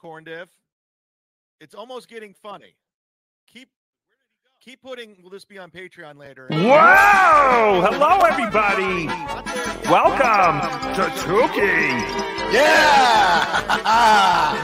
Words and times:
corn 0.00 0.24
diff. 0.24 0.48
It's 1.60 1.74
almost 1.74 2.08
getting 2.08 2.32
funny. 2.32 2.74
Keep 3.46 3.68
keep 4.60 4.80
putting. 4.82 5.22
Will 5.22 5.30
this 5.30 5.44
be 5.44 5.58
on 5.58 5.70
Patreon 5.70 6.16
later? 6.16 6.46
Whoa! 6.50 7.82
Hello, 7.84 8.20
everybody. 8.20 9.06
Welcome 9.90 10.60
to 10.94 11.02
Tookie. 11.20 12.00
Yeah! 12.52 13.44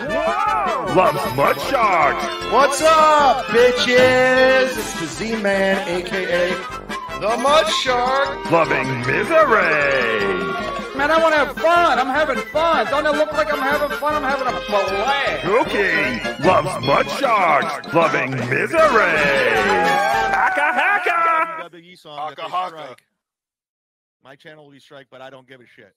Whoa! 0.89 0.95
Loves 0.95 1.37
Mud 1.37 1.61
Shark. 1.63 2.17
What's 2.53 2.81
up, 2.81 3.45
bitches? 3.47 4.79
It's 4.79 5.01
the 5.01 5.07
Z-Man, 5.07 5.87
aka 5.89 6.55
the 7.21 7.37
Mud 7.37 7.69
Shark. 7.69 8.51
Loving 8.51 9.01
Misery. 9.01 10.46
Man, 10.97 11.11
I 11.11 11.19
want 11.23 11.35
to 11.35 11.39
have 11.39 11.57
fun. 11.57 11.99
I'm 11.99 12.07
having 12.07 12.39
fun. 12.47 12.87
Don't 12.87 13.07
it 13.07 13.19
look 13.19 13.33
like 13.33 13.53
I'm 13.53 13.59
having 13.61 13.97
fun? 13.99 14.15
I'm 14.15 14.23
having 14.23 14.47
a 14.47 14.53
blast. 14.67 15.43
Tookie 15.45 16.45
loves 16.45 16.87
Mud 16.87 17.11
Shark. 17.21 17.93
Loving 17.93 18.31
Misery. 18.31 18.79
Haka 20.33 20.73
haka. 20.73 21.69
WWE 21.71 21.99
song 21.99 22.19
Haka 22.19 22.43
haka. 22.43 22.97
My 24.25 24.35
channel 24.37 24.65
will 24.65 24.73
be 24.73 24.81
strike, 24.81 25.07
but 25.11 25.21
I 25.21 25.29
don't 25.29 25.47
give 25.47 25.61
a 25.61 25.67
shit. 25.67 25.95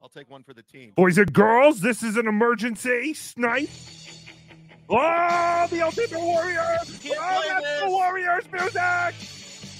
I'll 0.00 0.08
take 0.08 0.30
one 0.30 0.42
for 0.42 0.54
the 0.54 0.62
team. 0.62 0.94
Boys 0.96 1.18
and 1.18 1.32
girls, 1.32 1.80
this 1.80 2.02
is 2.02 2.16
an 2.16 2.26
emergency 2.26 3.14
snipe. 3.14 3.68
Oh, 4.88 5.66
the 5.70 5.80
Ultimate 5.82 6.20
Warrior! 6.20 6.78
can't 7.02 7.18
Oh, 7.20 7.42
that's 7.46 7.64
this. 7.64 7.82
the 7.82 7.88
Warriors 7.88 8.44
music! 8.52 9.14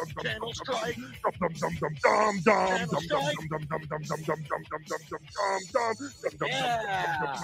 dum 0.04 0.22
Channel 0.22 0.52
strike. 0.54 0.96
dum 0.96 1.20
dum 1.40 1.52
dum 1.52 1.58
dum 1.60 1.74
dum 1.80 1.94
dum 2.04 2.42
Channel 2.44 3.00
strike. 3.00 3.38
dum 3.50 3.62
dum 3.68 3.82
dum 3.82 3.82
dum 3.88 4.02
dum 4.02 4.22
dum 4.22 4.42
dum 4.42 4.42
dum 4.42 4.62
dum 4.68 4.82
dum 4.88 5.92
dum 6.22 6.38
dum 6.38 6.48
Yeah. 6.48 7.36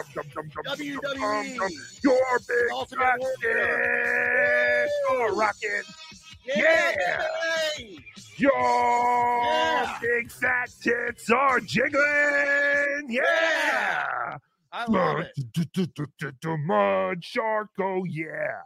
WWE. 0.65 1.71
Your 2.05 2.39
big 2.47 2.71
Ultimate 2.73 3.03
fat 3.05 3.19
Warrior. 3.19 4.87
dick. 4.87 4.91
Oh, 5.11 5.37
rocket. 5.37 5.85
Yeah. 6.45 7.23
Your 8.37 8.53
Yeah. 8.55 9.99
big 10.01 10.31
fat 10.31 10.71
tits 10.83 11.31
are 11.31 11.61
jiggling. 11.61 13.07
Yeah. 13.09 14.37
I 14.73 14.85
love 14.87 15.21
it. 15.21 15.33
Mud 16.67 17.25
shark. 17.25 17.69
Oh 17.81 18.05
yeah. 18.05 18.61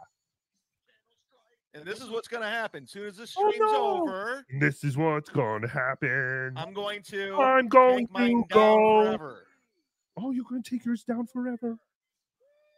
And 1.75 1.85
this 1.85 2.01
is 2.01 2.09
what's 2.09 2.27
going 2.27 2.43
to 2.43 2.49
happen. 2.49 2.85
soon 2.85 3.07
as 3.07 3.17
this 3.17 3.33
Oh, 3.35 3.49
stream's 3.49 3.71
no. 3.71 4.01
over, 4.03 4.45
This 4.59 4.83
is 4.83 4.95
what's 4.95 5.29
gonna 5.29 5.67
happen. 5.67 6.53
I'm 6.55 6.71
going 6.71 7.01
to 7.09 7.33
I'm 7.35 7.67
going 7.67 8.05
take 8.05 8.11
mine 8.11 8.43
to 8.49 8.53
down 8.53 8.77
go. 8.77 9.03
forever. 9.05 9.47
Oh, 10.17 10.29
you're 10.31 10.45
gonna 10.47 10.61
take 10.61 10.85
yours 10.85 11.03
down 11.03 11.25
forever. 11.25 11.77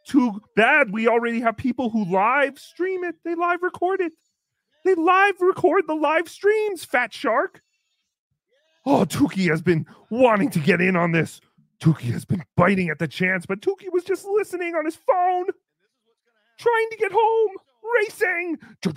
Too 0.08 0.40
bad. 0.56 0.92
We 0.92 1.08
already 1.10 1.42
have 1.42 1.58
people 1.58 1.90
who 1.90 2.06
live 2.06 2.58
stream 2.60 3.04
it. 3.04 3.16
They 3.26 3.36
live 3.36 3.64
record 3.64 4.00
it. 4.02 4.14
They 4.86 4.94
live 4.96 5.42
record 5.42 5.86
the 5.88 5.96
live 5.96 6.30
streams. 6.30 6.86
Fat 6.86 7.12
Shark. 7.12 7.62
Oh, 8.86 9.04
Tookie 9.04 9.50
has 9.50 9.64
been 9.64 9.88
wanting 10.12 10.52
to 10.52 10.60
get 10.60 10.80
in 10.80 10.96
on 10.96 11.12
this. 11.12 11.42
Tookie 11.80 12.12
has 12.12 12.26
been 12.26 12.44
biting 12.56 12.90
at 12.90 13.00
the 13.00 13.08
chance, 13.08 13.46
but 13.46 13.62
Tookie 13.62 13.92
was 13.92 14.04
just 14.04 14.26
listening 14.26 14.76
on 14.76 14.86
his 14.86 14.96
phone, 14.96 15.46
trying 16.58 16.90
to 16.92 16.98
get 16.98 17.12
home, 17.12 17.52
racing. 18.00 18.58
Dum 18.82 18.94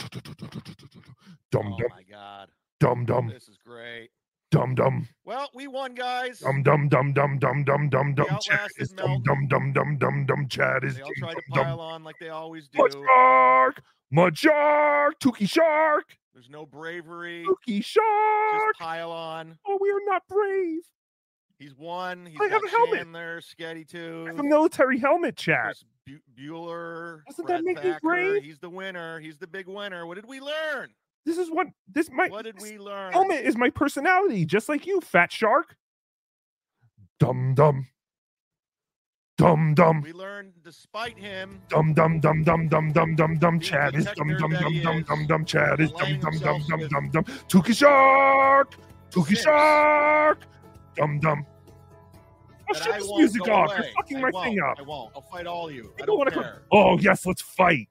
dum. 1.51 1.75
Oh 1.83 1.89
my 1.91 2.03
god. 2.11 2.49
Dum 2.81 3.05
dum. 3.05 3.29
This 3.29 3.49
is 3.49 3.59
great. 3.65 4.11
Dum 4.51 4.75
dum. 4.75 5.07
Well, 5.25 5.51
we 5.55 5.67
won, 5.67 5.95
guys. 5.95 6.39
Dum 6.41 6.63
dum 6.63 6.89
dum 6.89 7.13
dum 7.13 7.39
dum 7.39 7.65
dum 7.65 7.89
dum 7.91 8.15
dum. 8.15 8.39
Chad 8.41 8.71
is 8.79 8.91
dum 8.91 9.23
dum 9.23 9.47
dum 9.49 9.73
dum 9.73 9.99
dum 9.99 10.27
dum. 10.27 10.49
Chad 10.49 10.85
is. 10.85 10.97
They 10.97 11.03
all 11.03 11.11
try 11.19 11.35
to 11.35 11.43
pile 11.51 11.81
on 11.81 12.05
like 12.05 12.17
they 12.19 12.31
always 12.31 12.69
do. 12.69 12.89
Shark, 12.91 13.83
shark, 14.35 15.21
Tookie 15.21 15.49
shark. 15.49 16.17
There's 16.33 16.49
no 16.49 16.65
bravery. 16.65 17.45
Tookie 17.47 17.85
shark. 17.85 18.07
Just 18.69 18.81
pile 18.81 19.11
on. 19.11 19.59
Oh, 19.67 19.79
we 19.81 19.91
are 19.91 20.01
not 20.07 20.23
brave. 20.29 20.83
He's 21.59 21.75
one. 21.75 22.27
He's 22.27 22.41
I 22.41 22.49
got 22.49 22.53
have 22.53 22.65
a 22.65 22.69
helmet. 22.69 22.99
Chandler, 23.01 23.41
Sketty 23.41 24.27
have 24.29 24.39
a 24.39 24.43
military 24.45 24.99
helmet, 24.99 25.37
Chad. 25.37 25.75
Bu- 26.07 26.19
Bueller. 26.39 27.23
Doesn't 27.27 27.47
Brett 27.47 27.59
that 27.59 27.65
make 27.65 27.77
me 27.83 27.91
Thacker. 27.91 28.01
brave? 28.03 28.43
He's 28.45 28.59
the 28.61 28.71
winner. 28.71 29.19
He's 29.19 29.39
the 29.39 29.47
big 29.49 29.67
winner. 29.67 30.07
What 30.07 30.15
did 30.15 30.27
we 30.27 30.41
learn? 30.41 30.91
This 31.27 31.37
is 31.37 31.51
what 31.51 31.67
this 31.93 32.09
my 32.13 32.29
What 32.29 32.45
did 32.45 32.61
we 32.63 32.79
learn? 32.79 33.13
helmet 33.13 33.45
is 33.45 33.57
my 33.57 33.71
personality, 33.71 34.45
just 34.47 34.69
like 34.69 34.87
you, 34.87 35.01
fat 35.01 35.33
shark. 35.33 35.77
Dum 37.19 37.55
dum. 37.55 37.89
Dum 39.37 39.75
dum. 39.75 40.01
We 40.03 40.13
learned, 40.13 40.53
despite 40.65 41.19
him, 41.19 41.61
Dum 41.69 41.93
dum 41.95 42.21
dum 42.21 42.45
dum 42.45 42.69
dum 42.69 42.93
dum 42.93 43.15
dum 43.17 43.39
dum. 43.39 43.61
Chad 43.61 43.95
is 43.97 44.07
dum 44.17 44.29
dum 44.37 44.51
dum 44.53 44.81
dum 44.83 45.03
dum 45.03 45.27
dum. 45.27 45.45
Chad 45.45 45.81
is 45.81 45.91
dum 45.93 46.19
dum 46.21 46.39
dum 46.39 46.63
dum 46.69 46.89
dum 46.89 47.11
dum. 47.11 47.25
Tookie 47.49 47.77
shark. 47.77 48.75
Tookie 49.11 49.37
shark. 49.37 50.39
Dum 50.99 51.21
dum. 51.21 51.47
I'll 52.69 52.75
shut 52.75 52.99
this 52.99 53.11
music 53.17 53.49
off. 53.49 53.71
away. 53.71 53.77
You're 53.79 53.93
fucking 53.95 54.17
I 54.19 54.31
my 54.31 54.45
thing 54.45 54.61
up. 54.61 54.79
I 54.79 54.83
won't. 54.83 55.13
I'll 55.15 55.23
fight 55.23 55.47
all 55.47 55.71
you. 55.71 55.95
I 56.03 56.05
don't 56.05 56.19
wanna 56.19 56.31
co- 56.31 56.43
care. 56.43 56.63
Oh 56.71 56.99
yes, 56.99 57.25
let's 57.25 57.41
fight. 57.41 57.89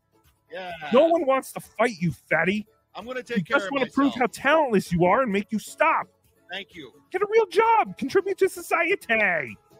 Yeah. 0.51 0.71
No 0.93 1.07
one 1.07 1.25
wants 1.25 1.51
to 1.53 1.59
fight 1.59 1.95
you, 1.99 2.11
fatty. 2.29 2.67
I'm 2.93 3.05
gonna 3.05 3.23
take 3.23 3.47
care 3.47 3.57
of 3.57 3.63
you. 3.63 3.67
I 3.67 3.69
just 3.69 3.71
want 3.71 3.85
to 3.85 3.91
prove 3.91 4.13
how 4.15 4.27
talentless 4.31 4.91
you 4.91 5.05
are 5.05 5.23
and 5.23 5.31
make 5.31 5.51
you 5.51 5.59
stop. 5.59 6.07
Thank 6.51 6.75
you. 6.75 6.91
Get 7.11 7.21
a 7.21 7.27
real 7.29 7.45
job. 7.47 7.97
Contribute 7.97 8.37
to 8.39 8.49
society. 8.49 8.95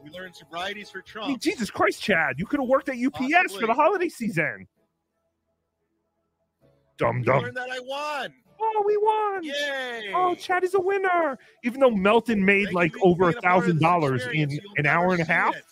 We 0.04 0.10
learned 0.12 0.36
sobrieties 0.36 0.90
for 0.90 1.00
I 1.00 1.02
Trump. 1.02 1.28
mean, 1.30 1.40
Jesus 1.40 1.72
Christ, 1.72 2.02
Chad, 2.02 2.36
you 2.38 2.46
could 2.46 2.60
have 2.60 2.70
worked 2.70 2.90
at 2.90 2.96
UPS 2.98 3.56
for 3.56 3.68
the 3.68 3.74
holiday 3.74 4.10
season. 4.10 4.68
Dum 6.98 7.22
dum. 7.22 7.44
learned 7.44 7.58
that 7.58 7.70
I 7.70 7.80
won. 7.80 8.34
Oh, 8.60 8.84
we 8.86 8.98
won. 8.98 9.38
Oh, 9.38 9.42
Yay! 9.42 10.12
Oh, 10.16 10.36
Chad 10.36 10.64
is 10.64 10.74
a 10.74 10.80
winner. 10.80 11.38
Even 11.64 11.80
though 11.80 11.92
Melton 11.92 12.44
made 12.44 12.66
Thank 12.66 12.76
like 12.76 12.96
you 12.96 13.02
over 13.04 13.30
a 13.30 13.32
being 13.32 13.42
part 13.42 13.56
of 13.58 13.64
thousand 13.64 13.82
dollars 13.82 14.26
in. 14.34 14.50
You'll 14.52 14.62
an 14.78 14.86
hour 14.86 15.12
and 15.14 15.22
a 15.22 15.26
half. 15.26 15.56
it. 15.56 15.64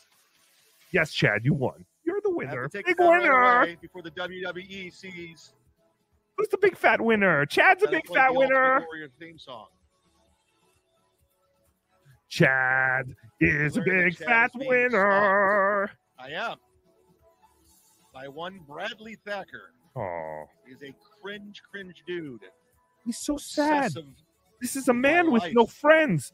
Yes, 0.92 1.12
Chad, 1.14 1.44
you 1.44 1.54
won. 1.54 1.86
You're 2.06 2.22
the 2.24 2.32
winner. 2.32 2.70
Big 2.70 2.96
winner. 3.00 3.76
before 3.82 4.02
the 4.02 4.12
WWE 4.12 4.94
sees. 4.94 5.54
Who's 6.38 6.48
the 6.50 6.58
big 6.58 6.78
fat 6.78 7.02
winner? 7.02 7.46
Chad's 7.46 7.84
a 7.84 7.88
big 7.88 8.08
fat 8.08 8.34
winner. 8.36 8.82
Warrior 8.86 9.08
theme 9.20 9.40
song. 9.40 9.68
Chad 12.28 13.16
is 13.40 13.78
a 13.78 13.82
big 13.82 14.18
fat 14.18 14.52
winner. 14.56 15.90
I 16.20 16.30
am. 16.32 16.58
By 18.14 18.28
one 18.28 18.60
Bradley 18.68 19.18
Thacker. 19.26 19.72
Oh, 19.96 20.44
He's 20.68 20.82
a 20.84 20.94
cringe, 21.22 21.62
cringe 21.72 22.04
dude. 22.06 22.42
He's 23.06 23.18
so 23.20 23.38
sad. 23.38 23.92
This 24.62 24.76
is 24.76 24.88
a 24.88 24.94
man 24.94 25.32
with 25.32 25.44
no 25.54 25.66
friends. 25.66 26.32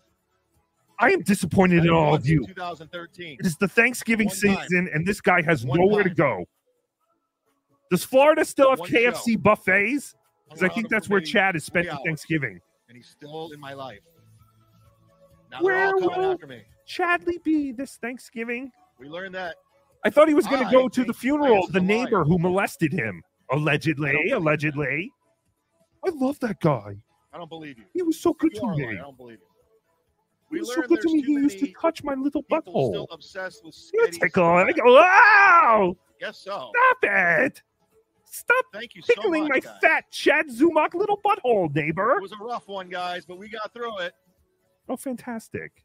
I 0.99 1.09
am 1.11 1.21
disappointed 1.23 1.83
in 1.83 1.89
all 1.89 2.13
of 2.13 2.27
you. 2.27 2.45
2013. 2.45 3.37
It 3.39 3.45
is 3.45 3.57
the 3.57 3.67
Thanksgiving 3.67 4.27
One 4.27 4.35
time. 4.55 4.67
season, 4.67 4.89
and 4.93 5.05
this 5.05 5.19
guy 5.19 5.41
has 5.41 5.65
One 5.65 5.79
nowhere 5.79 6.03
to 6.03 6.09
go. 6.11 6.45
Does 7.89 8.03
Florida 8.03 8.45
still 8.45 8.69
have 8.69 8.79
One 8.79 8.89
KFC 8.89 9.33
show. 9.33 9.39
buffets? 9.39 10.15
Because 10.47 10.63
I 10.63 10.69
think 10.69 10.89
that's 10.89 11.09
where 11.09 11.19
Chad 11.21 11.55
is 11.55 11.69
hours, 11.75 11.87
Thanksgiving. 12.05 12.59
And 12.87 12.95
he's 12.97 13.07
still 13.07 13.51
in 13.51 13.59
my 13.59 13.73
life. 13.73 13.99
Now 15.51 15.61
Where 15.61 15.87
all 15.87 15.99
will- 15.99 16.31
after 16.33 16.47
me. 16.47 16.61
Chadley 16.87 17.41
be 17.43 17.71
this 17.71 17.97
Thanksgiving? 17.97 18.71
We 18.99 19.07
learned 19.09 19.33
that. 19.35 19.55
I 20.03 20.09
thought 20.09 20.27
he 20.27 20.33
was 20.33 20.47
going 20.47 20.63
to 20.65 20.71
go 20.71 20.87
to 20.89 21.03
the 21.03 21.13
funeral 21.13 21.63
of 21.63 21.71
the 21.71 21.79
neighbor 21.81 22.23
who 22.23 22.37
molested 22.37 22.91
him. 22.93 23.23
Allegedly, 23.51 24.31
allegedly. 24.31 25.11
I 26.05 26.09
love 26.09 26.39
that 26.39 26.59
guy. 26.59 26.95
I 27.33 27.37
don't 27.37 27.49
believe 27.49 27.77
you. 27.77 27.85
He 27.93 28.01
was 28.01 28.19
so 28.19 28.33
good 28.33 28.53
You 28.53 28.61
to 28.61 28.67
me. 28.75 28.85
lying. 28.85 28.97
I 28.97 29.01
don't 29.01 29.17
believe 29.17 29.39
you. 29.39 29.45
He 30.49 30.55
We 30.55 30.59
was 30.59 30.73
so 30.73 30.81
good 30.81 31.01
to 31.01 31.07
me. 31.13 31.21
He 31.21 31.31
used 31.33 31.59
to 31.59 31.71
touch 31.79 32.03
my 32.03 32.13
little 32.13 32.43
butthole. 32.43 32.89
still 32.89 33.07
obsessed 33.11 33.63
with 33.63 33.75
You 33.93 34.07
tickle 34.11 34.43
I 34.45 34.71
go, 34.71 34.83
wow! 34.95 35.95
Guess 36.19 36.39
so. 36.39 36.71
Stop 36.75 36.97
it! 37.03 37.61
Stop 38.25 38.65
Thank 38.73 38.95
you 38.95 39.01
so 39.01 39.13
tickling 39.13 39.43
much, 39.43 39.49
my 39.51 39.59
guys. 39.59 39.73
fat 39.81 40.11
Chad 40.11 40.47
Zumock 40.47 40.93
little 40.93 41.19
butthole, 41.23 41.73
neighbor. 41.75 42.15
It 42.17 42.21
was 42.21 42.31
a 42.31 42.37
rough 42.43 42.67
one, 42.67 42.87
guys, 42.89 43.25
but 43.25 43.37
we 43.37 43.49
got 43.49 43.73
through 43.73 43.99
it. 43.99 44.13
Oh, 44.87 44.95
fantastic. 44.95 45.83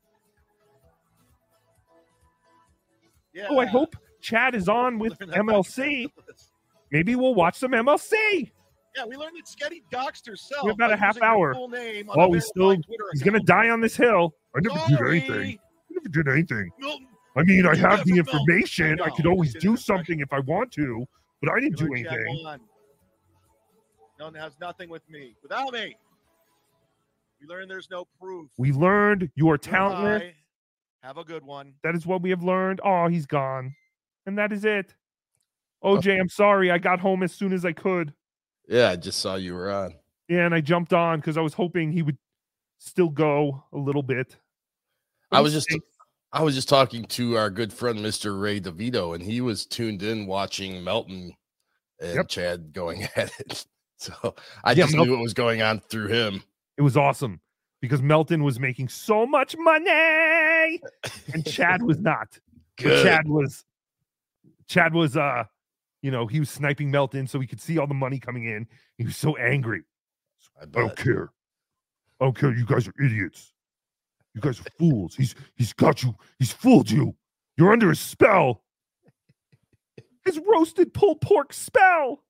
Yeah. 3.32 3.46
Oh, 3.50 3.58
I 3.58 3.66
hope 3.66 3.96
Chad 4.20 4.54
is 4.54 4.68
on 4.68 4.98
with 4.98 5.18
MLC. 5.18 6.06
Maybe 6.92 7.16
we'll 7.16 7.34
watch 7.34 7.56
some 7.58 7.72
MLC. 7.72 8.50
Yeah, 8.96 9.04
we 9.04 9.16
learned 9.16 9.36
that 9.36 9.44
Sketty 9.44 9.82
doxed 9.92 10.26
herself. 10.26 10.64
We 10.64 10.70
have 10.70 10.76
about 10.76 10.92
a 10.92 10.96
half 10.96 11.20
hour. 11.20 11.52
Full 11.54 11.68
name 11.68 12.08
Oh, 12.14 12.32
a 12.32 12.34
he's 12.34 12.46
still- 12.46 12.74
Twitter 12.76 13.04
He's 13.12 13.22
gonna 13.22 13.40
die 13.40 13.68
on 13.68 13.80
this 13.80 13.96
hill. 13.96 14.34
I 14.56 14.60
never 14.60 14.78
did 14.88 15.00
anything. 15.06 15.58
I 15.58 15.94
never 15.94 16.08
did 16.08 16.28
anything. 16.28 16.70
Milton, 16.78 17.08
I 17.36 17.42
mean, 17.42 17.66
I 17.66 17.76
have 17.76 18.04
the 18.04 18.16
information. 18.16 19.00
I 19.00 19.04
I 19.06 19.10
could 19.10 19.26
always 19.26 19.54
do 19.54 19.76
something 19.76 20.20
if 20.20 20.32
I 20.32 20.40
want 20.40 20.72
to, 20.72 21.06
but 21.42 21.52
I 21.52 21.60
didn't 21.60 21.76
do 21.76 21.84
you 21.84 21.90
learned 21.90 22.06
anything. 22.06 22.44
won. 22.44 22.60
No, 24.18 24.28
it 24.28 24.36
has 24.36 24.58
nothing 24.58 24.88
with 24.88 25.06
me. 25.10 25.36
Without 25.42 25.72
me. 25.74 25.94
We 27.40 27.46
learned 27.46 27.70
there's 27.70 27.90
no 27.90 28.06
proof. 28.18 28.50
We 28.56 28.72
learned 28.72 29.30
you 29.34 29.50
are 29.50 29.58
talentless. 29.58 30.22
Goodbye. 30.22 30.34
Have 31.02 31.18
a 31.18 31.24
good 31.24 31.44
one. 31.44 31.74
That 31.84 31.94
is 31.94 32.06
what 32.06 32.22
we 32.22 32.30
have 32.30 32.42
learned. 32.42 32.80
Oh, 32.82 33.08
he's 33.08 33.26
gone. 33.26 33.74
And 34.24 34.38
that 34.38 34.52
is 34.52 34.64
it. 34.64 34.94
Uh, 35.82 35.88
OJ, 35.88 36.18
I'm 36.18 36.30
sorry. 36.30 36.70
I 36.70 36.78
got 36.78 36.98
home 36.98 37.22
as 37.22 37.32
soon 37.32 37.52
as 37.52 37.66
I 37.66 37.72
could. 37.72 38.14
Yeah, 38.68 38.90
I 38.90 38.96
just 38.96 39.20
saw 39.20 39.36
you 39.36 39.54
were 39.54 39.70
on. 39.70 39.94
Yeah, 40.28 40.44
and 40.46 40.54
I 40.54 40.60
jumped 40.60 40.92
on 40.92 41.20
because 41.20 41.36
I 41.36 41.40
was 41.40 41.54
hoping 41.54 41.92
he 41.92 42.02
would 42.02 42.18
still 42.78 43.08
go 43.08 43.62
a 43.72 43.76
little 43.78 44.02
bit. 44.02 44.36
But 45.30 45.36
I 45.38 45.40
was 45.40 45.52
just. 45.52 45.68
I 46.32 46.42
was 46.42 46.54
just 46.54 46.68
talking 46.68 47.04
to 47.04 47.36
our 47.38 47.48
good 47.48 47.72
friend 47.72 47.98
Mr. 48.00 48.38
Ray 48.38 48.60
DeVito, 48.60 49.14
and 49.14 49.22
he 49.22 49.40
was 49.40 49.64
tuned 49.64 50.02
in 50.02 50.26
watching 50.26 50.82
Melton 50.84 51.32
and 52.00 52.14
Yep. 52.16 52.28
Chad 52.28 52.72
going 52.72 53.04
at 53.16 53.32
it. 53.38 53.64
So 53.98 54.12
I 54.64 54.72
Yeah, 54.72 54.82
just 54.84 54.92
Melton- 54.94 55.10
knew 55.12 55.16
what 55.16 55.22
was 55.22 55.32
going 55.32 55.62
on 55.62 55.80
through 55.88 56.08
him. 56.08 56.42
It 56.76 56.82
was 56.82 56.96
awesome 56.96 57.40
because 57.80 58.02
Melton 58.02 58.42
was 58.44 58.60
making 58.60 58.88
so 58.88 59.24
much 59.26 59.56
money 59.56 60.80
and 61.32 61.46
Chad 61.46 61.80
was 61.82 61.98
not. 62.00 62.28
Chad 62.78 63.26
was 63.28 63.64
Chad 64.68 64.92
was 64.92 65.16
uh 65.16 65.44
you 66.06 66.12
know, 66.12 66.24
he 66.28 66.38
was 66.38 66.48
sniping 66.48 66.88
Melton 66.88 67.26
so 67.26 67.40
he 67.40 67.48
could 67.48 67.60
see 67.60 67.78
all 67.78 67.88
the 67.88 67.92
money 67.92 68.20
coming 68.20 68.44
in. 68.44 68.68
He 68.96 69.02
was 69.02 69.16
so 69.16 69.36
angry. 69.38 69.82
I 70.56 70.62
I 70.62 70.66
don't 70.66 70.96
care. 70.96 71.32
I 72.20 72.26
don't 72.26 72.38
care. 72.38 72.54
You 72.54 72.64
guys 72.64 72.86
are 72.86 72.94
idiots. 73.04 73.52
You 74.32 74.40
guys 74.40 74.60
are 74.60 74.70
fools. 74.78 75.16
He's 75.16 75.34
he's 75.56 75.72
got 75.72 76.04
you. 76.04 76.14
He's 76.38 76.52
fooled 76.52 76.88
you. 76.88 77.16
You're 77.56 77.72
under 77.72 77.90
a 77.90 77.96
spell. 77.96 78.62
His 80.24 80.38
roasted 80.46 80.94
pulled 80.94 81.20
pork 81.22 81.52
spell. 81.52 82.22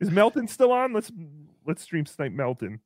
Is 0.00 0.10
Melton 0.10 0.48
still 0.48 0.72
on? 0.72 0.94
Let's 0.94 1.12
let's 1.66 1.82
stream 1.82 2.06
snipe 2.06 2.32
Melton. 2.32 2.80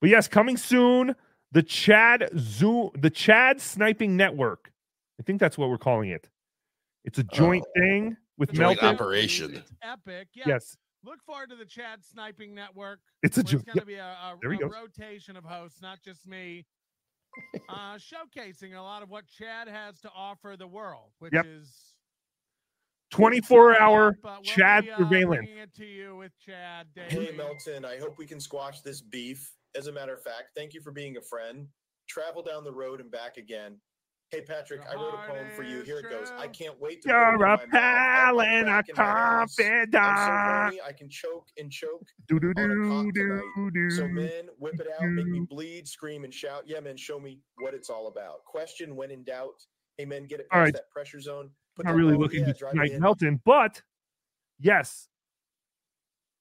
But 0.00 0.08
yes, 0.08 0.28
coming 0.28 0.56
soon, 0.56 1.14
the 1.52 1.62
Chad 1.62 2.30
Zoom, 2.38 2.92
the 2.98 3.10
Chad 3.10 3.60
Sniping 3.60 4.16
Network. 4.16 4.72
I 5.20 5.24
think 5.24 5.40
that's 5.40 5.58
what 5.58 5.68
we're 5.68 5.76
calling 5.76 6.08
it. 6.08 6.30
It's 7.06 7.18
a 7.18 7.24
joint 7.24 7.64
thing 7.76 8.16
with 8.36 8.52
Joint 8.52 8.82
Melton. 8.82 8.88
operation. 8.88 9.54
It's 9.54 9.72
epic. 9.82 10.28
Yeah. 10.34 10.44
Yes, 10.48 10.76
Look 11.04 11.22
forward 11.22 11.50
to 11.50 11.56
the 11.56 11.64
Chad 11.64 12.04
Sniping 12.04 12.52
Network. 12.52 12.98
it's 13.22 13.38
a 13.38 13.40
where 13.40 13.42
it's 13.44 13.50
joint. 13.52 13.66
going 13.66 13.78
to 13.78 13.86
be 13.86 13.94
a, 13.94 14.04
a, 14.04 14.36
there 14.42 14.50
he 14.50 14.56
a 14.58 14.60
goes. 14.62 14.72
rotation 14.74 15.36
of 15.36 15.44
hosts, 15.44 15.80
not 15.80 16.00
just 16.04 16.26
me, 16.26 16.66
uh, 17.68 17.94
showcasing 17.96 18.74
a 18.76 18.80
lot 18.82 19.04
of 19.04 19.08
what 19.08 19.24
Chad 19.28 19.68
has 19.68 20.00
to 20.00 20.10
offer 20.16 20.56
the 20.58 20.66
world, 20.66 21.12
which 21.20 21.32
Yep. 21.32 21.46
is 21.46 21.94
24 23.12 23.80
hour 23.80 24.18
But 24.20 24.38
we'll 24.38 24.42
Chad 24.42 24.84
be, 24.84 24.90
uh, 24.90 24.98
surveillance. 24.98 25.38
bringing 25.46 25.58
it 25.58 25.72
to 25.76 25.86
you 25.86 26.16
with 26.16 26.32
Chad 26.44 26.88
Hey. 26.96 27.32
Melton, 27.36 27.84
I 27.84 27.98
hope 27.98 28.18
we 28.18 28.26
can 28.26 28.40
squash 28.40 28.80
this 28.80 29.00
beef. 29.00 29.48
As 29.76 29.86
a 29.86 29.92
matter 29.92 30.12
of 30.14 30.22
fact, 30.22 30.48
thank 30.56 30.74
you 30.74 30.80
for 30.80 30.90
being 30.90 31.16
a 31.18 31.22
friend. 31.22 31.68
Travel 32.08 32.42
down 32.42 32.64
the 32.64 32.72
road 32.72 33.00
and 33.00 33.10
back 33.12 33.36
again. 33.36 33.76
Hey, 34.30 34.40
Patrick, 34.40 34.80
I 34.90 34.96
wrote 34.96 35.14
a 35.14 35.32
poem 35.32 35.46
for 35.54 35.62
you. 35.62 35.82
Here 35.82 36.00
it 36.00 36.10
goes. 36.10 36.32
I 36.36 36.48
can't 36.48 36.78
wait 36.80 37.00
to. 37.02 37.08
put 37.08 37.14
it 37.14 37.18
in 37.18 37.22
You're 37.22 37.34
a 37.34 37.38
my 37.38 37.46
mouth. 37.46 37.60
I 37.72 37.78
pal 37.78 38.40
and 38.40 38.68
a 38.68 38.82
crack 38.82 38.88
in 38.88 38.94
my 38.96 39.04
ass. 39.04 39.40
I'm 39.40 39.48
so 39.48 39.62
confidant. 39.62 40.04
horny, 40.04 40.80
I 40.84 40.92
can 40.92 41.08
choke 41.08 41.46
and 41.58 41.70
choke. 41.70 42.08
Do 42.26 42.40
do 42.40 42.52
do 42.54 42.88
cock 42.88 43.06
do 43.14 43.28
tonight. 43.70 43.92
So, 43.92 44.02
do. 44.02 44.12
men, 44.12 44.48
whip 44.58 44.80
it 44.80 44.88
out, 45.00 45.08
make 45.08 45.26
me 45.26 45.40
bleed, 45.48 45.86
scream, 45.86 46.24
and 46.24 46.34
shout. 46.34 46.64
Yeah, 46.66 46.80
men, 46.80 46.96
show 46.96 47.20
me 47.20 47.38
what 47.58 47.72
it's 47.72 47.88
all 47.88 48.08
about. 48.08 48.44
Question 48.44 48.96
when 48.96 49.12
in 49.12 49.22
doubt. 49.22 49.64
Hey, 49.96 50.04
men, 50.04 50.26
get 50.26 50.40
it 50.40 50.48
All 50.50 50.58
past 50.58 50.64
right. 50.64 50.74
that 50.74 50.90
pressure 50.90 51.20
zone. 51.20 51.50
Put 51.76 51.86
Not 51.86 51.94
really 51.94 52.16
looking 52.16 52.40
yeah, 52.40 52.46
to 52.46 52.52
drive 52.52 52.72
snipe 52.72 52.90
it 52.90 52.94
in. 52.94 53.00
Melton, 53.00 53.40
but 53.44 53.80
yes, 54.58 55.08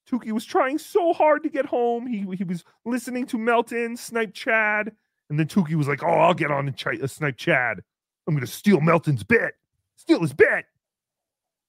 Tookie 0.10 0.32
was 0.32 0.46
trying 0.46 0.78
so 0.80 1.14
hard 1.14 1.44
to 1.44 1.50
get 1.50 1.66
home. 1.66 2.08
He 2.08 2.26
he 2.36 2.44
was 2.44 2.64
listening 2.86 3.28
to 3.28 3.38
Melton 3.38 3.96
snipe 3.96 4.34
Chad, 4.34 4.92
and 5.30 5.39
then 5.39 5.48
Tookie 5.48 5.75
was 5.75 5.88
like, 5.88 6.04
"Oh, 6.04 6.07
I'll 6.07 6.33
get 6.33 6.51
on 6.51 6.68
and 6.68 6.75
ch- 6.77 6.88
uh, 6.88 7.07
snipe 7.07 7.38
Chad. 7.38 7.81
I'm 8.27 8.33
going 8.33 8.45
to 8.45 8.51
steal 8.51 8.81
Melton's 8.81 9.24
bit, 9.24 9.56
steal 9.95 10.22
his 10.22 10.33
bit." 10.33 10.66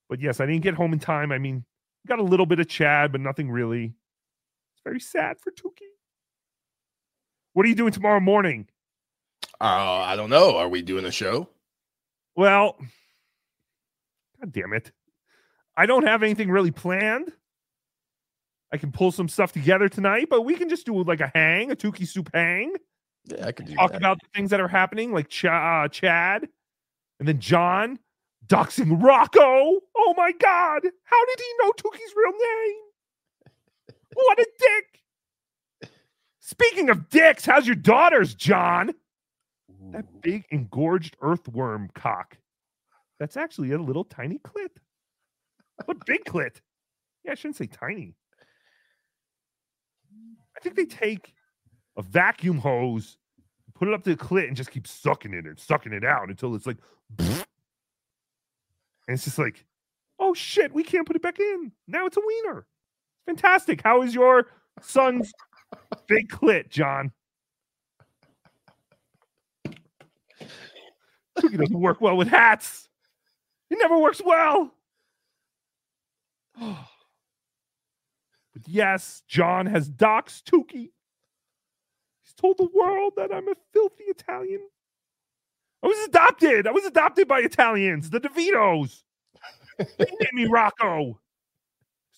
But 0.09 0.21
yes, 0.21 0.41
I 0.41 0.47
didn't 0.47 0.63
get 0.63 0.75
home 0.75 0.93
in 0.93 0.99
time. 0.99 1.33
I 1.33 1.39
mean, 1.39 1.65
got 2.07 2.19
a 2.19 2.25
little 2.25 2.47
bit 2.47 2.61
of 2.61 2.69
Chad, 2.69 3.13
but 3.13 3.21
nothing 3.21 3.51
really. 3.51 3.87
It's 4.75 4.83
very 4.85 5.01
sad 5.01 5.39
for 5.41 5.51
Tookie. 5.51 5.93
What 7.53 7.67
are 7.67 7.69
you 7.69 7.75
doing 7.75 7.93
tomorrow 7.93 8.21
morning? 8.21 8.69
Uh, 9.61 9.65
I 9.65 10.17
don't 10.17 10.31
know. 10.31 10.57
Are 10.57 10.69
we 10.69 10.83
doing 10.83 11.07
a 11.07 11.11
show? 11.11 11.49
Well, 12.37 12.77
God 14.39 14.53
damn 14.53 14.75
it. 14.75 14.93
I 15.77 15.87
don't 15.87 16.07
have 16.07 16.23
anything 16.23 16.51
really 16.51 16.71
planned. 16.71 17.33
I 18.73 18.77
can 18.77 18.93
pull 18.93 19.13
some 19.13 19.29
stuff 19.29 19.53
together 19.53 19.89
tonight, 19.89 20.27
but 20.29 20.43
we 20.43 20.55
can 20.55 20.69
just 20.69 20.87
do 20.87 21.03
like 21.03 21.21
a 21.21 21.31
hang, 21.35 21.71
a 21.71 21.77
Tookie 21.77 22.07
soup 22.07 22.31
hang, 22.35 22.75
Yeah, 23.27 23.47
I 23.47 23.53
could 23.53 23.75
talk 23.75 23.93
that. 23.93 23.99
about 23.99 24.21
the 24.21 24.29
things 24.35 24.51
that 24.51 24.61
are 24.61 24.69
happening, 24.69 25.13
like 25.13 25.29
Ch- 25.29 25.47
uh, 25.47 25.89
Chad 25.89 26.49
and 27.19 27.29
then 27.29 27.41
John 27.41 27.99
doxing 28.47 29.03
Rocco. 29.03 29.81
Oh 29.97 30.15
my 30.17 30.33
God. 30.33 30.83
How 31.05 31.25
did 31.27 31.39
he 31.41 31.55
know 31.61 31.73
Tookie's 31.73 32.15
real 32.17 32.33
name? 32.33 32.77
What 34.15 34.39
a 34.39 34.47
dick. 34.59 35.91
Speaking 36.41 36.91
of 36.91 37.09
dicks, 37.09 37.45
how's 37.45 37.67
your 37.67 37.77
daughters, 37.77 38.35
John? 38.35 38.95
That 39.91 40.05
big 40.23 40.45
engorged 40.51 41.17
earthworm 41.21 41.91
cock. 41.95 42.39
That's 43.19 43.37
actually 43.37 43.73
a 43.73 43.79
little 43.79 44.05
tiny 44.05 44.39
clit. 44.39 44.71
What 45.85 46.05
big 46.07 46.25
clit? 46.25 46.61
Yeah, 47.25 47.33
I 47.33 47.35
shouldn't 47.35 47.57
say 47.57 47.67
tiny. 47.67 48.15
I 50.57 50.61
think 50.61 50.77
they 50.77 50.85
take 50.87 51.35
a 51.97 52.03
vacuum 52.03 52.59
hose, 52.59 53.17
put 53.75 53.89
it 53.89 53.95
up 53.95 54.05
to 54.05 54.15
the 54.15 54.23
clit, 54.23 54.49
and 54.49 54.57
just 54.57 54.71
keep 54.71 54.87
sucking 54.87 55.35
it 55.35 55.47
and 55.47 55.59
sucking 55.59 55.93
it 55.93 56.05
out 56.05 56.29
until 56.29 56.55
it's 56.55 56.67
like, 56.67 56.79
and 57.19 57.45
it's 59.09 59.25
just 59.25 59.39
like, 59.39 59.65
oh 60.19 60.35
shit, 60.35 60.73
we 60.73 60.83
can't 60.83 61.07
put 61.07 61.17
it 61.17 61.23
back 61.23 61.39
in. 61.39 61.73
Now 61.87 62.07
it's 62.07 62.17
a 62.17 62.23
wiener. 62.25 62.67
Fantastic. 63.27 63.83
How 63.83 64.03
is 64.03 64.15
your 64.15 64.49
son's 64.81 65.33
big 66.07 66.29
clit, 66.29 66.71
John? 66.71 67.13
Tookie 71.39 71.59
doesn't 71.59 71.79
work 71.79 72.01
well 72.01 72.17
with 72.17 72.29
hats. 72.29 72.89
It 73.71 73.79
never 73.79 73.99
works 73.99 74.23
well. 74.25 74.73
but 76.59 76.79
yes, 78.67 79.23
John 79.29 79.67
has 79.67 79.91
doxed 79.91 80.45
Tookie. 80.45 80.91
Told 82.41 82.59
the 82.59 82.69
world 82.75 83.15
that 83.17 83.33
I'm 83.35 83.49
a 83.49 83.55
filthy 83.73 84.05
Italian. 84.05 84.61
I 85.83 85.87
was 85.87 86.07
adopted. 86.07 86.67
I 86.67 86.71
was 86.73 86.85
adopted 86.85 87.29
by 87.29 87.41
Italians, 87.41 88.11
the 88.11 88.21
DeVitos. 88.21 89.03
They 89.79 90.07
named 90.21 90.33
me 90.33 90.47
Rocco. 90.47 91.21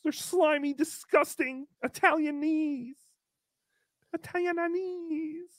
They're 0.02 0.12
slimy, 0.12 0.74
disgusting 0.74 1.66
Italianese. 1.84 2.32
knees. 2.34 2.96
Italian 4.14 4.56
knees. 4.72 5.50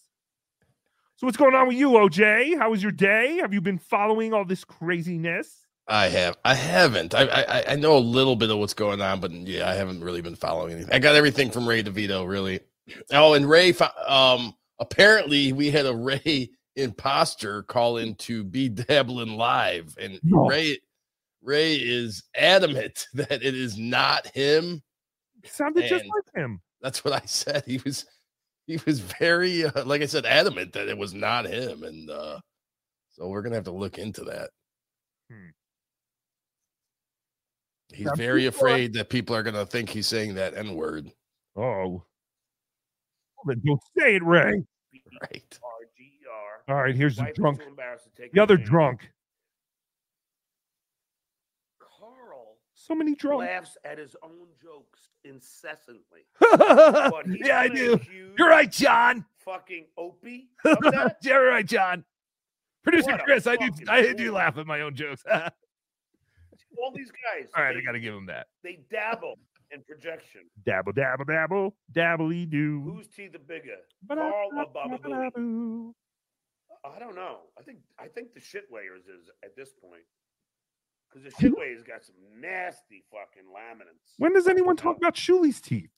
So 1.17 1.27
what's 1.27 1.37
going 1.37 1.53
on 1.53 1.67
with 1.67 1.77
you, 1.77 1.89
OJ? 1.89 2.57
How 2.57 2.71
was 2.71 2.81
your 2.81 2.93
day? 2.93 3.37
Have 3.41 3.53
you 3.53 3.61
been 3.61 3.77
following 3.77 4.33
all 4.33 4.45
this 4.45 4.63
craziness? 4.63 5.65
I 5.87 6.07
have. 6.07 6.37
I 6.45 6.53
haven't. 6.53 7.13
I, 7.13 7.23
I 7.23 7.63
I 7.73 7.75
know 7.75 7.97
a 7.97 7.99
little 7.99 8.35
bit 8.35 8.51
of 8.51 8.59
what's 8.59 8.73
going 8.73 9.01
on, 9.01 9.19
but 9.19 9.31
yeah, 9.31 9.67
I 9.67 9.73
haven't 9.73 10.03
really 10.03 10.21
been 10.21 10.35
following 10.35 10.73
anything. 10.73 10.93
I 10.93 10.99
got 10.99 11.15
everything 11.15 11.51
from 11.51 11.67
Ray 11.67 11.83
DeVito, 11.83 12.27
really. 12.27 12.61
Oh, 13.11 13.33
and 13.33 13.49
Ray. 13.49 13.73
Um, 14.07 14.53
apparently 14.79 15.53
we 15.53 15.71
had 15.71 15.85
a 15.85 15.95
Ray 15.95 16.49
imposter 16.75 17.63
call 17.63 17.97
in 17.97 18.15
to 18.15 18.43
be 18.43 18.69
dabbling 18.69 19.35
live, 19.37 19.95
and 19.99 20.19
No. 20.23 20.47
Ray 20.47 20.79
Ray 21.41 21.75
is 21.75 22.23
adamant 22.35 23.07
that 23.13 23.31
it 23.43 23.55
is 23.55 23.77
not 23.77 24.27
him. 24.27 24.81
It 25.43 25.51
sounded 25.51 25.87
just 25.87 26.05
like 26.05 26.35
him. 26.43 26.61
That's 26.81 27.03
what 27.03 27.13
I 27.13 27.25
said. 27.25 27.63
He 27.65 27.79
was 27.83 28.05
he 28.67 28.79
was 28.85 28.99
very 28.99 29.65
uh, 29.65 29.83
like 29.85 30.01
I 30.01 30.05
said 30.05 30.25
adamant 30.25 30.73
that 30.73 30.87
it 30.89 30.97
was 30.97 31.13
not 31.13 31.45
him, 31.45 31.83
and 31.83 32.09
uh 32.09 32.39
so 33.09 33.27
we're 33.27 33.41
gonna 33.41 33.55
have 33.55 33.63
to 33.65 33.71
look 33.71 33.97
into 33.97 34.23
that. 34.25 34.49
Hmm. 35.31 35.49
He's 37.93 38.05
Now, 38.05 38.13
very 38.15 38.43
people 38.43 38.61
are- 38.61 38.67
afraid 38.69 38.93
that 38.93 39.09
people 39.09 39.35
are 39.35 39.43
gonna 39.43 39.65
think 39.65 39.89
he's 39.89 40.07
saying 40.07 40.35
that 40.35 40.53
N 40.55 40.75
word. 40.75 41.11
Oh. 41.55 42.03
Well, 43.45 43.55
then 43.55 43.61
don't 43.65 43.81
say 43.97 44.15
it, 44.15 44.23
Ray. 44.23 44.63
Right. 45.21 45.59
All 46.67 46.75
right, 46.75 46.95
here's 46.95 47.15
the 47.15 47.31
drunk. 47.35 47.61
The 48.33 48.39
other 48.41 48.57
drunk. 48.57 49.09
Carl 51.79 52.57
So 52.73 52.93
many 52.95 53.15
drunk. 53.15 53.39
laughs 53.41 53.75
at 53.83 53.97
his 53.97 54.15
own 54.23 54.47
jokes 54.61 55.09
incessantly. 55.23 56.25
Yeah, 57.45 57.59
I 57.59 57.67
do. 57.69 57.99
You're 58.37 58.49
right, 58.49 58.71
John. 58.71 59.25
Fucking 59.39 59.87
Opie 59.97 60.49
of. 60.65 60.77
You're 61.23 61.47
right, 61.47 61.65
John. 61.65 62.03
Producer 62.83 63.11
What 63.11 63.23
Chris, 63.23 63.45
I 63.47 63.55
do 63.55 63.67
fucking 63.71 63.89
I 63.89 64.13
do 64.13 64.31
laugh 64.31 64.57
at 64.57 64.65
my 64.67 64.81
own 64.81 64.95
jokes. 64.95 65.23
All 65.31 66.91
these 66.95 67.11
guys. 67.11 67.49
All 67.57 67.63
right, 67.63 67.75
I 67.75 67.81
got 67.81 67.91
to 67.93 67.99
give 67.99 68.13
him 68.13 68.27
that. 68.27 68.47
they 68.63 68.79
dabble 68.91 69.35
in 69.71 69.81
projection. 69.83 70.41
Dabble, 70.65 70.93
dabble, 70.93 71.25
dabble, 71.25 71.75
dabbly 71.91 72.45
do. 72.45 72.81
Whose 72.81 73.07
teeth 73.07 73.35
are 73.35 73.39
bigger? 73.39 73.77
Carl 74.07 74.49
or 74.55 74.65
Baba 74.73 74.97
Booey? 74.97 75.91
I 76.85 76.97
don't 76.99 77.15
know. 77.15 77.39
I 77.57 77.61
think 77.63 77.79
I 77.99 78.07
think 78.07 78.33
the 78.33 78.39
shit 78.39 78.65
layers 78.71 79.03
is 79.03 79.29
at 79.43 79.55
this 79.55 79.71
point. 79.73 80.03
Because 81.09 81.23
the 81.31 81.41
shit 81.41 81.57
layers 81.57 81.81
got 81.83 82.03
some 82.03 82.15
nasty 82.39 83.03
fucking 83.11 83.49
laminates. 83.53 84.13
When 84.17 84.33
does 84.33 84.47
anyone 84.47 84.75
talk 84.77 84.95
about 84.97 85.15
Shuli's 85.15 85.59
teeth? 85.59 85.89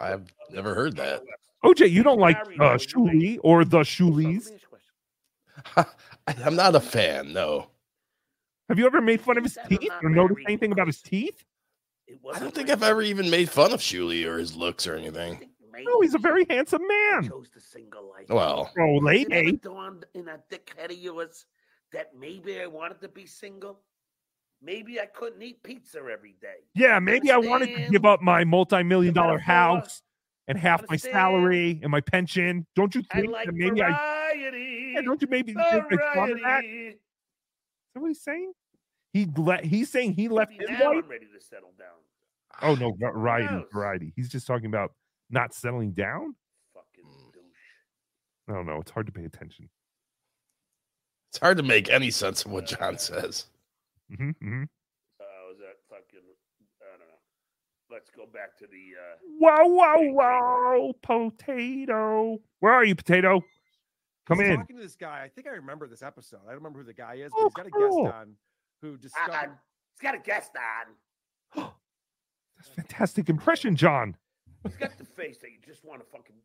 I've 0.00 0.32
never 0.50 0.74
heard 0.74 0.96
that. 0.96 1.22
OJ, 1.64 1.90
you 1.90 2.02
don't 2.02 2.18
like 2.18 2.36
uh, 2.38 2.76
Shuli 2.78 3.38
or 3.42 3.64
the 3.64 3.78
Let 3.78 3.86
Shulis. 3.86 4.16
me 4.16 4.36
ask 4.36 4.50
you 4.50 4.56
a 4.56 5.82
question. 5.82 5.92
I'm 6.46 6.56
not 6.56 6.74
a 6.74 6.80
fan. 6.80 7.32
No, 7.32 7.66
Have 8.68 8.78
you 8.78 8.86
ever 8.86 9.00
made 9.00 9.20
fun 9.20 9.36
of 9.36 9.44
his 9.44 9.58
teeth 9.68 9.90
or 10.02 10.08
noticed 10.08 10.40
anything 10.46 10.72
about 10.72 10.86
his 10.86 11.02
teeth? 11.02 11.44
It 12.12 12.18
I 12.22 12.26
wasn't 12.26 12.42
don't 12.44 12.54
think 12.54 12.70
I've 12.70 12.82
ever 12.82 13.00
even 13.02 13.30
made 13.30 13.48
fun 13.48 13.72
of 13.72 13.80
Shuli 13.80 14.26
or 14.26 14.38
his 14.38 14.54
looks 14.54 14.86
or 14.86 14.96
anything. 14.96 15.38
think 15.38 15.50
No, 15.86 16.00
he's 16.02 16.14
a 16.14 16.18
very 16.18 16.44
handsome 16.50 16.86
man. 16.86 17.26
chose 17.28 17.48
the 17.54 17.60
single 17.60 18.08
life. 18.10 18.26
Well, 18.28 18.70
Oh, 18.78 19.00
Has 19.06 19.20
it 19.22 19.32
ever 19.32 19.44
lady. 19.44 19.52
dawned 19.56 20.04
in 20.14 20.26
that 20.26 20.48
dickhead 20.50 20.90
of 20.92 20.98
yours 20.98 21.46
that 21.92 22.14
maybe 22.14 22.60
I 22.60 22.66
wanted 22.66 23.00
to 23.00 23.08
be 23.08 23.24
single? 23.24 23.80
Maybe 24.60 25.00
I 25.00 25.06
couldn't 25.06 25.42
eat 25.42 25.62
pizza 25.62 25.98
every 25.98 26.36
day. 26.40 26.58
Yeah, 26.74 26.98
maybe 26.98 27.30
I 27.30 27.38
wanted 27.38 27.74
to 27.76 27.88
give 27.90 28.04
up 28.04 28.20
my 28.22 28.44
multi-million 28.44 29.12
dollar 29.14 29.38
house 29.38 30.02
and 30.48 30.56
half 30.58 30.84
my 30.90 30.96
salary 30.96 31.80
and 31.82 31.90
my 31.90 32.00
pension. 32.02 32.66
Don't 32.76 32.94
you 32.94 33.02
I 33.10 33.20
think 33.22 33.32
like 33.32 33.46
that 33.46 33.54
maybe 33.54 33.82
I? 33.82 33.88
variety. 33.90 34.92
Yeah, 34.94 35.00
don't 35.00 35.20
you 35.22 35.28
maybe 35.30 35.54
think 35.54 35.66
I 35.66 35.80
thought 36.14 36.30
of 36.30 36.38
that? 36.42 36.64
Is 36.64 36.94
that 37.94 38.00
what 38.00 38.08
he's 38.08 38.22
saying? 38.22 38.52
He 39.12 39.28
le- 39.36 39.62
He's 39.62 39.90
saying 39.90 40.14
he 40.14 40.28
left 40.28 40.52
Maybe 40.52 40.64
his 40.70 40.78
now 40.78 40.90
wife. 40.94 41.04
I'm 41.04 41.10
ready 41.10 41.26
to 41.26 41.40
settle 41.44 41.72
down. 41.78 41.88
Oh 42.62 42.74
no, 42.74 42.92
va- 42.92 43.12
variety, 43.12 43.64
variety. 43.72 44.12
He's 44.16 44.28
just 44.28 44.46
talking 44.46 44.66
about 44.66 44.92
not 45.30 45.54
settling 45.54 45.92
down. 45.92 46.34
Fucking 46.74 47.04
Mm. 47.04 47.32
douche. 47.32 48.48
I 48.48 48.52
don't 48.54 48.66
know. 48.66 48.78
It's 48.80 48.90
hard 48.90 49.06
to 49.06 49.12
pay 49.12 49.24
attention. 49.24 49.68
it's 51.30 51.38
hard 51.38 51.56
to 51.56 51.62
make 51.62 51.88
any 51.90 52.10
sense 52.10 52.44
of 52.44 52.50
what 52.52 52.66
John 52.66 52.98
says. 52.98 53.46
hmm 54.14 54.30
hmm 54.40 54.62
Uh, 55.20 55.24
was 55.48 55.58
that 55.58 55.76
fucking? 55.88 56.20
I 56.82 56.84
don't 56.98 57.00
know. 57.00 57.14
Let's 57.90 58.10
go 58.10 58.26
back 58.26 58.56
to 58.58 58.66
the. 58.66 58.94
uh 58.98 59.16
Wow, 59.38 59.66
wow, 59.66 59.96
wow, 60.12 60.92
potato. 61.02 62.38
Where 62.60 62.72
are 62.72 62.84
you, 62.84 62.94
potato? 62.94 63.42
Come 64.26 64.38
I 64.40 64.42
was 64.42 64.48
in. 64.50 64.56
Talking 64.56 64.76
to 64.76 64.82
this 64.82 64.94
guy, 64.96 65.22
I 65.24 65.28
think 65.28 65.46
I 65.46 65.50
remember 65.52 65.88
this 65.88 66.02
episode. 66.02 66.40
I 66.44 66.48
don't 66.48 66.56
remember 66.56 66.78
who 66.80 66.84
the 66.86 66.92
guy 66.94 67.14
is, 67.14 67.32
Oh, 67.34 67.48
but 67.48 67.48
he's 67.48 67.54
got 67.54 67.66
a 67.66 67.70
cool. 67.88 68.04
guest 68.04 68.14
on 68.14 68.36
who 68.82 68.94
Uh, 68.94 68.96
discovered. 68.98 69.58
he's 69.94 70.00
got 70.02 70.14
a 70.14 70.18
guest 70.18 70.50
on. 71.56 71.70
That's 72.56 72.68
fantastic 72.76 73.28
impression, 73.30 73.74
John. 73.76 74.16
He's 74.64 74.76
got 74.76 74.96
the 74.98 75.04
face 75.04 75.38
that 75.38 75.50
you 75.50 75.58
just 75.64 75.84
want 75.84 76.00
to 76.00 76.06
fucking. 76.06 76.36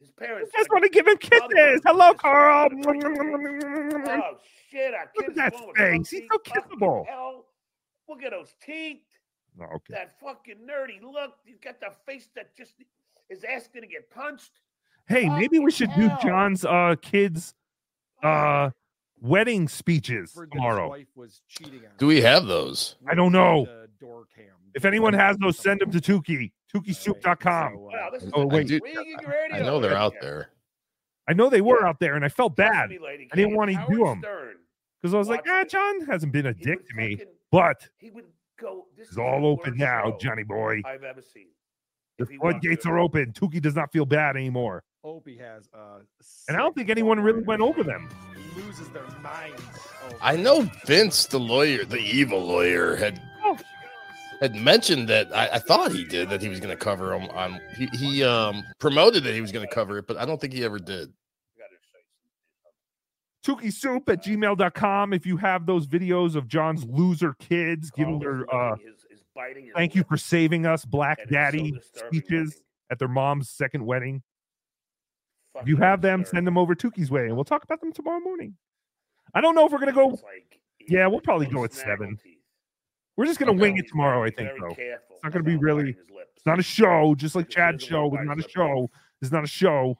His 0.00 0.10
parents. 0.12 0.52
like- 0.56 0.70
want 0.72 0.84
to 0.84 0.90
give 0.90 1.08
him 1.08 1.16
kisses? 1.18 1.80
Hello, 1.84 2.14
Carl. 2.14 2.68
Oh 2.72 4.36
shit! 4.70 4.94
Our 4.94 5.10
Look 5.16 5.28
at 5.28 5.34
that 5.34 5.54
face. 5.76 6.10
He's 6.10 6.22
so 6.30 6.38
kissable. 6.38 7.06
Hell. 7.08 7.46
Look 8.08 8.22
at 8.22 8.30
those 8.30 8.54
teeth. 8.64 9.02
Oh, 9.60 9.64
okay. 9.64 9.94
That 9.94 10.14
fucking 10.20 10.58
nerdy 10.68 11.02
look. 11.02 11.32
He's 11.44 11.58
got 11.58 11.80
the 11.80 11.90
face 12.06 12.28
that 12.36 12.54
just 12.56 12.74
is 13.28 13.42
asking 13.44 13.82
to 13.82 13.88
get 13.88 14.08
punched. 14.10 14.52
Hey, 15.08 15.28
maybe 15.28 15.58
we 15.58 15.70
should 15.72 15.90
do. 15.96 16.08
John's 16.22 16.64
uh 16.64 16.94
kids 17.02 17.54
uh 18.22 18.70
wedding 19.20 19.68
speeches 19.68 20.34
Heard 20.34 20.50
that 20.50 20.54
his 20.54 20.58
tomorrow. 20.60 20.96
was 21.14 21.40
Do 21.98 22.06
we 22.06 22.20
have 22.22 22.46
those? 22.46 22.96
I 23.06 23.14
don't 23.14 23.32
know. 23.32 23.66
door 24.00 24.26
cam. 24.34 24.46
If 24.74 24.84
anyone 24.84 25.12
has 25.14 25.36
those, 25.38 25.58
send 25.58 25.80
them 25.80 25.90
to 25.90 25.98
Tookie. 26.00 26.52
TookieSoup.com. 26.74 27.72
So, 27.74 27.78
uh, 27.78 27.90
Wow, 27.90 28.10
is 28.14 28.30
Oh, 28.34 28.42
like 28.42 28.52
wait. 28.52 28.66
do- 28.68 28.80
Ringing 28.84 29.16
I 29.52 29.60
know 29.60 29.80
they're 29.80 29.96
out 29.96 30.14
there. 30.20 30.50
I 31.26 31.32
know 31.32 31.50
they 31.50 31.60
were 31.60 31.80
Yeah. 31.82 31.88
out 31.88 31.98
there, 32.00 32.14
and 32.14 32.24
I 32.24 32.28
felt 32.28 32.56
bad 32.56 32.90
me, 32.90 32.98
I 33.32 33.36
didn't 33.36 33.54
wanna 33.54 33.74
Howard 33.74 33.90
do 33.96 34.06
'em. 34.06 34.18
Stern, 34.20 34.56
because 35.00 35.14
I 35.14 35.18
was 35.18 35.28
like, 35.28 35.44
ah, 35.48 35.60
it. 35.62 35.68
John 35.70 36.00
hasn't 36.06 36.32
been 36.32 36.46
a 36.46 36.52
he 36.52 36.62
dick 36.64 36.86
to 36.88 36.94
me, 36.94 37.16
fucking- 37.16 37.32
but 37.50 37.88
He 37.98 38.10
would 38.10 38.26
go. 38.58 38.86
This 38.96 39.04
it's 39.04 39.12
is 39.12 39.18
all 39.18 39.46
open 39.46 39.76
now, 39.76 40.16
Johnny 40.18 40.42
boy. 40.44 40.82
I've 40.84 41.02
ever 41.04 41.20
seen. 41.22 41.48
The 42.18 42.24
If 42.24 42.30
he 42.30 42.38
wants 42.38 42.54
floodgates 42.64 42.86
are 42.86 42.98
open. 42.98 43.32
Tookie 43.32 43.60
does 43.62 43.74
not 43.76 43.92
feel 43.92 44.04
bad 44.06 44.36
anymore, 44.36 44.84
Opie 45.04 45.36
has 45.38 45.68
uh 45.72 46.00
and 46.48 46.56
I 46.56 46.60
don't 46.60 46.74
think 46.74 46.88
anyone 46.90 47.20
really 47.20 47.42
went 47.42 47.62
over 47.62 47.82
them. 47.82 48.08
Loses 48.66 48.88
their 48.88 49.06
minds. 49.22 49.62
over 50.06 50.16
I 50.20 50.36
know 50.36 50.62
Vince, 50.86 51.26
the 51.26 51.38
lawyer, 51.40 51.84
the 51.84 51.98
evil 51.98 52.40
lawyer, 52.44 52.96
had 52.96 53.20
Oh. 53.44 53.56
had 54.40 54.54
mentioned 54.54 55.08
that. 55.08 55.34
I, 55.34 55.48
I 55.54 55.58
thought 55.58 55.92
he 55.92 56.04
did 56.04 56.28
that 56.30 56.42
he 56.42 56.48
was 56.48 56.58
going 56.60 56.76
to 56.76 56.82
cover 56.84 57.12
him 57.14 57.28
on. 57.30 57.60
He, 57.76 57.86
he 57.96 58.24
um 58.24 58.62
promoted 58.78 59.24
that 59.24 59.34
he 59.34 59.40
was 59.40 59.52
going 59.52 59.66
to 59.66 59.74
cover 59.74 59.98
it, 59.98 60.06
but 60.06 60.16
I 60.16 60.24
don't 60.24 60.40
think 60.40 60.52
he 60.52 60.64
ever 60.64 60.78
did. 60.78 61.12
Gotta 63.44 63.60
Tookie 63.62 63.72
Soup 63.72 64.08
at 64.08 64.24
gmail.com. 64.24 65.12
If 65.12 65.24
you 65.26 65.36
have 65.38 65.66
those 65.66 65.86
videos 65.86 66.34
of 66.34 66.48
John's 66.48 66.84
loser 66.84 67.34
kids 67.38 67.90
giving 67.90 68.20
Carl 68.20 68.44
their 68.46 68.54
uh 68.54 68.70
licking 68.72 68.86
his- 68.86 68.94
his 69.10 69.20
biting 69.34 69.64
his 69.66 69.74
thank 69.74 69.94
you 69.94 70.04
for 70.08 70.16
saving 70.16 70.66
us, 70.66 70.84
Black 70.84 71.18
and 71.20 71.30
it's 71.30 71.32
so 71.32 71.34
Daddy 71.36 71.80
speeches 72.08 72.60
at 72.90 72.98
their 72.98 73.08
mom's 73.08 73.50
second 73.50 73.84
wedding. 73.86 74.22
If 75.62 75.68
you 75.68 75.76
have 75.76 76.00
them, 76.00 76.20
disturbing. 76.20 76.38
send 76.38 76.46
them 76.46 76.58
over 76.58 76.74
Tookie's 76.74 77.10
way, 77.10 77.26
and 77.26 77.34
we'll 77.34 77.44
talk 77.44 77.64
about 77.64 77.80
them 77.80 77.92
tomorrow 77.92 78.20
morning. 78.20 78.56
I 79.34 79.40
don't 79.40 79.54
know 79.54 79.66
if 79.66 79.72
we're 79.72 79.78
gonna 79.78 79.92
go. 79.92 80.06
Like, 80.08 80.60
Yeah, 80.88 81.06
we'll 81.06 81.20
probably 81.20 81.46
go 81.46 81.60
with 81.62 81.74
snaggle 81.74 81.96
seven. 82.06 82.16
teeth. 82.22 82.38
We're 83.16 83.26
just 83.26 83.38
gonna 83.38 83.52
wing 83.52 83.76
it 83.78 83.88
tomorrow. 83.88 84.22
I 84.24 84.30
think 84.30 84.50
though. 84.60 84.74
careful 84.74 85.16
It's 85.16 85.24
not 85.24 85.32
gonna 85.32 85.44
be 85.44 85.56
really- 85.56 85.92
biting 85.92 86.00
his 86.06 86.10
lips. 86.10 86.32
It's 86.36 86.46
not 86.46 86.58
a 86.58 86.62
show, 86.62 87.14
just 87.16 87.34
like 87.34 87.46
Because 87.48 87.54
Chad's 87.54 87.78
doesn't 87.84 87.88
show 87.90 88.00
wanna 88.06 88.10
was 88.10 88.18
bite 88.18 88.26
not 88.36 88.38
a 88.46 88.48
show. 88.48 88.90
It's 89.20 89.32
not 89.32 89.44
a 89.44 89.48
show, 89.48 89.98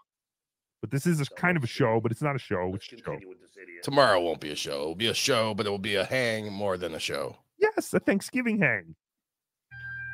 but 0.80 0.90
this 0.90 1.04
is 1.06 1.20
a 1.20 1.26
kind 1.34 1.56
of 1.56 1.64
a 1.64 1.66
show, 1.66 2.00
but 2.00 2.12
it's 2.12 2.22
not 2.22 2.36
a 2.36 2.38
show. 2.38 2.70
Let's 2.70 2.90
Which 2.90 3.00
show? 3.00 3.04
continue 3.04 3.28
with 3.28 3.40
this 3.40 3.56
idiot. 3.60 3.82
Tomorrow 3.82 4.20
won't 4.20 4.40
be 4.40 4.50
a 4.50 4.56
show. 4.56 4.80
It'll 4.82 4.94
be 4.94 5.08
a 5.08 5.14
show, 5.14 5.52
but 5.54 5.66
it 5.66 5.70
will 5.70 5.78
be 5.78 5.96
a 5.96 6.04
hang 6.04 6.52
more 6.52 6.76
than 6.78 6.94
a 6.94 7.00
show. 7.00 7.36
Yes, 7.58 7.92
a 7.92 7.98
Thanksgiving 8.00 8.58
hang. 8.60 8.94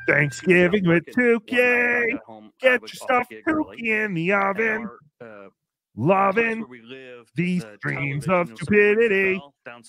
Thanksgiving 0.07 0.87
with 0.87 1.05
Tookie. 1.07 2.19
Get 2.59 2.81
your 2.81 2.87
stuff 2.89 3.27
Tookie 3.29 3.85
in 4.05 4.13
the 4.13 4.33
oven. 4.33 4.89
Loving 5.97 6.65
these 7.35 7.63
dreams 7.79 8.27
of 8.27 8.49
stupidity. 8.55 9.39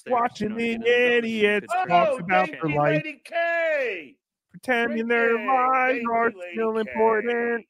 Watching 0.06 0.54
the 0.56 0.75
idiots 0.87 1.73
talk 1.88 2.09
Oh, 2.12 2.18
about 2.18 2.49
their 2.50 2.71
life, 2.71 3.02
pretending 4.52 5.09
their 5.09 5.38
you, 5.38 5.47
lives 5.47 6.00
are 6.12 6.33
still 6.52 6.75
K. 6.75 6.80
important, 6.80 7.66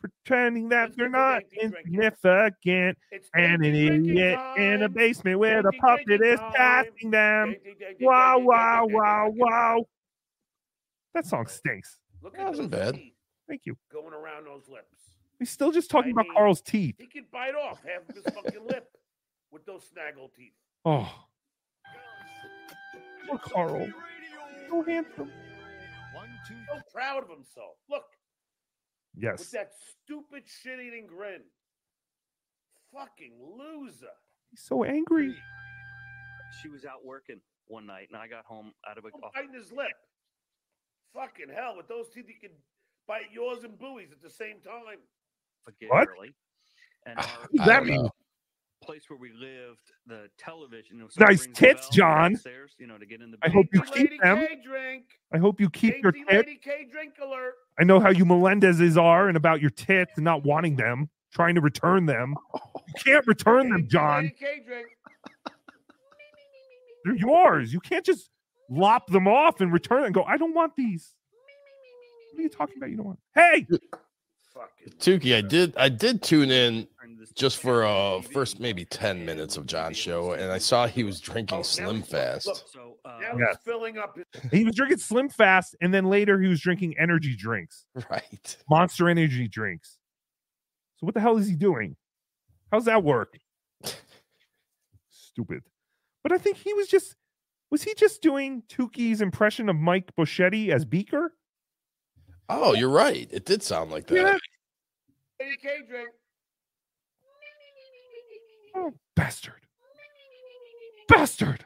pretending 0.00 0.68
that 0.70 0.84
Let's 0.84 0.96
they're 0.96 1.08
not 1.10 1.42
insignificant. 1.60 2.96
And 3.34 3.64
an 3.64 3.74
idiot 3.74 4.38
in 4.56 4.82
a 4.82 4.88
basement 4.88 5.38
where 5.38 5.62
the 5.62 5.70
Dainty 5.70 5.80
puppet 5.80 6.06
drinking 6.06 6.28
is 6.32 6.40
time. 6.40 6.52
passing 6.56 7.10
them. 7.10 7.50
Dainty, 7.52 7.74
dainty, 7.78 8.04
Wow, 8.04 8.38
wow, 8.38 8.86
wow, 8.86 9.30
wow. 9.34 9.84
That 11.12 11.26
song 11.26 11.46
stinks. 11.46 11.98
Look 12.22 12.36
That 12.36 12.48
wasn't 12.48 12.70
bad. 12.70 12.98
Thank 13.48 13.66
you. 13.66 13.76
Going 13.92 14.14
around 14.14 14.46
those 14.46 14.66
lips. 14.68 15.03
We're 15.44 15.48
still 15.48 15.72
just 15.72 15.90
talking 15.90 16.08
I 16.08 16.12
about 16.12 16.24
mean- 16.28 16.34
Carl's 16.36 16.62
teeth. 16.62 16.94
He 16.98 17.06
could 17.06 17.30
bite 17.30 17.54
off 17.54 17.78
half 17.84 18.08
of 18.08 18.14
his 18.16 18.24
fucking 18.34 18.66
lip 18.66 18.88
with 19.50 19.66
those 19.66 19.86
snaggle 19.86 20.30
teeth. 20.34 20.54
Oh. 20.86 21.26
Poor 23.28 23.38
Carl. 23.38 23.88
So 24.70 24.82
handsome. 24.84 25.30
So 26.66 26.80
proud 26.90 27.24
of 27.24 27.28
himself. 27.28 27.76
Look, 27.90 28.04
with 29.14 29.22
Yes. 29.24 29.50
that 29.50 29.72
stupid 29.74 30.44
shit 30.48 30.80
eating 30.80 31.06
grin. 31.06 31.42
Fucking 32.94 33.38
loser. 33.58 34.06
He's 34.50 34.62
so 34.62 34.82
angry. 34.84 35.36
She 36.62 36.68
was 36.70 36.86
out 36.86 37.04
working 37.04 37.40
one 37.66 37.84
night, 37.84 38.08
and 38.10 38.16
I 38.16 38.28
got 38.28 38.46
home 38.46 38.72
out 38.88 38.96
of 38.96 39.04
a. 39.04 39.08
I'm 39.08 39.20
biting 39.34 39.52
his 39.52 39.72
lip. 39.72 39.92
Fucking 41.12 41.50
hell, 41.54 41.76
with 41.76 41.88
those 41.88 42.08
teeth, 42.08 42.28
you 42.28 42.38
can 42.40 42.56
bite 43.06 43.30
yours 43.30 43.62
and 43.64 43.78
Bowie's 43.78 44.10
at 44.10 44.22
the 44.22 44.30
same 44.30 44.60
time. 44.60 45.00
Forget 45.64 45.90
What? 45.90 46.08
early. 46.08 46.34
And 47.06 47.16
ah, 47.18 47.38
our 47.42 47.48
What 47.50 47.66
that 47.66 47.82
uh, 47.82 47.86
mean? 47.86 48.08
place 48.82 49.02
where 49.08 49.18
we 49.18 49.30
lived, 49.32 49.80
the 50.06 50.28
television. 50.38 50.96
You 50.96 51.02
know, 51.02 51.04
Nice 51.04 51.14
someone 51.14 51.28
rings 51.28 51.46
the 51.46 51.52
tits, 51.52 51.88
John. 51.88 52.38
You 52.78 52.86
know, 52.86 52.98
to 52.98 53.06
get 53.06 53.20
in 53.22 53.30
the. 53.30 53.38
I 53.42 53.48
hope 53.48 53.66
you 53.72 53.80
keep 53.82 54.10
Lady 54.10 54.18
them. 54.22 54.38
K 54.46 54.58
drink. 54.62 55.04
I 55.32 55.38
hope 55.38 55.60
you 55.60 55.70
keep 55.70 56.02
your 56.02 56.12
tits. 56.12 56.26
Lady 56.30 56.60
K 56.62 56.86
drink 56.90 57.14
alert. 57.22 57.54
I 57.78 57.84
know 57.84 57.98
how 58.00 58.10
you 58.10 58.24
Melendez's 58.24 58.96
are 58.96 59.28
and 59.28 59.36
about 59.36 59.60
your 59.60 59.70
tits 59.70 60.12
and 60.16 60.24
not 60.24 60.44
wanting 60.44 60.76
them, 60.76 61.08
trying 61.32 61.54
to 61.54 61.60
return 61.60 62.06
them. 62.06 62.36
You 62.54 62.94
can't 63.02 63.26
return 63.26 63.70
them, 63.70 63.88
John. 63.88 64.24
Lady 64.24 64.34
K 64.38 64.62
drink. 64.66 64.86
They're 67.04 67.16
yours. 67.16 67.72
You 67.72 67.80
can't 67.80 68.04
just 68.04 68.30
lop 68.70 69.08
them 69.08 69.28
off 69.28 69.60
and 69.60 69.72
return 69.72 70.04
and 70.04 70.14
go, 70.14 70.24
I 70.24 70.36
don't 70.36 70.54
want 70.54 70.72
these. 70.76 71.14
What 72.32 72.40
are 72.40 72.42
you 72.42 72.48
talking 72.48 72.76
about? 72.78 72.90
You 72.90 72.96
don't 72.96 73.06
want. 73.06 73.18
Hey, 73.34 73.66
Tookie, 74.98 75.34
I 75.36 75.40
did 75.40 75.74
I 75.76 75.88
did 75.88 76.22
tune 76.22 76.50
in 76.50 76.86
just 77.34 77.58
for 77.58 77.84
uh 77.84 78.20
first 78.20 78.60
maybe 78.60 78.84
10 78.84 79.24
minutes 79.24 79.56
of 79.56 79.66
John's 79.66 79.96
show 79.96 80.32
and 80.32 80.52
I 80.52 80.58
saw 80.58 80.86
he 80.86 81.02
was 81.04 81.20
drinking 81.20 81.64
Slim 81.64 82.02
Fast. 82.02 82.70
so 82.72 82.96
now 83.04 83.18
Yeah. 83.20 83.46
he's 83.48 83.56
filling 83.64 83.98
up 83.98 84.16
He 84.52 84.64
was 84.64 84.74
drinking 84.76 84.98
Slim 84.98 85.28
Fast, 85.28 85.74
and 85.80 85.92
then 85.92 86.04
later 86.04 86.40
he 86.40 86.48
was 86.48 86.60
drinking 86.60 86.94
energy 86.98 87.34
drinks, 87.36 87.86
Right. 88.10 88.56
Monster 88.70 89.08
Energy 89.08 89.48
drinks. 89.48 89.98
So 90.96 91.06
what 91.06 91.14
the 91.14 91.20
hell 91.20 91.36
is 91.38 91.48
he 91.48 91.56
doing? 91.56 91.96
How's 92.70 92.84
that 92.84 93.02
work? 93.02 93.36
Stupid. 95.10 95.62
But 96.22 96.32
I 96.32 96.38
think 96.38 96.56
he 96.56 96.72
was 96.74 96.88
just 96.88 97.16
was 97.70 97.82
he 97.82 97.94
just 97.94 98.22
doing 98.22 98.62
Tookie's 98.68 99.20
impression 99.20 99.68
of 99.68 99.74
Mike 99.76 100.10
Boschetti 100.16 100.68
as 100.68 100.84
Beaker? 100.84 101.32
Oh, 102.48 102.74
you're 102.74 102.88
right. 102.90 103.28
It 103.30 103.44
did 103.44 103.62
sound 103.62 103.90
like 103.90 104.06
that. 104.08 104.14
Yeah. 104.14 105.46
AK 105.46 105.88
drink. 105.88 106.08
Oh, 108.74 108.92
bastard. 109.16 109.66
Bastard. 111.08 111.64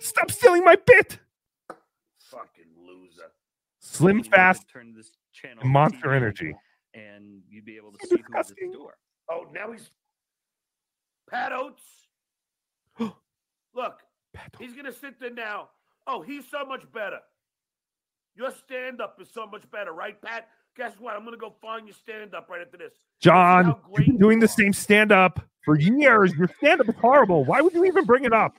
Stop 0.00 0.30
stealing 0.30 0.64
my 0.64 0.76
bit. 0.76 1.18
Fucking 2.18 2.64
loser. 2.86 3.30
Slim 3.80 4.22
Fast 4.22 4.68
Turn 4.72 4.94
this 4.94 5.10
channel 5.32 5.64
Monster 5.66 6.12
Energy. 6.12 6.54
and 6.94 7.42
you'd 7.48 7.64
be 7.64 7.76
able 7.76 7.92
to 7.92 8.06
see 8.06 8.16
who's 8.16 8.50
at 8.50 8.56
the 8.56 8.72
door. 8.72 8.94
Oh, 9.30 9.46
now 9.52 9.72
he's 9.72 9.90
Pat 11.30 11.52
Oates. 11.52 11.82
Look, 13.74 13.98
he's 14.58 14.74
gonna 14.74 14.92
sit 14.92 15.18
there 15.20 15.32
now. 15.32 15.68
Oh, 16.06 16.22
he's 16.22 16.44
so 16.50 16.64
much 16.64 16.90
better. 16.92 17.18
Your 18.38 18.52
stand 18.52 19.00
up 19.00 19.18
is 19.20 19.28
so 19.32 19.46
much 19.46 19.68
better, 19.72 19.92
right, 19.92 20.20
Pat? 20.22 20.48
Guess 20.76 20.92
what? 21.00 21.16
I'm 21.16 21.24
gonna 21.24 21.36
go 21.36 21.54
find 21.60 21.86
your 21.88 21.94
stand 21.96 22.34
up 22.34 22.48
right 22.48 22.60
after 22.62 22.76
this. 22.76 22.92
John, 23.20 23.74
you've 23.96 24.06
been 24.06 24.16
doing 24.16 24.38
the 24.38 24.46
same 24.46 24.72
stand 24.72 25.10
up 25.10 25.40
for 25.64 25.76
years. 25.78 26.32
Your 26.36 26.48
stand 26.58 26.80
up 26.80 26.88
is 26.88 26.94
horrible. 27.00 27.44
Why 27.44 27.60
would 27.60 27.74
you 27.74 27.84
even 27.84 28.04
bring 28.04 28.24
it 28.24 28.32
up? 28.32 28.54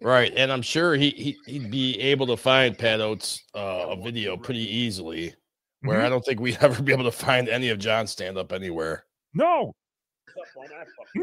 Right. 0.00 0.32
And 0.36 0.52
I'm 0.52 0.62
sure 0.62 0.94
he, 0.94 1.10
he 1.10 1.36
he'd 1.50 1.70
be 1.70 1.98
able 2.00 2.28
to 2.28 2.36
find 2.36 2.78
Pat 2.78 3.00
Oates 3.00 3.42
uh, 3.56 3.86
a 3.88 3.96
video 4.00 4.36
pretty 4.36 4.60
easily. 4.60 5.34
Where 5.80 6.00
I 6.00 6.06
Mhm. 6.06 6.10
don't 6.10 6.24
think 6.24 6.40
we'd 6.40 6.58
ever 6.62 6.80
be 6.82 6.92
able 6.92 7.04
to 7.04 7.10
find 7.12 7.48
any 7.48 7.70
of 7.70 7.78
John's 7.80 8.12
stand 8.12 8.38
up 8.38 8.52
anywhere. 8.52 9.04
No. 9.34 9.74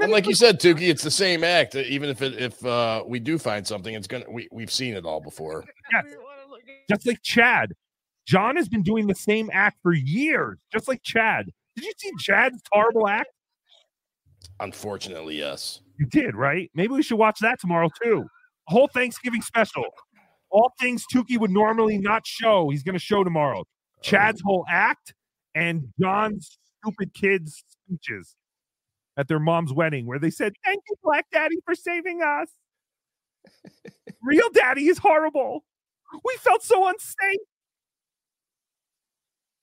And 0.01 0.11
like 0.11 0.25
you 0.27 0.33
said, 0.33 0.59
Tookie, 0.59 0.89
it's 0.89 1.03
the 1.03 1.11
same 1.11 1.43
act. 1.43 1.75
uh, 1.75 1.79
Even 1.79 2.09
if 2.09 2.21
it 2.21 2.33
if 2.41 2.65
uh 2.65 3.03
we 3.07 3.19
do 3.19 3.37
find 3.37 3.65
something, 3.65 3.93
it's 3.93 4.07
gonna 4.07 4.25
we, 4.29 4.47
we've 4.51 4.71
seen 4.71 4.95
it 4.95 5.05
all 5.05 5.21
before. 5.21 5.63
Yes. 5.93 6.05
Just 6.89 7.07
like 7.07 7.21
Chad. 7.23 7.73
John 8.25 8.55
has 8.55 8.69
been 8.69 8.83
doing 8.83 9.07
the 9.07 9.15
same 9.15 9.49
act 9.51 9.77
for 9.81 9.93
years, 9.93 10.57
just 10.71 10.87
like 10.87 11.03
Chad. 11.03 11.49
Did 11.75 11.85
you 11.85 11.91
see 11.97 12.11
Chad's 12.19 12.61
horrible 12.71 13.07
act? 13.07 13.29
Unfortunately, 14.59 15.37
yes. 15.37 15.81
You 15.97 16.05
did, 16.05 16.35
right? 16.35 16.69
Maybe 16.73 16.93
we 16.93 17.03
should 17.03 17.17
watch 17.17 17.39
that 17.41 17.59
tomorrow 17.59 17.89
too. 18.01 18.25
A 18.69 18.71
whole 18.71 18.87
Thanksgiving 18.87 19.41
special. 19.41 19.85
All 20.49 20.71
things 20.79 21.05
Tookie 21.13 21.37
would 21.37 21.51
normally 21.51 21.97
not 21.97 22.25
show, 22.25 22.69
he's 22.69 22.83
going 22.83 22.93
to 22.93 22.99
show 22.99 23.23
tomorrow. 23.23 23.59
Oh. 23.59 24.01
Chad's 24.01 24.41
whole 24.41 24.65
act 24.69 25.13
and 25.55 25.89
John's 25.99 26.57
stupid 26.81 27.13
kids' 27.13 27.63
speeches 27.87 28.35
at 29.17 29.27
their 29.27 29.39
mom's 29.39 29.73
wedding, 29.73 30.05
where 30.05 30.19
they 30.19 30.29
said, 30.29 30.53
Thank 30.65 30.83
you, 30.89 30.95
Black 31.03 31.25
Daddy, 31.31 31.57
for 31.65 31.75
saving 31.75 32.21
us. 32.21 32.49
Real 34.23 34.49
Daddy 34.53 34.87
is 34.87 34.97
horrible. 34.97 35.63
We 36.23 36.35
felt 36.39 36.63
so 36.63 36.87
unsafe. 36.87 37.39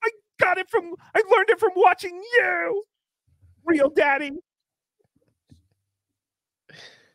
I 0.03 0.11
got 0.39 0.59
it 0.59 0.69
from, 0.71 0.95
I 1.15 1.23
learned 1.31 1.51
it 1.51 1.61
from 1.61 1.73
watching 1.77 2.21
you. 2.39 2.85
Real 3.65 3.91
Daddy. 3.91 4.33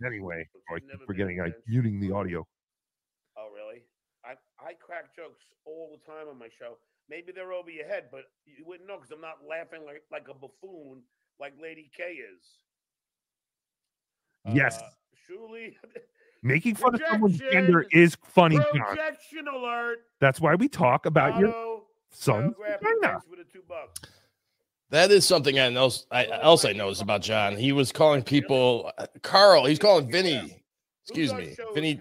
Anyway, 0.06 0.48
oh, 0.72 0.76
I 0.76 0.80
keep 0.80 1.06
forgetting 1.08 1.42
I'm 1.42 1.54
muting 1.68 2.00
the 2.00 2.12
audio. 2.12 2.46
Oh, 3.38 3.50
really? 3.54 3.84
I 4.24 4.34
I 4.60 4.74
crack 4.74 5.16
jokes 5.16 5.44
all 5.66 5.98
the 5.98 6.12
time 6.12 6.28
on 6.28 6.38
my 6.38 6.50
show. 6.60 6.78
Maybe 7.10 7.32
they're 7.32 7.54
over 7.54 7.70
your 7.70 7.88
head, 7.88 8.06
but 8.12 8.26
you 8.46 8.66
wouldn't 8.66 8.88
know 8.88 8.98
because 8.98 9.12
I'm 9.12 9.22
not 9.22 9.38
laughing 9.48 9.86
like 9.86 10.04
like 10.12 10.28
a 10.30 10.34
buffoon 10.34 11.02
like 11.40 11.54
Lady 11.62 11.90
K 11.96 12.04
is. 12.04 12.44
Yes. 14.54 14.78
Uh, 14.80 14.90
Shuli, 15.16 15.74
Making 16.44 16.76
fun 16.76 16.94
of 16.96 17.02
someone's 17.10 17.40
gender 17.40 17.88
is 17.92 18.16
funny, 18.24 18.58
John. 18.58 18.82
projection 18.90 19.48
alert. 19.48 20.00
That's 20.20 20.40
why 20.40 20.56
we 20.56 20.68
talk 20.68 21.06
about 21.06 21.40
your 21.40 21.50
Auto, 21.50 21.84
son's 22.12 22.54
grab 22.56 22.80
it, 22.82 22.84
vagina. 22.84 23.14
thanks 23.14 23.26
for 23.28 23.36
the 23.36 23.44
two 23.52 23.64
bucks. 23.68 24.02
That 24.92 25.12
is 25.12 25.26
something 25.26 25.60
I 25.60 25.70
know. 25.70 25.92
I, 26.12 26.28
else 26.28 26.64
I 26.64 26.74
noticed 26.74 27.02
about 27.02 27.22
John. 27.22 27.58
He 27.58 27.72
was 27.72 27.92
calling 27.92 28.22
people 28.22 28.92
uh, 28.98 29.08
Carl. 29.24 29.66
He's 29.66 29.80
calling 29.80 30.10
Vinny. 30.12 30.62
Excuse 31.08 31.34
me, 31.34 31.56
Vinny 31.74 32.00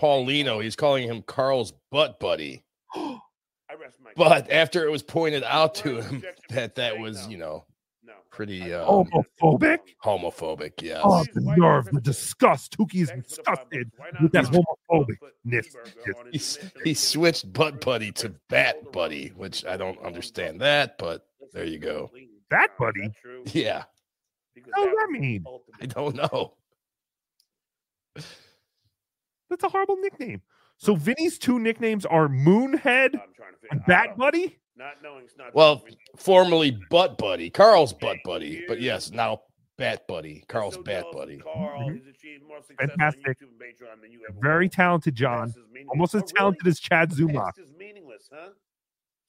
Paulino. 0.00 0.62
He's 0.62 0.76
calling 0.76 1.08
him 1.08 1.22
Carl's 1.22 1.72
butt 1.90 2.20
buddy. 2.20 2.64
I 2.94 3.74
rest 3.80 3.98
my 4.02 4.10
But 4.16 4.50
after 4.50 4.84
it 4.84 4.90
was 4.90 5.02
pointed 5.02 5.42
out 5.44 5.74
to 5.76 6.00
him 6.00 6.22
that 6.50 6.74
that 6.76 6.98
was, 6.98 7.26
you 7.28 7.38
know, 7.38 7.64
pretty 8.34 8.74
uh, 8.74 8.84
homophobic. 8.84 9.78
Homophobic, 10.04 10.82
yes. 10.82 11.00
Oh, 11.04 11.24
the 11.32 11.40
nerve, 11.56 11.86
the 11.92 12.00
disgust. 12.00 12.76
Tookie 12.76 13.02
is 13.02 13.12
disgusted 13.22 13.90
with 14.20 14.32
that 14.32 14.46
homophobicness. 14.46 15.66
He, 16.32 16.40
he 16.84 16.94
switched 16.94 17.52
butt 17.52 17.80
buddy 17.80 18.10
to 18.12 18.34
bat 18.48 18.92
buddy, 18.92 19.28
which 19.36 19.64
I 19.64 19.76
don't 19.76 19.98
understand 20.04 20.60
that, 20.60 20.98
but 20.98 21.26
there 21.52 21.64
you 21.64 21.78
go. 21.78 22.10
Bat 22.50 22.70
buddy? 22.78 23.10
Yeah, 23.52 23.84
What 24.54 24.84
does 24.86 24.94
that 24.98 25.10
mean? 25.10 25.44
I 25.80 25.86
don't 25.86 26.16
know. 26.16 26.54
That's 29.48 29.62
a 29.62 29.68
horrible 29.68 29.96
nickname. 29.96 30.42
So 30.76 30.96
Vinny's 30.96 31.38
two 31.38 31.58
nicknames 31.60 32.04
are 32.04 32.28
Moonhead 32.28 33.14
and 33.70 33.84
Bat 33.86 34.16
Buddy? 34.18 34.58
Not 34.76 35.02
knowing 35.02 35.24
it's 35.24 35.36
not. 35.38 35.54
Well, 35.54 35.84
formerly 36.16 36.76
butt 36.90 37.16
buddy, 37.18 37.48
Carl's 37.50 37.92
butt 37.92 38.16
buddy, 38.24 38.64
but 38.66 38.80
yes, 38.80 39.12
now 39.12 39.42
bat 39.78 40.06
buddy, 40.08 40.44
Carl's 40.48 40.76
bat 40.78 41.04
buddy. 41.12 41.38
Carl, 41.38 41.80
mm-hmm. 41.82 41.94
he's 41.94 42.06
achieved 42.08 42.42
more 42.46 42.58
success 42.58 42.76
on 42.80 42.88
Fantastic. 42.88 43.38
YouTube 43.40 43.48
and 43.50 43.60
Patreon 43.60 44.02
than 44.02 44.10
you 44.12 44.20
ever 44.28 44.38
Very 44.40 44.64
will. 44.66 44.70
talented, 44.70 45.14
John. 45.14 45.46
Past 45.48 45.58
is 45.58 45.64
meaningless. 45.72 45.90
Almost 45.90 46.14
as 46.14 46.20
Oh, 46.20 46.24
really? 46.24 46.32
talented 46.38 46.66
as 46.66 46.80
Chad 46.80 47.10
Zumock. 47.10 47.44
Past 47.46 47.58
is 47.58 47.72
meaningless, 47.78 48.28
huh? 48.32 48.48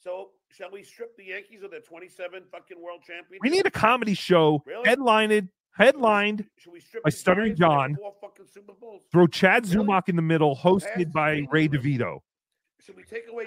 So 0.04 0.30
shall 0.52 0.72
we 0.72 0.84
strip 0.84 1.16
the 1.18 1.26
Yankees 1.26 1.64
of 1.64 1.72
their 1.72 1.80
27 1.82 2.44
fucking 2.52 2.82
world 2.82 3.02
champions? 3.06 3.42
We 3.42 3.50
need 3.50 3.66
a 3.66 3.72
comedy 3.72 4.14
show 4.14 4.62
Really? 4.66 4.88
headlined, 4.88 5.50
headlined 5.76 6.48
we 6.72 6.80
strip 6.80 7.04
by 7.04 7.10
the 7.10 7.16
Stuttering 7.16 7.56
John. 7.56 7.92
of 7.92 7.98
their 7.98 8.04
four 8.04 8.14
fucking 8.22 8.46
Super 8.52 8.74
Bowls? 8.74 9.02
Throw 9.12 9.28
Chad 9.28 9.64
Zumock 9.66 10.08
in 10.10 10.16
the 10.16 10.22
middle, 10.22 10.56
hosted 10.56 11.12
by 11.12 11.46
Ray 11.52 11.68
DeVito. 11.68 12.20
Should 12.82 12.96
we 12.98 13.04
take 13.04 13.28
away 13.30 13.46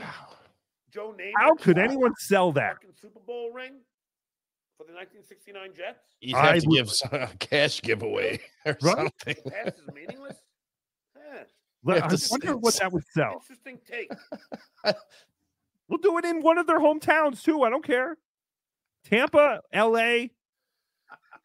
Joe 0.98 1.14
Namath? 1.16 1.32
How 1.36 1.54
could 1.54 1.78
anyone 1.78 2.12
sell 2.18 2.50
that? 2.52 2.76
Super 3.00 3.20
Bowl 3.20 3.52
ring 3.52 3.74
for 4.76 4.84
the 4.84 4.92
1969 4.94 5.70
Jets? 5.76 6.00
You'd 6.20 6.34
have 6.36 6.44
I 6.56 6.58
to 6.58 6.66
would- 6.66 6.74
give 6.76 6.90
some, 6.90 7.10
a 7.12 7.28
cash 7.38 7.80
giveaway 7.80 8.40
or 8.66 8.76
Right? 8.82 8.96
something. 8.96 9.36
Past 9.48 9.78
is 9.78 9.94
meaningless. 9.94 10.36
Eh, 11.16 11.44
Let- 11.84 12.02
I 12.04 12.08
to 12.08 12.26
wonder 12.32 12.56
what 12.56 12.74
that 12.80 12.92
would 12.92 13.04
sell. 13.14 13.34
interesting 13.42 13.78
take. 13.88 14.10
We'll 15.88 15.96
do 15.98 16.18
it 16.18 16.24
in 16.26 16.42
one 16.42 16.58
of 16.58 16.66
their 16.66 16.80
hometowns 16.80 17.42
too. 17.42 17.62
I 17.62 17.70
don't 17.70 17.82
care. 17.84 18.18
Tampa, 19.06 19.62
LA, 19.74 20.24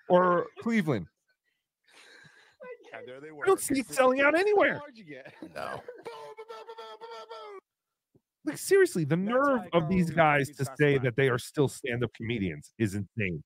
or 0.10 0.48
Cleveland. 0.60 1.08
Yeah, 2.92 3.00
there 3.06 3.22
they 3.22 3.32
were. 3.32 3.46
I 3.46 3.48
don't 3.48 3.62
see 3.62 3.80
it 3.80 3.88
selling 3.90 4.20
out 4.20 4.38
anywhere. 4.38 4.74
How'd 4.80 4.98
you 4.98 5.06
get? 5.06 5.34
No. 5.56 5.82
Like 8.46 8.58
seriously, 8.58 9.06
the 9.06 9.16
nerve 9.16 9.62
of 9.72 9.88
these 9.88 10.10
guys 10.10 10.50
to 10.58 10.66
say 10.78 10.96
about 10.96 11.04
that 11.04 11.16
they 11.16 11.30
are 11.30 11.38
still 11.38 11.68
stand-up 11.68 12.14
comedians 12.14 12.74
is 12.78 12.94
insane. 12.96 13.44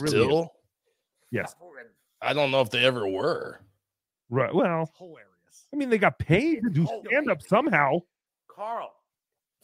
Really. 0.00 0.08
Still, 0.08 0.52
Yes. 1.30 1.54
I 2.22 2.32
don't 2.32 2.50
know 2.50 2.60
if 2.60 2.70
they 2.70 2.84
ever 2.84 3.06
were. 3.06 3.60
Right. 4.30 4.52
Well, 4.54 4.90
Hilarious. 4.98 5.66
I 5.72 5.76
mean, 5.76 5.90
they 5.90 5.98
got 5.98 6.18
paid 6.18 6.62
to 6.62 6.70
do 6.70 6.86
oh, 6.90 7.02
stand-up 7.06 7.42
somehow. 7.42 7.98
Carl, 8.48 8.92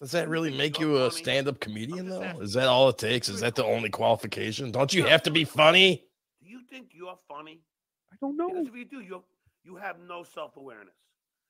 Does 0.00 0.10
that 0.12 0.28
really 0.28 0.56
make 0.56 0.78
you 0.78 1.04
a 1.04 1.10
stand-up 1.10 1.58
comedian 1.60 2.08
though? 2.08 2.40
Is 2.40 2.52
that 2.52 2.68
all 2.68 2.88
it 2.88 2.98
takes? 2.98 3.28
Is 3.28 3.40
that 3.40 3.54
the 3.54 3.64
only 3.64 3.88
qualification? 3.88 4.70
Don't 4.70 4.92
you 4.92 5.04
have 5.04 5.22
to 5.24 5.30
be 5.30 5.44
funny? 5.44 6.04
do 6.42 6.48
you 6.50 6.60
think 6.70 6.88
you're 6.92 7.18
funny? 7.28 7.62
I 8.12 8.16
don't 8.20 8.36
Because 8.36 8.52
know. 8.52 8.68
if 8.68 8.76
you 8.76 8.84
do, 8.84 9.00
you 9.00 9.24
you 9.64 9.76
have 9.76 9.96
no 10.06 10.22
self 10.24 10.56
awareness. 10.56 10.94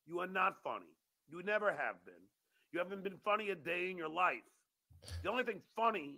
You 0.07 0.21
are 0.21 0.27
not 0.27 0.57
funny. 0.62 0.87
You 1.33 1.42
never 1.42 1.71
have 1.71 1.97
been. 2.05 2.14
You 2.73 2.79
haven't 2.79 3.03
been 3.03 3.16
funny 3.25 3.51
a 3.51 3.55
day 3.55 3.90
in 3.90 3.97
your 3.97 4.09
life. 4.09 4.42
The 5.23 5.31
only 5.31 5.45
thing 5.45 5.61
funny 5.75 6.16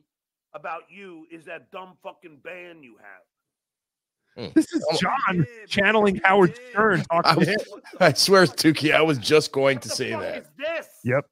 about 0.55 0.83
you 0.89 1.27
is 1.33 1.45
that 1.47 1.71
dumb 1.71 1.97
fucking 2.03 2.39
band 2.45 2.85
you 2.85 2.97
have. 2.99 4.47
Hmm. 4.49 4.53
This 4.55 4.73
is 4.73 4.85
John 5.01 5.47
channeling 5.69 6.17
Howard 6.25 6.57
Stern 6.71 7.05
I, 7.11 7.23
talking 7.23 7.45
to 7.45 7.51
him. 7.53 7.59
I 8.01 8.13
swear, 8.13 8.45
Tookie, 8.47 8.93
I 8.93 9.01
was 9.03 9.19
just 9.19 9.53
going 9.53 9.79
to 9.81 9.89
say 9.89 10.11
that. 10.11 10.47
this? 10.59 10.89
Yep. 11.05 11.27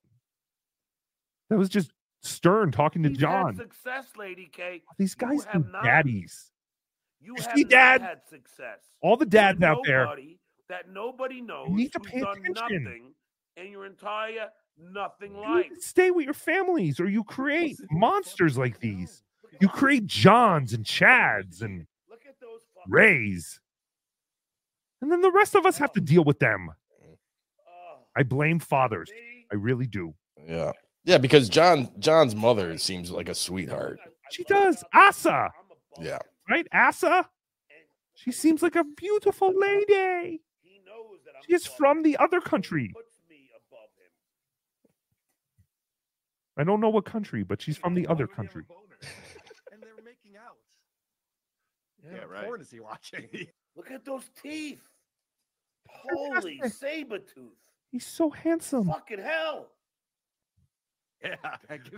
That 1.50 1.58
was 1.58 1.68
just 1.68 1.90
Stern 2.22 2.70
talking 2.70 3.02
to 3.02 3.08
He's 3.08 3.18
John. 3.18 3.56
had 3.56 3.56
success, 3.56 4.06
Lady 4.16 4.48
K. 4.52 4.82
These 4.98 5.16
You 5.20 5.26
guys 5.28 5.44
have 5.46 5.66
are 5.66 5.70
not. 5.70 5.84
daddies. 5.84 6.52
You 7.20 7.34
You 7.36 7.42
have 7.42 7.52
see, 7.56 7.64
Dad? 7.64 8.00
had 8.00 8.20
success. 8.30 8.78
All 9.00 9.16
the 9.16 9.26
dads 9.26 9.60
out 9.62 9.78
there. 9.84 10.06
That 10.68 10.88
nobody 10.90 11.40
knows. 11.40 11.68
need 11.70 11.92
to 11.92 12.00
pay 12.00 12.20
done 12.20 12.38
attention. 12.48 13.14
Nothing 13.56 13.66
in 13.66 13.72
your 13.72 13.86
entire 13.86 14.48
nothing 14.78 15.34
You 15.34 15.40
life. 15.40 15.66
stay 15.80 16.10
with 16.10 16.24
your 16.24 16.34
families, 16.34 16.98
or 17.00 17.08
you 17.08 17.24
create 17.24 17.76
monsters 17.90 18.56
like 18.58 18.80
these. 18.80 19.22
You 19.60 19.68
create 19.68 20.06
Johns 20.06 20.72
and 20.72 20.84
Chads 20.84 21.62
and 21.62 21.86
Look 22.08 22.20
at 22.26 22.40
those 22.40 22.60
Rays, 22.88 23.60
and 25.00 25.12
then 25.12 25.20
the 25.20 25.30
rest 25.30 25.54
of 25.54 25.66
us 25.66 25.78
have 25.78 25.92
to 25.92 26.00
deal 26.00 26.24
with 26.24 26.38
them. 26.38 26.70
I 28.16 28.22
blame 28.24 28.58
fathers. 28.58 29.10
I 29.50 29.54
really 29.54 29.86
do. 29.86 30.14
Yeah. 30.46 30.72
Yeah, 31.04 31.18
because 31.18 31.48
John 31.48 31.88
John's 31.98 32.34
mother 32.34 32.76
seems 32.78 33.10
like 33.10 33.28
a 33.28 33.34
sweetheart. 33.34 33.98
She 34.30 34.44
does. 34.44 34.82
Asa, 34.94 35.50
Yeah. 36.00 36.18
right? 36.48 36.66
Asa. 36.72 37.28
She 38.14 38.32
seems 38.32 38.62
like 38.62 38.76
a 38.76 38.84
beautiful 38.84 39.52
lady. 39.58 40.42
he 40.62 40.80
knows 40.86 41.20
that 41.24 41.34
I'm 41.36 41.42
She 41.46 41.54
is 41.54 41.66
from 41.66 42.02
the 42.02 42.16
other 42.18 42.40
country. 42.40 42.90
puts 42.94 43.18
me 43.28 43.48
above 43.56 43.88
him. 43.96 44.10
I 46.56 46.64
don't 46.64 46.80
know 46.80 46.90
what 46.90 47.04
country, 47.04 47.42
but 47.42 47.62
she's 47.62 47.76
from 47.78 47.94
the 47.94 48.06
other 48.06 48.26
country. 48.26 48.64
and 49.72 49.82
they're 49.82 50.04
making 50.04 50.36
out. 50.36 50.56
Yeah, 52.04 52.20
what 52.20 52.30
right. 52.30 52.44
Porn 52.44 52.60
is 52.60 52.70
he 52.70 52.80
watching? 52.80 53.28
Look 53.76 53.90
at 53.90 54.04
those 54.04 54.24
teeth. 54.42 54.82
Holy 55.88 56.60
saber 56.68 57.18
tooth. 57.18 57.56
He's 57.90 58.06
so 58.06 58.30
handsome. 58.30 58.86
Fucking 58.88 59.18
hell. 59.20 59.68
yeah, 61.22 61.36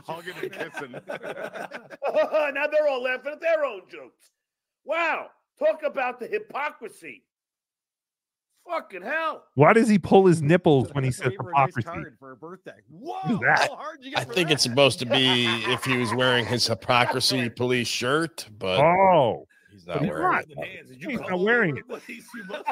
Hugging 0.06 0.34
and 0.42 0.52
kissing. 0.52 0.92
now 0.92 2.66
they're 2.70 2.88
all 2.88 3.02
laughing 3.02 3.32
at 3.32 3.40
their 3.40 3.64
own 3.64 3.82
jokes. 3.90 4.30
Wow. 4.84 5.28
Talk 5.58 5.82
about 5.84 6.18
the 6.18 6.26
hypocrisy. 6.26 7.22
Fucking 8.68 9.02
hell. 9.02 9.44
Why 9.54 9.72
does 9.72 9.88
he 9.88 9.98
pull 9.98 10.26
his 10.26 10.40
nipples 10.42 10.88
when 10.92 11.04
he 11.04 11.10
says 11.10 11.28
Gave 11.30 11.38
nice 11.54 11.72
hypocrisy? 11.76 12.10
for 12.18 12.28
her 12.30 12.36
birthday. 12.36 12.72
Whoa! 12.90 13.38
That? 13.42 13.68
How 13.68 13.76
hard 13.76 13.98
did 14.00 14.06
you 14.06 14.10
get 14.16 14.20
I 14.20 14.24
think 14.24 14.48
that? 14.48 14.54
it's 14.54 14.62
supposed 14.62 14.98
to 15.00 15.06
be 15.06 15.44
if 15.72 15.84
he 15.84 15.96
was 15.98 16.12
wearing 16.14 16.46
his 16.46 16.66
hypocrisy 16.66 17.50
police 17.50 17.86
shirt, 17.88 18.48
but 18.58 18.80
Oh, 18.80 19.46
he's 19.70 19.86
not 19.86 20.00
he's 20.00 20.08
wearing 20.10 20.22
not. 20.32 20.44
it. 20.48 20.88
Did 20.88 21.02
you 21.02 21.08
He's 21.10 21.20
not 21.20 21.38
wearing 21.40 21.76
it. 21.76 21.86
the 21.88 21.98
place? 21.98 22.26
You 22.34 22.44
must- 22.48 22.64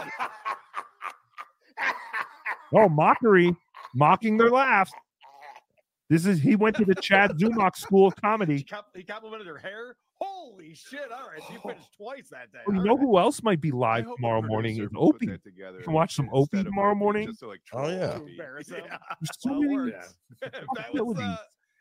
oh, 2.74 2.88
mockery, 2.88 3.54
mocking 3.94 4.38
their 4.38 4.50
laughs. 4.50 4.92
This 6.08 6.26
is 6.26 6.40
he 6.40 6.56
went 6.56 6.76
to 6.76 6.84
the 6.84 6.94
Chad 6.94 7.32
Zumock 7.38 7.76
School 7.76 8.06
of 8.08 8.14
He, 8.16 8.20
Comedy. 8.20 8.62
com- 8.64 8.84
he 8.94 9.02
complimented 9.02 9.46
her 9.46 9.58
hair. 9.58 9.96
Holy 10.24 10.74
shit! 10.74 11.00
All 11.10 11.28
right, 11.30 11.40
so 11.46 11.52
you 11.54 11.60
finished 11.60 11.88
twice 11.96 12.28
that 12.30 12.52
day. 12.52 12.58
Oh, 12.68 12.72
you 12.72 12.82
know 12.84 12.94
right. 12.94 13.00
who 13.00 13.18
else 13.18 13.42
might 13.42 13.60
be 13.60 13.70
live 13.70 14.06
tomorrow 14.16 14.42
morning 14.42 14.76
producer 14.76 14.84
is 14.84 14.92
will 14.98 15.12
put 15.12 15.16
Opie. 15.16 15.26
that 15.26 15.42
together 15.44 15.78
You 15.78 15.84
can 15.84 15.92
watch 15.92 16.14
some 16.14 16.28
instead 16.32 16.58
Opie 16.60 16.64
tomorrow 16.64 16.94
morning. 16.94 17.26
just 17.28 17.40
to, 17.40 17.48
like, 17.48 17.60
Oh, 17.72 17.78
troll 17.78 17.90
yeah. 17.92 18.14
Opie. 18.14 18.30
Embarrass. 18.32 18.66
There's 18.68 18.86
so 19.38 19.50
Well, 19.50 19.60
many. 19.60 19.74
we're- 19.74 19.92
if 20.42 20.50
that 20.76 20.94
was 21.04 21.18
uh, 21.18 21.36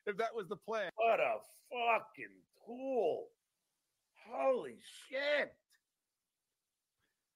if 0.08 0.18
that 0.18 0.36
was 0.36 0.48
the 0.48 0.56
plan. 0.58 0.90
What 0.96 1.20
a 1.20 1.36
fucking 1.70 2.36
tool. 2.66 3.26
Holy 4.30 4.78
shit. 5.10 5.54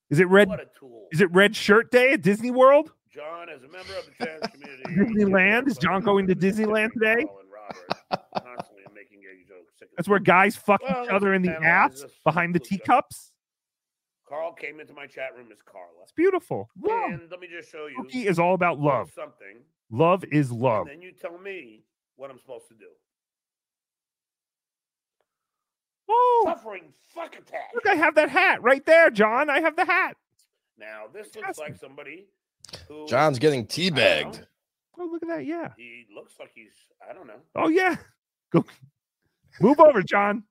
Is 0.09 0.19
it 0.19 0.27
red? 0.29 0.47
What 0.47 0.59
a 0.59 0.67
tool. 0.79 1.07
Is 1.11 1.21
it 1.21 1.31
Red 1.31 1.55
Shirt 1.55 1.91
Day 1.91 2.13
at 2.13 2.21
Disney 2.21 2.51
World? 2.51 2.91
John, 3.13 3.47
as 3.49 3.63
a 3.63 3.67
member 3.67 3.93
of 3.97 4.05
the 4.05 4.25
trans 4.25 4.45
community. 4.51 4.83
Disneyland? 5.13 5.67
Is 5.67 5.77
John 5.77 6.01
going 6.01 6.27
to 6.27 6.35
Disneyland 6.35 6.91
today? 6.93 7.23
Carl 7.25 7.39
and 7.39 7.49
Robert 7.49 8.45
Constantly 8.45 8.83
am 8.87 8.93
making 8.93 9.21
gay 9.21 9.41
jokes. 9.47 9.64
Sick 9.77 9.89
of 9.89 9.95
That's 9.97 10.07
where 10.07 10.19
guys 10.19 10.55
fuck 10.55 10.81
Well, 10.81 11.03
each 11.05 11.09
other 11.09 11.33
in 11.33 11.41
the 11.41 11.51
ass 11.51 12.03
behind 12.23 12.55
the 12.55 12.59
teacups. 12.59 13.31
Carl 14.27 14.53
came 14.53 14.79
into 14.79 14.93
my 14.93 15.05
chat 15.05 15.35
room 15.37 15.47
as 15.51 15.59
Carla. 15.61 16.01
It's 16.03 16.11
beautiful. 16.11 16.67
Love. 16.81 17.11
And 17.11 17.29
let 17.29 17.39
me 17.39 17.47
just 17.47 17.69
show 17.71 17.87
you 17.87 18.03
Tookie 18.03 18.25
is 18.25 18.39
all 18.39 18.53
about 18.55 18.79
love. 18.79 19.11
something. 19.13 19.57
Love 19.91 20.23
is 20.31 20.51
love. 20.51 20.87
And 20.87 20.95
then 20.97 21.01
you 21.01 21.11
tell 21.11 21.37
me 21.37 21.83
what 22.15 22.31
I'm 22.31 22.39
supposed 22.39 22.67
to 22.69 22.73
do. 22.73 22.87
Oh, 26.09 26.43
Suffering 26.45 26.93
fuck 27.13 27.35
attack. 27.35 27.71
look, 27.73 27.87
I 27.87 27.95
have 27.95 28.15
that 28.15 28.29
hat 28.29 28.61
right 28.61 28.85
there, 28.85 29.09
John. 29.09 29.49
I 29.49 29.59
have 29.59 29.75
the 29.75 29.85
hat. 29.85 30.15
Now 30.77 31.03
this 31.11 31.25
looks 31.27 31.35
Fantastic. 31.35 31.63
like 31.69 31.75
somebody 31.77 32.25
who 32.87 33.07
John's 33.07 33.39
getting 33.39 33.65
teabagged. 33.65 34.45
Oh, 34.99 35.05
look 35.11 35.23
at 35.23 35.29
that. 35.29 35.45
Yeah. 35.45 35.71
He 35.77 36.05
looks 36.13 36.33
like 36.39 36.51
he's 36.53 36.71
I 37.07 37.13
don't 37.13 37.27
know. 37.27 37.39
Oh, 37.55 37.67
yeah. 37.69 37.97
Go. 38.51 38.63
Move 39.61 39.79
over, 39.79 40.01
John. 40.01 40.43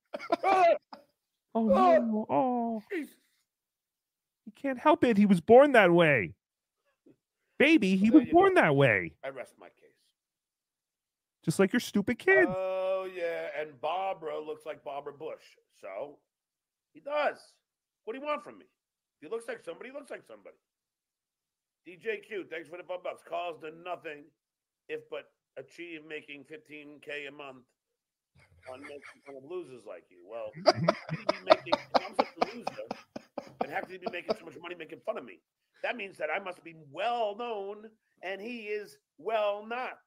Ah, 0.45 0.65
Oh, 1.57 1.67
no. 1.69 2.27
Oh, 2.29 2.83
he 2.91 4.51
can't 4.61 4.79
help 4.79 5.05
it. 5.05 5.17
He 5.17 5.25
was 5.27 5.41
born 5.41 5.73
that 5.73 5.93
way. 5.93 6.35
Baby, 7.61 7.95
he 7.97 8.11
Well, 8.11 8.21
was 8.23 8.29
born 8.31 8.55
go. 8.55 8.61
that 8.63 8.75
way. 8.75 9.13
I 9.25 9.29
rest 9.29 9.55
my 9.61 9.69
case. 9.69 9.95
Just 11.45 11.61
like 11.61 11.73
your 11.73 11.79
stupid 11.81 12.19
kid. 12.19 12.47
Oh 12.49 13.09
yeah, 13.15 13.49
and 13.61 13.81
Barbara 13.81 14.41
looks 14.41 14.67
like 14.67 14.83
Barbara 14.83 15.13
Bush. 15.13 15.45
So 15.81 16.19
he 16.93 16.99
does. 17.01 17.39
What 18.05 18.15
do 18.15 18.19
you 18.19 18.25
want 18.27 18.43
from 18.43 18.59
me? 18.59 18.65
If 19.21 19.29
he 19.29 19.33
looks 19.33 19.47
like 19.47 19.63
somebody, 19.65 19.91
he 19.91 19.95
looks 19.95 20.11
like 20.11 20.25
somebody. 20.27 20.57
DJQ, 21.87 22.49
thanks 22.51 22.69
for 22.69 22.79
the 22.79 22.83
five 22.83 23.05
bucks. 23.05 23.23
Calls 23.29 23.61
to 23.61 23.71
nothing 23.85 24.25
if 24.89 25.09
but 25.09 25.27
achieve 25.57 26.01
making 26.09 26.45
15k 26.51 27.29
a 27.29 27.31
month 27.33 27.63
on 28.73 28.81
making 28.83 29.21
fun 29.27 29.37
of 29.37 29.45
losers 29.51 29.83
like 29.87 30.05
you. 30.11 30.19
Well, 30.29 30.51
how 30.67 30.73
could 31.09 31.19
he 31.19 31.25
be 31.25 31.45
making 31.45 31.73
if 31.75 32.07
I'm 32.07 32.15
such 32.15 32.29
a 32.43 32.57
loser, 32.57 32.87
then 33.61 33.71
how 33.71 33.81
could 33.81 33.91
he 33.93 33.99
be 33.99 34.11
making 34.13 34.37
so 34.39 34.45
much 34.45 34.55
money 34.61 34.75
making 34.75 35.01
fun 35.05 35.19
of 35.19 35.25
me? 35.25 35.41
That 35.83 35.97
means 35.97 36.17
that 36.19 36.29
I 36.35 36.43
must 36.43 36.65
be 36.65 36.75
well 36.91 37.37
known 37.37 37.91
and 38.23 38.41
he 38.41 38.63
is 38.63 38.97
well 39.19 39.65
not. 39.67 39.99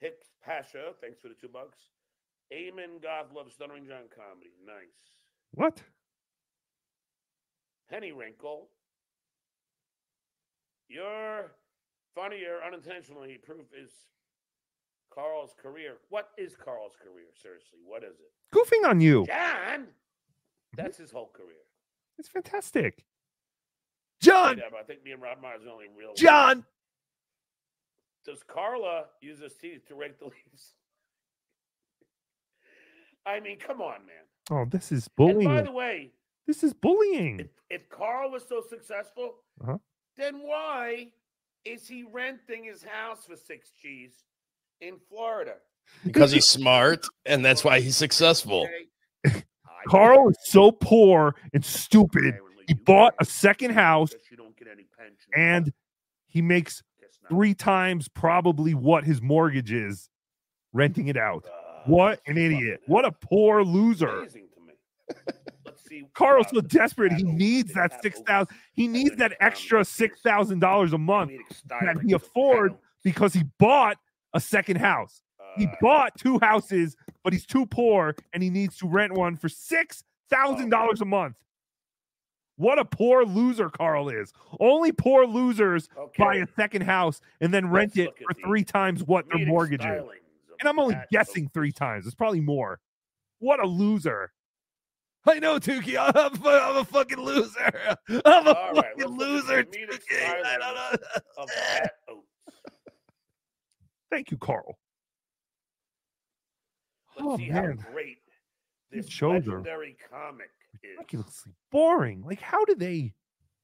Hicks 0.00 0.30
Pasha, 0.44 0.92
thanks 1.00 1.20
for 1.20 1.28
the 1.28 1.34
two 1.34 1.48
bucks. 1.48 1.78
Amen. 2.52 2.98
Goth 3.02 3.32
loves 3.34 3.54
Stuttering 3.54 3.86
John 3.86 4.08
comedy. 4.14 4.50
Nice. 4.66 4.96
What? 5.52 5.82
Penny 7.88 8.12
Wrinkle. 8.12 8.68
You're 10.88 11.52
funnier 12.14 12.58
unintentionally. 12.66 13.38
Proof 13.42 13.66
is 13.78 13.90
Carl's 15.12 15.54
career. 15.60 15.98
What 16.08 16.30
is 16.38 16.54
Carl's 16.56 16.94
career? 17.02 17.26
Seriously, 17.40 17.78
what 17.84 18.02
is 18.04 18.16
it? 18.20 18.32
Goofing 18.54 18.88
on 18.88 19.00
you. 19.00 19.26
John! 19.26 19.86
That's 20.76 20.98
his 20.98 21.10
whole 21.10 21.30
career. 21.32 21.56
It's 22.18 22.28
fantastic. 22.28 23.04
John. 24.20 24.58
Yeah, 24.58 24.64
but 24.70 24.80
I 24.80 24.82
think 24.82 25.02
me 25.04 25.12
and 25.12 25.22
Rob 25.22 25.40
Myers 25.40 25.62
are 25.62 25.64
the 25.64 25.70
only 25.70 25.86
real. 25.96 26.14
John. 26.14 26.64
Does 28.24 28.42
Carla 28.46 29.04
use 29.22 29.40
his 29.40 29.54
teeth 29.54 29.86
to 29.88 29.94
rake 29.94 30.18
the 30.18 30.26
leaves? 30.26 30.74
I 33.26 33.40
mean, 33.40 33.58
come 33.58 33.80
on, 33.80 34.00
man. 34.06 34.24
Oh, 34.50 34.64
this 34.64 34.92
is 34.92 35.08
And 35.18 35.44
by 35.44 35.62
the 35.62 35.70
way, 35.72 36.10
This 36.46 36.62
is 36.62 36.72
bullying. 36.72 37.40
if, 37.40 37.46
if 37.70 37.88
Carl 37.88 38.30
was 38.30 38.44
so 38.48 38.62
successful, 38.68 39.36
Uh-huh. 39.62 39.78
then 40.16 40.40
why 40.42 41.12
is 41.64 41.86
he 41.86 42.04
renting 42.04 42.64
his 42.64 42.82
house 42.82 43.24
for 43.28 43.36
six 43.36 43.70
G's 43.80 44.12
in 44.80 44.98
Florida? 45.08 45.54
Because 46.04 46.30
he's 46.30 46.48
smart, 46.48 47.06
and 47.26 47.44
that's 47.44 47.64
why 47.64 47.80
he's 47.80 47.96
successful. 47.96 48.68
Okay? 49.26 49.44
Carl 49.88 50.28
is 50.28 50.36
so 50.44 50.70
poor 50.70 51.34
and 51.52 51.64
stupid. 51.64 52.34
He 52.68 52.74
bought 52.74 53.14
a 53.18 53.24
second 53.24 53.72
house 53.72 54.12
you 54.30 54.36
don't 54.36 54.56
get 54.56 54.68
any 54.68 54.84
pension. 54.96 55.32
and 55.34 55.72
he 56.26 56.42
makes 56.42 56.82
three 57.28 57.54
times 57.54 58.08
probably 58.08 58.74
what 58.74 59.04
his 59.04 59.20
mortgage 59.20 59.72
is 59.72 60.08
renting 60.72 61.08
it 61.08 61.16
out. 61.16 61.44
Uh, 61.46 61.80
What 61.86 62.20
an 62.26 62.36
idiot. 62.38 62.80
What 62.86 63.04
a 63.04 63.10
poor 63.12 63.64
loser. 63.64 64.28
Amazing 65.90 65.98
to 65.98 66.02
me. 66.02 66.02
Let's 66.02 66.08
see. 66.08 66.12
Carl's 66.14 66.46
so 66.50 66.60
desperate. 66.60 67.12
He 67.12 67.22
needs 67.24 67.72
that 67.74 68.02
six 68.02 68.20
thousand. 68.20 68.56
He 68.74 68.88
needs 68.88 69.16
that 69.16 69.36
extra 69.40 69.84
six 69.84 70.20
thousand 70.20 70.60
dollars 70.60 70.92
a 70.92 70.98
month 70.98 71.32
that 71.68 71.98
he 72.04 72.12
afford 72.12 72.74
because 73.04 73.32
he 73.32 73.44
bought 73.58 73.96
a 74.34 74.40
second 74.40 74.76
house. 74.76 75.22
He 75.56 75.66
Uh, 75.66 75.74
bought 75.80 76.12
two 76.16 76.38
houses, 76.38 76.96
but 77.24 77.32
he's 77.32 77.44
too 77.46 77.66
poor 77.66 78.14
and 78.32 78.42
he 78.42 78.50
needs 78.50 78.76
to 78.78 78.86
rent 78.88 79.12
one 79.12 79.36
for 79.36 79.48
six 79.48 80.04
thousand 80.28 80.70
dollars 80.70 81.00
a 81.00 81.04
month. 81.04 81.36
What 82.56 82.78
a 82.78 82.84
poor 82.84 83.24
loser 83.24 83.70
Carl 83.70 84.10
is. 84.10 84.32
Only 84.60 84.92
poor 84.92 85.24
losers 85.26 85.88
buy 86.18 86.34
a 86.36 86.46
second 86.56 86.82
house 86.82 87.20
and 87.40 87.54
then 87.54 87.70
rent 87.70 87.96
Let's 87.96 88.10
it 88.10 88.24
for 88.26 88.34
three 88.34 88.64
times 88.64 89.02
what 89.02 89.26
their 89.28 89.46
mortgage 89.46 89.80
is. 89.80 90.02
And 90.60 90.68
I'm 90.68 90.78
only 90.78 90.94
guessing 91.10 91.48
three 91.54 91.72
times. 91.72 92.04
It's 92.06 92.14
probably 92.14 92.40
more. 92.42 92.78
What 93.38 93.60
a 93.60 93.66
loser. 93.66 94.32
I 95.26 95.38
know, 95.38 95.58
Tookie. 95.58 95.96
I'm, 95.98 96.32
I'm 96.46 96.76
a 96.78 96.84
fucking 96.84 97.18
loser. 97.18 97.72
I'm 98.24 98.46
a 98.46 98.50
All 98.52 98.72
right, 98.72 98.76
fucking 98.76 98.94
let's 98.96 98.98
look 98.98 98.98
at 98.98 98.98
the 98.98 99.06
loser, 99.06 99.64
Tookie. 99.64 100.24
I 100.24 100.58
don't 100.58 100.74
know. 100.74 100.96
stylings 100.96 101.36
of 101.36 101.48
Pat 101.48 101.92
Oates. 102.08 102.26
Thank 104.10 104.30
you, 104.30 104.38
Carl. 104.38 104.78
Let's 107.16 107.28
Oh, 107.28 107.36
see 107.36 107.50
man. 107.50 107.78
how 107.78 107.90
great 107.92 108.18
this 108.90 109.22
are 109.22 109.34
legendary 109.34 109.96
comic 110.10 110.50
is. 110.82 110.90
ridiculously 110.98 111.52
boring. 111.70 112.22
Like, 112.24 112.40
how 112.40 112.64
do 112.64 112.74
they? 112.74 113.12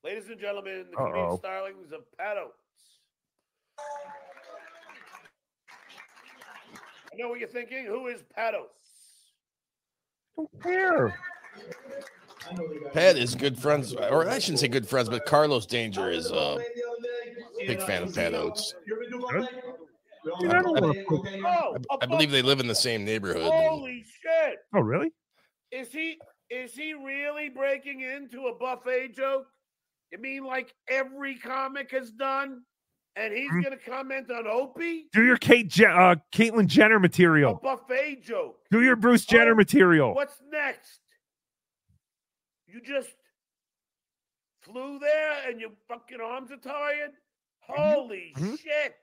Ladies 0.04 0.28
and 0.28 0.38
gentlemen, 0.38 0.86
the 0.90 0.96
comedian 0.96 1.24
Uh-oh. 1.26 1.36
starlings 1.38 1.90
of 1.92 2.00
Pat 2.18 2.36
Oates. 2.36 2.52
I 7.12 7.16
know 7.16 7.28
what 7.28 7.38
you're 7.40 7.48
thinking. 7.48 7.86
Who 7.86 8.08
is 8.08 8.22
Pat 8.34 8.54
Oates? 8.54 8.72
don't 10.36 10.62
care. 10.62 11.18
Pat 12.92 13.16
is 13.16 13.34
good 13.34 13.58
friends, 13.58 13.92
or 13.94 14.28
I 14.28 14.38
shouldn't 14.38 14.60
say 14.60 14.68
good 14.68 14.88
friends, 14.88 15.08
but 15.08 15.26
Carlos 15.26 15.66
Danger 15.66 16.10
is 16.10 16.30
a 16.30 16.58
big 17.66 17.82
fan 17.82 18.04
of 18.04 18.14
Pat 18.14 18.34
Oates. 18.34 18.74
Dude, 20.40 20.50
I 20.50 20.62
don't 20.62 20.80
wanna 20.80 21.04
put- 21.04 21.26
Oh, 21.44 21.76
I, 21.90 21.96
I 22.02 22.06
believe 22.06 22.30
they 22.30 22.42
live 22.42 22.60
in 22.60 22.66
the 22.66 22.74
same 22.74 23.04
neighborhood. 23.04 23.42
Holy 23.52 24.04
shit! 24.22 24.58
Oh, 24.74 24.80
really? 24.80 25.12
Is 25.70 25.92
he 25.92 26.18
is 26.50 26.74
he 26.74 26.94
really 26.94 27.48
breaking 27.48 28.00
into 28.02 28.46
a 28.46 28.54
buffet 28.56 29.14
joke? 29.16 29.46
You 30.12 30.18
mean 30.18 30.44
like 30.44 30.72
every 30.88 31.36
comic 31.36 31.90
has 31.90 32.10
done? 32.12 32.62
And 33.16 33.32
he's 33.32 33.50
Hmm. 33.50 33.62
gonna 33.62 33.76
comment 33.78 34.30
on 34.30 34.46
Opie? 34.46 35.06
Do 35.12 35.24
your 35.24 35.36
Kate, 35.38 35.68
Je- 35.68 35.84
uh, 35.86 36.16
Caitlyn 36.32 36.66
Jenner 36.66 37.00
material? 37.00 37.52
A 37.52 37.54
material. 37.54 37.76
buffet 37.78 38.22
joke. 38.22 38.58
Do 38.70 38.82
your 38.82 38.94
Bruce 38.94 39.24
Jenner 39.24 39.52
Oh, 39.52 39.56
material. 39.56 40.14
What's 40.14 40.40
next? 40.52 41.00
You 42.76 42.82
just 42.82 43.16
flew 44.60 44.98
there 44.98 45.48
and 45.48 45.58
your 45.58 45.70
fucking 45.88 46.18
arms 46.22 46.50
are 46.52 46.58
tired? 46.58 47.12
Holy 47.60 48.34
shit. 48.36 48.96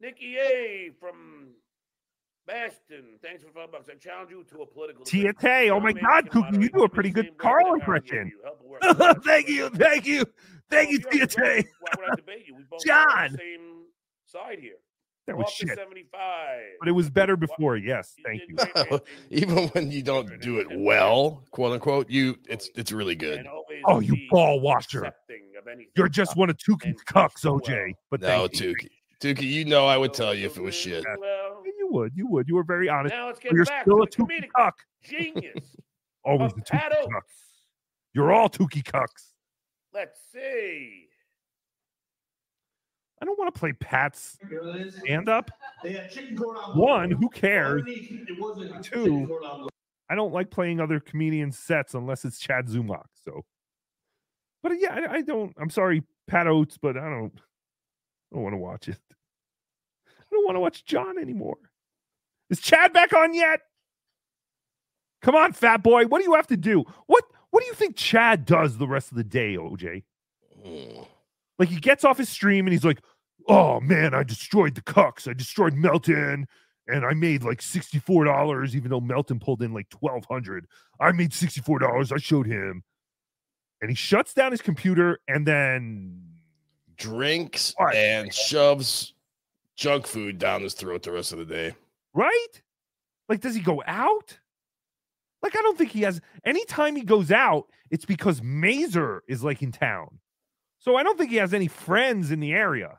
Nikki 0.00 0.38
A 0.38 0.92
from 0.98 1.48
Baston. 2.46 3.18
Thanks 3.22 3.44
for 3.44 3.50
five 3.50 3.70
bucks. 3.70 3.90
I 3.90 3.96
challenge 3.96 4.30
you 4.30 4.44
to 4.44 4.62
a 4.62 4.66
political. 4.66 5.04
Tiete. 5.04 5.70
Oh 5.70 5.78
my 5.78 5.92
God, 5.92 6.30
Tookie, 6.30 6.62
you 6.62 6.70
do 6.70 6.84
a 6.84 6.88
pretty 6.88 7.10
good 7.10 7.36
Carl 7.36 7.64
that 7.76 7.82
Howard 7.84 8.06
gave 8.06 8.20
impression. 8.20 8.32
you. 8.34 8.40
Help 8.42 8.62
work 8.64 8.80
with 9.16 9.24
thank 9.24 9.48
you, 9.50 9.68
thank 9.68 10.06
you, 10.06 10.24
thank 10.70 10.88
oh, 10.88 10.92
you, 10.92 11.00
Oh, 11.04 11.10
yeah, 11.12 11.26
Tiete. 11.26 11.64
Why 11.80 11.90
would 11.98 12.12
I 12.12 12.16
debate 12.16 12.44
you? 12.46 12.54
We 12.54 12.62
both 12.62 12.80
are 12.88 12.92
on 12.94 13.28
John. 13.28 13.36
same 13.36 13.82
side 14.24 14.58
here. 14.58 14.76
That 15.30 15.36
was 15.38 15.50
shit. 15.50 15.68
75. 15.68 16.10
But 16.80 16.88
it 16.88 16.92
was 16.92 17.08
better 17.10 17.36
before. 17.36 17.76
Yes, 17.76 18.14
thank 18.24 18.42
you. 18.48 18.56
great. 18.56 19.00
Even 19.30 19.68
when 19.68 19.90
you 19.90 20.02
don't 20.02 20.40
do 20.40 20.58
it 20.58 20.66
well, 20.70 21.44
quote 21.50 21.72
unquote, 21.72 22.08
you 22.10 22.36
it's 22.48 22.68
oh, 22.68 22.80
it's 22.80 22.92
really 22.92 23.14
good. 23.14 23.46
Oh, 23.86 24.00
you 24.00 24.16
ball 24.30 24.60
washer. 24.60 24.98
accepting 25.04 25.52
of 25.58 25.66
anything. 25.68 25.92
You're 25.96 26.08
just 26.08 26.36
one 26.36 26.50
of 26.50 26.56
Tookie's 26.56 26.86
And 26.86 27.06
cucks. 27.06 27.44
OJ. 27.44 27.94
But 28.10 28.20
No, 28.22 28.46
thank 28.48 28.60
you. 28.60 28.74
Tookie. 28.74 28.88
Tookie, 29.22 29.42
you 29.42 29.64
know 29.64 29.86
I 29.86 29.96
would 29.98 30.14
tell 30.14 30.34
you 30.34 30.46
if 30.46 30.56
it 30.56 30.62
was 30.62 30.74
shit. 30.74 31.04
Well, 31.18 31.62
You 31.64 31.88
would, 31.92 32.12
you 32.14 32.26
would. 32.28 32.48
You 32.48 32.54
were 32.56 32.64
very 32.64 32.88
honest. 32.88 33.14
now 33.14 33.26
let's 33.26 33.38
get 33.38 33.52
you're 33.52 33.64
back 33.66 33.82
still 33.82 34.02
a 34.02 34.06
the 34.06 34.10
Tookie 34.10 34.40
comedic 34.44 34.48
cuck. 34.56 34.74
genius 35.02 35.76
Always 36.24 36.52
the 36.54 36.62
Pat 36.62 36.92
Tookie 36.92 37.12
cuck. 37.12 37.24
You're 38.14 38.32
all 38.32 38.48
Tookie 38.48 38.82
cucks. 38.82 39.32
Let's 39.92 40.18
see. 40.32 41.08
I 43.20 43.26
don't 43.26 43.38
want 43.38 43.54
to 43.54 43.58
play 43.58 43.72
Pat's 43.72 44.38
stand 45.02 45.28
up. 45.28 45.50
One, 46.74 47.10
who 47.10 47.28
cares? 47.28 47.82
Two, 48.82 49.38
I 50.08 50.14
don't 50.14 50.32
like 50.32 50.50
playing 50.50 50.80
other 50.80 51.00
comedian 51.00 51.52
sets 51.52 51.94
unless 51.94 52.24
it's 52.24 52.38
Chad 52.38 52.66
Zumock. 52.66 53.06
So, 53.24 53.44
but 54.62 54.72
yeah, 54.78 54.94
I, 54.94 55.14
I 55.16 55.20
don't. 55.22 55.54
I'm 55.58 55.70
sorry, 55.70 56.02
Pat 56.26 56.46
Oates, 56.46 56.78
but 56.78 56.96
I 56.96 57.08
don't. 57.08 57.32
I 58.32 58.36
don't 58.36 58.42
want 58.42 58.54
to 58.54 58.58
watch 58.58 58.88
it. 58.88 58.98
I 60.06 60.24
don't 60.32 60.44
want 60.44 60.56
to 60.56 60.60
watch 60.60 60.84
John 60.84 61.18
anymore. 61.18 61.58
Is 62.48 62.60
Chad 62.60 62.92
back 62.92 63.12
on 63.12 63.34
yet? 63.34 63.60
Come 65.22 65.34
on, 65.34 65.52
fat 65.52 65.82
boy. 65.82 66.06
What 66.06 66.18
do 66.18 66.24
you 66.24 66.34
have 66.34 66.46
to 66.46 66.56
do? 66.56 66.84
What 67.06 67.24
What 67.50 67.60
do 67.60 67.66
you 67.66 67.74
think 67.74 67.96
Chad 67.96 68.46
does 68.46 68.78
the 68.78 68.88
rest 68.88 69.10
of 69.10 69.16
the 69.16 69.24
day, 69.24 69.56
OJ? 69.56 70.04
Mm. 70.66 71.06
Like 71.58 71.68
he 71.68 71.76
gets 71.76 72.04
off 72.04 72.16
his 72.16 72.30
stream 72.30 72.66
and 72.66 72.72
he's 72.72 72.84
like, 72.84 73.00
"Oh 73.50 73.80
man, 73.80 74.14
I 74.14 74.22
destroyed 74.22 74.74
the 74.74 74.82
cucks. 74.82 75.28
I 75.28 75.32
destroyed 75.32 75.74
Melton, 75.74 76.46
and 76.88 77.04
I 77.04 77.14
made 77.14 77.42
like 77.42 77.60
sixty 77.62 77.98
four 77.98 78.24
dollars, 78.24 78.74
even 78.76 78.90
though 78.90 79.00
Melton 79.00 79.38
pulled 79.40 79.62
in 79.62 79.72
like 79.72 79.88
twelve 79.88 80.24
hundred. 80.30 80.66
I 81.00 81.12
made 81.12 81.32
sixty 81.32 81.60
four 81.60 81.78
dollars. 81.78 82.12
I 82.12 82.18
showed 82.18 82.46
him." 82.46 82.82
And 83.82 83.90
he 83.90 83.96
shuts 83.96 84.34
down 84.34 84.50
his 84.52 84.60
computer 84.60 85.20
and 85.26 85.46
then 85.46 86.20
Drinks 86.96 87.74
and 87.96 88.32
shoves 88.34 89.14
junk 89.74 90.06
food 90.06 90.38
down 90.38 90.60
his 90.62 90.74
throat 90.74 91.02
the 91.02 91.12
rest 91.12 91.32
of 91.32 91.38
the 91.38 91.46
day. 91.46 91.74
right? 92.12 92.62
Like, 93.28 93.40
does 93.40 93.54
he 93.54 93.60
go 93.62 93.82
out? 93.86 94.38
Like, 95.42 95.56
I 95.56 95.62
don't 95.62 95.78
think 95.78 95.92
he 95.92 96.02
has. 96.02 96.20
Anytime 96.44 96.94
he 96.94 97.02
goes 97.02 97.30
out, 97.30 97.68
it's 97.90 98.04
because 98.04 98.42
Mazer 98.42 99.22
is 99.28 99.42
like 99.42 99.62
in 99.62 99.72
town. 99.72 100.18
So 100.78 100.96
I 100.96 101.02
don't 101.02 101.16
think 101.16 101.30
he 101.30 101.36
has 101.36 101.54
any 101.54 101.68
friends 101.68 102.30
in 102.30 102.40
the 102.40 102.52
area. 102.52 102.98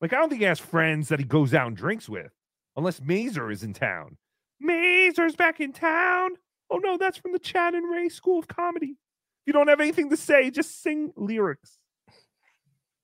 Like, 0.00 0.12
I 0.12 0.16
don't 0.16 0.28
think 0.28 0.40
he 0.40 0.46
has 0.46 0.60
friends 0.60 1.08
that 1.08 1.18
he 1.18 1.24
goes 1.24 1.54
out 1.54 1.68
and 1.68 1.76
drinks 1.76 2.08
with, 2.08 2.32
unless 2.76 3.00
Mazer 3.00 3.50
is 3.50 3.62
in 3.62 3.72
town. 3.72 4.16
Mazer's 4.60 5.36
back 5.36 5.60
in 5.60 5.72
town. 5.72 6.32
Oh 6.70 6.78
no, 6.78 6.96
that's 6.96 7.18
from 7.18 7.32
the 7.32 7.38
Chad 7.38 7.74
and 7.74 7.90
Ray 7.90 8.08
School 8.08 8.38
of 8.38 8.48
Comedy. 8.48 8.96
If 9.42 9.46
you 9.46 9.52
don't 9.52 9.68
have 9.68 9.80
anything 9.80 10.10
to 10.10 10.16
say, 10.16 10.50
just 10.50 10.82
sing 10.82 11.12
lyrics. 11.16 11.78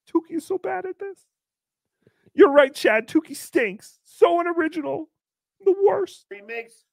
Tookie 0.09 0.37
is 0.37 0.47
so 0.47 0.59
bad 0.59 0.87
at 0.87 0.99
this. 0.99 1.27
You're 2.35 2.53
right, 2.53 2.75
Chad. 2.75 3.07
Tookie 3.07 3.37
stinks. 3.37 3.99
So 4.03 4.41
unoriginal. 4.41 5.09
The 5.65 5.75
worst. 5.87 6.27
He 6.33 6.41
makes 6.41 6.85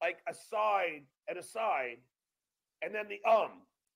like 0.00 0.18
a 0.28 0.34
side 0.34 1.02
and 1.28 1.38
a 1.38 1.42
side, 1.42 1.98
and 2.82 2.94
then 2.94 3.06
the 3.08 3.28
um. 3.28 3.50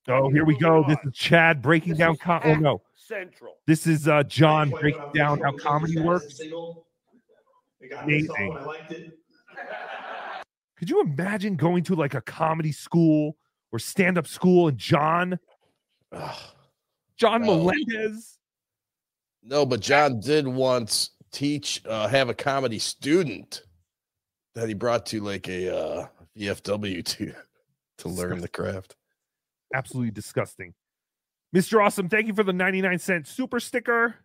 Oh, 0.09 0.31
here 0.31 0.44
we 0.44 0.57
go. 0.59 0.85
This 0.88 0.99
is 1.05 1.12
Chad 1.14 1.61
breaking 1.61 1.90
This 1.92 1.99
down. 1.99 2.14
is 2.14 2.21
Com- 2.21 2.40
oh 2.44 2.55
no, 2.55 2.83
Central. 2.94 3.57
this 3.66 3.87
is 3.87 4.09
uh, 4.09 4.23
John 4.23 4.71
breaking 4.71 5.11
down 5.14 5.40
how 5.40 5.53
comedy 5.53 6.01
works. 6.01 6.40
Amazing. 8.03 8.57
Could 10.79 10.88
you 10.90 11.01
imagine 11.03 11.57
going 11.57 11.83
to 11.85 11.94
like 11.94 12.14
a 12.14 12.21
comedy 12.21 12.73
school 12.73 13.37
or 13.73 13.79
stand-up 13.79 14.27
school 14.27 14.68
and 14.68 14.79
John, 14.79 15.38
Ugh. 16.12 16.38
John 17.16 17.42
No. 17.42 17.57
Melendez? 17.59 18.38
No, 19.42 19.66
but 19.66 19.81
John 19.81 20.21
did 20.21 20.47
once 20.47 21.11
teach, 21.33 21.83
uh, 21.87 22.09
have 22.09 22.29
a 22.29 22.35
comedy 22.35 22.79
student 22.79 23.62
that 24.55 24.68
he 24.68 24.75
brought 24.75 25.05
to 25.07 25.21
like 25.21 25.49
a 25.49 25.77
uh, 25.77 26.07
VFW 26.37 27.05
to 27.05 27.35
to 27.99 28.09
learn 28.09 28.40
the 28.40 28.49
craft. 28.49 28.94
Absolutely 29.74 30.11
disgusting. 30.11 30.74
Mr. 31.54 31.83
Awesome, 31.83 32.09
thank 32.09 32.26
you 32.26 32.35
for 32.35 32.42
the 32.42 32.52
99 32.52 32.98
cent 32.98 33.26
super 33.26 33.61
sticker. 33.61 34.16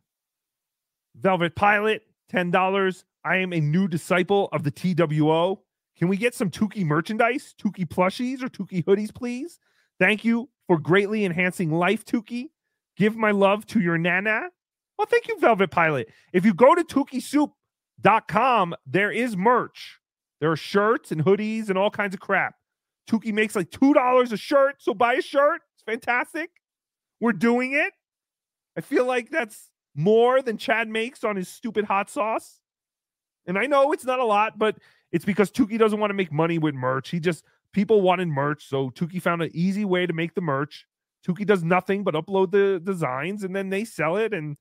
Velvet 1.15 1.56
Pilot, 1.56 2.03
$10. 2.32 3.03
I 3.23 3.38
am 3.38 3.53
a 3.53 3.60
new 3.60 3.88
disciple 3.88 4.49
of 4.51 4.63
the 4.63 4.71
TWO. 4.71 5.60
Can 5.97 6.08
we 6.08 6.17
get 6.17 6.34
some 6.34 6.49
Tookie 6.49 6.86
merchandise, 6.86 7.53
Tookie 7.62 7.88
plushies, 7.88 8.41
or 8.41 8.49
Tookie 8.49 8.84
hoodies, 8.84 9.13
please? 9.13 9.60
Thank 9.99 10.25
you 10.25 10.49
for 10.67 10.77
greatly 10.77 11.23
enhancing 11.23 11.71
life, 11.71 12.03
Tookie. 12.03 12.49
Give 12.97 13.15
my 13.15 13.32
love 13.32 13.65
to 13.67 13.79
your 13.79 13.97
nana. 13.97 14.49
Well, 14.97 15.08
thank 15.10 15.27
you, 15.27 15.39
Velvet 15.39 15.71
Pilot. 15.71 16.10
If 16.34 16.45
you 16.45 16.53
go 16.53 16.75
to 16.75 16.84
TookieSoup.com, 16.84 18.75
there 18.86 19.12
is 19.12 19.38
merch. 19.38 19.99
There 20.39 20.51
are 20.51 20.58
shirts 20.58 21.12
and 21.12 21.23
hoodies 21.23 21.69
and 21.69 21.77
all 21.77 21.89
kinds 21.89 22.13
of 22.13 22.19
crap. 22.19 22.56
Tookie 23.10 23.34
makes 23.34 23.56
like 23.56 23.70
$2 23.70 24.32
a 24.32 24.38
shirt, 24.38 24.76
so 24.80 24.94
buy 24.94 25.13
a 25.16 25.22
shirt. 25.22 25.62
It's 25.76 25.84
fantastic. 25.84 26.50
We're 27.20 27.34
doing 27.34 27.74
it. 27.74 27.94
I 28.78 28.82
feel 28.82 29.06
like 29.06 29.30
that's 29.30 29.70
more 29.96 30.42
than 30.42 30.58
Chad 30.58 30.88
makes 30.88 31.24
on 31.24 31.36
his 31.36 31.48
stupid 31.48 31.86
hot 31.86 32.10
sauce. 32.10 32.60
And 33.46 33.58
I 33.58 33.66
know 33.66 33.92
it's 33.92 34.06
not 34.06 34.20
a 34.20 34.26
lot, 34.26 34.58
but 34.58 34.78
it's 35.12 35.26
because 35.26 35.52
Tookie 35.52 35.78
doesn't 35.78 36.00
want 36.00 36.10
to 36.10 36.16
make 36.16 36.32
money 36.32 36.58
with 36.58 36.74
merch. 36.74 37.10
He 37.10 37.20
just 37.20 37.44
people 37.74 38.02
wanted 38.02 38.28
merch, 38.28 38.68
so 38.68 38.89
Tookie 38.92 39.22
found 39.22 39.42
an 39.42 39.52
easy 39.54 39.86
way 39.86 40.06
to 40.06 40.13
make 40.13 40.34
the 40.34 40.42
merch. 40.42 40.86
Tookie 41.28 41.46
does 41.46 41.63
nothing 41.63 42.04
but 42.04 42.16
upload 42.16 42.52
the 42.52 42.82
designs 42.84 43.44
and 43.44 43.56
then 43.56 43.70
they 43.70 43.86
sell 43.86 44.18
it 44.18 44.34
and 44.34 44.58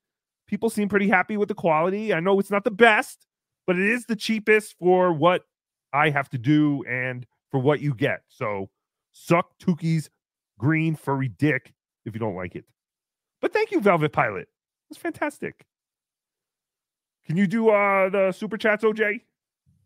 people 0.46 0.70
seem 0.70 0.88
pretty 0.88 1.08
happy 1.08 1.36
with 1.36 1.48
the 1.48 1.54
quality. 1.54 2.14
I 2.14 2.20
know 2.20 2.38
it's 2.38 2.50
not 2.50 2.64
the 2.64 2.70
best, 2.70 3.26
but 3.66 3.78
it 3.78 3.88
is 3.88 4.06
the 4.06 4.16
cheapest 4.16 4.76
for 4.78 5.12
what 5.12 5.44
I 5.92 6.10
have 6.10 6.28
to 6.30 6.38
do 6.38 6.84
and 6.88 7.26
for 7.52 7.58
what 7.58 7.80
you 7.80 7.94
get. 7.94 8.22
So 8.28 8.70
suck 9.12 9.56
Tookie's 9.60 10.10
green 10.58 10.96
furry 10.96 11.28
dick 11.28 11.72
if 12.04 12.14
you 12.14 12.18
don't 12.18 12.34
like 12.34 12.56
it. 12.56 12.64
But 13.40 13.52
thank 13.52 13.70
you, 13.70 13.80
Velvet 13.80 14.12
Pilot. 14.12 14.48
It's 14.90 14.98
fantastic. 14.98 15.64
Can 17.26 17.36
you 17.36 17.46
do 17.46 17.68
uh 17.68 18.08
the 18.08 18.32
super 18.32 18.56
chats, 18.56 18.82
OJ? 18.82 19.20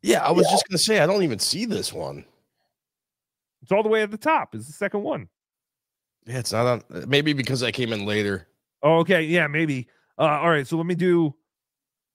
Yeah, 0.03 0.25
I 0.25 0.31
was 0.31 0.47
just 0.49 0.67
gonna 0.67 0.79
say 0.79 1.01
I 1.01 1.07
don't 1.07 1.23
even 1.23 1.39
see 1.39 1.67
this 1.67 1.93
one. 1.93 2.25
It's 3.63 3.73
all 3.73 3.83
the 3.83 3.89
way 3.89 4.03
at 4.03 4.11
the 4.11 4.17
top. 4.17 4.55
Is 4.55 4.67
the 4.67 4.73
second 4.73 5.03
one. 5.03 5.29
Yeah, 6.25 6.39
it's 6.39 6.53
not 6.53 6.67
on. 6.67 7.09
Maybe 7.09 7.33
because 7.33 7.63
I 7.63 7.73
came 7.73 7.93
in 7.93 8.07
later. 8.07 8.47
Oh, 8.83 8.99
okay. 8.99 9.23
Yeah, 9.23 9.49
maybe. 9.49 9.89
Uh, 10.19 10.23
all 10.23 10.51
right, 10.51 10.67
so 10.67 10.77
let 10.77 10.87
me 10.87 10.95
do 10.95 11.35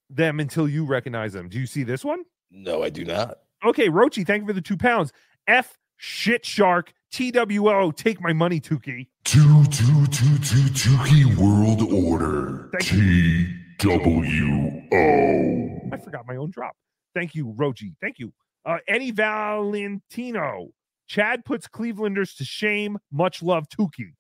them 0.09 0.39
until 0.39 0.67
you 0.67 0.85
recognize 0.85 1.33
them. 1.33 1.49
Do 1.49 1.59
you 1.59 1.67
see 1.67 1.83
this 1.83 2.03
one? 2.03 2.23
No, 2.49 2.83
I 2.83 2.89
do 2.89 3.05
not. 3.05 3.39
Okay, 3.63 3.89
Rochi, 3.89 4.25
thank 4.25 4.41
you 4.41 4.47
for 4.47 4.53
the 4.53 4.61
two 4.61 4.77
pounds. 4.77 5.13
F 5.47 5.77
shit 5.97 6.45
shark 6.45 6.93
TWO. 7.11 7.91
Take 7.91 8.21
my 8.21 8.33
money, 8.33 8.59
Tookie. 8.59 9.07
Two, 9.23 9.63
two, 9.65 10.05
two, 10.07 10.37
two, 10.39 10.69
Tookie 10.71 11.35
World 11.37 11.81
Order. 11.91 12.69
T 12.79 13.47
W 13.79 14.81
O. 14.93 15.79
I 15.91 15.97
forgot 15.97 16.25
my 16.27 16.35
own 16.35 16.51
drop. 16.51 16.75
Thank 17.15 17.35
you, 17.35 17.47
Rochi. 17.57 17.93
Thank 18.01 18.19
you. 18.19 18.31
Uh, 18.65 18.77
Eddie 18.87 19.11
Valentino. 19.11 20.69
Chad 21.07 21.43
puts 21.43 21.67
Clevelanders 21.67 22.37
to 22.37 22.45
shame. 22.45 22.97
Much 23.11 23.43
love, 23.43 23.67
Tookie. 23.67 24.13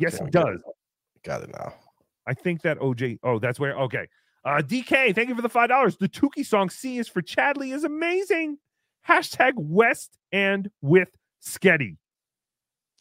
yes, 0.00 0.14
Okay, 0.16 0.24
he 0.26 0.30
got 0.30 0.46
does. 0.46 0.60
Got 1.24 1.42
it 1.42 1.50
now. 1.52 1.74
I 2.26 2.34
think 2.34 2.62
that 2.62 2.78
OJ. 2.78 3.18
Oh, 3.22 3.38
that's 3.38 3.58
where. 3.58 3.76
Okay. 3.80 4.06
Uh, 4.44 4.62
DK, 4.62 5.12
thank 5.14 5.28
you 5.28 5.34
for 5.34 5.42
the 5.42 5.48
five 5.48 5.68
dollars. 5.68 5.96
The 5.96 6.08
Tookie 6.08 6.46
song 6.46 6.70
"C 6.70 6.98
is 6.98 7.08
for 7.08 7.20
Chadley" 7.20 7.74
is 7.74 7.82
amazing. 7.82 8.58
Hashtag 9.08 9.52
West 9.56 10.16
and 10.32 10.70
with 10.80 11.16
Sketty. 11.42 11.96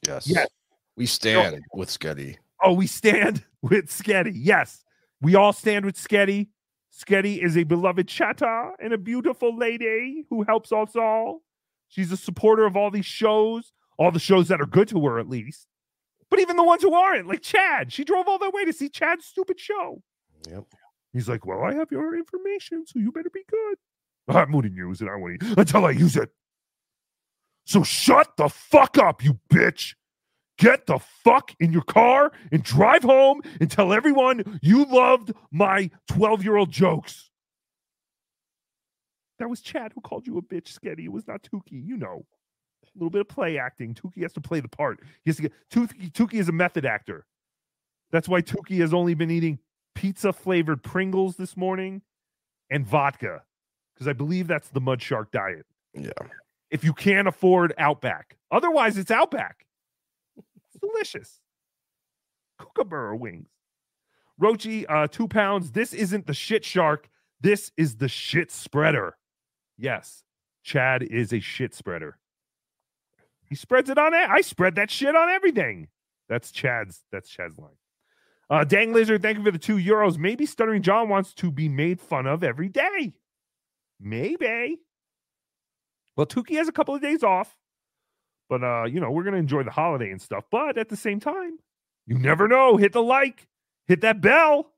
Yes. 0.06 0.28
Yes. 0.28 0.48
We 0.96 1.06
stand 1.06 1.62
with 1.74 1.90
Sketty. 1.90 2.38
Oh, 2.64 2.74
we 2.74 2.88
stand 2.88 3.44
with 3.62 3.88
Sketty. 3.88 4.32
Yes, 4.34 4.84
we 5.22 5.36
all 5.36 5.54
stand 5.54 5.86
with 5.86 5.96
Sketty. 5.96 6.48
Sketty 6.94 7.44
is 7.44 7.58
a 7.58 7.64
beloved 7.64 8.08
chatta 8.08 8.72
and 8.80 8.94
a 8.94 8.98
beautiful 8.98 9.58
lady 9.58 10.26
who 10.30 10.44
helps 10.44 10.72
us 10.72 10.96
all. 10.96 11.42
She's 11.90 12.12
a 12.12 12.18
supporter 12.18 12.66
of 12.66 12.78
all 12.78 12.90
these 12.90 13.06
shows, 13.06 13.74
all 13.98 14.12
the 14.12 14.20
shows 14.20 14.48
that 14.48 14.62
are 14.62 14.66
good 14.66 14.88
to 14.90 15.06
her, 15.06 15.20
at 15.20 15.28
least. 15.28 15.68
But 16.30 16.40
even 16.40 16.56
the 16.56 16.64
ones 16.64 16.82
who 16.82 16.94
aren't, 16.94 17.28
like 17.28 17.42
Chad, 17.42 17.92
she 17.92 18.04
drove 18.06 18.28
all 18.28 18.40
that 18.40 18.54
way 18.54 18.64
to 18.64 18.74
see 18.74 18.88
Chad's 18.90 19.26
stupid 19.26 19.60
show. 19.60 20.02
Yep. 20.50 20.66
He's 21.12 21.28
like, 21.28 21.46
Well, 21.46 21.64
I 21.64 21.74
have 21.74 21.92
your 21.92 22.18
information, 22.18 22.86
so 22.86 23.00
you 23.00 23.12
better 23.12 23.30
be 23.30 23.44
good. 23.50 23.78
I'm 24.28 24.52
going 24.52 24.64
to 24.64 24.72
use 24.72 25.02
it. 25.02 25.08
I 25.08 25.16
want 25.16 25.40
to 25.40 25.60
until 25.60 25.86
I 25.86 25.92
use 25.92 26.16
it. 26.16 26.30
So 27.66 27.84
shut 27.84 28.32
the 28.38 28.50
fuck 28.50 28.98
up, 28.98 29.24
you 29.24 29.40
bitch. 29.52 29.96
Get 30.58 30.86
the 30.86 31.00
fuck 31.00 31.52
in 31.60 31.74
your 31.74 31.82
car 31.82 32.32
and 32.52 32.64
drive 32.64 33.04
home 33.04 33.42
and 33.60 33.70
tell 33.70 33.92
everyone 33.92 34.60
you 34.62 34.86
loved 34.86 35.34
my 35.52 35.90
12 36.08 36.44
year 36.44 36.56
old 36.56 36.72
jokes. 36.72 37.30
That 39.40 39.50
was 39.50 39.60
Chad 39.60 39.92
who 39.94 40.02
called 40.02 40.28
you 40.28 40.38
a 40.38 40.42
bitch, 40.42 40.74
Sketty. 40.80 41.06
It 41.06 41.12
was 41.12 41.28
not 41.28 41.44
Tookie. 41.44 41.86
You 41.86 41.98
know, 41.98 42.26
a 42.84 42.98
little 42.98 43.10
bit 43.10 43.22
of 43.22 43.28
play 43.28 43.58
acting. 43.58 43.94
Tookie 43.94 44.22
has 44.22 44.32
to 44.34 44.42
play 44.42 44.62
the 44.62 44.70
part. 44.70 45.02
He 45.24 45.30
has 45.30 45.36
to 45.38 45.44
get 45.44 45.54
Tookie. 45.70 46.12
Tookie 46.12 46.40
is 46.40 46.48
a 46.48 46.54
method 46.54 46.86
actor. 46.86 47.26
That's 48.12 48.30
why 48.30 48.42
Tookie 48.42 48.80
has 48.80 48.94
only 48.94 49.14
been 49.14 49.32
eating 49.32 49.60
pizza 49.94 50.32
flavored 50.32 50.84
Pringles 50.84 51.36
this 51.36 51.58
morning 51.58 52.02
and 52.70 52.86
vodka, 52.86 53.44
because 53.96 54.08
I 54.08 54.14
believe 54.14 54.48
that's 54.48 54.70
the 54.70 54.82
Mud 54.82 55.02
Shark 55.02 55.32
diet. 55.32 55.66
Yeah. 55.94 56.12
If 56.70 56.84
you 56.84 56.94
can't 56.94 57.28
afford 57.28 57.74
Outback, 57.78 58.38
otherwise 58.52 58.98
it's 58.98 59.12
Outback. 59.12 59.66
It's 60.38 60.80
delicious. 60.80 61.40
Kookaburra 62.60 63.16
wings. 63.16 63.50
Rochi, 64.42 64.86
uh, 64.90 65.08
two 65.08 65.28
pounds. 65.28 65.72
This 65.72 65.94
isn't 65.94 66.28
the 66.28 66.34
shit 66.34 66.66
shark. 66.66 67.10
This 67.40 67.72
is 67.78 67.98
the 67.98 68.10
shit 68.10 68.52
spreader. 68.52 69.16
Yes, 69.78 70.24
Chad 70.64 71.04
is 71.04 71.32
a 71.32 71.40
shit 71.40 71.74
spreader. 71.74 72.18
He 73.48 73.56
spreads 73.56 73.90
it 73.90 73.98
on 73.98 74.14
it. 74.14 74.30
I 74.30 74.42
spread 74.42 74.76
that 74.76 74.92
shit 74.92 75.16
on 75.16 75.30
everything. 75.30 75.88
That's 76.28 76.52
Chad's. 76.52 77.04
That's 77.12 77.30
Chad's 77.30 77.58
line. 77.58 77.78
Uh, 78.50 78.64
Dang 78.64 78.94
Lizard, 78.94 79.22
thank 79.22 79.38
you 79.38 79.44
for 79.44 79.52
the 79.52 79.58
two 79.58 79.78
euros. 79.78 80.18
Maybe 80.18 80.46
Stuttering 80.46 80.82
John 80.82 81.10
wants 81.10 81.34
to 81.36 81.52
be 81.52 81.68
made 81.68 82.00
fun 82.00 82.28
of 82.28 82.44
every 82.44 82.70
day. 82.70 83.14
Maybe. 84.00 84.80
Well, 86.16 86.26
Tookie 86.26 86.56
has 86.58 86.68
a 86.68 86.72
couple 86.72 86.96
of 86.96 87.02
days 87.02 87.24
off, 87.24 87.58
but 88.50 88.64
uh, 88.64 88.86
you 88.86 89.00
know, 89.00 89.12
we're 89.12 89.24
gonna 89.24 89.38
enjoy 89.38 89.64
the 89.64 89.72
holiday 89.72 90.12
and 90.12 90.22
stuff. 90.22 90.46
But 90.50 90.78
at 90.78 90.90
the 90.90 90.96
same 90.96 91.20
time, 91.20 91.60
you 92.06 92.18
never 92.18 92.48
know. 92.48 92.78
Hit 92.78 92.94
the 92.94 93.02
like, 93.02 93.48
hit 93.88 94.02
that 94.02 94.22
bell. 94.22 94.72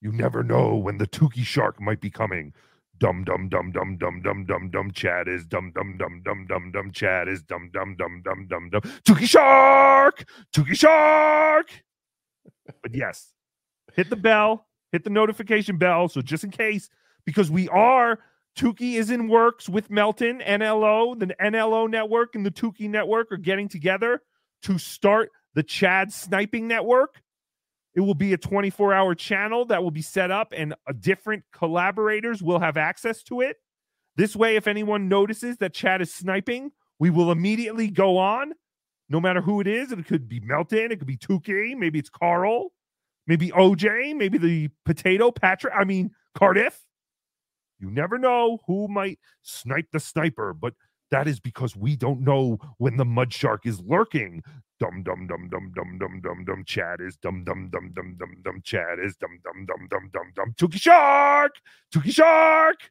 You 0.00 0.12
never 0.12 0.42
know 0.42 0.74
when 0.76 0.98
the 0.98 1.06
Tookie 1.06 1.44
shark 1.44 1.80
might 1.80 2.00
be 2.00 2.10
coming. 2.10 2.52
Dum 2.98 3.24
dum 3.24 3.48
dum 3.48 3.72
dum 3.72 3.96
dum 3.98 4.20
dum 4.22 4.44
dum 4.44 4.70
dum. 4.70 4.90
Chad 4.92 5.28
is 5.28 5.46
dum 5.46 5.72
dum 5.74 5.96
dum 5.96 6.22
dum 6.22 6.46
dum 6.46 6.70
dum. 6.72 6.92
Chad 6.92 7.28
is 7.28 7.42
dum 7.42 7.70
dum 7.72 7.96
dum 7.96 8.22
dum 8.22 8.46
dum 8.48 8.68
dum. 8.70 8.82
Tookie 9.06 9.26
shark, 9.26 10.24
Tookie 10.54 10.76
shark. 10.76 11.70
But 12.82 12.94
yes, 12.94 13.32
hit 13.94 14.10
the 14.10 14.16
bell, 14.16 14.66
hit 14.92 15.04
the 15.04 15.10
notification 15.10 15.78
bell. 15.78 16.08
So 16.08 16.20
just 16.20 16.44
in 16.44 16.50
case, 16.50 16.90
because 17.24 17.50
we 17.50 17.68
are 17.68 18.18
Tookie 18.56 18.94
is 18.94 19.10
in 19.10 19.28
works 19.28 19.68
with 19.68 19.90
Melton, 19.90 20.40
NLO, 20.40 21.18
the 21.18 21.26
NLO 21.40 21.88
network 21.88 22.34
and 22.34 22.44
the 22.44 22.50
Tookie 22.50 22.90
network 22.90 23.30
are 23.32 23.36
getting 23.36 23.68
together 23.68 24.22
to 24.62 24.78
start 24.78 25.30
the 25.54 25.62
Chad 25.62 26.12
Sniping 26.12 26.68
Network. 26.68 27.22
It 27.94 28.00
will 28.00 28.14
be 28.14 28.32
a 28.32 28.38
24 28.38 28.94
hour 28.94 29.14
channel 29.14 29.64
that 29.66 29.82
will 29.82 29.90
be 29.90 30.02
set 30.02 30.30
up, 30.30 30.52
and 30.56 30.74
uh, 30.88 30.92
different 30.98 31.42
collaborators 31.52 32.42
will 32.42 32.60
have 32.60 32.76
access 32.76 33.22
to 33.24 33.40
it. 33.40 33.56
This 34.16 34.36
way, 34.36 34.56
if 34.56 34.66
anyone 34.66 35.08
notices 35.08 35.56
that 35.58 35.74
Chad 35.74 36.00
is 36.00 36.12
sniping, 36.12 36.70
we 36.98 37.10
will 37.10 37.32
immediately 37.32 37.88
go 37.88 38.18
on, 38.18 38.52
no 39.08 39.20
matter 39.20 39.40
who 39.40 39.60
it 39.60 39.66
is. 39.66 39.90
It 39.90 40.06
could 40.06 40.28
be 40.28 40.40
Melton, 40.40 40.92
it 40.92 40.98
could 40.98 41.08
be 41.08 41.16
Tookie, 41.16 41.76
maybe 41.76 41.98
it's 41.98 42.10
Carl, 42.10 42.72
maybe 43.26 43.50
OJ, 43.50 44.14
maybe 44.16 44.38
the 44.38 44.70
potato 44.84 45.30
Patrick. 45.30 45.74
I 45.76 45.84
mean, 45.84 46.10
Cardiff. 46.34 46.80
You 47.80 47.90
never 47.90 48.18
know 48.18 48.58
who 48.66 48.88
might 48.88 49.18
snipe 49.42 49.86
the 49.92 50.00
sniper, 50.00 50.52
but 50.52 50.74
that 51.10 51.26
is 51.26 51.40
because 51.40 51.74
we 51.74 51.96
don't 51.96 52.20
know 52.20 52.58
when 52.78 52.96
the 52.96 53.04
mud 53.04 53.32
shark 53.32 53.66
is 53.66 53.80
lurking. 53.80 54.42
Dum 54.78 55.02
dum 55.02 55.26
dum 55.26 55.48
dum 55.50 55.72
dum 55.74 55.98
dum 55.98 56.20
dum 56.22 56.44
dum. 56.44 56.64
Chad 56.64 57.00
is 57.00 57.16
dum 57.16 57.44
dum 57.44 57.68
dum 57.70 57.92
dum 57.94 58.16
dum 58.18 58.36
dum. 58.44 58.60
Chad 58.62 58.98
is 59.02 59.16
dum 59.16 59.40
dum 59.44 59.66
dum 59.66 59.88
dum 59.90 60.10
dum 60.12 60.32
dum. 60.36 60.54
Tookie 60.56 60.80
shark, 60.80 61.52
Tookie 61.94 62.12
shark. 62.12 62.90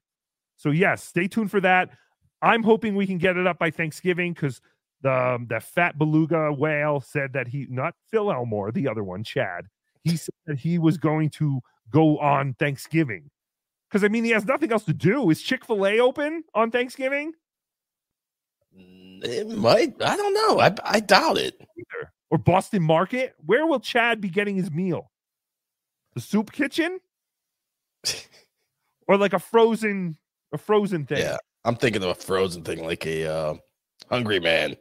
So 0.57 0.71
yes, 0.71 1.03
stay 1.03 1.27
tuned 1.27 1.49
for 1.49 1.61
that. 1.61 1.89
I'm 2.41 2.63
hoping 2.63 2.95
we 2.95 3.07
can 3.07 3.17
get 3.17 3.37
it 3.37 3.47
up 3.47 3.57
by 3.57 3.71
Thanksgiving 3.71 4.33
because 4.33 4.61
the 5.01 5.11
um, 5.11 5.47
the 5.47 5.59
fat 5.59 5.97
beluga 5.97 6.51
whale 6.51 6.99
said 6.99 7.33
that 7.33 7.47
he 7.47 7.67
not 7.69 7.95
Phil 8.11 8.31
Elmore, 8.31 8.71
the 8.71 8.87
other 8.87 9.03
one, 9.03 9.23
Chad. 9.23 9.65
He 10.03 10.17
said 10.17 10.35
that 10.45 10.59
he 10.59 10.77
was 10.77 10.97
going 10.97 11.29
to 11.31 11.61
go 11.89 12.17
on 12.19 12.53
Thanksgiving. 12.55 13.29
Because 13.89 14.03
I 14.03 14.07
mean, 14.07 14.23
he 14.23 14.31
has 14.31 14.45
nothing 14.45 14.71
else 14.71 14.83
to 14.85 14.93
do. 14.93 15.29
Is 15.29 15.41
Chick 15.41 15.65
Fil 15.65 15.85
A 15.85 15.99
open 15.99 16.43
on 16.53 16.69
Thanksgiving? 16.69 17.33
It 18.71 19.49
might. 19.49 19.95
I 20.01 20.15
don't 20.15 20.33
know. 20.33 20.59
I 20.59 20.73
I 20.83 20.99
doubt 20.99 21.37
it. 21.37 21.59
Either. 21.59 22.11
Or 22.29 22.37
Boston 22.37 22.83
Market? 22.83 23.33
Where 23.45 23.65
will 23.65 23.79
Chad 23.79 24.21
be 24.21 24.29
getting 24.29 24.55
his 24.55 24.69
meal? 24.71 25.11
The 26.13 26.21
soup 26.21 26.51
kitchen? 26.51 26.99
or 29.07 29.17
like 29.17 29.33
a 29.33 29.39
frozen 29.39 30.17
a 30.53 30.57
frozen 30.57 31.05
thing? 31.05 31.19
Yeah, 31.19 31.37
I'm 31.65 31.75
thinking 31.75 32.03
of 32.03 32.09
a 32.09 32.15
frozen 32.15 32.63
thing, 32.63 32.83
like 32.83 33.05
a 33.05 33.25
uh, 33.25 33.53
Hungry 34.09 34.39
Man. 34.39 34.75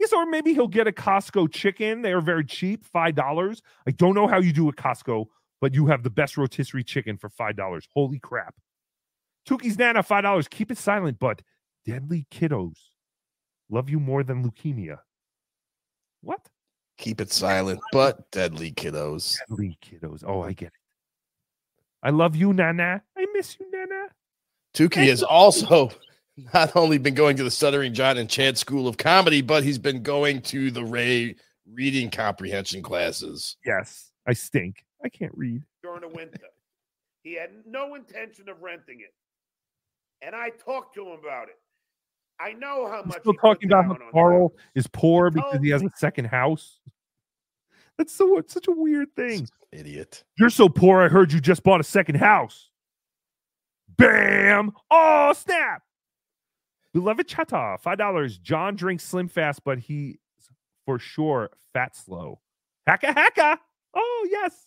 Yes, 0.00 0.12
or 0.12 0.26
maybe 0.26 0.52
he'll 0.52 0.68
get 0.68 0.88
a 0.88 0.92
Costco 0.92 1.52
chicken. 1.52 2.02
They 2.02 2.12
are 2.12 2.20
very 2.20 2.44
cheap, 2.44 2.84
five 2.84 3.14
dollars. 3.14 3.62
I 3.86 3.92
don't 3.92 4.14
know 4.14 4.26
how 4.26 4.40
you 4.40 4.52
do 4.52 4.68
at 4.68 4.76
Costco, 4.76 5.26
but 5.64 5.72
you 5.72 5.86
have 5.86 6.02
the 6.02 6.10
best 6.10 6.36
rotisserie 6.36 6.84
chicken 6.84 7.16
for 7.16 7.30
five 7.30 7.56
dollars. 7.56 7.88
Holy 7.94 8.18
crap! 8.18 8.54
Tookie's 9.48 9.78
Nana, 9.78 10.02
five 10.02 10.22
dollars. 10.22 10.46
Keep 10.46 10.70
it 10.70 10.76
silent, 10.76 11.18
but 11.18 11.40
deadly 11.86 12.26
kiddos 12.30 12.76
love 13.70 13.88
you 13.88 13.98
more 13.98 14.22
than 14.22 14.44
leukemia. 14.44 14.98
What? 16.20 16.50
Keep 16.98 17.22
it 17.22 17.32
silent, 17.32 17.80
but 17.92 18.30
deadly 18.30 18.72
kiddos. 18.72 19.38
Deadly 19.48 19.78
kiddos. 19.82 20.22
Oh, 20.26 20.42
I 20.42 20.52
get 20.52 20.66
it. 20.66 20.72
I 22.02 22.10
love 22.10 22.36
you, 22.36 22.52
Nana. 22.52 23.02
I 23.16 23.26
miss 23.32 23.56
you, 23.58 23.64
Nana. 23.72 24.08
Tookie 24.74 25.08
has 25.08 25.22
also 25.22 25.92
not 26.52 26.76
only 26.76 26.98
been 26.98 27.14
going 27.14 27.38
to 27.38 27.42
the 27.42 27.50
Stuttering 27.50 27.94
John 27.94 28.18
and 28.18 28.28
Chad 28.28 28.58
School 28.58 28.86
of 28.86 28.98
Comedy, 28.98 29.40
but 29.40 29.64
he's 29.64 29.78
been 29.78 30.02
going 30.02 30.42
to 30.42 30.70
the 30.70 30.84
Ray 30.84 31.36
reading 31.72 32.10
comprehension 32.10 32.82
classes. 32.82 33.56
Yes, 33.64 34.10
I 34.26 34.34
stink. 34.34 34.84
I 35.04 35.08
can't 35.08 35.32
read. 35.36 35.62
during 35.82 36.00
the 36.00 36.08
winter. 36.08 36.38
He 37.22 37.34
had 37.34 37.50
no 37.66 37.94
intention 37.94 38.48
of 38.48 38.60
renting 38.62 39.00
it. 39.00 39.14
And 40.22 40.34
I 40.34 40.50
talked 40.50 40.94
to 40.94 41.02
him 41.06 41.18
about 41.20 41.48
it. 41.48 41.58
I 42.40 42.52
know 42.52 42.88
how 42.88 43.02
He's 43.02 43.06
much 43.12 43.20
still 43.20 43.32
he 43.32 43.38
put 43.38 43.46
talking 43.46 43.70
about 43.70 43.84
how 43.86 43.96
Carl 44.12 44.54
is 44.74 44.86
poor 44.86 45.30
because 45.30 45.60
he 45.62 45.68
has 45.70 45.82
me. 45.82 45.88
a 45.94 45.96
second 45.96 46.26
house. 46.26 46.80
That's 47.98 48.12
so 48.12 48.38
it's 48.38 48.52
such 48.52 48.66
a 48.66 48.72
weird 48.72 49.14
thing. 49.14 49.46
Idiot. 49.72 50.24
You're 50.38 50.50
so 50.50 50.68
poor. 50.68 51.00
I 51.02 51.08
heard 51.08 51.32
you 51.32 51.40
just 51.40 51.62
bought 51.62 51.80
a 51.80 51.84
second 51.84 52.16
house. 52.16 52.70
Bam! 53.96 54.72
Oh 54.90 55.32
snap! 55.36 55.82
Beloved 56.92 57.28
Chata, 57.28 57.78
five 57.80 57.98
dollars. 57.98 58.38
John 58.38 58.74
drinks 58.74 59.04
Slim 59.04 59.28
Fast, 59.28 59.62
but 59.64 59.78
he's 59.78 60.16
for 60.86 60.98
sure 60.98 61.50
fat 61.72 61.94
slow. 61.96 62.40
Hacka 62.88 63.14
hacka! 63.14 63.58
Oh 63.94 64.28
yes. 64.30 64.66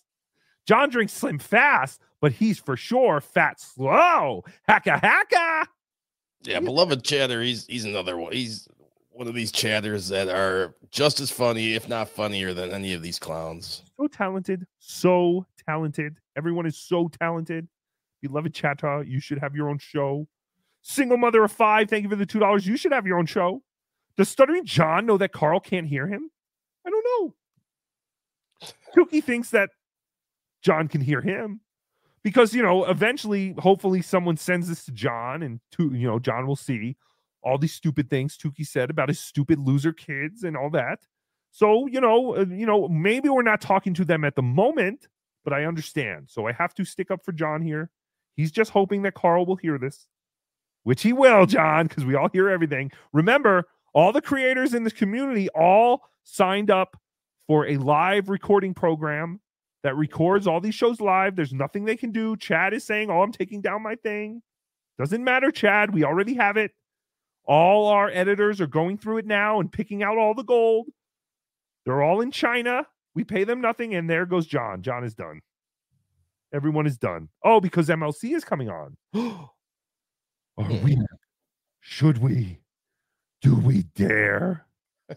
John 0.68 0.90
drinks 0.90 1.14
slim 1.14 1.38
fast, 1.38 2.02
but 2.20 2.30
he's 2.30 2.58
for 2.58 2.76
sure 2.76 3.22
fat 3.22 3.58
slow. 3.58 4.44
Hacka 4.68 5.00
hacka. 5.00 5.64
Yeah, 6.42 6.60
beloved 6.60 7.02
chatter. 7.02 7.40
He's 7.40 7.66
he's 7.66 7.86
another 7.86 8.18
one. 8.18 8.32
He's 8.32 8.68
one 9.08 9.26
of 9.26 9.34
these 9.34 9.50
chatters 9.50 10.08
that 10.08 10.28
are 10.28 10.74
just 10.90 11.20
as 11.20 11.30
funny, 11.30 11.72
if 11.72 11.88
not 11.88 12.10
funnier, 12.10 12.52
than 12.52 12.70
any 12.70 12.92
of 12.92 13.00
these 13.00 13.18
clowns. 13.18 13.82
So 13.98 14.08
talented, 14.08 14.66
so 14.78 15.46
talented. 15.66 16.18
Everyone 16.36 16.66
is 16.66 16.76
so 16.76 17.10
talented. 17.18 17.66
Beloved 18.20 18.52
chatter, 18.52 19.02
you 19.04 19.20
should 19.20 19.38
have 19.38 19.56
your 19.56 19.70
own 19.70 19.78
show. 19.78 20.28
Single 20.82 21.16
mother 21.16 21.42
of 21.44 21.50
five, 21.50 21.88
thank 21.88 22.02
you 22.02 22.10
for 22.10 22.16
the 22.16 22.26
two 22.26 22.40
dollars. 22.40 22.66
You 22.66 22.76
should 22.76 22.92
have 22.92 23.06
your 23.06 23.18
own 23.18 23.26
show. 23.26 23.62
Does 24.18 24.28
stuttering 24.28 24.66
John 24.66 25.06
know 25.06 25.16
that 25.16 25.32
Carl 25.32 25.60
can't 25.60 25.86
hear 25.86 26.06
him? 26.06 26.30
I 26.86 26.90
don't 26.90 27.06
know. 27.06 27.34
Cookie 28.94 29.22
thinks 29.22 29.48
that 29.50 29.70
John 30.62 30.88
can 30.88 31.00
hear 31.00 31.20
him 31.20 31.60
because 32.22 32.54
you 32.54 32.62
know 32.62 32.84
eventually, 32.84 33.54
hopefully, 33.58 34.02
someone 34.02 34.36
sends 34.36 34.68
this 34.68 34.84
to 34.84 34.92
John, 34.92 35.42
and 35.42 35.60
to 35.72 35.92
you 35.94 36.06
know, 36.06 36.18
John 36.18 36.46
will 36.46 36.56
see 36.56 36.96
all 37.42 37.58
these 37.58 37.72
stupid 37.72 38.10
things 38.10 38.36
Tookie 38.36 38.66
said 38.66 38.90
about 38.90 39.08
his 39.08 39.20
stupid 39.20 39.58
loser 39.58 39.92
kids 39.92 40.42
and 40.42 40.56
all 40.56 40.70
that. 40.70 41.00
So 41.50 41.86
you 41.86 42.00
know, 42.00 42.36
uh, 42.36 42.46
you 42.48 42.66
know, 42.66 42.88
maybe 42.88 43.28
we're 43.28 43.42
not 43.42 43.60
talking 43.60 43.94
to 43.94 44.04
them 44.04 44.24
at 44.24 44.34
the 44.34 44.42
moment, 44.42 45.08
but 45.44 45.52
I 45.52 45.64
understand. 45.64 46.26
So 46.28 46.46
I 46.46 46.52
have 46.52 46.74
to 46.74 46.84
stick 46.84 47.10
up 47.10 47.24
for 47.24 47.32
John 47.32 47.62
here. 47.62 47.90
He's 48.34 48.52
just 48.52 48.70
hoping 48.70 49.02
that 49.02 49.14
Carl 49.14 49.46
will 49.46 49.56
hear 49.56 49.78
this, 49.78 50.06
which 50.84 51.02
he 51.02 51.12
will, 51.12 51.46
John, 51.46 51.86
because 51.86 52.04
we 52.04 52.14
all 52.14 52.28
hear 52.28 52.48
everything. 52.48 52.92
Remember, 53.12 53.64
all 53.94 54.12
the 54.12 54.20
creators 54.20 54.74
in 54.74 54.84
this 54.84 54.92
community 54.92 55.48
all 55.50 56.02
signed 56.24 56.70
up 56.70 56.96
for 57.46 57.66
a 57.66 57.78
live 57.78 58.28
recording 58.28 58.74
program 58.74 59.40
that 59.82 59.96
records 59.96 60.46
all 60.46 60.60
these 60.60 60.74
shows 60.74 61.00
live. 61.00 61.36
There's 61.36 61.52
nothing 61.52 61.84
they 61.84 61.96
can 61.96 62.10
do. 62.10 62.36
Chad 62.36 62.74
is 62.74 62.84
saying, 62.84 63.10
Oh, 63.10 63.22
I'm 63.22 63.32
taking 63.32 63.60
down 63.60 63.82
my 63.82 63.94
thing. 63.96 64.42
Doesn't 64.98 65.22
matter, 65.22 65.50
Chad. 65.50 65.94
We 65.94 66.04
already 66.04 66.34
have 66.34 66.56
it. 66.56 66.72
All 67.44 67.86
our 67.86 68.10
editors 68.10 68.60
are 68.60 68.66
going 68.66 68.98
through 68.98 69.18
it 69.18 69.26
now 69.26 69.60
and 69.60 69.72
picking 69.72 70.02
out 70.02 70.18
all 70.18 70.34
the 70.34 70.42
gold. 70.42 70.88
They're 71.84 72.02
all 72.02 72.20
in 72.20 72.30
China. 72.30 72.86
We 73.14 73.24
pay 73.24 73.44
them 73.44 73.60
nothing. 73.60 73.94
And 73.94 74.10
there 74.10 74.26
goes 74.26 74.46
John. 74.46 74.82
John 74.82 75.04
is 75.04 75.14
done. 75.14 75.40
Everyone 76.52 76.86
is 76.86 76.98
done. 76.98 77.28
Oh, 77.44 77.60
because 77.60 77.88
MLC 77.88 78.34
is 78.34 78.44
coming 78.44 78.68
on. 78.68 78.96
are 79.14 79.48
we? 80.82 80.98
Should 81.80 82.18
we? 82.18 82.58
Do 83.40 83.54
we 83.54 83.84
dare? 83.94 84.66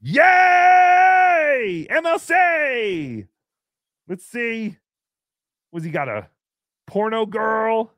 Yay! 0.00 1.86
MLC! 1.90 3.26
Let's 4.08 4.26
see. 4.26 4.76
Was 5.72 5.84
he 5.84 5.90
got 5.90 6.08
a 6.08 6.28
porno 6.86 7.24
girl 7.26 7.92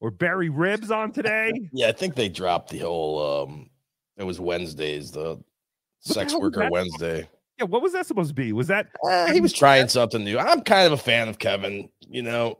or 0.00 0.10
Barry 0.10 0.48
Ribs 0.48 0.90
on 0.90 1.12
today? 1.12 1.52
Yeah, 1.72 1.88
I 1.88 1.92
think 1.92 2.14
they 2.14 2.28
dropped 2.28 2.70
the 2.70 2.78
whole 2.78 3.42
um 3.44 3.70
it 4.16 4.24
was 4.24 4.40
Wednesdays, 4.40 5.10
the 5.10 5.42
sex 6.00 6.32
hell 6.32 6.40
was 6.40 6.52
worker? 6.56 6.70
Wednesday. 6.70 7.28
Yeah, 7.58 7.64
what 7.64 7.82
was 7.82 7.92
that 7.92 8.06
supposed 8.06 8.28
to 8.28 8.34
be? 8.34 8.52
Was 8.52 8.68
that 8.68 8.88
Uh, 9.02 9.32
he 9.32 9.40
was 9.40 9.52
trying 9.52 9.88
something 9.88 10.22
new. 10.24 10.38
I'm 10.38 10.62
kind 10.62 10.86
of 10.86 10.92
a 10.92 10.96
fan 11.02 11.28
of 11.28 11.38
Kevin, 11.38 11.88
you 12.00 12.22
know. 12.22 12.58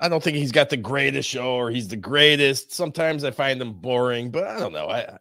I 0.00 0.08
don't 0.10 0.22
think 0.22 0.36
he's 0.36 0.52
got 0.52 0.68
the 0.68 0.76
greatest 0.76 1.28
show 1.28 1.54
or 1.54 1.70
he's 1.70 1.88
the 1.88 1.96
greatest. 1.96 2.72
Sometimes 2.72 3.24
I 3.24 3.30
find 3.30 3.60
him 3.60 3.72
boring, 3.74 4.30
but 4.30 4.46
I 4.46 4.58
don't 4.58 4.72
know. 4.74 4.88
I, 4.88 5.18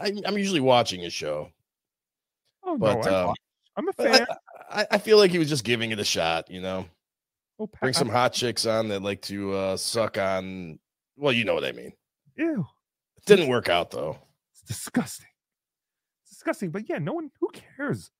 I 0.00 0.12
I'm 0.26 0.36
usually 0.38 0.60
watching 0.60 1.00
his 1.00 1.12
show. 1.12 1.50
Oh 2.64 2.76
But 2.76 3.04
no, 3.04 3.10
I, 3.10 3.22
um, 3.28 3.34
I'm 3.76 3.88
a 3.88 3.92
fan. 3.92 4.26
I, 4.28 4.34
I, 4.74 4.86
I 4.92 4.98
feel 4.98 5.18
like 5.18 5.30
he 5.30 5.38
was 5.38 5.48
just 5.48 5.64
giving 5.64 5.90
it 5.92 5.98
a 6.00 6.04
shot, 6.04 6.50
you 6.50 6.60
know. 6.60 6.86
Oh, 7.58 7.68
Bring 7.80 7.92
some 7.94 8.08
hot 8.08 8.32
chicks 8.32 8.66
on 8.66 8.88
that 8.88 9.02
like 9.02 9.22
to 9.22 9.54
uh 9.54 9.76
suck 9.76 10.18
on 10.18 10.78
well, 11.16 11.32
you 11.32 11.44
know 11.44 11.54
what 11.54 11.64
I 11.64 11.72
mean. 11.72 11.92
Ew, 12.36 12.66
It 13.16 13.24
didn't 13.26 13.48
work 13.48 13.68
out 13.68 13.90
though. 13.92 14.18
it's 14.52 14.62
disgusting. 14.62 15.28
It's 16.24 16.32
disgusting. 16.32 16.70
But 16.70 16.88
yeah, 16.88 16.98
no 16.98 17.12
one 17.12 17.30
who 17.40 17.48
cares. 17.52 18.10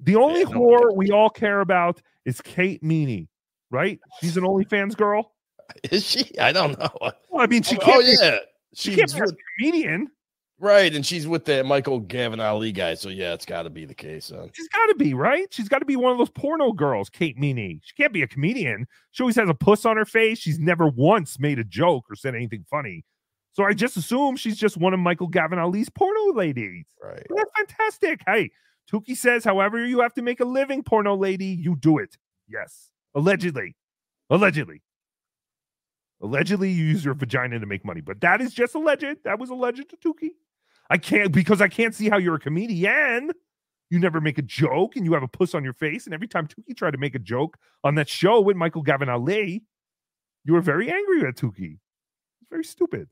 The 0.00 0.16
only 0.16 0.40
Yeah, 0.40 0.46
no 0.46 0.60
whore 0.60 0.96
we 0.96 1.10
all 1.12 1.30
care 1.30 1.60
about 1.60 2.02
is 2.24 2.40
Kate 2.40 2.82
Meany, 2.82 3.28
right? 3.70 4.00
She's 4.20 4.36
an 4.36 4.42
OnlyFans 4.42 4.96
girl. 4.96 5.32
Is 5.90 6.04
she? 6.04 6.36
I 6.38 6.52
don't 6.52 6.78
know. 6.78 6.90
Well, 7.00 7.14
I 7.42 7.46
mean, 7.46 7.62
she 7.62 7.76
oh, 7.76 7.80
can't. 7.80 7.96
oh, 7.96 8.00
be, 8.00 8.16
yeah. 8.20 8.38
she 8.74 8.96
can't 8.96 9.10
She's 9.10 9.20
be 9.20 9.28
a 9.28 9.36
comedian. 9.58 10.10
Right, 10.58 10.94
and 10.94 11.04
she's 11.04 11.26
with 11.26 11.44
the 11.44 11.64
Michael 11.64 11.98
Gavin 11.98 12.38
Ali 12.38 12.70
guy. 12.70 12.94
So 12.94 13.08
yeah, 13.08 13.32
it's 13.32 13.44
got 13.44 13.62
to 13.64 13.70
be 13.70 13.84
the 13.84 13.94
case. 13.94 14.26
Son. 14.26 14.48
She's 14.52 14.68
got 14.68 14.86
to 14.86 14.94
be 14.94 15.12
right. 15.12 15.52
She's 15.52 15.68
got 15.68 15.80
to 15.80 15.84
be 15.84 15.96
one 15.96 16.12
of 16.12 16.18
those 16.18 16.30
porno 16.30 16.72
girls, 16.72 17.10
Kate 17.10 17.36
Meany. 17.36 17.80
She 17.82 17.94
can't 17.94 18.12
be 18.12 18.22
a 18.22 18.28
comedian. 18.28 18.86
She 19.10 19.22
always 19.24 19.34
has 19.36 19.48
a 19.48 19.54
puss 19.54 19.84
on 19.84 19.96
her 19.96 20.04
face. 20.04 20.38
She's 20.38 20.60
never 20.60 20.86
once 20.86 21.40
made 21.40 21.58
a 21.58 21.64
joke 21.64 22.04
or 22.08 22.14
said 22.14 22.36
anything 22.36 22.64
funny. 22.70 23.04
So 23.54 23.64
I 23.64 23.72
just 23.72 23.96
assume 23.96 24.36
she's 24.36 24.56
just 24.56 24.76
one 24.76 24.94
of 24.94 25.00
Michael 25.00 25.26
Gavin 25.26 25.58
Ali's 25.58 25.90
porno 25.90 26.32
ladies. 26.32 26.86
Right. 27.02 27.26
That's 27.28 27.50
fantastic. 27.56 28.20
Hey, 28.26 28.50
Tookie 28.90 29.16
says, 29.16 29.44
however, 29.44 29.84
you 29.84 30.00
have 30.00 30.14
to 30.14 30.22
make 30.22 30.40
a 30.40 30.44
living, 30.44 30.82
porno 30.82 31.16
lady, 31.16 31.46
you 31.46 31.76
do 31.76 31.98
it. 31.98 32.16
Yes. 32.48 32.90
Allegedly. 33.14 33.76
Allegedly. 34.30 34.80
Allegedly, 36.22 36.70
you 36.70 36.84
use 36.84 37.04
your 37.04 37.14
vagina 37.14 37.58
to 37.58 37.66
make 37.66 37.84
money, 37.84 38.00
but 38.00 38.20
that 38.20 38.40
is 38.40 38.54
just 38.54 38.76
a 38.76 38.78
legend. 38.78 39.18
That 39.24 39.40
was 39.40 39.50
a 39.50 39.54
legend 39.54 39.88
to 39.90 39.96
Tookie. 39.96 40.30
I 40.88 40.96
can't 40.96 41.32
because 41.32 41.60
I 41.60 41.68
can't 41.68 41.94
see 41.94 42.08
how 42.08 42.18
you're 42.18 42.36
a 42.36 42.40
comedian. 42.40 43.32
You 43.90 43.98
never 43.98 44.20
make 44.20 44.38
a 44.38 44.42
joke 44.42 44.94
and 44.96 45.04
you 45.04 45.12
have 45.14 45.22
a 45.22 45.28
puss 45.28 45.54
on 45.54 45.64
your 45.64 45.72
face. 45.72 46.06
And 46.06 46.14
every 46.14 46.28
time 46.28 46.46
Tookie 46.46 46.76
tried 46.76 46.92
to 46.92 46.98
make 46.98 47.14
a 47.14 47.18
joke 47.18 47.58
on 47.82 47.96
that 47.96 48.08
show 48.08 48.40
with 48.40 48.56
Michael 48.56 48.82
Gavin 48.82 49.08
Ali, 49.08 49.64
you 50.44 50.52
were 50.52 50.60
very 50.60 50.90
angry 50.90 51.26
at 51.26 51.36
Tookie. 51.36 51.78
It's 52.40 52.50
very 52.50 52.64
stupid. 52.64 53.08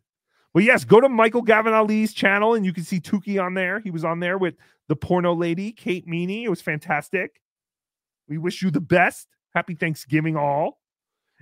But 0.55 0.63
yes, 0.63 0.85
go 0.85 1.01
to 1.01 1.09
Michael 1.09 1.43
Gavin 1.43 1.75
Ali's 1.75 2.13
channel 2.13 2.55
and 2.55 2.65
you 2.65 2.73
can 2.73 2.85
see 2.85 3.01
Tookie 3.01 3.43
on 3.43 3.55
there. 3.55 3.81
He 3.81 3.91
was 3.91 4.05
on 4.05 4.21
there 4.21 4.39
with 4.39 4.55
the 4.89 4.97
porno 4.97 5.35
lady, 5.35 5.73
Kate 5.73 6.07
Meany. 6.07 6.45
It 6.45 6.49
was 6.49 6.61
fantastic. 6.61 7.41
We 8.29 8.39
wish 8.39 8.63
you 8.63 8.71
the 8.71 8.81
best. 8.81 9.29
Happy 9.55 9.75
Thanksgiving, 9.75 10.37
all. 10.37 10.81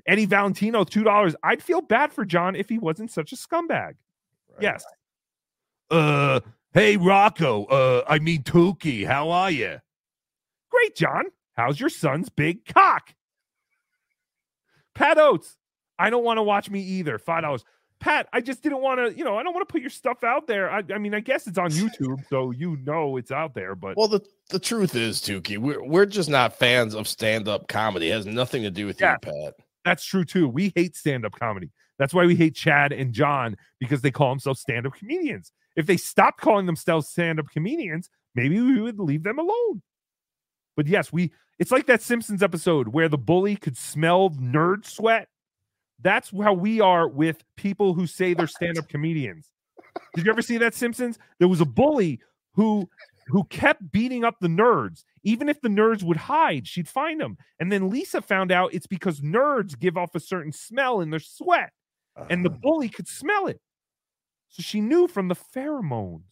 Eddie 0.08 0.24
Valentino, 0.26 0.82
$2. 0.84 1.34
I'd 1.44 1.62
feel 1.62 1.80
bad 1.82 2.12
for 2.12 2.24
John 2.24 2.56
if 2.56 2.68
he 2.68 2.78
wasn't 2.78 3.10
such 3.12 3.30
a 3.32 3.36
scumbag. 3.36 3.92
Yes. 4.60 4.84
Uh, 5.90 6.40
hey, 6.72 6.96
Rocco. 6.96 7.66
Uh, 7.66 8.04
I 8.08 8.18
mean, 8.18 8.42
Tookie. 8.42 9.06
How 9.06 9.30
are 9.30 9.50
you? 9.50 9.78
Great, 10.70 10.96
John. 10.96 11.24
How's 11.54 11.78
your 11.78 11.90
son's 11.90 12.28
big 12.28 12.64
cock? 12.66 13.14
Pat 14.94 15.18
Oates. 15.18 15.56
I 15.98 16.10
don't 16.10 16.24
want 16.24 16.38
to 16.38 16.42
watch 16.42 16.70
me 16.70 16.80
either. 16.80 17.18
Five 17.18 17.42
dollars. 17.42 17.64
Pat, 18.00 18.28
I 18.32 18.40
just 18.40 18.62
didn't 18.62 18.80
want 18.80 19.00
to, 19.00 19.18
you 19.18 19.24
know, 19.24 19.36
I 19.36 19.42
don't 19.42 19.52
want 19.52 19.68
to 19.68 19.72
put 19.72 19.80
your 19.80 19.90
stuff 19.90 20.22
out 20.22 20.46
there. 20.46 20.70
I, 20.70 20.84
I 20.94 20.98
mean, 20.98 21.14
I 21.16 21.20
guess 21.20 21.48
it's 21.48 21.58
on 21.58 21.70
YouTube, 21.70 22.24
so 22.30 22.52
you 22.52 22.76
know 22.84 23.16
it's 23.16 23.32
out 23.32 23.54
there, 23.54 23.74
but 23.74 23.96
Well, 23.96 24.06
the 24.06 24.20
the 24.50 24.60
truth 24.60 24.94
is, 24.94 25.20
Tookie, 25.20 25.58
we're 25.58 25.82
we're 25.84 26.06
just 26.06 26.30
not 26.30 26.56
fans 26.56 26.94
of 26.94 27.08
stand 27.08 27.48
up 27.48 27.66
comedy. 27.66 28.10
It 28.10 28.14
has 28.14 28.26
nothing 28.26 28.62
to 28.62 28.70
do 28.70 28.86
with 28.86 29.00
Yeah. 29.00 29.16
you, 29.24 29.32
Pat. 29.32 29.54
That's 29.88 30.04
true 30.04 30.24
too. 30.24 30.48
We 30.48 30.70
hate 30.76 30.94
stand-up 30.94 31.32
comedy. 31.32 31.70
That's 31.98 32.12
why 32.12 32.26
we 32.26 32.36
hate 32.36 32.54
Chad 32.54 32.92
and 32.92 33.12
John 33.12 33.56
because 33.80 34.02
they 34.02 34.10
call 34.10 34.28
themselves 34.28 34.60
stand-up 34.60 34.94
comedians. 34.94 35.50
If 35.76 35.86
they 35.86 35.96
stopped 35.96 36.40
calling 36.40 36.66
themselves 36.66 37.08
stand-up 37.08 37.46
comedians, 37.50 38.10
maybe 38.34 38.60
we 38.60 38.80
would 38.80 39.00
leave 39.00 39.22
them 39.22 39.38
alone. 39.38 39.82
But 40.76 40.86
yes, 40.86 41.10
we 41.10 41.32
it's 41.58 41.72
like 41.72 41.86
that 41.86 42.02
Simpsons 42.02 42.42
episode 42.42 42.88
where 42.88 43.08
the 43.08 43.18
bully 43.18 43.56
could 43.56 43.76
smell 43.78 44.30
nerd 44.30 44.84
sweat. 44.84 45.28
That's 46.00 46.30
how 46.30 46.52
we 46.52 46.80
are 46.80 47.08
with 47.08 47.42
people 47.56 47.94
who 47.94 48.06
say 48.06 48.34
they're 48.34 48.46
stand-up 48.46 48.88
comedians. 48.88 49.48
Did 50.14 50.26
you 50.26 50.30
ever 50.30 50.42
see 50.42 50.58
that 50.58 50.74
Simpsons? 50.74 51.18
There 51.38 51.48
was 51.48 51.60
a 51.60 51.64
bully 51.64 52.20
who 52.52 52.88
who 53.28 53.44
kept 53.44 53.92
beating 53.92 54.24
up 54.24 54.36
the 54.40 54.48
nerds. 54.48 55.04
Even 55.22 55.48
if 55.48 55.60
the 55.60 55.68
nerds 55.68 56.02
would 56.02 56.16
hide, 56.16 56.66
she'd 56.66 56.88
find 56.88 57.20
them. 57.20 57.36
And 57.60 57.70
then 57.70 57.90
Lisa 57.90 58.20
found 58.20 58.50
out 58.50 58.74
it's 58.74 58.86
because 58.86 59.20
nerds 59.20 59.78
give 59.78 59.96
off 59.96 60.14
a 60.14 60.20
certain 60.20 60.52
smell 60.52 61.00
in 61.00 61.10
their 61.10 61.20
sweat, 61.20 61.70
and 62.30 62.44
the 62.44 62.50
uh-huh. 62.50 62.58
bully 62.62 62.88
could 62.88 63.08
smell 63.08 63.46
it. 63.46 63.60
So 64.48 64.62
she 64.62 64.80
knew 64.80 65.08
from 65.08 65.28
the 65.28 65.36
pheromones. 65.36 66.22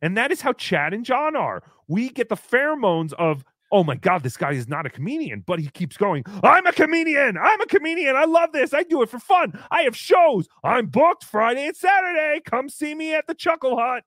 And 0.00 0.16
that 0.16 0.30
is 0.30 0.40
how 0.40 0.52
Chad 0.52 0.92
and 0.92 1.04
John 1.04 1.34
are. 1.34 1.62
We 1.88 2.08
get 2.10 2.28
the 2.28 2.36
pheromones 2.36 3.12
of, 3.14 3.44
oh 3.72 3.82
my 3.82 3.96
God, 3.96 4.22
this 4.22 4.36
guy 4.36 4.52
is 4.52 4.68
not 4.68 4.86
a 4.86 4.90
comedian, 4.90 5.42
but 5.46 5.58
he 5.58 5.68
keeps 5.68 5.96
going, 5.96 6.24
I'm 6.42 6.66
a 6.66 6.72
comedian. 6.72 7.36
I'm 7.38 7.60
a 7.60 7.66
comedian. 7.66 8.14
I 8.14 8.24
love 8.24 8.52
this. 8.52 8.74
I 8.74 8.82
do 8.82 9.02
it 9.02 9.08
for 9.08 9.18
fun. 9.18 9.58
I 9.70 9.82
have 9.82 9.96
shows. 9.96 10.46
I'm 10.62 10.86
booked 10.86 11.24
Friday 11.24 11.66
and 11.66 11.76
Saturday. 11.76 12.40
Come 12.44 12.68
see 12.68 12.94
me 12.94 13.14
at 13.14 13.26
the 13.26 13.34
Chuckle 13.34 13.76
Hut. 13.78 14.04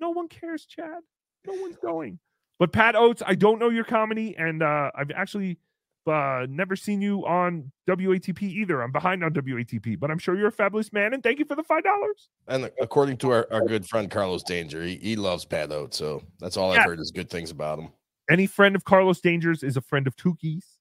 No 0.00 0.10
one 0.10 0.28
cares, 0.28 0.66
Chad. 0.66 1.02
No 1.48 1.60
one's 1.62 1.76
going. 1.78 2.18
But 2.58 2.72
Pat 2.72 2.94
Oates, 2.96 3.22
I 3.26 3.34
don't 3.34 3.58
know 3.58 3.70
your 3.70 3.84
comedy, 3.84 4.34
and 4.36 4.62
uh, 4.62 4.90
I've 4.94 5.10
actually 5.12 5.58
uh, 6.06 6.46
never 6.48 6.74
seen 6.74 7.00
you 7.02 7.24
on 7.26 7.70
WATP 7.88 8.42
either. 8.42 8.82
I'm 8.82 8.90
behind 8.92 9.22
on 9.22 9.32
WATP, 9.32 9.98
but 10.00 10.10
I'm 10.10 10.18
sure 10.18 10.36
you're 10.36 10.48
a 10.48 10.52
fabulous 10.52 10.92
man, 10.92 11.12
and 11.14 11.22
thank 11.22 11.38
you 11.38 11.44
for 11.44 11.54
the 11.54 11.62
five 11.62 11.84
dollars. 11.84 12.28
And 12.48 12.70
according 12.80 13.18
to 13.18 13.30
our, 13.30 13.46
our 13.52 13.64
good 13.66 13.86
friend 13.86 14.10
Carlos 14.10 14.42
Danger, 14.42 14.82
he, 14.82 14.96
he 14.96 15.16
loves 15.16 15.44
Pat 15.44 15.70
Oates. 15.70 15.96
So 15.98 16.22
that's 16.40 16.56
all 16.56 16.72
Yeah. 16.74 16.80
I've 16.80 16.86
heard 16.86 17.00
is 17.00 17.10
good 17.10 17.30
things 17.30 17.50
about 17.50 17.78
him. 17.78 17.88
Any 18.30 18.46
friend 18.46 18.74
of 18.74 18.84
Carlos 18.84 19.20
Dangers 19.20 19.62
is 19.62 19.76
a 19.76 19.80
friend 19.80 20.06
of 20.06 20.16
Tookie's. 20.16 20.78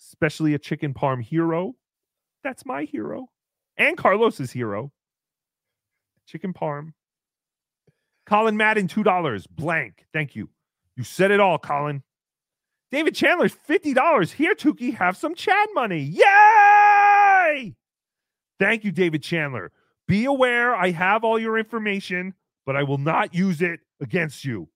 especially 0.00 0.54
a 0.54 0.58
chicken 0.58 0.94
parm 0.94 1.22
hero. 1.22 1.74
That's 2.44 2.64
my 2.66 2.84
hero. 2.84 3.28
And 3.76 3.96
Carlos's 3.96 4.50
hero. 4.52 4.92
Chicken 6.26 6.52
parm. 6.52 6.92
Colin 8.28 8.58
Madden, 8.58 8.88
$2. 8.88 9.46
Blank. 9.50 10.04
Thank 10.12 10.36
you. 10.36 10.50
You 10.96 11.02
said 11.02 11.30
it 11.30 11.40
all, 11.40 11.58
Colin. 11.58 12.02
David 12.92 13.14
Chandler, 13.14 13.48
$50. 13.48 14.32
Here, 14.32 14.54
Tookie, 14.54 14.94
have 14.94 15.16
some 15.16 15.34
Chad 15.34 15.68
money. 15.74 16.00
Yay! 16.00 17.74
Thank 18.58 18.84
you, 18.84 18.92
David 18.92 19.22
Chandler. 19.22 19.72
Be 20.06 20.26
aware 20.26 20.74
I 20.74 20.90
have 20.90 21.24
all 21.24 21.38
your 21.38 21.56
information, 21.56 22.34
but 22.66 22.76
I 22.76 22.82
will 22.82 22.98
not 22.98 23.34
use 23.34 23.62
it 23.62 23.80
against 23.98 24.44
you. 24.44 24.68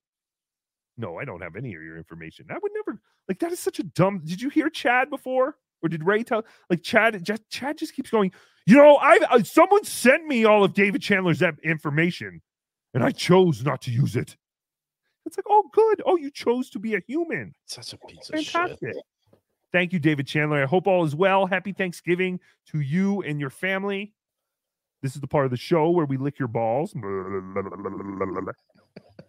No, 0.96 1.18
I 1.18 1.26
don't 1.26 1.42
have 1.42 1.57
any 1.57 1.74
of 1.74 1.82
your 1.82 1.98
information. 1.98 2.46
I 2.48 2.57
would 2.62 2.72
never 2.74 3.00
like 3.28 3.38
that 3.40 3.53
is 3.53 3.61
such 3.61 3.78
a 3.78 3.82
dumb. 3.82 4.22
Did 4.24 4.40
you 4.40 4.48
hear 4.48 4.70
Chad 4.70 5.11
before? 5.11 5.57
Or 5.82 5.88
did 5.88 6.05
Ray 6.05 6.22
tell 6.22 6.44
like 6.70 6.82
Chad 6.82 7.22
just 7.24 7.48
Chad 7.50 7.78
just 7.78 7.94
keeps 7.94 8.11
going, 8.11 8.30
you 8.66 8.76
know, 8.76 8.96
I 8.96 9.18
uh, 9.30 9.42
someone 9.42 9.84
sent 9.84 10.26
me 10.26 10.44
all 10.44 10.64
of 10.64 10.74
David 10.74 11.03
Chandler's 11.03 11.42
information 11.64 12.42
and 12.95 13.03
I 13.03 13.11
chose 13.11 13.64
not 13.64 13.82
to 13.82 13.90
use 13.90 14.16
it. 14.16 14.36
It's 15.24 15.36
like, 15.36 15.47
oh, 15.49 15.64
good. 15.72 16.03
Oh, 16.05 16.16
you 16.16 16.30
chose 16.30 16.68
to 16.70 16.78
be 16.78 16.95
a 16.95 17.01
human. 17.07 17.55
Such 17.66 17.93
a 17.93 17.99
piece 17.99 18.28
of 18.30 18.45
Fantastic. 18.45 18.78
shit. 18.80 18.97
Thank 19.72 19.93
you, 19.93 19.99
David 19.99 20.26
Chandler. 20.26 20.62
I 20.62 20.66
hope 20.66 20.86
all 20.86 21.05
is 21.05 21.14
well. 21.14 21.47
Happy 21.47 21.72
Thanksgiving 21.72 22.40
to 22.70 22.80
you 22.80 23.22
and 23.22 23.40
your 23.40 23.51
family. 23.51 24.12
This 25.01 25.14
is 25.14 25.20
the 25.20 25.26
part 25.26 25.47
of 25.47 25.51
the 25.51 25.57
show 25.57 25.90
where 25.90 26.05
we 26.05 26.16
lick 26.16 26.38
your 26.38 26.49
balls. 26.49 26.93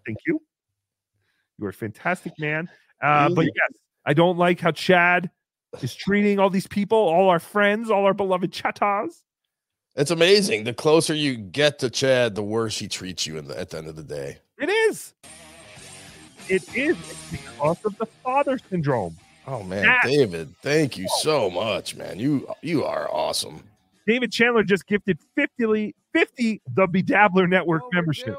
Thank 0.06 0.18
you. 0.28 0.42
You 1.58 1.66
are 1.66 1.70
a 1.70 1.74
fantastic 1.74 2.34
man. 2.40 2.70
Uh, 3.02 3.30
but 3.30 3.46
yes, 3.46 3.80
I 4.06 4.14
don't 4.14 4.38
like 4.38 4.60
how 4.60 4.72
Chad 4.72 5.30
is 5.82 5.96
treating 5.96 6.40
all 6.40 6.50
these 6.50 6.68
people, 6.68 6.98
all 6.98 7.30
our 7.30 7.40
friends, 7.40 7.90
all 7.90 8.06
our 8.06 8.14
beloved 8.14 8.52
chatas. 8.52 9.22
It's 9.96 10.12
amazing. 10.12 10.64
The 10.64 10.74
closer 10.74 11.14
you 11.14 11.36
get 11.36 11.80
to 11.80 11.90
Chad, 11.90 12.34
the 12.36 12.44
worse 12.44 12.80
he 12.80 12.88
treats 12.88 13.28
you 13.28 13.38
in 13.38 13.48
the, 13.48 13.60
at 13.60 13.70
the 13.70 13.78
end 13.78 13.88
of 13.88 13.96
the 13.96 14.04
day. 14.04 14.38
It 14.58 14.70
is. 14.70 15.14
It 16.50 16.76
is 16.76 16.98
because 17.32 17.78
of 17.86 17.98
the 17.98 18.08
father 18.24 18.60
syndrome. 18.70 19.16
Oh 19.46 19.62
man, 19.64 19.84
That- 19.84 20.04
David, 20.04 20.56
thank 20.62 20.98
you 20.98 21.06
oh. 21.10 21.20
so 21.22 21.50
much, 21.50 21.96
man. 21.96 22.20
You 22.20 22.48
you 22.62 22.84
are 22.86 23.10
awesome. 23.12 23.64
David 24.08 24.32
Chandler 24.32 24.64
just 24.64 24.86
gifted 24.86 25.18
50, 25.36 25.96
50 26.12 26.62
the 26.74 26.88
BeDabbler 26.88 27.48
Network 27.48 27.84
membership. 27.94 28.38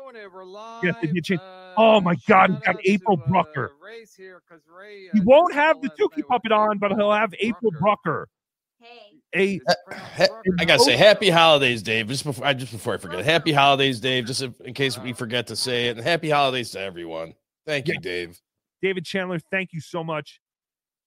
Yes, 0.83 0.95
if 1.03 1.15
you 1.15 1.23
change- 1.23 1.41
oh 1.77 2.01
my 2.01 2.17
God, 2.27 2.51
we 2.51 2.57
got 2.59 2.77
April 2.85 3.17
Brucker. 3.17 3.73
He 5.13 5.21
won't 5.21 5.55
have 5.55 5.81
the 5.81 5.89
Tookie 5.91 6.27
puppet 6.27 6.53
on, 6.53 6.79
but 6.79 6.93
he'll 6.93 7.13
have 7.13 7.33
April 7.39 7.73
Brucker. 7.81 8.29
A 9.37 9.61
uh, 9.69 10.27
I 10.61 10.65
gotta 10.65 10.83
say, 10.83 10.97
happy 10.97 11.29
holidays, 11.29 11.83
Dave. 11.83 12.09
Just 12.09 12.25
before 12.25 12.47
I 12.47 12.55
just 12.55 12.73
before 12.73 12.95
I 12.95 12.97
forget, 12.99 13.25
happy 13.25 13.53
holidays, 13.53 13.99
Dave. 14.01 14.27
Just 14.27 14.43
in 14.43 14.75
case 14.75 14.99
we 14.99 15.13
forget 15.13 15.47
to 15.49 15.57
say 15.57 15.89
it, 15.89 15.97
and 15.97 16.07
happy 16.07 16.31
holidays 16.31 16.71
to 16.71 16.81
everyone. 16.81 17.35
Thank 17.67 17.89
you, 17.89 17.99
Dave. 17.99 18.39
David 18.83 19.05
Chandler, 19.05 19.41
thank 19.51 19.73
you 19.73 19.81
so 19.81 20.05
much. 20.05 20.41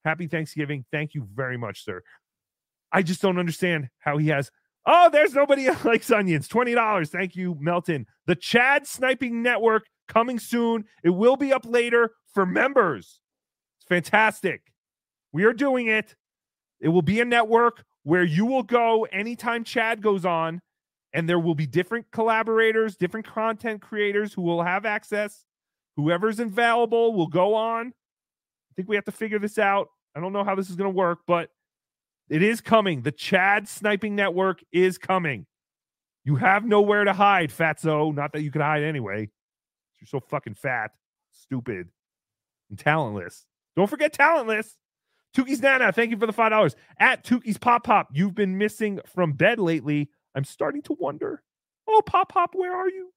Happy 0.04 0.28
Thanksgiving. 0.28 0.84
Thank 0.92 1.14
you 1.14 1.28
very 1.34 1.58
much, 1.58 1.84
sir. 1.84 2.02
I 2.92 3.02
just 3.04 3.22
don't 3.22 3.38
understand 3.38 3.90
how 4.00 4.18
he 4.18 4.30
has. 4.30 4.50
Oh, 4.86 5.10
there's 5.12 5.34
nobody 5.34 5.70
likes 5.84 6.10
onions. 6.10 6.48
$20. 6.48 7.10
Thank 7.10 7.36
you, 7.36 7.56
Melton. 7.60 8.08
The 8.26 8.36
Chad 8.36 8.88
Sniping 8.88 9.44
Network 9.44 9.86
coming 10.08 10.40
soon. 10.40 10.86
It 11.04 11.10
will 11.10 11.36
be 11.36 11.54
up 11.54 11.66
later 11.66 12.12
for 12.34 12.46
members. 12.46 13.20
It's 13.80 13.88
fantastic. 13.88 14.62
We 15.34 15.44
are 15.44 15.54
doing 15.54 15.88
it. 15.88 16.16
It 16.80 16.90
will 16.90 17.02
be 17.02 17.20
a 17.20 17.26
network 17.26 17.84
where 18.08 18.24
you 18.24 18.46
will 18.46 18.64
go 18.64 19.04
anytime 19.12 19.66
Chad 19.66 20.02
goes 20.02 20.24
on, 20.24 20.62
and 21.12 21.28
there 21.28 21.40
will 21.40 21.56
be 21.56 21.68
different 21.68 22.10
collaborators, 22.10 22.96
different 22.96 23.26
content 23.26 23.82
creators 23.82 24.34
who 24.34 24.44
will 24.44 24.64
have 24.64 24.86
access. 24.86 25.44
Whoever's 25.98 26.40
available 26.40 27.14
will 27.14 27.28
go 27.28 27.54
on. 27.54 27.88
I 27.88 28.74
think 28.78 28.88
we 28.88 28.96
have 28.96 29.04
to 29.06 29.12
figure 29.12 29.40
this 29.40 29.58
out. 29.58 29.90
I 30.16 30.22
don't 30.22 30.32
know 30.32 30.46
how 30.46 30.56
this 30.56 30.70
is 30.70 30.78
going 30.78 30.90
to 30.90 30.98
work, 30.98 31.20
but 31.28 31.50
it 32.30 32.42
is 32.42 32.62
coming. 32.62 33.02
The 33.02 33.12
Chad 33.12 33.68
Sniping 33.68 34.16
Network 34.16 34.64
is 34.72 34.98
coming. 34.98 35.46
You 36.24 36.38
have 36.38 36.64
nowhere 36.64 37.04
to 37.04 37.12
hide, 37.12 37.50
Fatso. 37.50 38.16
Not 38.16 38.32
that 38.32 38.42
you 38.42 38.52
could 38.52 38.62
hide 38.62 38.84
anyway. 38.84 39.30
You're 40.00 40.08
so 40.08 40.22
fucking 40.22 40.56
fat, 40.56 40.92
stupid, 41.34 41.90
and 42.70 42.80
talentless. 42.80 43.46
Don't 43.76 43.90
forget 43.90 44.14
talentless. 44.14 44.78
Tookie's 45.36 45.62
Nana, 45.62 45.92
thank 45.92 46.12
you 46.12 46.18
for 46.18 46.26
the 46.26 46.34
five 46.34 46.52
dollars. 46.52 46.76
At 47.00 47.24
Tookie's 47.24 47.58
Pop 47.58 47.84
Pop, 47.84 48.10
you've 48.12 48.36
been 48.36 48.58
missing 48.58 49.00
from 49.14 49.34
bed 49.34 49.60
lately. 49.60 50.10
I'm 50.36 50.44
starting 50.44 50.82
to 50.84 50.96
wonder. 51.00 51.44
Oh, 51.88 52.02
Pop 52.06 52.30
Pop, 52.32 52.52
where 52.56 52.76
are 52.76 52.90
you? 52.90 53.12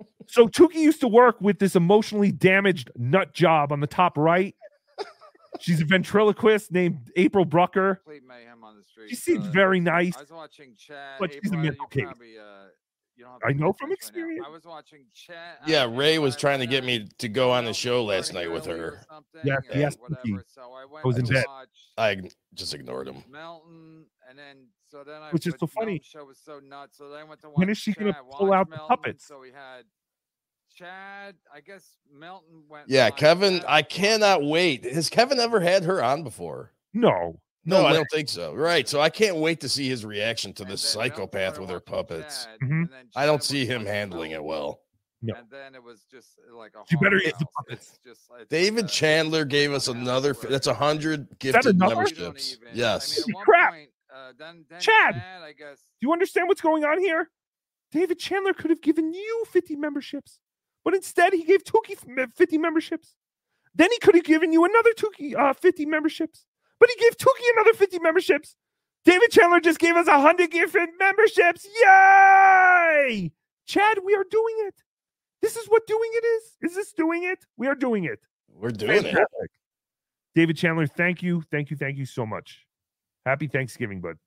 So 0.28 0.48
Tookie 0.48 0.74
used 0.74 1.00
to 1.02 1.08
work 1.08 1.40
with 1.40 1.60
this 1.60 1.76
emotionally 1.76 2.32
damaged 2.32 2.90
nut 2.96 3.32
job 3.32 3.70
on 3.70 3.78
the 3.78 3.86
top 3.86 4.18
right. 4.18 4.56
She's 5.60 5.80
a 5.80 5.84
ventriloquist 5.84 6.72
named 6.72 7.12
April 7.14 7.44
Brucker. 7.44 8.02
Mayhem 8.08 8.64
on 8.64 8.76
the 8.76 8.82
street, 8.82 9.08
She 9.08 9.14
seems 9.14 9.46
very 9.46 9.78
nice. 9.78 10.16
I 10.16 10.22
was 10.22 10.32
watching 10.32 10.74
Chad. 10.76 11.20
But 11.20 11.32
she's 11.32 11.42
a 11.44 11.46
April, 11.46 11.62
mental 11.62 11.86
case. 11.86 12.02
probably, 12.06 12.38
uh, 12.38 12.66
you 13.16 13.24
don't 13.24 13.32
have 13.32 13.40
I 13.44 13.52
know 13.52 13.72
from 13.72 13.90
attention 13.90 13.90
right 13.90 13.92
experience. 13.92 14.46
I 14.46 14.50
was 14.50 14.64
watching 14.64 15.04
Chad. 15.14 15.58
Yeah, 15.66 15.88
Ray 15.90 16.18
was 16.18 16.36
trying 16.36 16.60
to 16.60 16.66
get 16.66 16.84
me 16.84 17.08
to 17.18 17.28
go 17.28 17.50
on 17.50 17.64
the 17.64 17.72
show 17.72 18.04
last 18.04 18.34
night 18.34 18.50
with 18.50 18.66
her. 18.66 19.00
Yes, 19.42 19.62
and 19.70 19.80
yes, 19.80 19.96
Tookie. 19.96 20.38
I 20.58 21.06
was 21.06 21.18
in 21.18 21.24
just, 21.24 21.46
bed. 21.46 21.66
I 21.96 22.20
just 22.54 22.74
ignored 22.74 23.08
him. 23.08 23.22
Melton, 23.30 24.04
and 24.28 24.38
then 24.38 24.66
so 24.90 25.02
then 25.04 25.22
I. 25.22 25.30
Which 25.30 25.46
is 25.46 25.54
so 25.58 25.66
funny. 25.66 25.92
Melton's 25.92 26.06
Show 26.06 26.24
was 26.24 26.38
so 26.38 26.60
nuts. 26.60 26.98
So 26.98 27.08
then 27.08 27.20
I 27.20 27.24
went 27.24 27.40
to 27.42 27.48
watch 27.48 27.58
When 27.58 27.70
is 27.70 27.78
she 27.78 27.92
gonna 27.92 28.16
pull 28.32 28.52
out 28.52 28.68
the 28.68 28.76
Melton, 28.76 28.96
puppets? 28.96 29.26
So 29.26 29.40
we 29.40 29.48
had 29.48 29.84
Chad. 30.74 31.34
I 31.54 31.60
guess 31.60 31.96
Melton 32.12 32.64
went. 32.68 32.88
Yeah, 32.88 33.04
live. 33.04 33.16
Kevin, 33.16 33.62
I 33.66 33.82
cannot 33.82 34.44
wait. 34.44 34.84
Has 34.84 35.08
Kevin 35.08 35.40
ever 35.40 35.60
had 35.60 35.84
her 35.84 36.02
on 36.02 36.22
before? 36.22 36.72
No. 36.92 37.40
No, 37.66 37.82
No 37.82 37.86
I 37.88 37.92
don't 37.92 38.06
think 38.12 38.28
so. 38.28 38.54
Right. 38.54 38.88
So 38.88 39.00
I 39.00 39.10
can't 39.10 39.36
wait 39.36 39.60
to 39.60 39.68
see 39.68 39.88
his 39.88 40.04
reaction 40.04 40.52
to 40.54 40.64
this 40.64 40.80
psychopath 40.80 41.58
with 41.58 41.68
her 41.70 41.80
puppets. 41.80 42.46
Mhm. 42.62 42.88
I 43.16 43.26
don't 43.26 43.42
see 43.42 43.66
him 43.66 43.84
handling 43.84 44.30
it 44.30 44.42
well. 44.42 44.80
No. 45.22 45.34
And 45.34 45.50
then 45.50 45.74
it 45.74 45.82
was 45.82 46.04
just 46.10 46.38
like 46.54 46.72
a. 46.76 46.84
You 46.90 46.98
better 46.98 47.16
horror 47.16 47.22
use 47.24 47.32
the 47.38 47.46
puppets. 47.56 47.88
It's 47.88 47.98
just 48.04 48.30
it's 48.38 48.48
David 48.48 48.88
Chandler 48.88 49.44
gave 49.44 49.72
us 49.72 49.88
another. 49.88 50.30
f- 50.30 50.42
That's 50.48 50.66
a 50.68 50.74
hundred 50.74 51.26
gifted 51.40 51.74
another? 51.76 51.96
memberships. 51.96 52.58
Yes. 52.72 53.18
I 53.18 53.24
mean, 53.26 53.44
Crap. 53.44 53.70
point, 53.72 53.90
uh, 54.14 54.32
then, 54.38 54.64
then 54.70 54.78
Chad. 54.80 55.14
Chad, 55.14 55.42
I 55.42 55.52
guess. 55.52 55.78
Do 56.00 56.06
you 56.06 56.12
understand 56.12 56.48
what's 56.48 56.60
going 56.60 56.84
on 56.84 57.00
here? 57.00 57.30
David 57.92 58.18
Chandler 58.18 58.52
could 58.52 58.70
have 58.70 58.82
given 58.82 59.12
you 59.14 59.44
50 59.50 59.74
memberships, 59.76 60.38
but 60.84 60.94
instead 60.94 61.32
he 61.32 61.42
gave 61.44 61.64
Tookie 61.64 61.96
50 62.34 62.58
memberships. 62.58 63.14
Then 63.74 63.90
he 63.90 63.98
could 63.98 64.14
have 64.14 64.24
given 64.24 64.52
you 64.52 64.64
another 64.64 64.90
Tookie 64.92 65.34
uh, 65.36 65.52
50 65.54 65.86
memberships, 65.86 66.44
but 66.78 66.88
he 66.88 66.96
gave 66.96 67.16
Tookie 67.16 67.52
another 67.54 67.74
50 67.74 67.98
memberships. 68.00 68.54
David 69.04 69.30
Chandler 69.30 69.60
just 69.60 69.78
gave 69.78 69.96
us 69.96 70.08
100 70.08 70.50
gifted 70.50 70.88
memberships. 70.98 71.66
Yay! 71.82 73.32
Chad, 73.66 73.98
we 74.04 74.14
are 74.14 74.24
doing 74.30 74.54
it. 74.66 74.74
This 75.42 75.56
is 75.56 75.66
what 75.68 75.86
doing 75.86 76.10
it 76.12 76.24
is. 76.26 76.56
Is 76.62 76.74
this 76.74 76.92
doing 76.92 77.24
it? 77.24 77.38
We 77.56 77.68
are 77.68 77.74
doing 77.74 78.04
it. 78.04 78.20
We're 78.48 78.70
doing 78.70 79.04
it. 79.04 79.26
David 80.34 80.56
Chandler, 80.56 80.86
thank 80.86 81.22
you, 81.22 81.42
thank 81.50 81.70
you, 81.70 81.76
thank 81.76 81.96
you 81.98 82.04
so 82.04 82.26
much. 82.26 82.66
Happy 83.24 83.46
Thanksgiving, 83.46 84.00
bud. 84.00 84.18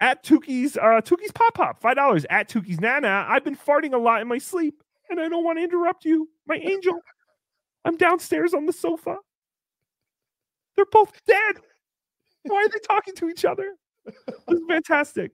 At 0.00 0.22
Tookie's, 0.24 0.76
uh, 0.76 1.00
Tookie's 1.00 1.32
Pop 1.32 1.54
Pop, 1.54 1.80
five 1.80 1.96
dollars. 1.96 2.26
At 2.28 2.48
Tookie's 2.48 2.80
Nana, 2.80 3.26
I've 3.28 3.44
been 3.44 3.56
farting 3.56 3.94
a 3.94 3.98
lot 3.98 4.20
in 4.20 4.28
my 4.28 4.38
sleep, 4.38 4.82
and 5.10 5.20
I 5.20 5.28
don't 5.28 5.44
want 5.44 5.58
to 5.58 5.64
interrupt 5.64 6.04
you, 6.04 6.28
my 6.46 6.56
angel. 6.56 7.00
I'm 7.84 7.96
downstairs 7.96 8.52
on 8.52 8.66
the 8.66 8.72
sofa. 8.72 9.16
They're 10.76 10.86
both 10.92 11.12
dead. 11.26 11.56
Why 12.44 12.62
are 12.64 12.68
they 12.68 12.78
talking 12.86 13.14
to 13.16 13.28
each 13.28 13.44
other? 13.44 13.74
This 14.06 14.58
is 14.58 14.64
fantastic. 14.68 15.32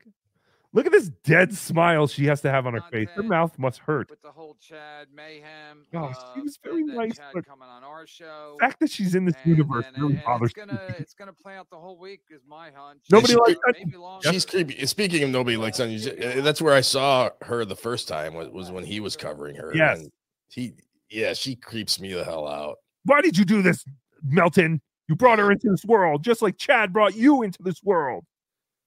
Look 0.74 0.86
at 0.86 0.92
this 0.92 1.10
dead 1.24 1.52
smile 1.52 2.06
she 2.06 2.24
has 2.26 2.40
to 2.40 2.50
have 2.50 2.66
on 2.66 2.72
her 2.72 2.80
face. 2.90 3.10
Her 3.14 3.22
mouth 3.22 3.58
must 3.58 3.78
hurt. 3.80 4.08
With 4.08 4.22
the 4.22 4.30
whole 4.30 4.56
Chad 4.58 5.08
mayhem. 5.14 5.84
Oh, 5.92 6.04
uh, 6.04 6.14
she 6.34 6.40
was 6.40 6.58
very 6.64 6.82
nice, 6.82 7.18
Chad 7.18 7.26
but 7.34 7.44
coming 7.44 7.68
on 7.68 7.84
our 7.84 8.06
show. 8.06 8.56
The 8.58 8.66
fact 8.68 8.80
that 8.80 8.90
she's 8.90 9.14
in 9.14 9.26
this 9.26 9.34
and 9.44 9.58
universe 9.58 9.84
then- 9.92 10.00
really 10.00 10.14
and 10.14 10.24
bothers 10.24 10.50
it's 10.50 10.54
gonna 10.54 10.72
me. 10.88 10.94
it's 10.98 11.12
gonna 11.12 11.34
play 11.34 11.56
out 11.56 11.68
the 11.68 11.76
whole 11.76 11.98
week 11.98 12.22
is 12.30 12.40
my 12.48 12.70
hunch. 12.74 13.02
Nobody 13.10 13.34
She- 13.34 13.38
likes 13.38 13.60
that. 13.66 14.32
She's 14.32 14.46
creepy. 14.46 14.86
Speaking 14.86 15.22
of 15.24 15.28
nobody 15.28 15.58
likes 15.58 15.78
onions, 15.78 16.06
uh, 16.06 16.40
that's 16.42 16.62
where 16.62 16.72
I 16.72 16.80
saw 16.80 17.28
her 17.42 17.66
the 17.66 17.76
first 17.76 18.08
time 18.08 18.32
was, 18.32 18.48
was 18.48 18.70
when 18.70 18.84
he 18.84 18.98
was 19.00 19.14
covering 19.14 19.56
her. 19.56 19.72
Yes. 19.74 19.98
and 20.00 20.10
he, 20.48 20.72
yeah, 21.10 21.34
she 21.34 21.54
creeps 21.54 22.00
me 22.00 22.14
the 22.14 22.24
hell 22.24 22.48
out. 22.48 22.78
Why 23.04 23.20
did 23.20 23.36
you 23.36 23.44
do 23.44 23.60
this, 23.60 23.84
Melton? 24.22 24.80
You 25.08 25.16
brought 25.16 25.38
her 25.38 25.50
into 25.50 25.68
this 25.70 25.84
world, 25.84 26.22
just 26.24 26.42
like 26.42 26.56
Chad 26.56 26.92
brought 26.92 27.14
you 27.14 27.42
into 27.42 27.62
this 27.62 27.82
world. 27.82 28.24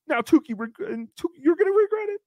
Now, 0.08 0.22
Tookie, 0.22 0.54
reg- 0.58 0.76
you're 0.80 1.56
going 1.56 1.72
to 1.72 1.78
regret 1.78 2.10
it. 2.10 2.22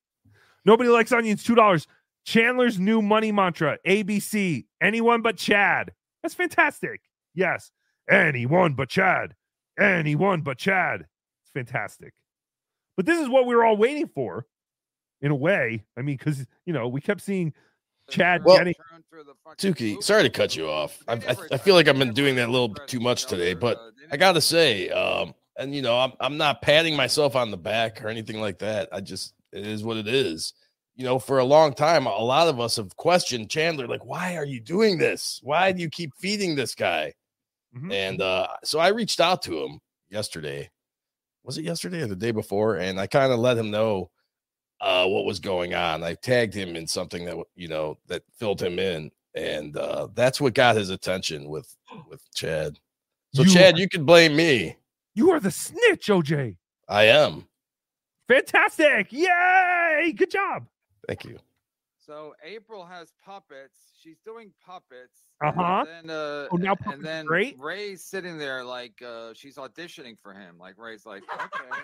Nobody 0.65 0.91
likes 0.91 1.13
onions. 1.13 1.43
Two 1.43 1.55
dollars. 1.55 1.87
Chandler's 2.25 2.79
new 2.79 3.01
money 3.01 3.33
mantra: 3.33 3.79
ABC. 3.87 4.67
Anyone 4.83 5.23
but 5.23 5.37
Chad. 5.37 5.93
That's 6.23 6.35
fantastic. 6.35 7.01
Yes, 7.35 7.71
anyone 8.11 8.75
but 8.75 8.89
Chad. 8.89 9.35
anyone 9.79 10.43
but 10.43 10.59
Chad. 10.59 11.07
It's 11.43 11.53
fantastic. 11.55 12.13
But 12.97 13.07
this 13.07 13.21
is 13.21 13.29
what 13.29 13.47
we 13.47 13.55
were 13.55 13.65
all 13.65 13.77
waiting 13.77 14.09
for, 14.09 14.45
in 15.23 15.31
a 15.31 15.37
way. 15.37 15.85
I 15.97 16.03
mean, 16.03 16.17
because 16.17 16.45
you 16.67 16.73
know 16.73 16.89
we 16.89 17.01
kept 17.01 17.21
seeing 17.23 17.55
Chad 18.11 18.45
Well- 18.45 18.59
getting. 18.59 18.75
Tookie, 19.59 20.03
sorry 20.03 20.23
to 20.23 20.31
cut 20.31 20.55
you 20.55 20.69
off. 20.69 21.03
I, 21.09 21.15
I, 21.15 21.37
I 21.53 21.57
feel 21.57 21.75
like 21.75 21.89
I've 21.89 21.99
been 21.99 22.13
doing 22.13 22.37
that 22.37 22.49
a 22.49 22.53
little 22.53 22.73
too 22.75 23.01
much 23.01 23.27
today, 23.27 23.55
but 23.55 23.79
I 24.13 24.17
gotta 24.17 24.41
say, 24.41 24.89
um, 24.91 25.35
and 25.57 25.75
you 25.75 25.83
know, 25.83 25.99
I'm 25.99 26.13
I'm 26.21 26.37
not 26.37 26.63
patting 26.63 26.95
myself 26.97 27.35
on 27.35 27.51
the 27.51 27.57
back 27.57 28.05
or 28.05 28.09
anything 28.09 28.41
like 28.41 28.59
that. 28.61 28.89
I 28.93 29.01
just 29.01 29.35
it 29.53 29.67
is 29.67 29.83
what 29.83 29.97
it 29.97 30.07
is. 30.07 30.53
You 30.97 31.05
know, 31.05 31.19
for 31.19 31.39
a 31.39 31.45
long 31.45 31.75
time, 31.75 32.07
a 32.07 32.19
lot 32.19 32.49
of 32.49 32.61
us 32.61 32.77
have 32.77 32.95
questioned 32.97 33.51
Chandler, 33.51 33.87
like, 33.89 34.05
why 34.05 34.37
are 34.37 34.45
you 34.45 34.61
doing 34.61 34.99
this? 34.99 35.41
Why 35.43 35.73
do 35.73 35.81
you 35.81 35.89
keep 35.91 36.13
feeding 36.19 36.55
this 36.55 36.75
guy? 36.75 37.15
Mhm. 37.77 37.93
And 37.93 38.23
uh, 38.23 38.49
so 38.65 38.79
I 38.79 38.89
reached 38.89 39.21
out 39.21 39.43
to 39.43 39.59
him 39.59 39.81
yesterday. 40.11 40.71
Was 41.45 41.57
it 41.59 41.65
yesterday 41.65 42.03
or 42.03 42.07
the 42.09 42.17
day 42.17 42.31
before? 42.33 42.77
And 42.77 43.01
I 43.01 43.07
kind 43.07 43.33
of 43.33 43.39
let 43.39 43.57
him 43.59 43.71
know 43.71 44.11
uh, 44.81 45.07
what 45.07 45.25
was 45.25 45.41
going 45.41 45.75
on. 45.75 46.03
I 46.03 46.15
tagged 46.15 46.55
him 46.55 46.77
in 46.77 46.87
something 46.87 47.25
that 47.25 47.37
you 47.57 47.69
know 47.69 47.99
that 48.07 48.23
filled 48.39 48.61
him 48.63 48.79
in, 48.79 49.11
and 49.35 49.77
uh, 49.77 50.09
that's 50.15 50.41
what 50.41 50.55
got 50.55 50.77
his 50.77 50.91
attention 50.91 51.49
with 51.49 51.75
with 52.09 52.23
Chad. 52.35 52.79
So 53.35 53.43
You 53.43 53.51
Chad, 53.51 53.75
are- 53.75 53.79
you 53.79 53.89
can 53.89 54.05
blame 54.05 54.35
me. 54.37 54.77
You 55.15 55.31
are 55.33 55.41
the 55.41 55.51
snitch, 55.51 56.07
OJ. 56.09 56.57
I 56.89 57.05
am. 57.05 57.47
Fantastic! 58.29 59.13
Yay! 59.13 60.13
Good 60.17 60.31
job. 60.31 60.67
Thank 61.07 61.25
you. 61.25 61.39
So 62.09 62.35
April 62.43 62.87
has 62.87 63.13
puppets. 63.23 63.93
She's 64.01 64.17
doing 64.25 64.51
puppets. 64.65 65.21
Uh-huh. 65.45 65.85
And 65.87 66.09
then, 66.09 66.17
uh, 66.17 66.49
Oh, 66.51 66.57
now 66.57 66.75
and 66.87 67.05
then 67.05 67.27
great? 67.27 67.55
Ray's 67.59 68.03
sitting 68.03 68.39
there 68.39 68.65
like 68.65 69.03
uh, 69.07 69.35
she's 69.35 69.57
auditioning 69.57 70.17
for 70.23 70.33
him. 70.33 70.57
Like 70.59 70.79
Ray's 70.79 71.05
like, 71.05 71.23
okay. 71.35 71.81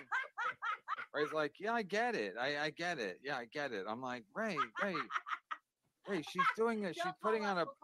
Ray's 1.13 1.31
like, 1.31 1.53
yeah, 1.59 1.73
I 1.73 1.83
get 1.83 2.15
it. 2.15 2.33
I, 2.41 2.57
I 2.57 2.69
get 2.71 2.97
it. 2.97 3.19
Yeah, 3.23 3.37
I 3.37 3.45
get 3.53 3.71
it. 3.71 3.85
I'm 3.87 4.01
like, 4.01 4.23
Ray, 4.35 4.57
Ray, 4.83 4.95
Ray. 6.09 6.23
She's 6.23 6.43
doing 6.57 6.83
it. 6.85 6.95
She's 6.95 7.13
putting 7.21 7.45
on 7.45 7.59
a. 7.59 7.65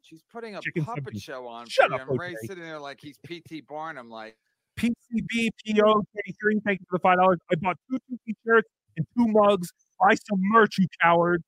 She's 0.00 0.22
putting 0.32 0.54
a 0.56 0.60
Chicken 0.60 0.84
puppet 0.84 1.04
something. 1.04 1.20
show 1.20 1.46
on 1.46 1.66
Shut 1.66 1.88
for 1.90 1.96
you. 1.96 2.02
up, 2.02 2.08
And 2.10 2.18
Ray's 2.20 2.36
OJ. 2.44 2.46
sitting 2.48 2.62
there 2.64 2.78
like 2.78 3.00
he's 3.00 3.16
P.T. 3.24 3.62
Barnum. 3.62 4.10
Like, 4.10 4.36
PCB 4.78 5.48
PO 5.66 6.04
33. 6.14 6.60
Thank 6.64 6.80
you 6.80 6.86
for 6.90 6.98
the 6.98 7.02
five 7.02 7.16
dollars. 7.18 7.38
I 7.50 7.54
bought 7.56 7.76
two 7.90 7.98
two 8.08 8.18
t-shirts 8.26 8.68
and 8.98 9.06
two 9.16 9.26
mugs. 9.28 9.70
Buy 10.00 10.14
some 10.14 10.38
merch, 10.40 10.76
you 10.78 10.86
coward. 11.02 11.42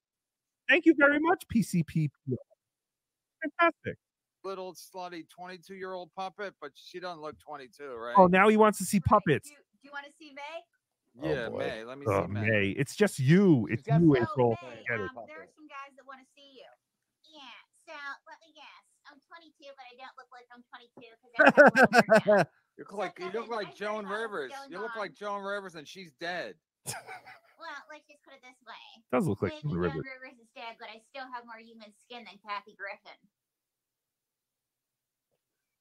Thank 0.68 0.86
you 0.86 0.94
very 0.98 1.18
much, 1.20 1.44
PCP 1.54 2.08
Fantastic. 3.42 3.96
little 4.44 4.74
slutty 4.74 5.28
22 5.28 5.74
year 5.74 5.92
old 5.92 6.10
puppet, 6.16 6.54
but 6.60 6.70
she 6.74 6.98
doesn't 6.98 7.20
look 7.20 7.36
22, 7.38 7.84
right? 7.94 8.14
Oh, 8.18 8.26
now 8.26 8.48
he 8.48 8.56
wants 8.56 8.78
to 8.78 8.84
see 8.84 8.98
puppets. 9.00 9.48
Do 9.48 9.54
you 9.82 9.90
want 9.92 10.06
to 10.06 10.12
see 10.18 10.32
May? 10.34 11.22
Oh, 11.22 11.32
yeah, 11.34 11.48
boy. 11.48 11.58
May. 11.58 11.84
Let 11.84 11.98
me 11.98 12.06
Oh, 12.08 12.26
see 12.26 12.32
May. 12.32 12.48
May. 12.50 12.66
It's 12.70 12.96
just 12.96 13.18
you. 13.18 13.68
It's 13.70 13.84
Oh, 13.90 13.98
you, 13.98 14.16
April. 14.16 14.56
May, 14.62 14.82
Get 14.88 15.00
it. 15.00 15.10
um, 15.16 15.24
there 15.26 15.42
are 15.42 15.48
some 15.54 15.66
guys 15.68 15.94
that 15.96 16.06
want 16.06 16.20
to 16.20 16.26
see 16.34 16.58
you. 16.58 16.66
Yeah. 17.32 17.40
So 17.86 17.92
let 18.26 18.38
me 18.40 18.52
guess. 18.54 18.84
I'm 19.08 19.20
22, 19.28 19.52
but 19.76 19.86
I 19.86 19.94
don't 19.96 20.16
look 20.18 20.28
like 20.32 20.46
I'm 20.52 20.64
22 20.66 21.06
because 21.14 21.30
I 21.38 21.44
have 21.44 21.54
a 21.54 22.02
little 22.02 22.20
hair 22.20 22.36
now. 22.36 22.44
You 22.76 22.84
look 22.84 22.92
like 22.92 23.18
you 23.20 23.30
look 23.32 23.48
like 23.48 23.74
Joan 23.76 24.04
Rivers. 24.06 24.52
You 24.68 24.80
look 24.80 24.96
like 24.96 25.14
Joan 25.14 25.42
Rivers, 25.44 25.76
and 25.76 25.86
she's 25.86 26.12
dead. 26.20 26.54
Well, 27.66 27.82
let's 27.90 28.06
just 28.06 28.22
put 28.22 28.34
it 28.38 28.42
this 28.46 28.58
way. 28.62 28.84
Does 29.10 29.26
look 29.26 29.42
like 29.42 29.52
Maybe 29.58 29.62
Joan 29.66 29.72
Joan 29.74 29.80
Rivers. 29.82 30.06
Rivers 30.06 30.38
is 30.38 30.48
dead, 30.54 30.78
but 30.78 30.86
I 30.88 31.02
still 31.10 31.26
have 31.34 31.42
more 31.46 31.58
human 31.58 31.90
skin 31.98 32.22
than 32.22 32.38
Kathy 32.46 32.78
Griffin. 32.78 33.18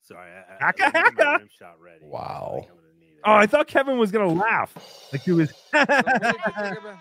Sorry, 0.01 0.29
I, 0.31 0.53
I, 0.53 0.65
Haka 0.65 0.85
I 0.85 0.91
didn't 0.91 1.17
my 1.17 1.39
shot 1.57 1.79
ready. 1.79 2.05
Wow. 2.05 2.65
Oh, 3.27 3.33
I 3.33 3.47
thought 3.47 3.67
Kevin 3.67 3.97
was 3.97 4.11
gonna 4.11 4.27
laugh. 4.33 4.73
Like 5.11 5.21
he 5.21 5.31
was. 5.31 5.51
What, 5.71 5.87
did 5.87 6.05
you 6.05 6.31
think 6.33 6.57
uh, 6.57 6.75
about, 6.79 6.97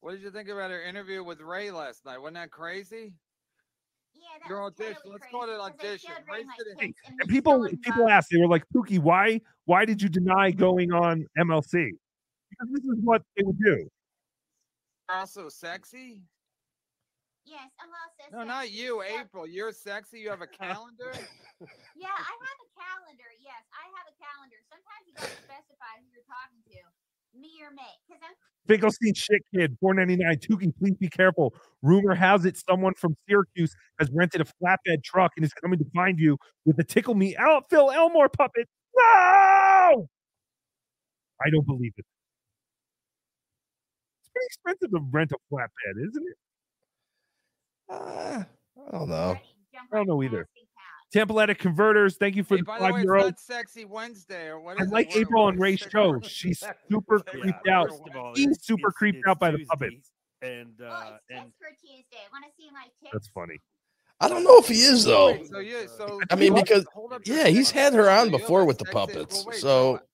what 0.00 0.12
did 0.12 0.22
you 0.22 0.30
think 0.30 0.48
about 0.48 0.70
her 0.70 0.82
interview 0.82 1.22
with 1.22 1.40
Ray 1.40 1.70
last 1.70 2.04
night? 2.06 2.18
Wasn't 2.20 2.36
that 2.36 2.50
crazy? 2.50 3.12
Yeah, 4.14 4.20
that 4.40 4.48
Your 4.48 4.62
audition. 4.64 4.94
totally 4.94 5.12
Let's 5.20 5.30
call 5.30 5.42
it 5.44 5.50
an 5.50 5.58
'cause 5.58 5.70
I 5.80 5.86
audition. 5.86 6.10
showed 6.10 6.32
Ray 6.32 6.38
Ray 6.38 6.44
my 6.44 6.52
said 6.56 6.66
it- 6.66 6.78
tits 6.86 6.98
and 7.08 7.20
and 7.20 7.28
people 7.28 7.52
still 7.52 7.64
in 7.64 7.78
people 7.78 8.02
love. 8.02 8.10
asked, 8.12 8.28
they 8.30 8.38
were 8.38 8.48
like, 8.48 8.64
Pookie, 8.74 8.98
why 8.98 9.40
why 9.66 9.84
did 9.84 10.00
you 10.00 10.08
deny 10.08 10.50
going 10.50 10.90
on 10.92 11.26
MLC? 11.38 11.90
Because 12.50 12.68
this 12.72 12.84
is 12.84 12.98
what 13.04 13.22
they 13.36 13.42
would 13.44 13.58
do. 13.58 13.88
You're 15.08 15.18
also 15.18 15.48
sexy. 15.48 16.20
Yes, 17.46 17.70
I'm 17.80 17.88
also. 17.88 18.36
No, 18.36 18.44
not 18.44 18.70
you, 18.70 19.02
so- 19.06 19.20
April. 19.20 19.46
You're 19.46 19.72
sexy. 19.72 20.20
You 20.20 20.30
have 20.30 20.42
a 20.42 20.46
calendar. 20.46 21.12
Yeah, 21.98 22.14
I 22.14 22.30
have 22.30 22.58
a 22.62 22.70
calendar. 22.78 23.26
Yes, 23.42 23.66
I 23.74 23.82
have 23.98 24.06
a 24.06 24.14
calendar. 24.22 24.54
Sometimes 24.70 25.02
you 25.08 25.12
gotta 25.18 25.34
specify 25.42 25.98
who 25.98 26.06
you're 26.14 26.22
talking 26.30 26.62
to, 26.70 26.78
me 27.36 27.58
or 27.60 27.72
me, 27.74 27.82
because 28.06 28.22
I'm. 28.22 28.36
Finkelstein 28.68 29.12
shit 29.14 29.42
kid, 29.52 29.76
499. 29.80 30.36
Tookie, 30.38 30.72
please 30.78 30.94
be 30.98 31.08
careful. 31.08 31.52
Rumor 31.82 32.14
has 32.14 32.44
it 32.44 32.56
someone 32.56 32.94
from 32.94 33.16
Syracuse 33.28 33.74
has 33.98 34.08
rented 34.12 34.40
a 34.40 34.44
flatbed 34.44 35.02
truck 35.02 35.32
and 35.36 35.44
is 35.44 35.52
coming 35.52 35.80
to 35.80 35.84
find 35.92 36.20
you 36.20 36.38
with 36.64 36.78
a 36.78 36.84
tickle 36.84 37.16
me 37.16 37.36
out 37.36 37.64
Phil 37.70 37.90
Elmore 37.90 38.28
puppet. 38.28 38.68
No! 38.96 40.06
I 41.42 41.50
don't 41.50 41.66
believe 41.66 41.94
it. 41.96 42.06
It's 44.46 44.56
pretty 44.58 44.76
expensive 44.76 44.90
to 44.92 45.00
rent 45.10 45.32
a 45.32 45.54
flatbed, 45.54 46.08
isn't 46.08 46.24
it? 46.26 46.36
Uh, 47.90 48.44
I 48.88 48.90
don't 48.92 49.08
know. 49.08 49.36
I 49.92 49.96
don't 49.96 50.06
know 50.08 50.22
either. 50.22 50.46
Tampaletic 51.14 51.58
Converters, 51.58 52.16
thank 52.18 52.36
you 52.36 52.44
for 52.44 52.56
Hey, 52.56 52.60
the 52.60 52.64
by 52.66 52.78
the 52.78 52.84
way, 52.84 52.90
five 52.90 52.98
it's 52.98 53.04
euro. 53.06 53.22
not 53.24 53.40
sexy 53.40 53.84
Wednesday 53.86 54.48
or 54.48 54.60
what 54.60 54.78
I 54.78 54.82
is 54.82 54.90
it? 54.90 54.92
like 54.92 55.16
April 55.16 55.44
what 55.44 55.48
and 55.54 55.56
is 55.56 55.62
Ray's 55.62 55.78
show. 55.90 56.20
She's 56.22 56.62
super 56.90 57.20
creeped 57.20 57.66
out. 57.66 57.88
First 57.88 58.02
all, 58.14 58.32
He's 58.34 58.44
it's- 58.46 58.64
super 58.66 58.88
it's- 58.88 58.92
creeped 58.94 59.18
it's 59.18 59.26
out 59.26 59.40
by 59.40 59.50
the 59.50 59.64
puppets. 59.64 60.10
And 60.42 60.74
uh, 60.82 60.84
Oh, 60.84 61.14
it's 61.14 61.24
and 61.30 61.44
Tits 61.46 61.56
for 61.58 61.68
Tuesday. 61.80 62.04
I 62.12 62.28
Want 62.30 62.44
to 62.44 62.50
see 62.62 62.70
my 62.72 62.82
tits? 63.02 63.10
That's 63.12 63.28
funny. 63.28 63.58
I 64.20 64.28
don't 64.28 64.44
know 64.44 64.58
if 64.58 64.68
he 64.68 64.74
is 64.82 65.04
though. 65.04 65.32
Wait, 65.32 65.46
so 65.48 65.58
you, 65.60 65.88
so 65.96 66.20
I 66.30 66.34
mean, 66.36 66.52
because 66.54 66.84
hold 66.92 67.12
up 67.14 67.26
your 67.26 67.36
yeah, 67.38 67.46
he's 67.48 67.70
had 67.70 67.94
her 67.94 68.10
on 68.10 68.30
before 68.30 68.64
with 68.66 68.76
the 68.78 68.84
puppets. 68.84 69.36
well, 69.36 69.52
wait, 69.52 69.56
So 69.60 69.92
no, 69.92 69.98
She's 69.98 70.07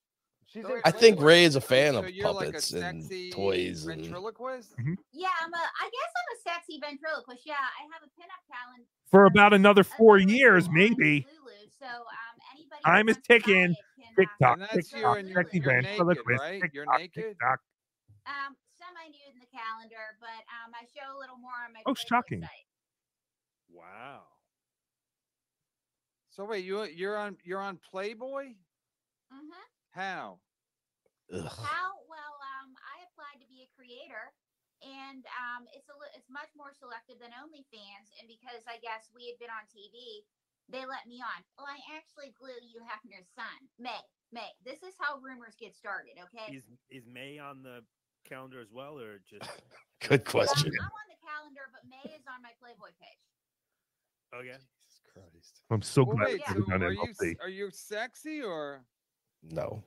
I 0.84 0.90
think 0.90 1.20
Ray 1.20 1.44
is 1.44 1.56
a 1.56 1.60
fan 1.60 1.94
of 1.96 2.04
so 2.04 2.10
you're 2.10 2.30
like 2.32 2.46
puppets 2.46 2.72
and 2.72 3.02
sexy 3.02 3.30
toys 3.30 3.86
and 3.86 4.00
ventriloquist. 4.02 4.72
Yeah, 5.12 5.28
I'm 5.42 5.52
a. 5.52 5.56
I 5.56 5.90
guess 5.90 6.12
I'm 6.16 6.36
a 6.36 6.40
sexy 6.54 6.78
ventriloquist. 6.80 7.42
Yeah, 7.44 7.54
I 7.54 7.82
have 7.92 8.02
a 8.02 8.06
pinup 8.06 8.42
calendar. 8.50 8.84
For 9.10 9.26
about 9.26 9.52
another 9.52 9.82
four 9.84 10.18
years, 10.18 10.68
maybe. 10.70 11.26
Lulu, 11.30 11.50
so 11.78 11.86
um, 11.86 12.36
anybody. 12.54 12.80
Time 12.84 13.08
is 13.08 13.18
ticking. 13.26 13.74
Tick 14.16 14.28
tock, 14.40 14.52
And 14.54 14.62
that's 14.62 14.74
tick 14.90 14.96
you 14.96 15.02
tock, 15.02 15.18
and 15.18 15.28
sexy 15.34 15.58
you're 15.58 15.72
naked, 15.82 15.84
ventriloquist. 15.98 16.40
right? 16.40 16.62
tick 16.62 16.70
You're 16.72 16.84
tock, 16.84 16.98
naked? 17.00 17.24
tick 17.24 17.36
tock. 17.40 17.58
Um, 18.26 18.54
semi 18.78 19.08
nude 19.10 19.34
in 19.34 19.40
the 19.40 19.46
calendar, 19.50 20.14
but 20.20 20.28
um, 20.54 20.72
I 20.72 20.84
show 20.94 21.16
a 21.16 21.18
little 21.18 21.36
more 21.38 21.50
on 21.66 21.72
my. 21.72 21.80
Oh, 21.86 21.94
shocking. 21.94 22.42
site. 22.42 22.50
wow. 23.72 24.20
So 26.30 26.44
wait, 26.44 26.64
you 26.64 26.84
you're 26.84 27.16
on 27.16 27.36
you're 27.44 27.60
on 27.60 27.78
Playboy? 27.90 28.46
Mhm. 29.32 29.50
How? 29.90 30.38
How? 31.32 31.96
Well, 32.04 32.34
um, 32.60 32.76
I 32.84 33.04
applied 33.08 33.40
to 33.40 33.48
be 33.48 33.64
a 33.64 33.70
creator, 33.72 34.30
and 34.84 35.24
um, 35.40 35.64
it's 35.72 35.88
a 35.88 35.96
li- 35.96 36.12
it's 36.12 36.28
much 36.28 36.52
more 36.52 36.76
selective 36.76 37.16
than 37.18 37.32
OnlyFans, 37.32 38.08
and 38.20 38.28
because 38.28 38.60
I 38.68 38.76
guess 38.84 39.08
we 39.16 39.32
had 39.32 39.38
been 39.40 39.50
on 39.52 39.64
TV, 39.72 40.22
they 40.68 40.84
let 40.84 41.08
me 41.08 41.20
on. 41.24 41.40
Well, 41.56 41.68
I 41.68 41.80
actually 41.96 42.32
glue 42.36 42.56
you 42.64 42.80
Hefner's 42.84 43.28
son, 43.32 43.56
May. 43.80 44.00
May. 44.32 44.48
This 44.64 44.82
is 44.84 44.92
how 45.00 45.20
rumors 45.20 45.56
get 45.56 45.72
started. 45.76 46.16
Okay. 46.28 46.52
Is 46.52 46.64
is 46.90 47.04
May 47.08 47.38
on 47.40 47.62
the 47.64 47.80
calendar 48.28 48.60
as 48.60 48.72
well, 48.72 48.98
or 49.00 49.20
just? 49.24 49.48
Good 50.04 50.24
Well, 50.32 50.44
question. 50.44 50.72
I'm 50.76 50.92
on 50.92 51.08
the 51.08 51.20
calendar, 51.24 51.64
but 51.72 51.82
May 51.88 52.04
is 52.12 52.24
on 52.28 52.42
my 52.44 52.52
Playboy 52.60 52.92
page. 53.00 53.24
Okay. 54.34 54.58
I'm 55.70 55.80
so 55.80 56.02
Well, 56.02 56.16
glad 56.16 56.26
wait, 56.26 56.42
so 56.48 56.54
are 56.72 56.90
you 56.92 56.98
MLC. 57.06 57.36
are 57.40 57.48
you 57.48 57.70
sexy 57.70 58.42
or? 58.42 58.84
No. 59.42 59.84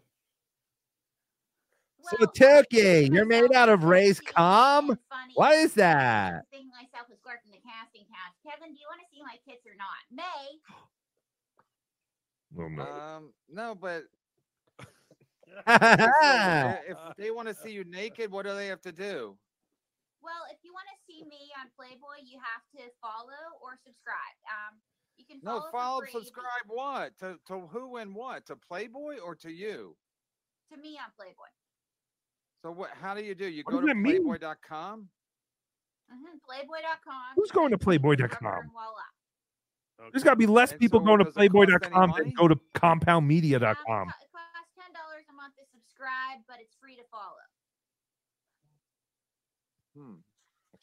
So 2.03 2.25
Turkey, 2.27 3.09
you're 3.11 3.25
made 3.25 3.53
out 3.53 3.69
of 3.69 3.83
Ray's 3.83 4.19
calm. 4.21 4.97
What 5.35 5.53
is 5.55 5.73
that? 5.73 6.45
Thinking 6.51 6.71
myself 6.71 7.07
as 7.11 7.17
clerk 7.23 7.39
in 7.45 7.51
the 7.51 7.57
casting 7.57 8.05
couch. 8.07 8.33
Kevin, 8.45 8.73
do 8.73 8.79
you 8.79 8.87
want 8.89 9.01
to 9.01 9.07
see 9.11 9.21
my 9.21 9.37
tits 9.47 9.65
or 9.67 9.75
not? 9.75 10.03
May. 10.11 10.59
Oh, 12.57 12.67
no. 12.69 12.83
Um, 12.83 13.33
no, 13.49 13.75
but 13.75 14.03
if 15.67 16.97
they 17.17 17.31
want 17.35 17.47
to 17.49 17.53
see 17.53 17.71
you 17.71 17.83
naked, 17.83 18.31
what 18.31 18.45
do 18.45 18.53
they 18.55 18.67
have 18.67 18.81
to 18.81 18.91
do? 18.91 19.37
Well, 20.21 20.47
if 20.51 20.57
you 20.63 20.71
want 20.73 20.87
to 20.87 20.97
see 21.05 21.23
me 21.27 21.51
on 21.59 21.69
Playboy, 21.75 22.23
you 22.25 22.39
have 22.39 22.63
to 22.79 22.91
follow 23.01 23.59
or 23.61 23.77
subscribe. 23.85 24.37
Um, 24.47 24.79
you 25.17 25.25
can 25.25 25.41
follow 25.41 25.59
No, 25.59 25.71
follow, 25.71 25.99
free, 26.01 26.11
subscribe. 26.11 26.67
What 26.67 27.17
to 27.19 27.37
to 27.47 27.67
who 27.67 27.97
and 27.97 28.15
what 28.15 28.45
to 28.47 28.55
Playboy 28.55 29.17
or 29.17 29.35
to 29.35 29.51
you? 29.51 29.95
to 30.71 30.77
me 30.77 30.97
on 30.97 31.11
Playboy. 31.15 31.47
So 32.64 32.72
what? 32.72 32.89
How 33.01 33.14
do 33.14 33.24
you 33.24 33.36
do? 33.36 33.47
You 33.47 33.64
What 33.66 33.72
go 33.74 33.82
does 33.82 33.89
to 33.89 33.93
that 33.93 33.99
mean? 33.99 34.24
Playboy.com. 34.26 35.08
Mm-hmm. 36.12 36.38
Playboy.com. 36.45 37.36
Who's 37.36 37.51
going 37.51 37.70
to 37.70 37.76
Rubber 37.76 37.84
Playboy.com? 37.84 38.53
and 38.62 38.72
voila. 38.72 40.10
There's 40.12 40.24
got 40.24 40.32
to 40.32 40.36
be 40.38 40.45
less 40.47 40.72
And 40.72 40.80
people 40.80 40.99
so 40.99 41.05
going 41.05 41.20
to 41.20 41.26
does 41.26 41.34
it 41.34 41.36
cost 41.36 41.41
any 41.43 41.49
playboy.com 41.49 41.91
than 41.91 42.26
money? 42.26 42.34
go 42.38 42.47
to 42.47 42.55
compoundmedia.com. 42.76 43.64
It 43.64 43.84
costs 43.84 44.72
ten 44.78 44.93
dollars 44.93 45.26
a 45.30 45.34
month 45.34 45.55
to 45.55 45.64
subscribe, 45.74 46.39
but 46.47 46.58
it's 46.62 46.76
free 46.80 46.95
to 46.95 47.03
follow. 47.12 47.43
Hmm. 49.97 50.16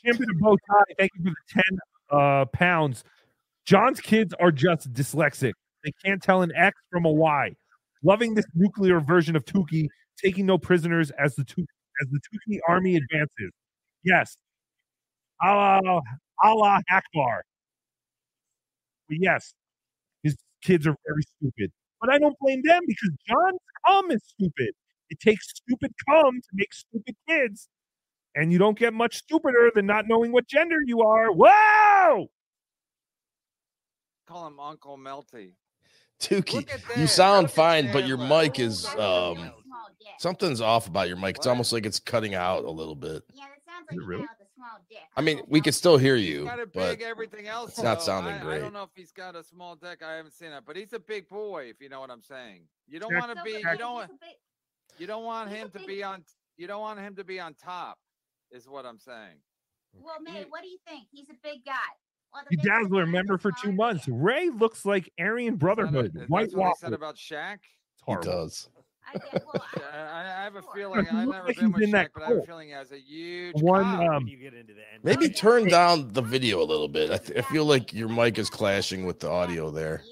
Champion 0.05 0.29
of 0.31 0.39
bow 0.41 0.57
tie, 0.69 0.95
thank 0.99 1.11
you 1.17 1.25
for 1.25 1.31
the 1.31 1.63
10 2.11 2.19
uh, 2.21 2.45
pounds. 2.47 3.05
John's 3.65 4.01
kids 4.01 4.35
are 4.39 4.51
just 4.53 4.93
dyslexic. 4.93 5.53
They 5.83 5.93
can't 6.05 6.23
tell 6.23 6.43
an 6.43 6.53
X 6.55 6.77
from 6.91 7.07
a 7.07 7.11
Y. 7.11 7.55
Loving 8.03 8.35
this 8.35 8.45
nuclear 8.55 9.01
version 9.01 9.35
of 9.35 9.47
Tookie, 9.47 9.89
taking 10.23 10.47
no 10.47 10.59
prisoners 10.59 11.11
as 11.13 11.35
the 11.37 11.45
two 11.45 11.65
as 12.03 12.09
the 12.11 12.19
Tookie 12.19 12.59
army 12.69 12.97
advances. 12.97 13.53
Yes. 14.03 14.37
Allah, 15.43 16.01
Allah 16.43 16.81
Akbar. 16.91 17.45
But 19.09 19.19
yes, 19.21 19.55
his 20.23 20.37
kids 20.63 20.87
are 20.87 20.97
very 21.07 21.23
stupid. 21.37 21.71
But 22.01 22.11
I 22.13 22.19
don't 22.19 22.37
blame 22.41 22.63
them 22.65 22.83
because 22.87 23.11
John's 23.29 23.61
cum 23.87 24.11
is 24.11 24.23
stupid. 24.27 24.71
It 25.11 25.21
takes 25.21 25.51
stupid 25.51 25.93
cum 26.09 26.41
to 26.41 26.49
make 26.55 26.73
stupid 26.73 27.15
kids 27.29 27.69
and 28.35 28.53
you 28.53 28.59
don't 28.59 28.79
get 28.79 28.93
much 28.93 29.17
stupider 29.19 29.71
than 29.75 29.87
not 29.87 30.07
knowing 30.09 30.33
what 30.33 30.47
gender 30.47 30.77
you 30.87 31.03
are. 31.03 31.31
Whoa! 31.33 32.29
Call 34.27 34.47
him 34.47 34.59
Uncle 34.59 34.99
Melty. 34.99 35.53
Tookie, 36.29 36.69
you 36.99 37.07
sound 37.07 37.51
fine, 37.51 37.93
but 37.93 38.07
your 38.07 38.19
mic 38.19 38.59
is 38.59 38.87
um 38.97 39.53
something's 40.19 40.61
off 40.61 40.87
about 40.87 41.09
your 41.09 41.17
mic. 41.17 41.37
It's 41.37 41.47
almost 41.47 41.73
like 41.73 41.87
it's 41.87 42.01
cutting 42.01 42.35
out 42.35 42.65
a 42.65 42.71
little 42.71 42.95
bit. 42.95 43.23
Yeah, 43.33 43.45
that 43.45 43.65
sounds 43.67 43.87
like 43.91 44.07
really? 44.09 44.23
you 44.23 44.29
with 44.39 44.49
a 44.49 44.51
small 44.55 44.79
dick. 44.89 44.99
I 45.17 45.21
mean, 45.21 45.43
we 45.49 45.61
can 45.61 45.73
still 45.73 45.99
hear 45.99 46.17
He's 46.17 46.29
you, 46.29 46.45
got 46.45 46.61
a 46.61 46.67
but 46.67 47.01
everything 47.03 47.47
else. 47.49 47.71
it's 47.71 47.83
not 47.83 47.99
though. 47.99 48.05
sounding 48.05 48.35
I, 48.35 48.57
I 48.57 48.59
don't 48.59 48.73
know 48.73 48.85
if 48.85 48.91
he's 48.95 49.13
got 49.13 49.37
a 49.37 49.45
small 49.45 49.77
dick. 49.77 50.03
I 50.03 50.15
haven't 50.15 50.33
seen 50.33 50.51
that, 50.51 50.65
but 50.67 50.77
he's 50.77 50.93
a 50.93 50.99
big 50.99 51.29
boy. 51.29 51.67
If 51.69 51.81
you 51.81 51.89
know 51.89 52.01
what 52.01 52.11
I'm 52.11 52.23
saying. 52.23 52.63
You 52.89 53.01
don't 53.01 53.15
want 53.15 53.37
to 53.37 53.43
be. 53.43 53.53
You 53.53 53.77
don't 53.79 53.95
want. 53.95 54.11
Big- 54.21 54.99
You 54.99 55.07
don't 55.07 55.25
want 55.25 55.51
him 55.51 55.71
to 55.71 55.81
be 55.81 56.03
on. 56.03 56.25
You 56.57 56.67
don't 56.67 56.81
want 56.81 57.01
him 57.01 57.17
to 57.17 57.25
be 57.25 57.41
on 57.41 57.55
top. 57.55 57.99
Is 58.51 58.69
what 58.69 58.87
I'm 58.87 58.99
saying. 58.99 59.39
Well, 59.93 60.21
May, 60.23 60.45
what 60.49 60.63
do 60.63 60.69
you 60.69 60.79
think? 60.87 61.07
He's 61.11 61.29
a 61.31 61.35
big 61.43 61.65
guy. 61.65 61.73
Well, 62.35 62.43
the 62.51 62.57
You 62.57 62.63
bigger 62.63 62.75
the 62.79 62.83
Dazzler 62.83 63.05
guy, 63.05 63.11
member 63.13 63.39
for 63.39 63.53
two 63.63 63.73
months. 63.73 64.09
Ray 64.09 64.51
looks 64.51 64.85
like 64.85 65.11
Aryan 65.19 65.57
Brotherhood. 65.57 66.13
That's 66.15 66.29
White 66.29 66.53
what 66.55 66.79
said 66.79 66.93
about 66.93 67.17
Shaq. 67.17 67.59
He 68.07 68.15
does. 68.23 68.69
I 69.07 69.19
get, 69.19 69.45
well, 69.53 69.65
I, 69.93 69.99
I, 69.99 70.21
I 70.41 70.45
have 70.45 70.57
a 70.57 70.63
feeling. 70.75 71.07
I've 71.07 71.13
looks 71.13 71.33
never 71.33 71.47
like 71.49 71.57
been 71.59 71.73
with 71.73 71.83
in 71.83 71.91
that 71.93 72.09
Shaq, 72.09 72.11
but 72.15 72.23
I 72.25 72.29
have 72.29 72.37
a 72.39 72.43
feeling 72.43 72.69
he 72.69 72.75
has 72.75 72.91
a 72.91 72.99
huge. 72.99 73.55
One 73.63 73.85
cock. 73.85 74.01
um, 74.01 74.15
When 74.15 74.27
you 74.29 74.37
get 74.39 74.55
into 74.55 74.75
the 74.75 74.81
end. 74.93 75.05
Maybe 75.05 75.29
turn 75.29 75.69
down 75.69 76.13
the 76.13 76.23
video 76.23 76.61
a 76.63 76.65
little 76.65 76.89
bit. 76.89 77.11
I, 77.11 77.19
th- 77.19 77.39
I 77.39 77.43
feel 77.43 77.65
like 77.67 77.93
your 77.93 78.09
mic 78.09 78.39
is 78.39 78.51
clashing 78.51 79.05
with 79.07 79.21
the 79.21 79.31
audio 79.31 79.71
there. 79.71 80.03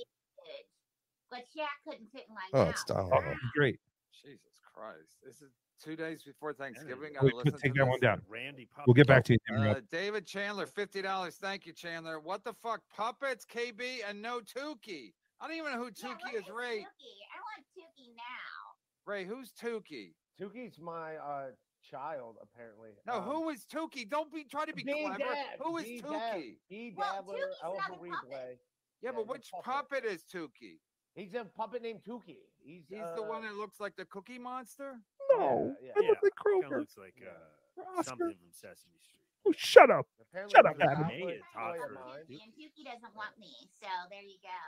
But 1.30 1.40
Shaq 1.56 1.66
couldn't 1.88 2.08
fit 2.12 2.26
in 2.28 2.34
my 2.34 2.42
Oh, 2.52 2.68
it's 2.68 2.84
down. 2.84 3.10
Oh, 3.12 3.34
great. 3.56 3.80
Jesus 4.22 4.60
Christ! 4.74 5.16
This 5.24 5.36
is 5.40 5.50
two 5.82 5.96
days 5.96 6.22
before 6.22 6.52
Thanksgiving. 6.52 6.98
Wait, 7.02 7.14
Gotta 7.14 7.36
listen 7.36 7.52
take 7.60 7.74
to 7.74 7.78
that 7.80 7.86
one 7.88 8.00
down. 8.00 8.22
Randy 8.28 8.66
Puppet. 8.66 8.86
We'll 8.86 8.94
get 8.94 9.06
back 9.06 9.24
to 9.24 9.32
you. 9.34 9.56
Uh, 9.56 9.80
David 9.90 10.26
Chandler, 10.26 10.66
fifty 10.66 11.02
dollars. 11.02 11.36
Thank 11.36 11.66
you, 11.66 11.72
Chandler. 11.72 12.20
What 12.20 12.44
the 12.44 12.52
fuck? 12.52 12.80
Puppets, 12.94 13.44
KB, 13.44 13.80
and 14.08 14.20
no 14.22 14.40
Tookie. 14.40 15.12
I 15.40 15.48
don't 15.48 15.56
even 15.56 15.72
know 15.72 15.78
who 15.78 15.84
Yeah, 15.86 16.08
Tookie 16.08 16.22
what 16.22 16.34
is. 16.34 16.42
is 16.44 16.50
Ray, 16.50 16.78
Tookie? 16.78 17.22
I 17.34 17.38
want 17.40 17.66
Tookie 17.76 18.14
now. 18.16 19.12
Ray, 19.12 19.24
who's 19.24 19.52
Tookie? 19.60 20.12
Tookie's 20.40 20.78
my 20.80 21.16
uh, 21.16 21.46
child, 21.90 22.36
apparently. 22.42 22.90
No, 23.06 23.14
Um, 23.14 23.22
who 23.24 23.50
is 23.50 23.64
Tookie? 23.64 24.08
Don't 24.08 24.32
be 24.32 24.44
try 24.44 24.64
to 24.64 24.72
be 24.72 24.82
clever. 24.84 25.18
Dab, 25.18 25.36
Who 25.60 25.76
is 25.78 25.84
B 25.84 26.00
Dab, 26.00 26.10
Tookie? 26.12 26.56
B 26.70 26.94
Well, 26.96 27.12
Dabbler, 27.16 27.34
Tookie's 27.38 27.56
Alpha 27.64 27.78
not 27.80 27.90
a 27.90 27.92
puppet. 27.94 28.10
Replay. 28.30 28.58
Yeah, 29.02 29.10
but 29.10 29.18
he's 29.22 29.28
a 29.28 29.32
which 29.32 29.50
puppet 29.64 30.04
is 30.04 30.22
Tookie? 30.32 30.78
He's 31.14 31.34
a 31.34 31.44
puppet 31.44 31.82
named 31.82 32.00
Tookie. 32.08 32.48
He's, 32.64 32.84
He's 32.88 32.98
uh, 33.00 33.14
the 33.16 33.22
one 33.22 33.42
that 33.42 33.54
looks 33.54 33.80
like 33.80 33.96
the 33.96 34.04
Cookie 34.06 34.38
Monster. 34.38 34.96
No, 35.36 35.74
yeah, 35.82 35.92
I 35.96 36.00
yeah. 36.02 36.08
look 36.08 36.18
like 36.22 36.32
Kind 36.36 36.64
Kroger. 36.64 36.74
of 36.76 36.80
looks 36.80 36.96
like 36.96 37.14
uh, 37.22 37.82
Oscar. 37.98 38.02
something 38.04 38.28
from 38.38 38.50
Sesame 38.52 38.96
Street. 39.02 39.18
Oh, 39.46 39.52
shut 39.56 39.90
up. 39.90 40.06
Apparently 40.20 40.54
Shut 40.56 40.66
up, 40.66 40.76
an 40.76 40.82
Adam. 40.82 41.02
alpha 41.04 41.10
Hey, 41.14 41.22
it's 41.28 41.44
toy 41.52 41.60
hot 41.60 41.76
of 41.76 41.82
for 41.88 41.92
mine. 41.94 42.20
Tookie, 42.30 42.40
and 42.44 42.52
Tookie 42.54 42.84
doesn't 42.84 43.14
want 43.16 43.38
me, 43.38 43.52
so 43.82 43.88
there 44.10 44.22
you 44.22 44.38
go. 44.42 44.60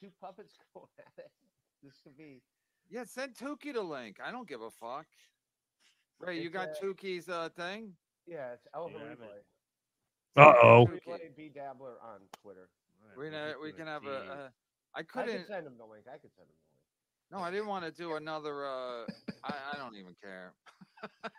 Two 0.00 0.10
puppets 0.20 0.54
going 0.74 0.86
at 0.98 1.12
it. 1.24 1.30
This 1.82 2.00
could 2.02 2.16
be. 2.16 2.42
Yeah, 2.90 3.04
send 3.04 3.34
Tookie 3.34 3.72
to 3.74 3.82
link. 3.82 4.16
I 4.24 4.32
don't 4.32 4.48
give 4.48 4.62
a 4.62 4.70
fuck. 4.70 5.06
Ray, 6.18 6.40
you 6.40 6.50
got 6.50 6.70
uh, 6.70 6.74
Tookie's 6.82 7.28
uh 7.28 7.48
thing? 7.56 7.92
Yeah, 8.26 8.52
it's 8.54 8.66
Alpha 8.74 8.94
Yeah, 8.98 9.14
Replay. 9.14 9.40
Uh 10.36 10.54
oh. 10.62 10.86
Tookie. 10.86 11.00
Replay 11.06 11.30
BeDabbler 11.38 11.96
on 12.02 12.20
Twitter. 12.42 12.68
Alright, 13.02 13.16
We 13.18 13.30
we'll 13.30 13.32
can 13.32 13.62
we 13.62 13.70
do 13.72 13.76
can 13.78 13.86
a 13.86 13.90
have 13.90 14.04
a. 14.06 14.20
tease. 14.20 14.50
I 14.94 15.00
I 15.00 15.02
couldn't. 15.02 15.38
could 15.38 15.46
send 15.46 15.66
him 15.66 15.74
the 15.78 15.84
link. 15.84 16.04
I 16.08 16.18
could 16.18 16.30
send 16.34 16.48
him 16.48 16.54
the 17.30 17.32
link. 17.32 17.32
No, 17.32 17.38
I 17.46 17.50
didn't 17.50 17.68
want 17.68 17.84
to 17.84 17.90
do 17.92 18.14
another. 18.16 18.66
uh 18.66 19.04
I, 19.44 19.54
I 19.72 19.76
don't 19.78 19.96
even 19.96 20.14
care. 20.22 20.52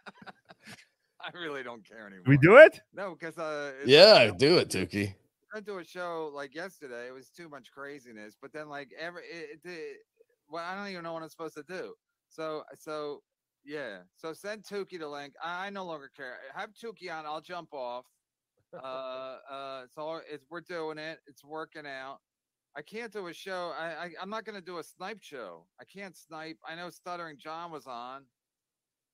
I 1.24 1.30
really 1.38 1.62
don't 1.64 1.88
care 1.88 2.08
anymore. 2.08 2.24
We 2.28 2.38
do 2.38 2.58
it? 2.58 2.80
No, 2.93 3.12
because 3.12 3.38
uh, 3.38 3.74
it's- 3.84 3.88
Yeah, 3.88 4.32
do 4.36 4.58
it, 4.58 4.70
Tookie. 4.70 5.10
I 5.54 5.58
went 5.58 5.68
to 5.68 5.78
a 5.78 5.84
show 5.84 6.32
like 6.34 6.56
yesterday. 6.56 7.08
It 7.08 7.14
was 7.14 7.30
too 7.30 7.47
much 7.49 7.72
craziness. 7.72 8.36
But 8.41 8.54
then 8.54 8.70
like 8.70 8.89
every 8.97 9.24
it, 9.24 9.60
it, 9.64 9.70
it 9.70 9.97
well, 10.49 10.64
I 10.66 10.76
don't 10.76 10.88
even 10.88 11.04
know 11.04 11.14
what 11.14 11.22
I'm 11.24 11.30
supposed 11.30 11.56
to 11.56 11.64
do. 11.64 11.93
So 12.30 12.64
so 12.80 13.22
yeah. 13.66 13.97
So 14.16 14.34
send 14.34 14.64
Tookie 14.64 14.97
the 14.99 15.08
link. 15.08 15.34
I, 15.43 15.68
I 15.68 15.70
no 15.70 15.86
longer 15.86 16.10
care. 16.16 16.38
Have 16.56 16.72
Tookie 16.72 17.12
on. 17.12 17.26
I'll 17.26 17.41
jump 17.41 17.70
off. 17.74 18.06
Uh 18.74 19.36
uh. 19.52 19.82
So 19.93 20.22
it's 20.32 20.45
we're 20.49 20.62
doing 20.62 20.97
it. 20.97 21.20
It's 21.28 21.43
working 21.43 21.86
out. 21.86 22.20
I 22.76 22.82
can't 22.82 23.11
do 23.11 23.28
a 23.28 23.34
show. 23.34 23.74
I, 23.78 23.86
I 24.05 24.09
I'm 24.22 24.30
not 24.30 24.45
gonna 24.45 24.61
do 24.61 24.78
a 24.78 24.84
snipe 24.84 25.19
show. 25.22 25.65
I 25.80 25.84
can't 25.84 26.15
snipe. 26.15 26.57
I 26.67 26.76
know 26.76 26.89
Stuttering 26.89 27.38
John 27.38 27.72
was 27.72 27.86
on. 27.88 28.24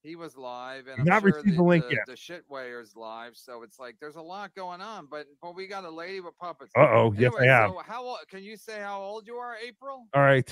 He 0.03 0.15
was 0.15 0.37
live, 0.37 0.87
and 0.87 0.99
I'm 0.99 1.05
Not 1.05 1.23
sure 1.23 1.31
received 1.33 1.57
the, 1.57 1.63
link 1.63 1.83
the, 1.89 1.95
yet. 1.95 2.05
the 2.07 2.15
shit 2.15 2.47
weighers 2.49 2.95
live. 2.95 3.35
So 3.35 3.63
it's 3.63 3.79
like 3.79 3.95
there's 3.99 4.15
a 4.15 4.21
lot 4.21 4.53
going 4.55 4.79
on, 4.79 5.07
but 5.09 5.25
but 5.41 5.55
we 5.55 5.67
got 5.67 5.85
a 5.85 5.89
lady 5.89 6.21
with 6.21 6.37
puppets. 6.37 6.71
Uh 6.77 6.81
oh. 6.81 7.13
Yes, 7.17 7.33
I 7.33 7.41
Anyway, 7.41 7.47
have. 7.47 7.71
So 7.71 7.81
how 7.85 8.03
old? 8.03 8.19
Can 8.29 8.43
you 8.43 8.57
say 8.57 8.79
how 8.79 9.01
old 9.01 9.25
you 9.25 9.35
are, 9.35 9.55
April? 9.57 10.05
All 10.13 10.21
right. 10.21 10.49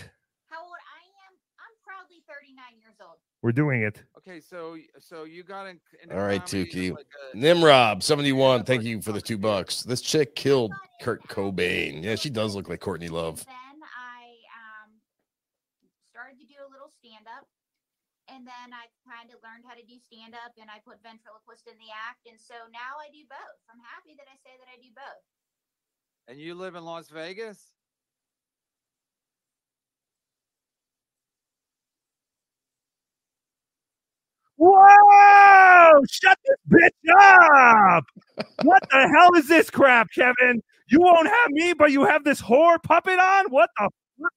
How 0.49 0.63
old 0.63 0.73
I 0.73 1.01
am? 1.27 1.33
I'm 1.61 1.75
proudly 2.05 2.23
39 2.27 2.79
years 2.79 2.95
old. 3.01 3.17
We're 3.41 3.51
doing 3.51 3.81
it. 3.83 4.03
Okay, 4.17 4.39
so 4.39 4.77
so 4.99 5.23
you 5.23 5.43
got 5.43 5.67
in. 5.67 5.79
in 6.03 6.11
All 6.11 6.23
right, 6.25 6.43
comedy, 6.45 6.91
Tookie. 6.91 6.95
like 6.95 7.07
a- 7.33 7.37
Nimrob, 7.37 8.03
71. 8.03 8.63
Thank 8.63 8.83
you 8.83 9.01
for 9.01 9.11
the 9.11 9.21
two 9.21 9.37
bucks. 9.37 9.83
This 9.83 10.01
chick 10.01 10.35
killed 10.35 10.73
Kurt 11.01 11.27
Cobain. 11.27 12.03
Yeah, 12.03 12.15
she 12.15 12.29
does 12.29 12.55
look 12.55 12.69
like 12.69 12.79
Courtney 12.79 13.09
Love. 13.09 13.45
Then 13.45 13.77
I 13.83 14.25
um, 14.57 14.89
started 16.09 16.39
to 16.39 16.45
do 16.45 16.55
a 16.65 16.69
little 16.71 16.89
stand 16.99 17.25
up. 17.27 17.45
And 18.25 18.41
then 18.41 18.73
I 18.73 18.89
kind 19.05 19.29
of 19.29 19.37
learned 19.45 19.69
how 19.69 19.77
to 19.77 19.85
do 19.85 20.01
stand 20.01 20.33
up 20.33 20.57
and 20.57 20.65
I 20.65 20.81
put 20.81 20.97
ventriloquist 21.05 21.69
in 21.69 21.77
the 21.77 21.93
act. 21.93 22.25
And 22.25 22.41
so 22.41 22.57
now 22.73 22.97
I 22.97 23.13
do 23.13 23.21
both. 23.29 23.57
I'm 23.69 23.77
happy 23.77 24.17
that 24.17 24.25
I 24.25 24.33
say 24.41 24.57
that 24.57 24.65
I 24.65 24.81
do 24.81 24.89
both. 24.97 25.21
And 26.25 26.41
you 26.41 26.57
live 26.57 26.73
in 26.73 26.81
Las 26.81 27.13
Vegas? 27.13 27.69
Whoa! 34.57 36.01
Shut 36.09 36.37
this 36.45 36.57
bitch 36.69 37.13
up! 37.19 38.05
what 38.63 38.83
the 38.89 39.09
hell 39.17 39.33
is 39.35 39.47
this 39.47 39.69
crap, 39.69 40.09
Kevin? 40.13 40.61
You 40.89 41.01
won't 41.01 41.27
have 41.27 41.49
me, 41.49 41.73
but 41.73 41.91
you 41.91 42.05
have 42.05 42.23
this 42.23 42.41
whore 42.41 42.81
puppet 42.81 43.19
on? 43.19 43.45
What 43.49 43.69
the 43.77 43.89
fuck? 44.21 44.31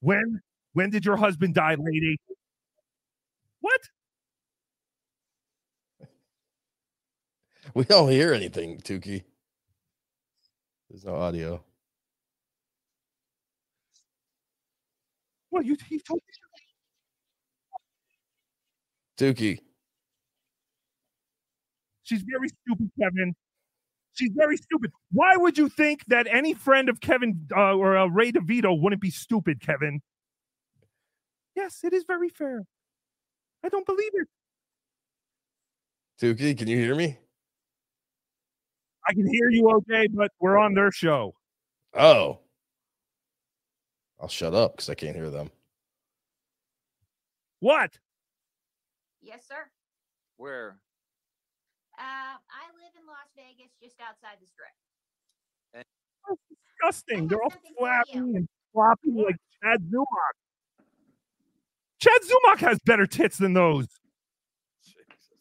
When 0.00 0.40
when 0.72 0.90
did 0.90 1.04
your 1.04 1.16
husband 1.16 1.54
die, 1.54 1.76
lady? 1.78 2.18
What? 3.60 3.80
We 7.74 7.84
don't 7.84 8.08
hear 8.10 8.32
anything, 8.32 8.78
Tookie. 8.78 9.22
There's 10.88 11.04
no 11.04 11.14
audio. 11.16 11.62
Well, 15.50 15.62
you 15.62 15.76
he 15.88 15.98
told 15.98 16.20
Tookie. 19.18 19.58
She's 22.04 22.22
very 22.22 22.48
stupid, 22.48 22.90
Kevin. 22.98 23.34
She's 24.14 24.30
very 24.34 24.56
stupid. 24.56 24.90
Why 25.12 25.36
would 25.36 25.58
you 25.58 25.68
think 25.68 26.04
that 26.06 26.26
any 26.26 26.54
friend 26.54 26.88
of 26.88 27.00
Kevin 27.00 27.46
uh, 27.54 27.74
or 27.74 27.96
uh, 27.96 28.06
Ray 28.06 28.32
DeVito 28.32 28.80
wouldn't 28.80 29.02
be 29.02 29.10
stupid, 29.10 29.60
Kevin? 29.60 30.00
Yes, 31.54 31.80
it 31.84 31.92
is 31.92 32.04
very 32.06 32.28
fair. 32.28 32.64
I 33.62 33.68
don't 33.68 33.86
believe 33.86 34.10
it. 34.14 34.28
Tookie, 36.20 36.56
can 36.56 36.68
you 36.68 36.78
hear 36.78 36.94
me? 36.94 37.18
I 39.06 39.12
can 39.12 39.26
hear 39.26 39.50
you 39.50 39.70
okay, 39.70 40.06
but 40.08 40.30
we're 40.40 40.58
on 40.58 40.74
their 40.74 40.92
show. 40.92 41.34
Oh. 41.94 42.40
I'll 44.20 44.28
shut 44.28 44.54
up 44.54 44.76
because 44.76 44.90
I 44.90 44.94
can't 44.94 45.16
hear 45.16 45.30
them. 45.30 45.50
What? 47.60 47.98
Yes, 49.22 49.46
sir. 49.48 49.70
Where? 50.36 50.76
Uh, 51.98 52.02
I 52.02 52.64
live 52.76 52.92
in 52.98 53.06
Las 53.06 53.28
Vegas, 53.36 53.72
just 53.82 53.96
outside 54.00 54.36
the 54.40 54.46
strip. 54.46 55.84
disgusting. 56.80 57.28
They're 57.28 57.42
all 57.42 57.52
flappy 57.78 58.18
and 58.18 58.48
floppy 58.72 59.10
like 59.10 59.36
Chad 59.62 59.82
Zumock. 59.82 60.36
Chad 62.00 62.20
Zumock 62.22 62.58
has 62.60 62.78
better 62.86 63.06
tits 63.06 63.36
than 63.36 63.52
those. 63.52 63.86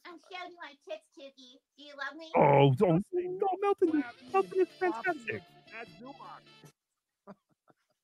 I'm 0.06 0.18
showing 0.30 0.54
my 0.62 0.74
tits, 0.88 1.06
Tookie. 1.18 1.60
Do 1.78 1.84
you 1.84 1.94
love 1.98 2.18
me? 2.18 2.30
Oh, 2.36 2.74
don't 2.76 3.06
no, 3.14 3.48
Melton. 3.62 4.04
Melton 4.34 4.60
is 4.60 4.68
fantastic. 4.78 5.42
Chad 5.72 5.88
Zumock. 6.02 6.44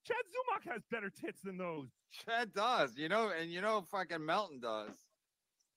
Chad 0.06 0.18
Zumock 0.30 0.72
has 0.72 0.82
better 0.92 1.10
tits 1.10 1.42
than 1.42 1.58
those. 1.58 1.90
Chad 2.12 2.54
does, 2.54 2.96
you 2.96 3.10
know, 3.10 3.32
and 3.38 3.52
you 3.52 3.62
know, 3.62 3.84
fucking 3.92 4.24
Melton 4.24 4.60
does. 4.60 4.94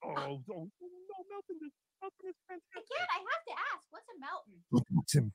Oh, 0.04 0.12
oh, 0.16 0.20
oh 0.20 0.42
don't 0.46 0.70
no, 0.80 1.18
Melton 1.30 1.56
is 1.64 1.72
Melton 2.00 2.28
is 2.28 2.36
fantastic. 2.46 2.92
Again, 2.92 3.08
I 3.10 3.18
have 3.18 3.44
to 3.48 3.54
ask, 3.72 3.82
what's 3.90 4.08
a 4.08 4.16
Melton? 4.20 4.56
What's 4.92 5.14
him? 5.14 5.32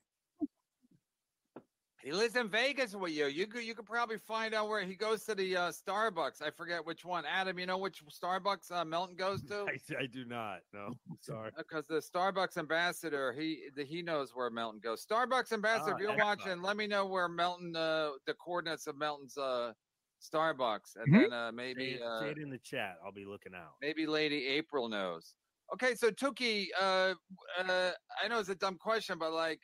He 2.04 2.12
lives 2.12 2.36
in 2.36 2.50
Vegas 2.50 2.94
with 2.94 3.12
you. 3.12 3.26
You 3.28 3.46
could 3.46 3.64
you 3.64 3.74
could 3.74 3.86
probably 3.86 4.18
find 4.18 4.52
out 4.52 4.68
where 4.68 4.84
he 4.84 4.94
goes 4.94 5.24
to 5.24 5.34
the 5.34 5.56
uh, 5.56 5.72
Starbucks. 5.72 6.42
I 6.42 6.50
forget 6.50 6.84
which 6.84 7.02
one. 7.02 7.24
Adam, 7.24 7.58
you 7.58 7.64
know 7.64 7.78
which 7.78 8.04
Starbucks 8.04 8.70
uh, 8.70 8.84
Melton 8.84 9.16
goes 9.16 9.40
to? 9.44 9.64
I, 9.68 10.02
I 10.02 10.06
do 10.06 10.26
not. 10.26 10.60
No, 10.74 10.92
sorry. 11.20 11.50
Because 11.56 11.86
the 11.86 12.00
Starbucks 12.00 12.58
ambassador, 12.58 13.32
he 13.32 13.70
the, 13.74 13.84
he 13.84 14.02
knows 14.02 14.32
where 14.34 14.50
Melton 14.50 14.80
goes. 14.80 15.04
Starbucks 15.06 15.52
ambassador, 15.52 15.92
Ah, 15.92 15.96
if 15.96 16.02
you're 16.02 16.16
watching, 16.18 16.60
let 16.60 16.76
me 16.76 16.86
know 16.86 17.06
where 17.06 17.26
Melton, 17.26 17.74
uh, 17.74 18.10
the 18.26 18.34
coordinates 18.34 18.86
of 18.86 18.98
Melton's 18.98 19.38
uh, 19.38 19.72
Starbucks, 20.20 20.96
and 20.96 21.10
Mhm. 21.10 21.22
then 21.22 21.32
uh, 21.32 21.52
maybe 21.52 21.96
say, 21.96 22.02
uh, 22.04 22.20
say 22.20 22.30
it 22.32 22.38
in 22.38 22.50
the 22.50 22.58
chat. 22.58 22.98
I'll 23.02 23.12
be 23.12 23.24
looking 23.24 23.54
out. 23.54 23.76
maybe 23.80 24.06
Lady 24.06 24.46
April 24.46 24.90
knows. 24.90 25.36
Okay, 25.72 25.94
so 25.94 26.10
Tookie, 26.10 26.66
uh, 26.78 27.14
uh, 27.58 27.92
I 28.22 28.28
know 28.28 28.40
it's 28.40 28.50
a 28.50 28.54
dumb 28.54 28.76
question, 28.76 29.18
but 29.18 29.32
like, 29.32 29.62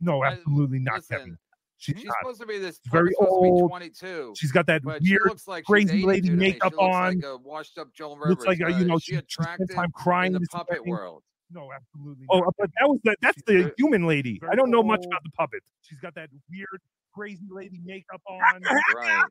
No, 0.00 0.24
absolutely 0.24 0.78
not, 0.78 0.96
listen, 0.96 1.16
Kevin. 1.18 1.38
She's, 1.78 1.96
she's 1.96 2.04
not. 2.06 2.16
supposed 2.20 2.40
to 2.40 2.46
be 2.46 2.58
this 2.58 2.80
very 2.90 3.14
old. 3.20 3.70
22. 3.70 4.34
She's 4.36 4.50
got 4.50 4.66
that 4.66 4.82
but 4.82 5.00
weird, 5.00 5.22
looks 5.26 5.46
like 5.46 5.64
crazy 5.64 6.04
lady 6.04 6.30
makeup 6.30 6.74
on. 6.78 7.16
Like 7.16 7.24
a 7.24 7.36
washed 7.36 7.78
up 7.78 7.94
Joan 7.94 8.18
Rivers. 8.18 8.30
looks 8.30 8.46
like 8.46 8.60
a, 8.60 8.66
Uh, 8.66 8.78
you 8.78 8.84
know 8.84 8.98
she, 8.98 9.12
she 9.26 9.42
spent 9.42 9.70
time 9.72 9.92
crying 9.92 10.34
in 10.34 10.42
the 10.42 10.48
puppet 10.50 10.78
morning. 10.78 10.90
world. 10.90 11.22
No, 11.50 11.70
absolutely. 11.72 12.26
Oh, 12.30 12.40
uh, 12.40 12.50
but 12.58 12.70
that 12.78 12.88
was 12.88 12.98
the 13.04 13.16
that's 13.22 13.40
the 13.46 13.72
human 13.78 14.06
lady. 14.06 14.40
I 14.50 14.54
don't 14.54 14.70
know 14.70 14.82
much 14.82 15.04
about 15.06 15.22
the 15.22 15.30
puppet. 15.30 15.62
She's 15.82 15.98
got 15.98 16.14
that 16.16 16.30
weird, 16.50 16.80
crazy 17.14 17.46
lady 17.48 17.80
makeup 17.84 18.20
on. 18.28 18.60
Right. 18.94 19.24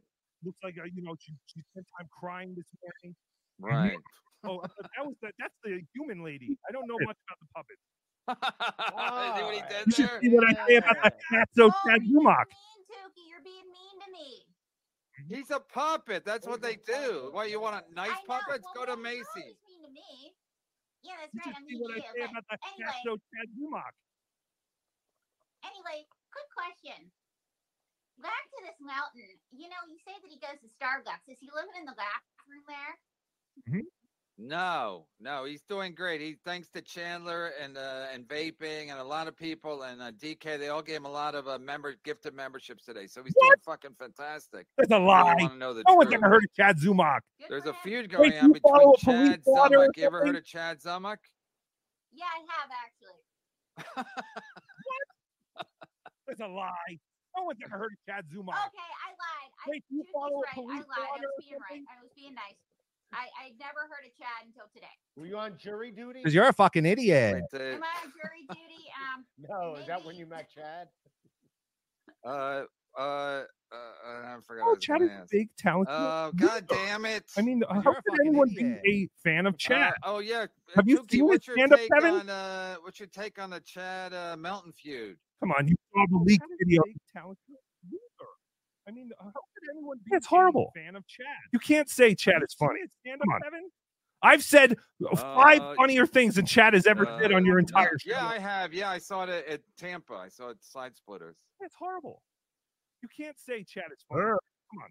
Looks 0.43 0.59
like 0.63 0.75
a, 0.83 0.87
you 0.89 1.03
know 1.03 1.15
she 1.19 1.33
she 1.47 1.61
spent 1.71 1.85
time 1.97 2.07
crying 2.17 2.55
this 2.55 2.65
morning. 2.81 3.15
Right. 3.59 3.97
Oh, 4.43 4.61
but 4.61 4.71
that 4.95 5.05
was 5.05 5.15
the 5.21 5.31
that's 5.37 5.53
the 5.63 5.81
human 5.93 6.23
lady. 6.23 6.57
I 6.67 6.71
don't 6.71 6.87
know 6.87 6.97
much 7.01 7.17
about 7.27 7.39
the 7.41 7.47
puppet. 7.53 7.77
See 8.27 9.43
what 9.43 9.55
he 9.55 9.61
did 9.69 9.85
You 9.87 9.91
should 9.93 10.09
there? 10.09 10.19
see 10.21 10.29
what 10.29 10.43
I 10.47 10.53
say 10.67 10.75
about 10.75 10.97
that 11.03 11.15
cat. 11.31 11.49
So 11.55 11.69
Chad 11.85 12.01
Zumock. 12.03 12.47
Mean, 12.51 13.27
you're 13.27 13.43
being 13.43 13.67
mean 13.71 13.95
to 14.03 14.09
me. 14.11 14.43
He's 15.29 15.51
a 15.51 15.59
puppet. 15.59 16.23
That's 16.25 16.45
what 16.47 16.61
they 16.61 16.75
do. 16.75 17.29
What 17.31 17.49
you 17.49 17.59
want? 17.59 17.83
A 17.83 17.83
nice 17.95 18.11
I 18.11 18.21
know, 18.27 18.27
puppets? 18.27 18.63
well, 18.63 18.85
Go 18.85 18.93
to 18.93 18.99
well, 18.99 19.11
you're 19.13 19.25
Macy's. 19.25 19.57
always 19.57 19.63
mean 19.67 19.81
to 19.83 19.91
me. 19.91 20.11
Yeah, 21.03 21.15
that's 21.21 21.33
You 21.33 21.39
right. 21.39 21.45
should 21.47 21.55
I'm 21.57 21.65
see 21.67 21.75
mean 21.75 21.81
what 21.81 21.91
to 21.95 21.95
I 21.95 22.03
you. 22.03 22.11
say 22.15 22.21
But 22.21 22.31
about 22.31 22.45
that 22.51 22.59
cat. 22.61 22.71
anyway, 22.75 22.99
So 23.05 23.11
Chad 23.31 23.47
Zumock. 23.55 23.93
anyway, 25.63 25.99
quick 26.31 26.49
question. 26.51 26.99
Back 28.19 28.43
to 28.49 28.59
this 28.65 28.79
mountain. 28.81 29.29
You 29.53 29.69
know, 29.69 29.81
you 29.87 29.97
say 30.01 30.15
that 30.17 30.29
he 30.31 30.39
goes 30.41 30.57
to 30.65 30.69
Starbucks. 30.73 31.29
Is 31.29 31.37
he 31.39 31.47
living 31.53 31.77
in 31.77 31.85
the 31.85 31.93
bathroom 31.93 32.63
there? 32.65 32.93
Mm-hmm. 33.69 33.85
No, 34.39 35.07
no, 35.19 35.45
he's 35.45 35.63
doing 35.63 35.95
great. 35.95 36.21
He 36.21 36.35
thanks 36.45 36.69
to 36.75 36.81
Chandler 36.83 37.53
and 37.59 37.75
uh, 37.75 38.05
and 38.13 38.27
vaping 38.27 38.91
and 38.91 38.99
a 38.99 39.03
lot 39.03 39.27
of 39.27 39.35
people 39.35 39.81
and 39.81 39.99
uh, 39.99 40.11
DK. 40.11 40.59
They 40.59 40.69
all 40.69 40.83
gave 40.83 40.97
him 40.97 41.05
a 41.05 41.11
lot 41.11 41.33
of 41.33 41.47
uh, 41.47 41.57
member 41.57 41.95
gifted 42.03 42.35
memberships 42.35 42.85
today. 42.85 43.07
So 43.07 43.23
he's 43.23 43.33
doing 43.41 43.53
fucking 43.65 43.95
fantastic. 43.97 44.67
That's 44.77 44.91
a 44.91 44.95
If 44.95 44.99
you 45.01 45.07
lie. 45.07 45.23
want 45.39 45.53
to 45.53 45.57
know 45.57 45.73
the 45.73 45.83
No 45.87 45.95
one's 45.95 46.13
ever 46.13 46.29
heard 46.29 46.43
of 46.43 46.53
Chad 46.55 46.77
Zumock. 46.77 47.21
There's 47.49 47.65
a 47.65 47.73
feud 47.83 48.11
going 48.11 48.29
do 48.29 48.37
on 48.37 48.51
between 48.51 48.75
a 48.75 48.79
police 48.79 48.99
Chad 49.01 49.43
blotter 49.43 49.79
or 49.79 49.87
Zumock. 49.87 49.97
You 49.97 50.03
ever 50.05 50.19
heard 50.23 50.35
of 50.35 50.45
Chad 50.45 50.81
Zumock? 50.81 51.17
Yeah, 52.13 52.25
I 52.25 52.45
have 52.47 52.69
actually. 53.97 54.05
That's 56.27 56.41
a 56.41 56.47
lie. 56.47 56.99
No 57.35 57.43
one's 57.45 57.59
ever 57.65 57.77
heard 57.77 57.91
of 57.91 57.97
Chad 58.07 58.25
Zumock. 58.29 58.53
Okay, 58.53 58.85
I 58.85 59.09
lied. 59.17 59.51
I, 59.65 59.69
Wait, 59.69 59.83
do 59.89 59.95
you 59.95 60.03
Tookie's 60.03 60.11
follow 60.13 60.29
a 60.29 60.41
right. 60.41 60.45
I 60.51 60.53
police 60.53 60.85
lied. 60.85 61.09
I 61.09 61.19
was 61.21 61.33
being 61.41 61.57
right. 61.71 61.81
I 61.89 62.01
was 62.03 62.11
being 62.15 62.35
nice. 62.35 62.61
I 63.13 63.27
I 63.39 63.51
never 63.59 63.81
heard 63.89 64.05
of 64.05 64.15
Chad 64.17 64.45
until 64.45 64.65
today. 64.73 64.87
Were 65.15 65.25
you 65.25 65.37
on 65.37 65.57
jury 65.57 65.91
duty? 65.91 66.19
Because 66.19 66.33
you're 66.33 66.47
a 66.47 66.53
fucking 66.53 66.85
idiot. 66.85 67.41
Wait, 67.53 67.61
uh, 67.61 67.63
Am 67.75 67.83
I 67.83 68.05
on 68.05 68.11
jury 68.13 68.45
duty? 68.49 68.73
Um, 69.15 69.25
No, 69.49 69.75
is 69.75 69.85
that 69.87 70.03
when 70.03 70.15
you 70.15 70.25
met 70.25 70.49
Chad? 70.49 70.87
uh, 72.25 72.63
uh, 72.97 72.99
uh, 72.99 73.43
I 73.71 74.37
forgot. 74.45 74.65
Oh, 74.67 74.75
his 74.75 74.83
Chad 74.83 75.01
is 75.03 75.09
a 75.09 75.25
big 75.29 75.49
talented. 75.57 75.93
Oh, 75.95 76.31
loser. 76.33 76.47
god 76.47 76.67
damn 76.67 77.05
it! 77.05 77.23
I 77.37 77.41
mean, 77.41 77.59
You're 77.71 77.81
how 77.81 77.91
a 77.91 77.95
could 78.01 78.19
anyone 78.21 78.49
idiot. 78.57 78.81
be 78.83 79.03
a 79.03 79.09
fan 79.29 79.45
of 79.45 79.57
Chad? 79.57 79.93
Uh, 80.03 80.15
oh 80.15 80.19
yeah. 80.19 80.41
uh, 80.43 80.47
Have 80.75 80.87
you 80.89 80.99
Tookie, 81.03 81.11
seen 81.11 81.19
his 81.21 81.27
what's 81.29 81.47
your 81.47 81.57
stand-up, 81.57 81.79
take 81.79 81.91
Kevin? 81.93 82.13
on 82.15 82.29
uh, 82.29 82.75
what's 82.81 82.99
your 82.99 83.07
take 83.09 83.39
on 83.39 83.51
the 83.51 83.59
Chad 83.59 84.13
uh, 84.13 84.35
Melton 84.37 84.71
feud? 84.73 85.17
Come 85.41 85.51
on, 85.51 85.67
you 85.67 85.75
saw 85.93 86.05
the 86.09 86.17
leaked 86.23 86.43
video. 86.59 86.81
I 88.87 88.91
mean, 88.91 89.09
how 89.19 89.25
could 89.25 89.69
anyone 89.75 89.97
be 90.09 90.15
it's 90.15 90.25
horrible. 90.25 90.71
fan 90.75 90.95
of 90.95 91.05
Chad? 91.07 91.25
You 91.51 91.59
can't 91.59 91.89
say 91.89 92.15
Chad 92.15 92.41
is 92.41 92.53
funny. 92.53 92.79
Stand 93.01 93.19
Come 93.21 93.29
up, 93.29 93.35
on. 93.35 93.41
Kevin. 93.41 93.69
I've 94.23 94.43
said 94.43 94.75
uh, 95.11 95.15
five 95.15 95.61
Uh, 95.61 95.75
funnier 95.75 96.05
things 96.07 96.35
than 96.35 96.45
Chad 96.45 96.73
has 96.73 96.87
ever 96.87 97.05
said 97.21 97.31
on 97.31 97.45
your 97.45 97.57
Uh, 97.57 97.59
entire 97.59 97.97
show. 97.99 98.09
Yeah, 98.11 98.25
I 98.25 98.39
have. 98.39 98.73
Yeah, 98.73 98.89
I 98.89 98.97
saw 98.97 99.23
it 99.23 99.29
at, 99.29 99.45
at 99.47 99.61
Tampa. 99.77 100.13
I 100.15 100.29
saw 100.29 100.49
it 100.49 100.57
side 100.63 100.95
splitters. 100.95 101.35
It's 101.59 101.75
horrible. 101.75 102.23
You 103.03 103.09
can't 103.15 103.37
say 103.37 103.63
Chad 103.63 103.85
is 103.91 104.03
funny. 104.09 104.21
Come 104.21 104.83
on. 104.83 104.89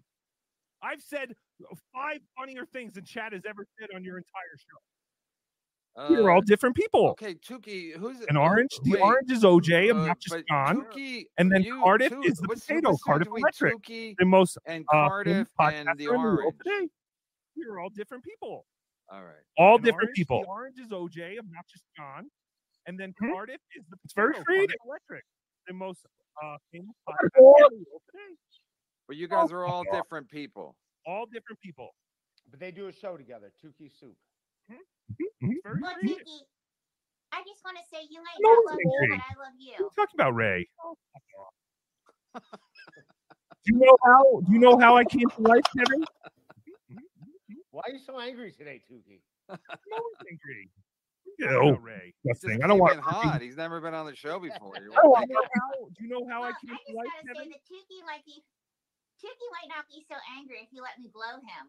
I've 0.81 1.01
said 1.01 1.33
uh, 1.69 1.75
five 1.93 2.19
funnier 2.37 2.65
things 2.65 2.93
than 2.93 3.03
Chad 3.03 3.33
has 3.33 3.41
ever 3.49 3.65
said 3.79 3.89
on 3.95 4.03
your 4.03 4.17
entire 4.17 4.57
show. 4.57 4.77
We're 6.09 6.29
all 6.29 6.37
Uh, 6.39 6.41
different 6.45 6.75
people. 6.75 7.07
Okay, 7.09 7.33
Tookie, 7.35 7.93
who's 7.93 8.21
An 8.29 8.37
orange, 8.37 8.69
the 8.83 8.91
wait, 8.91 9.01
orange 9.01 9.31
is 9.31 9.43
OJ, 9.43 9.89
uh, 9.89 9.95
obnoxious 9.95 10.31
but 10.33 10.47
John, 10.47 10.85
Tookie, 10.85 11.25
and 11.37 11.51
then 11.51 11.63
you- 11.63 11.79
Cardiff 11.81 12.09
Tu- 12.13 12.21
is 12.23 12.37
the 12.37 12.47
potato. 12.47 12.95
Cardiff 13.03 13.27
Electric, 13.29 13.73
Tookie 13.77 14.15
the 14.17 14.25
most 14.25 14.57
and 14.65 14.85
uh, 14.93 15.07
Cardiff 15.07 15.47
famous 15.57 15.73
and 15.73 15.87
the 15.99 16.03
in 16.05 16.11
the 16.11 16.17
world 16.17 16.39
orange. 16.39 16.57
today. 16.63 16.89
We're 17.55 17.79
all 17.79 17.89
different 17.89 18.23
people. 18.23 18.65
All 19.09 19.23
right. 19.23 19.41
All 19.57 19.77
An 19.77 19.81
different 19.83 20.07
orange, 20.09 20.15
people. 20.15 20.41
The 20.43 20.47
orange 20.47 20.79
is 20.79 20.89
OJ, 20.91 21.39
I'm 21.39 21.49
not 21.49 21.65
just 21.67 21.83
John, 21.95 22.29
and 22.85 22.99
then 22.99 23.13
Hmm? 23.19 23.31
Cardiff 23.31 23.61
is 23.75 23.83
the 23.89 23.97
It's 24.03 24.13
very 24.13 24.33
potato, 24.33 24.43
creative. 24.45 24.75
Cardiff 24.77 24.85
Electric, 25.09 25.25
the 25.67 25.73
most 25.73 26.05
uh, 26.43 26.57
famous 26.71 26.95
Cardiff. 27.09 27.31
podcast 27.33 27.37
in 27.37 27.43
the 27.79 27.85
world 27.89 28.01
today. 28.11 28.35
But 29.07 29.17
you 29.17 29.27
guys 29.27 29.51
Oh, 29.51 29.55
are 29.55 29.65
all 29.65 29.83
different 29.91 30.29
people. 30.29 30.75
All 31.07 31.25
different 31.25 31.59
people. 31.61 31.95
But 32.51 32.59
they 32.59 32.71
do 32.71 32.87
a 32.87 32.91
show 32.91 33.17
together, 33.17 33.51
TookieSoup. 33.63 34.15
Mm-hmm. 34.71 35.45
Mm-hmm. 35.45 35.47
Very 35.63 35.75
mm-hmm. 35.75 35.81
well, 35.81 35.93
creative. 35.99 36.25
Tookie, 36.25 36.43
I 37.31 37.39
just 37.47 37.63
want 37.63 37.77
to 37.77 37.83
say 37.91 38.03
you 38.09 38.19
might 38.23 38.37
No 38.39 38.49
not 38.51 38.65
love 38.65 38.79
angry. 38.79 39.07
me, 39.09 39.17
but 39.17 39.23
I 39.23 39.33
love 39.43 39.55
you 39.59 39.71
you. 39.79 39.89
talking 39.95 40.15
about, 40.19 40.35
Ray? 40.35 40.67
Oh, 40.85 42.39
do 43.65 43.73
you 43.73 43.79
know 43.79 43.97
how? 44.05 44.21
Do 44.45 44.53
you 44.53 44.59
know 44.59 44.77
how 44.77 44.95
I 44.95 45.03
came 45.03 45.27
to 45.27 45.41
life, 45.41 45.63
Kevin? 45.75 46.05
Why 47.71 47.81
are 47.87 47.91
you 47.91 47.99
so 47.99 48.19
angry 48.19 48.51
today, 48.51 48.81
Tookie? 48.89 49.21
I'm 49.49 49.57
always 49.91 50.21
angry. 50.29 50.69
Talking 51.41 51.57
oh, 51.57 51.69
about 51.69 51.83
Ray. 51.83 52.13
disgusting. 52.23 52.61
Just 52.61 52.63
I 52.63 52.67
don't 52.67 52.77
keep 52.77 52.81
want. 52.81 52.99
it 52.99 53.03
hot. 53.03 53.41
He's 53.41 53.57
never 53.57 53.81
been 53.81 53.93
on 53.93 54.05
the 54.05 54.15
show 54.15 54.39
before. 54.39 54.73
You 54.79 54.93
I 54.95 55.01
don't 55.01 55.11
wanna 55.11 55.27
want 55.27 55.27
take 55.27 55.37
it? 55.43 55.51
how. 55.55 55.71
Do 55.91 55.99
you 56.03 56.09
know 56.09 56.23
how 56.29 56.41
Well, 56.41 56.49
I 56.49 56.53
I 56.53 56.59
came 56.63 56.77
just 56.77 56.85
to 56.87 56.93
life, 56.95 57.11
gotta 57.11 57.27
say 57.33 57.33
Kevin? 57.33 57.49
that 57.51 57.63
Tookie 57.67 58.03
might 58.05 58.23
be 58.25 58.43
Tookie 59.19 59.51
might 59.51 59.69
not 59.69 59.85
be 59.89 60.05
so 60.07 60.15
angry 60.37 60.61
if 60.61 60.69
you 60.71 60.81
let 60.81 60.97
me 60.99 61.09
blow 61.11 61.41
him. 61.41 61.65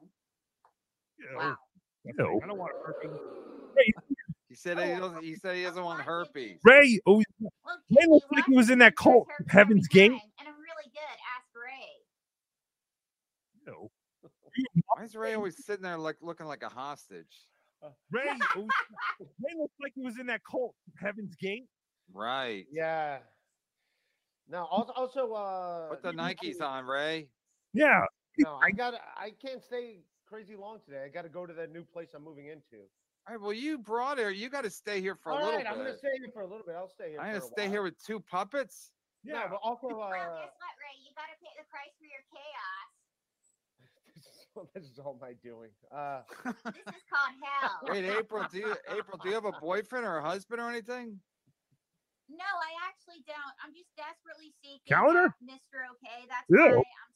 Ew, 1.19 1.27
oh. 1.35 1.39
Wow. 1.39 1.57
Ew. 2.19 2.41
I 2.43 2.47
don't 2.47 2.59
want 2.59 2.73
to 2.81 2.87
hurt 2.87 2.97
you. 3.05 3.21
Ray, 3.77 3.93
He 4.49 4.55
said 4.55 4.79
he 4.79 4.99
doesn't. 4.99 5.23
He 5.23 5.35
said 5.35 5.57
he 5.57 5.63
doesn't 5.63 5.83
want 5.83 6.01
herpes. 6.01 6.59
Ray, 6.65 7.01
oh, 7.07 7.23
Well, 7.41 7.53
Ray 7.91 8.05
Tookie, 8.05 8.09
looks 8.09 8.27
like 8.33 8.45
he 8.47 8.57
was 8.57 8.71
in 8.71 8.79
that 8.81 8.97
cult, 8.97 9.27
Heaven's 9.49 9.89
every 9.93 10.09
Gate. 10.09 10.11
and 10.13 10.49
I'm 10.49 10.55
really 10.55 10.91
good. 10.93 11.19
Ask 11.37 11.49
Ray. 11.55 11.89
No. 13.67 13.91
Why 14.97 15.05
is 15.05 15.15
Ray 15.15 15.35
always 15.35 15.65
sitting 15.65 15.83
there 15.83 15.99
like 15.99 16.17
looking 16.21 16.47
like 16.47 16.63
a 16.63 16.69
hostage? 16.69 17.27
Ray, 18.11 18.23
oh, 18.57 18.67
Ray 19.21 19.55
looks 19.59 19.75
like 19.81 19.93
he 19.95 20.01
was 20.03 20.19
in 20.19 20.27
that 20.27 20.41
cult, 20.45 20.75
Heaven's 21.01 21.37
Gate. 21.37 21.67
Right. 22.13 22.67
Yeah. 22.73 23.19
No, 24.49 24.65
also, 24.65 24.93
also 24.93 25.33
uh, 25.35 25.89
Put 25.91 26.03
the 26.03 26.11
you- 26.13 26.17
Nikes 26.19 26.61
on, 26.63 26.87
Ray. 26.87 27.29
Yeah. 27.75 28.01
No, 28.39 28.59
I 28.63 28.71
got. 28.71 28.93
to 28.93 28.99
I 29.17 29.33
can't 29.45 29.63
stay 29.63 29.99
crazy 30.29 30.57
long 30.57 30.79
today. 30.85 31.03
I 31.05 31.09
got 31.09 31.23
to 31.23 31.29
go 31.29 31.47
to 31.47 31.53
that 31.55 31.73
new 31.73 31.85
place 31.85 32.09
I'm 32.15 32.25
moving 32.25 32.47
into. 32.47 32.85
All 33.27 33.35
right. 33.35 33.41
Well, 33.41 33.53
you 33.53 33.79
brought 33.79 34.19
her. 34.19 34.31
You 34.31 34.49
got 34.49 34.65
to 34.65 34.71
stay 34.71 35.01
here 35.01 35.15
for 35.15 35.31
a 35.31 35.35
All 35.35 35.41
little 35.45 35.57
right, 35.57 35.67
I'm 35.67 35.77
gonna 35.77 35.97
stay 35.97 36.17
here 36.19 36.31
for 36.33 36.43
a 36.43 36.47
little 36.47 36.65
bit. 36.65 36.75
I'll 36.77 36.89
stay 36.89 37.11
here. 37.11 37.21
I'm 37.21 37.29
gonna 37.29 37.41
stay 37.41 37.63
while. 37.65 37.71
here 37.71 37.83
with 37.83 38.03
two 38.05 38.21
puppets. 38.21 38.91
No, 39.25 39.43
but 39.51 39.61
also, 39.63 39.89
Well, 39.89 40.03
uh, 40.03 40.13
guess 40.13 40.55
what, 40.57 40.75
Ray? 40.81 40.97
You 41.05 41.11
gotta 41.17 41.37
pay 41.43 41.53
the 41.59 41.67
price 41.69 41.93
for 41.99 42.07
your 42.07 42.25
chaos. 42.33 42.89
this 44.75 44.85
is 44.85 44.99
all 44.99 45.19
my 45.21 45.35
doing. 45.43 45.71
Uh, 45.93 46.23
This 46.45 46.95
is 46.95 47.05
called 47.11 47.37
hell. 47.43 47.81
Wait, 47.85 48.05
April, 48.05 48.47
do 48.51 48.59
you 48.59 48.75
April, 48.89 49.19
do 49.23 49.29
you 49.29 49.35
have 49.35 49.45
a 49.45 49.53
boyfriend 49.61 50.07
or 50.07 50.19
a 50.19 50.23
husband 50.23 50.61
or 50.61 50.71
anything? 50.71 51.21
No, 52.29 52.45
I 52.45 52.73
actually 52.89 53.25
don't. 53.27 53.55
I'm 53.65 53.73
just 53.73 53.89
desperately 53.97 54.53
seeking 54.61 54.85
Calendar? 54.89 55.33
Mr. 55.41 55.89
Okay. 55.97 56.29
That's 56.29 56.45
Ew. 56.49 56.61
why 56.61 56.85
I'm 56.85 57.08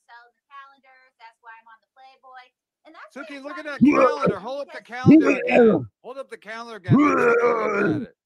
Playboy. 2.92 3.16
And 3.16 3.24
that's 3.24 3.30
Suki, 3.30 3.42
look 3.42 3.58
at 3.58 3.64
that 3.64 3.80
calendar. 3.80 4.38
Hold 4.38 4.60
up 4.62 4.72
the 4.74 4.82
calendar 4.82 5.30
again. 5.30 5.86
Hold 6.02 6.18
up 6.18 6.30
the 6.30 6.36
calendar 6.38 6.76
again. 6.76 6.96
Let's 6.98 7.32
take 7.34 7.42
a 7.42 7.46
look 7.46 7.96
at 7.96 8.02
it. 8.02 8.16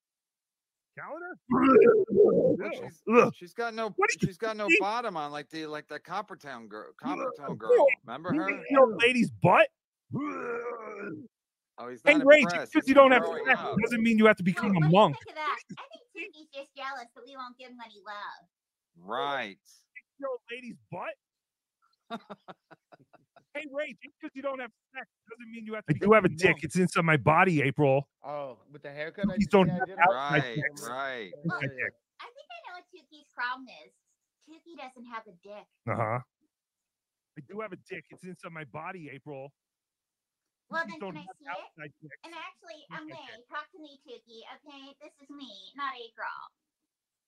Calendar? 0.98 1.36
Look, 3.06 3.34
she's, 3.34 3.38
she's 3.38 3.52
got 3.54 3.74
no 3.74 3.90
What 3.96 4.08
are 4.10 4.14
you 4.20 4.26
she's 4.28 4.38
got 4.38 4.56
no 4.56 4.64
thinking? 4.64 4.78
bottom 4.80 5.16
on 5.16 5.30
like 5.30 5.50
the 5.50 5.66
like 5.66 5.86
the 5.88 6.00
Coppertone 6.00 6.68
girl 6.70 6.86
Coppertone 7.04 7.58
girl. 7.58 7.86
Remember 8.06 8.32
her? 8.32 8.46
think 8.46 8.62
the 8.70 8.80
old 8.80 8.98
lady's 9.02 9.30
butt? 9.42 9.68
Oh, 11.78 11.88
he's 11.90 12.00
Hey, 12.02 12.14
not 12.14 12.26
Ray, 12.26 12.44
just 12.44 12.72
because 12.72 12.88
you 12.88 12.94
don't 12.94 13.10
have 13.12 13.26
sex 13.46 13.60
doesn't 13.82 14.02
mean 14.02 14.16
you 14.16 14.24
have 14.24 14.36
to 14.36 14.42
become 14.42 14.70
a 14.70 14.80
What 14.80 14.90
monk. 14.90 15.16
think 15.16 15.28
of 15.28 15.34
that? 15.34 15.58
I 15.78 15.82
think 15.92 16.34
Tookie's 16.34 16.48
just 16.54 16.74
jealous 16.74 17.08
that 17.14 17.22
we 17.26 17.36
won't 17.36 17.58
give 17.58 17.68
him 17.68 17.76
any 17.84 18.00
love. 18.06 18.48
Right. 18.98 19.58
The 20.18 20.26
old 20.28 20.40
lady's 20.50 20.76
butt? 20.90 22.20
hey, 23.56 23.64
Ray, 23.72 23.96
just 24.02 24.14
because 24.20 24.32
you 24.34 24.42
don't 24.42 24.60
have 24.60 24.70
sex 24.94 25.06
doesn't 25.30 25.50
mean 25.50 25.64
you 25.66 25.74
have 25.74 25.84
to 25.86 25.94
I 25.94 25.98
do 25.98 26.12
have 26.12 26.24
a 26.24 26.28
dick. 26.28 26.56
It's 26.62 26.76
inside 26.76 27.04
my 27.04 27.16
body, 27.16 27.62
April. 27.62 28.08
oh, 28.24 28.58
with 28.72 28.82
the 28.82 28.90
haircut. 28.92 29.24
I 29.30 29.36
don't 29.50 29.68
have 29.68 29.88
Right, 29.88 30.60
right. 30.82 31.32
Well, 31.44 31.58
My 31.60 31.66
dick. 31.66 31.92
I 32.20 32.26
think 32.32 32.48
I 32.52 32.58
know 32.68 32.74
what 32.80 32.86
Tookie's 32.92 33.28
problem 33.34 33.66
is. 33.84 33.92
Tookie 34.48 34.76
doesn't 34.78 35.06
have 35.10 35.24
a 35.26 35.34
dick. 35.42 35.66
Uh 35.88 35.96
huh. 35.96 36.18
I 37.36 37.40
do 37.50 37.60
have 37.60 37.72
a 37.72 37.80
dick. 37.88 38.04
It's 38.10 38.24
inside 38.24 38.52
my 38.52 38.64
body, 38.64 39.10
April. 39.12 39.52
Well, 40.70 40.82
Cookies 40.82 40.98
then 41.00 41.00
don't 41.00 41.14
can 41.14 41.22
I 41.22 41.26
have 41.26 41.36
see 41.76 41.84
it? 41.84 41.92
dicks. 42.02 42.16
And 42.24 42.32
actually, 42.34 42.80
Yes, 42.88 43.00
I'm 43.00 43.06
I 43.06 43.12
May. 43.12 43.28
Talk 43.50 43.66
to 43.72 43.78
me, 43.82 44.00
Tookie. 44.06 44.42
Okay, 44.56 44.82
this 45.02 45.12
is 45.22 45.28
me, 45.30 45.50
not 45.76 45.92
April. 45.98 46.40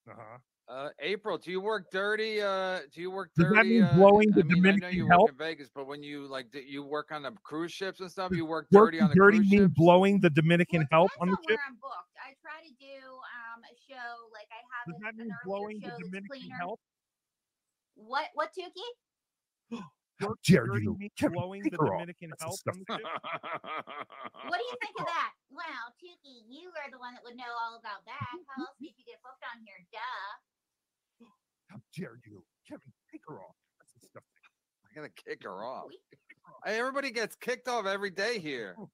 Uh 0.08 0.14
huh. 0.16 0.38
Uh, 0.68 0.90
April, 1.00 1.38
do 1.38 1.50
you 1.50 1.62
work 1.62 1.90
dirty? 1.90 2.42
Uh, 2.42 2.80
do 2.94 3.00
you 3.00 3.10
work 3.10 3.30
dirty? 3.34 3.48
Does 3.48 3.56
that 3.56 3.62
dirty? 3.62 3.68
mean 3.70 3.82
uh, 3.84 3.94
blowing 3.94 4.30
the 4.32 4.40
I 4.40 4.44
mean, 4.44 4.66
I 4.66 4.72
know 4.76 4.88
you 4.88 5.06
help? 5.08 5.22
work 5.22 5.30
in 5.30 5.36
Vegas, 5.38 5.68
but 5.74 5.86
when 5.86 6.02
you 6.02 6.26
like, 6.28 6.50
do 6.52 6.60
you 6.60 6.82
work 6.84 7.08
on 7.10 7.22
the 7.22 7.32
cruise 7.42 7.72
ships 7.72 8.00
and 8.00 8.10
stuff? 8.10 8.32
You 8.36 8.44
work 8.44 8.66
Work 8.70 8.92
dirty 8.92 9.00
on 9.00 9.08
the 9.08 9.14
dirty 9.14 9.38
cruise 9.38 9.50
mean 9.50 9.60
ships. 9.64 9.74
blowing 9.74 10.20
the 10.20 10.28
Dominican 10.28 10.86
help 10.92 11.10
on 11.22 11.28
the 11.30 11.36
ship? 11.48 11.56
where 11.56 11.64
I'm 11.66 11.76
booked. 11.80 12.12
I 12.20 12.36
try 12.44 12.60
to 12.68 12.72
do 12.76 13.00
um, 13.00 13.64
a 13.64 13.72
show 13.88 14.28
like 14.36 14.48
I 14.52 14.60
have 14.68 14.84
Does 14.92 14.96
an, 15.00 15.02
that 15.08 15.16
mean 15.16 15.32
blowing 15.48 15.80
show 15.80 15.88
the 15.88 15.96
that's 15.96 16.04
Dominican 16.04 16.36
cleaner. 16.36 16.56
help? 16.60 16.80
What? 17.96 18.26
What, 18.34 18.50
Tookie? 18.52 19.80
How 20.20 20.34
dare 20.44 20.66
dirty 20.66 20.84
you? 20.84 20.98
mean 21.00 21.08
blowing 21.32 21.62
the. 21.64 21.80
Dominican 21.80 22.28
help 22.44 22.60
on 22.68 22.76
the 22.76 22.92
disgusting. 22.92 23.08
What 24.52 24.58
do 24.60 24.66
you 24.68 24.76
think 24.84 25.00
of 25.00 25.06
that? 25.16 25.32
Well, 25.48 25.96
Tookie, 25.96 26.44
you 26.44 26.68
are 26.76 26.92
the 26.92 27.00
one 27.00 27.14
that 27.16 27.24
would 27.24 27.40
know 27.40 27.48
all 27.64 27.80
about 27.80 28.04
that. 28.04 28.20
How 28.52 28.68
else 28.68 28.76
did 28.76 28.92
you 29.00 29.04
get 29.08 29.16
booked 29.24 29.40
on 29.48 29.64
here? 29.64 29.80
Duh. 29.96 30.28
How 31.68 31.76
dare 31.96 32.18
you? 32.26 32.44
Kevin, 32.68 32.92
take 33.10 33.22
her 33.28 33.40
off. 33.40 33.54
That's 33.78 33.92
disgusting. 33.92 34.22
I 34.90 34.94
gotta 34.94 35.10
kick 35.26 35.44
her 35.44 35.62
off. 35.64 35.86
Hey, 36.64 36.78
everybody 36.78 37.10
gets 37.10 37.36
kicked 37.36 37.68
off 37.68 37.86
every 37.86 38.10
day 38.10 38.38
here. 38.38 38.76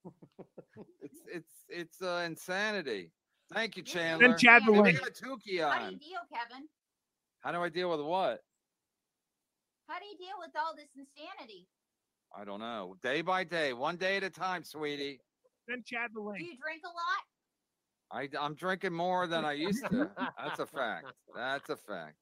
It's 1.01 1.21
it's 1.33 1.55
it's 1.69 2.03
uh, 2.03 2.25
insanity. 2.27 3.13
Thank 3.53 3.77
you, 3.77 3.83
Chandler. 3.83 4.35
Chad 4.35 4.63
the 4.67 4.73
Hey, 4.73 4.81
we 4.81 4.93
got 4.93 5.13
Tookie 5.13 5.61
How 5.63 5.79
do 5.79 5.85
on. 5.85 5.93
you 5.93 5.99
deal, 5.99 6.21
Kevin? 6.33 6.67
How 7.41 7.53
do 7.53 7.63
I 7.63 7.69
deal 7.69 7.91
with 7.91 8.01
what? 8.01 8.41
How 9.89 9.99
do 10.01 10.07
you 10.07 10.17
deal 10.17 10.35
with 10.41 10.51
all 10.59 10.75
this 10.75 10.89
insanity? 10.97 11.69
I 12.37 12.45
don't 12.45 12.59
know. 12.61 12.97
Day 13.03 13.23
by 13.23 13.45
day, 13.45 13.73
one 13.75 13.97
day 13.97 14.17
at 14.17 14.25
a 14.25 14.31
time, 14.31 14.65
sweetie. 14.65 15.21
Then 15.69 15.83
Chad 15.87 16.11
the 16.15 16.21
Do 16.21 16.27
link. 16.29 16.41
you 16.41 16.57
drink 16.61 16.83
a 16.85 16.89
lot? 16.89 17.25
I, 18.11 18.29
I'm 18.45 18.55
drinking 18.55 18.93
more 18.95 19.27
than 19.27 19.45
I 19.45 19.53
used 19.53 19.85
to. 19.91 20.11
That's 20.43 20.59
a 20.59 20.67
fact. 20.67 21.07
That's 21.37 21.69
a 21.71 21.77
fact. 21.77 22.17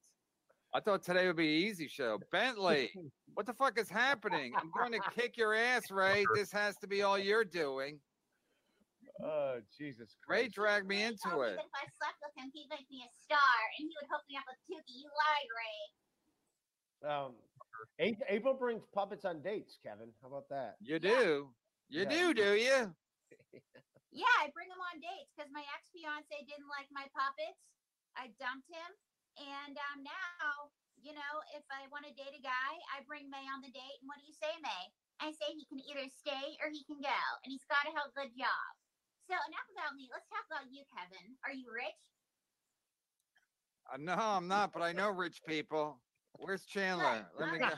I 0.74 0.80
thought 0.80 1.02
today 1.02 1.26
would 1.26 1.36
be 1.36 1.48
an 1.48 1.68
easy 1.68 1.86
show. 1.88 2.18
Bentley, 2.30 2.90
what 3.34 3.44
the 3.46 3.52
fuck 3.52 3.78
is 3.78 3.90
happening? 3.90 4.52
I'm 4.56 4.70
going 4.76 4.92
to 4.92 5.00
kick 5.14 5.36
your 5.36 5.54
ass, 5.54 5.90
Ray. 5.90 6.24
This 6.34 6.50
has 6.52 6.76
to 6.78 6.86
be 6.86 7.02
all 7.02 7.18
you're 7.18 7.44
doing. 7.44 8.00
Oh, 9.22 9.60
Jesus 9.78 10.16
Christ. 10.24 10.28
Ray 10.28 10.42
Christ. 10.48 10.54
dragged 10.54 10.88
me 10.88 10.96
Ray 11.02 11.08
into 11.12 11.28
told 11.28 11.44
it. 11.44 11.56
that 11.56 11.68
if 11.68 11.74
I 11.76 11.84
slept 12.00 12.18
with 12.24 12.32
him, 12.42 12.50
he'd 12.54 12.68
make 12.70 12.88
me 12.90 13.04
a 13.04 13.10
star, 13.12 13.58
and 13.78 13.84
he 13.84 13.92
would 14.00 14.08
hook 14.08 14.24
me 14.30 14.36
up 14.40 14.44
with 14.48 14.60
Tookie. 14.64 14.96
You 14.96 15.10
lied, 15.12 15.50
Ray. 15.60 15.78
Um, 17.04 17.30
April 18.30 18.54
brings 18.54 18.82
puppets 18.94 19.24
on 19.26 19.42
dates, 19.42 19.76
Kevin. 19.84 20.08
How 20.22 20.28
about 20.28 20.48
that? 20.48 20.76
You 20.80 20.98
do. 20.98 21.50
You 21.90 22.02
Yeah. 22.02 22.08
do, 22.08 22.34
do 22.34 22.54
you? 22.56 22.94
Yeah, 24.12 24.36
I 24.40 24.48
bring 24.54 24.68
him 24.72 24.80
on 24.80 25.00
dates 25.00 25.28
because 25.36 25.50
my 25.52 25.64
ex 25.76 25.90
fiance 25.92 26.32
didn't 26.48 26.68
like 26.72 26.88
my 26.92 27.04
puppets. 27.12 27.60
I 28.16 28.28
dumped 28.40 28.68
him, 28.72 28.90
and 29.40 29.74
um, 29.90 30.04
now, 30.04 30.72
you 31.00 31.12
know, 31.16 31.32
if 31.56 31.64
I 31.72 31.88
want 31.90 32.04
to 32.06 32.12
date 32.14 32.34
a 32.36 32.42
guy, 32.42 32.72
I 32.92 33.02
bring 33.08 33.28
May 33.32 33.44
on 33.48 33.64
the 33.64 33.72
date. 33.72 33.98
And 34.00 34.06
what 34.06 34.20
do 34.20 34.26
you 34.26 34.36
say, 34.36 34.52
May? 34.60 34.84
I 35.22 35.30
say 35.32 35.54
he 35.54 35.64
can 35.70 35.78
either 35.86 36.06
stay 36.10 36.58
or 36.58 36.68
he 36.70 36.82
can 36.84 36.98
go, 36.98 37.20
and 37.44 37.50
he's 37.50 37.66
got 37.70 37.86
to 37.86 37.94
have 37.94 38.10
a 38.10 38.14
good 38.14 38.32
job. 38.34 38.70
So 39.30 39.38
enough 39.48 39.68
about 39.70 39.94
me. 39.94 40.10
Let's 40.10 40.26
talk 40.28 40.44
about 40.50 40.66
you, 40.70 40.82
Kevin. 40.90 41.38
Are 41.46 41.54
you 41.54 41.70
rich? 41.70 42.02
Uh, 43.86 43.98
no, 43.98 44.14
I'm 44.14 44.48
not, 44.48 44.72
but 44.72 44.82
I 44.82 44.92
know 44.92 45.10
rich 45.10 45.40
people. 45.46 46.00
Where's 46.34 46.64
Chandler? 46.64 47.26
Let 47.38 47.52
me 47.52 47.58
go. 47.58 47.68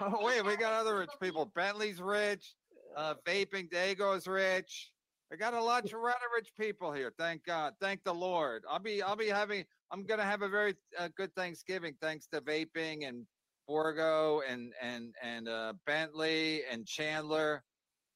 oh, 0.00 0.18
wait, 0.24 0.44
we 0.44 0.56
got 0.56 0.72
other 0.72 0.98
rich 0.98 1.10
people. 1.20 1.50
Bentley's 1.54 2.00
rich. 2.00 2.54
Uh, 2.96 3.14
vaping 3.26 3.70
Dago's 3.70 4.26
rich. 4.26 4.92
We 5.30 5.36
got 5.36 5.54
a 5.54 5.62
lot, 5.62 5.84
of 5.84 5.92
lot 5.92 6.14
of 6.14 6.30
rich 6.34 6.52
people 6.58 6.92
here. 6.92 7.12
Thank 7.18 7.44
God. 7.44 7.74
Thank 7.80 8.04
the 8.04 8.14
Lord. 8.14 8.62
I'll 8.70 8.78
be, 8.78 9.02
I'll 9.02 9.16
be 9.16 9.28
having. 9.28 9.64
I'm 9.90 10.04
gonna 10.04 10.24
have 10.24 10.42
a 10.42 10.48
very 10.48 10.74
uh, 10.98 11.08
good 11.16 11.34
Thanksgiving 11.34 11.94
thanks 12.00 12.26
to 12.28 12.40
vaping 12.40 13.06
and 13.08 13.26
Borgo 13.68 14.40
and 14.48 14.72
and 14.80 15.14
and 15.22 15.48
uh, 15.48 15.74
Bentley 15.86 16.62
and 16.70 16.86
Chandler. 16.86 17.62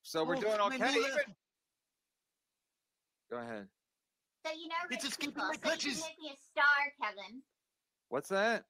So 0.02 0.24
we're 0.24 0.36
Oh, 0.36 0.40
doing 0.40 0.60
okay. 0.60 0.90
Even. 0.90 1.34
Go 3.30 3.38
ahead. 3.38 3.68
So 4.44 4.52
you 4.52 4.68
know, 4.68 4.74
It's 4.90 5.04
rich 5.04 5.12
escaping 5.12 5.34
people. 5.34 5.48
my 5.48 5.54
So 5.54 5.72
you 5.72 5.78
can 5.94 6.00
make 6.00 6.18
me 6.18 6.32
a 6.32 6.36
star, 6.36 6.92
Kevin. 7.00 7.42
What's 8.08 8.28
that? 8.30 8.64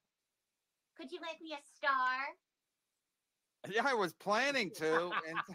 Could 0.97 1.11
you 1.13 1.21
make 1.21 1.41
me 1.41 1.55
a 1.55 1.63
star? 1.77 2.19
Yeah, 3.71 3.87
I 3.87 3.95
was 3.95 4.13
planning 4.15 4.71
to. 4.77 5.05
Until 5.05 5.13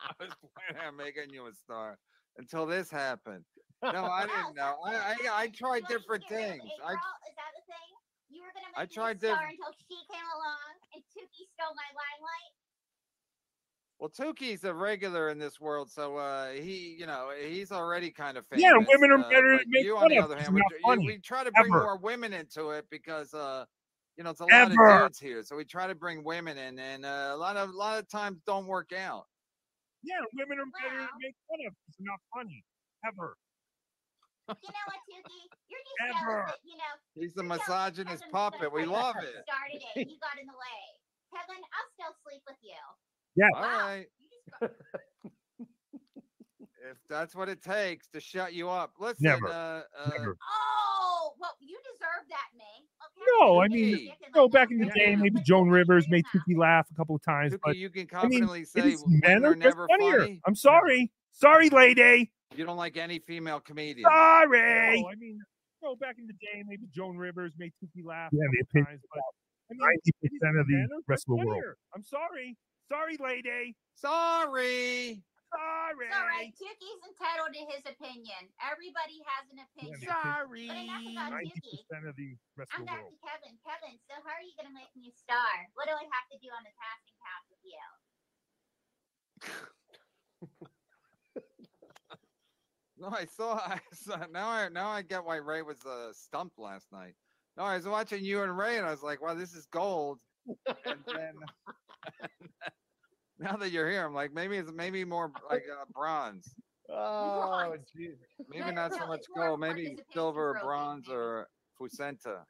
I 0.00 0.12
was 0.18 0.34
planning 0.56 0.86
on 0.88 0.96
making 0.96 1.30
you 1.30 1.46
a 1.46 1.52
star 1.52 1.98
until 2.38 2.66
this 2.66 2.90
happened. 2.90 3.44
No, 3.82 4.04
I 4.06 4.26
didn't 4.26 4.54
know. 4.56 4.76
I 4.84 4.94
I, 4.94 5.16
I 5.42 5.46
tried 5.48 5.54
You 5.58 5.62
want 5.62 5.74
me 5.74 5.80
to 5.80 5.86
different 5.98 6.24
get 6.28 6.34
rid 6.36 6.44
of 6.44 6.50
things. 6.50 6.70
I 6.84 6.92
April? 6.92 7.14
Is 7.28 7.34
that 7.36 7.52
the 7.54 7.64
thing? 7.72 7.88
You 8.30 8.42
were 8.42 8.52
gonna 8.54 8.66
I 8.76 8.80
make 8.82 8.90
me 8.90 8.94
tried 8.94 9.16
a 9.16 9.18
star 9.18 9.36
diff- 9.36 9.50
until 9.50 9.72
she 9.88 9.96
came 10.10 10.28
along 10.34 10.74
and 10.94 11.02
Tookie 11.14 11.46
stole 11.54 11.74
my 11.74 11.88
limelight. 11.92 12.52
well, 13.98 14.10
Tookie's 14.10 14.64
a 14.64 14.74
regular 14.74 15.28
in 15.30 15.38
this 15.38 15.60
world, 15.60 15.90
so 15.90 16.16
uh, 16.16 16.50
he, 16.52 16.96
you 16.98 17.06
know, 17.06 17.30
he's 17.38 17.70
already 17.72 18.10
kind 18.10 18.36
of 18.36 18.46
famous. 18.46 18.64
Yeah, 18.64 18.72
women 18.88 19.10
are 19.12 19.24
uh, 19.24 19.28
better 19.30 19.52
to 19.52 19.58
but 19.58 19.66
make 19.68 19.84
you, 19.84 19.96
on 19.96 20.08
the 20.08 20.18
of. 20.18 20.24
other 20.24 20.36
hand, 20.38 20.54
we, 20.54 20.62
funny, 20.82 21.06
we 21.06 21.18
try 21.18 21.44
to 21.44 21.52
bring 21.52 21.72
ever. 21.72 21.82
more 21.82 21.96
women 21.98 22.32
into 22.32 22.70
it 22.70 22.86
because, 22.90 23.32
uh, 23.34 23.64
you 24.16 24.24
know, 24.24 24.30
it's 24.30 24.40
a 24.40 24.44
lot 24.44 24.72
Ever. 24.72 25.02
of 25.04 25.08
dudes 25.08 25.18
here, 25.18 25.42
so 25.42 25.56
we 25.56 25.64
try 25.64 25.86
to 25.86 25.94
bring 25.94 26.24
women 26.24 26.58
in, 26.58 26.78
and 26.78 27.04
uh, 27.04 27.30
a 27.32 27.36
lot 27.36 27.56
of, 27.56 27.70
a 27.70 27.76
lot 27.76 27.98
of 27.98 28.08
times 28.08 28.40
don't 28.46 28.66
work 28.66 28.92
out. 28.92 29.26
Yeah, 30.04 30.20
women 30.36 30.60
are 30.60 30.68
better 30.68 31.00
to 31.08 31.16
make 31.18 31.36
fun 31.48 31.60
of. 31.66 31.72
It's 31.88 31.98
not 32.00 32.20
funny. 32.32 32.60
Ever. 33.08 33.36
You 34.48 34.68
know 34.68 34.84
what, 34.92 35.00
Tookie? 35.08 35.48
You're 35.72 35.80
just 35.80 36.20
Ever. 36.20 36.44
jealous 36.44 36.52
that 36.52 36.60
you 36.64 36.76
know. 36.76 36.92
He's 37.16 37.32
the 37.32 37.40
you're 37.42 37.56
jealous 37.56 37.68
that 37.68 38.04
misogynist 38.04 38.24
puppet. 38.30 38.72
We 38.72 38.84
love 38.84 39.16
it. 39.24 39.40
Star 39.48 39.64
today. 39.72 40.04
You 40.04 40.16
got 40.20 40.36
in 40.36 40.46
the 40.46 40.52
way. 40.52 40.80
Kevin, 41.32 41.64
I'll 41.64 41.90
still 41.96 42.14
sleep 42.22 42.44
with 42.44 42.60
you. 42.60 42.76
Yeah. 43.36 43.48
All 43.56 43.62
right. 43.64 44.06
if 46.90 46.98
that's 47.08 47.34
what 47.34 47.48
it 47.48 47.62
takes 47.62 48.06
to 48.08 48.20
shut 48.20 48.52
you 48.52 48.68
up, 48.68 48.92
listen. 49.00 49.24
Never. 49.24 49.48
Uh, 49.48 49.82
uh, 49.98 50.10
Never. 50.10 50.36
Oh, 50.38 51.32
well, 51.40 51.56
you 51.60 51.78
deserve 51.82 52.28
that, 52.28 52.48
May. 52.56 52.84
No, 53.40 53.60
I 53.60 53.68
mean, 53.68 53.94
in 53.94 54.08
no, 54.34 54.48
back 54.48 54.70
in 54.70 54.78
the 54.78 54.86
day, 54.86 55.16
maybe 55.16 55.40
Joan 55.42 55.68
Rivers 55.68 56.06
made 56.08 56.24
Tookie 56.34 56.56
laugh 56.56 56.86
a 56.90 56.94
couple 56.94 57.16
of 57.16 57.22
times, 57.22 57.54
Tookie, 57.54 57.60
but 57.64 57.76
you 57.76 57.90
can 57.90 58.08
I 58.14 58.26
mean, 58.26 58.44
confidently 58.44 58.64
say 58.64 58.96
men 59.06 59.44
are 59.44 59.54
never 59.54 59.86
funnier. 59.88 60.20
funny. 60.20 60.40
I'm 60.46 60.54
sorry. 60.54 61.10
Sorry, 61.32 61.70
lady. 61.70 62.30
You 62.54 62.64
don't 62.64 62.76
like 62.76 62.96
any 62.96 63.18
female 63.18 63.60
comedian. 63.60 64.04
Sorry. 64.08 65.00
No, 65.00 65.08
I 65.08 65.14
mean, 65.16 65.40
no, 65.82 65.96
back 65.96 66.16
in 66.18 66.26
the 66.26 66.32
day, 66.34 66.62
maybe 66.66 66.86
Joan 66.92 67.16
Rivers 67.16 67.52
made 67.58 67.72
Tookie 67.82 68.04
laugh 68.04 68.30
Yeah, 68.32 68.44
a 68.46 68.50
the 68.50 68.56
couple 68.64 68.80
opinion 68.80 68.86
times, 68.86 69.00
but 69.12 69.20
I 69.70 69.72
mean, 69.72 69.80
ninety 69.80 70.12
percent 70.22 70.58
of 70.58 70.66
the 70.66 71.02
rest 71.08 71.24
of 71.28 71.38
the 71.38 71.46
world. 71.46 71.62
I'm 71.94 72.02
sorry. 72.02 72.56
Sorry, 72.88 73.16
lady. 73.18 73.76
Sorry. 73.94 75.22
Sorry. 75.54 76.10
It's 76.10 76.18
all 76.18 76.26
right. 76.26 76.50
Tookie's 76.50 77.02
entitled 77.06 77.54
to 77.54 77.62
his 77.70 77.82
opinion. 77.86 78.50
Everybody 78.58 79.22
has 79.22 79.44
an 79.54 79.62
opinion. 79.62 80.02
Sorry. 80.02 80.66
But 80.66 80.82
enough 80.82 81.06
about 81.06 81.30
Ninety 81.38 81.54
of 81.54 82.16
the 82.18 82.34
rest 82.58 82.74
I'm 82.74 82.82
of 82.82 82.90
back 82.90 83.06
to 83.06 83.14
Kevin. 83.22 83.54
Kevin, 83.62 83.94
so 84.10 84.18
how 84.26 84.34
are 84.34 84.42
you 84.42 84.54
going 84.58 84.66
to 84.66 84.74
make 84.74 84.90
me 84.98 85.08
a 85.08 85.14
star? 85.14 85.70
What 85.78 85.86
do 85.86 85.94
I 85.94 86.02
have 86.10 86.26
to 86.34 86.38
do 86.42 86.50
on 86.50 86.66
the 86.66 86.74
casting 86.74 87.14
couch 87.22 87.46
with 87.54 87.62
you? 87.62 87.84
No, 92.96 93.08
I 93.08 93.26
saw. 93.26 93.56
I 93.56 93.80
saw. 93.92 94.24
Now 94.30 94.48
I 94.48 94.68
now 94.68 94.88
I 94.88 95.02
get 95.02 95.24
why 95.24 95.36
Ray 95.36 95.62
was 95.62 95.84
uh, 95.84 96.12
stumped 96.12 96.58
last 96.58 96.86
night. 96.92 97.14
No, 97.56 97.64
I 97.64 97.76
was 97.76 97.86
watching 97.86 98.24
you 98.24 98.42
and 98.42 98.56
Ray, 98.56 98.78
and 98.78 98.86
I 98.86 98.90
was 98.90 99.02
like, 99.02 99.20
"Wow, 99.20 99.34
this 99.34 99.52
is 99.54 99.66
gold." 99.66 100.20
And 100.46 101.04
then 101.06 101.34
now 103.38 103.56
that 103.56 103.70
you're 103.70 103.90
here, 103.90 104.04
I'm 104.04 104.14
like, 104.14 104.32
maybe 104.32 104.56
it's 104.56 104.72
maybe 104.72 105.04
more 105.04 105.30
like 105.50 105.64
uh, 105.70 105.84
bronze. 105.92 106.54
Oh, 106.90 107.74
jeez. 107.96 108.16
Maybe 108.48 108.70
not 108.72 108.92
so 108.92 109.06
much 109.06 109.22
gold. 109.34 109.60
Maybe 109.60 109.96
silver, 110.12 110.58
bronze, 110.62 111.08
or 111.08 111.48
fusenta. 111.80 112.42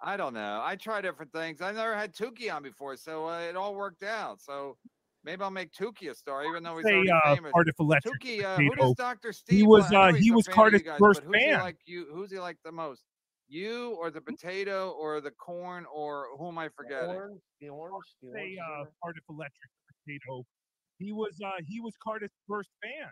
I 0.00 0.16
don't 0.16 0.34
know. 0.34 0.60
I 0.62 0.74
try 0.74 1.00
different 1.00 1.32
things. 1.32 1.60
I 1.60 1.70
never 1.70 1.94
had 1.94 2.12
Tookie 2.12 2.52
on 2.52 2.62
before, 2.62 2.96
so 2.96 3.28
uh, 3.28 3.38
it 3.38 3.56
all 3.56 3.74
worked 3.74 4.02
out. 4.02 4.40
So 4.40 4.76
maybe 5.24 5.42
I'll 5.42 5.50
make 5.50 5.72
Tookie 5.72 6.10
a 6.10 6.14
star, 6.14 6.44
even 6.44 6.64
though 6.64 6.76
he's 6.76 6.86
Say, 6.86 6.94
already 6.94 7.10
uh, 7.10 7.34
famous. 7.36 7.52
Cardiff 7.52 7.76
Electric 7.78 8.20
Tookie, 8.20 8.44
uh, 8.44 8.56
who 8.56 8.74
does 8.74 8.94
Doctor 8.94 9.32
Steve? 9.32 9.58
He 9.58 9.62
was, 9.62 9.88
li- 9.90 9.96
uh, 9.96 10.12
he 10.12 10.32
was 10.32 10.46
fan 10.46 10.52
of 10.52 10.56
you 10.56 10.62
Cardiff's 10.62 10.84
guys, 10.84 10.98
first 10.98 11.20
but 11.24 11.34
who's 11.34 11.44
he 11.44 11.54
like 11.54 11.76
you? 11.86 12.06
Who's 12.12 12.32
he 12.32 12.40
like 12.40 12.56
the 12.64 12.72
most? 12.72 13.04
You 13.48 13.96
or 14.00 14.10
the 14.10 14.20
potato 14.20 14.90
or 14.90 15.20
the 15.20 15.30
corn 15.30 15.84
or 15.94 16.28
who 16.36 16.48
am 16.48 16.58
I 16.58 16.68
forgetting? 16.68 17.10
Orange, 17.10 17.40
the 17.60 17.68
orange, 17.68 18.04
the 18.22 18.28
orange. 18.28 18.56
Say 18.56 18.58
uh. 18.58 18.84
Cardiff 19.00 19.24
Electric 19.30 19.70
He 20.06 21.12
was 21.12 21.38
uh 21.44 21.60
he 21.66 21.80
was 21.80 21.94
Cardiff's 22.02 22.34
first 22.48 22.70
fan. 22.82 23.10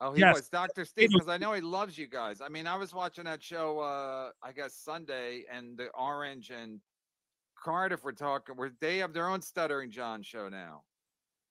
Oh, 0.00 0.12
he 0.14 0.20
Yes. 0.20 0.34
was 0.34 0.48
Dr. 0.48 0.86
Steve 0.86 1.10
because 1.12 1.28
I 1.28 1.36
know 1.36 1.52
he 1.52 1.60
loves 1.60 1.98
you 1.98 2.06
guys. 2.06 2.40
I 2.40 2.48
mean, 2.48 2.66
I 2.66 2.76
was 2.76 2.94
watching 2.94 3.24
that 3.24 3.42
show, 3.42 3.80
uh, 3.80 4.30
I 4.42 4.52
guess 4.52 4.74
Sunday, 4.74 5.44
and 5.52 5.76
the 5.76 5.88
Orange 5.88 6.50
and 6.50 6.80
Cardiff 7.62 8.02
were 8.02 8.14
talking. 8.14 8.56
Where 8.56 8.72
they 8.80 8.96
have 8.98 9.12
their 9.12 9.28
own 9.28 9.42
Stuttering 9.42 9.90
John 9.90 10.22
show 10.22 10.48
now, 10.48 10.84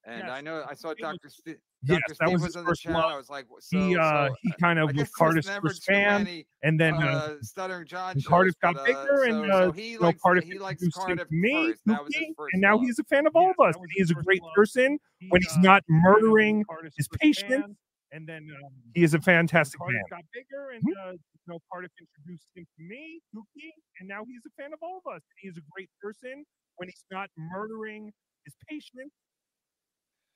and 0.06 0.30
I 0.30 0.41
know 0.41 0.66
I 0.68 0.74
saw 0.74 0.93
Dr. 0.93 1.30
Steve. 1.30 1.58
Yes, 1.84 2.02
Dr. 2.02 2.02
that 2.08 2.16
Steve 2.16 2.34
was 2.34 2.41
was 2.41 2.86
in 2.86 2.91
the 2.91 2.97
love. 2.97 3.12
I 3.12 3.18
was 3.18 3.30
like, 3.30 3.45
so, 3.60 3.78
he 3.78 3.97
uh 3.97 4.28
so, 4.28 4.36
he 4.41 4.52
kind 4.60 4.80
of 4.80 4.93
guess 4.93 5.10
was 5.20 5.45
never 5.45 5.70
first 5.70 5.84
fan, 5.84 6.24
many, 6.24 6.47
and 6.64 6.80
then 6.80 6.95
uh, 6.95 6.97
uh, 6.97 7.34
Stuttering 7.41 7.88
John 7.88 8.12
and 8.14 8.22
shows, 8.22 8.30
Cardiff 8.30 8.56
got 8.62 8.76
but, 8.76 8.82
uh, 8.82 8.86
bigger, 8.86 9.24
and 9.24 9.52
so, 9.52 9.58
uh, 9.58 9.66
so 9.66 9.72
he 9.72 9.97
likes 9.97 10.22
Cardiff 10.22 10.43
he 10.43 10.60
likes 10.60 10.82
introduced 10.84 10.97
Cardiff 10.97 11.32
me, 11.32 11.70
first. 11.70 11.82
That 11.86 12.04
was 12.04 12.16
his 12.16 12.28
first 12.38 12.54
and 12.54 12.62
now 12.62 12.76
love. 12.76 12.86
he's 12.86 13.00
a 13.00 13.04
fan 13.04 13.28
of 13.28 13.36
all 13.36 13.50
of 13.50 13.60
us. 13.66 13.76
And 13.76 13.86
he 13.93 14.02
is 14.02 14.12
a 14.12 14.16
great 14.16 14.41
person 14.56 15.00
when 15.30 15.41
he's 15.41 15.58
not 15.58 15.84
murdering 15.88 16.66
his 16.97 17.08
patients. 17.20 17.78
And 18.12 18.28
then 18.28 18.47
um, 18.66 18.72
he 18.95 19.04
is 19.04 19.14
a 19.14 19.22
fantastic 19.22 19.80
man. 19.80 20.02
got 20.10 20.24
bigger, 20.34 20.72
and 20.72 20.84
uh, 21.06 21.12
you 21.12 21.47
know, 21.47 21.60
Cardiff 21.72 21.91
introduced 22.00 22.47
him 22.56 22.66
to 22.66 22.84
me, 22.84 23.22
Tookie, 23.36 23.70
and 24.00 24.10
now 24.10 24.24
he's 24.26 24.41
a 24.47 24.62
fan 24.62 24.74
of 24.74 24.80
all 24.82 25.00
of 25.06 25.16
us. 25.16 25.22
He 25.38 25.47
is 25.47 25.58
a 25.58 25.62
great 25.72 25.91
person 26.02 26.43
when 26.78 26.89
he's 26.89 27.06
not 27.12 27.30
murdering 27.38 28.12
his 28.45 28.56
patients. 28.68 29.14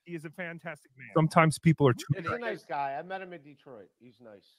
He 0.05 0.15
is 0.15 0.25
a 0.25 0.29
fantastic 0.29 0.91
man. 0.97 1.09
Sometimes 1.13 1.59
people 1.59 1.87
are 1.87 1.93
too. 1.93 2.05
He's 2.17 2.25
a 2.25 2.37
nice 2.37 2.65
guy. 2.65 2.97
I 2.99 3.01
met 3.03 3.21
him 3.21 3.33
in 3.33 3.41
Detroit. 3.41 3.89
He's 3.99 4.19
nice. 4.21 4.57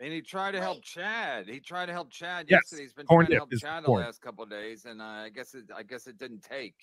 And 0.00 0.12
he 0.12 0.20
tried 0.20 0.52
to 0.52 0.60
help 0.60 0.82
Chad. 0.82 1.48
He 1.48 1.58
tried 1.58 1.86
to 1.86 1.92
help 1.92 2.10
Chad 2.10 2.46
Yes, 2.50 2.60
yesterday. 2.64 2.82
He's 2.82 2.92
been 2.92 3.06
corn 3.06 3.24
trying 3.24 3.30
to 3.30 3.36
help 3.36 3.52
is 3.54 3.60
Chad 3.60 3.82
the 3.82 3.86
corn. 3.86 4.02
last 4.02 4.20
couple 4.20 4.44
of 4.44 4.50
days, 4.50 4.84
and 4.84 5.00
uh, 5.00 5.04
I 5.04 5.30
guess 5.30 5.54
it, 5.54 5.64
I 5.74 5.82
guess 5.82 6.06
it 6.06 6.18
didn't 6.18 6.42
take. 6.42 6.74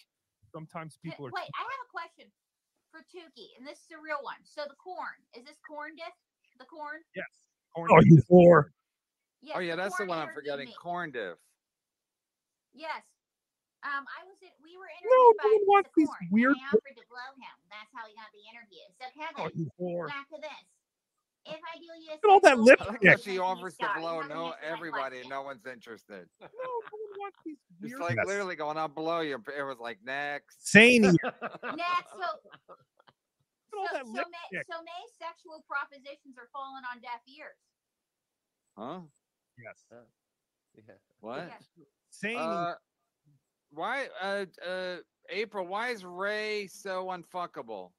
Sometimes 0.52 0.98
people 1.04 1.28
are. 1.28 1.32
Wait, 1.32 1.44
I 1.44 1.62
have 1.62 1.84
a 1.86 1.91
question 1.91 2.32
for 2.91 3.02
Tookie, 3.02 3.54
and 3.58 3.68
this 3.68 3.78
is 3.78 3.91
a 3.94 4.02
real 4.02 4.18
one. 4.24 4.41
So 4.44 4.64
the 4.68 4.76
corn 4.76 5.22
is 5.38 5.46
this 5.46 5.58
corn 5.68 5.91
dip? 5.96 6.14
The 6.58 6.66
corn? 6.66 7.02
Yes. 7.16 7.26
Oh, 7.78 8.02
you 8.04 8.22
whore. 8.30 8.66
Yes, 9.41 9.56
oh 9.58 9.60
yeah, 9.60 9.76
that's 9.76 9.98
the 9.98 10.06
one 10.06 10.18
I'm 10.18 10.34
forgetting. 10.34 10.70
Corn 10.82 11.12
diff. 11.12 11.38
Yes. 12.74 13.04
Um, 13.84 14.08
I 14.08 14.24
was 14.24 14.40
in, 14.42 14.50
we 14.64 14.80
were 14.80 14.88
No, 15.04 15.12
interviewed 15.12 15.38
by 15.38 15.44
no 15.44 15.52
one 15.52 15.64
wants 15.68 15.90
Mr. 15.92 15.98
these 16.00 16.08
Corn, 16.08 16.28
weird. 16.32 16.56
and 16.56 16.64
I 16.64 16.68
offered 16.72 16.96
to 16.96 17.06
blow 17.12 17.30
him. 17.36 17.56
That's 17.68 17.92
how 17.92 18.04
he 18.08 18.14
got 18.16 18.32
the 18.32 18.44
interview. 18.48 18.84
So 18.96 19.06
Kevin, 19.12 19.40
Oh, 19.44 19.50
you 19.52 19.68
whore. 19.76 20.08
back 20.08 20.28
to 20.32 20.40
this. 20.40 20.66
If 21.46 21.60
I 21.60 21.76
do 21.76 21.84
you 22.00 22.08
a 22.08 22.16
Look 22.16 22.24
at 22.24 22.30
all 22.32 22.40
that 22.48 22.60
lip 22.64 22.80
I 22.80 22.96
favor, 22.96 22.96
like 22.96 23.04
how 23.04 23.20
stick. 23.20 23.24
she 23.28 23.30
make 23.36 23.36
me 23.36 23.44
a 23.44 23.44
offers 23.44 23.76
to 23.84 23.88
blow 24.00 24.22
no 24.24 24.56
everybody, 24.64 25.20
question. 25.28 25.30
no 25.36 25.42
one's 25.44 25.66
interested. 25.68 26.24
No, 26.40 26.48
no 26.48 26.72
one 26.88 27.12
wants 27.20 27.38
these 27.44 27.60
It's 27.84 28.00
like 28.00 28.16
Yes. 28.16 28.26
literally 28.28 28.56
going, 28.56 28.78
"I'll 28.80 28.88
blow 28.88 29.20
you." 29.20 29.36
It 29.52 29.64
was 29.68 29.76
like 29.84 30.00
next. 30.08 30.64
Zany. 30.72 31.00
Next, 31.76 32.12
so 32.16 32.24
Look 33.76 33.76
at 33.76 33.76
all 33.76 33.88
so, 33.92 33.98
so, 34.08 34.24
May, 34.32 34.64
so 34.72 34.80
May's 34.88 35.12
sexual 35.20 35.66
propositions 35.68 36.38
are 36.40 36.48
falling 36.54 36.84
on 36.88 37.02
deaf 37.04 37.20
ears. 37.28 37.60
Huh? 38.78 39.02
Yes. 39.60 39.84
Yeah. 39.92 40.94
What? 41.20 41.50
Yes. 41.50 41.64
Zany. 42.14 42.36
Uh, 42.38 42.76
why, 43.74 44.07
uh, 44.21 44.45
uh, 44.67 44.97
April? 45.30 45.65
Why 45.67 45.89
is 45.89 46.05
Ray 46.05 46.67
so 46.67 47.07
unfuckable? 47.07 47.91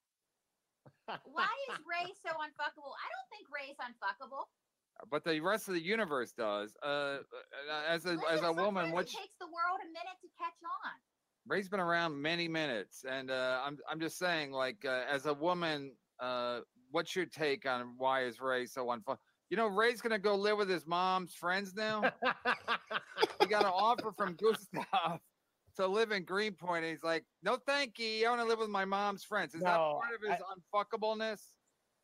Why 1.07 1.49
is 1.71 1.79
Ray 1.85 2.13
so 2.25 2.31
unfuckable? 2.31 2.93
I 2.95 3.09
don't 3.11 3.29
think 3.31 3.47
Ray's 3.55 3.77
unfuckable. 3.81 4.45
But 5.11 5.25
the 5.25 5.41
rest 5.41 5.69
of 5.69 5.75
the 5.75 5.83
universe 5.83 6.33
does. 6.33 6.75
Uh, 6.83 6.87
uh, 6.87 7.19
as 7.89 8.05
a 8.05 8.13
Listen, 8.13 8.25
as 8.31 8.43
a 8.43 8.53
woman, 8.53 8.91
it 8.91 8.97
takes 8.97 9.37
the 9.41 9.47
world 9.47 9.81
a 9.83 9.87
minute 9.87 10.19
to 10.23 10.29
catch 10.39 10.55
on. 10.63 10.93
Ray's 11.47 11.69
been 11.69 11.81
around 11.81 12.21
many 12.21 12.49
minutes, 12.49 13.05
and 13.09 13.31
uh, 13.31 13.61
I'm 13.65 13.77
I'm 13.91 14.01
just 14.01 14.19
saying, 14.19 14.53
like, 14.53 14.85
uh, 14.87 15.03
as 15.11 15.27
a 15.27 15.35
woman, 15.35 15.93
uh, 16.21 16.61
what's 16.91 17.15
your 17.15 17.27
take 17.27 17.67
on 17.67 17.95
why 17.99 18.25
is 18.25 18.41
Ray 18.41 18.67
so 18.67 18.87
unfun? 18.87 19.17
You 19.51 19.57
know, 19.57 19.67
Ray's 19.67 20.01
gonna 20.01 20.19
go 20.19 20.37
live 20.37 20.57
with 20.57 20.71
his 20.71 20.87
mom's 20.87 21.35
friends 21.35 21.75
now. 21.75 22.11
he 23.41 23.47
got 23.47 23.65
an 23.65 23.73
offer 23.75 24.13
from 24.17 24.37
Gustav 24.37 25.21
to 25.77 25.87
live 25.87 26.13
in 26.13 26.25
Greenpoint, 26.25 26.85
and 26.85 26.93
he's 26.93 27.03
like, 27.03 27.25
"No, 27.43 27.57
thank 27.57 27.99
you. 27.99 28.27
I 28.27 28.31
want 28.31 28.43
to 28.43 28.47
live 28.47 28.59
with 28.59 28.71
my 28.71 28.85
mom's 28.85 29.25
friends." 29.25 29.55
Is 29.55 29.63
that 29.63 29.77
part 29.77 30.15
of 30.15 30.23
his 30.23 30.41
unfuckableness? 30.75 31.41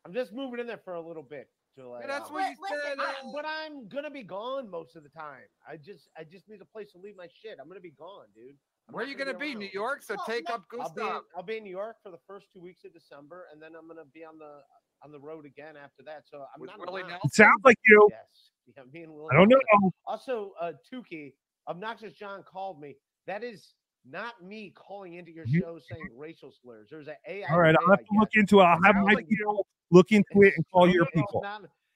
I'm 0.05 0.15
just 0.15 0.33
moving 0.33 0.61
in 0.61 0.67
there 0.67 0.81
for 0.85 0.95
a 0.95 1.01
little 1.01 1.23
bit. 1.23 1.49
To 1.77 1.89
like, 1.89 2.03
Yeah, 2.03 2.07
that's 2.09 2.31
what 2.31 2.51
you 2.51 2.57
said. 2.69 2.99
I- 2.99 3.13
uh, 3.13 3.33
but 3.33 3.45
I'm 3.47 3.87
gonna 3.89 4.11
be 4.11 4.25
gone 4.25 4.69
most 4.69 4.97
of 4.97 5.05
the 5.05 5.09
time. 5.09 5.45
I 5.67 5.77
just 5.77 6.09
I 6.17 6.25
just 6.25 6.49
need 6.49 6.61
a 6.61 6.65
place 6.65 6.91
to 6.93 6.99
leave 6.99 7.17
my 7.17 7.29
shit. 7.33 7.59
I'm 7.61 7.69
gonna 7.69 7.81
be 7.81 7.93
gone, 7.93 8.27
dude. 8.35 8.57
I'm 8.89 8.95
Where 8.95 9.05
are 9.05 9.09
you 9.09 9.15
gonna 9.15 9.39
be? 9.39 9.55
New. 9.55 9.69
York? 9.73 10.03
So 10.03 10.17
take 10.27 10.51
up 10.51 10.65
I'll 10.73 10.93
be, 10.93 11.01
in, 11.01 11.07
Gustav. 11.07 11.23
I'll 11.37 11.43
be 11.45 11.59
in 11.59 11.63
New 11.65 11.71
York 11.71 11.97
for 12.03 12.11
the 12.11 12.19
first 12.27 12.49
two 12.53 12.61
weeks 12.61 12.85
of 12.85 12.93
December, 12.93 13.47
and 13.53 13.63
then 13.63 13.77
I'm 13.77 13.87
gonna 13.87 14.05
be 14.07 14.25
on 14.25 14.37
the 14.39 14.63
on 15.03 15.13
the 15.13 15.21
road 15.21 15.47
again 15.47 15.77
after 15.77 16.03
that. 16.03 16.27
So 16.27 16.45
I'm 16.55 16.61
With 16.61 16.71
not 16.71 16.81
Willie 16.81 17.03
around. 17.03 17.11
Nelson? 17.11 17.29
It 17.29 17.35
sounds 17.35 17.61
like 17.65 17.79
you. 17.87 18.09
Yes, 18.11 18.51
yeah, 18.77 18.83
me 18.93 19.05
and 19.05 19.13
Willie. 19.15 19.29
I 19.31 19.37
don't 19.37 19.49
know. 19.49 19.91
Also, 20.07 20.53
uh, 20.61 20.73
Tookie, 20.93 21.35
obnoxious 21.69 22.13
John 22.15 22.43
called 22.43 22.81
me. 22.81 22.97
That 23.27 23.45
is 23.45 23.75
not 24.09 24.43
me 24.43 24.73
calling 24.75 25.15
into 25.15 25.33
your 25.33 25.47
mm-hmm. 25.47 25.61
show 25.61 25.79
saying 25.91 26.09
racial 26.17 26.53
slurs. 26.63 26.89
There's 26.91 27.09
an 27.09 27.17
AI. 27.29 27.47
All 27.51 27.61
right, 27.61 27.75
I'll 27.75 27.91
have 27.91 28.01
to 28.01 28.19
look 28.19 28.31
into 28.35 28.61
it. 28.61 28.65
I'll 28.65 28.83
have 28.83 28.95
sounds 28.97 29.07
my 29.07 29.23
people 29.23 29.67
look 29.91 30.11
into 30.11 30.43
it 30.43 30.55
and 30.57 30.65
call 30.73 30.89
your 30.89 31.07
people. 31.07 31.45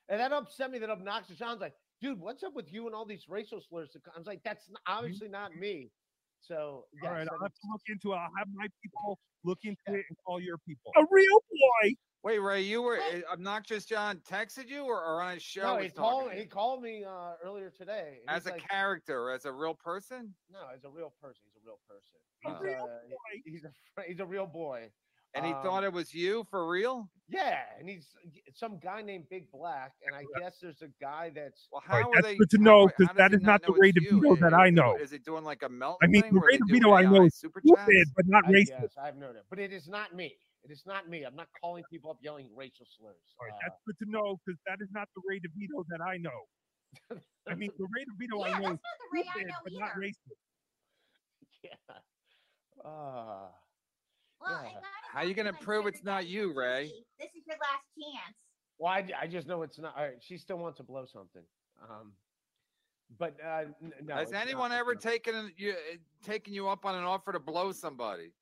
and 0.09 0.21
that 0.21 0.33
upset 0.33 0.71
me 0.71 0.79
that 0.79 0.91
obnoxious 0.91 1.37
John's 1.37 1.61
like, 1.61 1.75
dude, 2.01 2.21
what's 2.21 2.43
up 2.43 2.55
with 2.55 2.73
you 2.73 2.87
and 2.87 2.95
all 2.95 3.07
these 3.07 3.29
racial 3.29 3.61
slurs? 3.61 3.91
I 4.15 4.19
was 4.19 4.27
like, 4.27 4.43
that's 4.45 4.65
mm-hmm. 4.65 4.93
obviously 4.99 5.29
not 5.29 5.57
me. 5.57 5.91
So, 6.41 6.85
yes, 6.93 7.09
All 7.09 7.15
right, 7.15 7.27
I'll 7.31 7.41
have 7.41 7.55
to 7.55 7.69
look 7.73 7.81
into 7.89 8.13
it. 8.13 8.17
I'll 8.17 8.31
have 8.37 8.49
my 8.55 8.67
people 8.83 9.19
look 9.45 9.61
into 9.65 9.81
it 9.87 10.05
and 10.09 10.17
call 10.27 10.41
your 10.41 10.59
people. 10.59 10.93
A 10.97 11.05
real 11.11 11.39
boy. 11.51 11.95
Wait, 12.25 12.39
Ray, 12.39 12.63
you 12.63 12.81
were 12.81 12.97
uh, 12.97 13.33
obnoxious. 13.33 13.85
John 13.85 14.19
texted 14.29 14.69
you, 14.69 14.85
or, 14.85 14.97
or 14.99 15.21
on 15.21 15.35
his 15.35 15.43
show? 15.43 15.77
no, 15.77 15.79
he 15.79 15.91
called, 15.91 16.33
he 16.33 16.47
called 16.47 16.83
me 16.83 17.05
uh, 17.05 17.33
earlier 17.45 17.71
today. 17.71 18.21
as 18.29 18.47
a 18.47 18.53
like, 18.53 18.67
character, 18.67 19.31
as 19.31 19.45
a 19.45 19.53
real 19.53 19.75
person. 19.75 20.33
No, 20.51 20.61
as 20.75 20.85
a 20.85 20.89
real 20.89 21.13
person. 21.21 21.43
He's 21.53 21.63
a 21.63 21.67
real 21.67 21.79
person. 21.87 22.17
A 22.47 22.51
He's, 22.51 22.61
real 22.63 22.85
uh, 22.91 23.15
he- 23.45 23.51
he's 23.53 23.65
a 23.65 24.03
he's 24.09 24.21
a 24.21 24.27
real 24.27 24.47
boy. 24.47 24.89
And 25.37 25.45
he 25.45 25.53
Um, 25.53 25.63
thought 25.65 25.83
it 25.83 25.93
was 25.93 26.15
you 26.15 26.47
for 26.49 26.69
real. 26.71 27.11
Yeah, 27.29 27.59
and 27.81 27.89
he's 27.89 28.07
some 28.55 28.79
guy 28.79 29.03
named 29.03 29.25
Big 29.29 29.51
Black, 29.51 29.93
and 30.07 30.15
I 30.15 30.23
guess 30.41 30.59
there's 30.63 30.81
a 30.83 30.89
guy 31.01 31.31
that's. 31.35 31.67
Well, 31.73 31.83
All 31.91 31.97
right, 31.97 32.05
how 32.05 32.09
are 32.11 32.15
that's 32.15 32.27
they? 32.29 32.37
good 32.37 32.51
to 32.51 32.59
know 32.59 32.87
because 32.87 33.09
that 33.17 33.17
is 33.17 33.17
does 33.17 33.17
that 33.17 33.31
he 33.33 33.37
is 33.39 33.43
not 33.43 33.63
the 33.63 33.73
know 33.73 33.79
Ray 33.81 33.93
it's? 33.97 34.13
DeVito 34.13 34.39
that 34.41 34.55
I 34.55 34.71
know. 34.71 34.97
Is 34.97 35.11
he 35.11 35.19
doing 35.19 35.43
like 35.43 35.63
a 35.65 35.69
melt? 35.69 35.99
I 36.03 36.07
mean, 36.07 36.23
the 36.31 36.39
where 36.39 36.49
Ray 36.49 36.59
they 36.59 36.59
do 36.73 36.87
DeVito 36.87 36.97
I 36.97 37.03
know 37.03 37.25
is 37.25 37.35
super 37.35 37.61
stupid, 37.67 38.07
but 38.15 38.27
not 38.29 38.45
I, 38.47 38.53
racist. 38.53 38.69
yes, 38.69 38.95
I've 39.03 39.17
known 39.17 39.35
it, 39.37 39.45
but 39.51 39.59
it 39.59 39.73
is 39.73 39.89
not 39.89 40.15
me. 40.15 40.37
It 40.65 40.71
is 40.71 40.83
not 40.87 41.09
me. 41.09 41.25
I'm 41.25 41.37
not 41.37 41.49
calling 41.61 41.85
people 41.91 42.11
up 42.11 42.17
yelling 42.23 42.49
racial 42.57 42.87
slurs. 42.99 43.17
All 43.39 43.47
right, 43.47 43.55
Uh, 43.55 43.59
that's 43.69 43.81
good 43.87 43.99
to 44.05 44.11
know 44.11 44.41
because 44.45 44.59
that 44.67 44.79
is 44.81 44.89
not 44.93 45.09
the 45.15 45.21
Ray 45.29 45.39
DeVito 45.41 45.85
that 45.89 46.01
I 46.01 46.17
know. 46.17 46.49
I 47.47 47.55
mean, 47.55 47.71
the 47.77 47.85
Ray 47.85 48.05
DeVito 48.05 48.39
Yeah, 48.41 48.55
I 48.57 48.61
know 48.61 48.69
that's 48.69 48.75
is 48.75 48.81
not 48.81 48.99
the 48.99 49.09
Ray 49.13 49.21
I 49.21 49.33
stupid, 49.33 49.49
know 49.49 49.61
but 49.65 49.73
not 49.75 49.91
racist. 49.97 50.39
yeah. 51.63 51.97
Uh, 52.85 53.53
Well, 54.41 54.63
Yeah. 54.65 54.79
it 54.79 54.83
kinda 55.13 55.29
you 55.29 55.35
gonna 55.35 55.53
prove 55.53 55.87
it's 55.87 56.03
not 56.03 56.27
you, 56.27 56.53
Ray? 56.55 56.91
This 57.19 57.31
is 57.35 57.47
your 57.47 57.57
last 57.59 57.85
chance. 57.99 58.37
well, 58.79 58.93
I, 58.93 59.09
I 59.21 59.27
just 59.27 59.47
know 59.47 59.63
it's 59.63 59.79
not. 59.79 59.97
All 59.97 60.05
right, 60.05 60.23
she 60.23 60.39
still 60.39 60.57
wants 60.59 60.79
to 60.79 60.83
blow 60.83 61.05
something. 61.07 61.45
Um, 61.89 62.17
but 63.19 63.39
uh, 63.43 63.67
n- 63.83 63.93
no. 64.03 64.15
Has 64.17 64.33
anyone 64.33 64.73
ever 64.73 64.95
taken 64.95 65.53
you 65.57 65.73
uh, 65.73 65.97
taken 66.23 66.53
you 66.55 66.69
up 66.69 66.85
on 66.85 66.95
an 66.95 67.05
offer 67.05 67.33
to 67.33 67.39
blow 67.41 67.71
somebody? 67.73 68.33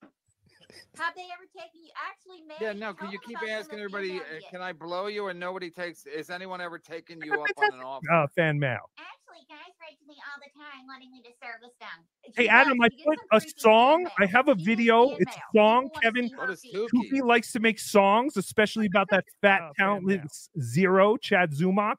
Have 0.99 1.15
they 1.15 1.27
ever 1.33 1.47
taken 1.57 1.83
you? 1.85 1.91
Actually, 2.09 2.43
May. 2.47 2.55
Yeah, 2.61 2.73
no. 2.73 2.95
Can 2.95 3.11
you 3.11 3.19
keep 3.27 3.39
asking 3.49 3.79
everybody? 3.79 4.13
emails 4.13 4.21
Uh, 4.21 4.51
can 4.51 4.61
I 4.61 4.73
blow 4.73 5.07
you 5.07 5.29
and 5.29 5.39
nobody 5.39 5.71
takes? 5.71 6.07
Is 6.07 6.31
anyone 6.31 6.61
ever 6.61 6.79
taking 6.79 7.21
you 7.23 7.35
up 7.35 7.49
on 7.59 7.75
an 7.75 7.81
offer? 7.85 8.11
Uh, 8.13 8.27
fan 8.35 8.59
mail. 8.59 8.91
Actually, 8.99 9.47
guys 9.49 9.75
write 9.81 9.99
to 10.01 10.07
me 10.07 10.15
all 10.15 10.41
the 10.41 10.51
time 10.59 10.87
wanting 10.87 11.11
me 11.13 11.23
to 11.23 11.31
service 11.41 11.75
them. 11.81 12.33
Hey 12.37 12.49
Adam, 12.49 12.79
does. 12.79 12.91
I 13.01 13.05
put 13.05 13.19
a 13.33 13.51
song. 13.59 14.05
fan 14.05 14.13
I 14.19 14.27
have 14.27 14.49
a 14.49 14.55
video. 14.55 15.11
It's 15.19 15.37
a 15.37 15.41
song. 15.57 15.85
People 15.85 16.01
Kevin 16.03 16.29
see 16.29 16.35
her 16.35 16.41
What 16.41 16.51
is 16.51 16.61
feet. 16.61 16.75
Tookie? 16.75 17.11
Tookie 17.13 17.23
likes 17.25 17.53
to 17.53 17.61
make 17.61 17.79
songs, 17.79 18.37
especially 18.37 18.87
about 18.87 19.09
that 19.11 19.25
fat 19.41 19.73
talentless 19.79 20.51
zero, 20.61 21.17
Chad 21.17 21.53
Zumock. 21.53 21.97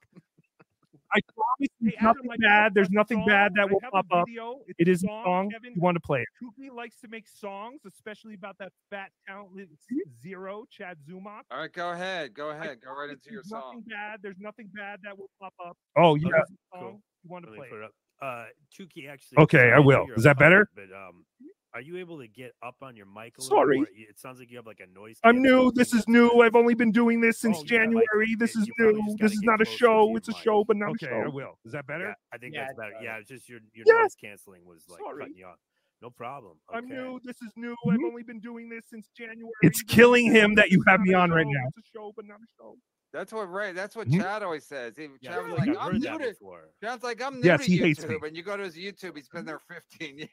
I 1.15 1.19
promise 1.35 1.69
you, 1.80 1.90
Hey, 1.90 1.95
Adam, 1.99 2.15
nothing 2.26 2.40
bad. 2.41 2.73
There's 2.73 2.90
a 2.90 2.94
nothing 2.94 3.23
bad 3.27 3.52
that 3.56 3.61
I 3.61 3.65
will 3.65 3.80
pop 3.91 4.06
up. 4.11 4.27
video. 4.27 4.61
It's 4.68 4.80
It 4.80 4.88
a 4.90 4.98
song, 4.98 5.23
song. 5.26 5.49
Kevin. 5.52 5.73
You 5.76 5.81
want 5.81 5.95
to 5.95 5.99
play 6.02 6.22
it? 6.22 6.27
Tookie 6.44 6.73
likes 6.73 6.99
to 7.02 7.07
make 7.07 7.27
songs, 7.27 7.81
especially 7.85 8.34
about 8.34 8.57
that 8.60 8.72
fat 8.90 9.11
talentless 9.27 9.69
zero, 10.23 10.65
Chad 10.72 10.98
Zumock. 11.07 11.41
All 11.52 11.60
right, 11.60 11.72
go 11.72 11.91
ahead. 11.91 12.34
Go 12.34 12.49
I 12.49 12.56
ahead. 12.56 12.77
Go 12.84 12.91
right 12.94 13.10
into 13.11 13.31
your 13.31 13.44
there's 13.44 13.49
song. 13.49 13.61
Nothing 13.76 13.84
bad. 13.90 14.19
There's 14.23 14.40
nothing 14.40 14.69
bad 14.73 14.99
that 15.03 15.18
will 15.18 15.30
pop 15.40 15.53
up. 15.65 15.77
Oh 15.98 16.15
yeah. 16.15 16.27
is 16.27 16.52
a 16.73 16.77
song. 16.80 17.02
You 17.23 17.30
want 17.30 17.45
to 17.45 17.52
Let 17.52 17.57
play? 17.60 17.69
put 17.69 17.77
it. 17.77 17.81
it 17.81 17.85
up. 17.85 17.91
Uh, 18.22 18.45
Tookie 18.80 19.10
actually. 19.10 19.38
Okay, 19.40 19.72
I 19.72 19.80
will. 19.80 20.06
Is 20.15 20.23
that 20.23 20.40
better? 20.40 20.65
puppet, 20.76 20.90
But 20.90 20.98
um, 20.98 21.26
are 21.74 21.82
you 21.82 21.98
able 21.98 22.20
to 22.20 22.28
get 22.28 22.54
up 22.62 22.76
on 22.82 22.95
your 22.95 23.06
mic 23.06 23.38
a 23.38 23.41
little 23.41 23.58
Sorry. 23.58 23.78
more? 23.78 23.88
It 23.95 24.20
sounds 24.20 24.40
like 24.40 24.52
you 24.52 24.58
have 24.58 24.68
like 24.68 24.80
a 24.80 24.94
noise. 24.94 25.18
I'm 25.24 25.41
new. 25.41 25.72
This 25.72 25.94
is 25.94 26.08
new. 26.08 26.41
I've 26.41 26.56
only 26.56 26.76
been 26.76 26.91
doing 26.91 27.20
this 27.20 27.40
since 27.40 27.58
Oh, 27.58 27.64
yeah, 27.66 27.80
like, 27.80 27.86
January. 27.90 28.36
This 28.36 28.56
is 28.56 28.70
new. 28.80 29.16
This 29.20 29.34
is 29.34 29.41
not 29.41 29.62
a 29.62 29.66
show. 29.66 30.16
It's 30.16 30.28
a 30.28 30.32
mic. 30.32 30.41
show, 30.41 30.64
but 30.64 30.78
not 30.78 30.91
Okay, 30.91 31.08
a 31.08 31.10
I 31.10 31.24
show. 31.24 31.26
I 31.26 31.34
will. 31.34 31.60
Is 31.66 31.72
that 31.72 31.88
better? 31.88 32.10
Yeah, 32.10 32.14
I 32.32 32.38
think 32.38 32.54
Yeah, 32.54 32.66
that's 32.66 32.78
better. 32.78 32.91
better. 32.94 33.04
Yeah, 33.04 33.18
it's 33.18 33.30
just 33.30 33.50
your 33.50 33.60
your 33.74 33.86
Yes. 33.88 33.95
noise 34.04 34.16
canceling 34.16 34.66
was 34.66 34.84
like 34.88 35.00
Sorry. 35.00 35.20
cutting 35.24 35.38
you 35.38 35.45
off. 35.45 35.58
No 36.02 36.10
problem. 36.10 36.58
I'm 36.70 36.88
new. 36.88 37.20
This 37.24 37.41
is 37.41 37.52
new. 37.56 37.72
I've 37.72 37.94
mm-hmm. 37.94 38.06
only 38.06 38.24
been 38.24 38.40
doing 38.41 38.68
this 38.68 38.86
since 38.90 39.10
January. 39.18 39.54
It's 39.62 39.82
killing 39.84 40.30
him 40.30 40.54
that 40.56 40.70
you 40.70 40.84
have 40.86 41.00
me 41.00 41.14
on 41.14 41.32
right 41.32 41.48
now. 41.48 41.68
It's 41.78 41.88
a 41.88 41.91
show, 41.98 42.12
but 42.16 42.26
not 42.26 42.40
a 42.40 42.48
show. 42.58 42.76
That's 43.14 43.31
what 43.31 43.44
Ray. 43.52 43.73
That's 43.73 43.95
what. 43.95 44.10
Chad 44.10 44.41
always 44.41 44.65
says. 44.65 44.98
He, 44.98 45.03
Yeah, 45.22 45.30
Chad 45.31 45.34
I 45.34 45.38
was 45.44 45.45
feel 45.45 45.57
like, 45.57 45.68
like 45.68 45.77
I've 45.77 45.84
"I'm 45.85 45.91
heard 45.94 46.02
new 46.02 46.18
to." 46.18 46.30
before. 46.31 46.69
Chad's 46.84 47.03
like, 47.03 47.22
"I'm 47.22 47.40
new 47.40 47.45
Yes, 47.48 47.60
to 47.65 47.72
he 47.72 47.77
hates 47.77 48.03
me. 48.07 48.15
YouTube," 48.15 48.27
and 48.27 48.35
you 48.35 48.41
go 48.41 48.57
to 48.57 48.64
his 48.64 48.76
YouTube. 48.76 49.15
He's 49.15 49.30
been 49.30 49.45
there 49.45 49.61
15 49.69 50.18
years. 50.18 50.30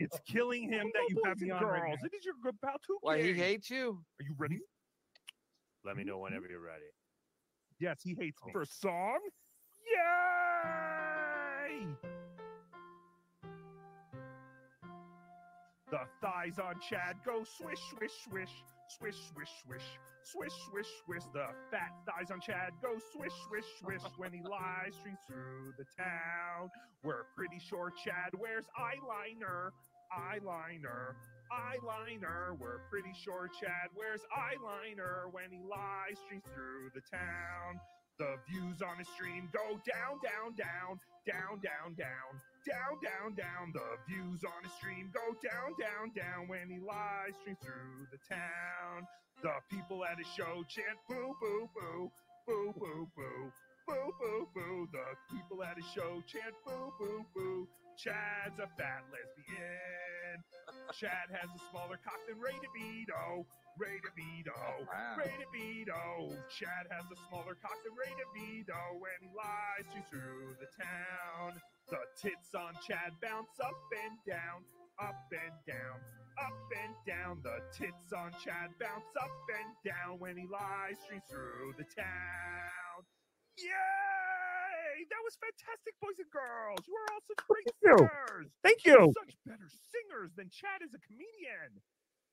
It's 0.00 0.18
killing 0.26 0.64
him 0.64 0.90
that 0.92 1.02
you 1.08 1.22
have 1.24 1.40
me 1.40 1.50
on 1.50 1.62
right. 1.64 1.96
It 2.02 2.12
is 2.12 2.24
your 2.24 2.34
good 2.42 2.60
pal 2.60 2.72
Tookie. 2.74 2.98
Why 3.02 3.22
he 3.22 3.32
hates 3.34 3.70
you? 3.70 4.02
Are 4.20 4.24
you 4.24 4.34
ready? 4.36 4.58
Let 5.84 5.96
me 5.96 6.02
know 6.04 6.18
whenever 6.18 6.46
you're 6.50 6.60
ready. 6.60 6.86
Yes, 7.78 8.00
he 8.02 8.14
hates 8.18 8.38
me. 8.44 8.52
For 8.52 8.62
a 8.62 8.66
song? 8.66 9.18
Yay! 11.72 11.86
The 15.90 16.00
thighs 16.20 16.58
on 16.58 16.80
Chad 16.80 17.16
go 17.24 17.44
swish, 17.44 17.78
swish, 17.96 18.12
swish, 18.28 18.50
swish, 18.98 19.16
swish, 19.32 19.52
swish, 19.64 19.88
swish, 20.22 20.52
swish, 20.70 20.90
swish. 21.04 21.24
The 21.32 21.46
fat 21.70 21.92
thighs 22.06 22.30
on 22.30 22.40
Chad 22.40 22.72
go 22.82 22.98
swish, 23.12 23.32
swish, 23.48 23.64
swish 23.80 24.02
when 24.16 24.32
he 24.32 24.42
live 24.42 24.92
streams 25.00 25.18
through 25.26 25.72
the 25.78 25.84
town. 25.96 26.70
We're 27.04 27.24
pretty 27.36 27.58
sure 27.58 27.92
Chad 28.04 28.32
wears 28.38 28.64
eyeliner, 28.78 29.70
eyeliner, 30.12 31.14
eyeliner. 31.50 32.58
We're 32.58 32.80
pretty 32.90 33.12
sure 33.24 33.48
Chad 33.60 33.90
wears 33.96 34.20
eyeliner 34.32 35.32
when 35.32 35.50
he 35.50 35.62
live 35.64 36.16
streams 36.26 36.44
through 36.54 36.90
the 36.94 37.02
town. 37.10 37.80
The 38.22 38.38
views 38.46 38.78
on 38.86 39.02
his 39.02 39.08
stream 39.18 39.50
go 39.50 39.82
down, 39.82 40.22
down, 40.22 40.54
down, 40.54 41.02
down, 41.26 41.58
down, 41.58 41.90
down, 41.98 42.30
down, 42.62 42.94
down, 43.02 43.34
down. 43.34 43.64
The 43.74 43.98
views 44.06 44.46
on 44.46 44.62
his 44.62 44.70
stream 44.78 45.10
go 45.10 45.34
down, 45.42 45.74
down, 45.74 46.14
down 46.14 46.46
when 46.46 46.70
he 46.70 46.78
live 46.78 47.34
streams 47.42 47.58
through 47.58 48.06
the 48.14 48.22
town. 48.22 49.10
The 49.42 49.58
people 49.74 50.06
at 50.06 50.22
his 50.22 50.30
show 50.38 50.62
chant 50.70 51.02
boo, 51.10 51.34
boo, 51.42 51.66
boo, 51.74 52.12
boo, 52.46 52.70
boo, 52.78 53.10
boo, 53.10 53.50
boo, 53.90 54.14
boo, 54.14 54.48
boo. 54.54 54.88
The 54.94 55.06
people 55.34 55.64
at 55.64 55.74
his 55.74 55.90
show 55.90 56.22
chant 56.30 56.54
boo, 56.62 56.94
boo, 57.02 57.26
boo. 57.34 57.66
Chad's 57.98 58.62
a 58.62 58.70
fat 58.78 59.02
lesbian. 59.10 60.38
Chad 60.94 61.26
has 61.34 61.50
a 61.50 61.60
smaller 61.74 61.98
cock 62.06 62.22
than 62.30 62.38
Ray 62.38 62.54
DeVito. 62.62 63.42
Ray 63.78 63.98
DeVito. 64.04 64.54
Wow. 64.86 65.16
Ray 65.18 65.32
DeVito. 65.40 66.36
Chad 66.48 66.86
has 66.90 67.04
a 67.10 67.18
smaller 67.28 67.56
cock 67.60 67.76
than 67.84 67.94
Ray 67.96 68.12
DeVito 68.14 69.00
when 69.00 69.16
he 69.20 69.30
lies 69.32 69.86
to 69.94 70.00
through 70.10 70.56
the 70.60 70.68
town. 70.76 71.60
The 71.88 72.00
tits 72.20 72.54
on 72.54 72.74
Chad 72.86 73.12
bounce 73.22 73.56
up 73.60 73.76
and 74.04 74.16
down, 74.28 74.64
up 75.00 75.28
and 75.32 75.56
down, 75.66 75.98
up 76.40 76.58
and 76.84 76.94
down. 77.06 77.40
The 77.42 77.60
tits 77.72 78.12
on 78.12 78.32
Chad 78.42 78.72
bounce 78.80 79.12
up 79.20 79.32
and 79.56 79.70
down 79.84 80.18
when 80.20 80.36
he 80.36 80.46
lies 80.46 81.00
streams 81.04 81.24
through 81.30 81.74
the 81.78 81.84
town. 81.84 82.98
Yay! 83.58 85.04
That 85.10 85.22
was 85.24 85.36
fantastic, 85.40 85.94
boys 86.00 86.16
and 86.20 86.30
girls. 86.30 86.80
You 86.86 86.94
are 86.96 87.08
all 87.12 87.24
such 87.26 87.40
great 87.48 87.66
Thank 87.66 87.80
you. 87.82 87.96
singers. 87.98 88.48
Thank 88.62 88.78
You're 88.84 89.00
you. 89.08 89.12
Such 89.16 89.34
better 89.46 89.68
singers 89.90 90.32
than 90.36 90.48
Chad 90.48 90.80
is 90.84 90.94
a 90.94 91.00
comedian. 91.02 91.80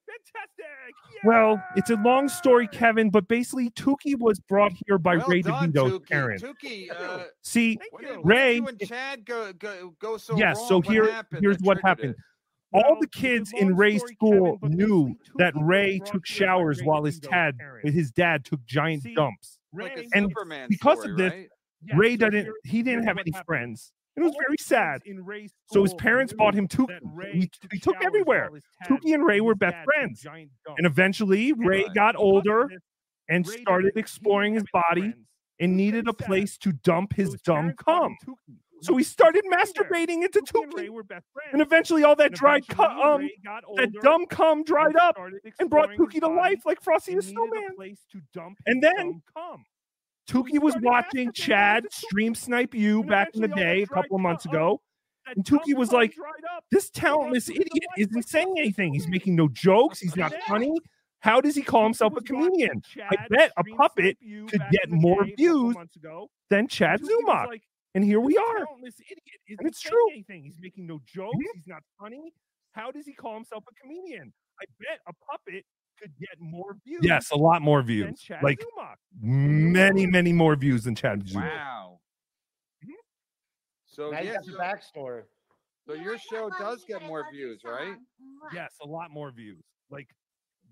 Fantastic. 0.10 0.96
Well, 1.24 1.62
it's 1.76 1.90
a 1.90 1.96
long 1.96 2.30
story, 2.30 2.68
Kevin, 2.68 3.10
but 3.10 3.28
basically 3.28 3.70
Tookie 3.72 4.18
was 4.18 4.40
brought 4.40 4.72
here 4.88 4.98
by 4.98 5.18
well 5.18 5.28
Ray 5.28 5.42
done, 5.42 5.72
DeVito's 5.72 5.92
Tookie. 6.00 6.10
parents. 6.10 6.44
Tookie, 6.44 6.92
uh, 6.92 7.26
See, 7.44 7.78
what 7.92 8.02
did, 8.02 8.10
what 8.10 8.18
did 8.18 8.26
Ray. 8.26 8.56
you 8.56 8.68
and 8.68 8.80
Chad 8.80 9.26
go 9.26 9.54
go, 9.54 9.94
go 10.00 10.18
so 10.18 10.38
yes, 10.38 10.58
wrong? 10.58 10.68
so 10.68 10.82
here, 10.82 11.12
happened 11.12 11.42
here's 11.42 11.58
that 11.58 11.66
what 11.66 11.80
happened. 11.84 12.12
it? 12.12 12.18
All 12.72 12.98
the 13.02 13.08
kids 13.08 13.52
in 13.58 13.76
Ray's 13.76 14.04
school 14.04 14.60
knew 14.62 15.16
that 15.38 15.54
Ray 15.60 16.00
took 16.06 16.26
showers 16.26 16.82
while 16.84 17.04
his 17.04 17.20
dad, 17.20 17.58
his 17.84 18.12
dad 18.12 18.46
took 18.46 18.64
giant 18.66 19.04
dumps. 19.16 19.58
Like 19.74 20.08
and 20.14 20.28
Superman 20.30 20.68
because 20.70 21.00
story, 21.00 21.12
of 21.12 21.18
this, 21.18 21.34
right? 21.34 21.50
Ray 21.96 22.16
didn't. 22.16 22.48
He 22.66 22.84
didn't 22.84 23.06
have 23.06 23.18
any 23.18 23.32
friends. 23.46 23.92
It 24.20 24.24
was 24.24 24.36
very 24.46 24.58
sad. 24.60 25.02
So 25.72 25.84
his 25.84 25.94
parents 25.94 26.34
bought 26.34 26.54
him 26.54 26.68
Tookie. 26.68 27.00
He, 27.32 27.50
he 27.72 27.80
took 27.80 27.96
everywhere. 28.04 28.50
Tookie 28.86 29.14
and 29.14 29.26
Ray 29.26 29.42
were 29.42 29.56
best 29.56 29.78
friends. 29.86 30.26
And 30.78 30.86
eventually, 30.86 31.54
Ray 31.54 31.86
got 31.96 32.16
older 32.16 32.70
and 33.30 33.48
started 33.48 33.94
exploring 33.96 34.56
his 34.56 34.66
body 34.74 35.14
and 35.60 35.78
needed 35.78 36.08
a 36.08 36.14
place 36.14 36.58
to 36.60 36.72
dump 36.72 37.14
his 37.14 37.34
dumb 37.44 37.74
cum. 37.78 38.18
So 38.82 38.96
he 38.96 39.04
started 39.04 39.44
masturbating 39.52 40.24
into 40.24 40.42
Tookie. 40.42 40.90
And 41.52 41.62
eventually, 41.62 42.04
all 42.04 42.16
that 42.16 42.32
dried 42.34 42.68
cum, 42.68 43.00
um, 43.00 43.30
that 43.76 43.92
dumb 44.02 44.26
cum 44.26 44.64
dried 44.64 44.96
up 44.96 45.18
and 45.60 45.70
brought 45.70 45.92
Tookie 45.92 46.22
to 46.22 46.28
life 46.28 46.62
like 46.66 46.82
Frosty 46.82 47.16
the 47.16 47.22
Snowman. 47.22 47.70
And 48.66 48.82
then 48.84 49.22
Tookie 50.30 50.62
was 50.62 50.76
watching 50.82 51.32
Chad 51.32 51.86
stream 51.92 52.36
snipe 52.36 52.76
you 52.76 53.04
back 53.04 53.30
in 53.34 53.42
the 53.42 53.48
day, 53.48 53.82
a 53.82 53.88
couple 53.88 54.16
of 54.16 54.22
months 54.22 54.46
ago. 54.46 54.80
And 55.36 55.44
Tookie 55.44 55.76
was 55.76 55.92
like, 55.92 56.16
This 56.72 56.90
talentless 56.90 57.50
idiot 57.50 57.90
isn't 57.98 58.28
saying 58.28 58.56
anything. 58.58 58.94
He's 58.94 59.08
making 59.08 59.36
no 59.36 59.48
jokes. 59.48 60.00
He's 60.00 60.16
not 60.16 60.34
funny. 60.48 60.76
How 61.22 61.42
does 61.42 61.56
he 61.56 61.62
call 61.62 61.84
himself 61.84 62.14
a 62.16 62.22
comedian? 62.22 62.82
I 63.12 63.16
bet 63.30 63.52
a 63.58 63.64
puppet 63.76 64.18
could 64.48 64.62
get 64.72 64.90
more 64.90 65.26
views 65.38 65.76
than 66.50 66.68
Chad 66.68 67.02
Zumock. 67.02 67.60
And 67.96 68.04
here 68.04 68.20
we 68.20 68.38
are. 68.38 68.66
And 68.80 69.68
it's 69.68 69.82
true. 69.82 70.08
He's 70.28 70.56
making 70.62 70.88
no 70.88 71.00
jokes. 71.06 71.38
He's 71.56 71.68
not 71.68 71.84
funny. 72.00 72.34
How 72.74 72.92
does 72.92 73.06
he 73.06 73.14
call 73.14 73.34
himself 73.34 73.64
a 73.70 73.74
comedian? 73.82 74.32
I 74.62 74.66
bet 74.80 75.00
a 75.08 75.14
puppet 75.30 75.66
could 76.02 76.12
get 76.20 76.40
more 76.40 76.76
views. 76.86 77.02
Yes, 77.04 77.32
a 77.32 77.36
lot 77.36 77.62
more 77.62 77.80
than 77.80 77.88
views. 77.88 78.20
Chad 78.22 78.44
Like 78.44 78.60
Zumock. 78.60 78.96
many, 79.22 80.06
many 80.06 80.34
more 80.34 80.56
views 80.56 80.84
than 80.84 80.96
Chad 80.96 81.26
Zumock. 81.26 81.44
Wow. 81.56 82.00
So 83.86 84.12
Now 84.12 84.20
yeah, 84.22 84.34
got 84.36 84.46
the 84.46 84.52
so, 84.54 84.58
backstory. 84.60 85.24
so 85.86 85.94
your 85.94 86.18
show 86.18 86.50
does 86.60 86.86
get 86.88 87.04
more 87.04 87.26
views, 87.32 87.62
right? 87.66 87.96
Yes, 88.54 88.74
a 88.82 88.88
lot 88.88 89.12
more 89.12 89.32
views. 89.32 89.62
Like 89.90 90.08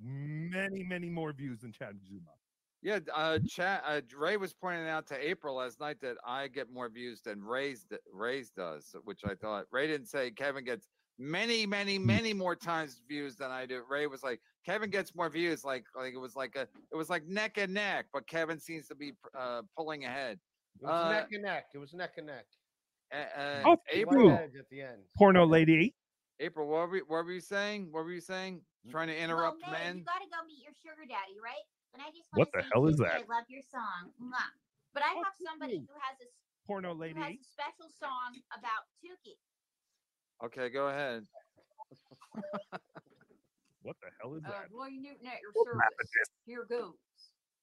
many, 0.02 0.84
many 0.84 1.10
more 1.10 1.34
views 1.34 1.60
than 1.62 1.72
Chad 1.72 1.96
Zumock. 2.10 2.38
Yeah, 2.84 3.00
uh, 3.14 3.40
Chad, 3.50 3.82
uh, 3.86 4.02
Ray 4.16 4.38
was 4.38 4.54
pointing 4.54 4.88
out 4.88 5.08
to 5.08 5.30
April 5.30 5.56
last 5.56 5.80
night 5.80 5.98
that 6.02 6.16
I 6.26 6.48
get 6.48 6.72
more 6.72 6.90
views 6.90 7.22
than 7.22 7.42
Ray's 7.44 7.86
d- 7.90 7.98
Ray's 8.14 8.52
does, 8.52 8.96
which 9.04 9.22
I 9.26 9.34
thought 9.34 9.66
Ray 9.72 9.88
didn't 9.88 10.08
say 10.08 10.30
Kevin 10.32 10.64
gets 10.64 10.88
many, 11.20 11.66
many, 11.66 11.98
many 11.98 12.34
more 12.34 12.56
times 12.56 13.02
views 13.08 13.36
than 13.36 13.52
I 13.52 13.66
do. 13.66 13.82
Ray 13.90 14.08
was 14.08 14.24
like 14.24 14.40
Kevin 14.66 14.90
gets 14.90 15.16
more 15.16 15.30
views, 15.30 15.64
like 15.64 15.86
like 15.96 16.14
it 16.14 16.18
was 16.20 16.36
like 16.36 16.56
a 16.56 16.62
it 16.92 16.96
was 16.96 17.10
like 17.10 17.26
neck 17.28 17.58
and 17.58 17.74
neck, 17.74 18.08
but 18.14 18.28
Kevin 18.28 18.60
seems 18.60 18.88
to 18.88 18.96
be 18.96 19.14
uh, 19.38 19.62
pulling 19.78 20.06
ahead. 20.06 20.40
It 20.82 20.86
was 20.86 20.94
Uh, 21.06 21.10
neck 21.10 21.30
and 21.32 21.44
neck. 21.44 21.66
It 21.74 21.78
was 21.80 21.94
neck 21.94 22.14
and 22.18 22.28
neck. 22.28 22.46
uh, 23.14 23.40
uh, 23.40 23.64
Oh, 23.66 23.78
April, 23.92 24.30
at 24.32 24.52
the 24.70 24.82
end. 24.82 25.02
Porno 25.18 25.46
lady. 25.46 25.96
April, 26.40 26.68
what 26.68 26.90
were, 26.90 27.02
what 27.08 27.26
were 27.26 27.32
you 27.34 27.40
saying? 27.42 27.88
What 27.92 28.04
were 28.06 28.12
you 28.12 28.22
saying? 28.22 28.62
Trying 28.92 29.08
to 29.08 29.18
interrupt 29.18 29.58
well, 29.64 29.72
May, 29.74 29.84
men? 29.90 29.98
You 29.98 30.04
gotta 30.06 30.30
go 30.30 30.46
meet 30.46 30.62
your 30.62 30.76
sugar 30.78 31.02
daddy, 31.08 31.40
right? 31.42 31.66
And 31.94 32.04
I 32.04 32.14
just 32.14 32.30
What 32.32 32.48
wanna 32.54 32.62
the 32.62 32.64
say, 32.64 32.70
hell 32.74 32.86
is 32.88 32.98
that? 33.02 33.26
I 33.26 33.26
love 33.26 33.50
your 33.50 33.66
song. 33.66 34.14
Mwah. 34.22 34.54
But 34.94 35.02
I 35.04 35.18
have 35.18 35.34
somebody 35.42 35.82
who 35.82 35.98
has 35.98 36.20
a 36.22 36.30
s- 36.30 36.38
Porno 36.68 36.94
who 36.94 37.04
has 37.16 37.34
a 37.34 37.44
special 37.44 37.90
song 37.90 38.38
about 38.54 38.86
Tookie. 39.02 39.40
Okay, 40.44 40.70
go 40.70 40.88
ahead. 40.90 41.26
What 43.84 43.96
the 44.04 44.12
hell 44.20 44.36
is 44.36 44.44
Uh, 44.44 44.50
that? 44.52 44.68
Dwayne 44.68 45.00
Newton 45.00 45.28
at 45.32 45.40
your 45.40 45.56
Don't 45.56 45.78
laugh 45.80 45.88
at 45.96 46.08
service. 46.12 46.36
Here 46.44 46.66
goes. 46.68 47.00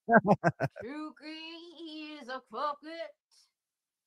Tookie 0.80 2.16
is 2.22 2.28
a 2.32 2.40
puppet. 2.50 3.12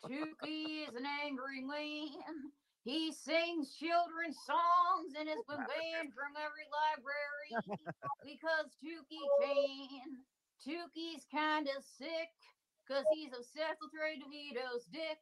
Tookie 0.01 0.89
is 0.89 0.95
an 0.95 1.05
angry 1.05 1.61
man. 1.61 2.49
He 2.81 3.11
sings 3.11 3.75
children's 3.77 4.37
songs 4.49 5.13
and 5.13 5.29
has 5.29 5.37
been 5.45 5.61
banned 5.61 6.13
from 6.17 6.33
every 6.41 6.65
library 6.73 7.49
because 8.25 8.73
Tookie 8.81 9.29
can. 9.45 10.25
Tookie's 10.65 11.27
kind 11.29 11.67
of 11.69 11.83
sick 11.85 12.33
because 12.81 13.05
he's 13.13 13.29
obsessed 13.29 13.77
with 13.79 13.93
Ray 13.93 14.17
DeVito's 14.17 14.85
dick. 14.89 15.19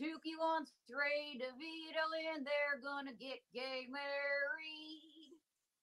Tookie 0.00 0.38
wants 0.40 0.72
Ray 0.88 1.36
DeVito 1.36 2.34
and 2.34 2.46
they're 2.46 2.80
gonna 2.82 3.12
get 3.12 3.38
gay 3.52 3.86
married. 3.90 5.36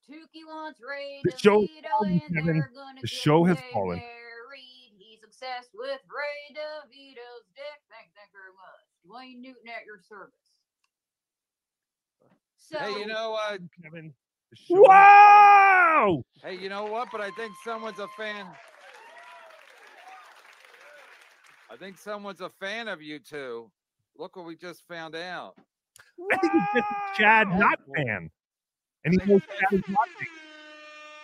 Tookie 0.10 0.46
wants 0.48 0.80
Ray 0.82 1.22
The 1.24 1.32
DeVito 1.34 1.90
fallen, 1.92 2.22
and 2.26 2.36
Kevin. 2.36 2.46
they're 2.60 2.72
gonna 2.74 3.02
The 3.02 3.08
get 3.08 3.10
show 3.22 3.44
has 3.44 3.58
gay 3.60 3.70
fallen. 3.72 3.98
married. 4.00 4.94
He's 4.98 5.24
obsessed 5.24 5.70
with 5.76 6.02
Ray 6.10 6.56
DeVito's 6.56 7.46
dick. 7.56 7.80
Thank, 7.92 8.10
thank 8.16 8.32
you 8.34 8.40
very 8.42 8.54
much. 8.58 8.82
Dwayne 9.06 9.40
Newton 9.42 9.70
at 9.70 9.86
your 9.86 10.00
service. 10.00 10.34
So 12.58 12.80
Hey, 12.80 13.00
you 13.00 13.06
know, 13.06 13.36
uh, 13.36 13.58
Kevin. 13.84 14.14
Wow! 14.70 16.24
hey, 16.42 16.56
you 16.58 16.70
know 16.70 16.86
what? 16.86 17.10
But 17.12 17.22
I 17.22 17.30
think 17.32 17.52
someone's 17.64 18.00
a 18.00 18.08
fan. 18.18 18.46
I 21.70 21.76
think 21.76 21.98
someone's 21.98 22.42
a 22.42 22.50
fan 22.60 22.88
of 22.88 23.02
you 23.02 23.20
two. 23.20 23.70
Look 24.18 24.36
what 24.36 24.46
we 24.46 24.56
just 24.56 24.84
found 24.88 25.16
out. 25.16 25.54
I 26.32 26.38
think 26.38 26.54
it's 26.56 26.74
just 26.74 26.88
Chad 27.16 27.48
not 27.50 27.80
fan. 27.96 28.30
And 29.06 29.14
he 29.14 29.28
knows 29.28 29.42
Chad 29.60 29.74
is 29.80 29.84
watching. 29.88 30.28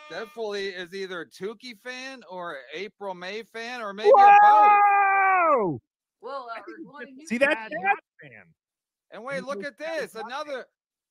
Definitely 0.09 0.67
is 0.69 0.93
either 0.93 1.21
a 1.21 1.25
Tookie 1.29 1.77
fan 1.83 2.21
or 2.29 2.53
a 2.53 2.79
April 2.79 3.13
May 3.15 3.43
fan 3.43 3.81
or 3.81 3.93
maybe 3.93 4.09
a 4.09 4.13
both. 4.13 4.39
Whoa! 4.41 5.81
well, 6.21 6.47
uh, 6.55 6.61
See 7.25 7.37
that, 7.39 7.49
Chad 7.55 7.71
Chad? 7.71 7.97
fan. 8.21 8.43
And 9.11 9.23
wait, 9.23 9.43
look 9.43 9.63
at 9.63 9.77
this. 9.77 10.15
Another 10.15 10.65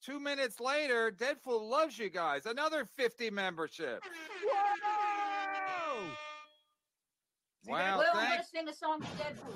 two 0.04 0.20
minutes 0.20 0.60
later, 0.60 1.10
Deadpool 1.10 1.68
loves 1.68 1.98
you 1.98 2.10
guys. 2.10 2.46
Another 2.46 2.84
50 2.96 3.30
membership. 3.30 4.02
Wow, 7.66 7.98
well, 7.98 8.10
I'm 8.14 8.28
gonna 8.30 8.42
sing 8.44 8.68
a 8.68 8.74
song 8.74 9.00
to 9.00 9.06
Deadpool. 9.06 9.54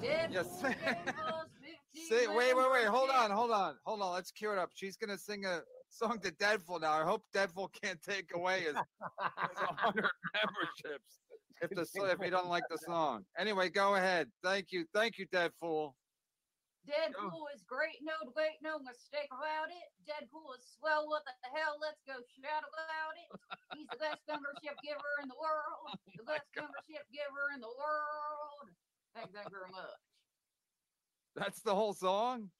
Deadpool 0.00 0.32
Yes. 0.32 0.46
Deadpool's 0.62 0.74
50 0.74 1.51
Say, 1.94 2.26
wait, 2.26 2.56
wait, 2.56 2.72
wait. 2.72 2.86
Hold 2.86 3.10
on, 3.10 3.30
hold 3.30 3.50
on, 3.50 3.76
hold 3.84 4.00
on. 4.00 4.14
Let's 4.14 4.30
cue 4.30 4.50
it 4.52 4.58
up. 4.58 4.70
She's 4.74 4.96
gonna 4.96 5.18
sing 5.18 5.44
a 5.44 5.60
song 5.90 6.18
to 6.20 6.32
Deadpool 6.32 6.80
now. 6.80 6.92
I 6.92 7.04
hope 7.04 7.22
Deadpool 7.34 7.68
can't 7.82 8.00
take 8.00 8.30
away 8.34 8.60
his, 8.60 8.68
his 8.68 8.76
100 8.78 10.08
memberships 10.32 11.20
if 11.60 11.70
the 11.70 11.84
so- 11.84 12.06
if 12.06 12.18
he 12.20 12.30
doesn't 12.30 12.48
like 12.48 12.64
the 12.70 12.78
song. 12.78 13.24
Anyway, 13.38 13.68
go 13.68 13.94
ahead. 13.96 14.28
Thank 14.42 14.72
you, 14.72 14.86
thank 14.94 15.18
you, 15.18 15.26
Deadpool. 15.28 15.92
Deadpool 16.82 17.46
is 17.54 17.62
great, 17.62 18.02
no 18.02 18.10
debate, 18.26 18.58
no 18.58 18.74
mistake 18.82 19.30
about 19.30 19.70
it. 19.70 19.86
Deadpool 20.02 20.50
is 20.58 20.66
swell, 20.80 21.06
what 21.06 21.22
the 21.22 21.34
hell? 21.54 21.78
Let's 21.78 22.02
go 22.02 22.18
shout 22.26 22.66
about 22.74 23.14
it. 23.14 23.30
He's 23.78 23.86
the 23.86 24.02
best 24.02 24.18
membership 24.26 24.74
giver 24.82 25.14
in 25.22 25.30
the 25.30 25.38
world. 25.38 25.94
The 26.10 26.26
oh 26.26 26.32
best 26.34 26.48
membership 26.58 27.06
giver 27.14 27.54
in 27.54 27.62
the 27.62 27.70
world. 27.70 28.66
Thank 29.14 29.30
you 29.30 29.46
very 29.46 29.70
much. 29.70 30.11
That's 31.34 31.62
the 31.62 31.74
whole 31.74 31.94
song. 31.94 32.50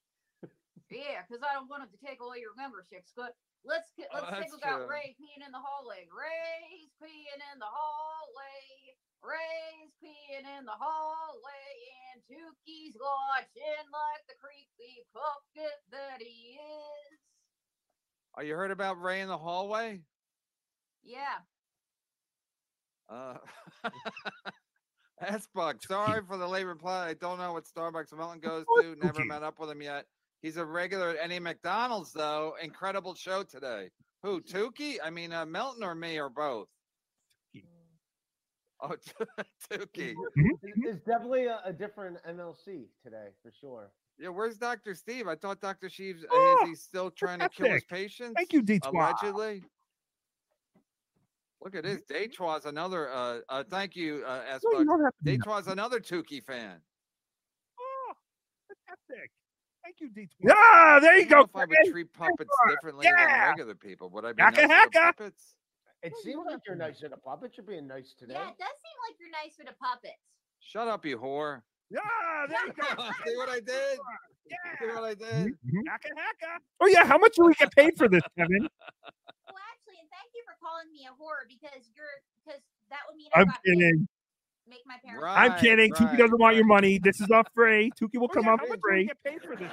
Yeah, 0.91 1.23
because 1.27 1.43
I 1.43 1.53
don't 1.55 1.69
want 1.69 1.85
him 1.85 1.91
to 1.91 2.07
take 2.07 2.21
away 2.21 2.39
your 2.41 2.55
memberships. 2.57 3.13
But 3.17 3.33
let's 3.65 3.89
Oh, 3.99 4.05
let's 4.13 4.31
that's 4.31 4.53
think 4.53 4.63
about 4.63 4.85
true. 4.85 4.91
Ray 4.91 5.17
peeing 5.21 5.45
in 5.45 5.53
the 5.53 5.61
hallway. 5.61 6.09
Ray's 6.13 6.93
peeing 7.01 7.41
in 7.53 7.59
the 7.59 7.69
hallway. 7.69 8.97
Ray's 9.23 9.93
peeing 10.03 10.45
in 10.59 10.65
the 10.65 10.73
hallway, 10.77 11.73
and 12.13 12.23
Tookie's 12.25 12.97
watching 13.01 13.87
like 13.93 14.27
the 14.29 14.35
creepy 14.41 15.07
puppet 15.15 15.79
that 15.91 16.21
he 16.21 16.59
is. 16.61 17.19
Oh, 18.37 18.43
you 18.43 18.55
heard 18.55 18.71
about 18.71 19.01
Ray 19.01 19.21
in 19.21 19.29
the 19.29 19.39
hallway? 19.39 20.01
Yeah. 21.03 21.41
Uh, 23.09 23.39
S-Buck, 25.21 25.83
sorry 25.83 26.23
for 26.27 26.37
the 26.37 26.47
late 26.47 26.65
reply. 26.65 27.09
I 27.09 27.15
don't 27.15 27.39
know 27.39 27.53
what 27.53 27.65
Starbucks 27.65 28.17
Melton 28.17 28.41
goes 28.41 28.65
to. 28.81 28.97
Never 29.03 29.25
met 29.25 29.43
up 29.43 29.59
with 29.59 29.71
him 29.71 29.83
yet. 29.83 30.07
He's 30.43 30.57
a 30.57 30.65
regular 30.65 31.11
at 31.11 31.17
any 31.23 31.39
McDonald's, 31.39 32.13
though. 32.13 32.55
Incredible 32.63 33.15
show 33.15 33.45
today. 33.45 33.91
Who, 34.23 34.41
Tookie? 34.41 34.97
I 35.03 35.11
mean, 35.11 35.33
uh, 35.33 35.47
Melton 35.47 35.85
or 35.85 35.95
me 35.95 36.19
or 36.19 36.29
both? 36.29 36.69
Oh, 38.81 38.97
Tookie. 39.71 40.15
There's 40.83 41.01
definitely 41.07 41.47
a, 41.47 41.61
a 41.65 41.73
different 41.73 42.19
MLC 42.29 42.87
today 43.05 43.29
for 43.43 43.53
sure. 43.61 43.91
Yeah, 44.19 44.31
where's 44.31 44.57
Dr. 44.57 44.95
Steve? 44.95 45.29
I 45.29 45.37
thought 45.37 45.61
Dr. 45.61 45.89
Steve's 45.89 46.25
uh, 46.25 46.29
Oh, 46.31 46.61
is 46.65 46.69
he 46.69 46.75
still 46.75 47.11
trying 47.11 47.39
to 47.39 47.49
kill 47.49 47.71
his 47.71 47.85
patients? 47.85 48.35
Thank 48.37 48.53
you, 48.53 48.61
Detroit. 48.63 48.95
Allegedly. 48.95 49.63
Look 51.63 51.75
at 51.77 51.85
this. 51.85 52.03
Detroit's 52.09 52.67
another 52.67 53.11
uh 53.13 53.41
uh 53.49 53.63
thank 53.71 53.95
you, 53.95 54.25
uh 54.27 54.43
S 54.49 54.61
No, 54.73 54.81
you 54.81 54.85
don't 54.85 55.03
have 55.05 55.13
to. 55.25 55.37
Detroit's 55.37 55.69
another 55.69 56.01
Tookie 56.01 56.43
fan. 56.43 56.81
Oh, 57.79 58.13
fantastic. 58.69 59.31
Thank 59.85 59.97
you, 60.01 60.11
D20. 60.11 60.51
Ah, 60.51 60.99
there 61.01 61.17
you 61.19 61.25
I 61.27 61.29
don't 61.29 61.31
know 61.31 61.37
go. 61.37 61.45
If 61.45 61.57
I 61.57 61.59
would 61.61 61.71
Kevin. 61.77 61.93
treat 61.93 62.13
puppets 62.13 62.39
Detroit. 62.39 62.77
differently 62.77 63.07
than 63.17 63.49
regular 63.49 63.75
people, 63.75 64.11
would 64.11 64.25
I 64.25 64.33
be 64.33 64.43
Hacka, 64.43 64.69
nicer 64.69 64.89
to 64.91 65.01
puppets? 65.01 65.55
It 66.03 66.13
seems 66.25 66.45
like 66.47 66.59
you're 66.67 66.75
nice 66.77 66.99
to 67.01 67.09
the 67.09 67.17
puppet. 67.17 67.53
You're 67.57 67.67
being 67.67 67.87
nice 67.87 68.15
today. 68.19 68.35
Yeah, 68.35 68.49
it 68.51 68.59
does 68.59 68.75
seem 68.83 68.97
like 69.09 69.17
you're 69.21 69.31
nicer 69.31 69.63
to 69.71 69.77
puppets. 69.79 70.19
Shut 70.61 70.89
up, 70.89 71.05
you 71.07 71.19
whore. 71.19 71.63
Yeah, 71.91 72.01
there 72.49 72.67
you 72.67 72.73
go. 72.73 73.03
See 73.27 73.37
what 73.37 73.49
I 73.49 73.61
did? 73.61 73.99
Yeah. 74.51 74.57
See 74.81 74.87
what 74.95 75.05
I 75.05 75.15
did? 75.15 75.47
Mhm. 75.47 75.83
Hacka, 75.89 76.11
hacka. 76.19 76.59
Oh 76.81 76.87
yeah, 76.87 77.05
how 77.07 77.19
much 77.19 77.35
do 77.37 77.45
we 77.47 77.55
get 77.55 77.71
paid 77.77 77.97
for 77.97 78.09
this, 78.09 78.23
Kevin? 78.37 78.69
Well, 79.53 79.59
actually, 79.75 79.99
and 80.01 80.09
thank 80.09 80.31
you 80.43 80.51
for 80.51 80.59
calling 80.59 80.91
me 80.91 81.07
a 81.07 81.15
whore 81.15 81.47
because 81.49 81.87
you're 81.95 82.19
because 82.45 82.61
that 82.91 83.01
would 83.09 83.17
mean 83.17 83.31
I'm 83.35 83.49
I 83.49 83.57
kidding. 83.65 84.09
Make 84.69 84.83
my 84.87 84.97
parents. 85.05 85.23
Right. 85.23 85.51
I'm 85.51 85.59
kidding. 85.59 85.93
Tookie 85.93 86.07
right, 86.11 86.19
doesn't 86.19 86.39
want 86.41 86.57
your 86.57 86.67
money. 86.67 86.99
This 87.03 87.21
is 87.21 87.31
off 87.31 87.47
free. 87.55 87.91
Tookie 88.01 88.19
will 88.19 88.25
Oh, 88.31 88.35
come 88.35 88.45
yeah, 88.45 88.55
up 88.55 88.61
how 88.61 88.67
for 88.67 88.71
much 88.71 88.81
do 88.81 88.83
we 88.91 88.91
free. 88.91 89.05
get 89.07 89.19
paid 89.25 89.43
for 89.43 89.57
this? 89.57 89.73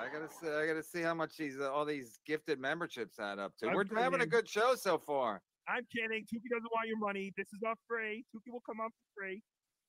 I 0.00 0.12
gotta 0.12 0.28
see. 0.28 0.48
I 0.48 0.66
gotta 0.66 0.82
see 0.82 1.02
how 1.02 1.14
much 1.14 1.36
these 1.36 1.58
uh, 1.58 1.72
all 1.72 1.84
these 1.84 2.18
gifted 2.26 2.58
memberships 2.60 3.18
add 3.18 3.38
up 3.38 3.52
to. 3.58 3.68
I'm 3.68 3.74
We're 3.74 3.84
having 3.94 4.20
a 4.20 4.26
good 4.26 4.48
show 4.48 4.74
so 4.74 4.98
far. 4.98 5.42
I'm 5.68 5.86
kidding. 5.94 6.22
Tookie 6.24 6.50
doesn't 6.50 6.70
want 6.74 6.88
your 6.88 6.98
money. 6.98 7.32
This 7.36 7.48
is 7.48 7.60
off 7.66 7.78
free. 7.88 8.24
Tookie 8.34 8.52
will 8.52 8.62
come 8.66 8.80
up 8.80 8.90
for 8.90 9.22
free. 9.22 9.42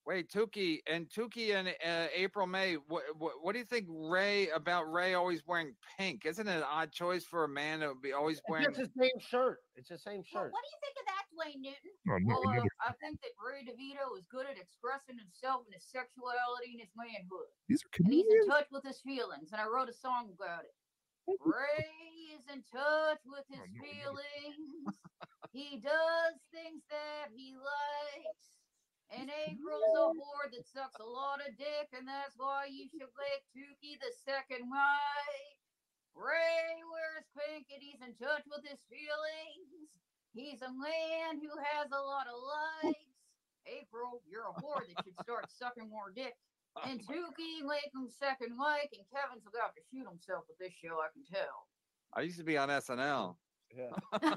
Wait, 0.08 0.32
Tookie 0.32 0.80
and 0.88 1.10
Tookie 1.10 1.52
and 1.54 1.68
uh, 1.68 2.08
April 2.16 2.48
May. 2.48 2.76
What, 2.88 3.04
what 3.20 3.34
what 3.44 3.52
do 3.52 3.60
you 3.60 3.66
think 3.66 3.88
Ray 3.92 4.48
about 4.56 4.90
Ray 4.90 5.16
always 5.16 5.44
wearing 5.46 5.76
pink? 6.00 6.26
Isn't 6.26 6.48
it 6.48 6.56
an 6.56 6.64
odd 6.64 6.94
choice 6.94 7.26
for 7.26 7.44
a 7.44 7.50
man 7.50 7.82
to 7.82 7.92
be 8.02 8.14
always 8.14 8.38
It's 8.38 8.48
wearing? 8.48 8.68
just 8.74 8.94
the 8.96 9.04
same 9.04 9.20
shirt. 9.20 9.60
It's 9.76 9.90
the 9.90 9.98
same 10.00 10.24
Well, 10.32 10.48
shirt. 10.48 10.52
what 10.56 10.64
do 10.64 10.70
you 10.72 10.80
think 10.80 10.96
of 10.96 11.06
that, 11.12 11.26
Dwayne 11.36 11.60
Newton? 11.60 11.92
Oh, 12.08 12.18
no, 12.24 12.40
Well, 12.40 12.64
uh, 12.64 12.88
I 12.88 12.94
think 13.04 13.20
that 13.20 13.36
Ray 13.36 13.68
DeVito 13.68 14.18
is 14.18 14.24
good 14.32 14.46
at 14.48 14.56
expressing 14.58 15.18
himself 15.20 15.66
and 15.68 15.76
his 15.76 15.84
sexuality 15.84 16.80
and 16.80 16.80
his 16.88 16.96
manhood. 16.96 17.52
These 17.68 17.84
are 17.84 17.92
And 18.00 18.14
he's 18.14 18.24
in 18.32 18.48
touch 18.48 18.68
with 18.72 18.86
his 18.88 19.02
feelings, 19.04 19.52
and 19.52 19.60
I 19.60 19.68
wrote 19.68 19.90
a 19.90 19.94
song 19.94 20.32
about 20.32 20.64
it. 20.64 20.72
Ray 21.44 22.32
is 22.32 22.48
in 22.48 22.64
touch 22.72 23.20
with 23.28 23.44
his 23.52 23.60
Oh, 23.60 23.68
no, 23.76 23.84
feelings. 23.84 24.88
He 25.52 25.84
does 25.84 26.40
things 26.56 26.80
that 26.88 27.28
he 27.36 27.52
likes. 27.60 28.56
And 29.08 29.32
April's 29.48 29.96
a 29.96 30.12
whore 30.12 30.52
that 30.52 30.68
sucks 30.68 31.00
a 31.00 31.08
lot 31.08 31.40
of 31.40 31.56
dick, 31.56 31.88
and 31.96 32.04
that's 32.04 32.36
why 32.36 32.68
you 32.68 32.92
should 32.92 33.08
make 33.08 33.44
Tookie 33.56 33.96
the 34.04 34.12
second 34.28 34.68
wife. 34.68 35.58
Ray 36.12 36.84
wears 36.92 37.24
pink 37.38 37.70
and 37.72 37.80
he's 37.80 38.02
in 38.04 38.12
touch 38.20 38.44
with 38.50 38.66
his 38.68 38.82
feelings. 38.90 40.02
He's 40.34 40.62
a 40.62 40.74
man 40.74 41.40
who 41.40 41.54
has 41.56 41.88
a 41.94 42.02
lot 42.02 42.28
of 42.28 42.36
likes. 42.36 43.08
April, 43.64 44.22
you're 44.28 44.50
a 44.50 44.56
whore 44.60 44.84
that 44.84 45.06
should 45.06 45.20
start 45.24 45.48
sucking 45.56 45.90
more 45.90 46.12
dick. 46.12 46.36
And 46.84 47.00
Tookie 47.00 47.64
make 47.64 47.90
him 47.96 48.10
second 48.12 48.58
wife, 48.58 48.92
and 48.92 49.08
Kevin's 49.08 49.48
about 49.48 49.74
to 49.76 49.82
shoot 49.90 50.08
himself 50.08 50.44
with 50.50 50.58
this 50.60 50.74
show, 50.74 51.00
I 51.00 51.08
can 51.14 51.24
tell. 51.24 51.68
I 52.14 52.22
used 52.22 52.38
to 52.38 52.44
be 52.44 52.58
on 52.58 52.70
SNL. 52.70 53.36
Yeah. 53.72 53.96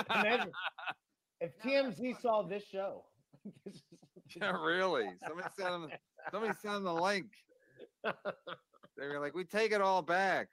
Imagine 0.10 0.52
if 1.40 1.58
TMZ 1.58 2.20
saw 2.20 2.42
this 2.42 2.64
show. 2.64 3.04
this 3.64 3.82
Yeah, 4.36 4.52
really. 4.62 5.08
Somebody 5.26 5.48
sent 5.56 5.74
him. 5.74 5.90
Somebody 6.30 6.54
sent 6.54 6.76
him 6.76 6.84
the 6.84 6.94
link. 6.94 7.26
They 8.98 9.06
were 9.06 9.18
like, 9.20 9.34
"We 9.34 9.44
take 9.44 9.72
it 9.72 9.80
all 9.80 10.02
back." 10.02 10.48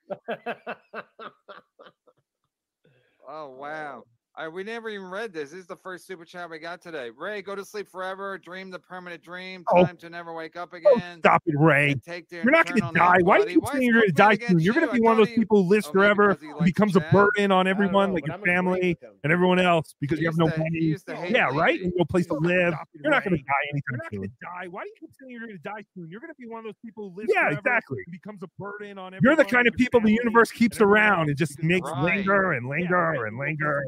Oh 3.27 3.49
wow! 3.49 4.03
Right, 4.37 4.53
we 4.53 4.63
never 4.63 4.87
even 4.89 5.09
read 5.09 5.33
this. 5.33 5.49
This 5.49 5.61
is 5.61 5.65
the 5.65 5.75
first 5.75 6.05
super 6.05 6.23
chat 6.23 6.47
we 6.47 6.59
got 6.59 6.79
today. 6.79 7.09
Ray, 7.09 7.41
go 7.41 7.55
to 7.55 7.65
sleep 7.65 7.89
forever. 7.89 8.37
Dream 8.37 8.69
the 8.69 8.77
permanent 8.77 9.23
dream. 9.23 9.63
Oh. 9.73 9.83
Time 9.83 9.97
to 9.97 10.11
never 10.11 10.31
wake 10.31 10.55
up 10.55 10.69
Oh, 10.73 10.77
again. 10.77 11.17
stop 11.19 11.41
it, 11.47 11.55
Ray. 11.57 11.95
take 12.05 12.31
You're 12.31 12.51
not 12.51 12.67
going 12.67 12.81
to 12.81 12.91
die. 12.93 13.17
Why 13.23 13.39
do 13.43 13.51
you 13.51 13.59
keep 13.59 13.67
saying 13.69 13.81
you're 13.81 13.93
going 13.95 14.05
to 14.05 14.11
die 14.11 14.35
soon? 14.35 14.59
You're 14.59 14.75
going 14.75 14.85
to 14.87 14.93
be 14.93 15.01
one 15.01 15.13
of 15.13 15.17
those 15.25 15.35
people 15.35 15.63
who 15.63 15.69
lives 15.69 15.87
oh, 15.87 15.91
forever, 15.91 16.37
who 16.39 16.63
becomes 16.63 16.95
a 16.95 16.99
burden 17.11 17.51
on 17.51 17.65
know, 17.65 17.71
everyone, 17.71 18.13
like 18.13 18.27
your 18.27 18.37
family 18.37 18.95
and 19.23 19.33
everyone 19.33 19.57
else, 19.57 19.95
because 19.99 20.19
He 20.19 20.25
you 20.25 20.29
have 20.29 20.37
no 20.37 20.47
money. 20.49 20.69
used 20.71 21.07
to 21.07 21.15
hate 21.15 21.31
Yeah, 21.31 21.49
right. 21.57 21.81
And 21.81 21.91
no 21.95 22.05
place 22.05 22.27
to 22.27 22.35
live. 22.35 22.73
It, 22.73 23.01
You're 23.01 23.11
not 23.11 23.23
going 23.23 23.37
to 23.37 23.43
die 23.43 23.53
anytime 23.71 23.81
soon. 23.89 23.89
You're 23.89 23.97
not 23.97 24.11
going 24.11 24.21
to 24.21 24.35
die. 24.39 24.67
Why 24.69 24.83
do 24.83 24.89
you 24.89 24.95
keep 24.99 25.09
saying 25.19 25.31
you're 25.31 25.39
going 25.41 25.51
to 25.51 25.63
die 25.63 25.83
soon? 25.95 26.09
You're 26.11 26.21
going 26.21 26.31
to 26.33 26.39
be 26.39 26.47
one 26.47 26.59
of 26.59 26.65
those 26.65 26.77
people 26.85 27.09
who 27.09 27.17
lives 27.17 27.31
Yeah, 27.33 27.49
forever, 27.49 27.57
exactly. 27.57 27.97
becomes 28.11 28.43
a 28.43 28.47
burden 28.59 28.99
on 28.99 29.15
everyone. 29.15 29.21
You're 29.23 29.35
the 29.43 29.49
kind 29.49 29.67
of 29.67 29.73
people 29.73 29.99
the 29.99 30.11
universe 30.11 30.51
keeps 30.51 30.79
around 30.79 31.29
and 31.29 31.37
just 31.37 31.61
makes 31.63 31.89
linger 32.03 32.51
and 32.51 32.69
linger 32.69 33.25
and 33.25 33.33
You 33.33 33.37
want 33.39 33.59
linger. 33.59 33.83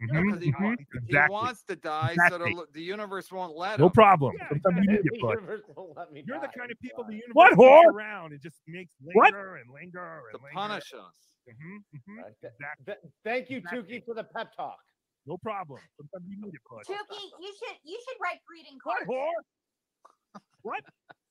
To 0.00 0.06
live. 0.14 0.24
Mhm, 0.24 0.26
because 0.26 0.42
he, 0.42 0.52
mhm, 0.52 0.76
he 0.78 0.84
Exactly. 1.06 1.32
wants 1.32 1.62
to 1.64 1.76
die, 1.76 2.12
Exactly. 2.12 2.52
so 2.54 2.60
the, 2.60 2.66
the 2.72 2.82
universe 2.82 3.30
won't 3.32 3.56
let 3.56 3.78
him. 3.78 3.84
No 3.86 3.90
problem. 3.90 4.34
Yeah, 4.38 4.48
Sometimes 4.48 4.84
you 4.84 4.92
need 4.92 5.00
The 5.04 5.16
it, 5.16 5.20
but 5.22 5.28
universe 5.38 5.62
won't 5.76 5.96
let 5.96 6.12
me 6.12 6.24
You're 6.26 6.40
the 6.40 6.46
die. 6.46 6.52
kind 6.58 6.70
of 6.70 6.80
people 6.80 7.04
the 7.04 7.12
universe 7.14 7.32
What, 7.34 7.50
keeps 7.50 7.60
whore? 7.60 7.92
around 7.92 8.32
and 8.32 8.40
just 8.42 8.60
makes 8.66 8.94
What? 9.02 9.32
linger 9.32 9.56
and 9.56 9.70
linger 9.70 10.22
To 10.32 10.36
and 10.36 10.42
linger. 10.42 10.54
punish 10.54 10.92
us. 10.94 11.16
Mhm, 11.48 11.84
mhm, 11.94 12.22
Right, 12.24 12.34
th- 12.40 12.52
Exactly. 12.58 12.84
th- 12.86 12.98
thank 13.22 13.50
you, 13.50 13.58
Exactly. 13.58 14.00
Tookie, 14.00 14.04
for 14.04 14.14
the 14.14 14.24
pep 14.24 14.52
talk. 14.56 14.78
No 15.26 15.36
problem. 15.38 15.80
Sometimes 15.96 16.24
you 16.28 16.36
need 16.42 16.54
it, 16.54 16.60
bud. 16.68 16.84
Tookie, 16.86 17.30
you 17.40 17.52
should 17.56 17.76
you 17.84 17.98
should 18.04 18.16
write 18.20 18.40
greeting 18.46 18.78
What, 18.82 18.98
cards. 19.06 19.08
whore? 19.08 20.40
What? 20.62 20.82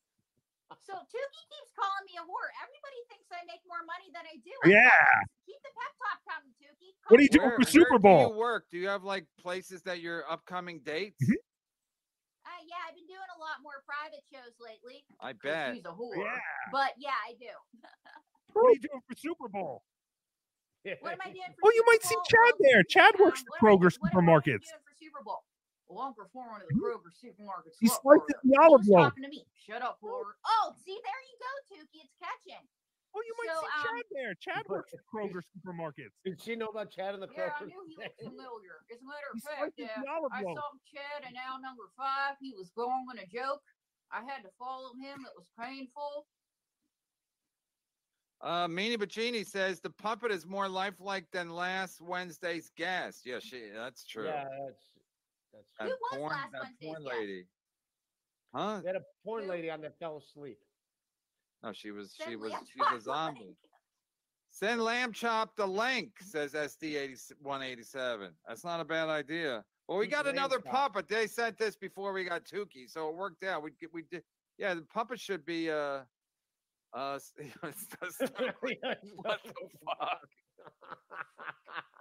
So 0.81 0.93
Tookie 0.97 1.45
keeps 1.53 1.71
calling 1.77 2.05
me 2.09 2.17
a 2.17 2.25
whore. 2.25 2.49
Everybody 2.65 2.99
thinks 3.13 3.29
I 3.29 3.45
make 3.45 3.61
more 3.69 3.85
money 3.85 4.09
than 4.09 4.25
I 4.25 4.35
do. 4.41 4.55
Yeah. 4.65 4.89
Keep 5.45 5.61
the 5.61 5.71
pep 5.77 5.93
talk 6.01 6.19
coming, 6.25 6.53
Tookie. 6.57 6.93
What 7.07 7.19
are 7.19 7.23
you 7.23 7.29
doing 7.29 7.49
me 7.53 7.55
for 7.55 7.61
a 7.61 7.71
Super 7.71 7.97
where 7.97 7.99
Bowl? 7.99 8.27
Do 8.29 8.33
you 8.33 8.39
work? 8.39 8.63
Do 8.71 8.77
you 8.77 8.87
have 8.89 9.03
like 9.03 9.25
places 9.39 9.81
that 9.83 10.01
your 10.01 10.25
upcoming 10.29 10.81
dates? 10.83 11.21
Mhm. 11.21 11.35
Uh, 12.45 12.49
yeah, 12.67 12.75
I've 12.89 12.95
been 12.95 13.07
doing 13.07 13.29
a 13.35 13.39
lot 13.39 13.61
more 13.63 13.83
private 13.87 14.23
shows 14.31 14.53
lately. 14.59 15.05
I 15.19 15.31
'cause 15.33 15.41
bet. 15.43 15.75
She's 15.75 15.85
a 15.85 15.93
whore. 15.95 16.17
Yeah. 16.17 16.39
But 16.71 16.91
yeah, 16.97 17.15
I 17.27 17.33
do. 17.39 17.53
What 18.53 18.67
are 18.67 18.73
you 18.73 18.79
doing 18.89 19.01
for 19.07 19.15
Super 19.15 19.47
Bowl? 19.47 19.83
What 20.99 21.13
am 21.13 21.19
I 21.23 21.31
doing 21.31 21.47
for 21.59 21.67
Oh, 21.67 21.71
you 21.71 21.83
Super 21.83 21.91
might 21.91 22.03
see 22.03 22.15
Chad 22.27 22.53
there. 22.59 22.83
Chad 22.83 23.15
um, 23.15 23.21
works 23.25 23.41
at 23.41 23.47
what 23.47 23.57
am 23.59 23.67
I- 23.67 23.77
Kroger 23.87 23.97
what 23.99 24.11
am 24.13 24.17
I 24.29 24.33
supermarkets. 24.33 24.45
doing 24.67 24.83
for 24.83 24.95
Super 24.99 25.23
Bowl? 25.23 25.43
Well, 25.89 26.07
I'm 26.07 26.13
performing 26.15 26.63
at 26.63 26.67
the 26.71 26.75
Kroger 26.79 27.11
supermarkets. 27.13 27.77
He 27.79 27.87
Look, 27.91 28.01
slices 28.01 28.23
Kroger. 28.33 28.49
the 28.49 28.55
olive 28.63 28.81
Who's 28.81 28.89
loaf. 28.89 29.03
talking 29.11 29.23
to 29.23 29.29
me? 29.29 29.45
Shut 29.53 29.81
up, 29.81 29.99
whore. 30.01 30.33
Oh, 30.47 30.73
see, 30.85 30.97
there 31.03 31.21
you 31.27 31.35
go, 31.37 31.51
Tookie. 31.75 32.01
It's 32.07 32.15
catching. 32.17 32.63
Oh, 33.13 33.21
you 33.21 33.33
might 33.37 33.53
So, 33.53 33.61
see 33.61 33.69
um, 33.69 33.83
Chad 33.83 34.05
there. 34.09 34.33
Chad 34.41 34.63
works 34.69 34.91
at 34.95 35.01
Kroger 35.05 35.43
supermarkets. 35.53 36.17
Did 36.25 36.41
she 36.41 36.55
know 36.55 36.67
about 36.73 36.89
Chad 36.89 37.13
in 37.13 37.19
the 37.21 37.27
Kroger? 37.27 37.53
Yeah, 37.61 37.61
I 37.61 37.65
knew 37.69 37.83
he 37.85 37.95
looked 37.99 38.17
familiar. 38.25 38.81
As 38.89 38.97
a 39.01 39.05
matter 39.05 39.29
He 39.33 39.37
of 39.37 39.43
fact, 39.43 39.75
slices 39.77 39.91
yeah, 40.01 40.17
I 40.33 40.41
saw 40.41 40.73
Chad 40.89 41.29
in 41.29 41.35
hour 41.37 41.61
number 41.61 41.83
five. 41.95 42.41
He 42.41 42.53
was 42.57 42.71
going 42.75 43.05
on 43.11 43.19
a 43.21 43.27
joke. 43.29 43.61
I 44.09 44.21
had 44.25 44.41
to 44.43 44.49
follow 44.57 44.93
him. 44.97 45.21
It 45.21 45.33
was 45.37 45.45
painful. 45.59 46.25
Uh, 48.41 48.67
Meanie 48.67 48.97
Bacini 48.97 49.45
says 49.45 49.79
the 49.79 49.89
puppet 49.89 50.31
is 50.31 50.45
more 50.45 50.67
lifelike 50.67 51.25
than 51.31 51.49
last 51.49 52.01
Wednesday's 52.01 52.71
guest. 52.75 53.21
Yeah, 53.25 53.39
she. 53.39 53.69
That's 53.73 54.05
true. 54.05 54.25
Yeah, 54.25 54.45
that's 54.65 54.85
that's. 55.53 55.71
That 55.79 55.87
Who 55.87 55.91
was 55.91 56.17
porn, 56.19 56.29
last 56.31 56.51
that 56.51 56.61
Wednesday's 56.63 56.87
porn 56.89 57.03
guest? 57.03 57.15
lady. 57.17 57.47
Huh? 58.53 58.79
They 58.81 58.87
had 58.87 58.95
a 58.97 59.01
porn 59.25 59.43
Who? 59.43 59.49
lady 59.49 59.69
on 59.69 59.81
that 59.81 59.97
fell 59.99 60.17
asleep. 60.17 60.59
No, 61.63 61.71
she 61.73 61.91
was. 61.91 62.15
She 62.27 62.35
was. 62.35 62.51
Lamb 62.51 62.61
She's 62.65 62.75
a 62.81 62.83
Chop 62.83 62.93
the 62.93 63.01
zombie. 63.01 63.39
link. 63.41 63.57
Send 64.49 64.81
lamb 64.83 65.11
chop 65.13 65.55
the 65.55 65.65
link, 65.65 66.11
says 66.21 66.53
SD 66.53 66.95
80, 66.95 67.15
187. 67.41 68.29
That's 68.47 68.63
not 68.63 68.79
a 68.79 68.85
bad 68.85 69.09
idea. 69.09 69.63
Well, 69.87 69.97
we 69.97 70.05
Eat 70.05 70.11
got 70.11 70.25
lamb 70.25 70.35
another 70.35 70.59
chop. 70.59 70.93
puppet. 70.93 71.07
They 71.09 71.25
sent 71.25 71.57
this 71.57 71.75
before 71.75 72.13
we 72.13 72.23
got 72.25 72.43
Tookie, 72.45 72.87
so 72.87 73.09
it 73.09 73.15
worked 73.15 73.43
out. 73.43 73.63
We 73.63 73.71
get- 73.71 73.91
we 73.93 74.03
did. 74.03 74.23
Yeah, 74.59 74.75
the 74.75 74.83
puppet 74.83 75.19
should 75.19 75.43
be 75.45 75.71
uh 75.71 76.01
uh. 76.93 77.13
s- 77.15 77.33
what 77.55 77.73
the 77.89 79.51
fuck? 79.85 80.29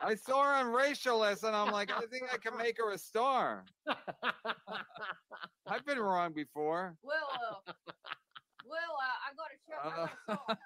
I 0.02 0.14
saw 0.16 0.42
her 0.42 0.54
on 0.54 0.66
racialist, 0.66 1.44
and 1.44 1.54
I'm 1.54 1.70
like, 1.70 1.90
I 1.92 2.00
think 2.10 2.24
I 2.32 2.36
can 2.36 2.56
make 2.58 2.76
her 2.78 2.90
a 2.92 2.98
star. 2.98 3.64
I've 5.66 5.86
been 5.86 6.00
wrong 6.00 6.32
before. 6.32 6.96
Well, 7.02 7.28
uh, 7.32 7.72
well, 8.66 8.94
uh, 8.98 9.18
I 9.22 9.30
got 9.38 9.48
to 9.52 9.58
show. 9.62 9.78
I 9.78 9.86
Uh, 9.86 9.94
got 9.94 10.10
a 10.10 10.16
song. 10.26 10.56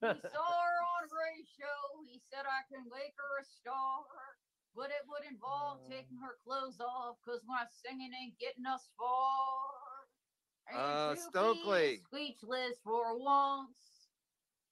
He 0.00 0.28
saw 0.32 0.48
her 0.48 0.78
on 0.96 1.04
Ray's 1.12 1.46
show. 1.54 2.02
He 2.08 2.20
said 2.32 2.44
I 2.48 2.62
can 2.72 2.84
make 2.90 3.14
her 3.16 3.32
a 3.40 3.44
star, 3.44 4.02
but 4.74 4.90
it 4.90 5.04
would 5.06 5.30
involve 5.30 5.78
taking 5.88 6.16
her 6.24 6.36
clothes 6.42 6.80
off 6.80 7.16
because 7.24 7.42
my 7.46 7.64
singing 7.84 8.10
ain't 8.20 8.38
getting 8.40 8.66
us 8.66 8.90
far. 8.98 10.08
And 10.72 10.78
Uh, 10.80 11.14
Stokely. 11.16 12.00
speechless 12.08 12.78
for 12.82 13.16
once. 13.18 13.99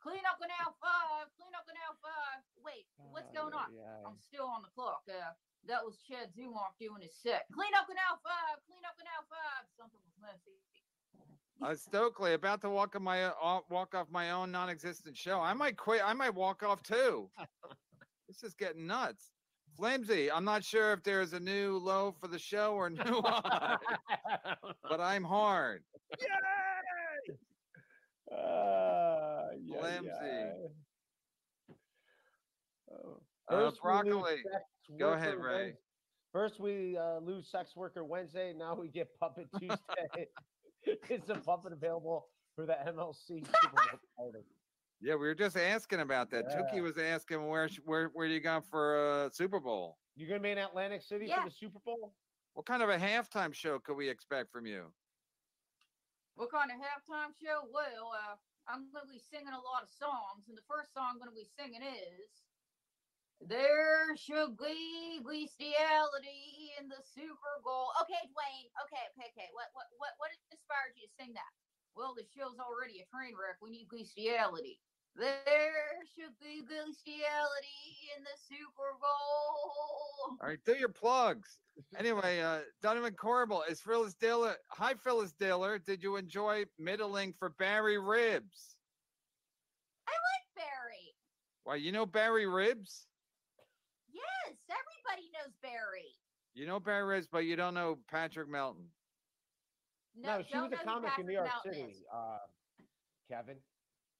Clean 0.02 0.22
up 0.30 0.38
an 0.40 0.50
L 0.64 0.74
five. 0.80 1.26
Clean 1.36 1.50
up 1.58 1.66
an 1.66 1.76
L 1.86 1.96
five. 1.98 2.40
Wait, 2.62 2.86
what's 3.10 3.30
going 3.34 3.52
on? 3.54 3.68
I'm 4.06 4.18
still 4.18 4.46
on 4.46 4.62
the 4.62 4.70
clock. 4.74 5.02
Uh, 5.08 5.34
that 5.66 5.82
was 5.84 5.98
Chad 6.06 6.30
Zumock 6.32 6.78
doing 6.78 7.02
his 7.02 7.14
set. 7.18 7.46
Clean 7.52 7.74
up 7.74 7.90
an 7.90 7.96
L 7.98 8.18
five. 8.22 8.62
Clean 8.66 8.82
up 8.86 8.94
an 8.98 9.06
L 9.10 9.24
five. 9.26 9.66
Something 9.76 10.00
was 10.06 10.16
messy. 10.22 10.58
Uh, 11.60 11.74
Stokely, 11.74 12.34
about 12.34 12.60
to 12.62 12.70
walk 12.70 12.94
on 12.94 13.02
my 13.02 13.24
uh, 13.24 13.32
off- 13.42 13.68
walk 13.68 13.94
off 13.94 14.06
my 14.10 14.30
own 14.30 14.52
non-existent 14.52 15.16
show. 15.16 15.40
I 15.40 15.52
might 15.54 15.76
quit. 15.76 16.00
I 16.04 16.12
might 16.14 16.34
walk 16.34 16.62
off 16.62 16.82
too. 16.82 17.28
this 18.28 18.44
is 18.44 18.54
getting 18.54 18.86
nuts. 18.86 19.32
Flimsy, 19.76 20.30
I'm 20.30 20.44
not 20.44 20.64
sure 20.64 20.92
if 20.92 21.04
there's 21.04 21.34
a 21.34 21.40
new 21.40 21.78
low 21.78 22.12
for 22.20 22.26
the 22.26 22.38
show 22.38 22.74
or 22.74 22.90
new 22.90 23.00
high, 23.24 23.76
but 24.88 25.00
I'm 25.00 25.22
hard. 25.22 25.82
Yay! 26.20 26.26
Yeah, 29.88 29.98
Flimsy. 29.98 30.10
yeah. 31.68 31.74
Oh. 32.90 33.20
Uh, 33.48 33.70
First 33.70 33.80
we 33.82 33.90
lose 33.90 34.12
broccoli. 34.12 34.36
sex 34.52 34.64
Go 34.98 35.12
ahead, 35.12 35.36
worker 35.38 35.46
Ray. 35.48 35.70
Wednes- 35.70 35.76
First 36.32 36.60
we 36.60 36.96
uh, 36.96 37.18
lose 37.20 37.50
sex 37.50 37.74
worker 37.74 38.04
Wednesday. 38.04 38.52
Now 38.56 38.74
we 38.74 38.88
get 38.88 39.08
puppet 39.18 39.46
Tuesday. 39.58 40.28
it's 41.08 41.28
a 41.30 41.34
puppet 41.36 41.72
available 41.72 42.26
for 42.54 42.66
the 42.66 42.74
MLC 42.86 43.16
Super 43.46 43.50
Bowl 43.72 43.98
party. 44.16 44.44
Yeah, 45.00 45.14
we 45.14 45.20
were 45.28 45.34
just 45.34 45.56
asking 45.56 46.00
about 46.00 46.30
that. 46.32 46.44
Yeah. 46.50 46.60
Tookie 46.62 46.82
was 46.82 46.98
asking 46.98 47.46
where 47.48 47.68
where 47.84 48.08
where 48.08 48.26
you 48.26 48.40
got 48.40 48.64
for 48.68 49.24
uh, 49.26 49.30
Super 49.30 49.60
Bowl. 49.60 49.96
You're 50.16 50.28
gonna 50.28 50.40
be 50.40 50.50
in 50.50 50.58
Atlantic 50.58 51.02
City 51.02 51.26
Yeah. 51.28 51.42
for 51.44 51.48
the 51.48 51.54
Super 51.54 51.78
Bowl? 51.84 52.14
What 52.54 52.66
kind 52.66 52.82
of 52.82 52.88
a 52.90 52.98
halftime 52.98 53.54
show 53.54 53.78
could 53.78 53.96
we 53.96 54.08
expect 54.08 54.50
from 54.52 54.66
you? 54.66 54.84
What 56.34 56.50
kind 56.50 56.70
of 56.70 56.76
halftime 56.78 57.30
show? 57.42 57.60
Well, 57.72 58.10
uh, 58.12 58.34
I'm 58.68 58.92
going 58.92 59.08
to 59.08 59.12
be 59.12 59.24
singing 59.32 59.56
a 59.56 59.64
lot 59.64 59.80
of 59.80 59.88
songs, 59.88 60.44
and 60.44 60.52
the 60.52 60.68
first 60.68 60.92
song 60.92 61.16
I'm 61.16 61.20
going 61.20 61.32
to 61.32 61.40
be 61.40 61.48
singing 61.56 61.80
is 61.80 62.28
"There 63.40 64.12
Should 64.20 64.60
Be 64.60 65.24
Bestiality 65.24 66.76
in 66.76 66.92
the 66.92 67.00
Super 67.00 67.64
Bowl." 67.64 67.96
Okay, 68.04 68.20
Dwayne. 68.28 68.68
Okay, 68.84 69.04
okay, 69.16 69.32
okay. 69.32 69.48
What, 69.56 69.72
what, 69.72 69.88
what, 69.96 70.12
what 70.20 70.36
inspired 70.52 70.92
you 71.00 71.08
to 71.08 71.16
sing 71.16 71.32
that? 71.32 71.52
Well, 71.96 72.12
the 72.12 72.28
show's 72.36 72.60
already 72.60 73.00
a 73.00 73.08
train 73.08 73.32
wreck. 73.40 73.56
We 73.64 73.72
need 73.72 73.88
bestiality. 73.88 74.84
There 75.18 75.98
should 76.14 76.38
be 76.40 76.62
bestiality 76.62 77.82
in 78.16 78.22
the 78.22 78.38
Super 78.48 78.94
Bowl. 79.00 80.38
All 80.40 80.48
right, 80.48 80.58
do 80.64 80.74
your 80.74 80.88
plugs. 80.88 81.58
Anyway, 81.96 82.40
uh, 82.40 82.58
Donovan 82.82 83.14
Corbel 83.14 83.62
is 83.70 83.80
Phyllis 83.80 84.14
Diller. 84.14 84.56
Hi, 84.70 84.94
Phyllis 84.94 85.30
Diller. 85.30 85.78
Did 85.78 86.02
you 86.02 86.16
enjoy 86.16 86.64
middling 86.76 87.32
for 87.38 87.50
Barry 87.50 87.98
Ribs? 87.98 88.74
I 90.08 90.10
like 90.10 90.56
Barry. 90.56 91.14
Why, 91.62 91.76
you 91.76 91.92
know 91.92 92.04
Barry 92.04 92.48
Ribs? 92.48 93.06
Yes, 94.12 94.56
everybody 94.68 95.30
knows 95.32 95.54
Barry. 95.62 96.16
You 96.54 96.66
know 96.66 96.80
Barry 96.80 97.04
Ribs, 97.04 97.28
but 97.30 97.44
you 97.44 97.54
don't 97.54 97.74
know 97.74 97.98
Patrick 98.10 98.48
Melton. 98.48 98.86
No, 100.20 100.42
she 100.42 100.54
don't 100.54 100.70
was 100.70 100.80
a 100.80 100.84
comic 100.84 101.12
in 101.16 101.26
New 101.26 101.34
York 101.34 101.46
Melton 101.64 101.80
City. 101.80 102.04
Uh, 102.12 102.38
Kevin. 103.30 103.58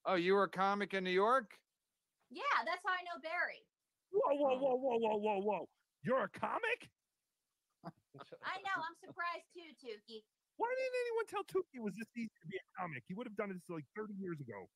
Oh, 0.07 0.15
you 0.15 0.35
were 0.35 0.45
a 0.45 0.49
comic 0.49 0.95
in 0.95 1.05
New 1.05 1.15
York? 1.15 1.55
Yeah, 2.31 2.43
that's 2.65 2.85
how 2.85 2.93
I 2.93 3.03
know 3.09 3.19
Barry. 3.23 3.65
Whoa, 4.13 4.37
whoa, 4.37 4.55
oh. 4.55 4.61
whoa, 4.61 4.77
whoa, 4.77 4.97
whoa, 4.99 5.17
whoa, 5.17 5.41
whoa! 5.41 5.63
You're 6.03 6.25
a 6.25 6.33
comic? 6.33 6.89
I 7.85 8.57
know. 8.65 8.77
I'm 8.77 8.99
surprised 9.01 9.49
too, 9.53 9.69
Tookie. 9.81 10.25
Why 10.59 10.69
didn't 10.75 10.99
anyone 11.07 11.27
tell 11.31 11.45
Tookie 11.47 11.79
it 11.79 11.85
was 11.85 11.95
this 11.95 12.11
easy 12.19 12.35
to 12.43 12.47
be 12.51 12.59
a 12.59 12.67
comic? 12.75 13.07
He 13.07 13.15
would 13.15 13.31
have 13.31 13.39
done 13.39 13.55
this 13.55 13.63
like 13.71 13.87
30 13.95 14.17
years 14.19 14.41
ago. 14.43 14.67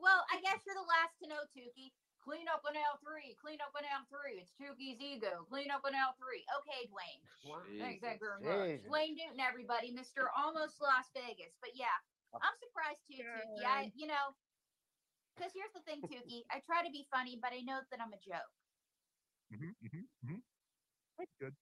Well, 0.00 0.24
I 0.32 0.40
guess 0.40 0.64
you're 0.64 0.78
the 0.78 0.88
last 0.88 1.14
to 1.22 1.28
know, 1.28 1.44
Tookie. 1.52 1.92
Clean 2.24 2.48
up 2.48 2.64
an 2.64 2.80
L3. 2.80 3.36
Clean 3.36 3.60
up 3.60 3.76
an 3.76 3.84
L3. 3.84 4.40
It's 4.40 4.56
Tookie's 4.56 4.96
ego. 4.96 5.44
Clean 5.52 5.68
up 5.68 5.84
an 5.84 5.92
L3. 5.92 6.40
Okay, 6.64 6.88
Dwayne. 6.88 7.20
Thanks, 7.76 8.00
thank 8.00 8.16
you 8.16 8.24
very 8.24 8.40
much. 8.40 8.80
Dwayne 8.88 9.12
Newton, 9.12 9.44
everybody. 9.44 9.92
Mr. 9.92 10.32
Almost 10.32 10.80
Las 10.80 11.12
Vegas. 11.12 11.52
But 11.60 11.76
yeah, 11.76 11.92
I'm 12.42 12.56
surprised 12.58 13.02
too, 13.06 13.22
Tookie. 13.22 13.66
I, 13.66 13.90
you 13.94 14.06
know, 14.06 14.34
because 15.36 15.52
here's 15.54 15.72
the 15.74 15.82
thing, 15.86 16.02
Tookie. 16.06 16.46
I 16.50 16.62
try 16.66 16.82
to 16.82 16.90
be 16.90 17.06
funny, 17.10 17.38
but 17.40 17.52
I 17.52 17.62
know 17.62 17.80
that 17.90 18.00
I'm 18.00 18.14
a 18.14 18.20
joke. 18.22 18.54
Mm-hmm, 19.54 19.72
mm-hmm, 19.86 20.04
mm-hmm. 20.26 20.42
That's 21.18 21.34
good. 21.40 21.54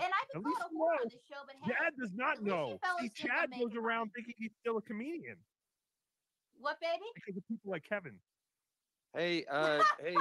And 0.00 0.08
I've 0.08 0.28
At 0.30 0.34
been 0.34 0.42
least 0.42 0.58
called 0.58 0.72
a 0.72 0.74
you 0.74 0.80
whore 0.80 1.00
on 1.04 1.08
this 1.12 1.22
show, 1.28 1.42
but 1.44 1.54
hey, 1.62 1.74
Chad 1.74 1.92
does 2.00 2.12
not 2.14 2.38
at 2.38 2.42
least 2.42 2.46
you 2.46 2.52
know. 2.52 2.78
fellas 2.82 3.02
See, 3.02 3.10
Chad 3.14 3.50
goes 3.50 3.70
making 3.70 3.76
around 3.76 4.10
thinking 4.16 4.34
he's 4.38 4.54
still 4.60 4.78
a 4.78 4.82
comedian 4.82 5.36
what, 6.62 6.80
baby? 6.80 7.04
because 7.14 7.36
of 7.36 7.46
people 7.48 7.70
like 7.70 7.84
Kevin. 7.88 8.14
Hey, 9.14 9.44
uh, 9.50 9.82
hey, 10.00 10.16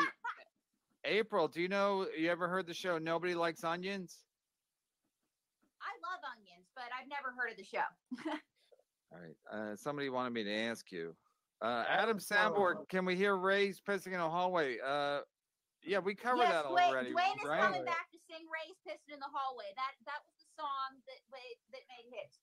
April, 1.05 1.47
do 1.47 1.61
you 1.61 1.67
know 1.69 2.07
you 2.17 2.29
ever 2.29 2.47
heard 2.47 2.67
the 2.67 2.73
show 2.73 2.97
Nobody 2.97 3.35
Likes 3.35 3.63
Onions? 3.63 4.25
I 5.81 5.93
love 6.01 6.21
onions, 6.35 6.67
but 6.75 6.85
I've 6.99 7.07
never 7.07 7.33
heard 7.37 7.51
of 7.51 7.57
the 7.57 7.63
show. 7.63 7.85
All 9.11 9.19
right. 9.19 9.35
Uh, 9.51 9.75
somebody 9.75 10.09
wanted 10.09 10.33
me 10.33 10.43
to 10.43 10.55
ask 10.71 10.91
you. 10.91 11.15
Uh, 11.61 11.85
Adam 11.87 12.17
Adam 12.17 12.19
Soundboard, 12.19 12.89
can 12.89 13.05
we 13.05 13.15
hear 13.15 13.35
Ray's 13.35 13.79
pissing 13.83 14.17
in 14.17 14.19
a 14.19 14.29
hallway? 14.29 14.81
Uh, 14.81 15.21
yeah, 15.85 15.99
we 15.99 16.13
covered 16.13 16.49
yes, 16.49 16.61
that 16.61 16.65
Dwayne, 16.65 16.89
already, 16.89 17.13
Dwayne 17.13 17.37
is 17.37 17.45
right? 17.45 17.61
coming 17.61 17.85
back 17.85 18.09
to 18.13 18.19
sing 18.29 18.45
Ray's 18.49 18.77
Piston 18.85 19.17
in 19.17 19.21
the 19.21 19.29
Hallway. 19.33 19.69
That 19.73 19.97
that 20.05 20.21
was 20.29 20.37
the 20.37 20.49
song 20.53 21.01
that 21.09 21.21
that 21.73 21.83
made 21.89 22.07
hits. 22.13 22.37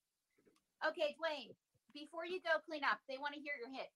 Okay, 0.83 1.15
Dwayne, 1.19 1.55
before 1.95 2.27
you 2.27 2.43
go 2.43 2.59
clean 2.67 2.83
up, 2.83 2.99
they 3.07 3.19
want 3.19 3.35
to 3.35 3.43
hear 3.43 3.55
your 3.59 3.71
hit. 3.71 3.91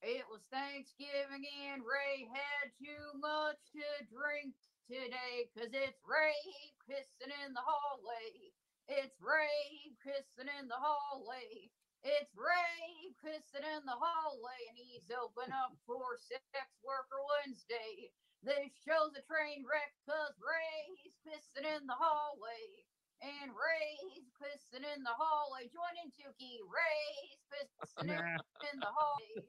It 0.00 0.24
was 0.32 0.40
Thanksgiving 0.48 1.44
and 1.68 1.84
Ray 1.84 2.24
had 2.32 2.72
too 2.80 3.04
much 3.20 3.60
to 3.76 3.84
drink 4.08 4.56
today 4.88 5.48
because 5.52 5.72
it's 5.76 6.00
Ray 6.08 6.40
pissing 6.88 7.32
in 7.44 7.52
the 7.52 7.60
hallway. 7.60 8.52
It's 8.90 9.14
Ray 9.22 9.94
pissing 10.02 10.50
in 10.58 10.66
the 10.66 10.74
hallway. 10.74 11.70
It's 12.02 12.34
Ray 12.34 13.14
pissing 13.22 13.62
in 13.62 13.86
the 13.86 13.94
hallway 13.94 14.60
and 14.66 14.74
he's 14.74 15.06
open 15.14 15.46
up 15.54 15.78
for 15.86 16.18
Sex 16.18 16.66
Worker 16.82 17.22
Wednesday. 17.38 18.10
This 18.42 18.74
show's 18.82 19.14
a 19.14 19.22
train 19.30 19.62
wreck 19.62 19.94
because 20.02 20.34
Ray's 20.42 21.14
pissing 21.22 21.70
in 21.70 21.86
the 21.86 21.94
hallway. 21.94 22.66
And 23.22 23.54
Ray's 23.54 24.26
pissing 24.42 24.82
in 24.82 25.06
the 25.06 25.14
hallway. 25.14 25.70
Join 25.70 25.94
in, 26.02 26.10
Tookie. 26.10 26.58
Ray's 26.66 27.38
pissing 27.46 28.10
in, 28.10 28.18
in 28.74 28.76
the 28.82 28.90
hallway. 28.90 29.46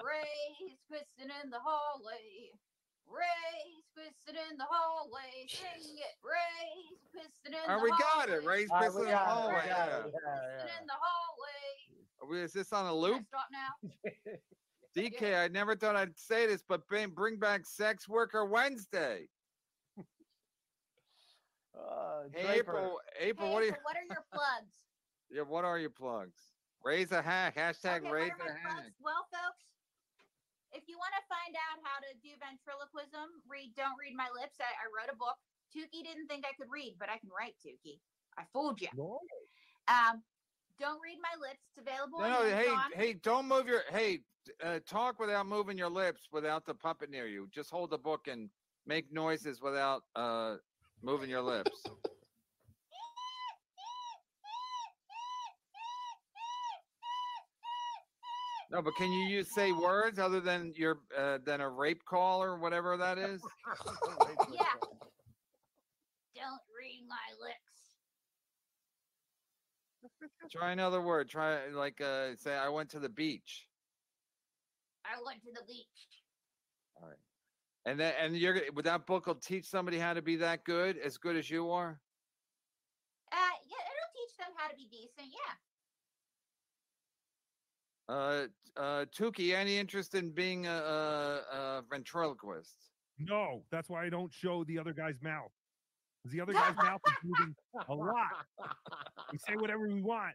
Ray's 0.00 0.80
pissing 0.88 1.28
in 1.28 1.52
the 1.52 1.60
hallway. 1.60 2.56
Ray's 3.06 3.84
pissing 3.96 4.36
in 4.50 4.56
the 4.58 4.64
hallway. 4.68 5.46
Sing 5.48 5.96
it. 5.96 6.16
Ray's 6.24 7.00
pissing 7.14 7.52
in 7.52 7.70
Oh, 7.70 7.78
the 7.78 7.82
we 7.84 7.90
got 7.90 8.00
hallway. 8.28 8.34
it. 8.36 8.44
Ray's 8.44 8.70
All 8.70 8.80
right, 8.80 8.90
pissing 8.90 8.94
we 8.94 9.00
in 9.02 9.06
the 9.06 9.12
got 9.12 9.22
it, 9.22 9.28
we 9.28 9.32
hallway. 9.32 9.64
Yeah. 9.66 9.86
it, 9.86 10.12
yeah, 10.14 10.64
Pissing 10.64 10.80
in 10.80 10.86
the 10.86 10.92
hallway. 11.00 11.62
Are 12.22 12.26
we- 12.28 12.40
Is 12.40 12.52
this 12.52 12.72
on 12.72 12.86
a 12.86 12.94
loop? 12.94 13.24
stop 13.28 13.48
now? 13.52 13.90
DK, 14.96 15.38
I 15.42 15.48
never 15.48 15.74
thought 15.74 15.96
I'd 15.96 16.18
say 16.18 16.46
this, 16.46 16.62
but 16.68 16.86
bring, 16.86 17.10
bring 17.10 17.38
back 17.38 17.64
Sex 17.66 18.08
Worker 18.08 18.44
Wednesday. 18.46 19.28
Uh, 21.74 22.24
Hey, 22.34 22.58
April, 22.60 23.00
April, 23.18 23.48
Hey, 23.48 23.52
what 23.54 23.62
are 23.62 23.64
you? 23.64 23.70
so 23.72 23.76
what 23.82 23.96
are 23.96 24.04
your 24.08 24.24
plugs? 24.32 24.72
Yeah, 25.30 25.42
what 25.42 25.64
are 25.64 25.78
your 25.78 25.88
plugs? 25.90 26.36
Raise 26.84 27.10
a 27.12 27.22
hack. 27.22 27.56
Hashtag 27.56 28.00
Okay, 28.02 28.10
raise 28.10 28.30
what 28.36 28.48
are 28.48 28.50
a 28.50 28.54
my 28.54 28.58
hack. 28.60 28.72
plugs? 28.82 28.94
Well, 29.00 29.26
folks, 29.32 29.64
if 30.72 30.84
you 30.88 30.96
want 30.98 31.12
to 31.16 31.22
find 31.28 31.54
out 31.56 31.78
how 31.84 31.98
to 32.00 32.14
do 32.22 32.30
ventriloquism, 32.40 33.42
read 33.48 33.74
Don't 33.74 33.96
Read 33.98 34.14
My 34.16 34.28
Lips. 34.34 34.56
I, 34.60 34.64
I 34.64 34.86
wrote 34.96 35.12
a 35.12 35.16
book. 35.16 35.36
Tookie 35.74 36.04
didn't 36.04 36.26
think 36.28 36.44
I 36.46 36.52
could 36.54 36.70
read, 36.70 36.96
but 36.98 37.08
I 37.08 37.18
can 37.18 37.30
write, 37.30 37.54
Tookie. 37.64 38.00
I 38.36 38.44
fooled 38.52 38.80
you. 38.80 38.88
Um, 39.88 40.22
Don't 40.78 41.00
Read 41.02 41.18
My 41.22 41.34
Lips. 41.40 41.60
It's 41.68 41.78
available 41.78 42.20
No, 42.20 42.24
on 42.24 42.30
no, 42.30 42.42
hey, 42.44 42.68
Amazon. 42.68 42.90
hey, 42.94 43.12
don't 43.14 43.46
move 43.48 43.66
your. 43.66 43.82
Hey, 43.90 44.24
uh, 44.62 44.80
talk 44.80 45.18
without 45.20 45.46
moving 45.46 45.78
your 45.78 45.90
lips 45.90 46.28
without 46.32 46.64
the 46.64 46.74
puppet 46.74 47.10
near 47.10 47.26
you. 47.26 47.48
Just 47.50 47.70
hold 47.70 47.90
the 47.90 47.98
book 47.98 48.26
and 48.26 48.50
make 48.86 49.12
noises 49.12 49.60
without 49.60 50.02
uh 50.16 50.56
moving 51.02 51.30
your 51.30 51.42
lips. 51.42 51.84
No, 58.72 58.80
but 58.80 58.96
can 58.96 59.12
you 59.12 59.28
use 59.28 59.52
say 59.54 59.70
words 59.70 60.18
other 60.18 60.40
than 60.40 60.72
your 60.74 61.00
uh, 61.16 61.38
than 61.44 61.60
a 61.60 61.68
rape 61.68 62.02
call 62.06 62.42
or 62.42 62.56
whatever 62.58 62.96
that 62.96 63.18
is? 63.30 63.42
yeah. 64.50 64.64
Don't 66.34 66.62
read 66.74 67.04
my 67.06 67.16
lips. 67.38 67.58
Try 70.50 70.72
another 70.72 71.02
word. 71.02 71.28
Try 71.28 71.68
like 71.68 72.00
uh 72.00 72.34
say 72.36 72.54
I 72.54 72.70
went 72.70 72.88
to 72.90 72.98
the 72.98 73.10
beach. 73.10 73.68
I 75.04 75.20
went 75.24 75.42
to 75.42 75.50
the 75.52 75.64
beach. 75.66 75.86
All 76.96 77.08
right. 77.08 77.18
And 77.84 78.00
then 78.00 78.14
and 78.18 78.36
you're 78.36 78.54
gonna- 78.54 78.82
that 78.84 79.06
book 79.06 79.26
will 79.26 79.34
teach 79.34 79.66
somebody 79.66 79.98
how 79.98 80.14
to 80.14 80.22
be 80.22 80.36
that 80.36 80.64
good, 80.64 80.96
as 80.96 81.18
good 81.18 81.36
as 81.36 81.50
you 81.50 81.70
are? 81.70 82.00
Uh, 83.30 83.36
yeah, 83.36 83.84
it'll 83.84 84.12
teach 84.14 84.36
them 84.38 84.54
how 84.56 84.68
to 84.68 84.76
be 84.76 84.88
decent. 84.90 85.28
Yeah. 85.30 85.54
Uh, 88.08 88.46
uh, 88.76 89.04
Tookie, 89.16 89.54
any 89.54 89.76
interest 89.78 90.14
in 90.14 90.30
being 90.30 90.66
a, 90.66 90.70
a, 90.70 91.56
a 91.56 91.82
ventriloquist? 91.90 92.76
No, 93.18 93.62
that's 93.70 93.88
why 93.88 94.04
I 94.04 94.08
don't 94.08 94.32
show 94.32 94.64
the 94.64 94.78
other 94.78 94.92
guy's 94.92 95.20
mouth. 95.22 95.50
'Cause 96.22 96.30
the 96.32 96.40
other 96.40 96.52
guy's 96.52 96.76
mouth 96.76 97.00
is 97.08 97.14
moving 97.24 97.54
a 97.88 97.94
lot. 97.94 98.46
We 99.32 99.38
say 99.38 99.56
whatever 99.56 99.88
we 99.88 100.00
want. 100.02 100.34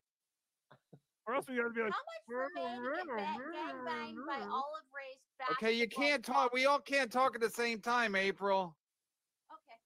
Or 1.25 1.35
else 1.35 1.45
we 1.47 1.55
gotta 1.55 1.69
be 1.69 1.81
like, 1.81 1.93
How 1.93 1.97
much 1.97 2.23
for 2.27 2.47
me 2.55 2.89
to 2.89 2.95
get 2.97 3.07
ba- 3.07 3.51
gang 3.53 3.85
banged 3.85 4.17
by 4.27 4.39
Olive 4.51 4.83
Ray's? 4.93 5.49
Okay, 5.51 5.71
you 5.71 5.87
can't 5.87 6.25
talk. 6.25 6.51
We 6.53 6.65
all 6.65 6.79
can't 6.79 7.09
talk 7.11 7.35
at 7.35 7.41
the 7.41 7.49
same 7.49 7.79
time, 7.79 8.15
April. 8.15 8.75
Okay. 9.49 9.79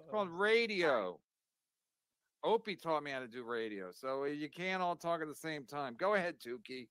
It's 0.00 0.10
called 0.10 0.30
radio. 0.30 1.20
Opie 2.42 2.76
taught 2.76 3.02
me 3.02 3.10
how 3.10 3.20
to 3.20 3.28
do 3.28 3.44
radio, 3.44 3.90
so 3.92 4.24
you 4.24 4.48
can't 4.48 4.82
all 4.82 4.96
talk 4.96 5.20
at 5.20 5.28
the 5.28 5.34
same 5.34 5.66
time. 5.66 5.94
Go 5.96 6.14
ahead, 6.14 6.40
Tookie. 6.40 6.88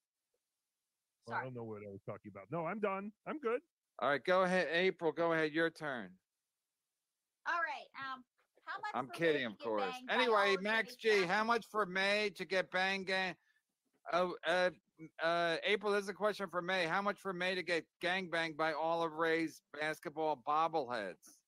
"Well, 1.26 1.38
I 1.38 1.44
don't 1.44 1.56
know 1.56 1.64
what 1.64 1.82
I 1.84 1.90
was 1.90 2.02
talking 2.04 2.32
about. 2.32 2.52
No, 2.52 2.66
I'm 2.66 2.80
done. 2.80 3.12
I'm 3.26 3.40
good. 3.40 3.62
All 4.00 4.10
right, 4.10 4.24
go 4.24 4.44
ahead, 4.44 4.68
April. 4.72 5.12
Go 5.12 5.34
ahead, 5.34 5.52
your 5.52 5.70
turn. 5.70 6.20
All 7.48 7.60
right. 7.60 7.88
Um, 8.14 8.24
how 8.66 8.80
much? 8.80 8.92
I'm 8.94 9.08
for 9.08 9.14
kidding, 9.14 9.48
to 9.48 9.52
of 9.52 9.60
course. 9.60 9.96
Anyway, 10.10 10.56
Max 10.62 10.96
G, 10.96 11.22
back? 11.22 11.30
how 11.30 11.44
much 11.44 11.66
for 11.72 11.86
May 11.86 12.30
to 12.32 12.46
get 12.46 12.70
bang 12.72 13.04
gang? 13.04 13.36
Oh, 14.14 14.36
uh, 14.46 14.70
uh, 15.22 15.58
April, 15.64 15.92
this 15.94 16.04
is 16.04 16.10
a 16.10 16.14
question 16.14 16.48
for 16.50 16.62
May. 16.62 16.86
How 16.86 17.02
much 17.02 17.20
for 17.20 17.34
May 17.34 17.56
to 17.56 17.64
get 17.64 17.86
gang 18.02 18.30
banged 18.30 18.58
by 18.58 18.74
Olive 18.74 19.14
Ray's 19.14 19.62
basketball 19.74 20.42
bobbleheads? 20.48 21.39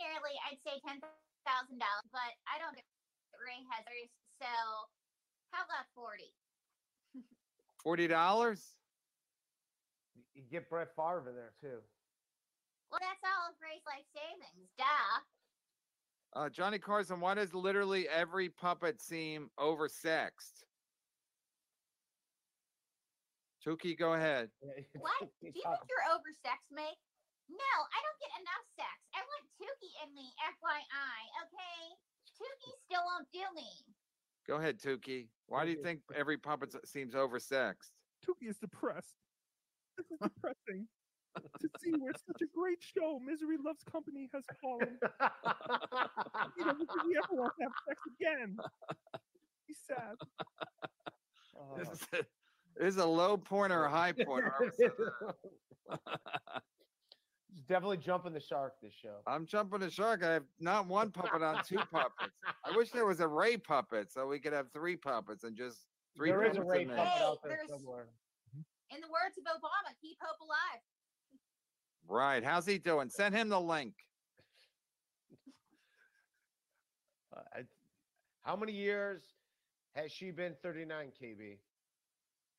Ordinarily, 0.00 0.32
I'd 0.48 0.60
say 0.64 0.80
ten 0.80 0.96
thousand 1.44 1.76
dollars, 1.76 2.08
but 2.08 2.32
I 2.48 2.56
don't 2.56 2.72
think 2.72 2.88
Ray 3.36 3.60
has 3.68 3.84
others. 3.84 4.08
So, 4.40 4.48
how 5.52 5.68
about 5.68 5.84
forty? 5.94 6.32
Forty 7.84 8.08
dollars? 8.08 8.64
You 10.32 10.42
get 10.50 10.70
Brett 10.70 10.88
Favre 10.96 11.32
there 11.36 11.52
too. 11.60 11.84
Well, 12.90 13.00
that's 13.00 13.20
all 13.20 13.52
of 13.52 13.54
Ray's 13.60 13.84
life 13.84 14.08
savings. 14.16 14.68
Duh. 14.78 15.20
Uh, 16.32 16.48
Johnny 16.48 16.78
Carson, 16.78 17.20
why 17.20 17.34
does 17.34 17.52
literally 17.52 18.08
every 18.08 18.48
puppet 18.48 19.02
seem 19.02 19.50
oversexed? 19.58 20.64
Tookie, 23.66 23.98
go 23.98 24.14
ahead. 24.14 24.48
What? 24.98 25.20
Do 25.20 25.46
you 25.46 25.52
think 25.52 25.64
you're 25.64 26.08
oversexed, 26.08 26.72
mate? 26.74 26.96
No, 27.50 27.72
I 27.82 27.98
don't 27.98 28.20
get 28.22 28.32
enough 28.38 28.64
sex. 28.78 28.94
I 29.14 29.20
want 29.26 29.44
Tookie 29.58 29.94
in 30.06 30.14
me, 30.14 30.30
FYI. 30.38 31.18
Okay, 31.46 31.80
Tookie 32.38 32.74
still 32.86 33.02
won't 33.04 33.26
do 33.34 33.42
me. 33.54 33.66
Go 34.46 34.56
ahead, 34.56 34.78
Tookie. 34.78 35.28
Why 35.46 35.64
do 35.64 35.70
you 35.72 35.82
think 35.82 36.00
every 36.14 36.38
puppet 36.38 36.74
s- 36.74 36.90
seems 36.90 37.14
oversexed? 37.14 37.90
Tookie 38.24 38.48
is 38.48 38.56
depressed. 38.58 39.16
This 39.98 40.06
is 40.10 40.18
depressing 40.22 40.86
to 41.60 41.68
see 41.80 41.92
where 41.98 42.12
such 42.26 42.42
a 42.42 42.46
great 42.54 42.78
show, 42.80 43.18
Misery 43.24 43.56
Loves 43.64 43.82
Company, 43.90 44.28
has 44.34 44.44
fallen. 44.62 44.98
he 46.56 46.64
doesn't 46.64 46.78
think 46.78 46.90
ever 47.24 47.34
want 47.40 47.52
to 47.58 47.62
have 47.64 47.72
sex 47.86 48.00
again. 48.18 48.56
He's 49.66 49.78
sad. 49.86 50.16
This 51.76 51.88
is 51.88 52.00
a, 52.14 52.16
this 52.76 52.94
is 52.94 52.96
a 52.96 53.06
low 53.06 53.36
point 53.36 53.72
or 53.72 53.84
a 53.84 53.90
high 53.90 54.12
point. 54.12 54.44
or 57.56 57.62
definitely 57.68 57.96
jumping 57.98 58.32
the 58.32 58.40
shark 58.40 58.74
this 58.82 58.92
show. 58.94 59.16
I'm 59.26 59.46
jumping 59.46 59.80
the 59.80 59.90
shark. 59.90 60.22
I 60.24 60.32
have 60.32 60.44
not 60.58 60.86
one 60.86 61.10
puppet 61.10 61.42
on 61.42 61.62
two 61.64 61.78
puppets. 61.90 62.32
I 62.64 62.76
wish 62.76 62.90
there 62.90 63.06
was 63.06 63.20
a 63.20 63.28
Ray 63.28 63.56
puppet 63.56 64.12
so 64.12 64.26
we 64.26 64.38
could 64.38 64.52
have 64.52 64.66
three 64.72 64.96
puppets 64.96 65.44
and 65.44 65.56
just 65.56 65.78
three 66.16 66.30
There 66.30 66.44
is 66.44 66.56
a 66.56 66.62
Ray 66.62 66.82
in 66.82 66.88
puppet 66.88 67.04
Hey, 67.06 67.24
out 67.24 67.38
there 67.42 67.52
there's- 67.52 67.68
somewhere. 67.68 68.06
In 68.92 69.00
the 69.00 69.06
words 69.06 69.38
of 69.38 69.44
Obama, 69.44 69.94
keep 70.02 70.16
hope 70.20 70.40
alive. 70.40 70.80
Right. 72.08 72.42
How's 72.42 72.66
he 72.66 72.78
doing? 72.78 73.08
Send 73.08 73.34
him 73.34 73.48
the 73.48 73.60
link. 73.60 73.94
Uh, 77.36 77.42
I- 77.54 77.64
how 78.42 78.56
many 78.56 78.72
years 78.72 79.22
has 79.94 80.10
she 80.10 80.32
been 80.32 80.56
39 80.64 81.12
KB? 81.22 81.58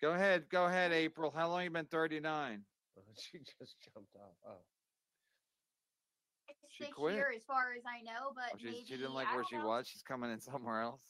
Go 0.02 0.12
ahead. 0.14 0.46
Go 0.50 0.66
ahead, 0.66 0.94
April. 0.94 1.30
How 1.36 1.50
long 1.50 1.64
you 1.66 1.70
been 1.70 1.86
39? 1.86 2.62
she 3.18 3.40
just 3.60 3.76
jumped 3.94 4.16
off. 4.16 4.32
Oh. 4.48 4.62
It's 6.72 6.77
She 6.77 6.84
this 6.85 6.93
quit? 6.93 7.15
year, 7.15 7.31
as 7.35 7.43
far 7.43 7.73
as 7.76 7.84
I 7.85 8.02
know, 8.02 8.31
but 8.34 8.45
Oh, 8.53 8.57
she, 8.57 8.65
maybe 8.65 8.84
she 8.88 8.95
didn't 8.95 9.14
like 9.14 9.27
I 9.27 9.35
where 9.35 9.43
she 9.49 9.57
know. 9.57 9.68
was. 9.68 9.88
She's 9.88 10.02
coming 10.02 10.31
in 10.31 10.39
somewhere 10.39 10.80
else. 10.81 11.02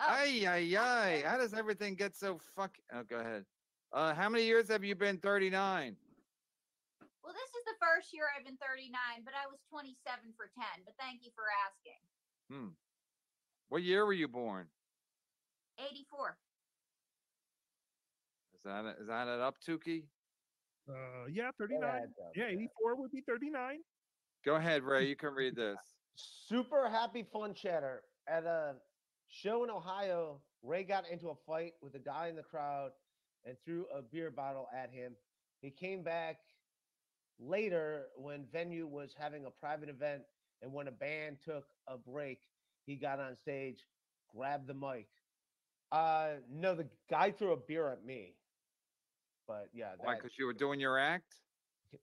Oh. 0.00 0.06
Ay, 0.08 0.44
ay, 0.46 0.76
ay. 0.76 1.22
How 1.24 1.38
does 1.38 1.54
everything 1.54 1.94
get 1.94 2.16
so 2.16 2.38
fuck? 2.56 2.74
Oh, 2.92 3.02
go 3.08 3.16
ahead. 3.20 3.44
Uh, 3.92 4.12
how 4.12 4.28
many 4.28 4.44
years 4.44 4.68
have 4.68 4.82
you 4.84 4.94
been 4.96 5.18
39? 5.18 5.96
Well, 7.22 7.32
this 7.32 7.50
is 7.58 7.64
the 7.64 7.78
first 7.80 8.12
year 8.12 8.24
I've 8.36 8.44
been 8.44 8.58
39, 8.58 8.90
but 9.24 9.34
I 9.34 9.46
was 9.46 9.58
27 9.70 10.34
for 10.36 10.50
10. 10.58 10.64
But 10.84 10.94
thank 10.98 11.20
you 11.22 11.30
for 11.34 11.44
asking. 11.66 12.02
Hmm. 12.50 12.68
What 13.68 13.82
year 13.82 14.04
were 14.04 14.12
you 14.12 14.28
born? 14.28 14.66
84. 15.78 16.36
Is 18.54 18.60
that 18.64 18.84
it? 18.84 18.96
Is 19.00 19.06
that 19.08 19.28
it 19.28 19.40
up, 19.40 19.56
Tookie? 19.66 20.04
Uh, 20.88 21.26
yeah, 21.30 21.50
39. 21.58 22.12
yeah, 22.36 22.46
84 22.46 22.96
would 22.96 23.10
be 23.12 23.22
39. 23.26 23.78
Go 24.44 24.56
ahead, 24.56 24.82
Ray. 24.82 25.06
You 25.08 25.16
can 25.16 25.34
read 25.34 25.56
this. 25.56 25.78
Super 26.14 26.88
happy 26.88 27.26
fun 27.32 27.54
chatter 27.54 28.02
at 28.28 28.44
a 28.44 28.74
show 29.28 29.64
in 29.64 29.70
Ohio. 29.70 30.40
Ray 30.62 30.84
got 30.84 31.08
into 31.08 31.28
a 31.28 31.34
fight 31.46 31.74
with 31.82 31.94
a 31.94 31.98
guy 31.98 32.28
in 32.28 32.36
the 32.36 32.42
crowd 32.42 32.90
and 33.44 33.56
threw 33.64 33.86
a 33.94 34.02
beer 34.02 34.30
bottle 34.30 34.68
at 34.74 34.90
him. 34.90 35.12
He 35.60 35.70
came 35.70 36.02
back 36.02 36.38
later 37.38 38.06
when 38.16 38.46
venue 38.52 38.86
was 38.86 39.14
having 39.18 39.44
a 39.46 39.50
private 39.50 39.88
event 39.88 40.22
and 40.62 40.72
when 40.72 40.88
a 40.88 40.92
band 40.92 41.36
took 41.44 41.64
a 41.86 41.96
break, 41.96 42.40
he 42.86 42.96
got 42.96 43.20
on 43.20 43.36
stage, 43.36 43.78
grabbed 44.34 44.66
the 44.66 44.74
mic. 44.74 45.06
Uh 45.92 46.40
no, 46.50 46.74
the 46.74 46.86
guy 47.08 47.30
threw 47.30 47.52
a 47.52 47.56
beer 47.56 47.92
at 47.92 48.04
me. 48.04 48.34
But 49.46 49.68
yeah, 49.72 49.92
Why? 49.98 50.16
Because 50.16 50.32
you 50.38 50.46
were 50.46 50.52
doing 50.52 50.80
your 50.80 50.98
act. 50.98 51.34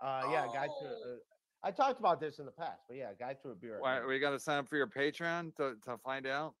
uh 0.00 0.22
yeah, 0.30 0.44
a 0.44 0.54
guy 0.54 0.68
threw 0.80 0.88
uh, 0.88 1.18
I 1.62 1.70
talked 1.70 2.00
about 2.00 2.20
this 2.20 2.38
in 2.38 2.46
the 2.46 2.52
past, 2.52 2.80
but 2.88 2.96
yeah, 2.96 3.10
a 3.10 3.14
guy 3.14 3.34
threw 3.34 3.52
a 3.52 3.54
beer 3.54 3.76
at 3.76 3.82
Why? 3.82 4.04
We 4.04 4.18
got 4.18 4.30
to 4.30 4.38
sign 4.40 4.58
up 4.58 4.68
for 4.68 4.76
your 4.76 4.86
Patreon 4.86 5.54
to 5.56 5.74
to 5.84 5.98
find 5.98 6.26
out. 6.26 6.54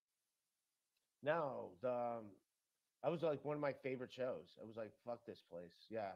No, 1.22 1.70
the 1.82 1.90
um, 1.90 2.24
that 3.02 3.10
was 3.10 3.22
like 3.22 3.44
one 3.44 3.56
of 3.56 3.60
my 3.60 3.72
favorite 3.82 4.12
shows. 4.12 4.56
I 4.62 4.66
was 4.66 4.76
like, 4.76 4.90
fuck 5.06 5.20
this 5.26 5.42
place. 5.50 5.72
Yeah. 5.90 6.12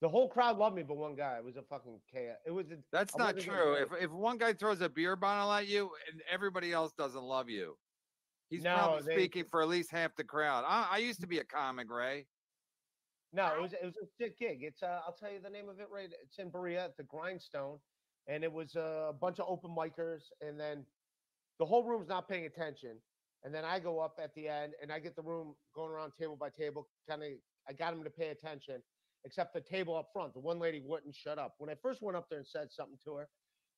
The 0.00 0.08
whole 0.08 0.28
crowd 0.28 0.58
loved 0.58 0.74
me, 0.74 0.82
but 0.82 0.96
one 0.96 1.14
guy. 1.14 1.36
It 1.38 1.44
was 1.44 1.56
a 1.56 1.62
fucking 1.62 2.00
chaos. 2.12 2.36
It 2.44 2.50
was 2.50 2.70
a 2.72 2.76
That's 2.90 3.14
I 3.14 3.18
not 3.18 3.38
true. 3.38 3.74
If 3.74 3.88
if 4.00 4.10
one 4.10 4.38
guy 4.38 4.52
throws 4.52 4.80
a 4.80 4.88
beer 4.88 5.14
bottle 5.16 5.52
at 5.52 5.68
you 5.68 5.90
and 6.10 6.22
everybody 6.30 6.72
else 6.72 6.92
doesn't 6.92 7.22
love 7.22 7.48
you, 7.48 7.76
he's 8.48 8.62
No, 8.64 8.74
probably 8.74 9.02
they- 9.06 9.14
speaking 9.14 9.44
for 9.44 9.62
at 9.62 9.68
least 9.68 9.90
half 9.90 10.14
the 10.16 10.24
crowd. 10.24 10.64
I, 10.66 10.88
I 10.92 10.98
used 10.98 11.20
to 11.20 11.26
be 11.26 11.38
a 11.38 11.44
comic, 11.44 11.90
Ray. 11.90 12.26
No, 13.32 13.54
it 13.56 13.62
was 13.62 13.72
it 13.72 13.84
was 13.84 13.96
a 13.96 14.06
sick 14.18 14.38
gig. 14.38 14.58
It's 14.62 14.82
uh, 14.82 15.00
I'll 15.06 15.16
tell 15.18 15.30
you 15.32 15.40
the 15.42 15.48
name 15.50 15.68
of 15.68 15.80
it 15.80 15.88
right. 15.90 16.08
It's 16.22 16.38
in 16.38 16.50
Berea 16.50 16.84
at 16.84 16.96
the 16.96 17.04
Grindstone, 17.04 17.78
and 18.28 18.44
it 18.44 18.52
was 18.52 18.76
uh, 18.76 19.06
a 19.08 19.12
bunch 19.12 19.38
of 19.38 19.46
open 19.48 19.74
micers, 19.74 20.20
and 20.42 20.60
then 20.60 20.84
the 21.58 21.64
whole 21.64 21.84
room's 21.84 22.08
not 22.08 22.28
paying 22.28 22.44
attention, 22.44 22.98
and 23.42 23.54
then 23.54 23.64
I 23.64 23.78
go 23.78 24.00
up 24.00 24.18
at 24.22 24.34
the 24.34 24.48
end, 24.48 24.74
and 24.82 24.92
I 24.92 24.98
get 24.98 25.16
the 25.16 25.22
room 25.22 25.54
going 25.74 25.90
around 25.90 26.12
table 26.18 26.36
by 26.36 26.50
table, 26.50 26.88
kind 27.08 27.22
of. 27.22 27.28
I 27.68 27.72
got 27.72 27.94
them 27.94 28.02
to 28.04 28.10
pay 28.10 28.28
attention, 28.28 28.82
except 29.24 29.54
the 29.54 29.60
table 29.60 29.96
up 29.96 30.08
front. 30.12 30.34
The 30.34 30.40
one 30.40 30.58
lady 30.58 30.82
wouldn't 30.84 31.14
shut 31.14 31.38
up. 31.38 31.54
When 31.58 31.70
I 31.70 31.74
first 31.80 32.02
went 32.02 32.16
up 32.16 32.26
there 32.28 32.38
and 32.38 32.46
said 32.46 32.68
something 32.70 32.98
to 33.04 33.14
her, 33.16 33.28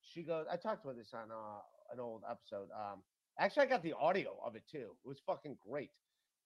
she 0.00 0.22
goes. 0.24 0.46
I 0.50 0.56
talked 0.56 0.84
about 0.84 0.96
this 0.96 1.12
on 1.14 1.30
uh, 1.30 1.60
an 1.92 2.00
old 2.00 2.22
episode. 2.28 2.68
Um, 2.74 3.02
actually, 3.38 3.66
I 3.66 3.66
got 3.66 3.82
the 3.84 3.92
audio 3.92 4.36
of 4.44 4.56
it 4.56 4.64
too. 4.68 4.96
It 5.04 5.08
was 5.08 5.20
fucking 5.26 5.58
great, 5.68 5.90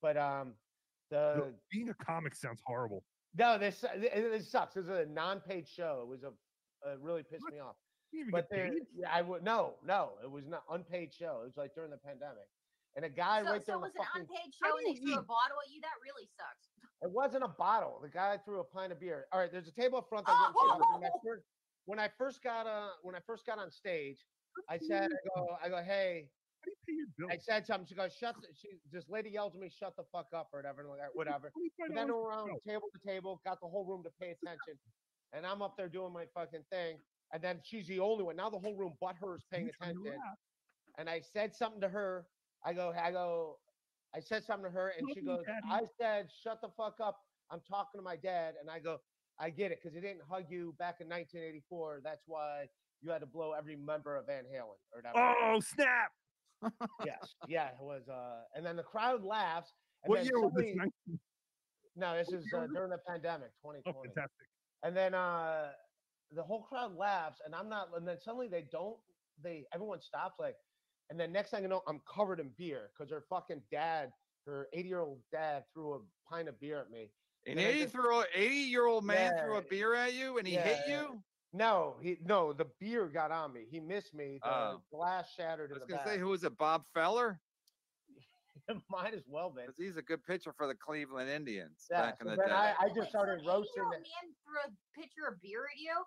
but 0.02 0.16
um, 0.18 0.54
the 1.10 1.54
Being 1.70 1.88
a 1.90 1.94
comic 1.94 2.34
sounds 2.34 2.60
horrible. 2.66 3.04
no, 3.36 3.58
this 3.58 3.84
it, 3.84 4.12
it 4.12 4.44
sucks. 4.44 4.74
This 4.74 4.84
is 4.84 4.90
a 4.90 5.06
non-paid 5.06 5.66
show. 5.68 6.00
It 6.02 6.08
was 6.08 6.22
a 6.24 6.28
it 6.90 6.98
really 7.00 7.22
pissed 7.22 7.44
me 7.50 7.58
off. 7.58 7.76
But 8.30 8.48
there, 8.50 8.70
I 9.10 9.20
would 9.22 9.42
no, 9.44 9.74
no. 9.84 10.12
It 10.22 10.30
was 10.30 10.46
not 10.46 10.62
unpaid 10.70 11.12
show. 11.12 11.40
It 11.42 11.46
was 11.46 11.56
like 11.56 11.74
during 11.74 11.90
the 11.90 11.98
pandemic, 11.98 12.48
and 12.96 13.04
a 13.04 13.08
guy 13.10 13.42
so 13.44 13.50
right 13.50 13.66
there 13.66 13.74
so 13.76 13.84
in 13.84 13.90
it 13.90 13.92
the 13.94 13.98
was 14.00 14.06
an 14.06 14.06
fucking. 14.06 14.20
unpaid 14.22 14.54
show 14.54 14.70
do 14.70 14.76
and 14.78 14.86
they 14.96 15.00
you 15.00 15.06
threw 15.12 15.18
a 15.18 15.22
bottle 15.22 15.56
at 15.64 15.70
you. 15.72 15.80
That 15.82 15.98
really 16.02 16.26
sucks. 16.36 16.70
It 17.02 17.10
wasn't 17.10 17.44
a 17.44 17.48
bottle. 17.48 18.00
The 18.02 18.08
guy 18.08 18.38
threw 18.44 18.60
a 18.60 18.64
pint 18.64 18.92
of 18.92 18.98
beer. 19.00 19.26
All 19.32 19.40
right, 19.40 19.52
there's 19.52 19.68
a 19.68 19.72
table 19.72 19.98
up 19.98 20.08
front. 20.08 20.26
That 20.26 20.32
Oh, 20.34 20.52
wouldn't 20.78 21.02
When 21.02 21.04
I 21.04 21.10
first, 21.24 21.44
when 21.84 21.98
I 21.98 22.08
first 22.16 22.42
got 22.42 22.66
uh, 22.66 22.88
when 23.02 23.14
I 23.14 23.20
first 23.26 23.44
got 23.46 23.58
on 23.58 23.70
stage, 23.70 24.24
I 24.70 24.78
said, 24.78 25.10
I 25.12 25.38
go, 25.38 25.56
I 25.62 25.68
go, 25.68 25.82
hey. 25.82 26.30
Do 26.64 26.70
you 26.70 26.76
pay 26.86 26.94
your? 27.18 27.30
I 27.30 27.38
said 27.38 27.66
something. 27.66 27.86
She 27.86 27.94
goes, 27.94 28.14
"Shut." 28.14 28.34
The, 28.40 28.48
she 28.54 28.68
this 28.92 29.08
lady 29.08 29.30
yells 29.30 29.54
at 29.54 29.60
me, 29.60 29.68
"Shut 29.68 29.96
the 29.96 30.04
fuck 30.12 30.28
up" 30.34 30.48
or 30.52 30.60
whatever, 30.60 30.84
like, 30.88 30.98
whatever. 31.14 31.52
But 31.78 31.94
then 31.94 32.08
$25 32.08 32.10
around 32.10 32.50
table 32.66 32.88
to 32.92 33.08
table, 33.08 33.40
got 33.44 33.60
the 33.60 33.68
whole 33.68 33.84
room 33.84 34.02
to 34.04 34.10
pay 34.20 34.30
attention, 34.30 34.78
and 35.32 35.46
I'm 35.46 35.62
up 35.62 35.76
there 35.76 35.88
doing 35.88 36.12
my 36.12 36.26
fucking 36.34 36.64
thing, 36.70 36.98
and 37.32 37.42
then 37.42 37.60
she's 37.64 37.86
the 37.86 38.00
only 38.00 38.24
one. 38.24 38.36
Now 38.36 38.50
the 38.50 38.58
whole 38.58 38.76
room, 38.76 38.94
but 39.00 39.16
her, 39.20 39.36
is 39.36 39.44
paying 39.50 39.66
You 39.66 39.72
trying 39.72 39.94
to 39.94 40.00
attention. 40.00 40.20
And 40.98 41.08
I 41.08 41.20
said 41.20 41.54
something 41.54 41.80
to 41.80 41.88
her. 41.88 42.26
I 42.64 42.72
go, 42.72 42.92
I 43.00 43.12
go, 43.12 43.58
I 44.14 44.20
said 44.20 44.44
something 44.44 44.64
to 44.64 44.70
her, 44.70 44.88
and 44.98 45.06
Love 45.06 45.14
she 45.14 45.20
goes, 45.24 45.44
Daddy. 45.46 45.66
I 45.70 45.82
said, 46.00 46.28
"Shut 46.42 46.60
the 46.60 46.70
fuck 46.76 46.96
up." 47.00 47.20
I'm 47.50 47.60
talking 47.68 47.98
to 47.98 48.02
my 48.02 48.16
dad, 48.16 48.54
and 48.60 48.68
I 48.70 48.78
go, 48.78 48.98
I 49.38 49.48
get 49.50 49.72
it, 49.72 49.78
because 49.80 49.94
he 49.94 50.00
didn't 50.02 50.20
hug 50.28 50.44
you 50.50 50.74
back 50.78 51.00
in 51.00 51.08
1984. 51.08 52.00
That's 52.04 52.24
why 52.26 52.68
you 53.00 53.10
had 53.10 53.20
to 53.20 53.26
blow 53.26 53.52
every 53.52 53.76
member 53.76 54.16
of 54.16 54.26
Van 54.26 54.44
Halen 54.44 54.76
or 54.92 55.00
whatever. 55.00 55.16
Oh, 55.16 55.60
snap. 55.60 56.12
Yes, 57.04 57.34
yeah, 57.48 57.68
it 57.68 57.74
was. 57.80 58.08
Uh, 58.08 58.42
and 58.54 58.64
then 58.64 58.76
the 58.76 58.82
crowd 58.82 59.22
laughs. 59.24 59.72
And 60.04 60.10
What 60.10 60.24
year 60.24 60.40
was 60.40 60.52
this? 60.56 60.74
19 60.76 60.90
No, 61.96 62.16
this 62.16 62.28
what 62.28 62.38
is 62.40 62.44
uh, 62.54 62.66
during 62.72 62.90
the 62.90 62.98
pandemic, 63.06 63.50
2020. 63.62 63.82
Oh, 63.86 64.02
fantastic. 64.04 64.46
and 64.84 64.96
then 64.96 65.14
uh, 65.14 65.70
the 66.32 66.42
whole 66.42 66.62
crowd 66.62 66.94
laughs, 66.96 67.40
and 67.44 67.54
I'm 67.54 67.68
not. 67.68 67.88
And 67.96 68.06
then 68.06 68.18
suddenly 68.20 68.48
they 68.48 68.66
don't. 68.70 68.96
They 69.42 69.64
everyone 69.72 70.00
stops 70.00 70.38
like, 70.38 70.56
and 71.10 71.18
then 71.18 71.32
next 71.32 71.50
thing 71.50 71.62
you 71.62 71.68
know, 71.68 71.82
I'm 71.88 72.00
covered 72.12 72.40
in 72.40 72.50
beer 72.56 72.90
because 72.96 73.10
her 73.10 73.24
fucking 73.28 73.62
dad, 73.70 74.10
her 74.46 74.68
80 74.72 74.88
year 74.88 75.00
old 75.00 75.20
dad, 75.32 75.64
threw 75.72 75.94
a 75.94 76.00
pint 76.32 76.48
of 76.48 76.58
beer 76.60 76.80
at 76.80 76.90
me. 76.90 77.10
An 77.46 77.58
80 77.58 77.82
just- 77.82 77.94
year 77.94 78.10
old 78.10 78.24
80 78.34 78.54
year 78.54 78.86
old 78.86 79.04
man 79.04 79.32
threw 79.42 79.56
a 79.56 79.62
beer 79.62 79.94
at 79.94 80.12
you 80.14 80.38
and 80.38 80.46
he 80.46 80.54
hit 80.54 80.80
Yeah. 80.86 81.00
you. 81.02 81.22
No, 81.52 81.96
he 82.00 82.18
no, 82.24 82.52
the 82.52 82.66
beer 82.78 83.06
got 83.06 83.30
on 83.30 83.52
me. 83.52 83.64
He 83.70 83.80
missed 83.80 84.12
me. 84.14 84.38
The 84.42 84.48
Oh. 84.50 84.82
glass 84.92 85.30
shattered 85.34 85.70
I 85.70 85.74
in 85.74 85.80
was 85.80 85.88
the 85.88 85.94
gonna 85.94 86.04
back. 86.04 86.14
say, 86.14 86.18
who 86.18 86.26
was 86.28 86.44
it? 86.44 86.56
Bob 86.58 86.84
Feller? 86.92 87.40
Might 88.90 89.14
as 89.14 89.22
well 89.26 89.48
be. 89.50 89.62
Because 89.62 89.78
he's 89.78 89.96
a 89.96 90.02
good 90.02 90.22
pitcher 90.24 90.52
for 90.56 90.66
the 90.66 90.74
Cleveland 90.74 91.30
Indians 91.30 91.86
Yeah, 91.90 92.02
back 92.02 92.16
in 92.20 92.26
so 92.26 92.30
the 92.32 92.36
then 92.36 92.48
day. 92.48 92.54
I, 92.54 92.74
I 92.80 92.88
just 92.94 93.08
started 93.08 93.40
an 93.40 93.46
roasting 93.46 93.82
80-year-old 93.82 93.92
man 93.92 94.34
threw 94.44 94.58
a 94.66 95.00
pitcher 95.00 95.28
of 95.32 95.40
beer 95.40 95.64
at 95.64 95.78
you. 95.80 96.04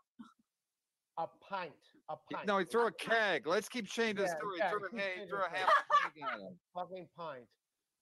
a 1.17 1.27
pint. 1.49 1.73
A 2.09 2.15
He- 2.29 2.35
pint. 2.35 2.47
No, 2.47 2.59
he 2.59 2.65
threw 2.65 2.85
a 2.85 2.91
keg. 2.91 3.47
Let's 3.47 3.67
keep 3.67 3.87
changing 3.87 4.17
the 4.17 4.23
Yeah, 4.29 4.37
story. 4.37 4.57
yeah, 4.59 4.69
He 4.69 4.77
threw, 4.77 4.85
a, 4.87 4.89
keep 4.91 4.99
hey, 4.99 5.05
he 5.05 5.11
changing 5.21 5.29
threw 5.29 5.39
the 5.39 5.45
a 5.45 5.49
half 5.57 5.69
a 5.69 6.11
keg 6.11 6.23
at 6.33 6.39
him. 6.39 6.59
fucking 6.75 7.07
pint. 7.17 7.45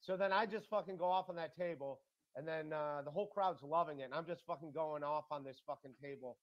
So 0.02 0.18
then 0.18 0.34
I 0.34 0.46
just 0.46 0.68
fucking 0.70 0.98
go 0.98 1.06
off 1.06 1.30
on 1.30 1.36
that 1.38 1.56
table, 1.56 2.02
and 2.36 2.46
then 2.46 2.74
uh, 2.74 3.02
the 3.06 3.12
whole 3.12 3.28
crowd's 3.28 3.64
loving 3.64 4.00
it, 4.02 4.04
and 4.04 4.14
I'm 4.14 4.26
just 4.26 4.44
fucking 4.46 4.72
going 4.74 5.04
off 5.04 5.26
on 5.32 5.44
this 5.46 5.62
fucking 5.66 5.94
table. 6.04 6.38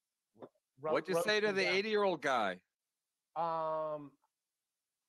Ro- 0.81 0.93
What'd 0.93 1.09
you 1.09 1.20
say 1.23 1.40
to 1.40 1.53
the 1.53 1.62
down. 1.65 1.74
80 1.74 1.89
year 1.89 2.03
old 2.03 2.23
guy? 2.23 2.53
Um, 3.36 4.12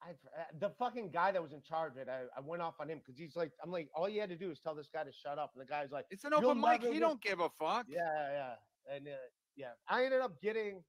I 0.02 0.12
uh, 0.12 0.44
the 0.60 0.70
fucking 0.78 1.12
guy 1.12 1.32
that 1.32 1.42
was 1.42 1.54
in 1.54 1.62
charge 1.62 1.94
of 1.94 1.98
it. 2.00 2.08
I, 2.10 2.24
I 2.36 2.42
went 2.42 2.62
off 2.62 2.76
on 2.80 2.90
him 2.90 3.00
because 3.00 3.18
he's 3.18 3.36
like, 3.36 3.52
I'm 3.64 3.72
like, 3.72 3.90
all 3.96 4.08
you 4.08 4.20
had 4.22 4.30
to 4.30 4.36
do 4.38 4.52
is 4.52 4.60
tell 4.60 4.76
this 4.76 4.90
guy 4.94 5.04
to 5.04 5.12
shut 5.12 5.40
up, 5.40 5.52
and 5.56 5.62
the 5.62 5.66
guy's 5.70 5.92
like, 5.92 6.06
It's 6.12 6.24
an 6.24 6.34
open 6.34 6.60
mic. 6.62 6.84
He 6.84 7.00
don't 7.00 7.22
give 7.22 7.40
a 7.40 7.50
fuck. 7.60 7.86
Yeah, 7.90 8.00
yeah, 8.32 8.96
and 8.96 9.08
uh, 9.08 9.12
yeah, 9.56 9.72
I 9.88 10.04
ended 10.06 10.22
up 10.22 10.40
getting, 10.42 10.84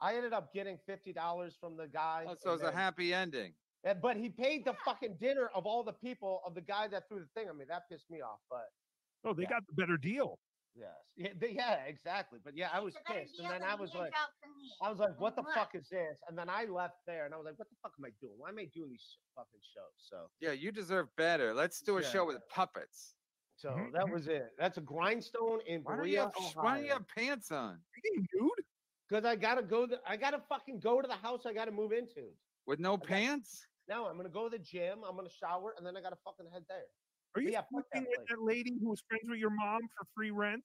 I 0.00 0.14
ended 0.16 0.32
up 0.32 0.52
getting 0.52 0.78
fifty 0.86 1.12
dollars 1.12 1.56
from 1.60 1.76
the 1.76 1.86
guy. 1.86 2.24
Oh, 2.26 2.34
so 2.38 2.52
and 2.52 2.60
it's 2.60 2.68
a 2.68 2.72
happy 2.72 3.14
ending. 3.14 3.54
Uh, 3.86 3.94
but 3.94 4.16
he 4.16 4.28
paid 4.28 4.64
the 4.64 4.74
fucking 4.84 5.16
dinner 5.20 5.48
of 5.54 5.64
all 5.64 5.84
the 5.84 5.92
people 5.92 6.40
of 6.44 6.54
the 6.54 6.60
guy 6.60 6.88
that 6.88 7.08
threw 7.08 7.20
the 7.20 7.28
thing 7.40 7.48
on 7.48 7.56
me. 7.56 7.64
That 7.68 7.88
pissed 7.88 8.10
me 8.10 8.20
off. 8.20 8.40
But 8.50 8.64
Oh, 9.24 9.32
they 9.34 9.42
Yeah. 9.42 9.48
got 9.50 9.62
the 9.68 9.74
better 9.74 9.96
deal. 9.96 10.38
Yes, 10.78 10.88
yeah, 11.16 11.32
they- 11.38 11.52
yeah, 11.54 11.84
exactly. 11.86 12.38
But 12.44 12.56
yeah, 12.56 12.70
I 12.72 12.80
was 12.80 12.94
It's 12.94 13.04
pissed, 13.10 13.38
and 13.40 13.50
then 13.50 13.62
I 13.62 13.74
was 13.74 13.94
like, 13.94 14.12
out 14.14 14.30
for 14.40 14.48
me. 14.56 14.70
I 14.82 14.88
was 14.90 14.98
like, 14.98 15.18
what 15.20 15.34
the 15.36 15.42
Mwah. 15.42 15.54
fuck 15.54 15.74
is 15.74 15.88
this? 15.88 16.18
And 16.28 16.38
then 16.38 16.48
I 16.48 16.64
left 16.66 16.98
there, 17.06 17.24
and 17.26 17.34
I 17.34 17.36
was 17.36 17.46
like, 17.46 17.58
what 17.58 17.68
the 17.68 17.76
fuck 17.82 17.92
am 17.98 18.04
I 18.04 18.10
doing? 18.20 18.34
Why 18.38 18.48
am 18.50 18.58
I 18.58 18.66
doing 18.74 18.90
these 18.90 19.16
fucking 19.34 19.60
shows? 19.74 19.94
So, 20.08 20.30
Yeah, 20.40 20.52
you 20.52 20.70
deserve 20.72 21.08
better. 21.16 21.52
Let's 21.54 21.80
do 21.80 21.98
a 21.98 22.02
show 22.04 22.24
with 22.24 22.38
puppets. 22.48 23.14
so 23.56 23.70
Mhm, 23.70 23.92
that 23.92 24.08
was 24.08 24.28
it. 24.28 24.54
That's 24.58 24.78
a 24.78 24.80
grindstone 24.80 25.60
in 25.66 25.82
Why 25.82 25.96
don't 25.96 26.04
Berea, 26.04 26.22
have, 26.24 26.54
why 26.54 26.74
don't 26.76 26.84
you 26.86 26.92
have 26.92 27.08
pants 27.08 27.50
on 27.50 27.80
dude. 28.32 28.50
Because 29.08 29.24
I 29.24 29.34
gotta 29.36 29.62
go. 29.62 29.86
th- 29.86 30.00
I 30.06 30.16
gotta 30.16 30.38
fucking 30.48 30.80
go 30.80 31.00
to 31.02 31.08
the 31.08 31.16
house 31.16 31.44
I 31.46 31.52
gotta 31.54 31.72
move 31.72 31.92
into. 31.92 32.30
with 32.66 32.78
no 32.78 32.96
got- 32.96 33.08
pants? 33.08 33.66
No, 33.88 34.06
I'm 34.06 34.16
gonna 34.18 34.28
go 34.28 34.48
to 34.48 34.56
the 34.56 34.62
gym. 34.62 35.02
I'm 35.02 35.16
gonna 35.16 35.30
shower, 35.30 35.74
and 35.78 35.84
then 35.86 35.96
I 35.96 36.02
gotta 36.02 36.18
fucking 36.24 36.46
head 36.52 36.64
there. 36.68 36.84
Are 37.34 37.42
you 37.42 37.50
Yeah, 37.50 37.60
fuck 37.72 37.84
that 37.92 38.00
with 38.00 38.14
place. 38.16 38.26
that 38.30 38.42
lady 38.42 38.78
who 38.80 38.88
was 38.90 39.02
friends 39.08 39.24
with 39.28 39.38
your 39.38 39.50
mom 39.50 39.80
for 39.96 40.06
free 40.14 40.30
rent? 40.30 40.62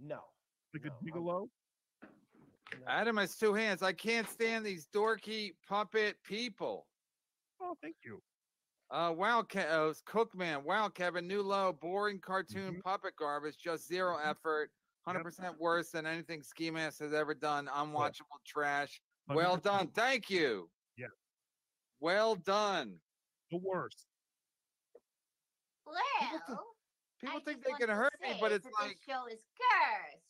No. 0.00 0.20
Like 0.74 0.84
No, 0.84 0.90
a 0.90 0.94
I'm- 0.94 1.04
gigolo? 1.06 1.50
Adam 2.86 3.16
has 3.16 3.36
two 3.36 3.54
hands. 3.54 3.82
I 3.82 3.92
can't 3.92 4.28
stand 4.28 4.64
these 4.66 4.86
dorky 4.88 5.56
puppet 5.66 6.22
people. 6.22 6.86
Oh, 7.60 7.76
thank 7.80 7.96
you. 8.04 8.22
Uh, 8.90 9.12
wow, 9.16 9.42
Ke- 9.42 9.56
uh, 9.56 9.92
Cookman. 10.06 10.62
Wow, 10.62 10.88
Kevin. 10.88 11.26
New 11.26 11.42
low. 11.42 11.72
Boring 11.72 12.20
cartoon 12.20 12.72
Mm-hmm. 12.74 12.80
puppet 12.82 13.16
garbage. 13.16 13.56
Just 13.56 13.86
zero 13.88 14.16
effort. 14.18 14.70
Hundred 15.06 15.22
percent 15.22 15.58
worse 15.60 15.90
than 15.90 16.04
anything 16.04 16.42
Ski 16.42 16.70
Mask 16.70 17.00
has 17.00 17.12
ever 17.12 17.32
done. 17.34 17.66
Unwatchable 17.68 18.42
trash. 18.44 19.00
Well 19.28 19.56
100%. 19.56 19.62
done. 19.62 19.86
Thank 19.88 20.28
you. 20.30 20.68
Yeah. 20.96 21.06
Well 22.00 22.34
done. 22.36 23.00
The 23.50 23.58
worst. 23.58 24.06
Well, 25.86 26.64
People 27.20 27.36
I 27.36 27.40
think 27.44 27.64
they 27.64 27.72
can 27.78 27.88
hurt 27.88 28.12
me, 28.20 28.36
but 28.40 28.52
it's 28.52 28.64
that 28.64 28.72
like 28.80 28.90
this 28.90 28.98
show 29.08 29.26
is 29.26 29.40
cursed. 29.56 30.22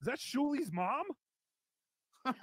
Is 0.00 0.06
that 0.06 0.18
Shuli's 0.18 0.72
mom? 0.72 1.04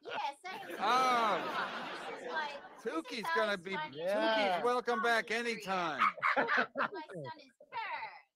Yes, 0.00 0.38
I 0.44 0.48
am. 0.72 0.78
Oh. 0.80 1.38
This 2.08 2.18
is 2.18 2.32
my. 2.32 2.48
this 2.84 2.92
is 2.94 2.98
Tookie's 3.22 3.28
gonna 3.36 3.58
be. 3.58 3.72
fun- 3.74 3.92
Tookie's 3.92 4.64
welcome 4.64 5.02
back 5.02 5.30
anytime. 5.30 6.00
My 6.36 6.44
son 6.46 6.56
is 6.56 7.52
cursed. 7.70 8.26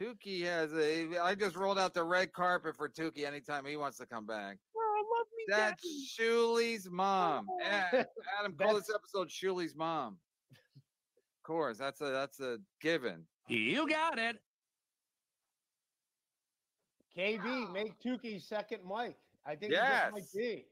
Tookie 0.00 0.44
has 0.44 0.72
a. 0.74 1.18
I 1.18 1.34
just 1.34 1.56
rolled 1.56 1.78
out 1.78 1.92
the 1.94 2.04
red 2.04 2.32
carpet 2.32 2.76
for 2.76 2.88
Tookie 2.88 3.24
anytime 3.26 3.66
he 3.66 3.76
wants 3.76 3.98
to 3.98 4.06
come 4.06 4.24
back. 4.26 4.56
Love 4.98 5.26
me, 5.36 5.44
That's 5.48 6.14
Shuli's 6.18 6.88
mom. 6.90 7.46
Yeah, 7.60 8.04
Adam, 8.40 8.54
call 8.60 8.74
this 8.74 8.90
episode 8.94 9.28
Shuli's 9.28 9.74
mom. 9.76 10.18
Of 10.52 11.42
course, 11.44 11.78
that's 11.78 12.00
a 12.00 12.06
that's 12.06 12.40
a 12.40 12.58
given. 12.80 13.24
You 13.48 13.88
got 13.88 14.18
it. 14.18 14.36
KB, 17.16 17.72
make 17.72 17.98
Tookie 18.00 18.40
second 18.42 18.80
mic. 18.84 19.16
I 19.46 19.56
think 19.56 19.72
Yes. 19.72 20.12
this 20.14 20.34
might 20.34 20.40
be. 20.42 20.66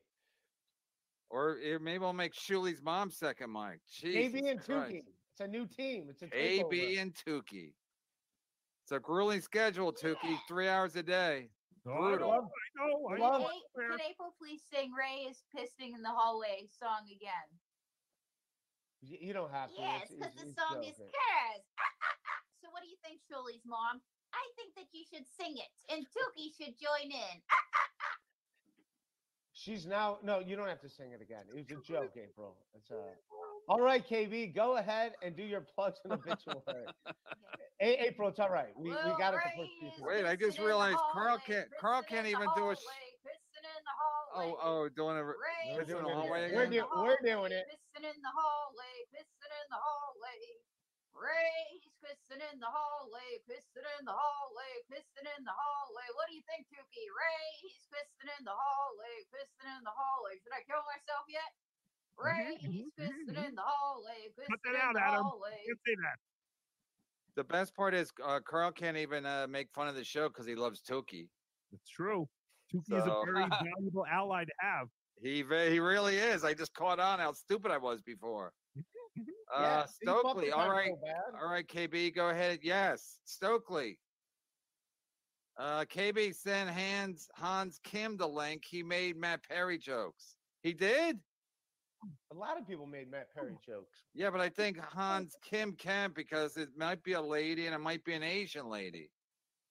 Or 1.30 1.56
eh, 1.62 1.78
maybe 1.80 2.04
I'll 2.04 2.12
make 2.12 2.34
Shuli's 2.34 2.82
mom 2.82 3.10
second 3.10 3.50
mic. 3.52 3.80
KB 4.02 4.50
and 4.50 4.60
Jesus 4.60 4.66
Christ. 4.66 4.92
Tookie. 4.92 5.02
It's 5.32 5.40
a 5.40 5.48
new 5.48 5.66
team. 5.66 6.06
It's 6.10 6.22
a 6.22 6.26
AB 6.32 6.62
takeover. 6.62 7.02
and 7.02 7.14
Tookie. 7.14 7.72
It's 8.84 8.92
a 8.92 9.00
grueling 9.00 9.40
schedule, 9.40 9.92
Tookie. 9.92 10.38
Three 10.46 10.68
hours 10.68 10.94
a 10.96 11.02
day. 11.02 11.48
Oh, 11.86 12.02
I 12.02 12.16
know, 12.18 12.30
I 12.34 12.68
know, 12.74 13.08
I 13.08 13.16
Love 13.18 13.40
know. 13.42 13.50
Can, 13.78 13.90
can 13.90 14.00
April 14.10 14.34
please 14.38 14.60
sing 14.72 14.90
Ray 14.90 15.30
is 15.30 15.38
pissing 15.54 15.94
in 15.94 16.02
the 16.02 16.10
hallway 16.10 16.66
song 16.66 17.06
again? 17.06 17.48
Y- 19.02 19.22
You 19.22 19.32
don't 19.32 19.52
have 19.52 19.70
to. 19.70 19.78
Yes, 19.78 20.10
because 20.10 20.34
the 20.34 20.50
it's 20.50 20.58
song 20.58 20.82
is 20.82 20.98
joking. 20.98 21.14
cursed. 21.14 21.70
so 22.60 22.70
what 22.74 22.82
do 22.82 22.88
you 22.90 22.98
think, 23.06 23.22
Shuli's 23.30 23.62
mom? 23.64 24.02
I 24.34 24.42
think 24.58 24.74
that 24.74 24.90
you 24.92 25.04
should 25.06 25.26
sing 25.38 25.54
it, 25.56 25.70
and 25.94 26.02
Tookie 26.10 26.50
should 26.58 26.74
join 26.74 27.10
in. 27.12 27.36
She's 29.56 29.86
now 29.86 30.18
no, 30.22 30.40
you 30.40 30.54
don't 30.54 30.68
have 30.68 30.82
to 30.82 30.90
sing 30.90 31.12
it 31.12 31.22
again. 31.22 31.44
It 31.48 31.56
was 31.56 31.64
a 31.70 31.80
joke, 31.80 32.12
April. 32.20 32.56
It's 32.76 32.90
uh 32.90 32.96
all 33.68 33.80
right, 33.80 34.06
KB, 34.06 34.54
go 34.54 34.76
ahead 34.76 35.12
and 35.22 35.34
do 35.34 35.42
your 35.42 35.62
plugs 35.62 35.98
and 36.04 36.12
obituary. 36.12 36.84
A- 37.80 38.06
April, 38.08 38.28
it's 38.28 38.38
all 38.38 38.50
right. 38.50 38.72
We, 38.76 38.90
we 38.90 39.12
got 39.18 39.32
it 39.34 39.40
the 39.44 39.52
first 39.56 39.96
few. 39.96 40.06
Wait, 40.06 40.24
I 40.24 40.36
just 40.36 40.58
realized 40.58 40.96
Carl 41.12 41.38
can't. 41.46 41.68
Carl 41.80 42.02
can't 42.02 42.26
even 42.26 42.48
do 42.56 42.70
a. 42.70 42.76
Sh- 42.76 42.80
oh, 44.36 44.56
oh, 44.62 44.88
doing 44.88 45.16
a. 45.16 45.24
Ray 45.24 45.34
We're 45.74 45.82
is 45.82 45.88
doing 45.88 46.04
a 46.04 46.08
hallway 46.08 46.48
in 46.48 46.56
We're, 46.56 46.66
do- 46.68 46.88
we're 46.96 47.20
doing 47.24 47.52
it. 47.52 47.64
Pissing 47.68 48.04
in 48.04 48.16
the 48.20 48.32
hallway, 48.32 48.96
pissing 49.12 49.52
in 49.52 49.68
the 49.72 49.80
hallway. 49.80 50.40
Ray's 51.16 51.88
pissing 52.04 52.44
in 52.52 52.60
the 52.60 52.68
hallway, 52.68 53.40
pissing 53.48 53.86
in 53.98 54.04
the 54.04 54.12
hallway, 54.12 54.72
pissing 54.92 55.24
in 55.24 55.42
the 55.48 55.56
hallway. 55.56 56.06
What 56.14 56.28
do 56.28 56.36
you 56.36 56.44
think, 56.44 56.68
Tookie? 56.68 57.08
Ray's 57.08 57.80
pissing 57.88 58.28
in 58.36 58.44
the 58.44 58.52
hallway, 58.52 59.24
pissing 59.32 59.68
in 59.80 59.82
the 59.82 59.94
hallway. 59.96 60.36
Should 60.44 60.52
I 60.52 60.62
kill 60.68 60.84
myself 60.84 61.24
yet? 61.32 61.50
Ray's 62.20 62.60
pissing 63.00 63.36
in 63.48 63.54
the 63.56 63.64
hallway, 63.64 64.28
Cut 64.36 64.60
pissing 64.60 64.76
that 64.76 64.76
in 64.76 64.80
out, 64.84 64.94
the 64.94 65.04
Adam. 65.04 65.24
hallway. 65.24 65.56
Can't 65.64 65.80
say 65.88 65.96
that. 66.04 66.18
The 67.36 67.44
best 67.44 67.74
part 67.76 67.92
is 67.94 68.12
uh, 68.24 68.40
Carl 68.44 68.72
can't 68.72 68.96
even 68.96 69.26
uh, 69.26 69.46
make 69.48 69.68
fun 69.74 69.88
of 69.88 69.94
the 69.94 70.04
show 70.04 70.28
because 70.28 70.46
he 70.46 70.54
loves 70.54 70.80
Tookie. 70.82 71.28
It's 71.72 71.88
true. 71.88 72.28
Tookie 72.72 72.96
is 72.98 73.06
a 73.06 73.22
very 73.24 73.44
valuable 73.76 74.06
ally 74.10 74.44
to 74.44 74.52
have. 74.60 74.88
He 75.22 75.36
he 75.70 75.80
really 75.80 76.16
is. 76.16 76.44
I 76.44 76.52
just 76.52 76.74
caught 76.74 77.00
on 77.00 77.18
how 77.18 77.32
stupid 77.32 77.70
I 77.70 77.78
was 77.78 78.02
before. 78.02 78.52
Uh, 79.54 79.60
Yeah, 79.60 79.86
Stokely, 79.86 80.50
all 80.50 80.70
right, 80.70 80.90
so 80.90 81.38
all 81.40 81.50
right, 81.50 81.66
KB, 81.66 82.14
go 82.14 82.30
ahead. 82.30 82.60
Yes, 82.62 83.20
Stokely. 83.24 83.98
Uh, 85.58 85.84
KB 85.84 86.34
sent 86.34 86.68
Hans 86.68 87.28
Hans 87.34 87.80
Kim 87.82 88.16
the 88.16 88.26
link. 88.28 88.62
He 88.68 88.82
made 88.82 89.16
Matt 89.16 89.42
Perry 89.48 89.78
jokes. 89.78 90.36
He 90.62 90.74
did. 90.74 91.18
A 92.30 92.34
lot 92.34 92.58
of 92.60 92.66
people 92.68 92.86
made 92.86 93.10
Matt 93.10 93.32
Perry 93.34 93.56
jokes. 93.66 93.98
Yeah, 94.14 94.30
but 94.30 94.40
I 94.40 94.50
think 94.50 94.78
Hans 94.78 95.34
Kim 95.42 95.72
can't 95.72 96.14
because 96.14 96.56
it 96.58 96.68
might 96.76 97.02
be 97.02 97.14
a 97.14 97.22
lady 97.22 97.66
and 97.66 97.74
it 97.74 97.78
might 97.78 98.04
be 98.04 98.12
an 98.12 98.22
Asian 98.22 98.68
lady. 98.68 99.10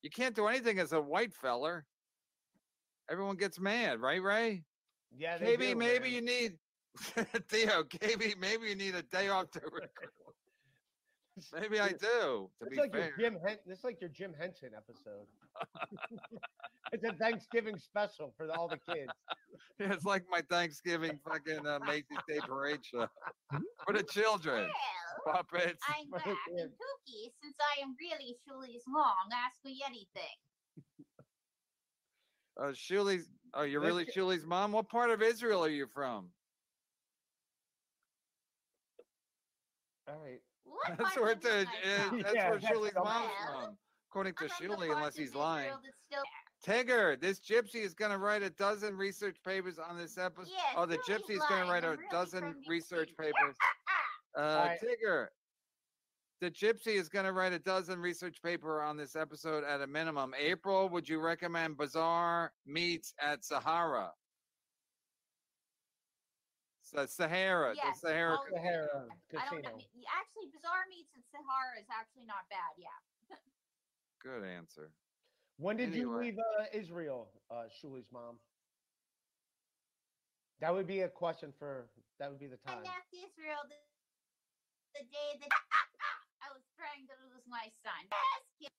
You 0.02 0.10
can't 0.10 0.36
do 0.36 0.48
anything 0.48 0.80
as 0.80 0.92
a 0.94 1.00
white 1.02 1.34
feller. 1.34 1.86
Everyone 3.10 3.36
gets 3.36 3.60
mad, 3.60 4.02
right, 4.02 4.22
Ray? 4.22 4.64
Yeah, 5.16 5.38
KB, 5.38 5.58
do, 5.58 5.76
maybe 5.76 6.00
man. 6.00 6.12
you 6.12 6.22
need 6.22 6.54
Theo. 7.50 7.84
KB, 7.84 8.38
maybe 8.38 8.68
you 8.68 8.76
need 8.76 8.96
a 8.96 9.04
day 9.04 9.30
off 9.30 9.52
to 9.52 9.62
record. 9.62 9.90
Maybe 11.54 11.82
I 11.82 11.90
do. 11.90 11.98
To 12.00 12.50
It's 12.62 12.70
be 12.70 12.78
like 12.78 12.94
fair, 12.94 13.14
your 13.18 13.30
Jim 13.32 13.38
Hen- 13.46 13.58
this 13.66 13.80
is 13.80 13.84
like 13.84 14.00
your 14.00 14.10
Jim 14.10 14.34
Henson 14.40 14.70
episode. 14.74 15.26
it's 16.94 17.04
a 17.04 17.12
Thanksgiving 17.18 17.78
special 17.78 18.34
for 18.38 18.50
all 18.58 18.70
the 18.70 18.78
kids. 18.94 19.12
it's 19.80 20.06
like 20.06 20.24
my 20.30 20.42
Thanksgiving 20.50 21.20
fucking 21.28 21.68
uh, 21.68 21.80
Macy's 21.86 22.20
Day 22.26 22.40
Parade 22.48 22.80
show 22.86 23.08
for 23.86 23.92
the 23.94 24.04
children. 24.04 24.70
Puppets. 25.30 25.82
I'm 25.90 26.10
back, 26.10 26.26
and 26.26 26.70
Tookie, 26.70 27.32
since 27.44 27.56
I 27.60 27.82
am 27.82 27.98
really 28.00 28.38
Shuli's 28.48 28.84
long, 28.88 29.28
ask 29.34 29.58
me 29.66 29.82
anything. 29.86 30.38
Uh, 32.58 32.68
Shuli's. 32.72 33.28
Oh, 33.54 33.64
you're 33.64 33.82
Let's 33.82 33.92
really 33.92 34.06
get- 34.06 34.16
Shuli's 34.16 34.46
mom? 34.46 34.72
What 34.72 34.88
part 34.88 35.10
of 35.10 35.22
Israel 35.22 35.66
are 35.66 35.70
you 35.70 35.88
from? 35.94 36.30
All 40.08 40.20
right. 40.24 40.40
What 40.64 40.98
That's 40.98 41.16
where 41.16 41.32
of 41.34 41.42
the, 41.42 41.50
Israel 41.50 41.68
uh, 41.86 41.90
am 42.10 42.14
I 42.20 42.22
that's 42.24 42.36
Yeah, 42.36 42.50
where 42.50 42.60
that's 42.60 42.74
Shuli's 42.74 42.94
the- 42.94 43.04
mom's 43.04 43.30
Well, 43.48 43.62
from, 43.66 43.78
according 44.10 44.34
to 44.36 44.44
I'm 44.44 44.50
from 44.50 44.68
the 44.68 44.76
Shuli, 44.76 44.96
unless 44.96 45.16
he's 45.16 45.36
lying. 45.36 45.72
that's 46.12 46.24
Tigger, 46.66 47.20
this 47.22 47.40
gypsy 47.40 47.76
is 47.84 47.94
going 47.94 48.10
to 48.12 48.18
write 48.18 48.42
a 48.42 48.50
dozen 48.50 48.96
research 48.98 49.38
papers 49.46 49.78
on 49.78 49.98
this 49.98 50.18
episode. 50.18 50.50
Yes, 50.52 50.74
oh, 50.76 50.86
the 50.88 50.98
gypsy 51.00 51.32
is 51.32 51.44
going 51.48 51.66
to 51.66 51.72
write 51.72 51.84
a 51.84 51.90
I'm 51.90 51.98
really 51.98 52.04
dozen 52.12 52.56
research 52.68 53.10
Zealand. 53.16 53.34
papers. 53.36 53.56
Uh, 54.36 54.40
Alright. 54.42 54.80
Tigger, 54.82 55.28
the 56.42 56.50
gypsy 56.50 56.96
is 56.96 57.08
going 57.08 57.26
to 57.26 57.34
write 57.34 57.54
a 57.54 57.60
dozen 57.60 58.00
research 58.00 58.42
paper 58.42 58.82
on 58.82 58.98
this 58.98 59.16
episode 59.16 59.64
at 59.64 59.82
a 59.82 59.88
minimum. 59.88 60.34
April, 60.40 60.90
would 60.90 61.08
you 61.08 61.20
recommend 61.20 61.78
Bazaar 61.78 62.52
meets 62.66 63.14
at 63.22 63.46
Sahara? 63.46 64.12
Sa- 66.86 67.06
Sahara, 67.08 67.74
Yes, 67.76 68.00
the 68.00 68.10
Sahara. 68.10 68.38
I'll- 68.38 68.46
Sahara 68.54 68.86
I 68.86 69.50
don't 69.50 69.64
know. 69.64 69.72
Casino. 69.74 69.80
Actually, 70.14 70.48
Bazaar 70.54 70.86
Meats 70.90 71.10
at 71.18 71.24
Sahara 71.32 71.80
is 71.82 71.88
actually 71.90 72.26
not 72.26 72.48
bad. 72.50 72.78
Yeah. 72.78 73.38
Good 74.22 74.44
answer. 74.44 74.92
When 75.58 75.78
did 75.78 75.94
you 75.96 76.10
Anyway. 76.14 76.26
leave 76.32 76.40
uh, 76.40 76.66
Israel, 76.74 77.32
uh, 77.50 77.66
Shuli's 77.70 78.12
mom? 78.12 78.40
That 80.60 80.74
would 80.74 80.88
be 80.88 81.02
a 81.02 81.10
question 81.10 81.52
for. 81.58 81.90
That 82.20 82.30
would 82.30 82.40
be 82.40 82.48
the 82.48 82.58
time. 82.58 82.74
I 82.74 82.76
time. 82.76 82.84
left 82.84 83.14
Israel 83.14 83.60
the, 83.68 83.76
the 85.00 85.06
day 85.06 85.38
that 85.42 85.50
I 86.42 86.50
was 86.54 86.62
trying 86.78 87.08
to 87.08 87.14
lose 87.26 87.44
my 87.48 87.72
son. 87.84 88.70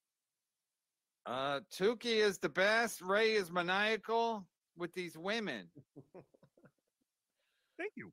Uh, 1.26 1.60
Tookie 1.72 2.22
is 2.24 2.38
the 2.38 2.48
best. 2.48 3.02
Ray 3.02 3.32
is 3.34 3.50
maniacal 3.50 4.46
with 4.76 4.94
these 4.94 5.16
women. 5.18 5.68
Thank 7.78 7.92
you. 7.96 8.10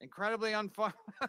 Incredibly 0.00 0.52
unfun. 0.52 0.92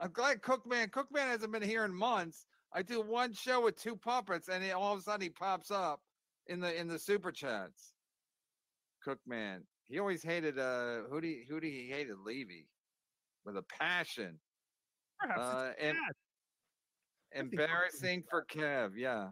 I'm 0.00 0.12
glad 0.12 0.42
Cookman. 0.42 0.90
Cookman 0.90 1.28
hasn't 1.28 1.52
been 1.52 1.62
here 1.62 1.84
in 1.84 1.94
months. 1.94 2.46
I 2.72 2.82
do 2.82 3.00
one 3.00 3.32
show 3.32 3.62
with 3.62 3.80
two 3.80 3.96
puppets, 3.96 4.48
and 4.48 4.62
he, 4.62 4.72
all 4.72 4.92
of 4.92 4.98
a 4.98 5.02
sudden 5.02 5.22
he 5.22 5.30
pops 5.30 5.70
up 5.70 6.00
in 6.48 6.60
the 6.60 6.78
in 6.78 6.88
the 6.88 6.98
super 6.98 7.30
chats. 7.30 7.92
Cookman. 9.06 9.60
He 9.84 9.98
always 9.98 10.22
hated 10.22 10.58
uh 10.58 11.02
who 11.10 11.20
do 11.20 11.28
he, 11.28 11.44
who 11.48 11.60
do 11.60 11.66
he 11.66 11.88
hated 11.88 12.16
Levy 12.24 12.66
with 13.44 13.56
a 13.56 13.62
passion. 13.62 14.38
Perhaps 15.20 15.40
Uh, 15.40 15.72
and 15.80 15.96
embarrassing 17.32 18.24
for 18.28 18.44
Kev, 18.50 18.92
yeah. 18.96 19.28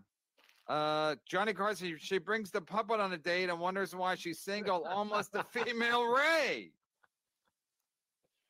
Uh, 0.68 1.16
Johnny 1.28 1.52
Carson, 1.52 1.97
she 1.98 2.18
brings 2.18 2.51
the 2.51 2.60
puppet 2.60 3.01
on 3.01 3.12
a 3.12 3.18
date 3.18 3.51
and 3.51 3.59
wonders 3.59 3.94
why 3.94 4.14
she's 4.14 4.40
single, 4.40 4.84
almost 4.84 5.34
a 5.34 5.44
female 5.52 6.05
Ray. 6.05 6.72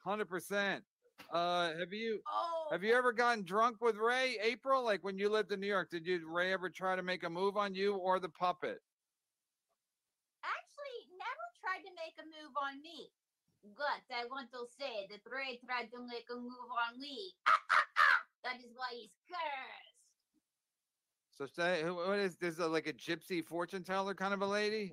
Hundred 0.05 0.29
percent. 0.29 0.85
Uh, 1.33 1.71
have 1.79 1.93
you 1.93 2.21
Oh, 2.29 2.69
have 2.73 2.83
you 2.83 2.95
ever 2.95 3.13
gotten 3.13 3.45
drunk 3.45 3.77
with 3.81 3.97
Ray, 3.97 4.37
April? 4.43 4.85
Like 4.85 5.03
when 5.05 5.17
you 5.17 5.31
lived 5.31 5.53
in 5.53 5.61
New 5.61 5.69
York, 5.69 5.89
did 5.91 6.07
you 6.07 6.29
Ray 6.29 6.53
ever 6.53 6.69
try 6.69 6.97
to 6.97 7.03
make 7.03 7.25
a 7.25 7.31
move 7.31 7.57
on 7.57 7.75
you 7.75 7.95
or 7.95 8.19
the 8.21 8.29
puppet? 8.29 8.79
actually, 10.43 10.99
never 11.17 11.47
tried 11.63 11.87
to 11.87 11.93
make 11.95 12.15
a 12.19 12.27
move 12.27 12.53
on 12.61 12.83
me. 12.83 13.09
But 13.79 14.03
I 14.11 14.27
want 14.27 14.51
to 14.51 14.67
say 14.77 15.07
that 15.11 15.23
Ray 15.31 15.61
tried 15.65 15.89
to 15.95 16.01
make 16.03 16.27
a 16.31 16.35
move 16.37 16.71
on 16.91 16.99
me. 17.01 17.33
Ah, 17.47 17.55
ah, 17.71 17.87
ah! 17.97 18.19
that 18.45 18.59
is 18.59 18.75
why 18.75 18.91
he's 18.91 19.15
cursed. 19.31 19.92
So 21.43 21.49
say, 21.61 21.83
what 21.91 22.21
is 22.21 22.37
this? 22.37 22.61
uh, 22.61 22.69
Like 22.69 22.87
a 22.87 22.93
gypsy 22.93 23.45
fortune 23.45 23.83
teller 23.83 24.15
kind 24.15 24.33
of 24.33 24.43
a 24.43 24.47
lady? 24.47 24.93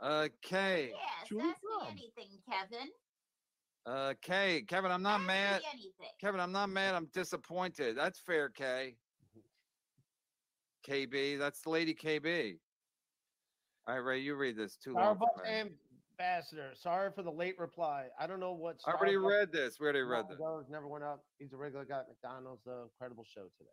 Uh, 0.00 0.28
Kay. 0.40 0.92
Yes, 0.94 1.22
ask 1.22 1.30
me 1.32 1.52
anything, 1.90 2.38
Kevin. 2.48 2.88
Uh, 3.84 4.14
Kay. 4.22 4.62
Kevin, 4.66 4.90
I'm 4.90 5.02
not 5.02 5.16
Ask 5.16 5.20
me 5.22 5.26
mad. 5.26 5.60
anything. 5.72 5.92
Kevin, 6.18 6.40
I'm 6.40 6.52
not 6.52 6.70
mad. 6.70 6.94
I'm 6.94 7.08
disappointed. 7.12 7.94
That's 7.96 8.18
fair, 8.18 8.48
Kay. 8.48 8.94
KB, 10.88 11.38
that's 11.38 11.60
the 11.60 11.70
lady 11.70 11.92
KB. 11.94 12.56
All 13.86 13.94
right, 13.96 14.00
Ray, 14.04 14.20
you 14.20 14.34
read 14.34 14.56
this. 14.56 14.76
Too 14.76 14.94
long. 14.94 15.16
Starbucks 15.16 15.44
me. 15.44 15.70
ambassador. 16.18 16.70
Sorry 16.74 17.10
for 17.14 17.22
the 17.22 17.30
late 17.30 17.58
reply. 17.58 18.06
I 18.18 18.26
don't 18.26 18.40
know 18.40 18.52
what. 18.52 18.76
I 18.86 18.92
already 18.92 19.16
read 19.16 19.52
this. 19.52 19.78
We 19.78 19.84
already 19.84 20.00
read 20.02 20.26
this. 20.30 20.38
Goes, 20.38 20.64
never 20.70 20.88
went 20.88 21.04
up. 21.04 21.22
He's 21.38 21.52
a 21.52 21.56
regular 21.58 21.84
guy 21.84 21.98
at 21.98 22.06
McDonald's. 22.08 22.62
The 22.64 22.84
incredible 22.84 23.24
show 23.24 23.42
today. 23.58 23.70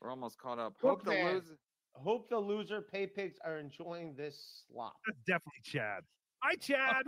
We're 0.00 0.10
almost 0.10 0.38
caught 0.38 0.58
up. 0.58 0.74
Hope 0.80 1.04
the 1.04 1.10
Bookman. 1.10 1.34
loser. 1.34 1.58
Hope 1.94 2.28
the 2.28 2.38
loser 2.38 2.82
pay 2.82 3.06
pigs 3.06 3.38
are 3.44 3.58
enjoying 3.58 4.14
this 4.16 4.64
slop. 4.68 4.94
That's 5.06 5.18
definitely 5.26 5.62
Chad. 5.64 6.02
Hi, 6.42 6.54
Chad. 6.60 7.04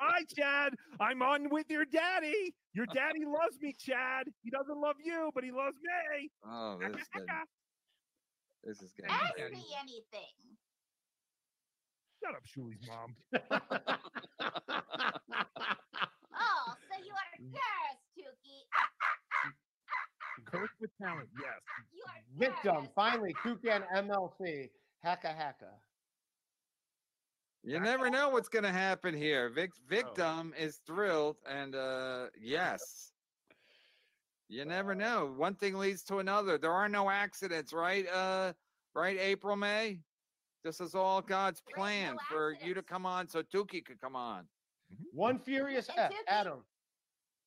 Hi, 0.00 0.20
Chad. 0.36 0.74
I'm 1.00 1.22
on 1.22 1.48
with 1.50 1.70
your 1.70 1.84
daddy. 1.84 2.52
Your 2.74 2.86
daddy 2.86 3.24
loves 3.24 3.56
me, 3.62 3.72
Chad. 3.78 4.26
He 4.42 4.50
doesn't 4.50 4.80
love 4.80 4.96
you, 5.02 5.30
but 5.34 5.44
he 5.44 5.52
loves 5.52 5.76
me. 5.76 6.28
Oh, 6.44 6.78
this 6.80 6.90
is 7.00 7.08
getting. 7.14 7.28
This 8.64 8.82
is 8.82 8.92
getting. 8.92 9.12
Ask 9.12 9.36
petty. 9.36 9.54
me 9.54 9.64
anything. 9.80 10.34
Shut 12.22 12.34
up, 12.34 12.44
Shuli's 12.44 12.86
mom. 12.88 13.14
Oh, 16.36 16.74
so 16.90 16.98
you 16.98 17.12
are 17.12 17.38
cursed, 17.54 18.02
Tookie. 18.18 18.66
Cursed 20.44 20.72
with 20.80 20.90
talent, 21.00 21.28
yes. 21.40 21.60
Victim. 22.36 22.88
Finally, 22.94 23.34
Kukan 23.44 23.82
MLC. 23.94 24.68
Hacka 25.04 25.26
hacka. 25.36 25.70
You 27.62 27.80
never 27.80 28.10
know 28.10 28.28
what's 28.28 28.48
going 28.48 28.64
to 28.64 28.72
happen 28.72 29.14
here. 29.14 29.48
Vic 29.50 29.70
Oh. 29.74 29.80
victim 29.88 30.54
is 30.58 30.80
thrilled, 30.86 31.36
and 31.48 31.74
uh 31.74 32.26
yes, 32.38 33.12
you 34.48 34.64
never 34.64 34.94
know. 34.94 35.32
One 35.36 35.54
thing 35.54 35.74
leads 35.78 36.02
to 36.04 36.18
another. 36.18 36.58
There 36.58 36.72
are 36.72 36.88
no 36.88 37.08
accidents, 37.10 37.72
right? 37.72 38.06
Uh, 38.08 38.52
right? 38.94 39.18
April, 39.18 39.56
May. 39.56 40.00
This 40.62 40.80
is 40.80 40.94
all 40.94 41.20
God's 41.22 41.62
plan 41.74 42.16
for 42.30 42.54
you 42.62 42.72
to 42.74 42.82
come 42.82 43.04
on, 43.06 43.28
so 43.28 43.42
Tookie 43.42 43.84
could 43.84 44.00
come 44.00 44.16
on. 44.16 44.44
One 45.12 45.38
furious 45.38 45.88
And 45.90 45.98
F. 45.98 46.12
Adam. 46.28 46.64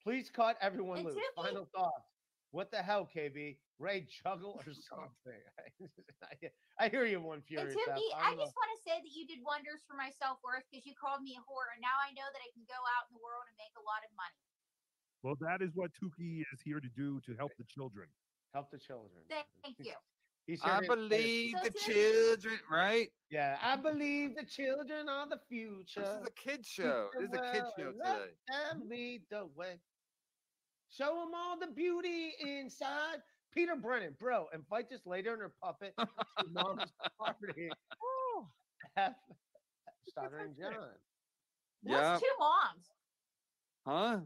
Please 0.03 0.29
cut 0.31 0.57
everyone 0.61 0.99
And 0.99 1.07
loose. 1.07 1.15
Tookie- 1.15 1.43
Final 1.43 1.67
thoughts. 1.75 2.05
What 2.57 2.73
the 2.73 2.81
hell, 2.81 3.05
KB? 3.05 3.61
Ray 3.77 4.09
juggle 4.09 4.57
or 4.57 4.73
something? 4.89 5.41
I, 6.25 6.33
I 6.81 6.89
hear 6.89 7.05
you, 7.05 7.21
one 7.21 7.45
And 7.45 7.45
furious 7.45 7.77
F. 7.77 7.93
Tookie, 7.93 8.09
I 8.17 8.33
I 8.33 8.33
just 8.33 8.57
want 8.57 8.73
to 8.73 8.79
say 8.81 8.97
that 8.97 9.13
you 9.13 9.29
did 9.29 9.45
wonders 9.45 9.85
for 9.85 9.93
my 9.93 10.09
self 10.17 10.41
worth 10.41 10.65
because 10.73 10.81
you 10.89 10.97
called 10.97 11.21
me 11.21 11.37
a 11.37 11.43
whore, 11.45 11.69
and 11.77 11.85
now 11.85 11.93
I 12.01 12.09
know 12.17 12.25
that 12.25 12.41
I 12.41 12.49
can 12.57 12.65
go 12.65 12.81
out 12.97 13.05
in 13.05 13.13
the 13.13 13.21
world 13.21 13.45
and 13.45 13.53
make 13.61 13.77
a 13.77 13.85
lot 13.85 14.01
of 14.01 14.09
money. 14.17 14.41
Well, 15.21 15.37
that 15.45 15.61
is 15.61 15.77
what 15.77 15.93
Tookie 16.01 16.41
is 16.49 16.57
here 16.65 16.81
to 16.81 16.89
do 16.97 17.21
to 17.29 17.37
help 17.37 17.53
the 17.61 17.65
children. 17.69 18.09
Help 18.57 18.73
the 18.73 18.81
children. 18.81 19.21
Thank 19.29 19.77
you. 19.77 19.93
He's 20.49 20.61
I 20.65 20.81
believe 20.81 21.61
So 21.61 21.69
the 21.69 21.69
Tookie- 21.77 21.93
children, 21.93 22.57
right? 22.73 23.13
Yeah, 23.29 23.61
I 23.61 23.77
believe 23.77 24.33
the 24.33 24.49
children 24.49 25.13
are 25.13 25.29
the 25.29 25.37
future. 25.45 26.01
This 26.01 26.09
is 26.09 26.25
a 26.25 26.33
kid 26.33 26.65
show. 26.65 27.13
This 27.13 27.29
is 27.29 27.37
a 27.37 27.53
kid 27.53 27.65
show 27.77 27.91
today. 27.93 28.33
And 28.49 28.89
lead 28.89 29.21
the 29.29 29.45
way. 29.53 29.77
Show 30.89 31.15
them 31.15 31.31
all 31.35 31.57
the 31.59 31.67
beauty 31.67 32.33
inside. 32.39 33.17
Peter 33.53 33.75
Brennan, 33.75 34.15
bro, 34.19 34.47
invite 34.53 34.89
this 34.89 35.05
lady 35.05 35.29
and 35.29 35.39
her 35.41 35.51
puppet 35.63 35.93
to 35.97 36.07
mom's 36.51 36.91
party. 37.19 37.69
Oh, 38.03 38.47
F- 38.97 39.13
Stuttering 40.07 40.53
John. 40.59 40.73
Yeah. 41.83 42.11
What's 42.11 42.21
two 42.21 42.27
moms? 42.39 42.87
Huh? 43.85 44.19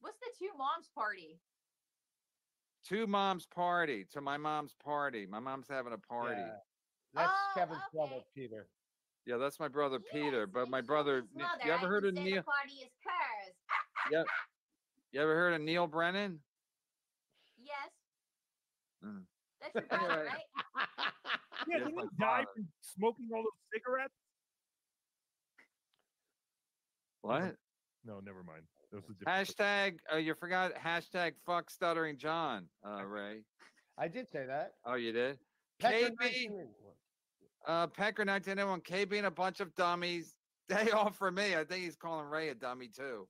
What's 0.00 0.18
the 0.20 0.26
two 0.38 0.50
moms 0.56 0.88
party? 0.94 1.38
Two 2.86 3.06
moms 3.06 3.46
party 3.46 4.06
to 4.12 4.20
my 4.20 4.36
mom's 4.36 4.74
party. 4.82 5.26
My 5.26 5.38
mom's 5.40 5.66
having 5.68 5.92
a 5.92 5.98
party. 5.98 6.40
Yeah. 6.40 6.56
That's 7.14 7.30
Oh, 7.32 7.58
Kevin's 7.60 7.78
brother. 7.94 8.20
Peter. 8.34 8.66
Yeah, 9.26 9.36
that's 9.36 9.60
my 9.60 9.68
brother 9.68 9.98
Peter. 10.12 10.46
But 10.46 10.68
my 10.68 10.80
brother, 10.80 11.24
mother. 11.34 11.48
you 11.64 11.70
ever 11.70 11.86
I 11.86 11.88
heard 11.88 12.04
of 12.06 12.14
Neal? 12.14 12.36
The 12.36 12.42
party 12.42 12.72
is 12.82 12.90
cursed. 13.04 13.56
Yep. 14.10 14.26
You 15.12 15.20
ever 15.20 15.34
heard 15.34 15.54
of 15.54 15.60
Neal 15.60 15.86
Brennan? 15.86 16.38
Yes. 17.62 17.74
Mm. 19.04 19.22
That's 19.60 19.74
your 19.90 19.98
brother, 19.98 20.12
Anyway. 20.12 20.28
right? 20.28 20.88
Yeah, 21.68 21.76
Yes, 21.78 21.86
didn't 21.86 22.00
he 22.00 22.06
die 22.18 22.44
from 22.56 22.66
smoking 22.80 23.28
all 23.32 23.42
those 23.44 23.52
cigarettes? 23.72 24.12
What? 27.20 27.54
No, 28.04 28.18
never 28.18 28.42
mind. 28.42 28.62
That 28.90 28.96
was 28.96 29.04
a 29.10 29.12
different. 29.14 29.48
Hashtag. 29.48 29.98
Oh, 30.12 30.16
you 30.16 30.34
forgot. 30.34 30.72
Hashtag. 30.74 31.34
Fuck 31.46 31.70
stuttering 31.70 32.18
John. 32.18 32.66
Uh, 32.84 33.04
Ray. 33.04 33.44
I 33.96 34.08
did 34.08 34.28
say 34.28 34.44
that. 34.44 34.72
Oh, 34.84 34.94
you 34.94 35.12
did. 35.12 35.38
Pecker 35.78 36.06
KB. 36.06 36.18
1981. 36.18 36.66
Uh, 37.68 37.86
Pecker 37.86 38.24
1991. 38.24 38.80
KB 38.80 39.18
and 39.18 39.26
a 39.26 39.30
bunch 39.30 39.60
of 39.60 39.72
dummies. 39.76 40.34
Day 40.68 40.90
off 40.90 41.16
for 41.16 41.30
me. 41.30 41.54
I 41.54 41.62
think 41.62 41.84
he's 41.84 41.94
calling 41.96 42.26
Ray 42.26 42.48
a 42.48 42.54
dummy 42.56 42.88
too. 42.88 43.28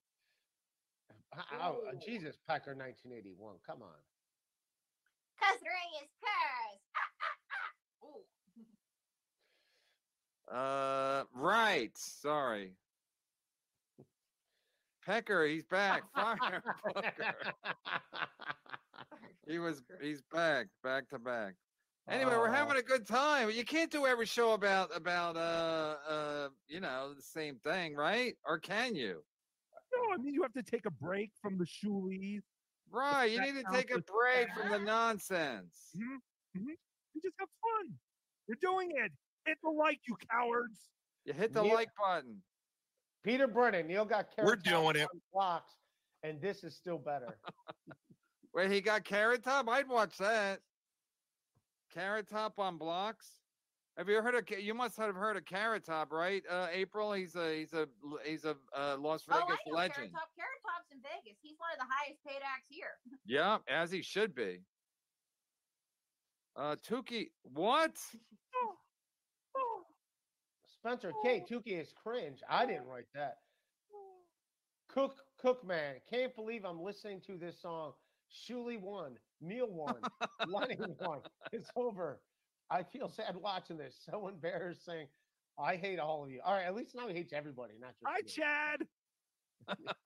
Oh, 1.63 1.79
uh, 1.89 1.93
Jesus, 2.05 2.37
Packer 2.47 2.75
1981. 2.75 3.57
Come 3.67 3.83
on. 3.83 3.89
Cause 5.41 5.59
Ray 5.63 6.03
is 6.03 6.11
cursed. 6.21 6.83
Uh, 10.53 11.23
right. 11.35 11.93
Sorry. 11.97 12.73
Pecker, 15.07 15.47
he's 15.47 15.65
back. 15.65 16.03
Fire, 16.15 16.63
Pecker. 16.95 17.35
He 19.47 19.59
was. 19.59 19.83
He's 20.01 20.23
back. 20.33 20.67
Back 20.85 21.09
to 21.11 21.19
back. 21.19 21.55
Anyway, 22.09 22.33
we're 22.37 22.51
having 22.51 22.77
a 22.77 22.83
good 22.83 23.07
time. 23.07 23.51
You 23.51 23.65
can't 23.65 23.91
do 23.91 24.07
every 24.07 24.27
show 24.27 24.53
about 24.53 24.95
about 24.95 25.37
uh 25.37 25.97
uh 26.09 26.49
you 26.69 26.81
know 26.81 27.15
the 27.15 27.23
same 27.23 27.57
thing, 27.65 27.95
right? 27.95 28.37
Or 28.45 28.59
can 28.59 28.95
you? 28.95 29.23
No, 29.95 30.15
I 30.15 30.17
mean 30.19 30.35
you 30.35 30.43
have 30.43 30.53
to 30.55 30.63
take 30.63 30.87
a 30.87 30.91
break 30.91 31.31
from 31.41 31.59
the 31.59 31.65
Shulies. 31.65 32.43
Right. 32.91 33.27
You 33.27 33.41
need 33.41 33.55
to 33.55 33.65
take 33.73 33.91
a 33.91 34.01
break 34.01 34.49
from 34.55 34.71
the 34.71 34.79
nonsense. 34.79 35.75
hmm 35.95 36.17
hmm 36.57 36.67
We 37.15 37.21
just 37.23 37.37
have 37.39 37.49
fun. 37.49 37.95
We're 38.49 38.57
doing 38.61 38.91
it. 38.95 39.13
Hit 39.47 39.59
the 39.63 39.71
like, 39.71 40.01
you 40.07 40.17
cowards. 40.31 40.79
You 41.25 41.33
hit 41.33 41.53
the 41.53 41.63
Neal- 41.63 41.75
like 41.75 41.89
button. 41.99 42.43
Peter 43.25 43.47
Brennan. 43.47 43.87
Neal 43.87 44.05
got 44.05 44.35
carrot 44.35 44.49
We're 44.49 44.57
doing 44.57 44.97
it. 44.97 45.09
Blocks, 45.33 45.75
and 46.23 46.41
this 46.41 46.65
is 46.65 46.77
still 46.77 46.99
better. 46.99 47.39
Wait, 48.55 48.71
he 48.71 48.81
got 48.81 49.05
Carrot 49.05 49.43
Top? 49.43 49.69
I'd 49.69 49.89
watch 49.89 50.19
that. 50.19 50.61
Carrot 51.95 52.29
Top 52.29 52.59
on 52.59 52.77
blocks. 52.77 53.29
Have 54.03 54.09
you 54.09 54.21
heard 54.21 54.35
of? 54.35 54.59
You 54.59 54.75
must 54.75 54.97
have 54.97 55.15
heard 55.15 55.37
of 55.37 55.45
Carrot 55.45 55.87
Top, 55.87 56.11
right? 56.11 56.43
Uh, 56.51 56.67
April. 56.73 57.13
He's 57.13 57.37
a 57.37 57.61
he's 57.61 57.73
a 57.73 57.87
he's 58.27 58.45
a 58.45 58.57
uh, 58.77 58.97
Las 58.99 59.23
Oh, 59.31 59.35
I 59.37 59.41
Vegas 59.43 59.59
know 59.65 59.75
legend. 59.77 59.95
Carrot 59.95 60.11
Top. 60.13 60.29
Carrot 60.37 60.61
Top's 60.67 60.91
in 60.91 60.99
Vegas. 61.03 61.39
He's 61.41 61.55
one 61.59 61.69
of 61.73 61.79
the 61.79 61.87
highest 61.89 62.19
paid 62.27 62.43
acts 62.43 62.67
here. 62.69 62.99
Yeah, 63.25 63.59
as 63.69 63.93
he 63.93 64.03
should 64.03 64.35
be. 64.35 64.63
Uh, 66.57 66.75
Tookie, 66.85 67.29
what? 67.45 67.97
Spencer 70.67 71.13
K. 71.25 71.45
Tookie 71.49 71.81
is 71.81 71.93
cringe. 72.03 72.41
I 72.51 72.67
didn't 72.67 72.89
write 72.89 73.07
that. 73.15 73.37
Cook 74.89 75.15
Cookman. 75.41 76.01
Can't 76.13 76.35
believe 76.35 76.65
I'm 76.65 76.83
listening 76.83 77.21
to 77.29 77.37
this 77.39 77.63
song. 77.63 77.93
Shuli 78.35 78.81
won. 78.81 79.13
Neal 79.41 79.71
won. 79.71 79.95
Lenny 80.49 80.77
won. 80.99 81.21
It's 81.53 81.71
over. 81.77 82.19
I 82.73 82.83
feel 82.83 83.09
sad 83.09 83.37
watching 83.37 83.77
this. 83.77 83.95
So 84.11 84.29
embarrassing. 84.29 85.07
I 85.59 85.77
hate 85.77 85.99
all 85.99 86.25
of 86.25 86.31
you. 86.31 86.41
All 86.45 86.55
right, 86.55 86.65
at 86.65 86.75
least 86.75 86.95
now 86.95 87.07
he 87.09 87.15
hates 87.15 87.33
everybody, 87.35 87.75
not 87.79 87.91
just 88.01 88.07
Hi, 88.07 88.21
me. 88.23 88.31
Chad. 88.33 88.87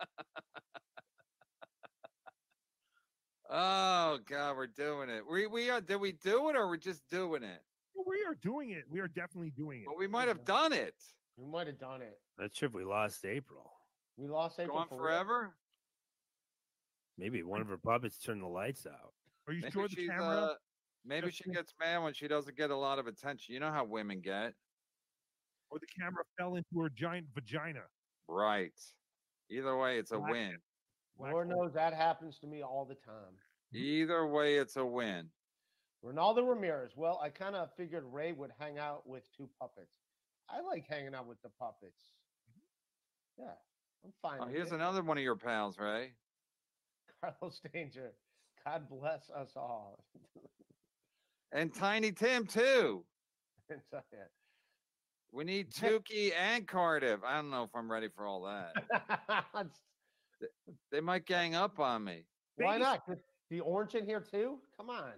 Oh 3.48 4.18
God, 4.28 4.56
we're 4.56 4.66
doing 4.66 5.08
it. 5.08 5.22
We 5.30 5.46
we 5.46 5.70
are. 5.70 5.80
Did 5.80 6.00
we 6.00 6.12
do 6.12 6.48
it 6.48 6.56
or 6.56 6.66
we're 6.66 6.76
just 6.76 7.08
doing 7.08 7.44
it? 7.44 7.62
We 7.94 8.24
are 8.26 8.34
doing 8.42 8.70
it. 8.70 8.84
We 8.90 8.98
are 9.00 9.06
definitely 9.08 9.50
doing 9.50 9.82
it. 9.82 9.86
But 9.86 9.96
we 9.98 10.08
might 10.08 10.26
have 10.28 10.44
done 10.44 10.72
it. 10.72 10.94
We 11.36 11.46
might 11.46 11.66
have 11.68 11.78
done 11.78 12.02
it. 12.02 12.18
Not 12.38 12.54
sure 12.54 12.66
if 12.68 12.74
we 12.74 12.84
lost 12.84 13.24
April. 13.24 13.70
We 14.16 14.26
lost 14.28 14.58
April 14.58 14.78
Gone 14.78 14.88
for 14.88 14.96
real? 14.96 15.04
forever. 15.04 15.54
Maybe 17.16 17.42
one 17.42 17.60
of 17.60 17.68
her 17.68 17.78
puppets 17.78 18.18
turned 18.18 18.42
the 18.42 18.46
lights 18.48 18.84
out. 18.86 19.12
Are 19.46 19.52
you 19.52 19.60
Maybe 19.62 19.72
sure 19.72 19.88
the 19.88 20.08
camera? 20.08 20.36
uh, 20.36 20.54
Maybe 21.06 21.30
she 21.30 21.50
gets 21.50 21.72
mad 21.80 21.98
when 22.02 22.14
she 22.14 22.26
doesn't 22.26 22.56
get 22.56 22.70
a 22.70 22.76
lot 22.76 22.98
of 22.98 23.06
attention. 23.06 23.54
You 23.54 23.60
know 23.60 23.70
how 23.70 23.84
women 23.84 24.20
get. 24.20 24.54
Or 25.70 25.78
the 25.78 25.86
camera 25.98 26.24
fell 26.38 26.56
into 26.56 26.80
her 26.80 26.88
giant 26.88 27.26
vagina. 27.34 27.82
Right. 28.28 28.72
Either 29.50 29.76
way, 29.76 29.98
it's 29.98 30.12
a 30.12 30.18
Black- 30.18 30.30
win. 30.32 30.56
Lord 31.18 31.48
knows 31.48 31.72
that 31.74 31.94
happens 31.94 32.38
to 32.40 32.46
me 32.46 32.62
all 32.62 32.84
the 32.84 32.94
time. 32.94 33.38
Either 33.72 34.26
way, 34.26 34.56
it's 34.56 34.76
a 34.76 34.84
win. 34.84 35.30
Ronaldo 36.04 36.48
Ramirez. 36.48 36.92
Well, 36.96 37.18
I 37.22 37.30
kind 37.30 37.56
of 37.56 37.70
figured 37.76 38.04
Ray 38.04 38.32
would 38.32 38.52
hang 38.58 38.78
out 38.78 39.06
with 39.06 39.22
two 39.36 39.48
puppets. 39.58 39.92
I 40.48 40.60
like 40.60 40.86
hanging 40.88 41.14
out 41.14 41.26
with 41.26 41.40
the 41.42 41.48
puppets. 41.58 42.12
Mm-hmm. 42.50 43.42
Yeah, 43.44 43.54
I'm 44.04 44.12
fine. 44.22 44.40
Oh, 44.42 44.46
here's 44.46 44.72
it. 44.72 44.74
another 44.74 45.02
one 45.02 45.16
of 45.16 45.24
your 45.24 45.36
pals, 45.36 45.78
Ray. 45.78 46.12
Carlos 47.20 47.60
Danger. 47.72 48.12
God 48.64 48.88
bless 48.88 49.30
us 49.30 49.52
all. 49.56 50.04
And 51.52 51.72
Tiny 51.74 52.12
Tim, 52.12 52.46
too. 52.46 53.04
And 53.68 53.80
so, 53.90 53.98
yeah. 54.12 54.18
We 55.32 55.42
need 55.42 55.72
Tookie 55.72 56.32
and 56.38 56.68
Cardiff. 56.68 57.20
I 57.26 57.34
don't 57.36 57.50
know 57.50 57.64
if 57.64 57.70
I'm 57.74 57.90
ready 57.90 58.08
for 58.08 58.26
all 58.26 58.42
that. 58.44 59.66
They 60.92 61.00
might 61.00 61.24
gang 61.26 61.54
up 61.54 61.80
on 61.80 62.04
me. 62.04 62.26
Why 62.56 62.76
not? 62.78 63.06
The- 63.06 63.18
The 63.50 63.60
orange 63.60 63.94
in 63.94 64.04
here 64.06 64.20
too? 64.20 64.58
Come 64.76 64.90
on. 64.90 65.12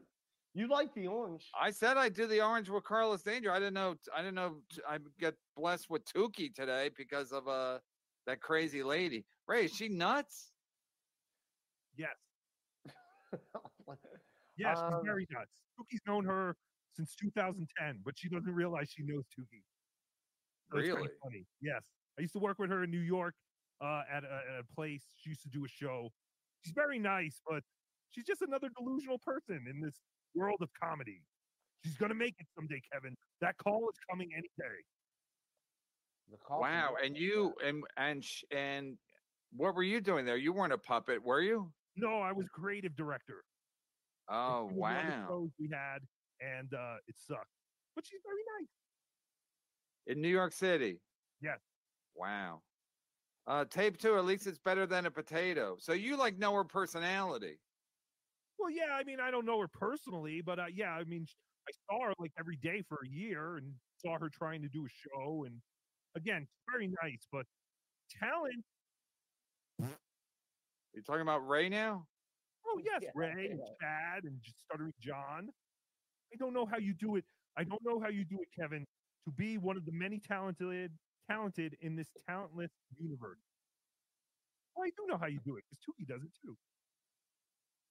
You 0.55 0.69
like 0.69 0.95
the 0.95 1.07
orange. 1.09 1.51
I 1.61 1.71
said 1.73 1.97
I'd 1.97 2.15
do 2.15 2.27
the 2.27 2.41
orange 2.41 2.69
with 2.71 2.85
Carlos 2.85 3.23
Danger. 3.23 3.51
I 3.53 3.59
didn't 3.59 3.75
know. 3.75 3.97
I 4.17 4.19
didn't 4.19 4.35
know 4.37 4.57
t- 4.73 4.81
I'd 4.89 5.03
get 5.21 5.35
blessed 5.57 5.91
with 5.91 6.05
Tookie 6.05 6.55
today 6.55 6.91
because 6.97 7.33
of 7.33 7.49
uh 7.49 7.79
that 8.27 8.41
crazy 8.41 8.83
lady. 8.83 9.25
Ray, 9.47 9.65
is 9.67 9.75
she 9.75 9.89
nuts? 9.89 10.53
Yes. 11.97 12.17
Yeah, 14.59 14.75
she's 14.75 14.83
Um, 14.83 15.05
very 15.05 15.27
nuts. 15.31 15.53
Tookie's 15.79 16.01
known 16.07 16.25
her 16.25 16.57
since 16.95 17.15
2010, 17.15 18.03
but 18.05 18.19
she 18.19 18.29
doesn't 18.29 18.53
realize 18.53 18.91
she 18.91 19.05
knows 19.05 19.25
Tookie. 19.29 19.63
So 20.71 20.79
it's 20.79 20.89
kinda 20.89 21.01
Really? 21.03 21.19
funny. 21.23 21.47
Yes. 21.61 21.83
I 22.19 22.23
used 22.23 22.33
to 22.33 22.41
work 22.41 22.59
with 22.59 22.71
her 22.71 22.83
in 22.83 22.91
New 22.91 23.01
York 23.01 23.35
uh, 23.81 24.03
at, 24.11 24.25
a, 24.25 24.33
at 24.33 24.59
a 24.61 24.65
place. 24.75 25.07
She 25.17 25.31
used 25.31 25.43
to 25.43 25.49
do 25.49 25.65
a 25.65 25.69
show. 25.69 26.13
She's 26.65 26.73
very 26.75 26.99
nice, 26.99 27.41
but 27.47 27.63
she's 28.11 28.25
just 28.25 28.43
another 28.43 28.69
delusional 28.77 29.19
person 29.21 29.67
in 29.69 29.81
this 29.81 30.01
world 30.35 30.61
of 30.61 30.69
comedy. 30.75 31.23
She's 31.85 31.97
going 31.97 32.09
to 32.11 32.17
make 32.17 32.35
it 32.41 32.47
someday, 32.57 32.81
Kevin. 32.93 33.17
That 33.41 33.57
call 33.59 33.89
is 33.89 33.97
coming 34.11 34.35
any 34.35 34.51
day. 34.59 34.85
The 36.31 36.37
call 36.39 36.61
Wow. 36.61 36.97
And 36.97 37.17
you 37.17 37.55
and 37.63 37.85
and 37.97 38.25
sh- 38.25 38.45
and 38.51 38.99
what 39.53 39.75
were 39.77 39.85
you 39.85 40.01
doing 40.01 40.27
there? 40.27 40.37
You 40.37 40.53
weren't 40.53 40.73
a 40.73 40.79
puppet, 40.79 41.23
were 41.23 41.41
you? 41.41 41.73
No, 41.97 42.21
I 42.21 42.33
was 42.33 42.47
creative 42.49 42.95
director. 42.97 43.45
Oh 44.29 44.69
It 44.69 44.73
was 44.73 44.75
one 44.75 44.97
of 44.97 45.07
the 45.07 45.11
wow. 45.11 45.27
shows 45.29 45.51
we 45.59 45.69
had, 45.73 45.99
and 46.41 46.73
uh, 46.75 46.97
it 47.07 47.17
sucked. 47.17 47.47
But 47.95 48.07
she's 48.07 48.21
very 48.25 48.43
nice. 48.61 48.69
In 50.07 50.21
New 50.23 50.29
York 50.29 50.53
City. 50.53 51.01
Yes. 51.41 51.59
Wow. 52.15 52.63
Uh, 53.47 53.65
tape 53.65 53.97
two, 53.97 54.17
at 54.17 54.25
least 54.25 54.47
it's 54.47 54.59
better 54.59 54.87
than 54.87 55.07
a 55.07 55.11
potato. 55.11 55.77
So 55.79 55.93
you 55.93 56.17
like 56.17 56.37
know 56.39 56.53
her 56.55 56.65
personality. 56.65 57.59
Well, 58.59 58.71
yeah, 58.71 58.95
I 58.95 59.05
mean, 59.05 59.21
I 59.21 59.31
don't 59.31 59.47
know 59.47 59.61
her 59.61 59.69
personally, 59.69 60.43
but 60.45 60.59
uh, 60.59 60.67
yeah, 60.75 60.91
I 60.91 61.05
mean, 61.05 61.27
I 61.67 61.73
saw 61.89 62.07
her 62.07 62.13
like 62.19 62.33
every 62.39 62.57
day 62.57 62.83
for 62.89 62.99
a 63.05 63.09
year 63.09 63.57
and 63.57 63.73
saw 64.05 64.19
her 64.19 64.29
trying 64.29 64.63
to 64.63 64.69
do 64.69 64.85
a 64.85 64.89
show. 64.89 65.45
And 65.45 65.61
again, 66.17 66.47
very 66.71 66.89
nice, 67.03 67.27
but 67.33 67.47
talent. 68.21 68.65
You 69.79 71.03
talking 71.07 71.23
about 71.23 71.47
Ray 71.47 71.69
now? 71.69 72.07
Oh, 72.69 72.75
oh, 72.77 72.81
yes, 72.85 73.01
Yeah, 73.03 73.11
Ray 73.15 73.49
and 73.51 73.61
Chad 73.81 74.25
and 74.25 74.37
just 74.43 74.59
Stuttering 74.61 74.93
John. 75.01 75.49
I 76.33 76.37
don't 76.39 76.53
know 76.53 76.67
how 76.67 76.79
you 76.79 76.93
do 76.95 77.17
it. 77.17 77.25
I 77.57 77.65
don't 77.65 77.83
know 77.85 78.01
how 78.01 78.09
you 78.09 78.25
do 78.25 78.39
it, 78.43 78.49
Kevin, 78.59 78.85
to 79.25 79.31
be 79.33 79.59
one 79.59 79.77
of 79.77 79.85
the 79.87 79.93
many 79.93 80.19
talented, 80.21 80.93
talented 81.31 81.77
in 81.81 81.97
this 81.97 82.09
talentless 82.29 82.71
universe. 83.01 83.39
Well, 84.77 84.87
I 84.87 84.91
do 84.91 85.07
know 85.11 85.17
how 85.19 85.27
you 85.27 85.41
do 85.45 85.57
it 85.57 85.65
because 85.69 85.79
Tookie 85.85 86.07
does 86.07 86.23
it 86.23 86.31
too. 86.45 86.57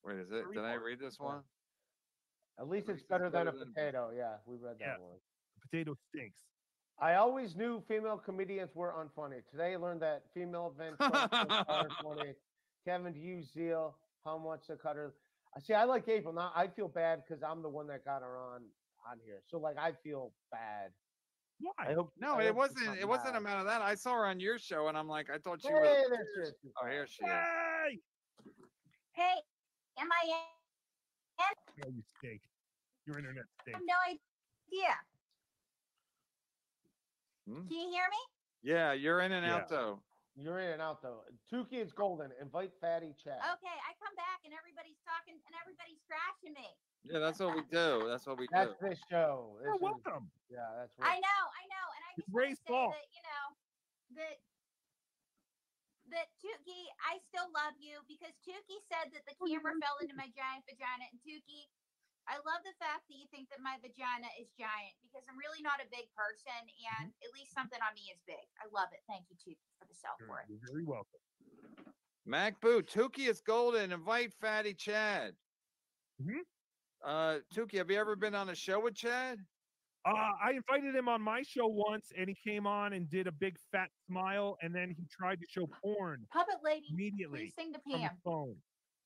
Wait, 0.06 0.20
is 0.20 0.28
it? 0.28 0.44
Very 0.44 0.56
Did 0.56 0.64
I 0.64 0.76
read 0.76 1.00
this 1.00 1.20
one? 1.20 1.42
At 2.60 2.70
least 2.70 2.88
it's 2.90 3.00
it's 3.02 3.08
better 3.08 3.30
than 3.30 3.42
a 3.48 3.52
better 3.52 3.58
than- 3.60 3.74
potato. 3.74 4.12
Yeah, 4.16 4.36
we 4.46 4.58
read 4.58 4.78
that 4.80 4.86
Yeah. 4.86 4.98
one. 5.00 5.18
The 5.56 5.68
potato 5.70 5.96
stinks. 6.10 6.38
I 7.00 7.16
always 7.16 7.56
knew 7.56 7.82
female 7.88 8.18
comedians 8.18 8.74
were 8.74 8.94
unfunny. 8.94 9.42
Today 9.52 9.74
I 9.74 9.78
learned 9.78 10.02
that 10.02 10.24
female 10.34 10.74
event 10.80 10.96
are 11.00 11.88
funny. 12.02 12.34
Kevin, 12.86 13.14
do 13.14 13.20
you 13.20 13.44
zeal? 13.44 13.98
How 14.28 14.38
much 14.38 14.68
the 14.68 14.76
cutter? 14.76 15.14
I 15.56 15.62
see. 15.62 15.74
I 15.74 15.86
like 15.86 16.06
April. 16.10 16.34
Now 16.34 16.52
I 16.54 16.68
feel 16.68 16.90
bad 16.90 17.24
because 17.26 17.42
I'm 17.42 17.62
the 17.62 17.70
one 17.70 17.88
that 17.88 18.04
got 18.04 18.22
her 18.22 18.38
on 18.38 18.62
on 19.10 19.20
here. 19.26 19.42
So 19.48 19.58
like 19.58 19.78
I 19.78 19.94
feel 20.04 20.34
bad. 20.52 20.92
Why? 21.62 21.72
I 21.80 21.94
hope. 21.94 22.12
No, 22.20 22.34
I 22.34 22.44
it 22.44 22.48
hope 22.48 22.58
wasn't. 22.58 22.86
not 22.88 22.98
It 22.98 23.08
wasn't 23.08 23.38
a 23.38 23.40
matter 23.40 23.60
of 23.62 23.66
that. 23.68 23.82
I 23.82 23.96
saw 23.96 24.16
her 24.16 24.26
on 24.26 24.42
your 24.42 24.60
show, 24.60 24.90
and 24.90 24.98
I'm 24.98 25.08
like, 25.08 25.30
I 25.34 25.38
thought 25.38 25.62
she 25.62 25.70
Hey, 25.70 25.74
was. 25.74 26.10
there 26.10 26.26
she 26.36 26.42
is. 26.42 26.54
Oh, 26.84 26.88
here 26.88 27.08
she 27.08 27.24
is. 27.24 27.32
Hey! 27.32 28.00
Hey, 29.14 29.36
am 29.98 30.10
I 30.12 30.26
in? 30.28 31.86
Oh, 31.86 31.90
you 31.90 32.04
stink. 32.18 32.42
Your 33.06 33.18
internet 33.18 33.46
I 33.66 33.72
have 33.72 33.82
no 33.86 33.94
idea. 34.06 34.96
Hmm? 37.48 37.68
Can 37.68 37.78
you 37.80 37.90
hear 37.90 38.04
me? 38.12 38.18
Yeah, 38.62 38.92
you're 38.92 39.22
in 39.22 39.32
and 39.32 39.46
Yeah. 39.46 39.56
out 39.56 39.70
though. 39.70 40.02
You're 40.38 40.62
in 40.62 40.78
and 40.78 40.82
out 40.86 41.02
though. 41.02 41.26
Tookie's 41.50 41.90
golden. 41.98 42.30
Invite 42.38 42.70
Fatty 42.78 43.18
Chad. 43.18 43.42
Okay, 43.58 43.74
I 43.82 43.92
come 43.98 44.14
back 44.14 44.46
and 44.46 44.54
everybody's 44.54 45.02
talking 45.02 45.34
and 45.34 45.54
everybody's 45.58 45.98
trashing 46.06 46.54
me. 46.54 46.70
Yeah, 47.02 47.18
that's 47.18 47.42
what 47.42 47.58
we 47.58 47.66
do. 47.74 48.06
That's 48.06 48.30
what 48.30 48.38
we 48.38 48.46
do. 48.46 48.54
That's 48.54 48.78
do. 48.78 48.86
this 48.94 49.02
show. 49.10 49.58
This 49.58 49.66
You're 49.66 49.82
is- 49.82 49.82
welcome. 49.82 50.30
yeah, 50.54 50.70
that's 50.78 50.94
right. 51.02 51.10
I 51.10 51.18
know, 51.18 51.42
I 51.58 51.64
know, 51.74 51.86
and 51.90 52.02
I 52.06 52.10
It's 52.14 52.22
just 52.22 52.30
want 52.30 52.38
to 52.38 52.38
Ray's 52.38 52.60
say 52.62 52.70
fault. 52.70 52.94
that 52.94 53.10
you 53.10 53.22
know 53.26 53.46
that 54.22 54.36
that 56.14 56.28
Tookie, 56.40 56.86
I 57.04 57.18
still 57.34 57.50
love 57.52 57.76
you 57.82 58.00
because 58.08 58.32
Tookie 58.46 58.80
said 58.88 59.12
that 59.12 59.26
the 59.28 59.36
oh, 59.42 59.50
camera 59.50 59.74
fell 59.82 59.98
into 60.00 60.16
my 60.16 60.30
giant 60.38 60.64
vagina, 60.70 61.04
and 61.12 61.20
Tookie, 61.20 61.66
I 62.28 62.36
love 62.44 62.60
the 62.68 62.76
fact 62.76 63.08
that 63.08 63.16
you 63.16 63.24
think 63.32 63.48
that 63.56 63.64
my 63.64 63.80
vagina 63.80 64.28
is 64.36 64.52
giant 64.60 64.96
because 65.00 65.24
I'm 65.32 65.40
really 65.40 65.64
not 65.64 65.80
a 65.80 65.88
big 65.88 66.12
person, 66.12 66.60
and 67.00 67.08
at 67.24 67.32
least 67.32 67.56
something 67.56 67.80
on 67.80 67.96
me 67.96 68.12
is 68.12 68.20
big. 68.28 68.44
I 68.60 68.68
love 68.76 68.92
it. 68.92 69.00
Thank 69.08 69.32
you, 69.32 69.40
Tookie, 69.40 69.72
for 69.80 69.88
the 69.88 69.96
self 69.96 70.20
You're, 70.20 70.30
worth. 70.36 70.48
you're 70.52 70.64
very 70.68 70.84
welcome. 70.84 71.24
Mac 72.28 72.60
Boo, 72.60 72.84
Tookie 72.84 73.32
is 73.32 73.40
golden. 73.40 73.96
Invite 73.96 74.36
Fatty 74.44 74.74
Chad. 74.76 75.32
Mhm. 76.22 76.44
Uh, 77.04 77.40
Tookie, 77.56 77.78
have 77.78 77.90
you 77.90 77.98
ever 77.98 78.16
been 78.16 78.36
on 78.36 78.50
a 78.50 78.56
show 78.56 78.80
with 78.84 78.96
Chad? 78.96 79.40
Uh, 80.06 80.32
I 80.44 80.52
invited 80.52 80.96
him 80.96 81.08
on 81.08 81.22
my 81.22 81.42
show 81.44 81.68
once, 81.68 82.12
and 82.18 82.28
he 82.30 82.36
came 82.44 82.68
on 82.68 82.94
and 82.94 83.10
did 83.10 83.28
a 83.28 83.32
big 83.32 83.56
fat 83.72 83.90
smile, 84.08 84.58
and 84.62 84.76
then 84.76 84.90
he 84.90 85.06
tried 85.12 85.40
to 85.40 85.46
show 85.50 85.68
porn 85.82 86.26
Puppet 86.32 86.60
lady, 86.64 86.88
immediately 86.92 87.40
please 87.40 87.54
sing 87.56 87.74
to 87.74 87.80
Pam. 87.80 88.12
phone. 88.24 88.56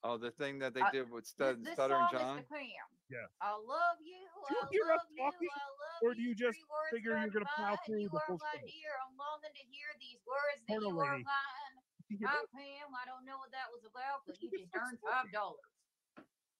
Oh, 0.03 0.17
the 0.17 0.31
thing 0.31 0.57
that 0.59 0.73
they 0.73 0.81
Uh, 0.81 0.89
did 0.91 1.09
with 1.11 1.25
Stud, 1.27 1.63
this 1.63 1.73
Stutter 1.73 1.93
song 1.93 2.09
and 2.11 2.19
John. 2.19 2.39
is 2.39 2.45
to 2.45 2.53
Pam. 2.53 2.65
Yeah. 3.09 3.27
I 3.39 3.55
love 3.55 3.97
you. 4.01 4.27
Do 4.49 4.55
you 4.55 4.61
I 4.61 4.67
hear 4.71 4.91
us 4.93 5.01
love 5.03 5.07
you. 5.11 5.17
talking, 5.17 5.49
I 5.53 5.67
love 5.67 6.01
or 6.01 6.13
do 6.15 6.21
you 6.21 6.33
just 6.33 6.57
figure 6.89 7.11
you're 7.17 7.29
gonna 7.29 7.45
plow 7.45 7.71
define 7.71 7.85
through 7.85 7.99
you 8.01 8.09
the 8.09 8.17
are 8.17 8.25
whole 8.25 8.37
my 8.39 8.57
show? 8.59 8.65
dear. 8.65 8.97
I'm 9.07 9.15
longing 9.15 9.53
to 9.53 9.63
hear 9.69 9.87
these 9.99 10.17
words 10.25 10.61
that 10.67 10.73
Porno 10.81 10.87
you 10.89 10.99
are 11.01 11.11
lady. 11.11 11.23
mine. 11.23 11.83
Hi. 12.25 12.45
Pam. 12.55 12.95
I 12.95 13.05
don't 13.05 13.25
know 13.25 13.37
what 13.37 13.51
that 13.51 13.71
was 13.71 13.83
about, 13.85 14.25
but 14.25 14.41
you 14.41 14.49
you 14.51 14.57
just 14.59 14.73
just 14.73 14.83
earned 14.83 14.99
five 15.01 15.31
dollars. 15.31 15.59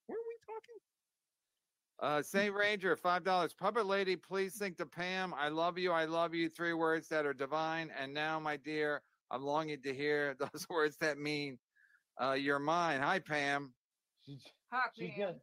Where 0.05 0.17
are 0.19 0.27
we 0.27 0.37
talking? 0.45 0.79
Uh, 1.99 2.21
Saint 2.21 2.53
Ranger, 2.53 2.95
five 2.95 3.23
dollars. 3.23 3.53
Puppet 3.53 3.85
Lady, 3.85 4.15
please 4.15 4.57
think 4.57 4.77
to 4.77 4.85
Pam. 4.85 5.33
I 5.33 5.47
love 5.49 5.77
you. 5.79 5.91
I 5.91 6.05
love 6.05 6.33
you. 6.35 6.47
Three 6.49 6.73
words 6.73 7.07
that 7.09 7.25
are 7.25 7.33
divine. 7.33 7.89
And 7.91 8.13
now, 8.13 8.39
my 8.39 8.57
dear, 8.57 9.03
I'm 9.31 9.41
longing 9.43 9.81
to 9.83 9.93
hear 9.93 10.35
those 10.53 10.67
words 10.69 10.97
that 10.97 11.17
mean 11.17 11.59
uh, 12.21 12.33
you're 12.33 12.59
mine. 12.59 13.01
Hi, 13.01 13.19
Pam. 13.19 13.73
She, 14.25 14.39
Hi, 14.71 14.87
she 14.95 15.09
Pam. 15.09 15.17
just, 15.17 15.39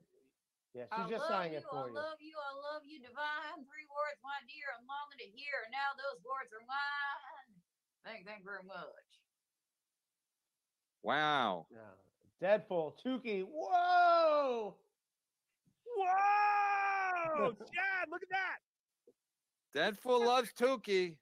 yeah, 0.74 0.84
I 0.92 1.10
just 1.10 1.26
love 1.26 1.42
sang 1.42 1.52
it 1.52 1.64
for 1.68 1.84
I 1.84 1.90
you. 1.90 1.98
I 1.98 2.02
love 2.06 2.20
you, 2.22 2.36
I 2.38 2.52
love 2.72 2.82
you, 2.86 2.98
divine. 3.00 3.58
Three 3.66 3.88
words, 3.90 4.18
my 4.22 4.38
dear, 4.46 4.70
I'm 4.78 4.86
longing 4.86 5.18
to 5.18 5.28
hear. 5.34 5.66
And 5.66 5.72
now 5.74 5.90
those 5.98 6.22
words 6.22 6.54
are 6.54 6.62
mine. 6.70 7.50
Thank, 8.06 8.26
thank 8.26 8.40
you 8.40 8.46
very 8.46 8.62
much. 8.62 9.08
Wow. 11.02 11.66
Yeah. 11.72 11.98
Deadpool, 12.38 12.92
Tookie. 13.04 13.42
Whoa! 13.42 14.76
Whoa! 15.96 17.52
Chad, 17.58 18.06
look 18.10 18.22
at 18.22 18.30
that! 18.30 18.58
Deadpool 19.74 20.24
loves 20.24 20.52
Tookie. 20.58 21.16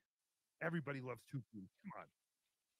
Everybody 0.62 1.00
loves 1.00 1.20
Tookie. 1.34 1.64
Come 1.82 1.92
on. 1.98 2.04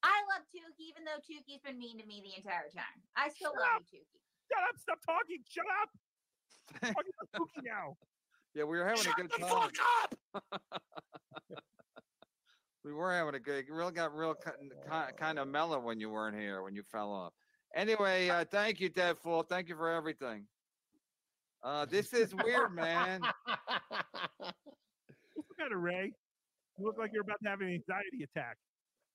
I 0.07 0.23
love 0.31 0.47
Tookie, 0.55 0.87
even 0.95 1.03
though 1.03 1.19
Tookie's 1.19 1.61
been 1.67 1.79
mean 1.79 1.99
to 1.99 2.07
me 2.07 2.23
the 2.23 2.39
entire 2.39 2.71
time. 2.71 3.03
I 3.17 3.29
still 3.29 3.51
Shut 3.51 3.61
love 3.61 3.83
up. 3.83 3.91
you, 3.91 3.99
Tookie. 3.99 4.23
Shut 4.47 4.63
up! 4.63 4.79
Stop 4.79 4.99
talking! 5.05 5.43
Shut 5.51 5.67
up! 5.83 5.91
I'm 6.83 6.95
talking 6.95 7.13
about 7.19 7.29
Tookie 7.43 7.65
now. 7.67 7.97
Yeah, 8.55 8.65
we 8.65 8.79
were 8.79 8.87
having 8.87 9.03
Shut 9.03 9.19
a 9.19 9.23
good 9.23 9.31
the 9.33 9.39
time. 9.39 9.51
fuck 9.51 9.75
up! 10.03 10.15
we 12.85 12.93
were 12.93 13.13
having 13.13 13.35
a 13.35 13.41
good. 13.41 13.65
Real 13.69 13.91
got 13.91 14.15
real 14.15 14.35
kind, 14.35 15.13
kind 15.19 15.39
of 15.41 15.49
mellow 15.49 15.81
when 15.81 15.99
you 15.99 16.11
weren't 16.11 16.39
here 16.39 16.63
when 16.63 16.75
you 16.75 16.83
fell 16.85 17.13
off. 17.13 17.33
Anyway, 17.75 18.29
uh, 18.29 18.45
thank 18.45 18.81
you, 18.81 18.89
Deadpool. 18.89 19.49
Thank 19.49 19.69
you 19.69 19.77
for 19.77 19.91
everything. 19.91 20.47
Uh, 21.63 21.85
this 21.85 22.13
is 22.13 22.33
weird, 22.45 22.73
man. 22.73 23.23
What's 25.35 25.49
the 25.49 25.55
matter, 25.59 25.79
Ray? 25.79 26.13
You 26.79 26.85
look 26.87 26.97
like 26.97 27.11
you're 27.13 27.23
about 27.23 27.39
to 27.43 27.49
have 27.49 27.61
an 27.61 27.69
anxiety 27.69 28.23
attack. 28.23 28.57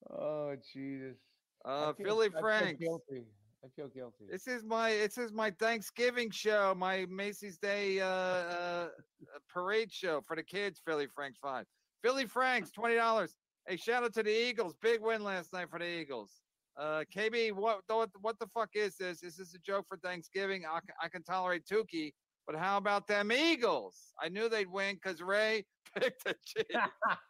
Oh 0.10 0.56
Jesus. 0.74 1.18
Uh, 1.64 1.94
feel- 1.94 2.06
Philly 2.06 2.28
I 2.36 2.60
feel 2.70 2.74
guilty. 2.78 3.26
I 3.64 3.68
feel 3.76 3.88
guilty. 3.90 4.26
This 4.30 4.48
is 4.48 4.64
my 4.64 4.90
this 4.92 5.18
is 5.18 5.32
my 5.32 5.52
Thanksgiving 5.52 6.32
show, 6.32 6.74
my 6.76 7.06
Macy's 7.10 7.60
Day 7.60 8.00
uh, 8.02 8.06
uh, 8.08 8.90
uh, 9.36 9.40
parade 9.48 9.92
show 9.92 10.22
for 10.22 10.36
the 10.36 10.44
kids. 10.44 10.82
Philly 10.84 11.08
Franks 11.08 11.38
five. 11.40 11.66
Philly 12.02 12.26
Franks 12.26 12.72
twenty 12.72 12.96
dollars. 12.96 13.36
Hey, 13.68 13.78
shout 13.78 14.04
out 14.04 14.14
to 14.16 14.24
the 14.24 14.32
Eagles. 14.32 14.74
Big 14.82 15.02
win 15.02 15.24
last 15.24 15.54
night 15.54 15.70
for 15.70 15.78
the 15.78 15.86
Eagles. 15.86 16.42
Uh, 16.76 17.04
KB, 17.16 17.52
what 17.52 17.82
what 17.88 18.10
what 18.22 18.40
the 18.40 18.48
fuck 18.48 18.70
is 18.74 18.96
this? 18.96 19.22
Is 19.22 19.36
this 19.36 19.54
a 19.54 19.60
joke 19.60 19.86
for 19.88 19.98
Thanksgiving? 19.98 20.64
I 21.00 21.08
can 21.10 21.22
tolerate 21.22 21.66
Tookie, 21.66 22.14
but 22.48 22.56
how 22.56 22.78
about 22.78 23.08
them 23.08 23.32
Eagles? 23.32 23.98
I 24.22 24.30
knew 24.30 24.50
they'd 24.50 24.72
win 24.72 24.96
because 24.96 25.22
Ray 25.22 25.66
picked 25.98 26.24
the 26.24 26.36
Chiefs. 26.46 26.70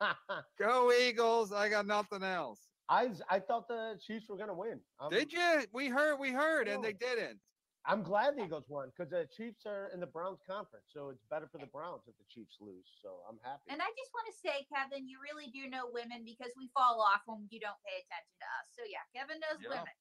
Go 0.59 0.91
Eagles! 0.91 1.51
I 1.51 1.69
got 1.69 1.85
nothing 1.85 2.23
else. 2.23 2.59
I 2.89 3.09
I 3.29 3.39
thought 3.39 3.67
the 3.67 3.97
Chiefs 4.05 4.27
were 4.29 4.38
gonna 4.38 4.53
win. 4.53 4.79
I'm, 4.99 5.09
Did 5.09 5.31
you? 5.31 5.63
We 5.73 5.88
heard, 5.88 6.17
we 6.17 6.31
heard, 6.31 6.67
and 6.67 6.83
they 6.83 6.93
didn't. 6.93 7.39
I'm 7.88 8.03
glad 8.03 8.38
the 8.38 8.45
Eagles 8.45 8.65
won 8.69 8.91
because 8.93 9.09
the 9.09 9.25
Chiefs 9.35 9.65
are 9.65 9.89
in 9.93 9.99
the 9.99 10.05
Browns 10.05 10.38
conference, 10.45 10.85
so 10.93 11.09
it's 11.09 11.25
better 11.31 11.49
for 11.51 11.57
the 11.57 11.65
Browns 11.65 12.01
if 12.05 12.13
the 12.17 12.29
Chiefs 12.29 12.57
lose. 12.61 12.85
So 13.01 13.25
I'm 13.27 13.39
happy. 13.41 13.65
And 13.69 13.81
I 13.81 13.89
just 13.97 14.11
want 14.13 14.29
to 14.29 14.38
say, 14.38 14.67
Kevin, 14.69 15.09
you 15.09 15.17
really 15.17 15.49
do 15.49 15.65
know 15.67 15.89
women 15.89 16.21
because 16.21 16.53
we 16.55 16.69
fall 16.77 17.01
off 17.01 17.25
when 17.25 17.47
you 17.49 17.59
don't 17.59 17.79
pay 17.81 17.97
attention 18.05 18.38
to 18.38 18.47
us. 18.61 18.65
So 18.77 18.81
yeah, 18.85 19.01
Kevin 19.17 19.41
knows 19.41 19.65
Yep. 19.65 19.71
women. 19.71 19.95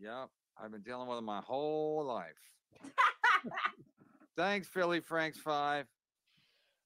Yep, 0.00 0.28
I've 0.56 0.72
been 0.72 0.80
dealing 0.82 1.08
with 1.08 1.18
them 1.18 1.26
my 1.26 1.42
whole 1.44 2.04
life. 2.06 2.40
Thanks, 4.38 4.68
Philly 4.68 5.00
Franks 5.00 5.40
five. 5.40 5.86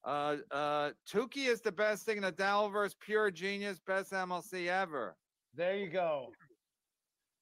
Uh, 0.05 0.37
uh, 0.51 0.91
Tookie 1.07 1.49
is 1.49 1.61
the 1.61 1.71
best 1.71 2.07
thing 2.07 2.17
in 2.17 2.23
the 2.23 2.33
Dowverse. 2.33 2.95
Pure 2.99 3.33
genius, 3.33 3.79
best 3.87 4.11
MLC 4.11 4.69
ever. 4.69 5.15
There 5.55 5.77
you 5.77 5.91
go. 5.91 6.33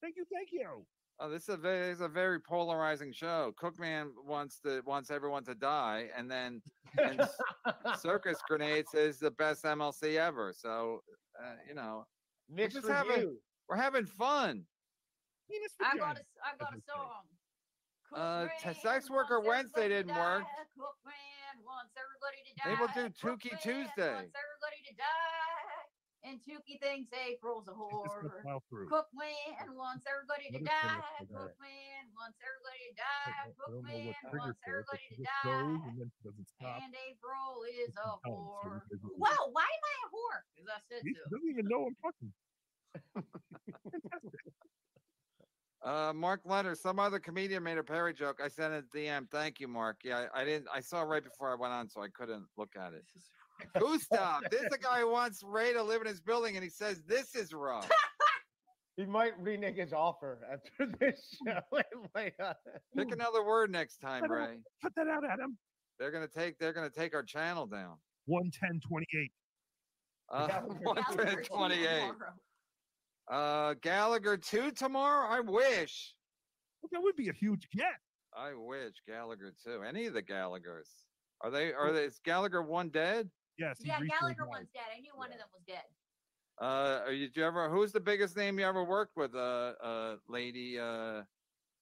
Thank 0.03 0.17
you, 0.17 0.25
thank 0.33 0.49
you. 0.51 0.85
Oh, 1.21 1.31
this 1.31 1.45
is 1.45 1.51
a 1.51 1.57
very, 1.57 1.87
this 1.87 1.97
is 1.99 2.01
a 2.01 2.09
very 2.09 2.41
polarizing 2.41 3.13
show. 3.13 3.55
Cookman 3.63 4.09
wants 4.27 4.59
to 4.65 4.83
wants 4.85 5.13
everyone 5.13 5.45
to 5.45 5.55
die, 5.55 6.09
and 6.17 6.29
then 6.29 6.61
and 6.99 7.23
Circus 8.01 8.39
Grenades 8.49 8.93
is 8.95 9.21
the 9.21 9.31
best 9.31 9.63
MLC 9.63 10.17
ever. 10.17 10.53
So, 10.53 11.03
uh, 11.41 11.53
you 11.69 11.77
know, 11.77 12.05
we're 12.49 12.67
just 12.67 12.89
having 12.89 13.13
review. 13.13 13.39
we're 13.69 13.77
having 13.77 14.07
fun. 14.07 14.65
I 15.81 15.97
got 15.97 16.17
a, 16.17 16.21
I 16.45 16.57
got 16.59 16.75
a 16.77 16.81
song. 16.81 17.23
Uh, 18.15 18.47
t- 18.63 18.75
sex 18.81 19.09
worker 19.11 19.39
wants 19.41 19.71
Wednesday 19.73 19.85
everybody 19.87 19.95
didn't 20.11 20.17
work. 20.19 20.43
die. 20.43 20.67
Cookman 20.77 21.55
wants 21.65 21.95
everybody 21.95 22.41
to 22.47 22.53
die. 22.59 22.67
Maybe 22.67 22.79
we'll 22.81 22.95
do 22.95 23.07
Tookie 23.15 23.55
Cookman 23.55 23.63
Tuesday. 23.63 24.15
Wants 24.19 24.35
everybody 24.35 24.81
to 24.91 24.95
die. 24.99 25.79
And 26.21 26.37
Tookie 26.45 26.77
thinks 26.85 27.09
April's 27.17 27.65
a 27.69 27.73
whore. 27.73 28.29
file 28.45 28.61
through. 28.69 28.91
Cookman 28.93 29.73
wants 29.73 30.05
everybody 30.05 30.53
to 30.53 30.61
Let 30.61 30.69
us 30.69 30.81
finish 30.85 31.01
die. 31.01 31.17
with 31.21 31.31
that. 31.31 31.39
Cookman 31.57 32.05
wants 32.13 32.39
everybody 32.45 32.83
to 32.91 32.95
die. 33.01 33.31
I 33.31 33.49
don't 33.49 33.57
know 33.57 33.81
Cookman 33.81 34.05
what 34.05 34.17
triggers 34.21 34.45
wants 34.45 34.61
her, 34.67 34.85
but 34.85 35.01
everybody 35.01 35.01
she 35.09 35.15
to 35.17 35.23
just 35.25 35.41
goes 35.41 35.55
die. 35.55 35.89
and 35.89 35.95
then 35.97 36.09
she 36.13 36.21
doesn't 36.29 36.49
stop. 36.51 36.77
And 36.85 36.93
April 37.09 37.49
is 37.73 37.93
a 37.97 38.05
Oh, 38.05 38.21
so 38.21 38.29
whore. 38.29 38.83
we 38.91 38.99
could- 39.01 39.17
Whoa, 39.17 39.41
why 39.55 39.65
am 39.71 39.85
I 39.87 39.95
a 40.05 40.09
whore? 40.13 40.41
Because 40.53 40.69
I 40.69 40.81
said 40.93 41.01
He 41.07 41.15
so. 41.17 41.25
doesn't 41.33 41.49
even 41.49 41.65
know 41.71 41.89
I'm 41.89 41.97
talking. 42.05 42.31
Uh, 45.83 46.13
Mark 46.15 46.43
Leonard, 46.45 46.77
some 46.77 46.99
other 46.99 47.19
comedian 47.19 47.63
made 47.63 47.79
a 47.79 47.83
Perry 47.83 48.13
joke. 48.13 48.41
I 48.45 48.49
sent 48.49 48.75
a 48.75 48.83
DM. 48.95 49.27
Thank 49.31 49.61
you, 49.61 49.69
Mark. 49.69 49.97
Yeah, 50.05 50.27
I, 50.35 50.43
I 50.43 50.45
didn't. 50.45 50.69
I 50.73 50.81
saw 50.81 51.03
it 51.03 51.07
right 51.07 51.25
before 51.25 51.51
I 51.51 51.55
went 51.55 51.73
on, 51.73 51.89
so 51.89 52.03
I 52.03 52.09
couldn't 52.09 52.45
look 52.59 52.71
at 52.79 52.93
it. 52.93 53.05
Gustav, 53.79 54.43
this 54.51 54.61
is 54.63 54.73
a 54.73 54.79
guy 54.79 55.01
who 55.01 55.11
wants 55.11 55.43
Ray 55.43 55.73
to 55.73 55.83
live 55.83 56.03
in 56.03 56.07
his 56.07 56.21
building, 56.21 56.57
and 56.57 56.63
he 56.65 56.71
says 56.71 57.03
this 57.07 57.35
is 57.35 57.53
rough. 57.53 57.89
He 58.97 59.07
might 59.07 59.33
renege 59.41 59.77
his 59.77 59.95
offer 59.95 60.41
after 60.53 60.93
this 61.01 61.35
show. 61.47 61.61
It 61.79 61.87
might, 62.15 62.35
uh, 62.39 62.53
Pick 62.95 63.13
another 63.13 63.43
word 63.43 63.71
next 63.71 63.97
time, 63.99 64.21
Cut 64.23 64.31
it 64.31 64.35
out. 64.35 64.49
Ray. 64.51 64.57
Cut 64.83 64.93
that 64.97 65.07
out, 65.09 65.23
Adam. 65.25 65.57
They're 65.99 66.11
gonna 66.11 66.29
take. 66.29 66.59
They're 66.59 66.75
gonna 66.75 66.91
take 66.91 67.15
our 67.15 67.23
channel 67.23 67.67
down. 67.67 67.95
11028. 68.27 69.33
Uh, 70.31 70.47
Gallagher 70.49 70.75
one 70.83 70.97
Gallagher 70.97 71.25
to 71.25 71.37
two 71.37 71.43
twenty-eight. 71.45 72.01
tomorrow. 72.01 72.33
Uh, 73.31 73.75
Gallagher 73.83 74.37
two 74.37 74.71
tomorrow. 74.73 75.29
I 75.29 75.41
wish. 75.41 76.15
Well, 76.83 76.91
that 76.93 77.03
would 77.03 77.17
be 77.17 77.29
a 77.29 77.33
huge 77.33 77.69
get. 77.75 77.95
I 78.37 78.53
wish 78.55 78.95
Gallagher 79.07 79.53
two. 79.65 79.83
Any 79.87 80.07
of 80.07 80.15
the 80.15 80.23
Gallaghers. 80.23 80.89
Are 81.43 81.51
they? 81.51 81.73
Are 81.73 81.93
they? 81.93 82.05
Is 82.05 82.21
Gallagher 82.25 82.63
one 82.63 82.89
dead? 82.89 83.31
Yes. 83.59 83.79
Yeah, 83.85 83.99
Gallagher 84.01 84.43
died. 84.43 84.49
one's 84.49 84.69
dead. 84.75 84.89
I 84.97 85.01
knew 85.01 85.13
one 85.15 85.33
of 85.33 85.39
them 85.39 85.49
was 85.53 85.63
dead. 85.67 85.85
Uh, 86.61 87.07
are 87.07 87.13
you, 87.13 87.29
did 87.29 87.37
you 87.37 87.45
ever? 87.45 87.71
Who's 87.71 87.93
the 87.93 88.01
biggest 88.01 88.37
name 88.37 88.59
you 88.59 88.67
ever 88.67 88.85
worked 88.85 89.17
with? 89.17 89.35
Uh, 89.35 89.73
uh, 89.83 90.17
lady. 90.29 90.79
Uh, 90.79 91.23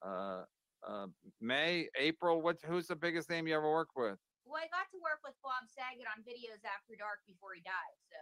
uh, 0.07 0.45
uh, 0.87 1.07
May, 1.41 1.89
April. 1.99 2.43
What? 2.43 2.59
Who's 2.67 2.87
the 2.87 2.97
biggest 2.97 3.31
name 3.31 3.49
you 3.49 3.57
ever 3.57 3.71
worked 3.71 3.97
with? 3.97 4.19
Well, 4.47 4.63
I 4.63 4.69
got 4.73 4.89
to 4.93 4.99
work 5.03 5.21
with 5.25 5.35
Bob 5.43 5.69
Saget 5.69 6.07
on 6.09 6.23
videos 6.25 6.63
after 6.65 6.97
dark 6.97 7.21
before 7.27 7.53
he 7.53 7.61
died, 7.61 7.99
so 8.09 8.17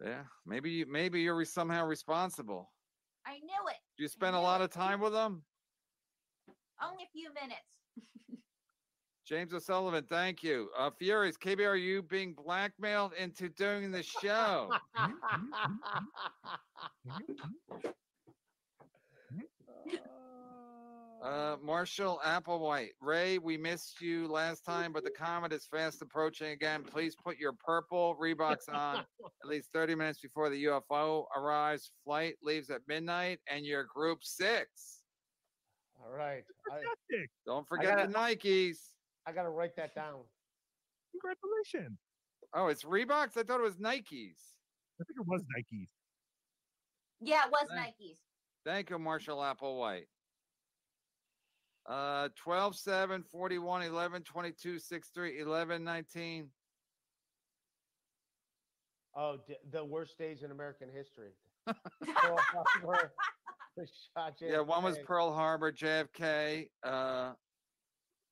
Yeah, 0.00 0.24
maybe. 0.46 0.70
you- 0.70 0.86
Maybe 0.86 1.20
you're 1.22 1.44
somehow 1.44 1.86
responsible. 1.86 2.72
I 3.26 3.38
knew 3.38 3.68
it. 3.68 3.76
Do 3.96 4.02
you 4.02 4.08
spend 4.08 4.34
a 4.36 4.40
lot 4.40 4.60
of 4.62 4.70
time 4.70 5.00
with 5.00 5.12
them? 5.12 5.44
Only 6.82 7.04
a 7.04 7.08
few 7.12 7.32
minutes. 7.34 7.78
James 9.26 9.54
O'Sullivan, 9.54 10.04
thank 10.08 10.42
you. 10.42 10.70
Uh, 10.76 10.90
Furious, 10.90 11.36
KB, 11.36 11.66
are 11.66 11.76
you 11.76 12.02
being 12.02 12.34
blackmailed 12.34 13.12
into 13.14 13.48
doing 13.48 13.92
the 13.92 14.02
show? 14.02 14.72
Uh, 21.22 21.56
Marshall 21.62 22.20
Applewhite, 22.24 22.90
Ray, 23.00 23.38
we 23.38 23.56
missed 23.56 24.00
you 24.00 24.26
last 24.26 24.64
time, 24.64 24.92
but 24.92 25.04
the 25.04 25.10
comet 25.16 25.52
is 25.52 25.66
fast 25.70 26.02
approaching 26.02 26.48
again. 26.48 26.82
Please 26.82 27.14
put 27.14 27.38
your 27.38 27.52
purple 27.64 28.16
Reeboks 28.20 28.68
on 28.72 28.96
at 28.98 29.48
least 29.48 29.68
30 29.72 29.94
minutes 29.94 30.18
before 30.20 30.50
the 30.50 30.64
UFO 30.64 31.26
arrives. 31.36 31.92
Flight 32.04 32.34
leaves 32.42 32.70
at 32.70 32.80
midnight, 32.88 33.38
and 33.48 33.64
you're 33.64 33.84
group 33.84 34.18
six. 34.22 34.98
All 36.04 36.10
right. 36.10 36.42
I, 36.72 36.78
Don't 37.46 37.68
forget 37.68 37.96
gotta- 37.96 38.08
the 38.08 38.14
Nikes. 38.18 38.78
I 39.24 39.30
got 39.30 39.44
to 39.44 39.50
write 39.50 39.76
that 39.76 39.94
down. 39.94 40.22
Congratulations. 41.12 41.98
Oh, 42.52 42.66
it's 42.66 42.82
Reeboks? 42.82 43.36
I 43.36 43.44
thought 43.44 43.60
it 43.60 43.62
was 43.62 43.76
Nikes. 43.76 44.40
I 45.00 45.04
think 45.04 45.20
it 45.20 45.26
was 45.26 45.42
Nikes. 45.56 45.86
Yeah, 47.20 47.44
it 47.46 47.52
was 47.52 47.68
Thank- 47.72 47.94
Nikes. 47.94 48.18
Thank 48.64 48.90
you, 48.90 48.98
Marshall 48.98 49.38
Applewhite. 49.38 50.06
Uh, 51.88 52.28
12, 52.36 52.76
7, 52.76 53.24
41, 53.30 53.82
11, 53.82 54.22
22, 54.22 54.78
6, 54.78 55.08
3, 55.14 55.40
11, 55.40 55.82
19. 55.84 56.48
Oh, 59.14 59.36
d- 59.46 59.56
the 59.70 59.84
worst 59.84 60.16
days 60.16 60.42
in 60.42 60.50
American 60.52 60.88
history. 60.94 61.30
Pearl 61.66 62.38
Harbor, 62.38 63.12
the 63.76 63.86
shot 64.16 64.34
Yeah, 64.40 64.60
one 64.60 64.82
was 64.84 64.98
Pearl 64.98 65.32
Harbor, 65.32 65.72
JFK. 65.72 66.68
Uh, 66.82 67.32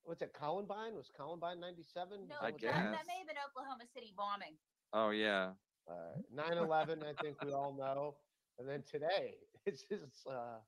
What's 0.04 0.22
it? 0.22 0.32
Columbine? 0.32 0.94
Was 0.94 1.10
Columbine 1.14 1.60
97? 1.60 2.26
No, 2.28 2.34
I 2.40 2.50
that, 2.50 2.58
guess. 2.60 2.72
that 2.72 3.04
may 3.06 3.18
have 3.18 3.26
been 3.26 3.36
Oklahoma 3.48 3.84
City 3.94 4.12
bombing. 4.16 4.54
oh, 4.92 5.10
yeah. 5.10 5.50
Uh, 5.90 6.20
9 6.32 6.56
11, 6.58 7.02
I 7.02 7.20
think 7.22 7.36
we 7.44 7.52
all 7.52 7.74
know. 7.76 8.14
And 8.58 8.68
then 8.68 8.82
today, 8.90 9.34
it's 9.66 9.82
just, 9.82 10.26
uh, 10.28 10.58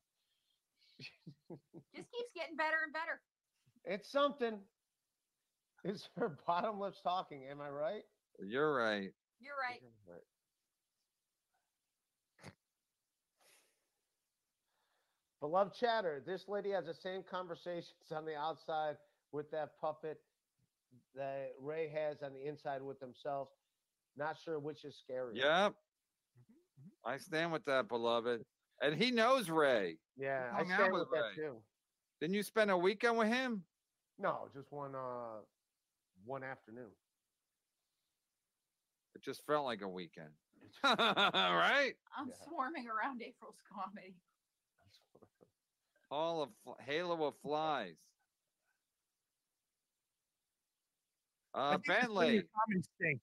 Just 1.94 2.10
keeps 2.12 2.30
getting 2.34 2.56
better 2.56 2.76
and 2.84 2.92
better. 2.92 3.20
it's 3.84 4.10
something. 4.10 4.58
It's 5.84 6.08
her 6.16 6.38
bottom 6.46 6.78
lips 6.78 7.00
talking. 7.02 7.44
Am 7.50 7.60
I 7.60 7.68
right? 7.68 8.02
You're 8.38 8.74
right. 8.74 9.10
You're 9.40 9.54
right. 9.60 9.80
Right. 10.08 10.22
Beloved 15.40 15.74
chatter, 15.74 16.22
this 16.24 16.44
lady 16.46 16.70
has 16.70 16.86
the 16.86 16.94
same 16.94 17.24
conversations 17.28 18.12
on 18.14 18.24
the 18.24 18.36
outside 18.36 18.94
with 19.32 19.50
that 19.50 19.70
puppet 19.80 20.20
that 21.16 21.50
Ray 21.60 21.88
has 21.88 22.22
on 22.22 22.32
the 22.32 22.46
inside 22.46 22.80
with 22.80 23.00
themselves. 23.00 23.50
Not 24.16 24.36
sure 24.44 24.60
which 24.60 24.84
is 24.84 24.94
scarier. 24.94 25.34
Yep. 25.34 25.44
Mm-hmm. 25.46 25.70
Mm-hmm. 25.72 27.10
I 27.10 27.16
stand 27.16 27.50
with 27.50 27.64
that, 27.64 27.88
beloved. 27.88 28.44
And 28.82 29.00
he 29.00 29.10
knows 29.12 29.48
Ray. 29.48 29.96
Yeah, 30.16 30.48
I 30.52 30.56
hung 30.58 30.72
out 30.72 30.78
stand 30.80 30.92
with 30.92 31.00
with 31.02 31.10
that 31.12 31.40
Ray. 31.40 31.46
too. 31.48 31.56
Didn't 32.20 32.34
you 32.34 32.42
spend 32.42 32.70
a 32.70 32.76
weekend 32.76 33.16
with 33.16 33.28
him? 33.28 33.62
No, 34.18 34.48
just 34.54 34.70
one 34.72 34.94
uh 34.94 35.40
one 36.24 36.42
afternoon. 36.44 36.90
It 39.14 39.22
just 39.22 39.46
felt 39.46 39.64
like 39.64 39.82
a 39.82 39.88
weekend. 39.88 40.30
right? 40.84 41.92
I'm 42.16 42.30
swarming 42.48 42.86
around 42.88 43.22
April's 43.22 43.56
comedy. 43.72 44.14
Hall 46.10 46.42
of 46.42 46.48
Fl- 46.64 46.82
Halo 46.84 47.24
of 47.26 47.34
Flies. 47.42 47.96
Uh, 51.54 51.72
think 51.72 51.84
this 51.86 51.96
Bentley. 52.00 52.38
of 52.38 52.44
comedy 52.58 52.84
stink. 52.96 53.20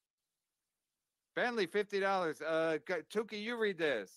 Bentley, 1.35 1.65
fifty 1.65 1.99
dollars. 1.99 2.41
Uh, 2.41 2.77
go- 2.85 3.01
Tookie, 3.13 3.41
you 3.41 3.57
read 3.57 3.77
this. 3.77 4.11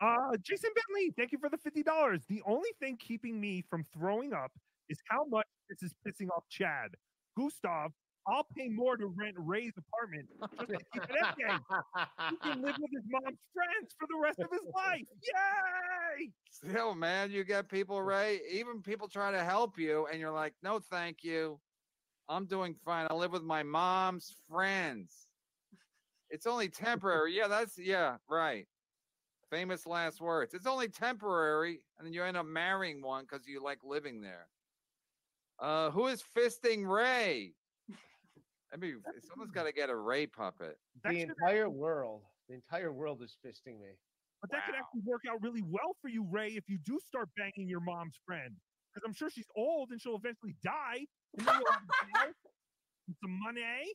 Uh, 0.00 0.36
Jason 0.42 0.70
Bentley, 0.74 1.12
thank 1.16 1.32
you 1.32 1.38
for 1.38 1.50
the 1.50 1.58
fifty 1.58 1.82
dollars. 1.82 2.22
The 2.28 2.42
only 2.46 2.70
thing 2.80 2.96
keeping 2.96 3.40
me 3.40 3.62
from 3.68 3.84
throwing 3.84 4.32
up 4.32 4.52
is 4.88 4.98
how 5.08 5.24
much 5.24 5.46
this 5.68 5.82
is 5.82 5.94
pissing 6.06 6.28
off 6.30 6.44
Chad. 6.48 6.94
Gustav, 7.36 7.92
I'll 8.26 8.46
pay 8.56 8.68
more 8.68 8.96
to 8.96 9.06
rent 9.06 9.34
Ray's 9.38 9.74
apartment 9.76 10.28
just 10.58 10.70
to 10.70 10.78
keep 10.92 11.02
it 11.04 11.16
empty. 11.22 11.42
He 12.30 12.36
can 12.36 12.62
live 12.62 12.76
with 12.78 12.90
his 12.92 13.02
mom's 13.08 13.38
friends 13.54 13.94
for 13.98 14.06
the 14.08 14.18
rest 14.22 14.38
of 14.38 14.50
his 14.50 14.62
life. 14.74 15.04
Yay! 15.22 16.30
Still, 16.50 16.94
man, 16.94 17.30
you 17.30 17.44
get 17.44 17.68
people 17.68 18.02
right. 18.02 18.40
Even 18.50 18.82
people 18.82 19.08
try 19.08 19.30
to 19.30 19.44
help 19.44 19.78
you, 19.78 20.06
and 20.10 20.18
you're 20.20 20.32
like, 20.32 20.54
"No, 20.62 20.78
thank 20.78 21.22
you. 21.22 21.60
I'm 22.28 22.46
doing 22.46 22.74
fine. 22.84 23.06
I 23.10 23.14
live 23.14 23.32
with 23.32 23.42
my 23.42 23.62
mom's 23.62 24.36
friends. 24.48 25.26
It's 26.30 26.46
only 26.46 26.68
temporary. 26.68 27.36
Yeah, 27.36 27.48
that's 27.48 27.76
yeah, 27.76 28.16
right. 28.28 28.66
Famous 29.50 29.84
last 29.84 30.20
words. 30.20 30.54
It's 30.54 30.66
only 30.66 30.88
temporary, 30.88 31.80
and 31.98 32.06
then 32.06 32.12
you 32.12 32.22
end 32.22 32.36
up 32.36 32.46
marrying 32.46 33.02
one 33.02 33.24
because 33.28 33.46
you 33.48 33.62
like 33.62 33.78
living 33.82 34.20
there. 34.20 34.46
Uh, 35.58 35.90
who 35.90 36.06
is 36.06 36.22
fisting 36.36 36.88
Ray? 36.88 37.54
I 38.72 38.76
mean, 38.76 39.02
someone's 39.28 39.50
got 39.50 39.64
to 39.64 39.72
get 39.72 39.90
a 39.90 39.96
Ray 39.96 40.26
puppet. 40.26 40.78
The 41.04 41.22
entire 41.22 41.68
world, 41.68 42.22
the 42.48 42.54
entire 42.54 42.92
world 42.92 43.22
is 43.22 43.36
fisting 43.44 43.80
me. 43.80 43.98
But 44.40 44.52
that 44.52 44.64
could 44.66 44.76
actually 44.76 45.02
work 45.04 45.22
out 45.28 45.42
really 45.42 45.62
well 45.62 45.96
for 46.00 46.08
you, 46.08 46.24
Ray, 46.30 46.50
if 46.50 46.64
you 46.68 46.78
do 46.84 46.98
start 47.04 47.28
banging 47.36 47.68
your 47.68 47.80
mom's 47.80 48.18
friend. 48.24 48.54
Because 48.94 49.04
I'm 49.06 49.12
sure 49.12 49.28
she's 49.30 49.48
old 49.56 49.90
and 49.90 50.00
she'll 50.00 50.16
eventually 50.16 50.54
die. 50.62 51.04
And 51.36 51.46
then 51.46 51.54
you'll 51.58 51.72
have 51.72 51.82
a 51.82 52.18
house 52.18 52.34
and 53.08 53.16
some 53.20 53.38
money 53.42 53.92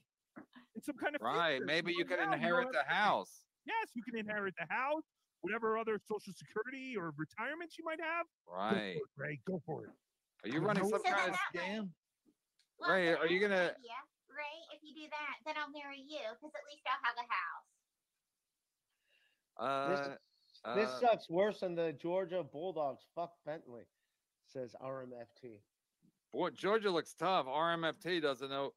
and 0.76 0.84
some 0.84 0.98
kind 0.98 1.16
of 1.16 1.22
Right. 1.22 1.54
future. 1.54 1.66
Maybe 1.66 1.94
So 1.94 2.00
you 2.00 2.06
can 2.06 2.18
now 2.20 2.26
don't 2.26 2.34
inherit 2.36 2.68
the 2.74 2.84
house. 2.94 3.46
Yes, 3.66 3.90
you 3.96 4.04
can 4.04 4.20
inherit 4.20 4.54
the 4.60 4.68
house, 4.72 5.04
whatever 5.46 5.78
other 5.78 6.00
social 6.10 6.34
security 6.34 6.96
or 6.98 7.14
retirement 7.18 7.72
you 7.78 7.86
might 7.86 8.02
have. 8.02 8.26
Go 8.48 8.52
for 8.52 8.58
Right. 8.58 8.96
it, 8.98 9.02
Ray, 9.16 9.40
go 9.46 9.62
for 9.66 9.86
it. 9.86 9.92
Are 10.44 10.50
you 10.50 10.60
running 10.60 10.84
some 10.90 11.00
So 11.00 11.04
kind 11.04 11.30
of 11.32 11.38
then 11.54 11.54
that 11.54 11.62
way- 11.62 11.70
scam? 11.70 11.94
Well, 12.80 12.90
Ray, 12.92 13.14
are 13.14 13.28
you 13.28 13.40
I 13.40 13.42
have 13.44 13.52
an 13.52 13.58
gonna? 13.58 13.72
idea. 13.78 13.92
Ray, 14.28 14.58
if 14.74 14.84
you 14.84 14.94
do 14.96 15.10
that, 15.10 15.36
then 15.46 15.56
I'll 15.58 15.70
marry 15.70 16.00
you 16.00 16.20
because 16.34 16.52
at 16.56 16.66
least 16.70 16.84
I'll 16.88 17.04
have 17.04 17.16
a 17.18 17.28
house. 17.34 17.70
Uh, 19.58 20.76
This 20.76 20.90
uh, 20.90 21.00
sucks 21.00 21.30
worse 21.30 21.60
than 21.62 21.76
the 21.76 21.94
Georgia 21.94 22.44
Bulldogs. 22.44 23.06
Fuck 23.16 23.32
Bentley, 23.46 23.84
says 24.48 24.76
RMFT. 24.82 25.62
Boy, 26.34 26.50
Georgia 26.50 26.90
looks 26.90 27.14
tough. 27.14 27.46
RMFT 27.46 28.20
doesn't 28.22 28.50
know 28.50 28.74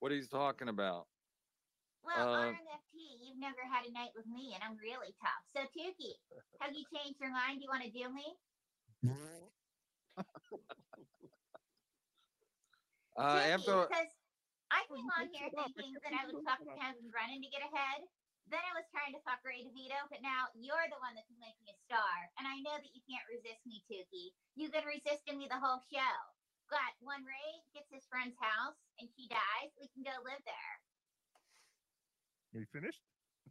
what 0.00 0.10
he's 0.12 0.28
talking 0.28 0.68
about. 0.68 1.06
Well, 2.02 2.34
Uh, 2.34 2.38
RMFT, 2.52 2.87
you've 3.38 3.54
never 3.54 3.62
had 3.70 3.86
a 3.86 3.92
night 3.94 4.10
with 4.18 4.26
me, 4.26 4.58
and 4.58 4.66
I'm 4.66 4.74
really 4.82 5.14
tough. 5.22 5.42
So, 5.54 5.62
Tookie, 5.70 6.18
have 6.58 6.74
you 6.74 6.82
changed 6.90 7.22
your 7.22 7.30
mind? 7.30 7.62
Do 7.62 7.62
you 7.62 7.70
want 7.70 7.86
to 7.86 7.94
do 7.94 8.10
me? 8.10 8.26
Uh, 13.18 13.42
after 13.50 13.82
Because 13.82 14.14
I 14.70 14.86
came 14.86 15.10
on 15.18 15.26
here 15.34 15.50
thinking 15.50 15.90
that 16.06 16.14
I 16.14 16.22
would 16.30 16.38
fuck 16.46 16.62
Kevin 16.62 17.10
Brennan 17.10 17.42
to 17.42 17.50
get 17.50 17.66
ahead. 17.66 18.06
Then 18.46 18.62
I 18.62 18.70
was 18.78 18.86
trying 18.94 19.10
to 19.10 19.18
fuck 19.26 19.42
Ray 19.42 19.66
DeVito, 19.66 20.06
but 20.06 20.22
now 20.22 20.46
you're 20.54 20.86
the 20.86 21.02
one 21.02 21.18
that 21.18 21.26
can 21.26 21.34
make 21.42 21.58
me 21.58 21.74
a 21.74 21.78
star. 21.82 22.14
And 22.38 22.46
I 22.46 22.62
know 22.62 22.78
that 22.78 22.94
you 22.94 23.02
can't 23.10 23.26
resist 23.26 23.58
me, 23.66 23.82
Tookie. 23.90 24.30
You've 24.54 24.70
been 24.70 24.86
resisting 24.86 25.34
me 25.34 25.50
the 25.50 25.58
whole 25.58 25.82
show. 25.90 26.14
But 26.70 26.94
when 27.02 27.26
Ray 27.26 27.58
gets 27.74 27.90
his 27.90 28.06
friend's 28.06 28.38
house 28.38 28.78
and 29.02 29.10
she 29.18 29.26
dies, 29.26 29.74
we 29.82 29.90
can 29.90 30.06
go 30.06 30.14
live 30.22 30.42
there. 30.46 30.74
Are 32.54 32.62
you 32.62 32.70
finished? 32.70 33.02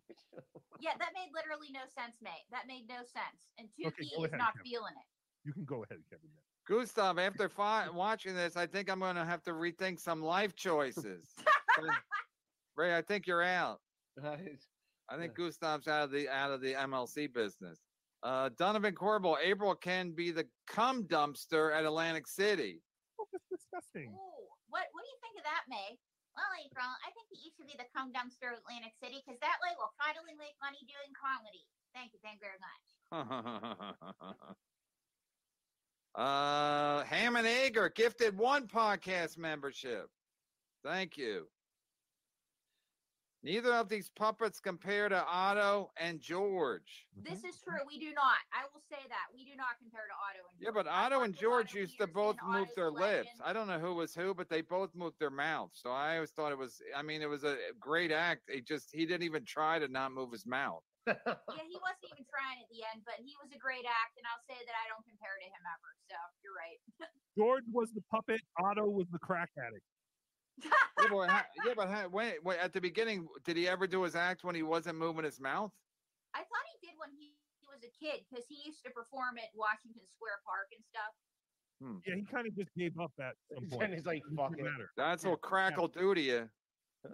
Yeah, 0.79 0.91
that 0.99 1.09
made 1.15 1.29
literally 1.33 1.71
no 1.73 1.79
sense, 1.97 2.17
mate. 2.21 2.45
That 2.51 2.67
made 2.67 2.87
no 2.87 2.97
sense. 2.97 3.41
And 3.57 3.67
Okay, 3.83 3.89
Tookie 4.05 4.15
go 4.15 4.23
is 4.25 4.29
ahead, 4.29 4.37
not 4.37 4.53
Kevin. 4.53 4.63
feeling 4.71 4.93
it. 4.93 5.07
You 5.43 5.53
can 5.53 5.65
go 5.65 5.77
ahead, 5.83 6.03
Kevin. 6.07 6.29
then. 6.35 6.43
Gustav, 6.77 7.17
after 7.17 7.49
fi- 7.57 7.89
watching 7.89 8.35
this, 8.35 8.55
I 8.55 8.67
think 8.67 8.87
I'm 8.87 8.99
going 8.99 9.15
to 9.15 9.25
have 9.25 9.41
to 9.45 9.51
rethink 9.53 9.99
some 9.99 10.21
life 10.21 10.55
choices. 10.55 11.33
Ray, 12.77 12.95
I 12.95 13.01
think 13.01 13.25
you're 13.25 13.41
out. 13.43 13.79
I 14.23 14.37
think 15.17 15.33
Gustav's 15.35 15.87
out 15.87 16.03
of 16.03 16.11
the 16.11 16.29
out 16.29 16.51
of 16.51 16.61
the 16.61 16.73
MLC 16.73 17.33
business. 17.33 17.79
Uh, 18.21 18.49
Donovan 18.57 18.93
Corbel, 18.93 19.37
April 19.43 19.73
can 19.73 20.11
be 20.11 20.29
the 20.31 20.45
cum 20.67 21.05
dumpster 21.05 21.73
at 21.75 21.85
Atlantic 21.85 22.27
City. 22.27 22.81
Oh, 23.19 23.25
that's 23.31 23.45
disgusting. 23.49 24.11
Ooh, 24.11 24.45
what 24.69 24.83
what 24.91 25.01
do 25.03 25.07
you 25.09 25.17
think 25.21 25.37
of 25.39 25.43
that, 25.45 25.63
May? 25.69 25.97
Well, 26.37 26.53
April, 26.61 26.85
I 27.01 27.09
think 27.17 27.33
that 27.33 27.41
you 27.41 27.49
should 27.57 27.65
be 27.65 27.73
the 27.81 27.89
cum 27.89 28.13
dumpster 28.13 28.53
of 28.53 28.61
Atlantic 28.61 28.93
City 29.01 29.25
because 29.25 29.41
that 29.41 29.57
way 29.57 29.73
we'll 29.73 29.89
finally 29.97 30.37
make 30.37 30.53
money 30.61 30.85
doing 30.85 31.09
comedy. 31.17 31.65
Thank 31.97 32.13
you. 32.13 32.21
Thank 32.21 32.37
you 32.37 32.45
very 32.45 32.61
much. 32.61 32.85
uh, 36.15 37.03
Ham 37.05 37.35
and 37.35 37.47
Ager 37.47 37.89
gifted 37.89 38.37
one 38.37 38.67
podcast 38.67 39.39
membership. 39.39 40.11
Thank 40.83 41.17
you. 41.17 41.47
Neither 43.43 43.73
of 43.73 43.87
these 43.87 44.09
puppets 44.17 44.59
compare 44.59 45.09
to 45.09 45.23
Otto 45.23 45.91
and 45.95 46.19
George. 46.19 47.05
This 47.15 47.45
is 47.45 47.61
true. 47.61 47.77
We 47.87 47.99
do 47.99 48.11
not. 48.13 48.41
I 48.49 48.65
will 48.73 48.81
say 48.89 48.97
that 49.09 49.29
we 49.33 49.45
do 49.45 49.55
not 49.55 49.77
compare 49.77 50.09
to 50.09 50.15
Otto 50.17 50.41
and 50.49 50.57
George. 50.57 50.65
Yeah, 50.65 50.73
but 50.73 50.89
Otto 50.89 51.21
and 51.21 51.37
George 51.37 51.73
used 51.73 51.97
to 51.99 52.07
both 52.07 52.35
move 52.43 52.67
their 52.75 52.89
lips. 52.89 53.29
I 53.45 53.53
don't 53.53 53.67
know 53.67 53.79
who 53.79 53.93
was 53.93 54.13
who, 54.13 54.33
but 54.33 54.49
they 54.49 54.61
both 54.61 54.89
moved 54.95 55.19
their 55.19 55.29
mouths. 55.29 55.79
So 55.81 55.91
I 55.91 56.15
always 56.15 56.31
thought 56.31 56.51
it 56.51 56.57
was. 56.57 56.81
I 56.97 57.03
mean, 57.03 57.21
it 57.21 57.29
was 57.29 57.43
a 57.43 57.57
great 57.79 58.11
act. 58.11 58.49
It 58.49 58.65
just 58.65 58.89
he 58.91 59.05
didn't 59.05 59.23
even 59.23 59.45
try 59.45 59.77
to 59.79 59.87
not 59.87 60.11
move 60.11 60.31
his 60.31 60.45
mouth. 60.45 60.81
yeah, 61.07 61.15
he 61.15 61.77
wasn't 61.79 62.09
even 62.11 62.25
trying 62.27 62.59
at 62.59 62.67
the 62.67 62.83
end, 62.83 63.05
but 63.05 63.15
he 63.23 63.31
was 63.39 63.47
a 63.55 63.61
great 63.61 63.87
act, 63.87 64.19
and 64.19 64.27
I'll 64.27 64.43
say 64.43 64.59
that 64.59 64.75
I 64.75 64.91
don't 64.91 65.05
compare 65.07 65.39
to 65.39 65.47
him 65.47 65.63
ever. 65.63 65.89
So 66.09 66.17
you're 66.43 66.57
right. 66.57 66.79
George 67.37 67.63
was 67.71 67.93
the 67.95 68.03
puppet. 68.11 68.41
Otto 68.59 68.89
was 68.89 69.07
the 69.13 69.21
crack 69.23 69.53
addict. 69.55 69.85
Yeah, 70.63 70.71
but, 71.09 71.29
ha- 71.29 71.45
yeah, 71.65 71.73
but 71.75 71.87
ha- 71.89 72.07
wait, 72.11 72.43
wait. 72.43 72.59
At 72.59 72.73
the 72.73 72.81
beginning, 72.81 73.27
did 73.45 73.57
he 73.57 73.67
ever 73.67 73.87
do 73.87 74.03
his 74.03 74.15
act 74.15 74.43
when 74.43 74.55
he 74.55 74.63
wasn't 74.63 74.97
moving 74.97 75.23
his 75.23 75.39
mouth? 75.39 75.71
I 76.33 76.39
thought 76.39 76.65
he 76.79 76.87
did 76.87 76.95
when 76.97 77.09
he, 77.17 77.33
he 77.59 77.67
was 77.67 77.79
a 77.83 77.91
kid 78.03 78.21
because 78.29 78.45
he 78.49 78.61
used 78.65 78.83
to 78.85 78.91
perform 78.91 79.37
at 79.37 79.49
Washington 79.55 80.01
Square 80.15 80.39
Park 80.45 80.67
and 80.75 80.83
stuff. 80.89 81.13
Hmm. 81.81 81.97
Yeah, 82.07 82.15
he 82.15 82.25
kind 82.25 82.47
of 82.47 82.55
just 82.55 82.69
gave 82.75 82.97
up 82.99 83.11
at 83.19 83.35
some 83.53 83.67
Then 83.69 83.79
point. 83.79 83.93
he's 83.93 84.05
like, 84.05 84.23
"Fuck 84.35 84.53
it." 84.57 84.65
That's 84.97 85.23
what 85.23 85.41
crackle 85.41 85.87
do 85.87 86.15
to 86.15 86.21
you. 86.21 86.49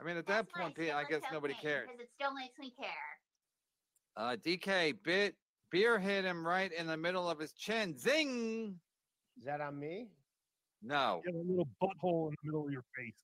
I 0.00 0.04
mean, 0.04 0.16
at 0.16 0.26
that 0.26 0.46
That's 0.46 0.52
why 0.56 0.62
point, 0.62 0.74
Pete, 0.76 0.92
I 0.92 1.04
guess 1.04 1.22
nobody 1.32 1.54
cocaine, 1.54 1.70
cared. 1.70 1.86
because 1.86 2.00
it 2.00 2.08
still 2.20 2.34
makes 2.34 2.58
me 2.58 2.74
care. 2.76 2.88
Uh, 4.16 4.36
DK 4.44 4.94
bit 5.04 5.36
beer 5.70 5.98
hit 5.98 6.24
him 6.24 6.46
right 6.46 6.72
in 6.72 6.86
the 6.88 6.96
middle 6.96 7.28
of 7.30 7.38
his 7.38 7.52
chin. 7.52 7.96
Zing! 7.96 8.80
Is 9.38 9.44
that 9.44 9.60
on 9.60 9.78
me? 9.78 10.08
No, 10.84 11.22
You 11.24 11.32
have 11.32 11.40
a 11.40 11.48
little 11.48 11.68
butthole 11.82 12.28
in 12.28 12.36
the 12.36 12.44
middle 12.44 12.66
of 12.66 12.72
your 12.72 12.84
face. 12.96 13.16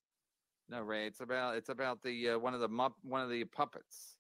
no, 0.69 0.81
Ray. 0.81 1.07
It's 1.07 1.21
about 1.21 1.57
it's 1.57 1.69
about 1.69 2.01
the 2.03 2.31
uh, 2.31 2.39
one 2.39 2.55
of 2.55 2.61
the 2.61 2.69
mup, 2.69 2.95
one 3.03 3.21
of 3.21 3.29
the 3.29 3.45
puppets. 3.45 4.17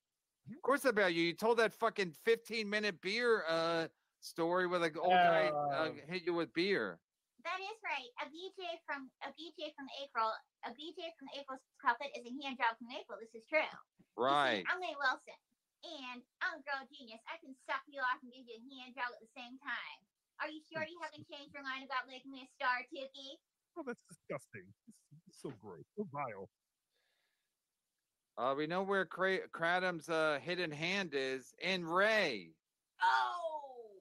Of 0.51 0.61
course, 0.62 0.85
about 0.85 1.15
you. 1.15 1.23
You 1.23 1.33
told 1.33 1.59
that 1.59 1.73
fucking 1.73 2.12
fifteen 2.25 2.69
minute 2.69 3.01
beer 3.01 3.45
uh 3.49 3.89
story 4.21 4.67
where 4.67 4.79
the 4.79 4.93
old 5.01 5.15
guy 5.17 5.49
uh, 5.49 5.89
Oh. 5.89 5.93
hit 6.09 6.27
you 6.27 6.35
with 6.35 6.53
beer. 6.53 7.01
That 7.45 7.57
is 7.65 7.79
right. 7.81 8.11
A 8.21 8.29
BJ 8.29 8.61
from 8.85 9.09
a 9.25 9.33
BJ 9.33 9.73
from 9.73 9.89
April. 10.05 10.29
A 10.69 10.71
BJ 10.77 11.09
from 11.17 11.33
April's 11.33 11.65
puppet 11.81 12.12
is 12.12 12.21
a 12.29 12.33
hand 12.45 12.61
job 12.61 12.77
from 12.77 12.93
April. 12.93 13.17
This 13.25 13.33
is 13.33 13.47
true. 13.49 13.65
You 13.65 14.05
see, 14.05 14.21
Right. 14.21 14.65
I'm 14.69 14.77
May 14.85 14.93
Wilson, 15.01 15.41
and 15.89 16.21
I'm 16.45 16.61
a 16.61 16.62
girl 16.69 16.85
genius. 16.93 17.25
I 17.25 17.41
can 17.41 17.57
suck 17.65 17.81
you 17.89 18.05
off 18.05 18.21
and 18.21 18.29
give 18.37 18.45
you 18.45 18.61
a 18.61 18.65
hand 18.77 18.93
job 18.93 19.09
at 19.17 19.21
the 19.25 19.33
same 19.33 19.57
time. 19.65 19.99
Are 20.41 20.49
you 20.49 20.61
sure 20.73 20.83
you 20.89 20.99
haven't 21.03 21.27
changed 21.31 21.53
your 21.55 21.62
mind 21.62 21.85
about 21.85 22.09
making 22.09 22.33
me 22.33 22.43
a 22.43 22.49
star, 22.57 22.79
Tookie? 22.93 23.37
Oh, 23.77 23.83
that's 23.87 24.01
disgusting. 24.09 24.62
It's, 24.89 24.97
it's 25.29 25.43
so 25.43 25.51
gross. 25.61 25.85
So 25.97 26.07
vile. 26.12 26.49
Uh, 28.39 28.55
we 28.55 28.67
know 28.67 28.83
where 28.83 29.05
Cra- 29.05 29.49
Cradham's 29.53 30.09
uh, 30.09 30.39
hidden 30.43 30.71
hand 30.71 31.11
is 31.15 31.53
in 31.62 31.85
Ray. 31.85 32.55
Oh, 33.03 34.01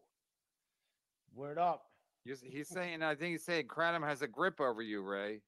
Word 1.33 1.57
up. 1.57 1.83
He's, 2.23 2.41
he's 2.41 2.69
saying, 2.69 3.01
I 3.03 3.15
think 3.15 3.31
he's 3.31 3.43
saying 3.45 3.67
Cradham 3.67 4.05
has 4.07 4.21
a 4.21 4.27
grip 4.27 4.61
over 4.61 4.81
you, 4.81 5.01
Ray. 5.01 5.41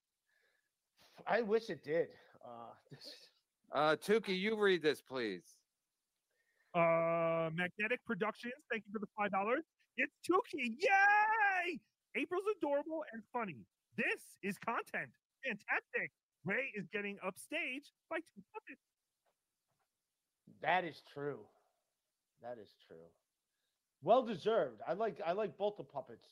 I 1.27 1.41
wish 1.41 1.69
it 1.69 1.83
did. 1.83 2.07
Uh, 2.43 2.73
this, 2.89 3.13
Uh, 3.71 3.95
Tookie, 3.95 4.37
you 4.37 4.57
read 4.59 4.81
this, 4.81 5.01
please. 5.01 5.43
Uh, 6.73 7.49
Magnetic 7.53 7.99
Productions, 8.05 8.53
thank 8.71 8.83
you 8.87 8.93
for 8.93 8.99
the 8.99 9.07
five 9.17 9.31
dollars. 9.31 9.63
It's 9.97 10.13
Tookie, 10.27 10.75
yay! 10.79 11.79
April's 12.15 12.43
adorable 12.57 13.03
and 13.13 13.21
funny. 13.31 13.65
This 13.97 14.21
is 14.43 14.57
content, 14.57 15.11
fantastic. 15.45 16.11
Ray 16.45 16.71
is 16.75 16.87
getting 16.91 17.17
upstage 17.25 17.91
by 18.09 18.17
two 18.17 18.41
puppets. 18.53 18.81
that 20.61 20.83
is 20.85 21.01
true. 21.13 21.39
That 22.41 22.57
is 22.61 22.69
true. 22.87 23.05
Well 24.01 24.23
deserved. 24.25 24.81
I 24.87 24.93
like 24.93 25.19
I 25.25 25.33
like 25.33 25.55
both 25.57 25.77
the 25.77 25.83
puppets. 25.83 26.25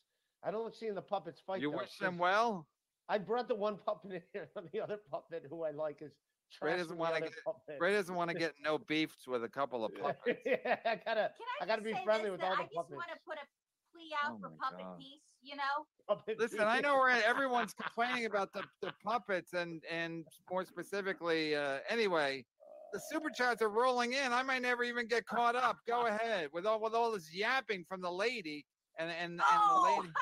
I 0.44 0.50
don't 0.52 0.64
like 0.64 0.74
seeing 0.74 0.96
the 0.96 1.02
puppets 1.02 1.40
fight. 1.46 1.62
You 1.62 1.70
though, 1.72 1.78
wish 1.78 1.98
them 2.00 2.14
'cause 2.14 2.20
well? 2.20 2.68
I 3.08 3.18
brought 3.20 3.48
the 3.48 3.56
one 3.56 3.78
puppet 3.78 4.12
in 4.14 4.22
here. 4.34 4.50
The 4.74 4.82
other 4.82 4.98
puppet 5.12 5.46
who 5.50 5.64
I 5.64 5.72
like 5.72 6.02
is 6.02 6.14
Ray 6.62 6.78
doesn't 6.78 6.98
want 6.98 7.16
to 7.16 7.22
get 7.22 7.34
puppet. 7.46 7.78
Ray 7.80 7.94
doesn't 7.94 8.16
want 8.16 8.30
to 8.32 8.38
get 8.38 8.54
no 8.62 8.78
beefs 8.78 9.28
with 9.28 9.44
a 9.44 9.50
couple 9.50 9.86
of 9.86 9.94
puppets. 9.96 10.40
yeah, 10.46 10.78
I 10.86 10.96
gotta, 10.96 11.32
Can 11.38 11.48
I 11.62 11.66
gotta 11.66 11.82
be 11.82 11.92
just 11.92 12.02
say 12.02 12.06
friendly 12.06 12.24
this, 12.26 12.32
with 12.32 12.42
that 12.42 12.48
all 12.48 12.54
I 12.54 12.58
the 12.58 12.64
just 12.64 12.76
puppets. 12.76 12.96
want 12.96 13.10
to 13.10 13.20
put 13.26 13.38
a 13.38 13.46
plea 13.94 14.12
out 14.24 14.34
Oh 14.34 14.40
for 14.42 14.50
my 14.50 14.56
puppet 14.62 14.86
God. 14.86 14.98
peace. 15.00 15.22
You 15.42 15.56
know, 15.56 15.86
Puppet 16.08 16.38
Listen, 16.40 16.60
peace. 16.60 16.68
I 16.68 16.82
know 16.82 16.96
where 16.96 17.10
everyone's 17.26 17.74
complaining 17.82 18.26
about 18.26 18.52
the, 18.54 18.64
the 18.82 18.94
puppets 19.04 19.54
and 19.54 19.84
and 19.86 20.26
more 20.50 20.66
specifically, 20.66 21.56
uh, 21.56 21.80
anyway, 21.88 22.46
the 22.92 23.00
super 23.00 23.30
chats 23.30 23.62
are 23.62 23.70
rolling 23.70 24.14
in. 24.14 24.34
I 24.34 24.44
might 24.44 24.62
never 24.62 24.84
even 24.84 25.08
get 25.08 25.26
caught 25.26 25.56
up. 25.56 25.78
Go 25.88 26.06
ahead 26.08 26.50
with 26.52 26.66
all 26.66 26.82
with 26.82 26.94
all 26.94 27.12
this 27.12 27.34
yapping 27.34 27.86
from 27.86 28.02
the 28.02 28.12
lady 28.12 28.66
and 28.98 29.10
and, 29.12 29.34
and 29.34 29.42
Oh! 29.44 29.96
the 29.96 30.02
lady. 30.02 30.14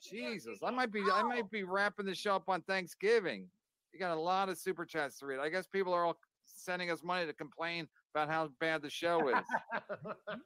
Jesus, 0.00 0.58
I 0.62 0.70
might 0.70 0.92
be 0.92 1.02
I 1.10 1.22
might 1.22 1.50
be 1.50 1.64
wrapping 1.64 2.06
the 2.06 2.14
show 2.14 2.36
up 2.36 2.48
on 2.48 2.62
Thanksgiving. 2.62 3.50
You 3.92 3.98
got 3.98 4.16
a 4.16 4.20
lot 4.20 4.48
of 4.48 4.58
super 4.58 4.84
chats 4.84 5.18
to 5.18 5.26
read. 5.26 5.38
I 5.40 5.48
guess 5.48 5.66
people 5.66 5.92
are 5.92 6.04
all 6.04 6.18
sending 6.44 6.90
us 6.90 7.02
money 7.02 7.26
to 7.26 7.32
complain 7.32 7.88
about 8.14 8.28
how 8.28 8.50
bad 8.60 8.82
the 8.82 8.90
show 8.90 9.28
is. 9.28 9.44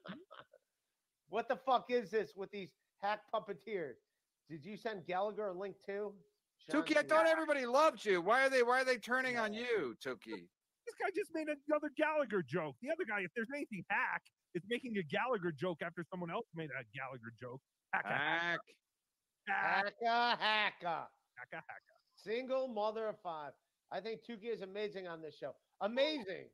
what 1.28 1.48
the 1.48 1.56
fuck 1.56 1.86
is 1.90 2.10
this 2.10 2.32
with 2.36 2.50
these 2.50 2.70
hack 3.02 3.20
puppeteers? 3.34 3.94
Did 4.48 4.64
you 4.64 4.76
send 4.76 5.06
Gallagher 5.06 5.48
a 5.48 5.52
link 5.52 5.76
too? 5.84 6.12
Sean 6.70 6.82
Tookie, 6.82 6.96
I 6.96 7.02
T. 7.02 7.08
thought 7.08 7.26
everybody 7.26 7.66
loved 7.66 8.04
you. 8.04 8.20
Why 8.20 8.46
are 8.46 8.50
they 8.50 8.62
why 8.62 8.82
are 8.82 8.84
they 8.84 8.96
turning 8.98 9.38
on 9.38 9.52
you, 9.52 9.94
Tookie? 10.04 10.46
This 10.86 10.94
guy 11.00 11.10
just 11.14 11.30
made 11.34 11.46
another 11.68 11.90
Gallagher 11.96 12.42
joke. 12.42 12.76
The 12.82 12.90
other 12.90 13.04
guy, 13.08 13.20
if 13.20 13.30
there's 13.34 13.48
anything 13.54 13.84
hack, 13.88 14.22
is 14.54 14.62
making 14.68 14.96
a 14.98 15.02
Gallagher 15.02 15.52
joke 15.52 15.78
after 15.84 16.04
someone 16.10 16.30
else 16.30 16.46
made 16.54 16.70
a 16.70 16.84
Gallagher 16.94 17.32
joke. 17.40 17.60
Hack, 17.92 18.04
hack, 18.06 18.60
Hack. 19.48 19.84
Hacka, 20.02 20.38
hacka. 20.38 21.06
hacka, 21.38 21.56
hacka. 21.56 21.91
Single 22.24 22.68
mother 22.68 23.08
of 23.08 23.16
five. 23.22 23.52
I 23.90 24.00
think 24.00 24.20
Tookie 24.22 24.52
is 24.52 24.62
amazing 24.62 25.06
on 25.08 25.20
this 25.20 25.36
show. 25.36 25.54
Amazing. 25.80 26.48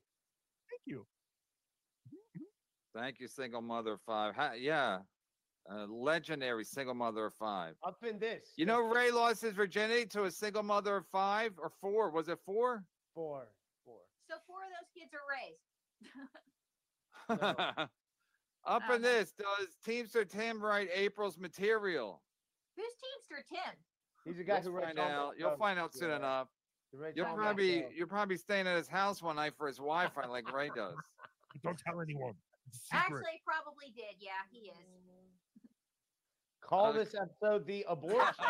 Thank 0.70 0.82
you. 0.86 1.06
Thank 2.94 3.20
you, 3.20 3.28
single 3.28 3.60
mother 3.60 3.92
of 3.92 4.00
five. 4.00 4.34
Ha- 4.34 4.54
yeah, 4.58 4.98
uh, 5.70 5.86
legendary 5.86 6.64
single 6.64 6.94
mother 6.94 7.26
of 7.26 7.34
five. 7.34 7.74
Up 7.86 8.02
in 8.02 8.18
this. 8.18 8.52
You 8.56 8.66
know, 8.66 8.80
Ray 8.80 9.10
lost 9.10 9.42
his 9.42 9.52
virginity 9.52 10.06
to 10.06 10.24
a 10.24 10.30
single 10.30 10.62
mother 10.62 10.96
of 10.96 11.06
five 11.12 11.52
or 11.58 11.70
four. 11.80 12.10
Was 12.10 12.28
it 12.28 12.38
four? 12.44 12.84
Four. 13.14 13.48
Four. 13.84 14.00
so 14.28 14.36
four 14.46 14.58
of 14.64 14.70
those 14.80 14.88
kids 14.96 15.12
are 15.14 15.26
raised. 17.38 17.88
Up 18.66 18.82
in 18.94 19.02
this, 19.02 19.32
does 19.32 19.68
Teamster 19.84 20.24
Tim 20.24 20.60
write 20.60 20.88
April's 20.92 21.38
material? 21.38 22.22
Who's 22.76 22.86
Teamster 22.86 23.44
Tim? 23.48 23.74
He's 24.28 24.36
the 24.36 24.44
guy 24.44 24.54
You'll 24.62 24.62
who 24.64 24.70
writes 24.78 24.86
find 24.86 24.98
the 24.98 25.02
out. 25.02 25.34
You'll 25.38 25.48
stuff. 25.50 25.58
find 25.58 25.78
out 25.78 25.94
soon 25.94 26.10
Yeah. 26.10 26.16
enough. 26.16 26.48
You'll 27.14 27.26
probably 27.34 27.80
stuff. 27.80 27.92
you're 27.94 28.06
probably 28.06 28.36
staying 28.36 28.66
at 28.66 28.76
his 28.76 28.88
house 28.88 29.20
one 29.22 29.36
night 29.36 29.52
for 29.58 29.66
his 29.66 29.76
Wi-Fi 29.76 30.26
like 30.26 30.50
Ray 30.52 30.70
does. 30.74 30.94
Don't 31.64 31.78
tell 31.78 32.00
anyone. 32.00 32.34
It's 32.68 32.76
a 32.76 32.96
secret. 32.96 33.24
Actually, 33.24 33.42
probably 33.46 33.90
did. 33.94 34.14
Yeah, 34.20 34.30
he 34.50 34.68
is. 34.68 34.76
Call 36.62 36.86
Uh, 36.86 36.92
this 36.92 37.14
episode 37.14 37.66
the 37.66 37.84
abortion. 37.88 38.44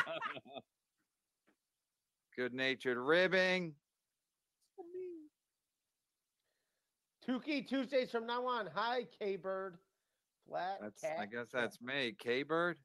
Good-natured 2.37 2.99
ribbing. 2.99 3.75
Tookie 7.27 7.67
Tuesdays 7.69 8.11
from 8.11 8.27
now 8.27 8.47
on. 8.47 8.69
Hi, 8.75 9.07
K 9.19 9.37
Bird. 9.37 9.77
Flat 10.49 10.79
That's 10.81 11.01
cat. 11.03 11.17
I 11.21 11.27
guess 11.27 11.49
that's 11.53 11.81
me, 11.83 12.15
K-Bird. 12.19 12.79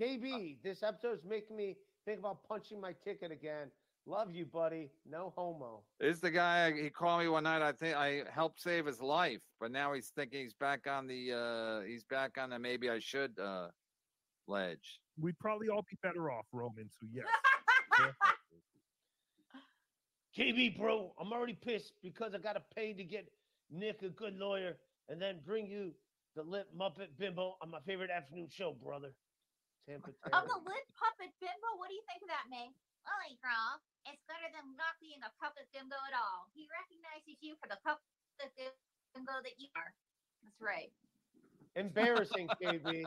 KB, 0.00 0.56
this 0.62 0.82
episode's 0.82 1.24
making 1.24 1.56
me 1.56 1.76
think 2.06 2.20
about 2.20 2.42
punching 2.48 2.80
my 2.80 2.94
ticket 3.04 3.30
again. 3.30 3.70
Love 4.06 4.32
you, 4.32 4.46
buddy. 4.46 4.88
No 5.08 5.32
homo. 5.36 5.82
This 6.00 6.14
is 6.16 6.20
the 6.20 6.30
guy. 6.30 6.72
He 6.72 6.88
called 6.88 7.20
me 7.20 7.28
one 7.28 7.44
night. 7.44 7.60
I 7.60 7.72
think 7.72 7.94
I 7.96 8.22
helped 8.32 8.60
save 8.62 8.86
his 8.86 9.00
life, 9.02 9.42
but 9.60 9.70
now 9.70 9.92
he's 9.92 10.08
thinking 10.08 10.40
he's 10.40 10.54
back 10.54 10.86
on 10.88 11.06
the. 11.06 11.32
uh 11.32 11.80
He's 11.86 12.04
back 12.04 12.38
on 12.38 12.50
the 12.50 12.58
maybe 12.58 12.88
I 12.88 12.98
should 12.98 13.38
uh 13.38 13.68
ledge. 14.48 15.00
We'd 15.20 15.38
probably 15.38 15.68
all 15.68 15.84
be 15.88 15.98
better 16.02 16.30
off, 16.30 16.46
Roman. 16.50 16.88
So 16.98 17.06
yes. 17.12 17.26
KB, 20.36 20.78
bro, 20.78 21.12
I'm 21.20 21.32
already 21.32 21.58
pissed 21.62 21.92
because 22.02 22.34
I 22.34 22.38
gotta 22.38 22.62
pay 22.74 22.94
to 22.94 23.04
get 23.04 23.28
Nick 23.70 24.00
a 24.02 24.08
good 24.08 24.36
lawyer 24.38 24.78
and 25.10 25.20
then 25.20 25.40
bring 25.44 25.66
you 25.66 25.92
the 26.36 26.42
lit 26.42 26.66
Muppet 26.76 27.08
Bimbo 27.18 27.56
on 27.60 27.70
my 27.70 27.80
favorite 27.86 28.10
afternoon 28.10 28.48
show, 28.50 28.74
brother. 28.82 29.12
Tampa 29.88 30.10
Of 30.10 30.16
Taylor. 30.24 30.46
the 30.48 30.60
lit 30.66 30.86
puppet 30.96 31.32
bimbo, 31.40 31.68
what 31.80 31.88
do 31.88 31.96
you 31.96 32.04
think 32.08 32.22
of 32.22 32.30
that, 32.30 32.46
May? 32.52 32.68
Holy 33.04 33.36
girl, 33.40 33.80
it's 34.06 34.20
better 34.28 34.48
than 34.52 34.76
not 34.76 34.94
being 35.00 35.20
a 35.24 35.32
puppet 35.40 35.66
bimbo 35.72 35.96
at 36.08 36.14
all. 36.14 36.46
He 36.52 36.68
recognizes 36.68 37.40
you 37.40 37.56
for 37.58 37.66
the 37.68 37.80
puppet 37.80 38.04
bimbo 39.16 39.40
that 39.42 39.56
you 39.56 39.68
are. 39.76 39.92
That's 40.44 40.60
right. 40.60 40.92
Embarrassing, 41.76 42.48
KB. 42.62 43.04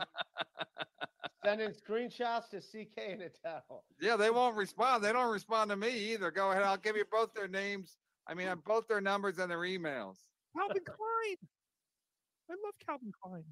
Sending 1.44 1.70
screenshots 1.76 2.48
to 2.50 2.60
CK 2.60 2.96
and 3.20 3.22
Attell. 3.22 3.84
Yeah, 4.00 4.16
they 4.16 4.30
won't 4.30 4.56
respond. 4.56 5.04
They 5.04 5.12
don't 5.12 5.32
respond 5.32 5.70
to 5.70 5.76
me 5.76 6.12
either. 6.12 6.30
Go 6.30 6.50
ahead. 6.50 6.62
I'll 6.62 6.76
give 6.78 6.96
you 6.96 7.04
both 7.10 7.34
their 7.34 7.48
names. 7.48 7.98
I 8.26 8.34
mean, 8.34 8.48
both 8.64 8.88
their 8.88 9.02
numbers 9.02 9.38
and 9.38 9.50
their 9.50 9.58
emails. 9.58 10.16
Calvin 10.56 10.82
Klein. 10.84 11.36
I 12.50 12.54
love 12.64 12.74
Calvin 12.86 13.12
Klein. 13.22 13.44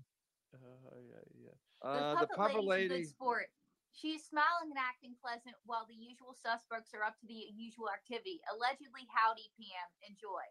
Oh 0.54 1.00
yeah, 1.00 1.22
yeah. 1.38 1.56
Uh, 1.82 2.14
the 2.14 2.20
the 2.20 2.26
puppet, 2.36 2.36
puppet 2.36 2.64
lady's 2.64 2.90
a 2.90 2.94
lady. 2.94 3.02
good 3.04 3.10
sport. 3.10 3.46
She's 3.94 4.24
smiling 4.24 4.72
and 4.72 4.80
acting 4.80 5.12
pleasant 5.20 5.54
while 5.66 5.84
the 5.86 5.94
usual 5.94 6.32
suspects 6.32 6.92
are 6.96 7.04
up 7.04 7.18
to 7.20 7.26
the 7.28 7.52
usual 7.52 7.88
activity. 7.92 8.40
Allegedly, 8.48 9.04
howdy, 9.12 9.52
PM. 9.60 9.88
Enjoy. 10.08 10.44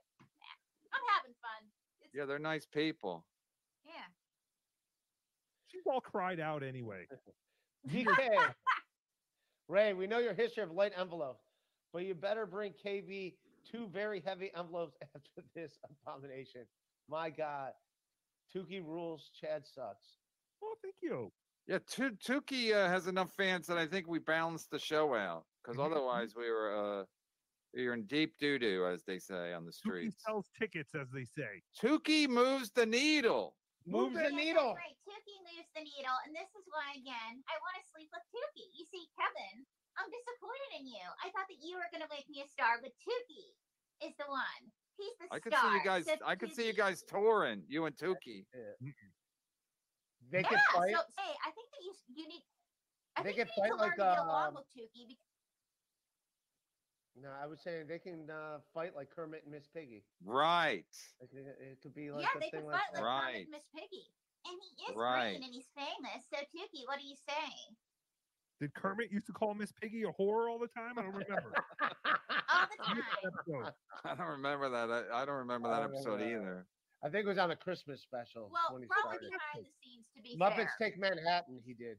I'm 0.94 1.06
having 1.18 1.34
fun. 1.42 1.66
It's, 2.02 2.14
Yeah, 2.14 2.26
they're 2.26 2.38
nice 2.40 2.66
people. 2.66 3.26
yeah. 3.86 4.06
She's 5.68 5.88
all 5.88 6.02
cried 6.02 6.40
out 6.40 6.64
anyway. 6.64 7.08
DK. 7.90 8.54
Ray, 9.68 9.94
we 9.94 10.06
know 10.06 10.20
your 10.20 10.34
history 10.34 10.64
of 10.64 10.72
light 10.72 10.92
envelopes, 10.98 11.46
but 11.94 12.04
you 12.06 12.14
better 12.14 12.46
bring 12.46 12.74
KB 12.86 13.34
two 13.70 13.88
very 13.88 14.22
heavy 14.26 14.52
envelopes 14.56 14.98
after 15.16 15.48
this 15.56 15.80
abomination. 16.06 16.62
My 17.10 17.30
God. 17.30 17.72
Tookie 18.54 18.84
rules, 18.86 19.30
Chad 19.40 19.66
sucks. 19.66 20.18
Oh, 20.64 20.76
thank 20.82 20.96
you. 21.02 21.32
Yeah, 21.68 21.80
Tu- 21.88 22.18
Tookie 22.18 22.74
uh, 22.74 22.90
has 22.90 23.08
enough 23.08 23.32
fans 23.34 23.68
that 23.68 23.78
I 23.78 23.88
think 23.88 24.08
we 24.08 24.20
balanced 24.20 24.70
the 24.72 24.80
show 24.80 25.16
out. 25.16 25.46
Because 25.64 25.78
Mhm. 25.78 25.86
otherwise, 25.86 26.36
we 26.36 26.50
were 26.50 26.74
uh, 27.02 27.06
we 27.74 27.88
were 27.88 27.94
in 27.94 28.06
deep 28.08 28.36
doo 28.38 28.60
doo, 28.60 28.86
as 28.88 29.04
they 29.06 29.18
say 29.20 29.54
on 29.54 29.64
the 29.66 29.72
Tookie 29.72 30.12
streets. 30.12 30.24
sells 30.26 30.50
tickets, 30.60 30.94
as 30.96 31.08
they 31.12 31.24
say. 31.24 31.62
Tookie 31.80 32.28
moves 32.28 32.72
the 32.72 32.86
needle. 32.86 33.56
Moves 33.86 34.16
the 34.18 34.30
needle. 34.30 34.76
Right. 34.76 34.98
Tookie 35.08 35.40
moves 35.56 35.70
the 35.74 35.82
needle, 35.82 36.18
and 36.26 36.36
this 36.36 36.50
is 36.60 36.66
why, 36.68 36.94
again, 37.00 37.42
I 37.48 37.56
want 37.62 37.76
to 37.82 37.86
sleep 37.90 38.10
with 38.12 38.26
Tookie. 38.34 38.70
You 38.78 38.86
see, 38.92 39.08
Kevin, 39.18 39.66
I'm 39.98 40.10
disappointed 40.12 40.72
in 40.82 40.86
you. 40.88 41.06
I 41.24 41.30
thought 41.32 41.48
that 41.48 41.62
you 41.64 41.78
were 41.78 41.88
going 41.94 42.04
to 42.04 42.10
make 42.12 42.28
me 42.30 42.42
a 42.44 42.48
star, 42.50 42.78
but 42.82 42.92
Tookie 43.00 43.56
is 44.04 44.14
the 44.18 44.28
one. 44.28 44.62
He's 45.02 45.18
the 45.20 45.28
I 45.36 45.40
could 45.40 45.54
star. 45.54 45.70
see 45.72 45.78
you 45.78 45.84
guys. 45.84 46.06
So 46.06 46.14
I 46.26 46.36
could 46.36 46.54
see 46.54 46.68
you 46.68 46.74
Tookie- 46.74 46.78
guys 46.78 47.04
touring. 47.04 47.64
You 47.68 47.86
and 47.86 47.96
Tookie. 47.98 48.46
They 50.30 50.40
Yeah, 50.42 50.44
can 50.48 50.60
fight. 50.74 50.94
so 50.96 51.02
hey, 51.18 51.34
I 51.46 51.52
think 51.52 51.68
that 51.72 51.82
you 51.84 51.92
s- 51.92 52.06
you 52.16 52.28
need. 52.28 52.44
I 53.18 53.24
They 53.24 53.34
think 53.34 53.48
can 53.48 53.48
you 53.58 53.64
need 53.64 53.70
to 53.70 53.76
fight 53.76 53.80
learn 53.82 53.90
like, 53.90 53.92
to 53.98 54.04
get 54.16 54.18
along 54.20 54.48
um, 54.48 54.54
with 54.56 54.68
Tookie 54.72 55.08
because 55.10 55.26
No, 57.18 57.30
I 57.32 57.46
was 57.48 57.60
saying 57.62 57.88
they 57.88 58.00
can 58.00 58.30
uh, 58.30 58.60
fight 58.74 58.96
like 58.96 59.10
Kermit 59.10 59.44
and 59.44 59.52
Miss 59.52 59.68
Piggy. 59.68 60.06
Right. 60.24 60.86
Like, 61.20 61.30
it, 61.34 61.58
it 61.60 61.82
could 61.82 61.94
be 61.94 62.12
like 62.12 62.24
yeah, 62.24 62.30
a 62.36 62.40
they 62.40 62.50
thing 62.50 62.62
could 62.62 62.70
like 62.72 62.80
fight 62.80 62.94
that. 62.94 63.02
like 63.04 63.12
Right. 63.12 63.34
Kermit 63.34 63.50
Miss 63.52 63.68
Piggy, 63.76 64.06
and 64.46 64.56
he 64.62 64.70
is 64.92 64.96
Right. 64.96 65.32
green 65.36 65.44
and 65.44 65.54
he's 65.54 65.68
famous. 65.76 66.24
So 66.32 66.38
Tookie, 66.56 66.86
what 66.88 67.00
are 67.00 67.04
you 67.10 67.18
saying? 67.28 67.76
Did 68.62 68.76
Kermit 68.76 69.12
used 69.12 69.26
to 69.26 69.32
call 69.32 69.56
Miss 69.56 69.72
Piggy 69.72 70.04
a 70.04 70.12
whore 70.22 70.48
all 70.48 70.60
the 70.60 70.68
time? 70.68 70.94
I 70.96 71.02
don't 71.02 71.14
remember. 71.14 71.52
All 71.82 72.68
the 72.78 73.64
time. 73.64 73.72
I 74.06 74.14
don't 74.16 74.28
remember 74.28 74.70
that. 74.70 74.92
I, 75.12 75.24
I 75.24 75.26
don't 75.26 75.38
remember 75.38 75.68
that 75.70 75.82
don't 75.82 75.92
remember 75.92 75.98
episode 75.98 76.20
that. 76.20 76.28
either. 76.28 76.68
I 77.04 77.10
think 77.10 77.26
it 77.26 77.28
was 77.28 77.40
on 77.40 77.50
a 77.50 77.56
Christmas 77.56 78.02
special. 78.02 78.52
Well, 78.54 78.74
when 78.74 78.84
he 78.84 78.88
probably 78.88 79.18
started. 79.18 79.32
behind 79.32 79.66
the 79.66 79.72
scenes, 79.82 80.06
to 80.16 80.22
be 80.22 80.38
Muppets 80.38 80.78
fair. 80.78 80.90
Take 80.90 81.00
Manhattan, 81.00 81.60
he 81.66 81.74
did. 81.74 81.98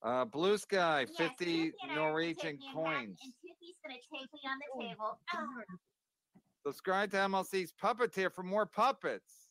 Uh, 0.00 0.24
Blue 0.24 0.56
Sky, 0.56 1.06
Yes, 1.08 1.16
50 1.18 1.44
Tookie 1.44 1.72
and 1.82 1.90
I 1.90 1.94
Norwegian 1.96 2.56
Manhattan, 2.60 2.72
coins. 2.72 3.18
And 3.24 3.32
Tookie's 3.42 3.74
gonna 3.82 3.98
take 4.14 4.32
me 4.32 4.40
on 4.46 4.58
the 4.62 4.84
table. 4.88 5.18
Oh, 5.34 6.70
Subscribe 6.70 7.10
to 7.12 7.16
MLC's 7.16 7.72
Puppeteer 7.80 8.32
for 8.32 8.42
more 8.44 8.66
puppets. 8.66 9.50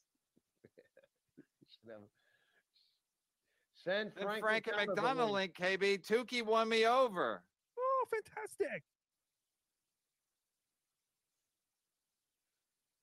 Send 3.86 4.12
Then 4.16 4.24
Frank, 4.26 4.44
Frank 4.44 4.68
and 4.68 4.88
McDonald 4.88 5.32
link. 5.32 5.60
link, 5.60 5.82
KB. 5.82 6.07
Tookie 6.07 6.44
won 6.44 6.68
me 6.70 6.86
over. 6.88 7.44
Oh, 7.78 8.06
fantastic. 8.10 8.84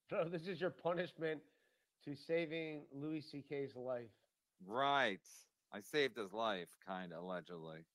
So 0.09 0.25
this 0.29 0.47
is 0.47 0.59
your 0.61 0.69
punishment 0.69 1.41
to 2.05 2.15
saving 2.15 2.81
Louis 2.93 3.21
C.K.'s 3.21 3.75
life. 3.75 4.11
Right. 4.65 5.21
I 5.73 5.79
saved 5.79 6.17
his 6.17 6.33
life, 6.33 6.67
kind 6.85 7.13
of, 7.13 7.23
allegedly. 7.23 7.85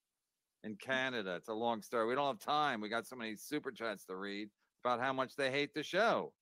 in 0.65 0.75
Canada. 0.77 1.37
It's 1.37 1.49
a 1.49 1.55
long 1.55 1.83
story. 1.83 2.07
We 2.09 2.15
don't 2.15 2.27
have 2.27 2.39
time. 2.41 2.81
We 2.81 2.89
got 2.89 3.07
so 3.07 3.17
many 3.17 3.37
super 3.37 3.71
chats 3.71 4.05
to 4.07 4.17
read 4.17 4.49
about 4.85 5.01
how 5.01 5.13
much 5.13 5.37
they 5.37 5.51
hate 5.51 5.75
the 5.75 5.83
show. 5.83 6.33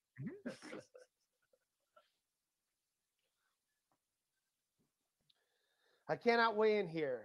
I 6.08 6.16
cannot 6.16 6.56
weigh 6.56 6.78
in 6.78 6.86
here. 6.88 7.22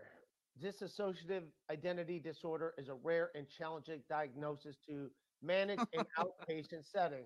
Dissociative 0.61 1.43
identity 1.71 2.19
disorder 2.19 2.73
is 2.77 2.89
a 2.89 2.95
rare 2.95 3.31
and 3.35 3.47
challenging 3.47 4.01
diagnosis 4.09 4.77
to 4.87 5.09
manage 5.41 5.79
in 5.93 6.03
outpatient 6.19 6.83
setting. 6.91 7.25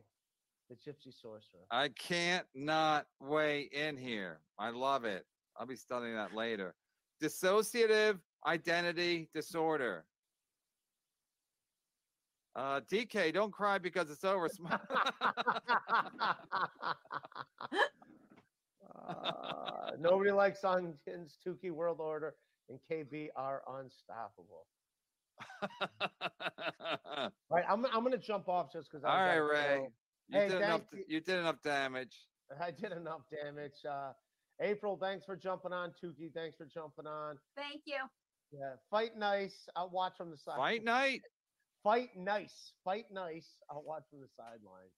The 0.70 0.76
Gypsy 0.76 1.14
Sorcerer. 1.22 1.62
I 1.70 1.90
can't 1.90 2.46
not 2.56 3.06
weigh 3.20 3.70
in 3.72 3.98
here. 3.98 4.40
I 4.58 4.72
love 4.72 5.06
it. 5.06 5.24
I'll 5.58 5.68
be 5.68 5.76
studying 5.76 6.16
that 6.16 6.34
later. 6.34 6.74
Dissociative 7.22 8.18
identity 8.48 9.30
disorder. 9.34 10.06
Uh, 12.56 12.82
DK, 12.92 13.32
don't 13.34 13.52
cry 13.52 13.78
because 13.78 14.10
it's 14.10 14.24
over. 14.24 14.50
Sm- 19.06 19.12
Uh, 19.12 19.92
nobody 20.00 20.32
likes 20.32 20.62
Ongin's 20.64 21.38
Tookie 21.46 21.72
World 21.72 22.00
Order, 22.00 22.36
and 22.70 22.80
KB 22.92 23.30
are 23.36 23.62
unstoppable. 23.68 24.68
All 25.62 25.70
right, 27.52 27.66
I'm, 27.70 27.86
I'm 27.86 28.00
going 28.02 28.12
to 28.12 28.18
jump 28.18 28.48
off 28.48 28.72
just 28.72 28.90
because. 28.92 29.04
All 29.04 29.16
right, 29.16 29.38
Ray. 29.38 29.80
You, 29.82 30.40
Hey, 30.40 30.48
did 30.48 30.58
enough, 30.58 30.82
thank 30.92 31.06
you 31.08 31.20
did 31.22 31.40
enough 31.40 31.62
damage. 31.64 32.16
I 32.60 32.72
did 32.72 32.92
enough 32.92 33.22
damage. 33.32 33.86
Uh, 33.88 34.12
April, 34.60 34.98
thanks 35.00 35.26
for 35.26 35.36
jumping 35.36 35.72
on. 35.74 35.92
Tookie, 36.04 36.34
thanks 36.34 36.58
for 36.58 36.66
jumping 36.66 37.06
on. 37.06 37.38
Thank 37.56 37.82
you. 37.86 37.98
Yeah, 38.52 38.74
fight 38.90 39.18
nice. 39.18 39.68
I'll 39.76 39.90
watch 39.90 40.14
from 40.18 40.32
the 40.32 40.38
side. 40.38 40.58
Fight 40.58 40.84
night? 40.84 41.22
Fight 41.84 42.10
nice. 42.18 42.74
Fight 42.84 43.06
nice. 43.12 43.48
I'll 43.70 43.84
watch 43.84 44.04
from 44.10 44.22
the 44.22 44.28
sideline. 44.36 44.90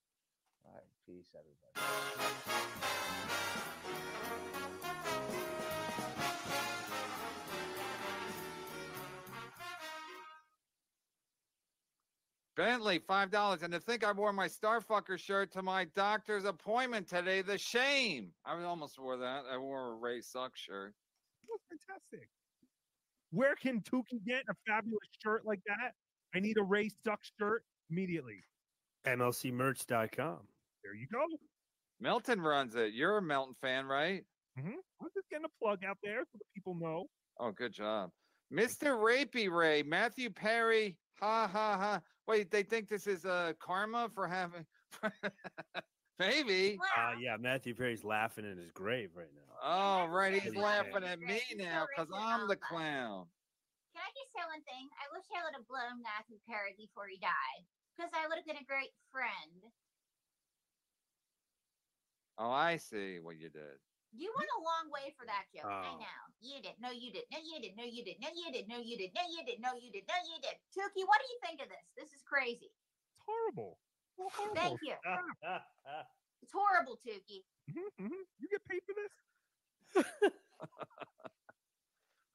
All 0.68 0.73
right, 0.73 0.84
peace, 1.06 1.30
everybody. 1.34 2.88
Bentley, 12.57 12.98
five 12.98 13.30
dollars. 13.30 13.61
And 13.61 13.72
to 13.72 13.80
think 13.80 14.03
I 14.03 14.11
wore 14.11 14.34
my 14.34 14.48
Starfucker 14.48 15.19
shirt 15.19 15.52
to 15.53 15.61
my 15.61 15.85
doctor's 15.95 16.44
appointment 16.45 17.07
today, 17.07 17.44
the 17.44 17.57
shame. 17.57 18.31
I 18.45 18.61
almost 18.64 18.98
wore 18.99 19.15
that. 19.18 19.44
I 19.49 19.57
wore 19.57 19.91
a 19.91 19.95
Ray 19.95 20.22
Suck 20.22 20.57
shirt. 20.57 20.95
Oh, 21.49 21.57
fantastic. 21.69 22.30
Where 23.31 23.56
can 23.56 23.81
Tookie 23.81 24.26
get 24.26 24.44
a 24.49 24.53
fabulous 24.68 25.07
shirt 25.23 25.45
like 25.45 25.60
that? 25.68 25.94
I 26.34 26.39
need 26.39 26.57
a 26.57 26.64
Ray 26.64 26.89
Suck 27.06 27.19
shirt 27.39 27.64
immediately. 27.91 28.44
MLCmerch.com. 29.06 30.39
There 30.84 30.94
you 30.94 31.08
go. 31.12 31.26
Milton 31.99 32.41
runs 32.41 32.76
it. 32.76 32.94
You're 32.94 33.18
a 33.18 33.22
Melton 33.22 33.56
fan, 33.62 33.86
right? 33.86 34.24
hmm 34.58 34.70
I'm 35.02 35.08
just 35.16 35.30
getting 35.30 35.45
a 35.45 35.64
plug 35.64 35.80
out 35.88 35.98
there 36.04 36.22
so 36.32 36.38
the 36.38 36.45
people 36.56 36.76
know. 36.76 37.06
Oh, 37.40 37.52
good 37.52 37.74
job. 37.74 38.10
Mr. 38.52 38.98
Rapey 38.98 39.52
Ray, 39.52 39.84
Matthew 39.84 40.30
Perry. 40.30 40.98
Ha 41.20 41.48
ha 41.48 41.78
ha. 41.78 42.02
Wait, 42.28 42.52
they 42.52 42.64
think 42.64 42.88
this 42.88 43.08
is 43.08 43.26
uh 43.26 43.54
karma 43.60 44.10
for 44.14 44.28
having 44.28 44.66
maybe. 46.20 46.78
Uh, 46.98 47.14
yeah, 47.20 47.38
Matthew 47.40 47.76
Perry's 47.76 48.04
laughing 48.04 48.45
in 48.45 48.58
his 48.58 48.72
grave 48.72 49.12
right 49.16 49.34
now. 49.34 49.54
Oh, 49.62 50.06
right. 50.08 50.34
He's 50.34 50.54
Maybe 50.54 50.60
laughing 50.60 51.02
so. 51.02 51.08
at 51.08 51.20
me 51.20 51.41
now 51.56 51.86
because 51.90 52.10
I'm 52.14 52.48
the 52.48 52.56
clown. 52.56 53.26
Can 53.94 54.02
I 54.06 54.12
just 54.14 54.30
say 54.34 54.45
one 54.45 54.62
thing? 54.62 54.86
I 55.02 55.10
wish 55.10 55.26
I 55.34 55.41
would 55.41 55.58
have 55.58 55.66
blown 55.66 56.02
Matthew 56.06 56.38
Perry 56.45 56.78
before 56.78 57.10
he 57.10 57.18
died, 57.18 57.66
because 57.98 58.14
I 58.14 58.30
would 58.30 58.38
have 58.38 58.45
been 58.45 58.62
a 58.62 58.70
great 58.70 58.94
friend. 59.10 59.66
Oh, 62.38 62.51
I 62.51 62.77
see 62.77 63.19
what 63.19 63.38
you 63.38 63.49
did. 63.49 63.81
You 64.14 64.31
went 64.38 64.49
a 64.57 64.61
long 64.61 64.89
way 64.93 65.14
for 65.18 65.26
that 65.26 65.45
joke. 65.53 65.65
I 65.65 65.89
Oh. 65.89 65.97
know. 65.99 66.23
You 66.39 66.61
did. 66.61 66.80
No, 66.80 66.89
you 66.91 67.11
did. 67.11 67.26
No, 67.31 67.39
you 67.43 67.59
did. 67.59 67.76
No, 67.76 67.84
you 67.84 68.03
did. 68.05 68.18
No, 68.19 68.30
you 68.31 68.51
did. 68.51 68.68
No, 68.69 68.77
you 68.80 68.95
did. 68.97 69.11
No, 69.14 69.26
you 69.26 69.43
did. 69.45 69.59
No, 69.59 69.73
you 69.76 69.91
did. 69.91 70.05
No, 70.07 70.15
you 70.26 70.38
did. 70.41 70.55
Tookie, 70.73 71.05
what 71.05 71.19
do 71.19 71.27
you 71.34 71.39
think 71.43 71.61
of 71.61 71.68
this? 71.69 71.85
This 71.97 72.14
is 72.14 72.22
crazy. 72.23 72.69
It's 72.72 73.22
horrible. 73.26 73.80
Well, 74.18 74.30
horrible. 74.34 74.55
Thank 74.55 74.80
you. 74.81 74.95
It's 76.43 76.53
horrible, 76.53 76.99
Tookie. 77.05 77.43
Mhm, 77.69 77.89
mhm. 77.99 78.22
You 78.39 78.47
get 78.47 78.64
paid 78.69 78.81
for 78.85 78.93
this? 78.93 80.05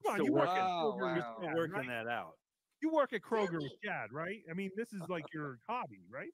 Come 0.03 0.07
on, 0.07 0.15
Still 0.15 0.27
you 0.27 0.33
work 0.33 0.49
at 0.49 0.55
working- 0.59 0.99
Kroger 0.99 1.15
with 1.15 1.23
Wow. 1.25 1.39
Chad, 1.41 1.55
working 1.57 1.75
right? 1.75 2.05
that 2.05 2.09
out. 2.11 2.39
You 2.83 2.91
work 2.91 3.13
at 3.13 3.23
Kroger 3.23 3.63
with 3.63 3.73
Chad, 3.85 4.13
right? 4.13 4.43
I 4.51 4.55
mean, 4.55 4.73
this 4.77 4.93
is 4.93 5.03
like 5.09 5.33
your 5.33 5.61
hobby, 5.69 6.05
right? 6.11 6.33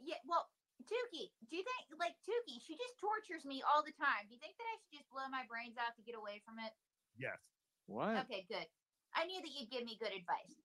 Yeah, 0.00 0.16
well, 0.26 0.48
Tookie, 0.84 1.32
do 1.48 1.56
you 1.56 1.64
think 1.64 1.82
like 1.96 2.16
Tookie? 2.24 2.60
She 2.60 2.76
just 2.76 2.96
tortures 3.00 3.44
me 3.44 3.64
all 3.64 3.84
the 3.84 3.94
time. 3.96 4.28
Do 4.28 4.36
you 4.36 4.40
think 4.40 4.56
that 4.60 4.68
I 4.68 4.74
should 4.80 5.00
just 5.00 5.08
blow 5.08 5.24
my 5.32 5.44
brains 5.48 5.76
out 5.80 5.96
to 5.96 6.02
get 6.04 6.16
away 6.16 6.44
from 6.44 6.60
it? 6.60 6.72
Yes. 7.16 7.40
What? 7.86 8.24
Okay, 8.28 8.44
good. 8.48 8.66
I 9.14 9.24
knew 9.28 9.40
that 9.40 9.52
you'd 9.52 9.70
give 9.70 9.84
me 9.84 9.96
good 10.00 10.12
advice. 10.12 10.56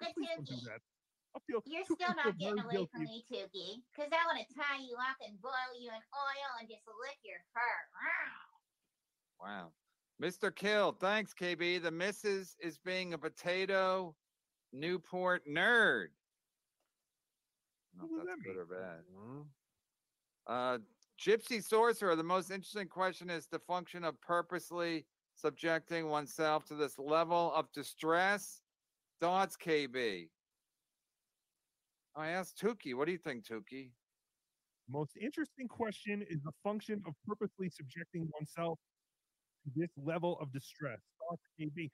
But 0.00 0.14
Please 0.14 0.30
don't 0.30 0.46
do 0.46 0.54
Tookie, 0.54 0.70
that. 0.70 0.82
Feel 1.46 1.62
you're 1.66 1.86
Tookie 1.86 2.02
still 2.02 2.16
not 2.16 2.38
getting 2.38 2.62
very 2.66 2.82
away 2.82 2.88
from 2.90 3.04
me, 3.04 3.22
Tookie, 3.30 3.84
because 3.94 4.10
I 4.10 4.22
want 4.26 4.42
to 4.42 4.48
tie 4.54 4.82
you 4.82 4.96
up 4.98 5.18
and 5.22 5.38
boil 5.38 5.70
you 5.78 5.90
in 5.90 6.02
oil 6.14 6.50
and 6.58 6.66
just 6.68 6.82
lick 6.86 7.18
your 7.22 7.38
fur. 7.54 7.78
Wow. 9.38 9.70
Mr. 10.20 10.54
Kill, 10.54 10.92
thanks, 10.98 11.32
KB. 11.32 11.80
The 11.80 11.90
missus 11.90 12.56
is 12.60 12.78
being 12.78 13.14
a 13.14 13.18
potato 13.18 14.16
Newport 14.72 15.42
nerd. 15.48 16.08
I 17.94 18.00
don't 18.00 18.10
know 18.12 18.22
if 18.22 18.26
that's 18.26 18.42
good 18.42 18.56
or 18.56 18.66
bad. 18.66 19.04
Mm-hmm. 19.14 19.42
Uh, 20.48 20.78
Gypsy 21.20 21.62
Sorcerer, 21.62 22.16
the 22.16 22.22
most 22.22 22.50
interesting 22.50 22.88
question 22.88 23.28
is 23.28 23.46
the 23.46 23.58
function 23.58 24.04
of 24.04 24.20
purposely 24.20 25.04
subjecting 25.34 26.08
oneself 26.08 26.64
to 26.66 26.74
this 26.74 26.98
level 26.98 27.52
of 27.54 27.70
distress. 27.72 28.62
Thoughts, 29.20 29.56
KB? 29.56 30.28
I 32.16 32.28
asked 32.28 32.60
Tookie. 32.60 32.94
What 32.94 33.06
do 33.06 33.12
you 33.12 33.18
think, 33.18 33.44
Tookie? 33.44 33.90
Most 34.90 35.16
interesting 35.20 35.68
question 35.68 36.24
is 36.30 36.40
the 36.42 36.52
function 36.64 37.02
of 37.06 37.12
purposely 37.26 37.68
subjecting 37.68 38.28
oneself 38.32 38.78
to 39.64 39.70
this 39.76 39.90
level 40.02 40.38
of 40.40 40.50
distress. 40.52 41.00
Thoughts, 41.20 41.42
KB? 41.60 41.90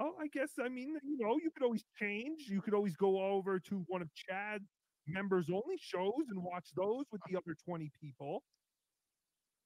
Oh, 0.00 0.14
I 0.20 0.26
guess 0.28 0.50
I 0.62 0.68
mean, 0.68 0.96
you 1.04 1.18
know, 1.18 1.38
you 1.42 1.50
could 1.50 1.62
always 1.62 1.84
change. 1.98 2.46
You 2.48 2.60
could 2.60 2.74
always 2.74 2.96
go 2.96 3.22
over 3.22 3.60
to 3.60 3.84
one 3.86 4.02
of 4.02 4.08
Chad's 4.14 4.68
members 5.08 5.46
only 5.50 5.76
shows 5.80 6.24
and 6.30 6.42
watch 6.42 6.68
those 6.76 7.04
with 7.12 7.20
the 7.30 7.36
other 7.36 7.56
20 7.66 7.90
people. 8.00 8.42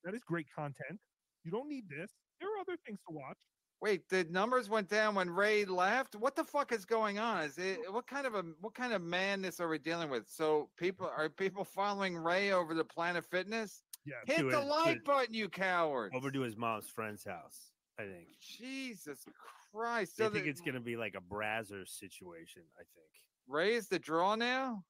That 0.04 0.14
is 0.14 0.22
great 0.26 0.46
content. 0.54 0.98
You 1.44 1.50
don't 1.50 1.68
need 1.68 1.84
this. 1.88 2.10
There 2.40 2.48
are 2.48 2.60
other 2.60 2.76
things 2.86 2.98
to 3.08 3.14
watch. 3.14 3.36
Wait, 3.80 4.08
the 4.08 4.24
numbers 4.30 4.68
went 4.68 4.88
down 4.88 5.16
when 5.16 5.28
Ray 5.28 5.64
left. 5.64 6.14
What 6.14 6.36
the 6.36 6.44
fuck 6.44 6.70
is 6.70 6.84
going 6.84 7.18
on? 7.18 7.42
Is 7.42 7.58
it 7.58 7.78
what 7.90 8.06
kind 8.06 8.26
of 8.28 8.34
a 8.36 8.44
what 8.60 8.74
kind 8.74 8.92
of 8.92 9.02
madness 9.02 9.58
are 9.58 9.68
we 9.68 9.78
dealing 9.78 10.08
with? 10.08 10.24
So 10.28 10.68
people 10.78 11.10
are 11.16 11.28
people 11.28 11.64
following 11.64 12.16
Ray 12.16 12.52
over 12.52 12.74
to 12.76 12.84
Planet 12.84 13.24
Fitness? 13.24 13.82
Yeah, 14.04 14.14
Hit 14.24 14.48
the 14.50 14.60
his- 14.60 14.68
like 14.68 15.04
button, 15.04 15.34
you 15.34 15.48
coward! 15.48 16.12
Over 16.14 16.30
to 16.30 16.40
his 16.42 16.56
mom's 16.56 16.88
friend's 16.88 17.24
house, 17.24 17.70
I 17.98 18.02
think. 18.04 18.28
Jesus 18.40 19.24
Christ! 19.72 20.14
I 20.20 20.24
So 20.26 20.30
think 20.30 20.44
the, 20.44 20.50
it's 20.50 20.60
going 20.60 20.74
to 20.74 20.80
be 20.80 20.96
like 20.96 21.14
a 21.16 21.20
Brazzers 21.20 21.88
situation, 21.88 22.62
I 22.76 22.82
think. 22.94 23.10
Ray 23.48 23.74
is 23.74 23.88
the 23.88 23.98
draw 23.98 24.36
now. 24.36 24.84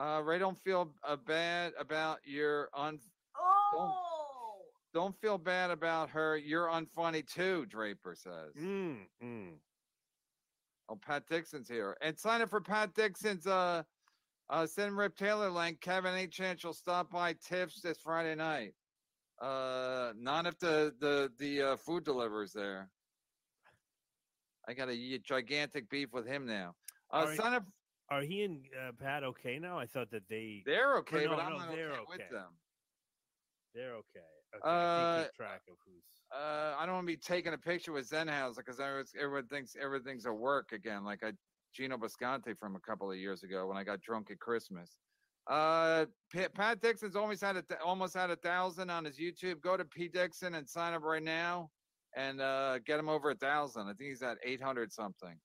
Well, 0.00 0.16
Uh, 0.18 0.20
Ray, 0.22 0.38
don't 0.38 0.58
feel 0.58 0.90
uh, 1.06 1.16
bad 1.16 1.72
about 1.78 2.18
your 2.24 2.68
un. 2.74 2.98
Oh, 3.36 3.92
Don't 4.92 5.14
feel 5.20 5.38
bad 5.38 5.70
about 5.70 6.10
her. 6.10 6.36
You're 6.36 6.66
unfunny 6.68 7.26
too, 7.26 7.66
Draper 7.66 8.14
says. 8.16 8.54
mm, 8.58 8.96
mm. 9.22 9.50
Oh, 10.88 10.96
Pat 10.96 11.24
Dixon's 11.28 11.68
here. 11.68 11.96
And 12.00 12.18
sign 12.18 12.40
up 12.42 12.50
for 12.50 12.60
Pat 12.60 12.94
Dixon's 12.94 13.46
uh 13.46 13.84
uh 14.48 14.66
send 14.66 14.96
Rip 14.96 15.16
Taylor 15.16 15.48
link. 15.50 15.80
Kevin, 15.80 16.14
any 16.14 16.26
chance 16.26 16.64
you'll 16.64 16.72
stop 16.72 17.10
by 17.10 17.34
Tiff's 17.34 17.80
this 17.80 17.98
Friday 18.02 18.34
night? 18.34 18.74
Uh 19.40 20.12
not 20.16 20.46
if 20.46 20.58
the 20.58 20.92
the 20.98 21.30
the 21.38 21.62
uh, 21.62 21.76
food 21.76 22.04
delivers 22.04 22.52
there. 22.52 22.90
I 24.68 24.74
got 24.74 24.88
a 24.88 25.18
gigantic 25.18 25.88
beef 25.88 26.08
with 26.12 26.26
him 26.26 26.44
now. 26.46 26.74
Uh 27.12 27.16
All 27.16 27.24
right. 27.26 27.36
sign 27.36 27.52
up 27.54 27.64
Are 28.10 28.22
he 28.22 28.42
and 28.42 28.64
uh, 28.76 28.92
Pat 28.98 29.22
okay 29.22 29.58
now? 29.58 29.78
I 29.78 29.86
thought 29.86 30.10
that 30.10 30.22
they 30.28 30.62
they're 30.66 30.96
okay, 30.98 31.24
no, 31.24 31.30
but 31.30 31.40
I'm 31.40 31.52
no, 31.52 31.58
not 31.58 31.68
okay, 31.68 31.76
they're 31.76 31.90
with 32.08 32.20
okay. 32.20 32.28
them. 32.30 32.48
They're 33.74 33.94
okay. 33.94 34.26
Okay, 34.56 34.68
I 34.68 34.68
Uh, 34.68 35.28
track 35.36 35.60
of 35.68 35.76
who's. 35.86 36.02
Uh, 36.34 36.74
I 36.76 36.86
don't 36.86 36.94
want 36.96 37.06
to 37.06 37.12
be 37.12 37.16
taking 37.16 37.52
a 37.54 37.58
picture 37.58 37.92
with 37.92 38.08
Zenhauser 38.10 38.56
because 38.56 38.80
everyone 38.80 39.46
thinks 39.46 39.76
everything's 39.80 40.26
a 40.26 40.32
work 40.32 40.72
again, 40.72 41.04
like 41.04 41.22
I 41.24 41.32
Gino 41.74 41.96
Bisconte 41.98 42.54
from 42.54 42.74
a 42.74 42.80
couple 42.80 43.10
of 43.10 43.16
years 43.16 43.44
ago 43.44 43.66
when 43.68 43.76
I 43.76 43.84
got 43.84 44.00
drunk 44.00 44.30
at 44.32 44.40
Christmas. 44.40 44.96
Uh, 45.48 46.06
Pa- 46.34 46.48
Pat 46.54 46.80
Dixon's 46.80 47.14
almost 47.16 47.42
had 47.42 47.56
a 47.56 47.64
almost 47.84 48.14
had 48.14 48.30
a 48.30 48.36
thousand 48.36 48.90
on 48.90 49.04
his 49.04 49.18
YouTube. 49.18 49.60
Go 49.60 49.76
to 49.76 49.84
P 49.84 50.08
Dixon 50.08 50.54
and 50.56 50.68
sign 50.68 50.94
up 50.94 51.02
right 51.02 51.22
now. 51.22 51.70
and 52.16 52.40
uh, 52.40 52.80
get 52.80 52.98
him 52.98 53.08
over 53.08 53.30
a 53.30 53.34
thousand. 53.36 53.82
I 53.82 53.92
think 53.94 54.10
he's 54.10 54.22
at 54.22 54.36
eight 54.44 54.60
hundred 54.60 54.92
something. 54.92 55.38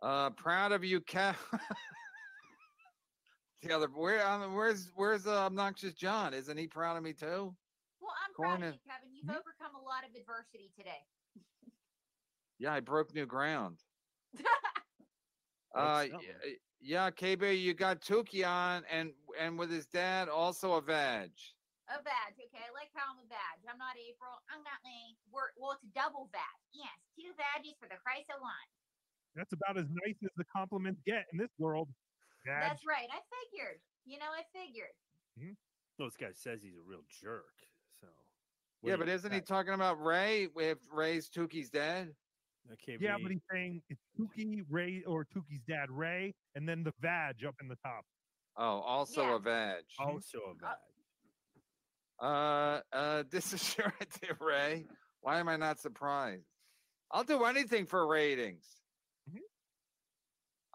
Uh, 0.00 0.30
proud 0.30 0.72
of 0.72 0.84
you, 0.84 1.00
Cat. 1.00 1.36
the 3.62 3.72
other 3.72 3.88
where 3.88 4.24
um, 4.26 4.54
where's 4.54 4.92
where's 4.94 5.26
uh, 5.26 5.46
obnoxious 5.46 5.92
John? 5.94 6.34
Isn't 6.34 6.56
he 6.56 6.68
proud 6.68 6.96
of 6.96 7.02
me 7.02 7.12
too? 7.12 7.54
Well, 8.00 8.14
I'm 8.24 8.32
proud 8.34 8.62
of 8.62 8.74
you, 8.74 8.80
Kevin. 8.86 9.08
You've 9.12 9.30
overcome 9.30 9.74
a 9.74 9.82
lot 9.82 10.04
of 10.08 10.14
adversity 10.14 10.70
today. 10.76 11.02
Yeah, 12.60 12.74
I 12.74 12.80
broke 12.80 13.14
new 13.14 13.24
ground. 13.24 13.78
uh, 15.76 16.10
something. 16.10 16.18
y- 16.18 16.58
yeah, 16.80 17.10
KB, 17.10 17.54
you 17.54 17.72
got 17.72 18.02
Tookie 18.02 18.42
on, 18.42 18.82
and 18.90 19.12
and 19.38 19.56
with 19.56 19.70
his 19.70 19.86
dad 19.86 20.28
also 20.28 20.74
a 20.74 20.80
veg. 20.82 21.30
A 21.88 22.02
badge, 22.02 22.34
okay. 22.34 22.58
I 22.58 22.74
like 22.74 22.90
how 22.98 23.14
I'm 23.14 23.22
a 23.22 23.28
badge. 23.30 23.62
I'm 23.70 23.78
not 23.78 23.94
April. 23.94 24.34
I'm 24.50 24.60
not 24.66 24.82
me. 24.82 25.16
We're, 25.30 25.54
well, 25.56 25.78
it's 25.78 25.86
a 25.86 25.92
double 25.94 26.28
badge. 26.34 26.62
Yes, 26.74 26.92
two 27.14 27.30
badges 27.38 27.78
for 27.80 27.86
the 27.86 27.96
price 28.02 28.26
of 28.28 28.42
one. 28.42 28.68
That's 29.34 29.52
about 29.52 29.78
as 29.78 29.86
nice 30.04 30.16
as 30.22 30.30
the 30.36 30.44
compliments 30.54 31.00
get 31.06 31.26
in 31.32 31.38
this 31.38 31.50
world. 31.58 31.88
Dad. 32.46 32.62
That's 32.62 32.82
right. 32.86 33.08
I 33.10 33.20
figured. 33.50 33.78
You 34.04 34.18
know, 34.18 34.26
I 34.32 34.42
figured. 34.58 34.94
This 35.98 36.16
guy 36.16 36.28
says 36.32 36.62
he's 36.62 36.76
a 36.76 36.82
real 36.88 37.02
jerk. 37.22 37.44
So 38.00 38.06
Yeah, 38.82 38.96
but 38.96 39.08
isn't 39.08 39.32
he 39.32 39.40
talking 39.40 39.74
about 39.74 40.02
Ray? 40.02 40.48
If 40.56 40.78
Ray's 40.92 41.28
Tookie's 41.28 41.70
dad? 41.70 42.14
Okay, 42.72 42.96
Yeah, 43.00 43.16
but 43.22 43.30
he's 43.30 43.40
saying 43.50 43.82
it's 43.88 44.00
Tookie 44.18 44.62
Ray 44.68 45.02
or 45.06 45.24
Tookie's 45.24 45.62
dad 45.66 45.90
Ray, 45.90 46.34
and 46.54 46.68
then 46.68 46.82
the 46.84 46.92
Vag 47.00 47.44
up 47.46 47.54
in 47.60 47.68
the 47.68 47.76
top. 47.84 48.04
Oh, 48.56 48.80
also 48.80 49.22
Yeah. 49.22 49.36
a 49.36 49.38
veg. 49.38 49.84
Also 49.98 50.38
a 50.50 50.54
veg. 50.54 50.76
Uh, 52.20 52.80
uh, 52.92 53.22
this 53.30 53.52
is 53.52 53.76
your 53.78 53.92
idea, 54.00 54.36
Ray. 54.40 54.86
Why 55.20 55.38
am 55.38 55.48
I 55.48 55.56
not 55.56 55.80
surprised? 55.80 56.46
I'll 57.10 57.24
do 57.24 57.44
anything 57.44 57.86
for 57.86 58.06
ratings. 58.06 58.66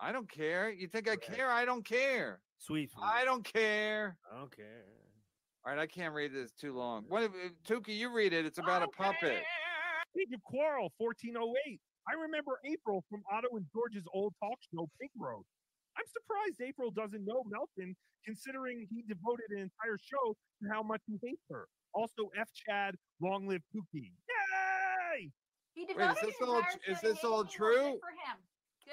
I 0.03 0.11
don't 0.11 0.29
care. 0.29 0.69
You 0.69 0.87
think 0.87 1.09
I 1.09 1.15
care? 1.15 1.49
I 1.49 1.63
don't 1.63 1.85
care. 1.85 2.41
Sweet. 2.57 2.91
I 3.01 3.23
don't 3.23 3.43
care. 3.45 4.17
I 4.29 4.37
don't 4.37 4.53
care. 4.53 4.83
All 5.65 5.71
right, 5.73 5.79
I 5.81 5.87
can't 5.87 6.13
read 6.13 6.33
this 6.33 6.51
too 6.51 6.75
long. 6.75 7.05
What, 7.07 7.23
if- 7.23 7.31
Tookie? 7.65 7.95
You 7.97 8.11
read 8.13 8.33
it. 8.33 8.45
It's 8.45 8.57
about 8.57 8.83
a 8.83 8.87
puppet. 8.89 9.41
Age 10.19 10.27
of 10.35 10.43
Quarrel, 10.43 10.91
1408. 10.97 11.79
I 12.09 12.13
remember 12.21 12.59
April 12.65 13.05
from 13.09 13.23
Otto 13.31 13.47
and 13.55 13.65
George's 13.73 14.03
old 14.13 14.33
talk 14.43 14.59
show, 14.75 14.89
Pig 14.99 15.09
Roast. 15.17 15.47
I'm 15.97 16.03
surprised 16.11 16.59
April 16.59 16.91
doesn't 16.91 17.23
know 17.25 17.43
Melton, 17.47 17.95
considering 18.25 18.85
he 18.91 19.03
devoted 19.07 19.47
an 19.55 19.59
entire 19.71 19.97
show 20.03 20.35
to 20.61 20.67
how 20.69 20.83
much 20.83 21.01
he 21.07 21.15
hates 21.23 21.47
her. 21.49 21.67
Also, 21.93 22.27
F. 22.37 22.49
Chad, 22.53 22.95
long 23.21 23.47
live 23.47 23.61
Pookie. 23.73 24.11
Yay! 24.27 25.31
He 25.75 25.85
Wait, 25.87 26.09
is 26.11 26.15
this 26.21 26.35
an 26.41 26.49
all? 26.49 26.57
entire 26.57 26.77
Is 26.91 26.99
show 26.99 27.07
to 27.07 27.13
this 27.13 27.23
all 27.23 27.43
hating 27.45 27.61
me. 27.61 27.67
Well, 27.71 27.91
true? 27.95 27.99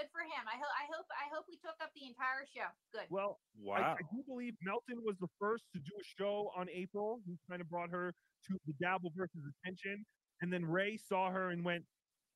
Good 0.01 0.09
for 0.17 0.25
him. 0.25 0.33
Good 0.33 0.33
for 0.33 0.33
him. 0.33 0.45
I 0.49 0.57
hope. 0.57 0.73
I 0.73 0.85
hope. 0.89 1.07
I 1.13 1.27
hope 1.29 1.45
we 1.45 1.57
took 1.61 1.77
up 1.85 1.93
the 1.93 2.09
entire 2.09 2.49
show. 2.49 2.73
Good. 2.93 3.05
Well, 3.13 3.37
I, 3.69 4.01
I 4.01 4.05
do 4.09 4.25
believe 4.27 4.55
Melton 4.65 5.05
was 5.05 5.17
the 5.21 5.29
first 5.39 5.65
to 5.75 5.79
do 5.79 5.93
a 6.01 6.05
show 6.17 6.51
on 6.57 6.69
April. 6.73 7.21
He 7.27 7.37
kind 7.49 7.61
of 7.61 7.69
brought 7.69 7.91
her 7.91 8.15
to 8.49 8.53
the 8.67 8.73
Dabble 8.81 9.13
versus 9.15 9.45
Attention. 9.61 10.05
And 10.41 10.51
then 10.51 10.65
Ray 10.65 10.97
saw 10.97 11.31
her 11.31 11.51
and 11.51 11.63
went, 11.63 11.85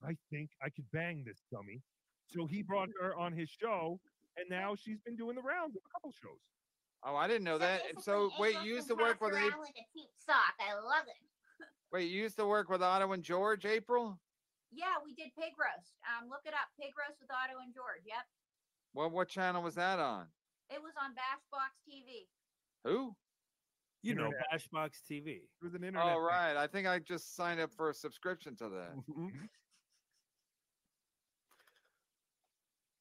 I 0.06 0.12
think 0.30 0.50
I 0.62 0.68
could 0.68 0.84
bang 0.92 1.24
this 1.24 1.40
dummy. 1.50 1.80
So 2.28 2.46
he 2.46 2.62
brought 2.62 2.90
her 3.00 3.16
on 3.16 3.32
his 3.32 3.48
show. 3.48 3.98
And 4.36 4.44
now 4.50 4.74
she's 4.76 5.00
been 5.00 5.16
doing 5.16 5.36
the 5.36 5.42
rounds 5.42 5.76
of 5.76 5.80
a 5.80 5.90
couple 5.96 6.12
shows. 6.12 6.40
Oh, 7.02 7.16
I 7.16 7.28
didn't 7.28 7.44
know 7.44 7.58
that. 7.58 7.82
And 7.88 8.02
so, 8.02 8.30
wait, 8.38 8.56
you 8.62 8.74
used 8.74 8.88
to 8.88 8.94
work 8.94 9.20
with 9.20 9.32
Around 9.32 9.46
April. 9.46 9.62
like 9.62 9.76
a 9.76 9.86
cheap 9.96 10.08
sock. 10.18 10.52
I 10.60 10.74
love 10.74 11.06
it. 11.06 11.16
Wait, 11.92 12.10
you 12.10 12.22
used 12.22 12.36
to 12.36 12.46
work 12.46 12.68
with 12.68 12.82
Otto 12.82 13.12
and 13.12 13.22
George, 13.22 13.64
April? 13.64 14.18
Yeah, 14.74 14.98
we 15.04 15.14
did 15.14 15.30
pig 15.38 15.54
roast. 15.58 15.94
Um, 16.04 16.28
look 16.28 16.42
it 16.44 16.52
up. 16.54 16.68
Pig 16.80 16.92
roast 16.98 17.20
with 17.20 17.30
Otto 17.30 17.62
and 17.62 17.72
George. 17.74 18.02
Yep. 18.06 18.24
What 18.92 19.12
what 19.12 19.28
channel 19.28 19.62
was 19.62 19.74
that 19.76 19.98
on? 19.98 20.26
It 20.70 20.80
was 20.82 20.92
on 21.02 21.12
Bashbox 21.12 21.72
TV. 21.88 22.26
Who? 22.84 23.14
You 24.02 24.14
know, 24.14 24.26
Internet. 24.26 24.46
Bashbox 24.52 24.90
TV. 25.10 25.26
It 25.36 25.62
was 25.62 25.74
an 25.74 25.82
internet. 25.84 26.06
Oh, 26.06 26.14
thing. 26.16 26.22
right. 26.22 26.56
I 26.56 26.66
think 26.66 26.86
I 26.86 26.98
just 26.98 27.34
signed 27.36 27.60
up 27.60 27.70
for 27.74 27.90
a 27.90 27.94
subscription 27.94 28.54
to 28.56 28.68
that. 28.68 28.96
Mm-hmm. 29.10 29.28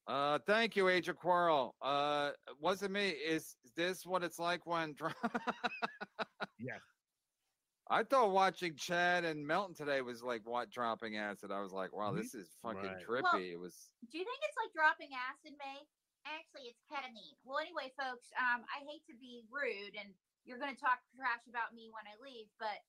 Uh, 0.07 0.39
thank 0.45 0.75
you, 0.75 0.89
Age 0.89 1.07
of 1.07 1.15
Quarrel. 1.15 1.75
Uh, 1.81 2.31
wasn't 2.59 2.91
me. 2.91 3.09
Is 3.09 3.55
this 3.75 4.05
what 4.05 4.23
it's 4.23 4.39
like 4.39 4.65
when? 4.65 4.93
dr- 4.93 5.15
Yes. 6.59 6.79
I 7.89 8.03
thought 8.03 8.31
watching 8.31 8.75
Chad 8.75 9.25
and 9.25 9.45
Melton 9.45 9.75
today 9.75 10.01
was 10.01 10.23
like 10.23 10.41
what 10.45 10.71
dropping 10.71 11.17
acid. 11.17 11.51
I 11.51 11.59
was 11.59 11.71
like, 11.73 11.91
wow, 11.93 12.11
Mhm. 12.11 12.17
this 12.17 12.33
is 12.33 12.47
fucking 12.61 12.81
Right. 12.81 13.05
trippy. 13.05 13.23
Well, 13.23 13.35
it 13.41 13.59
was. 13.59 13.89
Do 14.11 14.17
you 14.17 14.23
think 14.23 14.39
it's 14.43 14.57
like 14.57 14.71
dropping 14.73 15.13
acid, 15.13 15.57
May? 15.57 15.85
Actually, 16.25 16.69
it's 16.69 16.79
ketamine. 16.89 17.35
Well, 17.43 17.59
anyway, 17.59 17.91
folks, 17.99 18.31
um, 18.39 18.63
I 18.73 18.83
hate 18.85 19.05
to 19.07 19.15
be 19.15 19.43
rude, 19.51 19.95
and 19.99 20.13
you're 20.45 20.57
going 20.57 20.73
to 20.73 20.79
talk 20.79 20.99
trash 21.15 21.41
about 21.49 21.73
me 21.73 21.89
when 21.91 22.07
I 22.07 22.15
leave, 22.23 22.47
but 22.59 22.79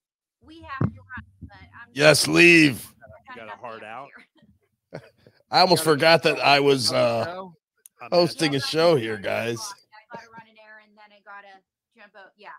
we 0.41 0.63
have 0.63 0.79
to 0.95 1.01
run. 1.01 1.25
But 1.43 1.59
I'm 1.59 1.91
Yes, 1.93 2.29
leave. 2.29 2.95
You 3.29 3.35
got 3.35 3.49
a 3.49 3.57
heart 3.57 3.83
out. 3.83 4.11
I 5.51 5.61
almost 5.61 5.83
forgot 5.83 6.23
that 6.23 6.39
I 6.39 6.61
was 6.61 6.93
uh, 6.93 7.43
hosting 8.13 8.55
a 8.55 8.61
show 8.61 8.95
here, 8.95 9.19
guys. 9.19 9.59
I 9.59 10.17
got 10.17 10.23
to 10.23 10.31
run 10.31 10.47
an 10.49 10.57
errand, 10.65 10.93
then 10.97 11.11
I 11.11 11.21
got 11.25 11.43
to 11.43 12.01
jump 12.01 12.15
out. 12.17 12.33
Yeah. 12.37 12.51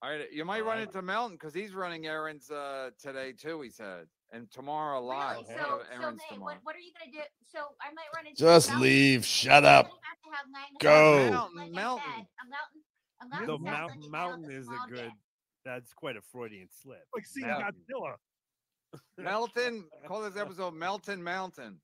All 0.00 0.10
right, 0.10 0.30
you 0.32 0.44
might 0.44 0.64
run 0.64 0.78
into 0.78 1.02
Melton 1.02 1.36
because 1.36 1.52
he's 1.54 1.74
running 1.74 2.06
errands 2.06 2.50
uh 2.50 2.90
today 3.02 3.32
too. 3.32 3.60
He 3.62 3.70
said, 3.70 4.06
and 4.32 4.48
tomorrow 4.50 5.02
live. 5.02 5.38
Really? 5.48 5.54
He'll 5.54 5.58
So, 5.58 5.82
so 5.90 6.02
errands 6.02 6.22
May, 6.30 6.38
what, 6.38 6.58
what 6.62 6.76
are 6.76 6.78
you 6.78 6.92
going 7.00 7.10
to 7.12 7.18
do? 7.18 7.24
So 7.52 7.58
I 7.80 7.92
might 7.94 8.06
run 8.14 8.26
into 8.26 8.38
Just 8.40 8.68
Melton. 8.68 8.82
leave. 8.82 9.24
Shut 9.26 9.64
up. 9.64 9.86
gonna 9.86 9.96
have 10.02 10.20
to 10.22 10.30
have 10.36 10.46
magnified 10.52 10.80
Go. 10.80 11.28
glasses, 11.30 11.30
Melton, 11.30 11.56
like 11.56 11.84
I 11.84 12.14
said. 12.16 12.26
A 12.38 12.48
Melton. 12.48 12.82
A 13.20 13.46
The 13.46 13.58
Melton 13.58 13.62
mountain, 13.64 14.10
mountain 14.10 14.50
is 14.52 14.68
a 14.68 14.88
good. 14.88 14.96
dick. 15.04 15.12
That's 15.64 15.92
quite 15.92 16.16
a 16.16 16.22
Freudian 16.32 16.68
slip. 16.70 17.02
Like 17.12 17.26
seeing 17.26 17.48
Mountain. 17.48 17.74
Godzilla. 17.90 18.14
Melton, 19.18 19.84
call 20.06 20.22
this 20.22 20.36
episode 20.36 20.74
Melton 20.74 21.22
Mountain. 21.22 21.80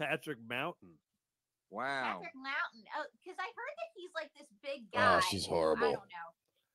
Patrick 0.00 0.38
Mountain. 0.48 0.90
Wow. 1.70 2.14
Patrick 2.14 2.34
Mountain. 2.34 2.84
Oh, 2.98 3.04
because 3.22 3.36
I 3.38 3.44
heard 3.44 3.74
that 3.76 3.90
he's 3.94 4.10
like 4.14 4.30
this 4.38 4.48
big 4.62 4.90
guy. 4.92 5.16
Oh, 5.16 5.20
she's 5.20 5.44
horrible. 5.46 5.84
I 5.88 5.92
don't 5.92 6.00
know. 6.00 6.30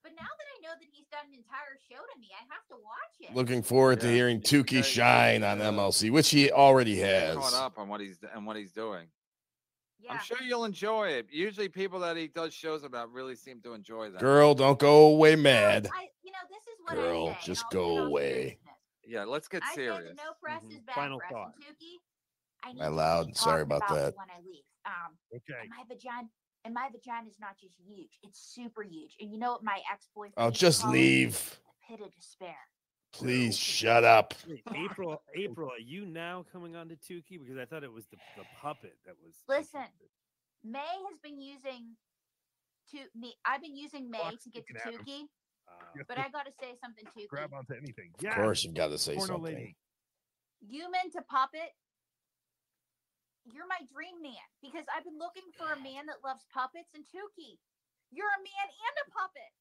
But 0.09 0.15
now 0.15 0.27
that 0.27 0.47
I 0.57 0.57
know 0.63 0.73
that 0.79 0.87
he's 0.91 1.05
done 1.11 1.25
an 1.27 1.33
entire 1.37 1.77
show 1.89 2.01
to 2.01 2.19
me, 2.19 2.29
I 2.33 2.41
have 2.51 2.65
to 2.69 2.75
watch 2.83 3.13
it. 3.19 3.35
Looking 3.35 3.61
forward 3.61 4.01
to 4.01 4.07
hearing 4.11 4.41
Tookie 4.41 4.83
shine 4.83 5.43
on 5.43 5.59
MLC, 5.59 6.09
which 6.11 6.29
he 6.29 6.51
already 6.51 6.97
has. 6.99 7.35
Caught 7.37 7.53
up 7.53 7.77
on 7.77 7.87
what 7.89 8.01
he's 8.01 8.17
and 8.33 8.45
what 8.47 8.55
he's 8.57 8.71
doing. 8.71 9.05
yeah. 9.99 10.13
I'm 10.13 10.19
sure 10.19 10.37
you'll 10.41 10.65
enjoy 10.65 11.09
it. 11.09 11.27
Usually, 11.31 11.69
people 11.69 11.99
that 11.99 12.17
he 12.17 12.27
does 12.27 12.53
shows 12.55 12.83
about 12.83 13.11
really 13.11 13.35
seem 13.35 13.61
to 13.61 13.73
enjoy 13.73 14.09
that. 14.09 14.19
Girl, 14.19 14.55
don't 14.55 14.79
go 14.79 15.07
away 15.07 15.35
mad. 15.35 15.87
I, 15.93 16.07
you 16.23 16.31
know, 16.31 16.37
this 16.49 16.63
is 16.63 16.79
what 16.83 16.95
Girl, 16.95 17.27
I 17.27 17.31
say. 17.33 17.37
in 17.41 17.45
just 17.45 17.69
go 17.69 17.97
away. 18.05 18.57
Yeah, 19.05 19.25
let's 19.25 19.47
get 19.47 19.61
I 19.63 19.75
serious. 19.75 20.15
that 20.15 20.23
no 20.23 20.31
press 20.41 20.63
Mhm. 20.63 20.71
is 20.71 20.81
bad 20.81 20.95
Final 20.95 21.19
press. 21.19 21.31
thought. 21.31 21.53
Tookie, 21.59 21.97
I 22.63 22.73
need 22.73 22.79
My 22.79 22.87
loud, 22.87 23.27
be 23.27 23.33
sorry 23.33 23.65
talked 23.65 23.83
about 23.83 23.89
that. 23.95 24.15
When 24.17 24.29
I 24.31 24.39
leave, 24.41 24.63
um, 24.85 25.17
Okay. 25.35 25.67
my 25.69 25.83
vagina, 25.87 26.29
and 26.65 26.73
my 26.73 26.89
vagina 26.91 27.27
is 27.27 27.39
not 27.39 27.57
just 27.59 27.75
huge; 27.85 28.19
it's 28.23 28.39
super 28.39 28.83
huge. 28.83 29.15
And 29.19 29.31
you 29.31 29.39
know 29.39 29.51
what 29.53 29.63
my 29.63 29.79
ex-boyfriend? 29.91 30.33
I'll 30.37 30.51
just 30.51 30.85
leave. 30.85 31.57
The 31.89 31.97
pit 31.97 32.05
of 32.05 32.13
despair. 32.15 32.55
Please 33.11 33.57
shut 33.57 34.03
up. 34.03 34.35
April, 34.75 35.21
April, 35.35 35.69
are 35.71 35.79
you 35.79 36.05
now 36.05 36.45
coming 36.51 36.75
on 36.75 36.89
to 36.89 36.95
Tookie? 36.95 37.39
Because 37.43 37.57
I 37.57 37.65
thought 37.65 37.83
it 37.83 37.91
was 37.91 38.05
the, 38.07 38.17
the 38.37 38.43
puppet 38.61 38.95
that 39.05 39.15
was. 39.23 39.33
Listen, 39.47 39.81
May 40.63 40.79
has 40.79 41.17
been 41.23 41.41
using 41.41 41.95
to 42.91 42.97
me. 43.19 43.33
I've 43.45 43.61
been 43.61 43.75
using 43.75 44.11
May 44.11 44.19
Fuck, 44.19 44.41
to 44.43 44.49
get 44.51 44.67
to 44.67 44.73
you 44.73 44.79
can 44.79 44.91
have 44.91 44.93
'em. 44.99 45.05
Tookie, 45.05 45.23
Uh, 45.67 46.03
but 46.07 46.19
I 46.19 46.29
got 46.29 46.45
to 46.45 46.51
say 46.59 46.75
something, 46.83 47.03
Tookie. 47.05 47.27
Grab 47.27 47.51
onto 47.53 47.73
anything. 47.73 48.11
Of 48.27 48.35
course, 48.35 48.63
you've 48.63 48.75
got 48.75 48.89
to 48.89 48.97
say 48.99 49.15
Porno 49.15 49.33
something. 49.35 49.55
lady. 49.55 49.77
Human 50.67 51.09
to 51.13 51.21
puppet. 51.23 51.71
You're 53.53 53.69
my 53.69 53.81
dream 53.89 54.21
man 54.21 54.47
because 54.61 54.85
I've 54.93 55.03
been 55.03 55.17
looking 55.17 55.47
for 55.57 55.73
a 55.73 55.79
man 55.79 56.05
that 56.05 56.21
loves 56.23 56.45
puppets 56.53 56.93
and 56.93 57.03
Tookie. 57.09 57.57
You're 58.11 58.29
a 58.29 58.41
man 58.45 58.67
and 58.85 58.95
a 59.01 59.05
puppet. 59.13 59.51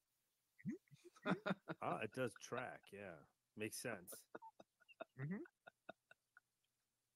ah, 1.83 1.99
it 2.03 2.13
does 2.13 2.33
track. 2.41 2.81
Yeah, 2.93 3.17
makes 3.57 3.81
sense. 3.81 4.13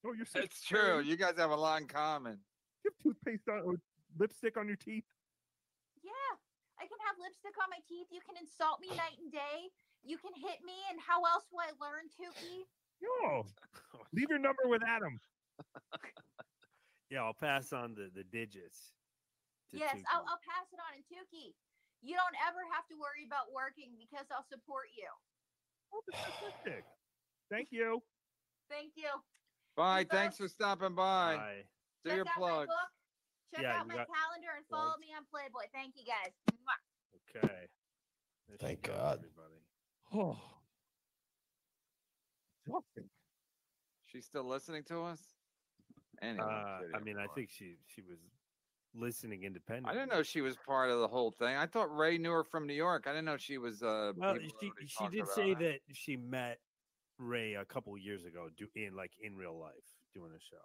Oh, 0.05 0.13
you're 0.13 0.27
such 0.27 0.45
It's 0.45 0.63
true. 0.65 1.01
You 1.01 1.17
guys 1.17 1.39
have 1.39 1.51
a 1.51 1.57
lot 1.57 1.81
in 1.81 1.89
common. 1.89 2.39
You 2.85 2.91
have 2.91 2.99
toothpaste 3.03 3.49
on 3.49 3.63
or 3.65 3.75
lipstick 4.19 4.57
on 4.57 4.67
your 4.67 4.77
teeth. 4.77 5.07
Yeah, 6.03 6.33
I 6.81 6.85
can 6.89 6.99
have 7.07 7.17
lipstick 7.23 7.55
on 7.63 7.71
my 7.71 7.79
teeth. 7.89 8.11
You 8.11 8.21
can 8.27 8.35
insult 8.41 8.81
me 8.81 8.89
night 8.97 9.17
and 9.23 9.31
day. 9.31 9.71
You 10.03 10.19
can 10.19 10.35
hit 10.35 10.59
me, 10.67 10.75
and 10.91 10.99
how 10.99 11.23
else 11.23 11.47
will 11.53 11.63
I 11.63 11.71
learn, 11.79 12.11
Tookie? 12.19 12.67
Yo, 12.99 13.47
leave 14.13 14.31
your 14.31 14.43
number 14.43 14.67
with 14.67 14.83
Adam. 14.83 15.21
Yeah, 17.13 17.29
I'll 17.29 17.37
pass 17.37 17.77
on 17.77 17.93
the 17.93 18.09
the 18.17 18.25
digits. 18.25 18.97
Yes, 19.69 20.01
I'll, 20.09 20.25
I'll 20.25 20.41
pass 20.49 20.65
it 20.73 20.81
on. 20.81 20.97
And 20.97 21.05
Tookie, 21.13 21.53
you 22.01 22.17
don't 22.17 22.39
ever 22.49 22.65
have 22.73 22.89
to 22.89 22.97
worry 22.97 23.29
about 23.29 23.53
working 23.53 23.93
because 24.01 24.25
I'll 24.33 24.49
support 24.49 24.89
you. 24.97 25.09
Oh, 25.93 26.01
the 26.09 26.17
statistic. 26.17 26.85
Thank 27.51 27.69
you. 27.69 28.01
Thank 28.71 28.93
you. 28.97 29.13
Bye. 29.77 30.07
Thanks 30.09 30.39
for 30.39 30.49
stopping 30.49 30.95
by. 30.95 31.37
Bye. 31.37 31.69
Do 32.05 32.11
Check 32.11 32.17
your 32.17 32.29
out 32.29 32.41
my 32.41 32.49
plug. 32.49 32.67
book. 32.69 32.91
Check 33.53 33.63
Yeah, 33.63 33.77
out 33.77 33.89
my 33.89 33.97
got 34.01 34.09
calendar 34.09 34.57
and 34.57 34.65
follow 34.73 34.97
me 34.97 35.13
on 35.13 35.25
Playboy. 35.29 35.69
Thank 35.77 35.93
you 35.97 36.09
guys. 36.09 36.33
Okay. 37.29 37.69
There 38.49 38.57
Thank 38.57 38.89
God. 38.89 39.21
Everybody. 39.21 39.61
Oh. 40.15 40.41
Exhausting. 42.65 43.11
She's 44.07 44.25
still 44.25 44.45
listening 44.45 44.85
to 44.85 45.03
us. 45.03 45.21
Anyway, 46.23 46.45
Uh, 46.45 46.47
I 46.47 46.81
kidding, 46.93 47.05
mean, 47.05 47.19
I 47.19 47.27
think 47.35 47.51
she 47.51 47.77
she 47.87 48.01
was 48.03 48.19
listening 48.95 49.43
independently. 49.45 49.91
I 49.91 49.95
didn't 49.95 50.11
know 50.11 50.23
she 50.23 50.41
was 50.41 50.57
part 50.57 50.91
of 50.91 51.01
the 51.01 51.09
whole 51.09 51.31
thing. 51.33 51.57
I 51.57 51.67
thought 51.67 51.95
Ray 51.95 52.19
knew 52.19 52.31
her 52.31 52.45
from 52.45 52.67
New 52.67 52.75
York. 52.75 53.07
I 53.07 53.11
didn't 53.11 53.25
know 53.25 53.37
she 53.37 53.59
was. 53.59 53.83
Uh, 53.83 54.13
Well, 54.17 54.37
she 54.61 54.71
she 54.87 55.09
did 55.09 55.27
say 55.29 55.55
her. 55.55 55.59
that 55.61 55.81
she 55.93 56.17
met 56.17 56.59
Ray 57.19 57.55
a 57.55 57.65
couple 57.65 57.97
years 57.99 58.25
ago, 58.25 58.49
do 58.57 58.69
in 58.77 58.95
like 58.95 59.13
in 59.21 59.37
real 59.37 59.59
life 59.59 59.85
doing 60.15 60.33
a 60.33 60.41
show. 60.41 60.57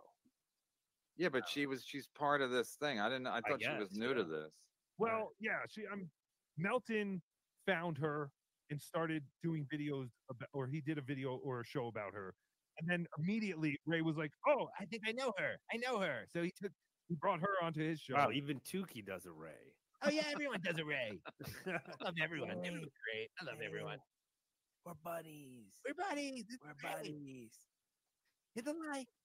Yeah, 1.15 1.29
but 1.29 1.47
she 1.47 1.65
was. 1.65 1.83
She's 1.83 2.07
part 2.07 2.41
of 2.41 2.51
this 2.51 2.75
thing. 2.75 2.99
I 2.99 3.07
didn't. 3.09 3.23
know 3.23 3.31
I 3.31 3.41
thought 3.41 3.61
she 3.63 3.69
was 3.69 3.89
guess, 3.89 3.97
new 3.97 4.13
to 4.13 4.23
this. 4.23 4.53
Well, 4.99 5.31
yeah, 5.39 5.59
she 5.67 5.87
I'm 5.91 6.11
Melton 6.57 7.21
found 7.65 7.97
her 7.97 8.31
and 8.69 8.79
started 8.81 9.23
doing 9.41 9.65
videos 9.65 10.09
about 10.29 10.49
or 10.53 10.67
he 10.67 10.81
did 10.81 10.97
a 10.97 11.01
video 11.01 11.37
or 11.37 11.61
a 11.61 11.63
show 11.65 11.87
about 11.87 12.13
her. 12.13 12.35
And 12.79 12.89
then 12.89 13.05
immediately 13.17 13.77
Ray 13.85 14.01
was 14.01 14.17
like, 14.17 14.31
"Oh, 14.47 14.67
I 14.79 14.85
think 14.85 15.03
I 15.07 15.11
know 15.11 15.33
her. 15.37 15.57
I 15.73 15.77
know 15.77 15.99
her." 15.99 16.25
So 16.31 16.43
he 16.43 16.51
took 16.61 16.71
he 17.07 17.15
brought 17.15 17.39
her 17.39 17.63
onto 17.63 17.81
his 17.87 17.99
show. 17.99 18.13
Wow, 18.15 18.29
even 18.33 18.59
Tookie 18.61 19.05
does 19.05 19.25
a 19.25 19.31
Ray. 19.31 19.73
oh 20.03 20.09
yeah, 20.09 20.23
everyone 20.31 20.59
does 20.63 20.77
a 20.77 20.85
Ray. 20.85 21.19
I 21.67 22.03
love 22.03 22.13
everyone. 22.21 22.51
Everyone's 22.51 22.91
great. 23.05 23.29
I 23.41 23.45
love 23.45 23.61
everyone. 23.65 23.97
We're 24.85 24.93
buddies. 25.03 25.65
We're 25.85 25.95
buddies. 26.07 26.45
It's 26.49 26.57
We're 26.63 26.73
great. 26.89 26.95
buddies. 27.03 27.51
Hit 28.55 28.65
the 28.65 28.73
like. 28.91 29.07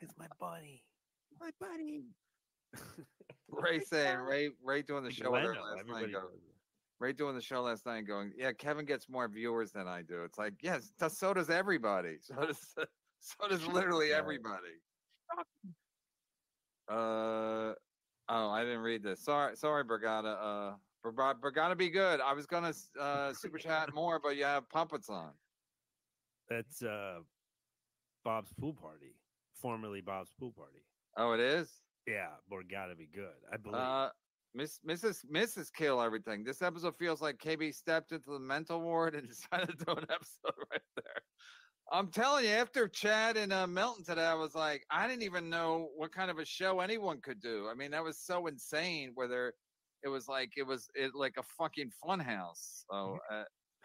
It's 0.00 0.14
my 0.18 0.26
buddy. 0.40 0.82
My 1.40 1.50
buddy. 1.60 2.06
Ray 3.48 3.80
saying 3.80 4.18
Ray 4.18 4.50
Ray 4.64 4.82
doing 4.82 5.04
the 5.04 5.12
show 5.12 5.30
with 5.30 5.42
her 5.42 5.54
last 5.54 5.80
everybody 5.80 6.12
night. 6.12 6.22
Go, 7.02 7.06
does 7.06 7.12
it. 7.12 7.12
Ray 7.12 7.12
doing 7.12 7.34
the 7.34 7.42
show 7.42 7.62
last 7.62 7.86
night, 7.86 8.06
going, 8.06 8.32
yeah, 8.36 8.52
Kevin 8.52 8.84
gets 8.84 9.08
more 9.08 9.28
viewers 9.28 9.72
than 9.72 9.88
I 9.88 10.02
do. 10.02 10.24
It's 10.24 10.38
like, 10.38 10.54
yes, 10.62 10.92
so 11.08 11.34
does 11.34 11.50
everybody. 11.50 12.18
So 12.22 12.46
does 12.46 12.74
so 13.20 13.48
does 13.48 13.66
literally 13.66 14.12
everybody. 14.12 14.80
Uh 16.88 17.74
oh, 18.28 18.50
I 18.50 18.62
didn't 18.64 18.80
read 18.80 19.02
this. 19.02 19.20
Sorry, 19.20 19.56
sorry, 19.56 19.84
Brigada. 19.84 20.36
Uh, 20.40 20.76
Brig- 21.02 21.40
Brigada, 21.40 21.76
be 21.76 21.90
good. 21.90 22.20
I 22.20 22.32
was 22.32 22.46
gonna 22.46 22.72
uh 23.00 23.32
super 23.32 23.58
chat 23.58 23.94
more, 23.94 24.18
but 24.18 24.36
you 24.36 24.44
have 24.44 24.68
puppets 24.68 25.08
on. 25.08 25.38
That's 26.48 26.82
uh 26.82 27.20
Bob's 28.24 28.52
pool 28.52 28.74
party, 28.74 29.14
formerly 29.54 30.00
Bob's 30.00 30.32
pool 30.38 30.52
party. 30.52 30.84
Oh, 31.16 31.32
it 31.32 31.40
is. 31.40 31.82
Yeah, 32.06 32.30
or 32.50 32.62
gotta 32.62 32.96
be 32.96 33.06
good. 33.06 33.44
I 33.52 33.56
believe. 33.56 33.80
Uh, 33.80 34.10
Miss 34.54 34.80
Mrs. 34.86 35.24
Mrs. 35.26 35.72
Kill 35.72 36.00
everything. 36.00 36.44
This 36.44 36.62
episode 36.62 36.96
feels 36.96 37.22
like 37.22 37.38
KB 37.38 37.74
stepped 37.74 38.12
into 38.12 38.30
the 38.30 38.38
mental 38.38 38.80
ward 38.80 39.14
and 39.14 39.28
decided 39.28 39.78
to 39.78 39.84
do 39.84 39.92
an 39.92 40.06
episode 40.10 40.54
right 40.70 40.82
there. 40.96 41.22
I'm 41.90 42.10
telling 42.10 42.44
you, 42.44 42.50
after 42.50 42.88
Chad 42.88 43.36
and 43.36 43.52
uh, 43.52 43.66
Melton 43.66 44.04
today, 44.04 44.24
I 44.24 44.34
was 44.34 44.54
like, 44.54 44.84
I 44.90 45.06
didn't 45.08 45.24
even 45.24 45.50
know 45.50 45.90
what 45.96 46.12
kind 46.12 46.30
of 46.30 46.38
a 46.38 46.44
show 46.44 46.80
anyone 46.80 47.20
could 47.20 47.40
do. 47.40 47.68
I 47.68 47.74
mean, 47.74 47.90
that 47.90 48.04
was 48.04 48.18
so 48.18 48.46
insane. 48.46 49.12
Whether 49.14 49.54
it 50.02 50.08
was 50.08 50.28
like 50.28 50.52
it 50.56 50.64
was 50.64 50.90
it 50.94 51.14
like 51.14 51.36
a 51.38 51.42
fucking 51.42 51.90
fun 51.90 52.20
house. 52.20 52.84
So, 52.90 53.18
uh, 53.30 53.44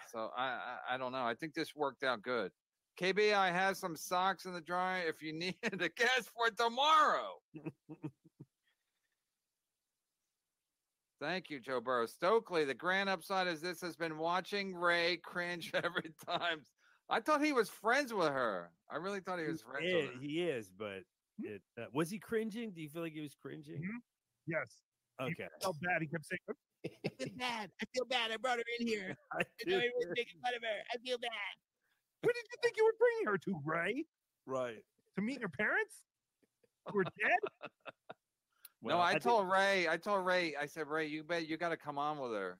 so 0.09 0.31
I, 0.37 0.45
I 0.45 0.77
I 0.91 0.97
don't 0.97 1.11
know. 1.11 1.25
I 1.25 1.35
think 1.35 1.53
this 1.53 1.75
worked 1.75 2.03
out 2.03 2.21
good. 2.21 2.51
KB, 2.97 3.33
I 3.33 3.51
have 3.51 3.77
some 3.77 3.95
socks 3.95 4.45
in 4.45 4.53
the 4.53 4.61
dryer 4.61 5.07
if 5.07 5.21
you 5.21 5.33
need 5.37 5.57
the 5.61 5.89
gas 5.89 6.27
for 6.27 6.49
tomorrow. 6.49 7.39
Thank 11.19 11.49
you, 11.49 11.59
Joe 11.59 11.81
Burrow. 11.81 12.05
Stokely, 12.05 12.63
the 12.65 12.75
grand 12.75 13.09
upside 13.09 13.47
is 13.47 13.59
this 13.59 13.81
has 13.81 13.95
been 13.95 14.17
watching 14.17 14.75
Ray 14.75 15.17
cringe 15.17 15.71
every 15.73 16.13
time. 16.25 16.65
I 17.09 17.21
thought 17.21 17.43
he 17.43 17.53
was 17.53 17.69
friends 17.69 18.13
with 18.13 18.27
her. 18.27 18.71
I 18.89 18.97
really 18.97 19.21
thought 19.21 19.39
he 19.39 19.45
was 19.47 19.61
friends 19.61 19.85
Yeah, 19.89 19.95
with 19.97 20.13
her. 20.15 20.19
he 20.21 20.41
is, 20.43 20.71
but 20.71 21.03
it, 21.39 21.61
uh, 21.79 21.85
was 21.93 22.09
he 22.09 22.19
cringing? 22.19 22.71
Do 22.73 22.81
you 22.81 22.89
feel 22.89 23.01
like 23.01 23.13
he 23.13 23.21
was 23.21 23.35
cringing? 23.35 23.81
Yes. 24.45 24.83
He 25.19 25.25
Okay. 25.25 25.47
felt 25.61 25.77
bad. 25.81 26.01
He 26.01 26.07
kept 26.07 26.25
saying, 26.25 26.39
I 27.05 27.23
feel 27.23 27.35
bad. 27.37 27.71
I 27.81 27.85
feel 27.95 28.05
bad. 28.05 28.31
I 28.31 28.37
brought 28.37 28.59
her 28.59 28.63
in 28.79 28.87
here. 28.87 29.15
I 29.31 29.37
I 29.37 29.41
know 29.41 29.45
do. 29.65 29.75
everyone's 29.77 30.13
making 30.15 30.39
fun 30.41 30.53
of 30.53 30.61
her. 30.61 30.83
I 30.93 30.97
feel 30.97 31.17
bad. 31.17 31.31
Where 32.21 32.33
did 32.33 32.43
you 32.51 32.57
think 32.61 32.77
you 32.77 32.85
were 32.85 32.95
bringing 32.99 33.25
her 33.27 33.37
to, 33.39 33.61
Ray? 33.65 34.05
Right. 34.45 34.83
To 35.15 35.21
meet 35.21 35.41
her 35.41 35.49
parents? 35.49 36.05
Who 36.91 36.99
are 36.99 37.03
dead? 37.03 37.71
No, 38.87 38.99
I, 38.99 39.17
told 39.17 39.49
Ray. 39.49 39.87
I 39.87 39.97
told 39.97 40.25
Ray. 40.25 40.55
I 40.59 40.65
said, 40.65 40.87
Ray, 40.87 41.07
you 41.07 41.23
bet 41.23 41.47
you 41.47 41.57
got 41.57 41.69
to 41.69 41.77
come 41.77 41.97
on 41.97 42.19
with 42.19 42.31
her. 42.31 42.57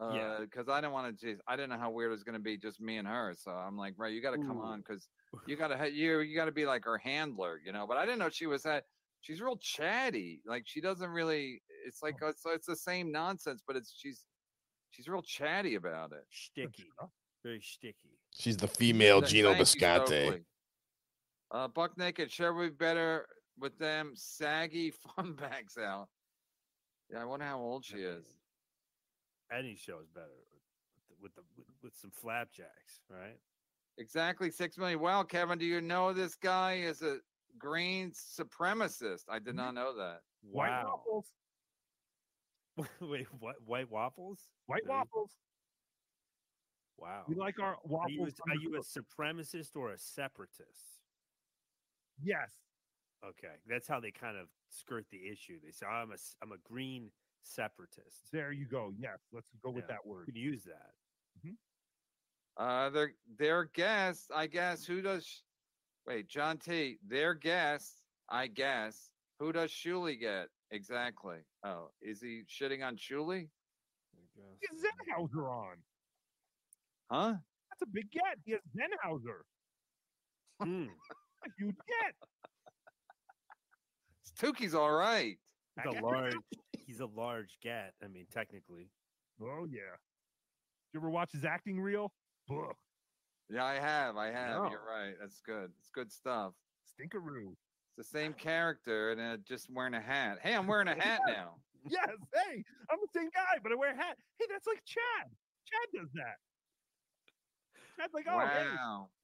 Uh, 0.00 0.12
Yeah. 0.14 0.38
because 0.40 0.68
I 0.68 0.80
didn't 0.80 0.92
want 0.92 1.18
to. 1.20 1.36
I 1.46 1.56
didn't 1.56 1.70
know 1.70 1.78
how 1.78 1.90
weird 1.90 2.08
it 2.08 2.12
was 2.12 2.22
going 2.22 2.34
to 2.34 2.40
be, 2.40 2.56
just 2.56 2.80
me 2.80 2.98
and 2.98 3.08
her. 3.08 3.34
So 3.36 3.50
I'm 3.50 3.76
like, 3.76 3.94
Ray, 3.96 4.12
you 4.12 4.20
got 4.20 4.32
to 4.32 4.38
come 4.38 4.58
Ooh. 4.58 4.62
on 4.64 4.80
because 4.80 5.08
you 5.46 5.56
got 5.56 5.68
to 5.68 5.90
you 5.90 6.20
you 6.20 6.36
got 6.36 6.44
to 6.46 6.52
be 6.52 6.66
like 6.66 6.84
her 6.84 6.98
handler, 6.98 7.60
you 7.64 7.72
know. 7.72 7.86
But 7.86 7.96
I 7.96 8.04
didn't 8.04 8.18
know 8.18 8.28
she 8.28 8.46
was 8.46 8.62
that. 8.64 8.84
She's 9.22 9.40
real 9.40 9.56
chatty. 9.56 10.42
Like 10.46 10.64
she 10.66 10.80
doesn't 10.80 11.10
really. 11.10 11.62
It's 11.86 12.02
like 12.02 12.16
it's, 12.22 12.42
it's 12.46 12.66
the 12.66 12.76
same 12.76 13.10
nonsense, 13.10 13.62
but 13.66 13.76
it's 13.76 13.94
she's 13.96 14.24
she's 14.90 15.08
real 15.08 15.22
chatty 15.22 15.74
about 15.76 16.12
it. 16.12 16.24
Sticky. 16.30 16.84
Very 17.42 17.60
sticky. 17.62 18.18
She's 18.38 18.56
the 18.56 18.68
female 18.68 19.20
Th- 19.20 19.32
Gino 19.32 19.48
thank 19.48 19.60
Bisconte. 19.60 20.42
Uh, 21.52 21.68
Buck 21.68 21.96
Naked, 21.96 22.30
sure 22.30 22.52
we 22.54 22.70
better 22.70 23.26
with 23.58 23.78
them 23.78 24.12
saggy 24.14 24.90
fun 25.16 25.32
bags 25.34 25.76
out. 25.78 26.08
Yeah, 27.10 27.22
I 27.22 27.24
wonder 27.24 27.46
how 27.46 27.58
old 27.60 27.84
she 27.84 27.98
is. 27.98 28.26
Any 29.56 29.76
show 29.76 30.00
is 30.00 30.08
better 30.08 30.26
with 30.36 30.50
the, 31.08 31.14
with 31.22 31.34
the 31.36 31.42
with, 31.56 31.66
with 31.82 31.94
some 31.94 32.10
flapjacks, 32.10 33.00
right? 33.08 33.38
Exactly 33.98 34.50
six 34.50 34.76
million. 34.76 35.00
Well, 35.00 35.24
Kevin, 35.24 35.58
do 35.58 35.64
you 35.64 35.80
know 35.80 36.12
this 36.12 36.34
guy 36.34 36.74
is 36.78 37.02
a 37.02 37.18
green 37.58 38.10
supremacist? 38.10 39.22
I 39.28 39.38
did 39.38 39.54
not 39.54 39.74
know 39.74 39.96
that. 39.96 40.20
White 40.42 40.68
Wow. 40.70 41.00
waffles. 41.06 41.32
Wait, 43.00 43.26
what? 43.38 43.54
White 43.64 43.90
waffles? 43.90 44.40
White 44.66 44.82
Really? 44.84 44.96
waffles. 44.98 45.30
Wow. 46.98 47.24
We 47.28 47.36
like 47.36 47.58
our 47.60 47.74
Are 47.74 47.80
waffles. 47.84 48.10
you, 48.14 48.24
a, 48.24 48.50
are 48.50 48.56
you 48.56 48.76
a 48.76 48.80
supremacist 48.80 49.76
or 49.76 49.92
a 49.92 49.98
separatist? 49.98 51.00
Yes. 52.22 52.52
Okay, 53.28 53.54
that's 53.66 53.88
how 53.88 53.98
they 54.00 54.10
kind 54.12 54.36
of 54.36 54.46
skirt 54.70 55.06
the 55.10 55.28
issue. 55.28 55.58
They 55.64 55.70
say 55.72 55.86
I'm 55.86 56.10
a 56.10 56.14
s- 56.14 56.36
I'm 56.42 56.52
a 56.52 56.58
green 56.58 57.10
separatist. 57.42 58.30
There 58.32 58.52
you 58.52 58.66
go. 58.66 58.92
Yes. 58.96 59.18
Let's 59.32 59.50
go 59.62 59.70
with 59.70 59.84
Yeah. 59.84 59.94
that 59.96 60.06
word. 60.06 60.26
You 60.28 60.32
can 60.32 60.42
use 60.42 60.64
that. 60.64 60.92
Uh, 62.56 62.88
their 62.90 63.12
their 63.38 63.64
guest, 63.64 64.30
I 64.34 64.46
guess. 64.46 64.86
Who 64.86 65.02
does? 65.02 65.42
Wait, 66.06 66.26
John 66.28 66.56
T. 66.58 66.98
Their 67.06 67.34
guest, 67.34 68.00
I 68.30 68.46
guess. 68.46 69.10
Who 69.38 69.52
does 69.52 69.70
Shuli 69.70 70.18
get 70.18 70.48
exactly? 70.70 71.44
Oh, 71.62 71.90
is 72.00 72.22
he 72.22 72.44
shitting 72.48 72.82
on 72.86 72.96
Shuli? 72.96 73.50
Get 74.60 74.70
Zenhauser 74.72 75.50
on. 75.50 75.76
Huh? 77.10 77.34
That's 77.68 77.82
a 77.82 77.86
big 77.86 78.10
get. 78.10 78.38
He 78.44 78.52
has 78.52 78.62
Zenhauser. 78.74 79.42
Hmm. 80.62 80.86
A 81.44 81.48
huge 81.58 81.76
get. 81.86 82.14
Tookie's 84.40 84.74
all 84.74 84.92
right. 84.92 85.36
He's 85.82 85.98
a 85.98 86.00
large. 86.02 86.34
He's 86.86 87.00
a 87.00 87.06
large 87.06 87.58
gat. 87.62 87.92
I 88.02 88.08
mean, 88.08 88.26
technically. 88.32 88.90
Oh 89.40 89.66
yeah. 89.68 89.96
Did 90.86 90.94
you 90.94 91.00
ever 91.00 91.10
watch 91.10 91.32
his 91.32 91.44
acting 91.44 91.80
reel? 91.80 92.12
Ugh. 92.50 92.74
Yeah, 93.50 93.64
I 93.64 93.74
have. 93.74 94.16
I 94.16 94.30
have. 94.30 94.62
No. 94.64 94.70
You're 94.70 94.84
right. 94.86 95.14
That's 95.20 95.40
good. 95.40 95.70
It's 95.78 95.90
good 95.90 96.10
stuff. 96.10 96.52
Stinkeroo. 96.86 97.52
It's 97.88 97.96
the 98.10 98.18
same 98.18 98.32
character 98.32 99.12
and 99.12 99.20
uh, 99.20 99.36
just 99.46 99.70
wearing 99.70 99.94
a 99.94 100.00
hat. 100.00 100.38
Hey, 100.42 100.54
I'm 100.54 100.66
wearing 100.66 100.88
a 100.88 100.94
hat 101.02 101.20
now. 101.26 101.54
Yes. 101.88 102.08
Hey, 102.34 102.64
I'm 102.90 102.98
the 103.00 103.08
same 103.14 103.30
guy, 103.34 103.58
but 103.62 103.72
I 103.72 103.76
wear 103.76 103.92
a 103.92 103.96
hat. 103.96 104.16
Hey, 104.38 104.46
that's 104.50 104.66
like 104.66 104.82
Chad. 104.84 105.30
Chad 105.66 106.00
does 106.00 106.10
that. 106.14 106.36
Chad's 107.98 108.12
like, 108.12 108.26
oh, 108.28 108.40
hey, 108.40 108.66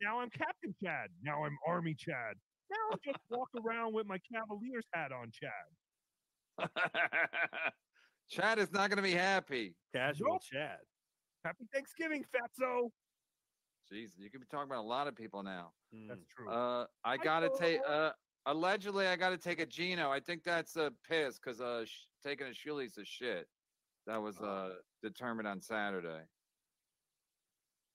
now 0.00 0.20
I'm 0.20 0.31
Captain 0.31 0.74
Chad. 0.82 1.08
Now 1.23 1.44
I'm 1.44 1.58
Army 1.66 1.94
Chad. 1.94 2.36
Now 2.73 2.97
I 2.97 2.97
just 3.05 3.18
walk 3.31 3.49
around 3.65 3.92
with 3.94 4.07
my 4.07 4.18
Cavaliers 4.33 4.86
hat 4.92 5.12
on, 5.12 5.31
Chad. 5.31 6.68
Chad 8.31 8.59
is 8.59 8.73
not 8.73 8.89
going 8.89 8.97
to 8.97 9.02
be 9.02 9.12
happy. 9.12 9.75
Casual 9.94 10.33
Nope. 10.33 10.42
Chad. 10.51 10.78
Happy 11.44 11.65
Thanksgiving, 11.73 12.25
Fatso. 12.34 12.89
Jeez, 13.92 14.10
you 14.17 14.31
could 14.31 14.41
be 14.41 14.47
talking 14.51 14.70
about 14.70 14.81
a 14.81 14.89
lot 14.89 15.07
of 15.07 15.15
people 15.17 15.42
now. 15.42 15.73
That's 16.09 16.25
true. 16.34 16.49
Uh, 16.49 16.86
I 17.05 17.17
gotta 17.18 17.51
take. 17.59 17.81
Uh, 17.86 18.12
allegedly, 18.47 19.07
I 19.07 19.17
gotta 19.17 19.36
take 19.36 19.60
a 19.60 19.67
Gino. 19.67 20.09
I 20.10 20.20
think 20.20 20.44
that's 20.44 20.76
a 20.76 20.92
piss 21.07 21.39
because 21.39 21.60
uh, 21.60 21.84
sh- 21.84 22.07
taking 22.25 22.47
a 22.47 22.51
Shuli's 22.51 22.97
a 22.97 23.05
shit. 23.05 23.49
That 24.07 24.23
was 24.23 24.41
uh 24.41 24.75
determined 25.02 25.47
on 25.49 25.60
Saturday. 25.60 26.23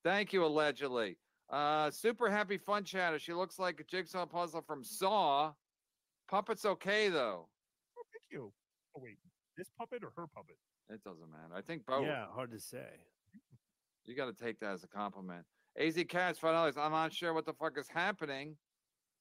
Thank 0.04 0.34
you, 0.34 0.46
allegedly. 0.46 1.18
Uh, 1.50 1.90
super 1.90 2.30
happy 2.30 2.58
fun 2.58 2.84
chatter. 2.84 3.20
She 3.20 3.34
looks 3.34 3.58
like 3.58 3.80
a 3.80 3.84
jigsaw 3.84 4.26
puzzle 4.26 4.62
from 4.62 4.84
Saw. 4.84 5.54
Puppet's 6.30 6.66
okay 6.66 7.10
though. 7.10 7.48
Oh, 7.98 8.04
thank 8.12 8.24
you. 8.32 8.52
Oh 8.96 9.02
wait, 9.02 9.18
this 9.58 9.70
puppet 9.78 10.04
or 10.04 10.12
her 10.18 10.28
puppet? 10.28 10.58
It 10.90 11.04
doesn't 11.04 11.30
matter. 11.32 11.54
I 11.56 11.62
think 11.62 11.86
both. 11.86 12.06
Yeah, 12.06 12.26
hard 12.34 12.52
to 12.52 12.60
say. 12.60 12.88
You 14.06 14.16
got 14.16 14.26
to 14.26 14.44
take 14.44 14.60
that 14.62 14.72
as 14.72 14.84
a 14.84 14.88
compliment. 14.88 15.44
AZ 15.78 16.02
Cats, 16.08 16.40
five 16.40 16.54
dollars. 16.54 16.78
I'm 16.78 16.92
not 16.92 17.14
sure 17.14 17.34
what 17.34 17.46
the 17.46 17.54
fuck 17.54 17.78
is 17.78 17.88
happening. 17.90 18.56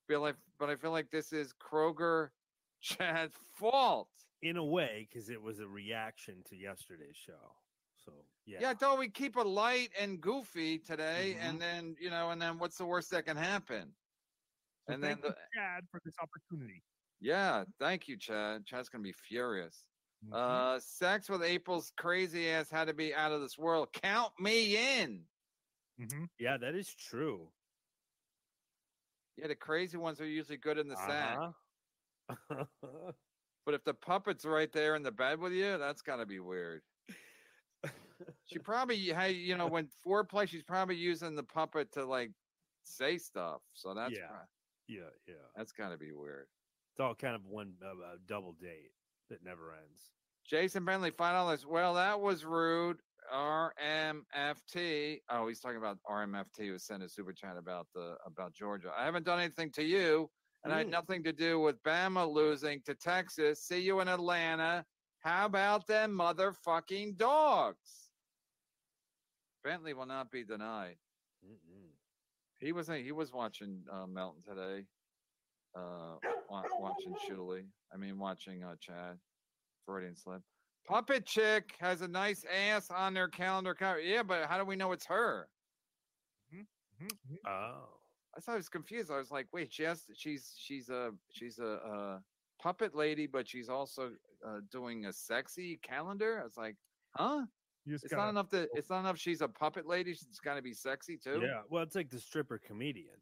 Feel 0.08 0.20
like, 0.20 0.36
but 0.58 0.70
I 0.70 0.76
feel 0.76 0.92
like 0.92 1.10
this 1.10 1.32
is 1.32 1.52
Kroger 1.54 2.28
Chad's 2.80 3.34
fault. 3.58 4.08
In 4.42 4.58
a 4.58 4.64
way, 4.64 5.08
because 5.10 5.30
it 5.30 5.40
was 5.40 5.60
a 5.60 5.66
reaction 5.66 6.36
to 6.50 6.56
yesterday's 6.56 7.16
show. 7.16 7.54
So 8.06 8.12
yeah. 8.46 8.58
Yeah, 8.60 8.74
thought 8.74 8.98
we 8.98 9.08
keep 9.08 9.36
it 9.36 9.46
light 9.46 9.90
and 10.00 10.20
goofy 10.20 10.78
today, 10.78 11.36
Mm-hmm. 11.36 11.48
and 11.48 11.60
then 11.60 11.96
you 12.00 12.10
know, 12.10 12.30
and 12.30 12.40
then 12.40 12.58
what's 12.58 12.78
the 12.78 12.86
worst 12.86 13.10
that 13.10 13.26
can 13.26 13.36
happen? 13.36 13.92
So 14.86 14.94
and 14.94 15.02
then 15.02 15.18
the, 15.20 15.34
Chad 15.54 15.84
for 15.90 16.00
this 16.04 16.14
opportunity. 16.22 16.82
yeah, 17.20 17.64
thank 17.80 18.06
you, 18.08 18.16
Chad. 18.16 18.64
Chad's 18.64 18.88
gonna 18.88 19.02
be 19.02 19.12
furious. 19.12 19.84
Mm-hmm. 20.24 20.34
Uh, 20.34 20.78
sex 20.80 21.28
with 21.28 21.42
April's 21.42 21.92
crazy 21.98 22.48
ass 22.48 22.70
had 22.70 22.86
to 22.86 22.94
be 22.94 23.14
out 23.14 23.32
of 23.32 23.40
this 23.40 23.58
world. 23.58 23.88
Count 23.92 24.32
me 24.40 25.00
in. 25.00 25.24
Mm-hmm. 26.00 26.24
Yeah, 26.38 26.56
that 26.56 26.74
is 26.74 26.94
true. 26.94 27.48
Yeah, 29.36 29.48
the 29.48 29.54
crazy 29.54 29.96
ones 29.98 30.20
are 30.20 30.26
usually 30.26 30.56
good 30.56 30.78
in 30.78 30.88
the 30.88 30.96
sack. 30.96 31.38
Uh-huh. 32.30 32.64
But 33.66 33.74
if 33.74 33.82
the 33.82 33.94
puppet's 33.94 34.44
right 34.44 34.72
there 34.72 34.94
in 34.94 35.02
the 35.02 35.10
bed 35.10 35.40
with 35.40 35.52
you, 35.52 35.76
that's 35.76 36.00
got 36.00 36.16
to 36.18 36.26
be 36.26 36.38
weird. 36.38 36.82
She 38.46 38.58
probably, 38.58 39.08
had, 39.08 39.34
you 39.34 39.56
know, 39.56 39.66
when 39.66 39.88
foreplay, 40.06 40.48
she's 40.48 40.62
probably 40.62 40.96
using 40.96 41.34
the 41.34 41.42
puppet 41.42 41.92
to 41.92 42.04
like 42.04 42.30
say 42.84 43.18
stuff. 43.18 43.60
So 43.74 43.94
that's 43.94 44.12
yeah. 44.14 44.26
prob- 44.28 44.46
Yeah, 44.88 45.10
yeah. 45.26 45.34
that's 45.56 45.72
got 45.72 45.90
to 45.90 45.96
be 45.98 46.12
weird. 46.12 46.46
It's 46.92 47.00
all 47.00 47.14
kind 47.14 47.34
of 47.34 47.44
one 47.44 47.74
uh, 47.84 47.88
uh, 47.88 48.16
double 48.26 48.52
date 48.60 48.92
that 49.30 49.42
never 49.44 49.72
ends. 49.72 50.12
Jason 50.48 50.84
Bentley, 50.84 51.10
five 51.10 51.34
dollars. 51.34 51.66
Well, 51.66 51.94
that 51.94 52.20
was 52.20 52.44
rude. 52.44 52.98
RMFT. 53.34 55.18
Oh, 55.28 55.48
he's 55.48 55.60
talking 55.60 55.78
about 55.78 55.98
RMFT 56.08 56.68
who 56.68 56.78
sent 56.78 57.02
a 57.02 57.08
super 57.08 57.32
chat 57.32 57.56
about 57.58 57.88
the 57.94 58.16
about 58.24 58.54
Georgia. 58.54 58.92
I 58.96 59.04
haven't 59.04 59.24
done 59.24 59.40
anything 59.40 59.72
to 59.72 59.82
you, 59.82 60.30
and 60.64 60.72
I 60.72 60.78
had 60.78 60.86
Mm. 60.86 60.90
nothing 60.90 61.24
to 61.24 61.32
do 61.32 61.58
with 61.60 61.82
Bama 61.82 62.30
losing 62.30 62.80
to 62.82 62.94
Texas. 62.94 63.60
See 63.62 63.80
you 63.80 64.00
in 64.00 64.08
Atlanta. 64.08 64.84
How 65.20 65.46
about 65.46 65.86
them 65.88 66.12
motherfucking 66.16 67.16
dogs? 67.16 68.05
Bentley 69.66 69.94
will 69.94 70.06
not 70.06 70.30
be 70.30 70.44
denied. 70.44 70.94
He 72.60 72.70
was 72.70 72.88
he 72.88 73.10
was 73.10 73.32
watching 73.32 73.82
uh, 73.92 74.06
Melton 74.06 74.42
today. 74.42 74.84
Uh, 75.76 76.16
wa- 76.48 76.62
watching 76.78 77.14
Shuli. 77.28 77.64
I 77.92 77.96
mean, 77.96 78.16
watching 78.16 78.62
uh, 78.62 78.76
Chad. 78.80 79.18
Freudian 79.84 80.14
slip. 80.14 80.40
Puppet 80.86 81.26
chick 81.26 81.74
has 81.80 82.00
a 82.00 82.08
nice 82.08 82.44
ass 82.44 82.90
on 82.90 83.12
their 83.12 83.28
calendar 83.28 83.74
cover. 83.74 84.00
Yeah, 84.00 84.22
but 84.22 84.46
how 84.46 84.56
do 84.56 84.64
we 84.64 84.76
know 84.76 84.92
it's 84.92 85.06
her? 85.06 85.48
Oh. 87.46 87.88
I 88.36 88.40
thought 88.40 88.52
I 88.52 88.56
was 88.56 88.68
confused. 88.68 89.10
I 89.10 89.18
was 89.18 89.32
like, 89.32 89.48
wait, 89.52 89.72
she 89.72 89.82
has, 89.82 90.04
she's 90.14 90.54
she's 90.56 90.88
a 90.90 91.10
she's 91.32 91.58
a, 91.58 91.72
uh 91.72 92.18
puppet 92.62 92.94
lady, 92.94 93.26
but 93.26 93.48
she's 93.48 93.68
also 93.68 94.12
uh, 94.46 94.60
doing 94.70 95.06
a 95.06 95.12
sexy 95.12 95.78
calendar. 95.82 96.38
I 96.40 96.44
was 96.44 96.56
like, 96.56 96.76
huh? 97.16 97.42
It's 97.86 98.04
not 98.12 98.16
gotta- 98.18 98.30
enough 98.30 98.50
that 98.50 98.68
it's 98.74 98.90
not 98.90 99.00
enough. 99.00 99.18
She's 99.18 99.40
a 99.40 99.48
puppet 99.48 99.86
lady. 99.86 100.12
She's 100.14 100.40
got 100.44 100.54
to 100.56 100.62
be 100.62 100.72
sexy 100.74 101.16
too. 101.16 101.40
Yeah. 101.42 101.62
Well, 101.70 101.82
it's 101.82 101.94
like 101.94 102.10
the 102.10 102.18
stripper 102.18 102.58
comedian. 102.58 103.16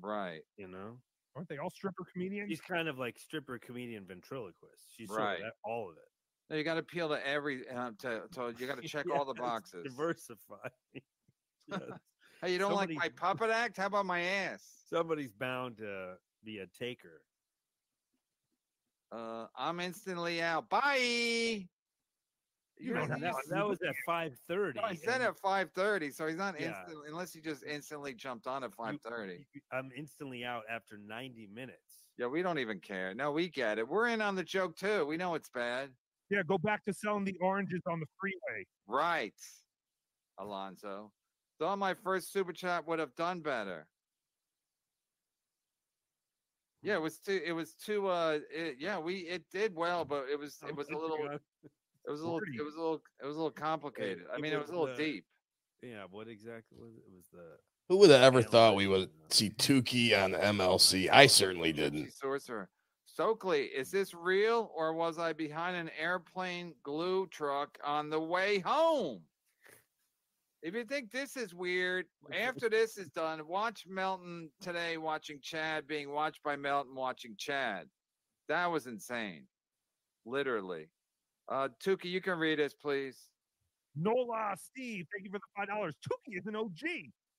Right. 0.00 0.42
You 0.56 0.68
know, 0.68 0.98
Aren't 1.36 1.48
they 1.48 1.58
all 1.58 1.70
stripper 1.70 2.04
comedians? 2.12 2.50
She's 2.50 2.60
kind 2.60 2.88
of 2.88 2.98
like 2.98 3.18
stripper 3.18 3.58
comedian 3.58 4.04
ventriloquist. 4.06 4.92
She's 4.96 5.08
sort 5.08 5.20
of 5.20 5.26
Right. 5.26 5.40
that- 5.42 5.52
all 5.64 5.88
of 5.90 5.96
it. 5.96 6.02
No, 6.50 6.56
you 6.56 6.64
got 6.64 6.74
to 6.74 6.80
appeal 6.80 7.08
to 7.10 7.26
every. 7.26 7.68
Uh, 7.68 7.90
to, 7.98 8.22
to 8.32 8.54
you 8.58 8.66
got 8.66 8.80
to 8.80 8.88
check 8.88 9.06
all 9.14 9.24
the 9.24 9.34
boxes. 9.34 9.84
Diversify. 9.84 10.68
Yes. 11.70 11.80
Hey, 12.40 12.52
you 12.52 12.58
don't 12.58 12.70
Somebody- 12.70 12.94
like 12.94 13.12
my 13.20 13.28
puppet 13.34 13.50
act? 13.50 13.76
How 13.76 13.86
about 13.86 14.06
my 14.06 14.20
ass? 14.22 14.62
Somebody's 14.88 15.32
bound 15.32 15.76
to 15.78 16.14
be 16.44 16.58
a 16.60 16.66
taker. 16.68 17.20
Uh, 19.12 19.46
I'm 19.56 19.80
instantly 19.80 20.40
out. 20.40 20.68
Bye. 20.70 21.66
You 22.80 22.94
know, 22.94 23.06
that, 23.06 23.34
that 23.50 23.66
was 23.66 23.78
at 23.82 23.94
five 24.06 24.36
thirty. 24.46 24.78
No, 24.78 24.86
I 24.86 24.94
said 24.94 25.20
at 25.20 25.36
five 25.38 25.70
thirty, 25.72 26.10
so 26.10 26.26
he's 26.26 26.36
not 26.36 26.58
Yeah. 26.60 26.68
instant 26.68 26.98
unless 27.08 27.32
he 27.32 27.40
just 27.40 27.64
instantly 27.64 28.14
jumped 28.14 28.46
on 28.46 28.62
at 28.62 28.72
five 28.74 29.00
thirty. 29.00 29.46
I'm 29.72 29.90
instantly 29.96 30.44
out 30.44 30.62
after 30.70 30.96
ninety 30.96 31.48
minutes. 31.52 32.04
Yeah, 32.18 32.26
we 32.26 32.42
don't 32.42 32.58
even 32.58 32.80
care. 32.80 33.14
No, 33.14 33.32
we 33.32 33.48
get 33.48 33.78
it. 33.78 33.88
We're 33.88 34.08
in 34.08 34.20
on 34.20 34.34
the 34.36 34.44
joke 34.44 34.76
too. 34.76 35.04
We 35.06 35.16
know 35.16 35.34
it's 35.34 35.48
bad. 35.48 35.90
Yeah, 36.30 36.42
go 36.46 36.58
back 36.58 36.84
to 36.84 36.92
selling 36.92 37.24
the 37.24 37.36
oranges 37.40 37.80
on 37.86 38.00
the 38.00 38.06
freeway. 38.20 38.66
Right, 38.86 39.34
Alonzo. 40.38 41.12
Thought 41.58 41.78
my 41.78 41.94
first 41.94 42.32
super 42.32 42.52
chat 42.52 42.86
would 42.86 42.98
have 42.98 43.14
done 43.16 43.40
better. 43.40 43.88
Yeah, 46.82 46.94
it 46.94 47.02
was 47.02 47.18
too. 47.18 47.40
It 47.44 47.52
was 47.52 47.74
too. 47.74 48.06
Uh, 48.06 48.38
it, 48.54 48.76
yeah, 48.78 48.98
we 48.98 49.16
it 49.20 49.42
did 49.50 49.74
well, 49.74 50.04
but 50.04 50.26
it 50.30 50.38
was 50.38 50.58
it 50.68 50.76
was 50.76 50.88
a 50.90 50.96
little. 50.96 51.38
It 52.08 52.10
was 52.10 52.22
a 52.22 52.24
little. 52.24 52.40
It 52.40 52.64
was 52.64 52.74
a 52.74 52.78
little. 52.78 53.02
It 53.22 53.26
was 53.26 53.36
a 53.36 53.38
little 53.38 53.50
complicated. 53.50 54.24
I 54.34 54.40
mean, 54.40 54.52
it 54.52 54.58
was 54.58 54.70
a 54.70 54.72
little 54.72 54.86
the- 54.86 54.96
deep. 54.96 55.24
Yeah, 55.82 56.04
what 56.10 56.26
exactly 56.26 56.78
was 56.80 56.94
it? 56.94 57.02
It 57.06 57.14
was 57.14 57.26
the 57.32 57.58
Who 57.88 57.98
would 57.98 58.10
have 58.10 58.22
ever 58.22 58.42
thought 58.42 58.74
we 58.74 58.86
would 58.88 59.10
see 59.28 59.50
Tookie 59.50 60.20
on 60.20 60.32
the 60.32 60.38
MLC? 60.38 61.08
I 61.10 61.26
certainly 61.26 61.72
didn't. 61.72 62.12
Sorcerer. 62.12 62.68
Stokely, 63.04 63.64
is 63.64 63.90
this 63.90 64.14
real 64.14 64.70
or 64.74 64.92
was 64.92 65.18
I 65.18 65.32
behind 65.32 65.76
an 65.76 65.90
airplane 66.00 66.74
glue 66.82 67.26
truck 67.28 67.78
on 67.84 68.10
the 68.10 68.18
way 68.18 68.58
home? 68.60 69.22
If 70.62 70.74
you 70.74 70.84
think 70.84 71.12
this 71.12 71.36
is 71.36 71.54
weird, 71.54 72.06
after 72.32 72.68
this 72.70 72.96
is 72.96 73.08
done, 73.10 73.46
watch 73.46 73.86
Melton 73.88 74.50
today 74.60 74.96
watching 74.96 75.38
Chad 75.40 75.86
being 75.86 76.10
watched 76.10 76.42
by 76.42 76.56
Melton 76.56 76.94
watching 76.94 77.34
Chad. 77.36 77.86
That 78.48 78.66
was 78.66 78.86
insane. 78.86 79.46
Literally. 80.24 80.88
Uh 81.48 81.68
Tookie, 81.82 82.06
you 82.06 82.20
can 82.20 82.38
read 82.38 82.58
this, 82.58 82.74
please. 82.74 83.28
Nola, 83.96 84.54
Steve, 84.56 85.06
thank 85.12 85.24
you 85.24 85.30
for 85.30 85.38
the 85.38 85.44
five 85.56 85.68
dollars. 85.68 85.94
Tookie 86.06 86.38
is 86.38 86.46
an 86.46 86.54
OG, 86.54 86.80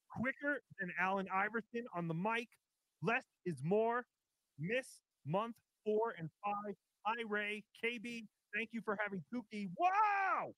quicker 0.09 0.61
than 0.79 0.91
Allen 0.99 1.27
Iverson 1.33 1.85
on 1.95 2.07
the 2.07 2.13
mic. 2.13 2.47
Less 3.01 3.23
is 3.45 3.61
more. 3.63 4.05
Miss 4.59 4.88
month 5.25 5.55
four 5.85 6.15
and 6.17 6.29
five. 6.43 6.75
Hi 7.05 7.23
Ray, 7.27 7.63
KB, 7.83 8.25
thank 8.55 8.69
you 8.71 8.81
for 8.83 8.97
having 9.01 9.23
Tookie. 9.33 9.69
Wow. 9.77 10.53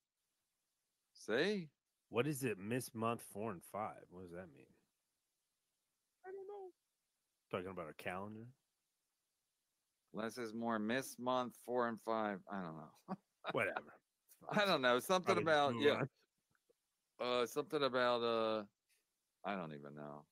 See? 1.14 1.68
what 2.12 2.28
is 2.28 2.44
it? 2.44 2.60
Miss 2.60 2.94
month 2.94 3.24
four 3.34 3.52
and 3.52 3.62
five. 3.72 4.04
What 4.10 4.24
does 4.24 4.32
that 4.32 4.48
mean? 4.54 4.68
I 6.26 6.30
don't 6.30 6.46
know. 6.46 6.70
Talking 7.50 7.72
about 7.72 7.90
a 7.90 8.04
calendar. 8.04 8.46
Less 10.14 10.38
is 10.38 10.54
more. 10.54 10.78
Miss 10.78 11.16
month 11.18 11.56
four 11.66 11.88
and 11.88 11.98
five. 12.06 12.40
I 12.52 12.62
don't 12.62 12.76
know. 12.76 13.16
Whatever. 13.52 13.94
I 14.52 14.66
don't 14.66 14.82
know. 14.82 15.00
Something 15.00 15.36
Probably 15.36 15.44
about 15.54 15.74
yeah. 15.80 15.92
on. 15.92 16.10
Uh, 17.22 17.46
something 17.46 17.84
about 17.84 18.22
uh, 18.24 18.64
I 19.46 19.56
don't 19.56 19.74
even 19.74 19.96
know. 19.96 20.26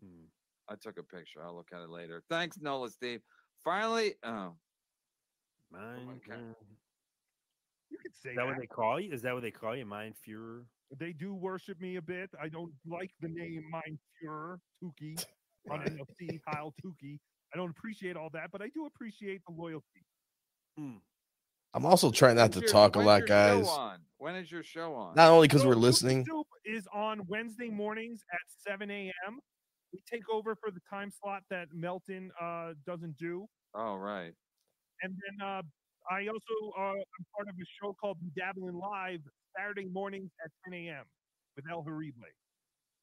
Hmm. 0.00 0.24
I 0.68 0.74
took 0.80 0.98
a 0.98 1.02
picture. 1.02 1.40
I'll 1.44 1.54
look 1.56 1.68
at 1.72 1.80
it 1.82 1.90
later. 1.90 2.22
Thanks, 2.28 2.58
Nola, 2.60 2.90
Steve. 2.90 3.20
Finally, 3.64 4.14
oh, 4.24 4.52
Mine. 5.70 6.08
okay. 6.16 6.40
uh, 6.40 6.54
You 7.90 7.98
could 7.98 8.14
say 8.14 8.30
Is 8.30 8.36
that 8.36 8.46
what 8.46 8.58
they 8.58 8.66
call 8.66 9.00
you? 9.00 9.12
Is 9.12 9.22
that 9.22 9.34
what 9.34 9.42
they 9.42 9.50
call 9.50 9.76
you? 9.76 9.84
Mind 9.86 10.14
Fuhrer? 10.26 10.62
They 10.98 11.12
do 11.12 11.34
worship 11.34 11.80
me 11.80 11.96
a 11.96 12.02
bit. 12.02 12.30
I 12.40 12.48
don't 12.48 12.72
like 12.86 13.10
the 13.20 13.28
name 13.28 13.64
Mein 13.70 13.98
Fuhrer, 14.22 14.58
Tookie, 14.82 15.24
on 15.70 15.80
NFC, 15.80 16.40
Heil 16.46 16.74
Tookie. 16.84 17.18
I 17.52 17.56
don't 17.56 17.70
appreciate 17.70 18.16
all 18.16 18.30
that, 18.32 18.50
but 18.50 18.62
I 18.62 18.68
do 18.74 18.86
appreciate 18.86 19.42
the 19.46 19.54
loyalty. 19.54 20.04
I'm 21.74 21.86
also 21.86 22.10
trying 22.10 22.36
not 22.36 22.42
When's 22.50 22.54
to 22.56 22.60
your- 22.62 22.70
talk 22.70 22.96
a 22.96 23.00
lot, 23.00 23.26
guys. 23.26 23.66
When 24.18 24.36
is 24.36 24.52
your 24.52 24.62
show 24.62 24.94
on? 24.94 25.16
Not 25.16 25.30
only 25.30 25.48
because 25.48 25.62
So 25.62 25.68
we're 25.68 25.74
listening. 25.74 26.24
Soup 26.24 26.46
is 26.64 26.86
on 26.94 27.26
Wednesday 27.26 27.68
mornings 27.70 28.22
at 28.32 28.40
7 28.70 28.88
a.m. 28.90 29.40
We 29.92 30.00
take 30.10 30.22
over 30.32 30.54
for 30.54 30.70
the 30.70 30.80
time 30.88 31.10
slot 31.10 31.42
that 31.50 31.68
Melton 31.72 32.30
uh, 32.40 32.74
doesn't 32.86 33.16
do. 33.16 33.46
Oh, 33.74 33.96
right. 33.96 34.32
And 35.02 35.12
then 35.14 35.46
uh, 35.46 35.62
I 36.10 36.28
also 36.28 36.72
uh, 36.78 36.82
I'm 36.92 37.26
part 37.34 37.48
of 37.48 37.54
a 37.56 37.66
show 37.82 37.94
called 38.00 38.18
Dabbling 38.36 38.74
Live 38.78 39.20
Saturday 39.56 39.86
mornings 39.92 40.30
at 40.44 40.50
10 40.70 40.74
a.m. 40.86 41.04
with 41.56 41.64
El 41.70 41.82
Horrible. 41.82 42.12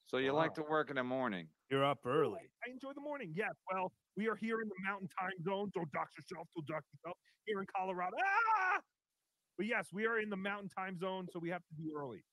So 0.10 0.18
you 0.18 0.34
like 0.34 0.56
to 0.56 0.64
work 0.64 0.90
in 0.90 0.96
the 0.96 1.04
morning? 1.04 1.46
You're 1.70 1.86
up 1.86 2.00
early. 2.04 2.40
I 2.66 2.72
enjoy 2.72 2.94
the 2.96 3.02
morning. 3.02 3.32
Yes. 3.36 3.52
Well, 3.72 3.92
we 4.18 4.28
are 4.28 4.36
here 4.36 4.60
in 4.62 4.68
the 4.68 4.76
mountain 4.84 5.08
time 5.20 5.30
zone. 5.44 5.70
Don't 5.76 5.92
dox 5.92 6.14
yourself. 6.18 6.48
Don't 6.56 6.66
dox 6.68 6.84
yourself. 6.96 7.16
Here 7.46 7.60
in 7.60 7.68
Colorado. 7.78 8.18
Ah! 8.20 8.80
But 9.56 9.68
yes, 9.68 9.90
we 9.94 10.08
are 10.08 10.20
in 10.20 10.32
the 10.32 10.36
mountain 10.38 10.70
time 10.76 10.98
zone, 10.98 11.28
so 11.32 11.38
we 11.38 11.50
have 11.50 11.62
to 11.62 11.76
be 11.76 11.92
early. 11.96 12.24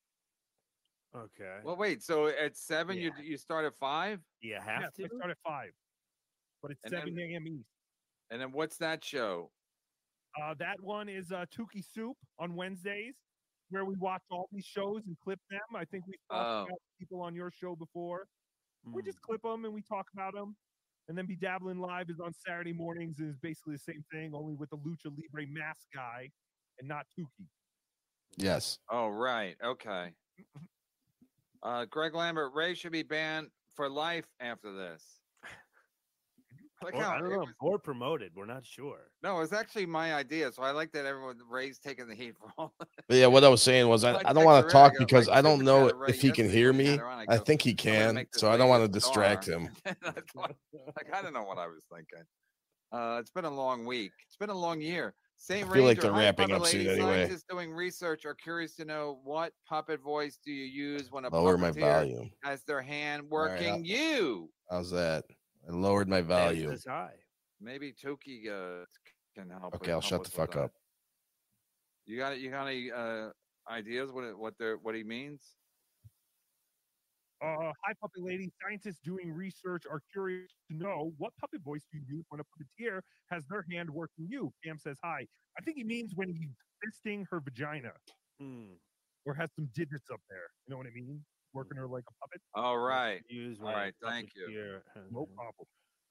Okay. 1.15 1.59
Well, 1.65 1.77
wait. 1.77 2.03
So 2.03 2.29
at 2.29 2.57
seven, 2.57 2.97
you 2.97 3.13
you 3.23 3.37
start 3.37 3.67
at 3.67 3.75
five, 3.75 4.21
You 4.41 4.55
have 4.55 4.81
Yes, 4.83 4.93
to. 4.97 5.05
I 5.05 5.09
start 5.19 5.31
at 5.33 5.39
five, 5.47 5.71
but 6.63 6.71
it's 6.71 6.81
And 6.85 6.93
seven 6.93 7.19
a.m. 7.19 7.47
East. 7.47 7.69
and 8.31 8.41
then 8.41 8.53
what's 8.53 8.79
that 8.79 9.05
show? 9.05 9.51
Uh, 10.43 10.55
that 10.59 10.77
one 10.81 11.09
is 11.11 11.31
uh, 11.33 11.45
TookieSoup 11.55 12.13
on 12.39 12.55
Wednesdays, 12.55 13.15
where 13.71 13.85
we 13.85 13.97
watch 13.97 14.23
all 14.31 14.49
these 14.53 14.65
shows 14.65 15.03
and 15.07 15.17
clip 15.21 15.41
them. 15.51 15.61
I 15.75 15.85
think 15.85 16.07
we've 16.07 16.17
talked 16.31 16.49
Oh. 16.49 16.65
about 16.67 16.81
people 16.99 17.21
on 17.21 17.35
your 17.35 17.51
show 17.51 17.75
before. 17.77 18.29
We 18.85 19.03
Mm. 19.03 19.07
just 19.07 19.21
clip 19.23 19.43
them 19.43 19.65
and 19.65 19.75
we 19.75 19.83
talk 19.83 20.07
about 20.13 20.35
them. 20.35 20.57
And 21.09 21.17
then 21.17 21.27
Be 21.27 21.37
Dabbling 21.37 21.79
Live 21.79 22.11
is 22.11 22.21
on 22.21 22.33
Saturday 22.35 22.73
mornings 22.73 23.19
and 23.21 23.31
is 23.31 23.39
basically 23.39 23.75
the 23.75 23.79
same 23.81 24.05
thing, 24.11 24.35
only 24.35 24.55
with 24.55 24.71
the 24.71 24.77
Lucha 24.79 25.07
Libre 25.07 25.47
mask 25.49 25.89
guy 25.93 26.31
and 26.79 26.89
not 26.89 27.07
Tookie. 27.17 27.49
Yes. 28.37 28.79
Oh, 28.89 29.09
right. 29.09 29.57
Okay. 29.63 30.15
Uh, 31.63 31.85
Greg 31.87 32.15
Lambert, 32.15 32.53
Ray 32.55 32.75
should 32.75 32.93
be 32.93 33.03
banned 33.03 33.51
for 33.75 33.89
life 33.89 34.27
after 34.39 34.73
this. 34.73 35.21
Like 36.87 36.95
Or, 36.95 37.03
how 37.03 37.17
I 37.17 37.19
don't 37.19 37.31
know. 37.33 37.39
was- 37.41 37.49
Or 37.61 37.79
promoted. 37.81 38.31
We're 38.37 38.47
not 38.47 38.65
sure. 38.65 39.11
no, 39.25 39.37
it 39.37 39.41
was 39.41 39.53
actually 39.53 39.87
my 39.87 40.15
idea, 40.15 40.53
so 40.53 40.63
I 40.63 40.71
like 40.71 40.93
that 40.93 41.05
everyone 41.05 41.37
Ray's 41.51 41.81
taking 41.81 42.07
the 42.07 42.15
heat 42.15 42.37
for 42.39 42.53
all. 42.57 42.75
But 42.79 43.17
yeah, 43.17 43.27
what 43.27 43.43
I 43.43 43.49
was 43.49 43.61
saying 43.61 43.89
was 43.89 44.05
I, 44.05 44.13
I 44.13 44.23
I 44.27 44.33
don't 44.33 44.45
want 44.45 44.65
to 44.65 44.73
talk 44.73 44.93
go, 44.93 45.01
because 45.01 45.27
like, 45.27 45.37
I 45.39 45.43
don't 45.43 45.65
know 45.65 45.89
Chat 45.89 45.99
Ray 45.99 46.09
if 46.11 46.21
he 46.23 46.31
can 46.31 46.49
hear 46.49 46.73
me. 46.73 46.85
had 46.87 47.01
her 47.01 47.09
on, 47.09 47.27
I 47.29 47.35
I 47.35 47.39
think 47.39 47.61
he 47.61 47.75
can, 47.75 48.25
so 48.31 48.49
I 48.53 48.57
don't 48.57 48.69
want 48.69 48.85
to 48.85 48.89
distract 48.89 49.49
him. 49.49 49.69
I 49.87 49.95
thought- 50.33 50.55
like 50.97 51.13
I 51.13 51.23
don't 51.23 51.33
know 51.35 51.43
what 51.43 51.59
I 51.59 51.67
was 51.67 51.83
thinking. 51.93 52.23
Uh, 52.93 53.19
it's 53.21 53.31
been 53.33 53.45
a 53.47 53.51
long 53.51 53.85
week. 53.85 54.13
It's 54.29 54.37
been 54.37 54.51
a 54.51 54.55
long 54.55 54.81
year. 54.81 55.13
Same 55.39 55.69
I 55.69 55.73
feel 55.75 55.85
like 55.85 56.01
they're 56.01 56.13
hi, 56.13 56.21
wrapping 56.21 56.53
up 56.53 56.65
soon 56.67 56.87
Lady. 56.87 56.91
anyway. 57.01 57.25
Scientists 57.27 57.45
doing 57.51 57.73
research 57.73 58.25
are 58.25 58.35
curious 58.35 58.77
to 58.77 58.85
know 58.85 59.19
what 59.25 59.53
puppet 59.69 60.01
voice 60.01 60.39
do 60.43 60.53
you 60.53 60.65
use 60.65 61.11
when 61.11 61.25
a 61.25 61.29
Lower 61.29 61.59
my 61.59 61.73
volume. 61.73 62.31
has 62.45 62.63
their 62.63 62.81
hand 62.81 63.25
working 63.29 63.73
I'll- 63.75 63.81
you. 63.81 64.51
How's 64.71 64.91
that? 64.93 65.25
I 65.69 65.73
lowered 65.73 66.09
my 66.09 66.21
volume. 66.21 66.71
This 66.71 66.85
high. 66.87 67.15
Maybe 67.61 67.93
Tookie 67.93 68.49
uh, 68.49 68.85
can 69.35 69.51
help. 69.51 69.75
Okay, 69.77 69.91
I'll 69.93 70.01
help 70.01 70.05
shut 70.05 70.11
the 70.23 70.29
us 70.29 70.33
with 70.33 70.35
fuck 70.35 70.53
that. 70.53 70.61
up. 70.65 70.73
You 72.05 72.19
got 72.19 72.39
you 72.39 72.51
got 72.51 72.67
any 72.69 72.91
uh, 72.93 73.29
ideas 73.71 74.13
what 74.13 74.25
it, 74.25 74.39
what 74.39 74.55
they're 74.59 74.77
what 74.77 74.95
he 74.95 75.03
means? 75.03 75.43
Uh, 77.45 77.71
hi, 77.85 77.93
Puppet 78.01 78.23
Lady. 78.23 78.51
Scientists 78.63 79.01
doing 79.05 79.31
research 79.33 79.83
are 79.91 80.01
curious 80.13 80.51
to 80.71 80.77
know 80.77 81.13
what 81.19 81.33
puppet 81.41 81.61
voice 81.63 81.85
you 81.93 82.01
use 82.09 82.25
when 82.31 82.41
a 82.41 82.45
puppeteer 82.45 83.01
has 83.31 83.45
their 83.47 83.65
hand 83.71 83.91
working 83.91 84.27
you. 84.29 84.53
Cam 84.65 84.79
says 84.79 84.97
hi. 85.05 85.27
I 85.59 85.63
think 85.63 85.77
he 85.77 85.85
means 85.85 86.13
when 86.15 86.29
he's 86.29 86.55
fisting 86.85 87.25
her 87.31 87.41
vagina 87.41 87.93
Hmm. 88.41 88.75
or 89.25 89.35
has 89.35 89.51
some 89.55 89.69
digits 89.75 90.11
up 90.13 90.21
there. 90.31 90.49
You 90.67 90.73
know 90.73 90.79
what 90.79 90.87
I 90.87 90.91
mean? 90.95 91.25
Working 91.57 91.79
her 91.79 91.89
like 91.89 92.05
a 92.09 92.15
puppet. 92.21 92.41
All 92.55 92.79
right. 92.79 93.23
Use 93.29 93.59
All 93.61 93.67
when 93.67 93.75
right. 93.75 93.95
a 94.03 94.07
Thank 94.07 94.31
you. 94.37 94.47
puppeteer- 94.49 94.83
No 95.11 95.27
problem. 95.35 95.67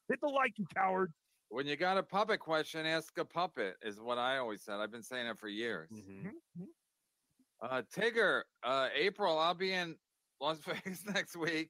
Hit 0.09 0.19
the 0.21 0.27
like, 0.27 0.53
you 0.57 0.65
coward. 0.75 1.13
When 1.49 1.67
you 1.67 1.75
got 1.75 1.97
a 1.97 2.03
puppet 2.03 2.39
question, 2.39 2.85
ask 2.85 3.15
a 3.19 3.25
puppet 3.25 3.75
is 3.83 3.99
what 4.01 4.17
I 4.17 4.37
always 4.37 4.63
said. 4.63 4.75
I've 4.79 4.91
been 4.91 5.03
saying 5.03 5.27
it 5.27 5.37
for 5.37 5.47
years. 5.47 5.89
Mhm. 5.91 6.31
Uh, 7.61 7.81
Tigger, 7.95 8.41
uh, 8.63 8.89
April, 8.95 9.37
I'll 9.39 9.53
be 9.53 9.71
in 9.71 9.95
Las 10.41 10.57
Vegas 10.65 11.05
next 11.05 11.35
week. 11.37 11.69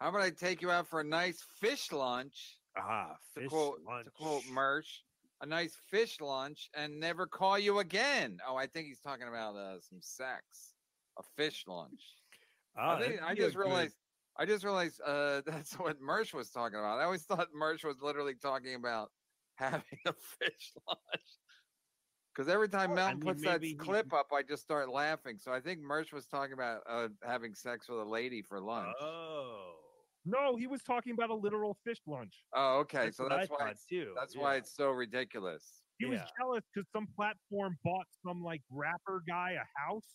How 0.00 0.08
about 0.08 0.22
I 0.22 0.30
take 0.30 0.60
you 0.60 0.70
out 0.70 0.88
for 0.88 1.00
a 1.00 1.04
nice 1.04 1.42
fish 1.60 1.92
lunch? 1.92 2.58
Ah, 2.76 3.16
To 3.38 3.46
quote, 3.48 3.80
lunch. 3.86 4.06
to 4.06 4.10
quote 4.10 4.46
Merch, 4.50 5.04
a 5.40 5.46
nice 5.46 5.76
fish 5.90 6.20
lunch 6.20 6.68
and 6.74 6.98
never 6.98 7.26
call 7.26 7.58
you 7.58 7.78
again. 7.78 8.38
Oh, 8.46 8.56
I 8.56 8.66
think 8.66 8.88
he's 8.88 9.00
talking 9.00 9.28
about 9.28 9.54
uh, 9.56 9.80
some 9.80 10.00
sex, 10.00 10.74
a 11.18 11.22
fish 11.36 11.64
lunch. 11.66 12.02
Ah, 12.76 12.96
I, 12.96 13.02
think, 13.02 13.22
I 13.22 13.34
be 13.34 13.40
a 13.40 13.44
just 13.44 13.56
good- 13.56 13.66
realized. 13.66 13.94
I 14.38 14.46
just 14.46 14.64
realized 14.64 15.00
uh, 15.04 15.42
that's 15.46 15.74
what 15.74 16.00
Merch 16.00 16.32
was 16.32 16.50
talking 16.50 16.78
about. 16.78 16.98
I 16.98 17.04
always 17.04 17.24
thought 17.24 17.48
Merch 17.54 17.84
was 17.84 17.96
literally 18.00 18.34
talking 18.34 18.74
about 18.74 19.10
having 19.56 19.82
a 20.06 20.12
fish 20.12 20.72
lunch. 20.88 21.22
Because 22.34 22.48
every 22.50 22.70
time 22.70 22.96
I 22.96 23.12
mean, 23.12 23.20
puts 23.20 23.42
that 23.42 23.62
he- 23.62 23.74
clip 23.74 24.14
up, 24.14 24.28
I 24.32 24.42
just 24.42 24.62
start 24.62 24.88
laughing. 24.88 25.36
So 25.38 25.52
I 25.52 25.60
think 25.60 25.80
Merch 25.80 26.12
was 26.12 26.26
talking 26.26 26.54
about 26.54 26.80
uh, 26.88 27.08
having 27.22 27.54
sex 27.54 27.88
with 27.90 27.98
a 27.98 28.04
lady 28.04 28.40
for 28.40 28.58
lunch. 28.58 28.96
Oh. 29.02 29.74
No, 30.24 30.56
he 30.56 30.66
was 30.66 30.82
talking 30.82 31.12
about 31.12 31.30
a 31.30 31.34
literal 31.34 31.76
fish 31.84 31.98
lunch. 32.06 32.32
Oh, 32.54 32.78
okay. 32.80 33.06
That's 33.06 33.16
so 33.16 33.24
what 33.24 33.32
I 33.32 33.38
that's 33.38 33.50
why 33.50 33.68
it's, 33.70 33.84
too, 33.84 34.12
that's 34.16 34.36
why 34.36 34.54
it's 34.54 34.74
so 34.74 34.90
ridiculous. 34.90 35.82
He 35.98 36.06
was 36.06 36.20
jealous 36.38 36.62
because 36.72 36.88
some 36.92 37.06
platform 37.16 37.76
bought 37.84 38.06
some 38.24 38.42
like 38.42 38.62
rapper 38.70 39.22
guy 39.28 39.52
a 39.52 39.66
house, 39.80 40.06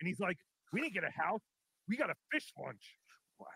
and 0.00 0.08
he's 0.08 0.18
like, 0.18 0.36
"We 0.72 0.80
didn't 0.80 0.94
get 0.94 1.04
a 1.04 1.12
house, 1.22 1.42
we 1.90 1.96
got 1.96 2.08
a 2.08 2.14
fish 2.32 2.52
lunch." 2.58 2.96
Wow. 3.38 3.46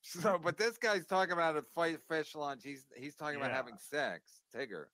So, 0.00 0.38
but 0.42 0.56
this 0.56 0.78
guy's 0.78 1.04
talking 1.06 1.32
about 1.32 1.56
a 1.56 1.62
fight 1.74 1.98
fish 2.08 2.34
lunch. 2.34 2.62
He's 2.64 2.84
he's 2.96 3.14
talking 3.16 3.36
about 3.36 3.50
having 3.50 3.74
sex. 3.78 4.40
Tigger. 4.54 4.84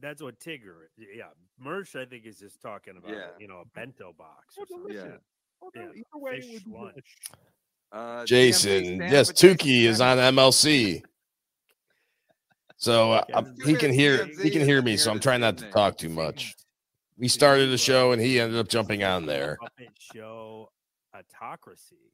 That's 0.00 0.22
what 0.22 0.38
Tigger. 0.40 0.86
Yeah, 0.98 1.26
Mersh, 1.64 1.94
I 2.00 2.04
think 2.06 2.26
is 2.26 2.38
just 2.38 2.60
talking 2.62 2.94
about 2.96 3.10
Yeah. 3.12 3.28
you 3.38 3.48
know 3.48 3.58
a 3.60 3.64
bento 3.74 4.12
box 4.16 4.56
or 4.58 4.66
Oh, 4.72 4.76
delicious. 4.78 5.04
Yeah. 5.04 5.16
Oh, 5.62 5.70
Yeah, 5.74 5.82
no, 5.82 5.90
either 5.90 6.04
way, 6.14 6.36
it 6.38 6.44
fish 6.44 6.62
would 6.66 6.80
lunch. 6.80 7.14
Uh, 7.92 8.24
Jason, 8.24 8.96
yes, 8.96 9.28
for 9.28 9.34
Tookie 9.34 9.82
is 9.84 10.00
on 10.00 10.18
MLC. 10.18 11.02
So 12.76 13.12
uh, 13.12 13.24
I'm- 13.32 13.54
he 13.64 13.74
can 13.74 13.92
hear 13.92 14.26
he 14.42 14.50
can 14.50 14.62
hear 14.62 14.82
me, 14.82 14.96
so 14.96 15.10
I'm 15.12 15.20
trying 15.20 15.40
not 15.40 15.58
to 15.58 15.70
talk 15.70 15.96
too 15.98 16.08
much. 16.08 16.54
We 17.16 17.28
started 17.28 17.66
the 17.70 17.78
show 17.78 18.10
and 18.12 18.20
he 18.20 18.40
ended 18.40 18.58
up 18.58 18.66
jumping 18.68 19.04
on 19.04 19.26
there. 19.26 19.58
Puppet 19.60 19.90
show 19.98 20.72
autocracy. 21.14 22.12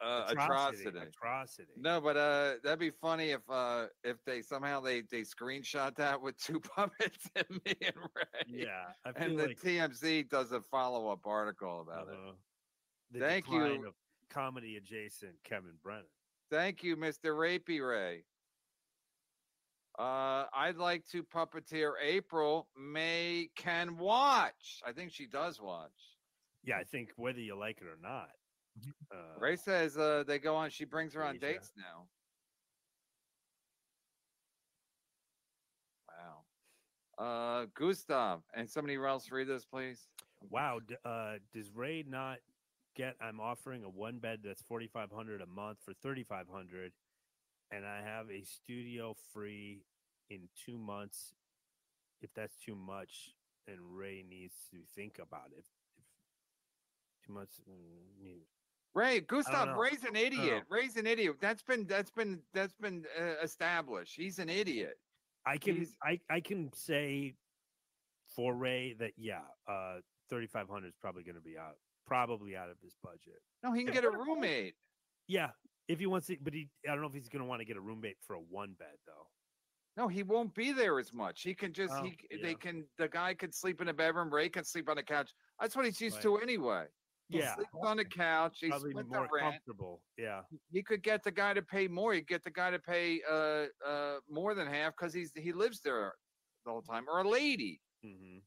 uh, 0.00 0.26
Atrocity. 0.28 0.86
atrocity. 0.88 0.98
Atrocity. 1.08 1.72
No, 1.76 2.00
but 2.00 2.16
uh, 2.16 2.54
that'd 2.64 2.78
be 2.78 2.90
funny 2.90 3.30
if 3.30 3.42
uh, 3.48 3.86
if 4.02 4.16
they 4.24 4.42
somehow 4.42 4.80
they 4.80 5.02
they 5.02 5.20
screenshot 5.20 5.94
that 5.96 6.20
with 6.20 6.36
two 6.38 6.58
puppets 6.76 7.28
and 7.36 7.46
me 7.64 7.74
and 7.82 7.94
Ray. 7.96 8.42
Yeah, 8.66 9.12
and 9.16 9.38
the 9.38 9.46
like 9.48 9.60
TMZ 9.60 10.28
does 10.28 10.52
a 10.52 10.60
follow 10.60 11.08
up 11.10 11.26
article 11.26 11.80
about 11.82 12.08
it. 12.08 12.14
uh, 12.14 12.32
the 13.12 13.20
Thank 13.20 13.48
you. 13.50 13.86
of 13.86 13.94
comedy 14.30 14.76
adjacent 14.76 15.34
Kevin 15.44 15.74
Brennan. 15.82 16.04
Thank 16.50 16.82
you, 16.82 16.96
Mr. 16.96 17.36
Rapey 17.36 17.80
Ray. 17.86 18.24
Uh, 19.98 20.46
I'd 20.54 20.76
like 20.78 21.04
to 21.12 21.22
puppeteer 21.22 21.92
April. 22.02 22.66
May 22.76 23.50
can 23.56 23.98
watch. 23.98 24.80
I 24.86 24.92
think 24.92 25.12
she 25.12 25.26
does 25.26 25.60
watch. 25.60 25.90
Yeah, 26.64 26.78
I 26.78 26.84
think 26.84 27.10
whether 27.16 27.40
you 27.40 27.56
like 27.56 27.78
it 27.80 27.86
or 27.86 27.98
not. 28.00 28.30
Uh, 29.10 29.38
Ray 29.38 29.56
says 29.56 29.98
uh, 29.98 30.24
they 30.26 30.38
go 30.38 30.54
on. 30.56 30.70
She 30.70 30.84
brings 30.84 31.12
her 31.14 31.22
on 31.22 31.36
Asia. 31.36 31.40
dates 31.40 31.72
now. 31.76 32.06
Wow. 37.18 37.62
Uh, 37.62 37.66
Gustav 37.74 38.40
and 38.54 38.68
somebody 38.68 38.96
else 38.96 39.30
read 39.30 39.48
this, 39.48 39.64
please. 39.64 40.08
Wow. 40.50 40.80
d- 40.86 40.96
Uh, 41.04 41.34
does 41.52 41.70
Ray 41.74 42.04
not 42.08 42.38
get? 42.96 43.16
I'm 43.20 43.40
offering 43.40 43.84
a 43.84 43.88
one 43.88 44.18
bed 44.18 44.40
that's 44.44 44.62
forty 44.62 44.86
five 44.86 45.10
hundred 45.10 45.40
a 45.40 45.46
month 45.46 45.78
for 45.84 45.92
thirty 45.94 46.22
five 46.24 46.46
hundred, 46.48 46.92
and 47.70 47.84
I 47.84 48.02
have 48.02 48.30
a 48.30 48.42
studio 48.42 49.14
free 49.32 49.82
in 50.30 50.48
two 50.64 50.78
months. 50.78 51.34
If 52.22 52.32
that's 52.34 52.56
too 52.56 52.76
much, 52.76 53.34
and 53.66 53.78
Ray 53.96 54.24
needs 54.28 54.54
to 54.70 54.78
think 54.94 55.18
about 55.18 55.50
it. 55.56 55.64
Two 57.26 57.32
months, 57.32 57.60
mm, 57.68 58.22
need- 58.22 58.46
Ray, 58.94 59.20
Gustav. 59.20 59.76
Ray's 59.78 60.04
an 60.04 60.16
idiot. 60.16 60.64
Ray's 60.68 60.96
an 60.96 61.06
idiot. 61.06 61.36
That's 61.40 61.62
been 61.62 61.86
that's 61.86 62.10
been 62.10 62.40
that's 62.52 62.74
been 62.74 63.04
uh, 63.18 63.42
established. 63.42 64.14
He's 64.16 64.38
an 64.38 64.50
idiot. 64.50 64.98
I 65.46 65.56
can 65.56 65.76
He's- 65.76 65.94
I 66.02 66.20
I 66.28 66.40
can 66.40 66.70
say 66.74 67.34
for 68.36 68.54
Ray 68.54 68.94
that 68.98 69.12
yeah, 69.16 69.40
uh, 69.66 70.00
thirty 70.28 70.46
five 70.46 70.68
hundred 70.68 70.88
is 70.88 70.96
probably 71.00 71.22
going 71.22 71.36
to 71.36 71.40
be 71.40 71.56
out, 71.56 71.76
probably 72.06 72.54
out 72.54 72.68
of 72.68 72.76
his 72.82 72.94
budget. 73.02 73.40
No, 73.62 73.72
he 73.72 73.84
can 73.84 73.94
get 73.94 74.04
a 74.04 74.10
roommate. 74.10 74.74
Yeah, 75.26 75.50
if 75.88 75.98
he 75.98 76.06
wants 76.06 76.26
to, 76.26 76.36
but 76.42 76.52
he 76.52 76.68
I 76.86 76.92
don't 76.92 77.00
know 77.00 77.06
if 77.08 77.14
he's 77.14 77.28
going 77.30 77.42
to 77.42 77.48
want 77.48 77.60
to 77.60 77.64
get 77.64 77.76
a 77.78 77.80
roommate 77.80 78.18
for 78.26 78.34
a 78.34 78.40
one 78.40 78.74
bed 78.78 78.98
though. 79.06 79.26
No, 79.96 80.08
he 80.08 80.22
won't 80.22 80.54
be 80.54 80.72
there 80.72 80.98
as 80.98 81.12
much. 81.14 81.42
He 81.42 81.54
can 81.54 81.72
just 81.72 81.94
Oh, 81.96 82.02
he 82.02 82.16
yeah. 82.30 82.38
they 82.42 82.54
can 82.54 82.84
the 82.98 83.08
guy 83.08 83.32
could 83.34 83.54
sleep 83.54 83.80
in 83.80 83.88
a 83.88 83.94
bedroom. 83.94 84.32
Ray 84.32 84.50
can 84.50 84.64
sleep 84.64 84.88
on 84.90 84.96
the 84.96 85.02
couch. 85.02 85.32
That's 85.60 85.74
what 85.76 85.86
he's 85.86 86.00
used 86.00 86.16
Right. 86.16 86.22
to 86.24 86.36
anyway. 86.38 86.86
He 87.28 87.38
Yeah, 87.38 87.54
sleeps 87.54 87.70
on 87.82 87.96
the 87.96 88.04
couch. 88.04 88.58
He 88.60 88.68
probably 88.68 88.92
the 88.92 89.04
more 89.04 89.28
comfortable. 89.38 90.02
Yeah, 90.18 90.42
He 90.70 90.82
could 90.82 91.02
get 91.02 91.22
the 91.22 91.30
guy 91.30 91.54
to 91.54 91.62
pay 91.62 91.88
more. 91.88 92.12
He'd 92.12 92.26
get 92.26 92.42
the 92.44 92.50
guy 92.50 92.70
to 92.70 92.78
pay 92.78 93.22
uh 93.28 93.66
uh 93.86 94.20
more 94.28 94.54
than 94.54 94.66
half 94.66 94.94
because 94.96 95.14
he's 95.14 95.32
he 95.34 95.52
lives 95.52 95.80
there 95.80 96.14
the 96.64 96.70
whole 96.70 96.82
time, 96.82 97.08
or 97.08 97.20
a 97.20 97.28
lady. 97.28 97.80
hmm 98.02 98.38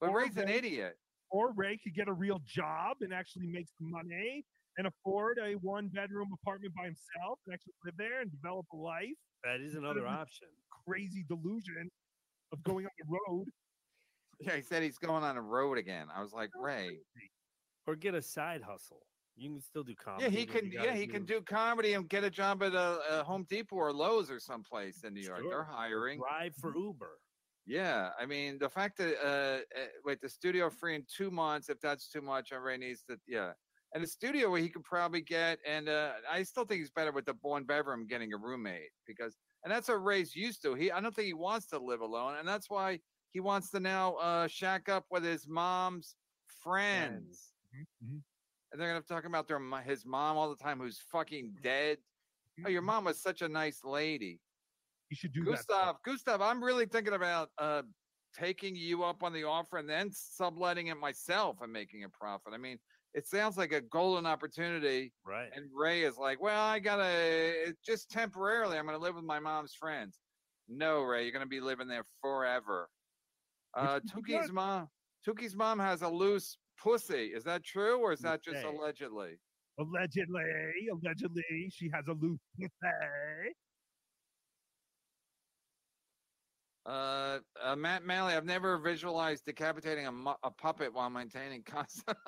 But 0.00 0.10
Or 0.10 0.18
Ray's 0.18 0.36
an 0.36 0.48
idiot. 0.48 0.98
Or 1.30 1.52
Ray 1.52 1.78
could 1.78 1.94
get 1.94 2.08
a 2.08 2.12
real 2.12 2.40
job 2.44 2.98
and 3.00 3.12
actually 3.12 3.46
make 3.46 3.66
some 3.78 3.90
money 3.90 4.44
and 4.76 4.86
afford 4.86 5.38
a 5.38 5.54
one 5.54 5.88
bedroom 5.88 6.28
apartment 6.32 6.74
by 6.74 6.84
himself 6.84 7.38
and 7.46 7.54
actually 7.54 7.72
live 7.84 7.96
there 7.96 8.20
and 8.20 8.30
develop 8.30 8.66
a 8.72 8.76
life. 8.76 9.16
that 9.42 9.60
is 9.60 9.74
another 9.74 10.06
option. 10.06 10.48
Crazy 10.86 11.24
delusion 11.28 11.90
of 12.52 12.62
going 12.62 12.84
on 12.84 12.90
the 12.98 13.18
road. 13.28 13.46
Yeah, 14.40 14.56
he 14.56 14.62
said 14.62 14.82
he's 14.82 14.98
going 14.98 15.22
on 15.24 15.36
a 15.36 15.42
road 15.42 15.78
again. 15.78 16.08
I 16.14 16.20
was 16.20 16.32
like, 16.32 16.50
Ray, 16.56 16.98
or 17.86 17.96
get 17.96 18.14
a 18.14 18.22
side 18.22 18.62
hustle. 18.62 19.06
You 19.36 19.50
can 19.50 19.60
still 19.60 19.82
do 19.82 19.94
comedy. 19.96 20.24
Yeah, 20.24 20.30
he 20.30 20.46
can. 20.46 20.70
Yeah, 20.70 20.94
he 20.94 21.06
can 21.06 21.24
do 21.24 21.40
comedy 21.40 21.94
and 21.94 22.08
get 22.08 22.22
a 22.22 22.30
job 22.30 22.62
at 22.62 22.72
a, 22.72 22.98
a 23.10 23.24
Home 23.24 23.46
Depot 23.48 23.76
or 23.76 23.92
Lowe's 23.92 24.30
or 24.30 24.38
someplace 24.38 25.02
in 25.02 25.12
New 25.14 25.22
York. 25.22 25.40
Sure. 25.40 25.50
They're 25.50 25.64
hiring. 25.64 26.18
drive 26.18 26.54
for 26.54 26.76
Uber. 26.76 27.18
Yeah, 27.66 28.10
I 28.20 28.26
mean 28.26 28.58
the 28.58 28.68
fact 28.68 28.98
that 28.98 29.16
uh, 29.24 29.80
uh 29.80 29.86
wait 30.04 30.20
the 30.20 30.28
studio 30.28 30.70
free 30.70 30.94
in 30.94 31.04
two 31.08 31.30
months, 31.30 31.68
if 31.68 31.80
that's 31.80 32.08
too 32.08 32.20
much, 32.20 32.52
everybody 32.52 32.86
needs 32.86 33.02
to 33.08 33.18
yeah. 33.26 33.52
And 33.94 34.02
a 34.02 34.08
studio 34.08 34.50
where 34.50 34.60
he 34.60 34.68
could 34.68 34.82
probably 34.82 35.20
get, 35.20 35.60
and 35.64 35.88
uh, 35.88 36.14
I 36.28 36.42
still 36.42 36.64
think 36.64 36.80
he's 36.80 36.90
better 36.90 37.12
with 37.12 37.26
the 37.26 37.34
Born 37.34 37.64
Beverum 37.64 38.08
getting 38.08 38.32
a 38.32 38.36
roommate 38.36 38.90
because, 39.06 39.36
and 39.62 39.72
that's 39.72 39.88
what 39.88 40.02
Ray's 40.02 40.34
used 40.34 40.62
to. 40.62 40.74
He, 40.74 40.90
I 40.90 41.00
don't 41.00 41.14
think 41.14 41.26
he 41.26 41.32
wants 41.32 41.68
to 41.68 41.78
live 41.78 42.00
alone, 42.00 42.34
and 42.40 42.46
that's 42.46 42.68
why 42.68 42.98
he 43.30 43.38
wants 43.38 43.70
to 43.70 43.78
now 43.78 44.14
uh, 44.14 44.48
shack 44.48 44.88
up 44.88 45.04
with 45.12 45.22
his 45.22 45.46
mom's 45.46 46.16
friends. 46.60 47.53
Mm-hmm. 48.04 48.18
And 48.72 48.80
they're 48.80 48.88
gonna 48.88 49.02
talk 49.02 49.24
about 49.24 49.48
their 49.48 49.60
his 49.84 50.04
mom 50.04 50.36
all 50.36 50.50
the 50.50 50.62
time, 50.62 50.80
who's 50.80 51.00
fucking 51.10 51.54
dead. 51.62 51.98
Oh, 52.64 52.68
your 52.68 52.82
mom 52.82 53.04
was 53.04 53.20
such 53.20 53.42
a 53.42 53.48
nice 53.48 53.80
lady. 53.84 54.40
You 55.10 55.16
should 55.16 55.32
do 55.32 55.44
that. 55.44 55.50
Gustav, 55.52 55.96
Gustav, 56.04 56.40
I'm 56.40 56.62
really 56.62 56.86
thinking 56.86 57.14
about 57.14 57.50
uh 57.58 57.82
taking 58.36 58.74
you 58.74 59.04
up 59.04 59.22
on 59.22 59.32
the 59.32 59.44
offer 59.44 59.78
and 59.78 59.88
then 59.88 60.10
subletting 60.12 60.88
it 60.88 60.98
myself 60.98 61.58
and 61.62 61.72
making 61.72 62.04
a 62.04 62.08
profit. 62.08 62.52
I 62.52 62.58
mean, 62.58 62.78
it 63.14 63.28
sounds 63.28 63.56
like 63.56 63.72
a 63.72 63.80
golden 63.80 64.26
opportunity. 64.26 65.12
Right. 65.24 65.48
And 65.54 65.66
Ray 65.72 66.02
is 66.02 66.16
like, 66.18 66.42
well, 66.42 66.64
I 66.64 66.80
gotta 66.80 67.74
just 67.86 68.10
temporarily. 68.10 68.76
I'm 68.76 68.86
gonna 68.86 68.98
live 68.98 69.14
with 69.14 69.24
my 69.24 69.38
mom's 69.38 69.74
friends. 69.74 70.18
No, 70.68 71.02
Ray, 71.02 71.22
you're 71.22 71.32
gonna 71.32 71.46
be 71.46 71.60
living 71.60 71.86
there 71.86 72.04
forever. 72.20 72.88
Uh, 73.76 74.00
Tookie's 74.00 74.50
mom, 74.52 74.88
Tookie's 75.26 75.54
mom 75.54 75.78
has 75.78 76.02
a 76.02 76.08
loose 76.08 76.58
pussy. 76.82 77.32
Is 77.34 77.44
that 77.44 77.64
true, 77.64 77.98
or 77.98 78.12
is 78.12 78.20
that 78.20 78.42
just 78.42 78.64
allegedly? 78.64 79.38
Allegedly, 79.78 80.42
allegedly, 80.92 81.70
she 81.70 81.90
has 81.92 82.04
a 82.08 82.12
loose 82.12 82.38
pussy. 82.60 83.52
Uh, 86.86 87.38
uh, 87.62 87.74
Matt 87.76 88.04
Malley, 88.04 88.34
I've 88.34 88.44
never 88.44 88.76
visualized 88.78 89.46
decapitating 89.46 90.06
a, 90.06 90.12
mu- 90.12 90.34
a 90.42 90.50
puppet 90.50 90.92
while 90.92 91.08
maintaining 91.08 91.62
constant. 91.62 92.16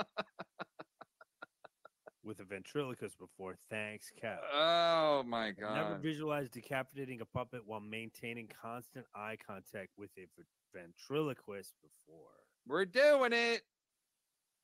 with 2.25 2.41
a 2.41 2.45
ventriloquist 2.45 3.19
before. 3.19 3.57
Thanks, 3.71 4.11
Kev. 4.21 4.39
oh 4.53 5.23
my 5.27 5.53
god, 5.53 5.79
I've 5.79 5.89
Never 5.91 5.99
visualized 6.01 6.53
decapitating 6.53 7.21
a 7.21 7.25
puppet 7.25 7.61
while 7.65 7.81
maintaining 7.81 8.49
constant 8.61 9.07
eye 9.15 9.37
contact 9.47 9.91
with 9.97 10.11
a 10.19 10.27
v- 10.37 10.45
ventriloquist 10.75 11.75
before. 11.81 12.33
We're 12.67 12.85
doing 12.85 13.33
it. 13.33 13.63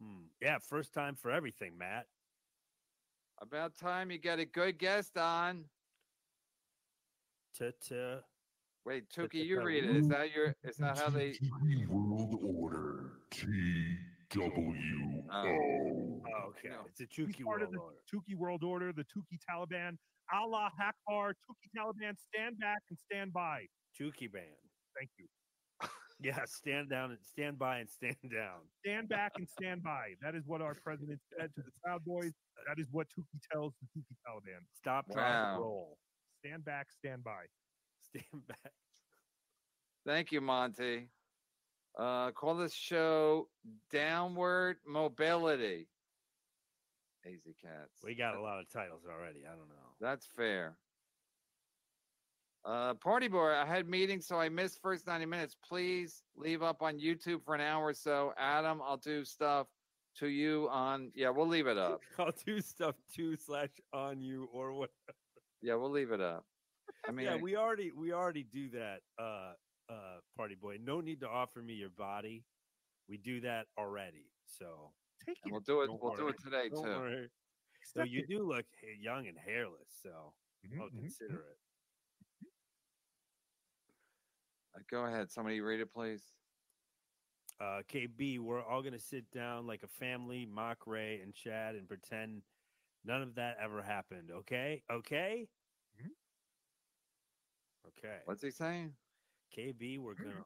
Hmm. 0.03 0.25
Yeah, 0.41 0.59
first 0.59 0.93
time 0.93 1.15
for 1.15 1.31
everything, 1.31 1.79
Matt. 1.79 2.07
About 3.41 3.77
time 3.77 4.11
you 4.11 4.19
get 4.19 4.39
a 4.39 4.45
good 4.45 4.79
guest 4.79 5.17
on. 5.17 5.65
Ta-ta. 7.57 8.21
Wait, 8.85 9.09
Tookie, 9.11 9.45
you 9.45 9.63
read 9.63 9.85
it. 9.85 9.97
Is 9.97 10.09
that 10.09 10.35
your? 10.35 10.57
Is 10.65 10.77
that 10.79 10.99
how 10.99 11.09
they? 11.09 11.31
Tiki 11.31 11.87
World 11.89 12.41
Order. 12.43 13.13
T 13.31 13.47
W 14.31 15.23
O. 15.33 15.37
Oh, 15.37 16.49
okay. 16.49 16.75
It's 16.89 17.01
a 17.01 17.05
He's 17.09 17.29
Chuki 17.29 17.45
part 17.45 17.61
world 17.61 17.63
of 17.63 17.73
the 17.73 17.79
order. 17.79 17.97
Tookie 18.13 18.37
World 18.37 18.65
Order, 18.65 18.93
the 18.93 19.05
Tookie 19.05 19.39
Taliban. 19.49 19.97
Allah 20.33 20.71
Akbar, 20.81 21.33
Tookie 21.33 21.71
Taliban, 21.77 22.15
stand 22.33 22.59
back 22.59 22.83
and 22.91 22.99
stand 22.99 23.33
by. 23.33 23.67
Chuki 23.99 24.33
band. 24.33 24.47
Thank 24.99 25.11
you. 25.19 25.27
Yeah, 26.23 26.44
stand 26.47 26.89
down 26.89 27.10
and 27.10 27.18
stand 27.25 27.59
by 27.59 27.78
and 27.78 27.89
stand 27.91 28.17
down. 28.33 28.60
Stand 28.84 29.09
back 29.09 29.33
and 29.36 29.49
stand 29.49 29.83
by. 29.83 30.15
That 30.23 30.34
is 30.34 30.44
what 30.47 30.60
our 30.62 30.75
president 30.75 31.20
said 31.36 31.51
to 31.57 31.62
the 31.62 31.70
Proud 31.84 32.05
Boys. 32.05 32.33
That 32.67 32.78
is 32.81 32.86
what 32.92 33.09
Tookie 33.09 33.41
tells 33.52 33.75
the 33.81 34.01
Tookie 34.01 34.17
Taliban. 34.26 34.60
Stop, 34.76 35.07
drop, 35.12 35.17
Wow. 35.57 35.60
roll. 35.60 35.99
Stand 36.44 36.65
back, 36.65 36.89
stand 36.92 37.25
by. 37.25 37.44
Stand 38.02 38.47
back. 38.47 38.73
Thank 40.07 40.33
you, 40.33 40.41
Monty. 40.41 41.09
Uh, 41.99 42.31
call 42.33 42.57
this 42.57 42.73
show 42.75 43.49
"Downward 43.91 44.78
Mobility." 44.86 45.89
Easy 47.26 47.55
cats. 47.62 48.01
We 48.02 48.15
got 48.15 48.34
a 48.34 48.41
lot 48.41 48.59
of 48.60 48.68
titles 48.73 49.02
already. 49.09 49.41
I 49.47 49.51
don't 49.51 49.68
know. 49.68 49.94
That's 50.01 50.26
fair. 50.26 50.76
Uh, 52.65 52.95
party 52.95 53.27
boy, 53.27 53.51
I 53.53 53.65
had 53.65 53.89
meetings, 53.89 54.27
so 54.27 54.39
I 54.39 54.49
missed 54.49 54.81
first 54.81 55.07
90 55.07 55.27
minutes. 55.27 55.57
Please 55.65 56.23
leave 56.37 56.63
up 56.63 56.81
on 56.81 56.99
YouTube 56.99 57.45
for 57.45 57.55
an 57.55 57.61
hour 57.61 57.87
or 57.87 57.95
so. 57.95 58.33
Adam, 58.37 58.81
I'll 58.81 58.97
do 58.97 59.25
stuff 59.25 59.67
to 60.17 60.29
you 60.29 60.69
on. 60.71 61.11
Yeah, 61.15 61.31
we'll 61.31 61.49
leave 61.49 61.67
it 61.67 61.77
up. 61.77 62.01
I'll 62.19 62.33
do 62.47 62.61
stuff 62.61 62.95
to 63.17 63.37
slash 63.37 63.71
on 63.93 64.21
you 64.23 64.45
or 64.53 64.73
what. 64.73 64.91
Yeah, 65.61 65.75
we'll 65.75 65.91
leave 65.91 66.13
it 66.13 66.21
up. 66.21 66.45
I 67.09 67.11
mean, 67.13 67.27
yeah, 67.27 67.37
we 67.37 67.57
already 67.57 67.91
we 67.91 68.13
already 68.13 68.45
do 68.45 68.71
that. 68.71 69.01
Uh, 69.19 69.55
uh, 69.89 70.21
party 70.37 70.55
boy. 70.55 70.79
No 70.81 71.01
need 71.01 71.21
to 71.21 71.29
offer 71.29 71.61
me 71.61 71.75
your 71.75 71.91
body. 71.91 72.45
We 73.09 73.17
do 73.17 73.41
that 73.41 73.67
already. 73.77 74.31
So 74.47 74.93
take 75.27 75.39
and 75.43 75.53
we'll 75.53 75.61
do 75.61 75.83
it. 75.83 75.89
Don't 75.89 76.03
We'll 76.03 76.17
do 76.17 76.29
it 76.29 76.37
today 76.41 76.69
Don't 76.69 76.85
too. 76.85 76.91
worry. 76.91 77.29
So 77.85 78.05
you 78.05 78.25
do 78.25 78.47
look 78.47 78.67
young 79.01 79.27
and 79.27 79.37
hairless. 79.37 79.91
So 80.01 80.33
Mhm, 80.65 80.81
I'll 80.81 80.89
mhm, 80.91 81.01
consider 81.01 81.41
it. 81.41 81.59
Uh, 82.41 82.47
Uh, 84.75 84.81
go 84.91 85.05
ahead. 85.05 85.31
Somebody 85.31 85.60
read 85.60 85.81
it, 85.81 85.92
please. 85.92 86.23
uh, 87.60 87.83
KB, 87.92 88.39
we're 88.41 88.62
all 88.62 88.83
gonna 88.83 88.99
sit 88.99 89.31
down 89.31 89.67
like 89.67 89.83
a 89.83 89.89
family, 89.89 90.47
mock 90.47 90.86
Ray 90.86 91.20
and 91.23 91.34
Chad, 91.34 91.75
and 91.76 91.86
pretend 91.86 92.42
none 93.05 93.23
of 93.23 93.34
that 93.36 93.57
ever 93.62 93.83
happened. 93.83 94.31
Okay, 94.33 94.83
okay, 94.91 95.49
mm-hmm. 96.01 96.09
okay. 97.89 98.17
What's 98.25 98.42
he 98.42 98.51
saying? 98.51 98.92
KB, 99.57 99.99
we're 99.99 100.15
gonna 100.15 100.42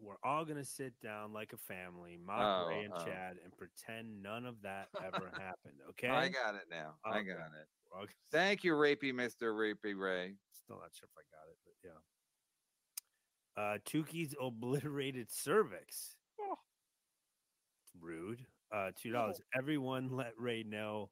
we're, 0.00 0.08
we're 0.10 0.16
all 0.28 0.44
gonna 0.44 0.64
sit 0.64 0.92
down 1.00 1.32
like 1.32 1.52
a 1.52 1.56
family, 1.58 2.18
mock 2.24 2.64
Oh, 2.64 2.68
Ray 2.68 2.84
and 2.84 2.94
oh. 2.96 3.04
Chad, 3.04 3.36
and 3.44 3.52
pretend 3.56 4.22
none 4.22 4.44
of 4.46 4.60
that 4.62 4.88
ever 5.04 5.30
happened. 5.38 5.74
Okay, 5.90 6.08
I 6.08 6.28
got 6.28 6.54
it 6.54 6.64
now. 6.70 6.94
I 7.04 7.18
got 7.22 7.52
it. 7.54 7.68
We're 7.92 7.98
all 7.98 8.04
gonna- 8.06 8.12
Thank 8.32 8.64
you, 8.64 8.72
rapey 8.72 9.14
Mister 9.14 9.52
Rapey 9.52 9.94
Ray. 9.96 10.34
Still 10.52 10.78
not 10.80 10.90
sure 10.94 11.06
if 11.06 11.16
I 11.16 11.22
got 11.30 11.46
it, 11.50 11.58
but 11.64 11.74
yeah. 11.84 12.00
Uh, 13.58 13.78
Tookie's 13.84 14.34
obliterated 14.40 15.26
cervix. 15.32 16.14
Oh. 16.40 16.54
Rude. 18.00 18.44
Uh, 18.72 18.90
two 19.00 19.10
dollars. 19.10 19.40
Everyone 19.56 20.10
let 20.14 20.32
Ray 20.38 20.62
know 20.62 21.10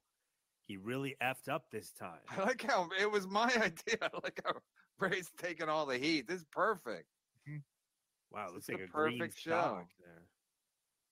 he 0.66 0.76
really 0.76 1.16
effed 1.22 1.48
up 1.48 1.64
this 1.72 1.90
time. 1.92 2.20
I 2.28 2.42
like 2.42 2.62
how 2.62 2.88
it 3.00 3.10
was 3.10 3.26
my 3.26 3.46
idea. 3.56 3.98
I 4.02 4.08
like 4.22 4.40
how 4.44 4.52
Ray's 5.00 5.30
taking 5.38 5.68
all 5.68 5.86
the 5.86 5.98
heat. 5.98 6.28
This 6.28 6.40
is 6.40 6.46
perfect. 6.52 7.06
Wow, 8.32 8.48
it 8.48 8.54
looks 8.54 8.68
is 8.68 8.74
like 8.74 8.84
a 8.84 8.92
perfect 8.92 9.38
show. 9.38 9.80
there. 10.00 10.22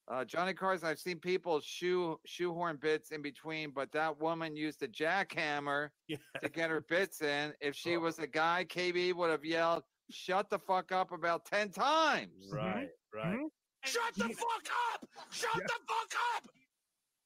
Uh, 0.07 0.25
Johnny 0.25 0.53
Carson, 0.53 0.87
I've 0.89 0.99
seen 0.99 1.19
people 1.19 1.61
shoe 1.61 2.21
shoehorn 2.27 2.77
bits 2.77 3.11
in 3.11 3.23
between, 3.23 3.71
but 3.71 3.91
that 3.93 4.21
woman 4.21 4.55
used 4.55 4.83
a 4.83 4.89
jackhammer 4.89 5.89
Yeah. 6.09 6.17
to 6.43 6.49
get 6.51 6.69
her 6.71 6.83
bits 6.83 7.23
in. 7.23 7.55
If 7.61 7.75
she 7.75 7.97
Oh. 7.97 8.01
was 8.01 8.19
a 8.19 8.27
guy, 8.27 8.67
KB 8.69 9.15
would 9.15 9.31
have 9.31 9.45
yelled, 9.45 9.85
"Shut 10.11 10.51
the 10.51 10.59
fuck 10.59 10.93
up!" 10.93 11.13
about 11.13 11.45
ten 11.47 11.71
times. 11.71 12.51
Right, 12.53 12.89
right. 13.13 13.39
Mhm. 13.39 13.49
Shut 13.85 14.15
the 14.15 14.29
fuck 14.29 14.69
up! 14.93 15.07
Shut 15.31 15.51
Yeah. 15.55 15.61
the 15.67 15.81
fuck 15.87 16.15
up! 16.37 16.49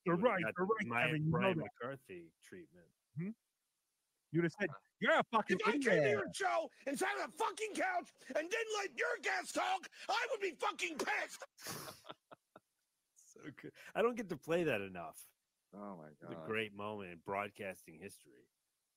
You're 0.05 0.17
right. 0.17 0.43
got 0.43 0.55
You're 0.59 0.67
right, 0.67 0.87
My 0.87 1.03
Kevin. 1.07 1.25
You 1.25 1.31
know 1.31 1.39
Brian 1.39 1.59
that. 1.59 1.65
McCarthy 1.81 2.33
treatment. 2.45 2.87
You'd 4.31 4.45
have 4.45 4.53
said, 4.61 4.69
"You're 5.01 5.13
a 5.19 5.25
fucking 5.33 5.57
If 5.61 5.69
I 5.69 5.73
came 5.73 5.81
to 5.83 6.11
your 6.11 6.25
show 6.35 6.71
and 6.87 6.99
sat 6.99 7.09
on 7.19 7.29
a 7.29 7.33
fucking 7.33 7.75
couch 7.75 8.11
and 8.37 8.51
didn't 8.51 8.75
let 8.79 8.99
your 8.99 9.17
guests 9.23 9.53
talk, 9.53 9.89
I 10.09 10.27
would 10.31 10.41
be 10.41 10.53
fucking 10.53 10.99
pissed. 10.99 11.45
So 13.15 13.41
good. 13.63 13.73
I 13.95 14.03
don't 14.03 14.17
get 14.17 14.29
to 14.31 14.37
play 14.37 14.65
that 14.65 14.81
enough. 14.81 15.17
Oh 15.73 15.97
my 15.97 16.09
god. 16.21 16.33
It's 16.33 16.33
a 16.33 16.47
great 16.47 16.75
moment 16.75 17.13
in 17.13 17.19
broadcasting 17.25 17.95
history. 18.01 18.49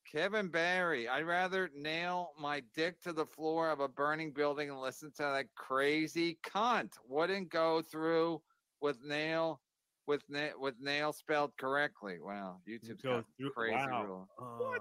Kevin 0.10 0.50
Barry, 0.50 1.08
I'd 1.08 1.26
rather 1.26 1.70
nail 1.76 2.32
my 2.40 2.62
dick 2.76 3.02
to 3.02 3.14
the 3.14 3.26
floor 3.26 3.70
of 3.70 3.80
a 3.80 3.88
burning 3.88 4.32
building 4.32 4.70
and 4.70 4.80
listen 4.82 5.12
to 5.18 5.24
that 5.24 5.46
crazy 5.56 6.38
cunt. 6.46 6.94
Wouldn't 7.08 7.50
go 7.50 7.82
through 7.82 8.42
with 8.82 8.98
nail 9.04 9.62
with 10.08 10.24
na- 10.28 10.58
with 10.60 10.76
nail 10.80 11.14
spelled 11.14 11.56
correctly. 11.58 12.18
Wow, 12.20 12.58
YouTube's 12.68 13.02
Go 13.02 13.16
got 13.18 13.26
through- 13.38 13.52
crazy 13.52 13.76
wow. 13.76 14.06
rule. 14.06 14.30
Uh, 14.42 14.80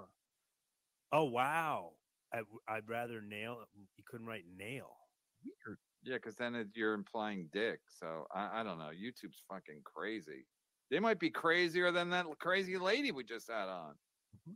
oh 1.13 1.25
wow! 1.25 1.93
I, 2.35 2.41
would 2.75 2.89
rather 2.89 3.21
nail. 3.21 3.59
You 3.97 4.05
couldn't 4.09 4.27
write 4.27 4.45
nail. 4.57 4.97
Weird. 5.45 5.79
Yeah, 6.03 6.17
because 6.17 6.35
then 6.37 6.55
it, 6.55 6.69
you're 6.75 6.95
implying 6.95 7.49
dick. 7.53 7.81
So 7.89 8.25
I, 8.35 8.61
I 8.61 8.63
don't 8.63 8.79
know. 8.79 8.91
YouTube's 8.91 9.43
fucking 9.49 9.83
crazy. 9.85 10.47
They 10.91 10.99
might 10.99 11.21
be 11.21 11.31
crazier 11.31 11.93
than 11.93 12.11
that 12.11 12.27
crazy 12.41 12.79
lady 12.79 13.13
we 13.13 13.23
just 13.23 13.49
had 13.51 13.69
on. 13.69 13.95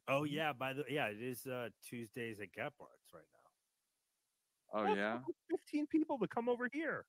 Oh 0.09 0.25
yeah. 0.25 0.53
By 0.53 0.73
the 0.73 0.85
yeah, 0.89 1.07
it 1.07 1.21
is 1.21 1.47
uh, 1.47 1.69
Tuesdays 1.89 2.41
at 2.41 2.49
Gephart's 2.53 3.13
right 3.13 3.23
now. 3.33 4.81
Oh 4.81 4.85
Well, 4.85 4.97
yeah. 4.97 5.19
Fifteen 5.51 5.87
people 5.87 6.19
to 6.19 6.27
come 6.27 6.49
over 6.49 6.69
here. 6.73 7.07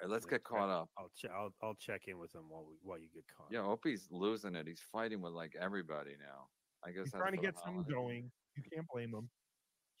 right, 0.00 0.10
let's 0.10 0.26
get 0.26 0.44
caught 0.44 0.70
up. 0.70 0.88
I'll 0.98 1.10
check. 1.16 1.30
I'll, 1.34 1.52
I'll 1.62 1.74
check 1.74 2.02
in 2.08 2.18
with 2.18 2.34
him 2.34 2.44
while 2.48 2.64
we, 2.68 2.74
while 2.82 2.98
you 2.98 3.08
get 3.14 3.24
caught. 3.36 3.48
Yeah, 3.50 3.60
Opie's 3.60 4.08
losing 4.10 4.54
it. 4.54 4.66
He's 4.66 4.82
fighting 4.92 5.20
with 5.20 5.32
like 5.32 5.52
everybody 5.60 6.12
now. 6.18 6.46
I 6.84 6.90
guess 6.90 7.04
He's 7.04 7.12
that's 7.12 7.22
trying 7.22 7.36
to 7.36 7.42
get 7.42 7.54
something 7.58 7.84
going. 7.90 8.30
You 8.56 8.62
can't 8.72 8.86
blame 8.92 9.12
him. 9.14 9.28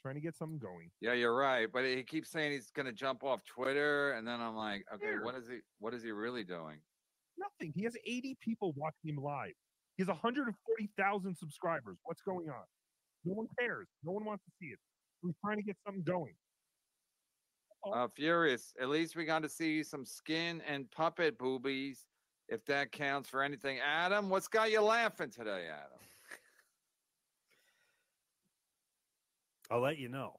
Trying 0.00 0.14
to 0.14 0.20
get 0.20 0.36
something 0.36 0.58
going. 0.58 0.90
Yeah, 1.00 1.14
you're 1.14 1.36
right. 1.36 1.68
But 1.72 1.84
he 1.84 2.02
keeps 2.02 2.30
saying 2.30 2.52
he's 2.52 2.70
gonna 2.70 2.92
jump 2.92 3.24
off 3.24 3.42
Twitter, 3.44 4.12
and 4.12 4.26
then 4.26 4.40
I'm 4.40 4.56
like, 4.56 4.84
okay, 4.94 5.14
what 5.22 5.34
is 5.34 5.48
he? 5.48 5.58
What 5.80 5.94
is 5.94 6.02
he 6.02 6.12
really 6.12 6.44
doing? 6.44 6.78
Nothing. 7.38 7.72
He 7.74 7.84
has 7.84 7.94
80 8.06 8.38
people 8.40 8.72
watching 8.76 9.10
him 9.10 9.16
live. 9.16 9.52
He 9.96 10.02
has 10.02 10.08
140,000 10.08 11.36
subscribers. 11.36 11.96
What's 12.04 12.22
going 12.22 12.48
on? 12.48 12.64
No 13.24 13.34
one 13.34 13.46
cares. 13.58 13.88
No 14.04 14.12
one 14.12 14.24
wants 14.24 14.44
to 14.44 14.50
see 14.60 14.66
it. 14.66 14.78
He's 15.22 15.34
trying 15.42 15.56
to 15.56 15.62
get 15.62 15.76
something 15.84 16.04
going. 16.04 16.34
Uh, 17.92 18.08
Furious. 18.14 18.74
At 18.80 18.88
least 18.88 19.16
we 19.16 19.24
got 19.24 19.42
to 19.42 19.48
see 19.48 19.82
some 19.82 20.04
skin 20.04 20.60
and 20.68 20.90
puppet 20.90 21.38
boobies, 21.38 22.06
if 22.48 22.64
that 22.66 22.92
counts 22.92 23.28
for 23.28 23.42
anything. 23.42 23.78
Adam, 23.78 24.28
what's 24.28 24.48
got 24.48 24.70
you 24.70 24.82
laughing 24.82 25.30
today, 25.30 25.66
Adam? 25.72 25.98
I'll 29.70 29.80
let 29.80 29.98
you 29.98 30.08
know. 30.08 30.34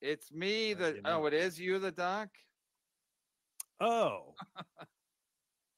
It's 0.00 0.32
me. 0.32 0.74
That 0.74 0.96
you 0.96 1.02
know. 1.02 1.22
oh, 1.22 1.26
it 1.26 1.34
is 1.34 1.58
you, 1.58 1.78
the 1.78 1.90
doc. 1.90 2.28
Oh, 3.80 4.34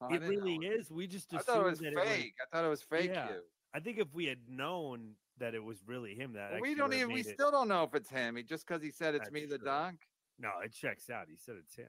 I 0.00 0.14
it 0.14 0.22
really 0.22 0.58
know. 0.58 0.70
is. 0.70 0.90
We 0.90 1.06
just 1.06 1.32
I 1.32 1.38
assumed 1.38 1.46
thought 1.46 1.66
it 1.66 1.70
was 1.70 1.80
fake. 1.80 2.34
I 2.40 2.56
thought 2.56 2.64
it 2.64 2.68
was 2.68 2.82
fake 2.82 3.10
Yeah. 3.12 3.30
you. 3.30 3.40
I 3.74 3.80
think 3.80 3.98
if 3.98 4.12
we 4.14 4.24
had 4.26 4.38
known 4.48 5.14
that 5.38 5.54
it 5.54 5.62
was 5.62 5.78
really 5.86 6.14
him, 6.14 6.32
that 6.34 6.52
Well, 6.52 6.60
we 6.60 6.74
don't 6.74 6.92
even. 6.94 7.12
We 7.12 7.20
it- 7.20 7.26
still 7.26 7.50
don't 7.50 7.68
know 7.68 7.82
if 7.84 7.94
it's 7.94 8.08
him. 8.10 8.36
He 8.36 8.42
just 8.42 8.66
because 8.66 8.82
he 8.82 8.90
said 8.90 9.14
it's 9.14 9.24
That's 9.24 9.32
me, 9.32 9.44
the 9.46 9.58
true. 9.58 9.66
doc. 9.66 9.94
No, 10.38 10.50
it 10.64 10.72
checks 10.72 11.10
out. 11.10 11.28
He 11.28 11.36
said 11.36 11.56
it's 11.58 11.74
him. 11.74 11.88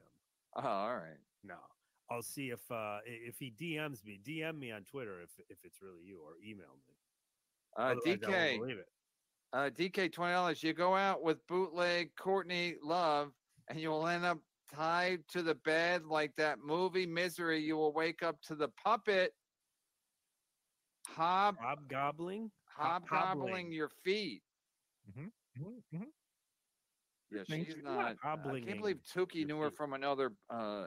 Oh, 0.56 0.62
all 0.66 0.96
right. 0.96 1.16
No, 1.44 1.56
I'll 2.10 2.22
see 2.22 2.50
if 2.50 2.70
uh 2.70 2.98
if 3.04 3.38
he 3.38 3.50
DMs 3.52 4.04
me. 4.04 4.20
DM 4.24 4.58
me 4.58 4.72
on 4.72 4.84
Twitter 4.84 5.20
if 5.22 5.30
if 5.48 5.58
it's 5.64 5.80
really 5.80 6.02
you, 6.04 6.20
or 6.20 6.32
email 6.44 6.74
me. 6.86 6.94
Uh, 7.76 7.80
Otherwise, 7.80 8.02
I 8.06 8.08
won't 8.10 8.22
DK. 8.22 8.58
believe 8.58 8.78
it. 8.78 8.88
Uh, 9.52 9.70
DK, 9.70 10.12
twenty 10.12 10.32
dollars. 10.32 10.62
You 10.62 10.72
go 10.74 10.94
out 10.96 11.22
with 11.22 11.44
bootleg 11.46 12.14
Courtney 12.16 12.76
Love, 12.82 13.32
and 13.68 13.80
you 13.80 13.88
will 13.90 14.06
end 14.06 14.24
up 14.24 14.38
tied 14.74 15.20
to 15.30 15.42
the 15.42 15.54
bed 15.54 16.04
like 16.04 16.34
that 16.36 16.58
movie 16.64 17.06
Misery. 17.06 17.60
You 17.60 17.76
will 17.76 17.92
wake 17.92 18.22
up 18.22 18.40
to 18.42 18.54
the 18.54 18.68
puppet 18.82 19.32
hob 21.06 21.56
Hobgobbling. 21.60 22.50
hobgobbling 22.78 23.72
your 23.72 23.90
feet. 24.04 24.42
Mm-hmm. 25.10 26.02
Yeah, 27.30 27.42
she's 27.46 27.76
not. 27.82 28.16
I 28.24 28.36
can't 28.60 28.78
believe 28.78 28.98
Tookie 29.14 29.46
knew 29.46 29.58
her 29.60 29.70
from 29.70 29.92
another 29.92 30.32
uh, 30.50 30.86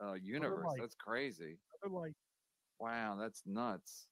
uh, 0.00 0.14
universe. 0.14 0.66
That's 0.78 0.94
crazy. 0.94 1.58
Wow, 2.80 3.16
that's 3.20 3.42
nuts. 3.46 4.06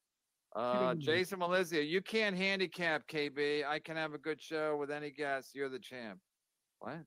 Uh. 0.55 0.95
Jason 0.95 1.39
Melizia, 1.41 1.87
you 1.89 2.03
can't 2.03 2.37
handicap 2.37 3.07
KB. 3.09 3.65
I 3.65 3.79
can 3.79 3.97
have 3.97 4.13
a 4.13 4.19
good 4.19 4.41
show 4.41 4.77
with 4.77 4.91
any 4.91 5.11
guest. 5.11 5.51
You're 5.55 5.69
the 5.69 5.79
champ. 5.79 6.19
What? 6.81 6.99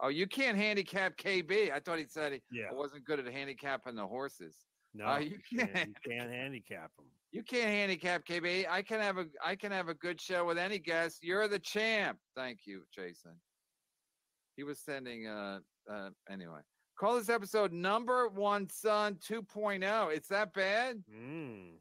Oh, 0.00 0.08
you 0.08 0.26
can't 0.26 0.56
handicap 0.56 1.16
KB. 1.16 1.72
I 1.72 1.80
thought 1.80 1.98
he 1.98 2.06
said 2.06 2.32
he 2.32 2.40
Yeah. 2.50 2.72
Wasn't 2.72 3.04
good 3.04 3.18
at 3.18 3.26
handicapping 3.32 3.96
the 3.96 4.06
horses. 4.06 4.54
No, 4.94 5.06
Uh, 5.06 5.18
you 5.18 5.38
you 5.50 5.58
can't, 5.58 5.74
can't. 5.74 5.88
you 5.88 6.10
can't 6.12 6.30
handicap 6.30 6.90
him. 6.98 7.06
You 7.32 7.42
can't 7.42 7.68
handicap 7.68 8.24
KB. 8.24 8.66
I 8.68 8.80
can 8.82 9.00
have 9.00 9.18
a 9.18 9.26
I 9.44 9.54
can 9.56 9.70
have 9.72 9.88
a 9.88 9.94
good 9.94 10.20
show 10.20 10.46
with 10.46 10.56
any 10.56 10.78
guest. 10.78 11.22
You're 11.22 11.46
the 11.48 11.58
champ. 11.58 12.18
Thank 12.34 12.60
you, 12.64 12.84
Jason. 12.94 13.32
He 14.56 14.62
was 14.64 14.78
sending 14.80 15.26
uh 15.26 15.60
uh 15.90 16.10
anyway. 16.30 16.60
Call 16.98 17.16
this 17.16 17.28
episode 17.28 17.72
number 17.72 18.28
one 18.28 18.68
son 18.70 19.16
2.0. 19.16 20.14
It's 20.14 20.28
that 20.28 20.52
bad? 20.52 21.02
Mm. 21.14 21.74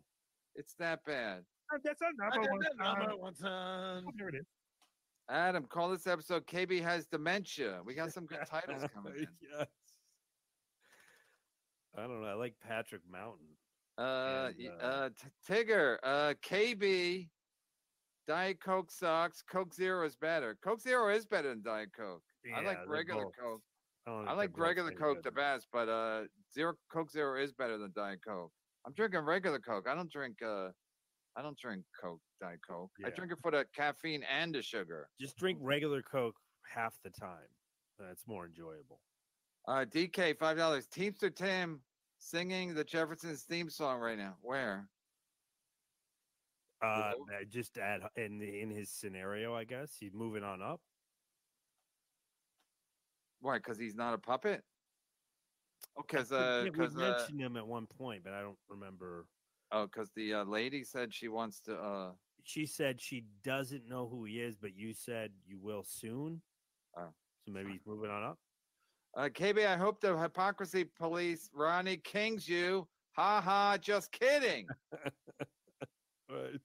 It's 0.55 0.73
that 0.79 0.99
bad. 1.05 1.43
That's 1.83 2.01
a 2.01 2.05
I 2.05 2.11
number 2.35 2.51
one. 2.51 2.59
that 2.59 2.83
time. 2.83 2.99
number 2.99 3.17
one 3.17 3.33
time. 3.35 4.03
Oh, 4.07 4.11
there 4.17 4.29
it 4.29 4.35
is. 4.35 4.45
Adam, 5.29 5.65
call 5.65 5.89
this 5.89 6.07
episode 6.07 6.45
KB 6.47 6.81
has 6.81 7.05
dementia. 7.05 7.81
We 7.85 7.93
got 7.95 8.13
some 8.13 8.25
good 8.25 8.39
titles 8.49 8.83
coming 8.93 9.13
in. 9.17 9.27
yes. 9.41 9.67
I 11.97 12.01
don't 12.01 12.21
know. 12.21 12.27
I 12.27 12.33
like 12.33 12.55
Patrick 12.65 13.01
Mountain. 13.11 13.47
Uh, 13.97 14.51
And, 14.57 14.69
uh, 14.81 14.85
uh, 14.85 15.09
T- 15.09 15.53
Tigger, 15.53 15.97
uh, 16.03 16.33
KB, 16.47 17.27
Diet 18.27 18.61
Coke 18.61 18.91
sucks. 18.91 19.41
Coke 19.41 19.73
Zero 19.73 20.05
is 20.05 20.15
better. 20.15 20.57
Coke 20.63 20.79
Zero 20.81 21.09
is 21.09 21.25
better 21.25 21.49
than 21.49 21.63
Diet 21.63 21.89
Coke. 21.97 22.23
I 22.55 22.61
like 22.61 22.77
regular 22.87 23.23
both- 23.25 23.33
Coke. 23.41 23.61
I, 24.05 24.11
I 24.31 24.33
like 24.33 24.57
regular 24.57 24.91
Coke 24.93 25.21
the 25.23 25.31
best, 25.31 25.67
but 25.73 25.89
uh, 25.89 26.21
Zero 26.53 26.75
Coke 26.89 27.11
Zero 27.11 27.41
is 27.41 27.51
better 27.51 27.77
than 27.77 27.91
Diet 27.93 28.19
Coke. 28.25 28.51
I'm 28.85 28.93
drinking 28.93 29.21
regular 29.21 29.59
Coke. 29.59 29.87
I 29.89 29.95
don't 29.95 30.09
drink 30.11 30.37
uh, 30.41 30.69
I 31.37 31.43
don't 31.43 31.57
drink 31.57 31.83
Coke, 32.01 32.21
Diet 32.41 32.59
Coke. 32.67 32.89
I 33.05 33.11
drink 33.11 33.31
it 33.31 33.37
for 33.41 33.51
the 33.51 33.65
caffeine 33.75 34.23
and 34.23 34.55
the 34.55 34.63
sugar. 34.63 35.07
Just 35.21 35.37
drink 35.37 35.59
regular 35.61 36.01
Coke 36.01 36.35
half 36.73 36.95
the 37.03 37.11
time. 37.11 37.47
That's 37.99 38.23
more 38.27 38.47
enjoyable. 38.47 38.99
Uh, 39.67 39.85
DK 39.85 40.37
five 40.37 40.57
dollars. 40.57 40.87
Teamster 40.87 41.29
Tim 41.29 41.81
singing 42.19 42.73
the 42.73 42.83
Jeffersons 42.83 43.43
theme 43.43 43.69
song 43.69 43.99
right 43.99 44.17
now. 44.17 44.35
Where? 44.41 44.87
Uh, 46.81 47.11
Hello? 47.11 47.25
uh, 47.33 47.43
just 47.49 47.77
at 47.77 48.01
in 48.15 48.41
in 48.41 48.71
his 48.71 48.89
scenario, 48.89 49.53
I 49.55 49.63
guess 49.63 49.95
he's 49.99 50.13
moving 50.13 50.43
on 50.43 50.61
up. 50.61 50.79
Why? 53.41 53.57
Because 53.57 53.77
he's 53.77 53.95
not 53.95 54.13
a 54.13 54.17
puppet. 54.17 54.63
Because 55.95 56.31
I 56.31 56.37
uh, 56.37 56.65
forget, 56.65 56.77
we 56.77 56.85
uh, 56.85 56.89
mentioned 57.11 57.41
him 57.41 57.57
at 57.57 57.67
one 57.67 57.87
point, 57.87 58.23
but 58.23 58.33
I 58.33 58.41
don't 58.41 58.57
remember. 58.69 59.25
Oh, 59.71 59.85
because 59.85 60.11
the 60.15 60.33
uh, 60.33 60.43
lady 60.45 60.83
said 60.83 61.13
she 61.13 61.27
wants 61.27 61.59
to. 61.61 61.75
uh 61.75 62.11
She 62.43 62.65
said 62.65 63.01
she 63.01 63.25
doesn't 63.43 63.87
know 63.87 64.07
who 64.07 64.25
he 64.25 64.41
is, 64.41 64.55
but 64.57 64.75
you 64.75 64.93
said 64.93 65.31
you 65.45 65.59
will 65.59 65.83
soon. 65.83 66.41
Oh. 66.97 67.13
So 67.45 67.51
maybe 67.51 67.71
he's 67.71 67.85
moving 67.85 68.09
on 68.11 68.23
up. 68.23 68.37
Uh, 69.15 69.29
KB, 69.29 69.65
I 69.65 69.77
hope 69.77 69.99
the 69.99 70.17
hypocrisy 70.17 70.83
police 70.83 71.49
Ronnie 71.53 71.97
Kings 71.97 72.47
you. 72.47 72.87
Ha 73.13 73.41
ha, 73.41 73.77
just 73.81 74.11
kidding. 74.11 74.67
Right. 76.29 76.59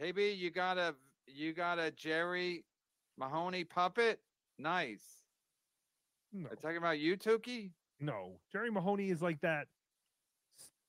KB, 0.00 0.36
you 0.36 0.50
got 0.50 0.78
a 0.78 0.94
you 1.26 1.52
got 1.52 1.78
a 1.78 1.90
Jerry 1.90 2.64
Mahoney 3.18 3.64
puppet? 3.64 4.20
Nice. 4.58 5.21
No, 6.32 6.48
Are 6.48 6.56
talking 6.56 6.76
about 6.78 6.98
you, 6.98 7.16
Tookie? 7.16 7.70
no. 8.00 8.40
Jerry 8.50 8.70
Mahoney 8.70 9.10
is 9.10 9.20
like 9.22 9.40
that 9.42 9.66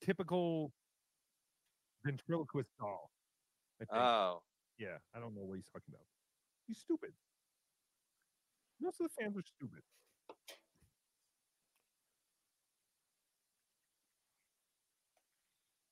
typical 0.03 0.71
ventriloquist 2.05 2.69
doll. 2.79 3.09
Oh. 3.91 4.41
yeah, 4.79 4.97
I 5.15 5.19
don't 5.19 5.35
know 5.35 5.41
what 5.43 5.55
he's 5.55 5.67
talking 5.67 5.89
about. 5.89 6.05
He's 6.67 6.77
stupid. 6.77 7.11
Most 8.81 8.99
of 9.01 9.07
the 9.07 9.21
fans 9.21 9.35
are 9.37 9.43
stupid. 9.57 9.81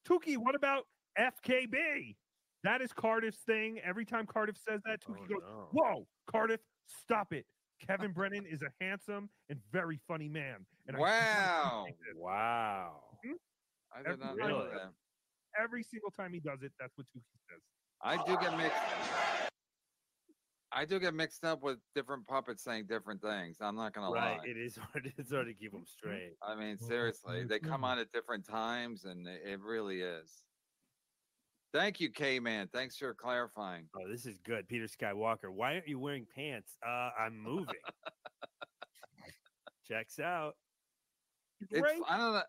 Tookie, 0.08 0.38
what 0.38 0.56
about 0.56 0.84
FKB? 1.18 2.16
That 2.64 2.82
is 2.82 2.92
Cardiff's 2.94 3.40
thing. 3.46 3.80
Every 3.84 4.06
time 4.06 4.26
Cardiff 4.26 4.58
says 4.58 4.82
that, 4.86 5.02
Tookie 5.02 5.18
Oh, 5.24 5.28
goes, 5.28 5.42
no. 5.42 5.68
Whoa, 5.72 6.08
Cardiff, 6.30 6.60
stop 6.86 7.34
it. 7.34 7.46
Kevin 7.88 8.12
Brennan 8.12 8.46
is 8.46 8.62
a 8.62 8.72
handsome 8.84 9.30
and 9.50 9.60
very 9.72 10.00
funny 10.08 10.30
man. 10.30 10.66
And 10.88 10.98
I 10.98 11.00
Wow. 11.00 11.86
Wow. 12.16 13.04
Hmm? 13.26 13.34
I 13.94 14.10
did 14.10 14.20
not 14.20 14.38
know 14.38 14.46
Really? 14.46 14.70
that. 14.70 14.94
every 15.60 15.84
single 15.84 16.12
time 16.12 16.32
he 16.34 16.40
does 16.40 16.62
it, 16.62 16.72
that's 16.80 16.98
what 16.98 17.06
Tookie 17.08 17.24
says. 17.50 17.62
I 18.02 18.24
do 18.26 18.38
get 18.38 18.58
mixed. 18.58 19.52
I 20.74 20.86
do 20.86 21.00
get 21.00 21.14
mixed 21.14 21.44
up 21.44 21.62
with 21.62 21.80
different 21.94 22.26
puppets 22.26 22.64
saying 22.64 22.86
different 22.88 23.22
things. 23.22 23.58
I'm 23.60 23.76
not 23.76 23.92
gonna 23.94 24.10
Right. 24.12 24.38
lie. 24.38 24.46
It 24.48 24.56
is 24.58 24.78
hard. 24.94 25.12
It's 25.18 25.32
hard 25.32 25.48
to 25.48 25.54
keep 25.54 25.74
them 25.74 25.86
straight. 25.98 26.36
I 26.42 26.56
mean, 26.56 26.78
seriously, 26.78 27.44
they 27.44 27.60
come 27.60 27.72
mm-hmm. 27.74 27.84
on 27.86 28.00
at 28.00 28.12
different 28.14 28.46
times, 28.48 29.04
and 29.04 29.28
it 29.28 29.42
it 29.46 29.60
really 29.60 30.02
is. 30.02 30.44
Thank 31.74 32.00
you, 32.02 32.10
K 32.12 32.40
Man. 32.40 32.68
Thanks 32.74 32.98
for 32.98 33.14
clarifying. 33.14 33.86
Oh, 33.96 34.10
this 34.10 34.26
is 34.26 34.36
good. 34.46 34.68
Peter 34.68 34.86
Skywalker. 34.88 35.50
Why 35.54 35.74
aren't 35.76 35.88
you 35.88 36.00
wearing 36.00 36.28
pants? 36.36 36.74
Uh, 36.86 37.10
I'm 37.20 37.38
moving. 37.42 37.76
Checks 39.88 40.20
out. 40.20 40.56
It's 41.70 41.82
I 42.10 42.18
don't 42.18 42.34
know. 42.34 42.42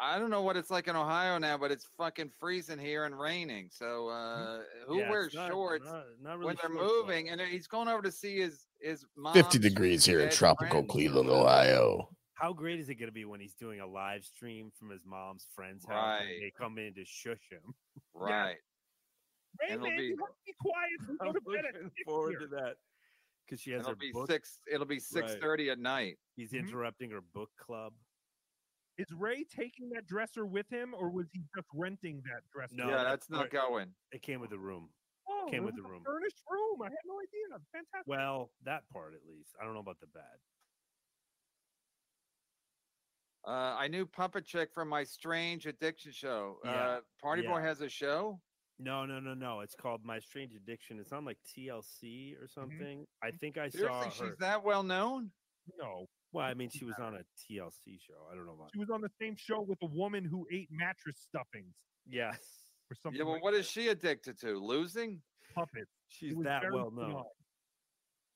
I 0.00 0.16
don't 0.18 0.30
know 0.30 0.42
what 0.42 0.56
it's 0.56 0.70
like 0.70 0.86
in 0.86 0.94
Ohio 0.94 1.38
now, 1.38 1.58
but 1.58 1.72
it's 1.72 1.88
fucking 1.98 2.30
freezing 2.38 2.78
here 2.78 3.04
and 3.04 3.18
raining. 3.18 3.68
So 3.72 4.08
uh, 4.08 4.60
who 4.86 4.98
Yeah, 4.98 5.10
wears 5.10 5.34
not- 5.34 5.50
shorts 5.50 5.84
not- 5.86 6.04
not 6.22 6.38
when 6.38 6.54
they're 6.56 6.70
shorts, 6.70 6.74
though. 6.78 7.00
moving? 7.02 7.30
And 7.30 7.40
he's 7.40 7.66
going 7.66 7.88
over 7.88 8.02
to 8.02 8.12
see 8.12 8.38
his 8.38 8.66
his 8.80 9.04
mom. 9.16 9.34
50 9.34 9.58
degrees 9.58 10.04
here 10.04 10.20
in 10.20 10.30
tropical 10.30 10.84
Cleveland, 10.84 11.28
Ohio. 11.30 12.08
How 12.38 12.52
great 12.52 12.78
is 12.78 12.88
it 12.88 12.94
going 12.96 13.08
to 13.08 13.12
be 13.12 13.24
when 13.24 13.40
he's 13.40 13.54
doing 13.54 13.80
a 13.80 13.86
live 13.86 14.24
stream 14.24 14.70
from 14.78 14.90
his 14.90 15.02
mom's 15.04 15.48
friend's 15.54 15.84
house 15.84 16.20
Right. 16.20 16.22
and 16.34 16.42
they 16.42 16.52
come 16.56 16.78
in 16.78 16.94
to 16.94 17.04
shush 17.04 17.42
him? 17.50 17.74
Right. 18.14 18.56
Hey, 19.60 19.72
And 19.72 19.74
it'll 19.76 19.88
man, 19.88 19.96
be- 19.98 20.04
you 20.04 20.16
have 20.18 20.28
to 20.28 20.44
be 20.46 20.54
quiet. 20.60 20.90
We 21.08 21.16
go 21.18 21.26
I'm 21.28 21.34
to 21.34 21.40
bed 21.40 21.64
at 21.68 21.74
looking 21.74 22.04
forward 22.04 22.30
here. 22.30 22.40
to 22.40 22.46
that 22.56 22.74
because 23.44 23.60
she 23.60 23.70
has 23.72 23.80
It'll 23.80 23.90
her 23.92 23.96
be 23.96 24.12
book. 24.12 24.30
six. 24.30 24.58
It'll 24.72 24.86
be 24.86 24.98
six 25.00 25.34
thirty 25.36 25.70
at 25.70 25.78
night. 25.78 26.18
He's 26.36 26.52
Mhm. 26.52 26.60
interrupting 26.68 27.10
her 27.10 27.20
book 27.20 27.50
club. 27.58 27.92
Is 28.98 29.06
Ray 29.12 29.44
taking 29.44 29.90
that 29.90 30.06
dresser 30.06 30.44
with 30.46 30.68
him, 30.68 30.92
or 30.94 31.10
was 31.10 31.26
he 31.32 31.42
just 31.54 31.68
renting 31.74 32.20
that 32.26 32.42
dresser? 32.52 32.74
No, 32.76 32.90
yeah, 32.90 33.04
that's 33.04 33.30
not 33.30 33.42
right. 33.42 33.50
going. 33.50 33.94
It 34.12 34.22
came 34.22 34.40
with 34.40 34.50
the 34.50 34.58
room. 34.58 34.90
Oh, 35.28 35.48
came 35.50 35.64
with 35.64 35.76
the 35.76 35.82
room. 35.82 36.02
Furnished 36.04 36.42
room. 36.50 36.82
I 36.82 36.86
had 36.86 36.98
no 37.06 37.18
idea. 37.20 37.64
Fantastic. 37.72 38.06
Well, 38.06 38.50
that 38.64 38.82
part 38.92 39.14
at 39.14 39.20
least. 39.28 39.50
I 39.60 39.64
don't 39.64 39.74
know 39.74 39.80
about 39.80 40.00
the 40.00 40.08
bed. 40.08 40.38
Uh, 43.48 43.74
I 43.78 43.88
knew 43.88 44.04
Puppet 44.04 44.44
Chick 44.44 44.68
from 44.74 44.88
my 44.88 45.04
Strange 45.04 45.64
Addiction 45.66 46.12
show. 46.12 46.58
Yeah, 46.64 46.70
Uh, 46.70 47.00
Party 47.22 47.42
Boy 47.42 47.60
has 47.62 47.80
a 47.80 47.88
show. 47.88 48.38
No, 48.78 49.06
no, 49.06 49.18
no, 49.20 49.32
no. 49.34 49.60
It's 49.60 49.74
called 49.74 50.04
My 50.04 50.18
Strange 50.18 50.52
Addiction. 50.54 51.00
It's 51.00 51.12
on 51.12 51.24
like 51.24 51.38
TLC 51.46 52.34
or 52.40 52.46
something. 52.46 53.06
I 53.22 53.30
think 53.30 53.56
I 53.56 53.68
Mm-hmm. 53.68 53.78
Seriously, 53.78 54.10
saw 54.10 54.24
her. 54.24 54.30
she's 54.30 54.38
that 54.38 54.62
well 54.62 54.82
known. 54.82 55.30
No, 55.78 56.06
Well, 56.32 56.44
I 56.46 56.54
mean, 56.54 56.68
she 56.70 56.84
was 56.84 56.94
on 56.98 57.14
a 57.14 57.18
TLC 57.18 57.98
show. 58.00 58.28
I 58.30 58.34
don't 58.34 58.44
know 58.46 58.52
about. 58.52 58.70
she 58.74 58.78
was 58.78 58.90
on 58.90 59.00
the 59.00 59.10
same 59.20 59.34
show 59.36 59.62
with 59.62 59.78
a 59.82 59.86
woman 59.86 60.24
who 60.24 60.46
ate 60.52 60.68
mattress 60.70 61.16
stuffings 61.28 61.74
Yes, 62.06 62.38
or 62.90 62.96
something. 63.02 63.18
Yeah, 63.18 63.24
well, 63.24 63.34
like 63.34 63.42
what 63.42 63.54
is 63.54 63.66
she 63.68 63.88
addicted 63.88 64.38
to? 64.40 64.58
Losing? 64.58 65.20
puppets? 65.54 65.90
she's 66.08 66.32
It 66.32 66.36
was 66.36 66.44
that 66.44 66.62
well 66.72 66.90
full 66.90 67.08
known. 67.08 67.24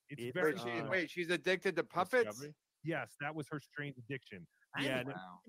It's 0.08 0.22
It's, 0.22 0.34
very 0.34 0.54
Wait, 0.54 0.62
she, 0.62 0.70
uh, 0.70 0.82
on. 0.84 0.88
wait, 0.90 1.10
she's 1.10 1.30
addicted 1.30 1.76
to 1.76 1.84
puppets. 1.84 2.24
Discovery? 2.24 2.54
Yes, 2.84 3.14
that 3.20 3.34
was 3.34 3.46
her 3.50 3.60
strange 3.60 3.94
addiction. 3.98 4.46
Yeah, 4.80 4.98
and 5.00 5.08
Wow. 5.08 5.40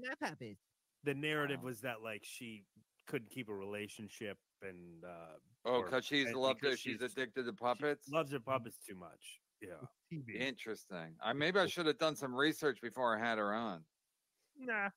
the 1.03 1.13
narrative 1.13 1.59
Wow. 1.61 1.65
was 1.65 1.81
that 1.81 2.01
like 2.01 2.23
she 2.23 2.65
couldn't 3.07 3.29
keep 3.29 3.49
a 3.49 3.53
relationship 3.53 4.37
and 4.61 5.03
uh 5.03 5.37
Oh, 5.65 5.83
because 5.83 6.05
she's 6.05 6.27
and 6.27 6.35
loved 6.37 6.59
because 6.61 6.75
it. 6.75 6.79
She's, 6.79 6.99
she's- 6.99 7.11
addicted 7.13 7.43
to 7.43 7.51
she 7.51 7.55
puppets. 7.55 8.09
loves 8.09 8.31
her 8.31 8.39
puppets 8.39 8.77
too 8.85 8.95
much. 8.95 9.39
Yeah. 9.61 9.79
Interesting. 10.33 11.15
I 11.21 11.31
maybe 11.33 11.59
I 11.59 11.67
should 11.67 11.85
have 11.85 11.97
done 11.97 12.15
some 12.15 12.35
research 12.35 12.81
before 12.81 13.15
I 13.15 13.19
had 13.19 13.37
her 13.37 13.53
on. 13.53 13.85
Nah. 14.57 14.89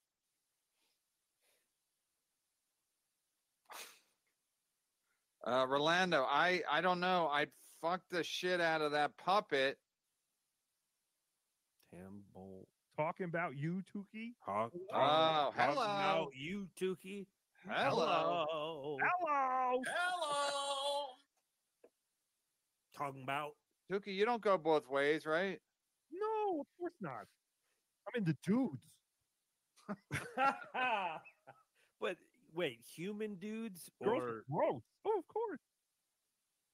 Uh, 5.47 5.65
Rolando, 5.69 6.25
I 6.25 6.63
I 6.69 6.81
don't 6.81 6.99
know. 6.99 7.29
I'd 7.29 7.51
fuck 7.81 8.01
the 8.11 8.25
shit 8.25 8.61
out 8.61 8.81
of 8.83 8.93
that 8.93 9.17
puppet. 9.17 9.79
Tambo. 11.93 12.66
Talking 12.97 13.25
about 13.27 13.57
you, 13.57 13.83
Tookie. 13.95 14.33
Talk, 14.45 14.73
Oh, 14.93 14.97
talk 14.97 15.55
hello. 15.55 15.73
about 15.83 16.29
you, 16.35 16.67
Tookie. 16.81 17.27
Hello. 17.69 18.47
Hello. 18.51 18.99
Hello. 19.03 19.83
Hello. 19.87 21.07
Talking 22.97 23.23
about 23.23 23.51
Tookie, 23.91 24.15
you 24.15 24.25
don't 24.25 24.41
go 24.41 24.57
both 24.57 24.89
ways, 24.89 25.27
right? 25.27 25.61
No, 26.11 26.61
of 26.61 26.67
course 26.79 26.95
not. 27.01 27.27
I'm 28.09 28.15
into 28.23 28.35
dudes. 28.43 28.83
but 32.01 32.17
wait, 32.55 32.79
human 32.97 33.35
dudes 33.37 33.91
Girls 34.03 34.21
or 34.23 34.43
gross. 34.51 34.83
Oh, 35.05 35.19
of 35.19 35.29
course. 35.29 35.61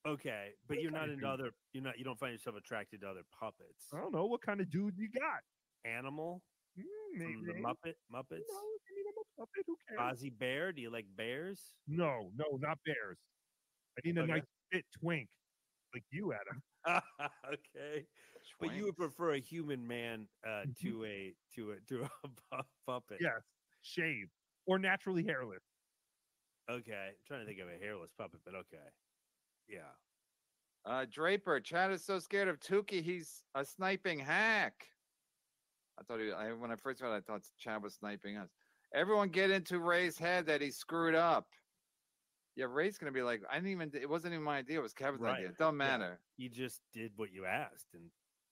okay, 0.06 0.50
but 0.68 0.76
What 0.76 0.82
you're 0.82 0.92
not 0.92 1.00
kind 1.00 1.12
into 1.12 1.28
other. 1.28 1.50
You're 1.72 1.82
not. 1.82 1.98
You 1.98 2.04
don't 2.04 2.18
find 2.18 2.32
yourself 2.32 2.56
attracted 2.56 3.00
to 3.00 3.08
other 3.08 3.22
puppets. 3.38 3.86
I 3.92 3.98
don't 3.98 4.12
know 4.14 4.26
what 4.26 4.40
kind 4.42 4.60
of 4.60 4.70
dude 4.70 4.94
you 4.96 5.08
got. 5.10 5.42
Animal 5.84 6.42
Mm, 6.78 7.18
from 7.18 7.46
the. 7.46 7.52
Muppet 7.52 7.94
Muppets. 8.10 8.40
No, 8.48 8.56
I 8.56 8.90
mean, 8.96 9.04
I'm 9.06 9.18
a 9.20 9.40
puppet. 9.40 9.64
Who 9.66 9.76
cares? 9.88 10.22
Ozzy 10.22 10.30
Bear. 10.38 10.72
Do 10.72 10.80
you 10.80 10.90
like 10.90 11.04
bears? 11.16 11.60
No, 11.86 12.30
no, 12.34 12.56
not 12.58 12.78
bears. 12.86 13.18
I 13.98 14.00
need 14.06 14.16
a 14.16 14.22
Okay. 14.22 14.32
nice 14.32 14.42
fit 14.72 14.84
twink 14.98 15.28
like 15.92 16.04
you, 16.10 16.32
Adam. 16.32 16.62
okay, 17.46 18.06
but 18.58 18.74
you 18.74 18.84
would 18.84 18.96
prefer 18.96 19.34
a 19.34 19.38
human 19.38 19.86
man 19.86 20.26
uh, 20.48 20.62
to 20.80 21.04
a 21.04 21.34
to 21.54 21.72
a 21.72 21.80
to 21.88 22.04
a 22.04 22.08
pu- 22.56 22.62
puppet. 22.86 23.18
Yes, 23.20 23.42
shaved 23.82 24.30
or 24.66 24.78
naturally 24.78 25.22
hairless. 25.24 25.62
Okay, 26.70 26.92
I'm 27.10 27.14
trying 27.26 27.40
to 27.40 27.46
think 27.46 27.60
of 27.60 27.68
a 27.68 27.76
hairless 27.84 28.12
puppet, 28.16 28.40
but 28.46 28.54
okay. 28.54 28.88
Yeah. 29.68 29.92
Uh, 30.86 31.04
Draper, 31.08 31.60
Chad 31.60 31.92
is 31.92 32.02
so 32.02 32.18
scared 32.18 32.48
of 32.48 32.58
Tookie, 32.60 33.02
he's 33.02 33.44
a 33.54 33.64
sniping 33.64 34.18
hack. 34.20 34.86
I 35.98 36.02
thought 36.04 36.20
he. 36.20 36.32
I, 36.32 36.52
when 36.52 36.70
I 36.70 36.76
first 36.76 37.00
read, 37.00 37.12
it, 37.12 37.16
I 37.16 37.20
thought 37.20 37.42
Chad 37.58 37.82
was 37.82 37.94
sniping 37.94 38.36
us. 38.36 38.50
Everyone 38.94 39.28
get 39.28 39.50
into 39.50 39.78
Ray's 39.78 40.18
head 40.18 40.46
that 40.46 40.60
he 40.60 40.70
screwed 40.70 41.14
up. 41.14 41.46
Yeah, 42.56 42.66
Ray's 42.68 42.98
gonna 42.98 43.12
be 43.12 43.22
like, 43.22 43.40
I 43.50 43.54
didn't 43.54 43.70
even. 43.70 43.90
It 43.94 44.08
wasn't 44.08 44.34
even 44.34 44.44
my 44.44 44.58
idea. 44.58 44.78
It 44.78 44.82
was 44.82 44.92
Kevin's 44.92 45.22
Right. 45.22 45.36
idea. 45.36 45.48
It 45.50 45.58
don't 45.58 45.74
Yeah. 45.74 45.78
matter. 45.78 46.20
You 46.36 46.48
just 46.48 46.80
did 46.92 47.12
what 47.16 47.32
you 47.32 47.46
asked, 47.46 47.94
and 47.94 48.10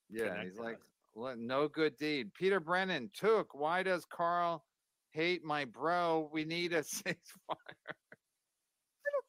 Yeah, 0.09 0.43
he's 0.43 0.59
like, 0.59 0.77
us. 0.77 1.36
No 1.39 1.69
good 1.69 1.97
deed. 1.97 2.33
Peter 2.35 2.60
Brennan 2.60 3.10
took. 3.12 3.55
Why 3.55 3.83
does 3.83 4.05
Carl 4.07 4.65
hate 5.10 5.44
my 5.44 5.65
bro? 5.65 6.31
We 6.33 6.44
need 6.44 6.73
a 6.73 6.83
ceasefire. 6.83 7.94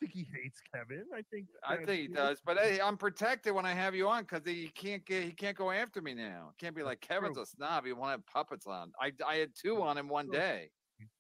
I 0.02 0.06
think 0.08 0.14
he 0.14 0.28
hates 0.34 0.60
Kevin. 0.74 1.06
I 1.16 1.22
think 1.32 1.48
I 1.68 1.78
think 1.78 1.90
he 2.02 2.08
does, 2.08 2.42
but 2.44 2.58
hey, 2.58 2.80
I'm 2.82 2.98
protected 2.98 3.54
when 3.54 3.66
I 3.68 3.74
have 3.74 3.94
you 3.94 4.08
on 4.10 4.24
because 4.24 4.42
he 4.46 4.70
can't 4.74 5.06
get 5.06 5.24
he 5.24 5.32
can't 5.32 5.56
go 5.56 5.70
after 5.70 6.02
me 6.02 6.14
now. 6.16 6.54
Can't 6.60 6.76
be 6.76 6.82
like 6.82 7.02
Kevin's 7.02 7.36
true. 7.36 7.44
a 7.44 7.46
snob. 7.46 7.86
He 7.86 7.94
won't 7.94 8.10
have 8.12 8.26
puppets 8.26 8.66
on. 8.66 8.92
I 9.00 9.12
I 9.26 9.36
had 9.36 9.50
two 9.56 9.82
on 9.84 9.98
him 9.98 10.10
one 10.10 10.28
day. 10.30 10.72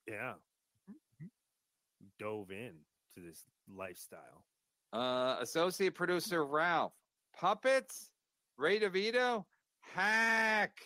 yeah, 0.08 0.34
Mm-hmm. 0.90 1.27
dove 2.19 2.50
in 2.51 2.74
to 3.16 3.22
this 3.22 3.45
lifestyle. 3.72 4.45
Uh, 4.93 5.38
associate 5.42 5.93
producer 5.93 6.43
Ralph. 6.45 6.93
Puppets. 7.38 8.10
Ray 8.58 8.80
DeVito. 8.80 9.45
Hack. 9.82 10.80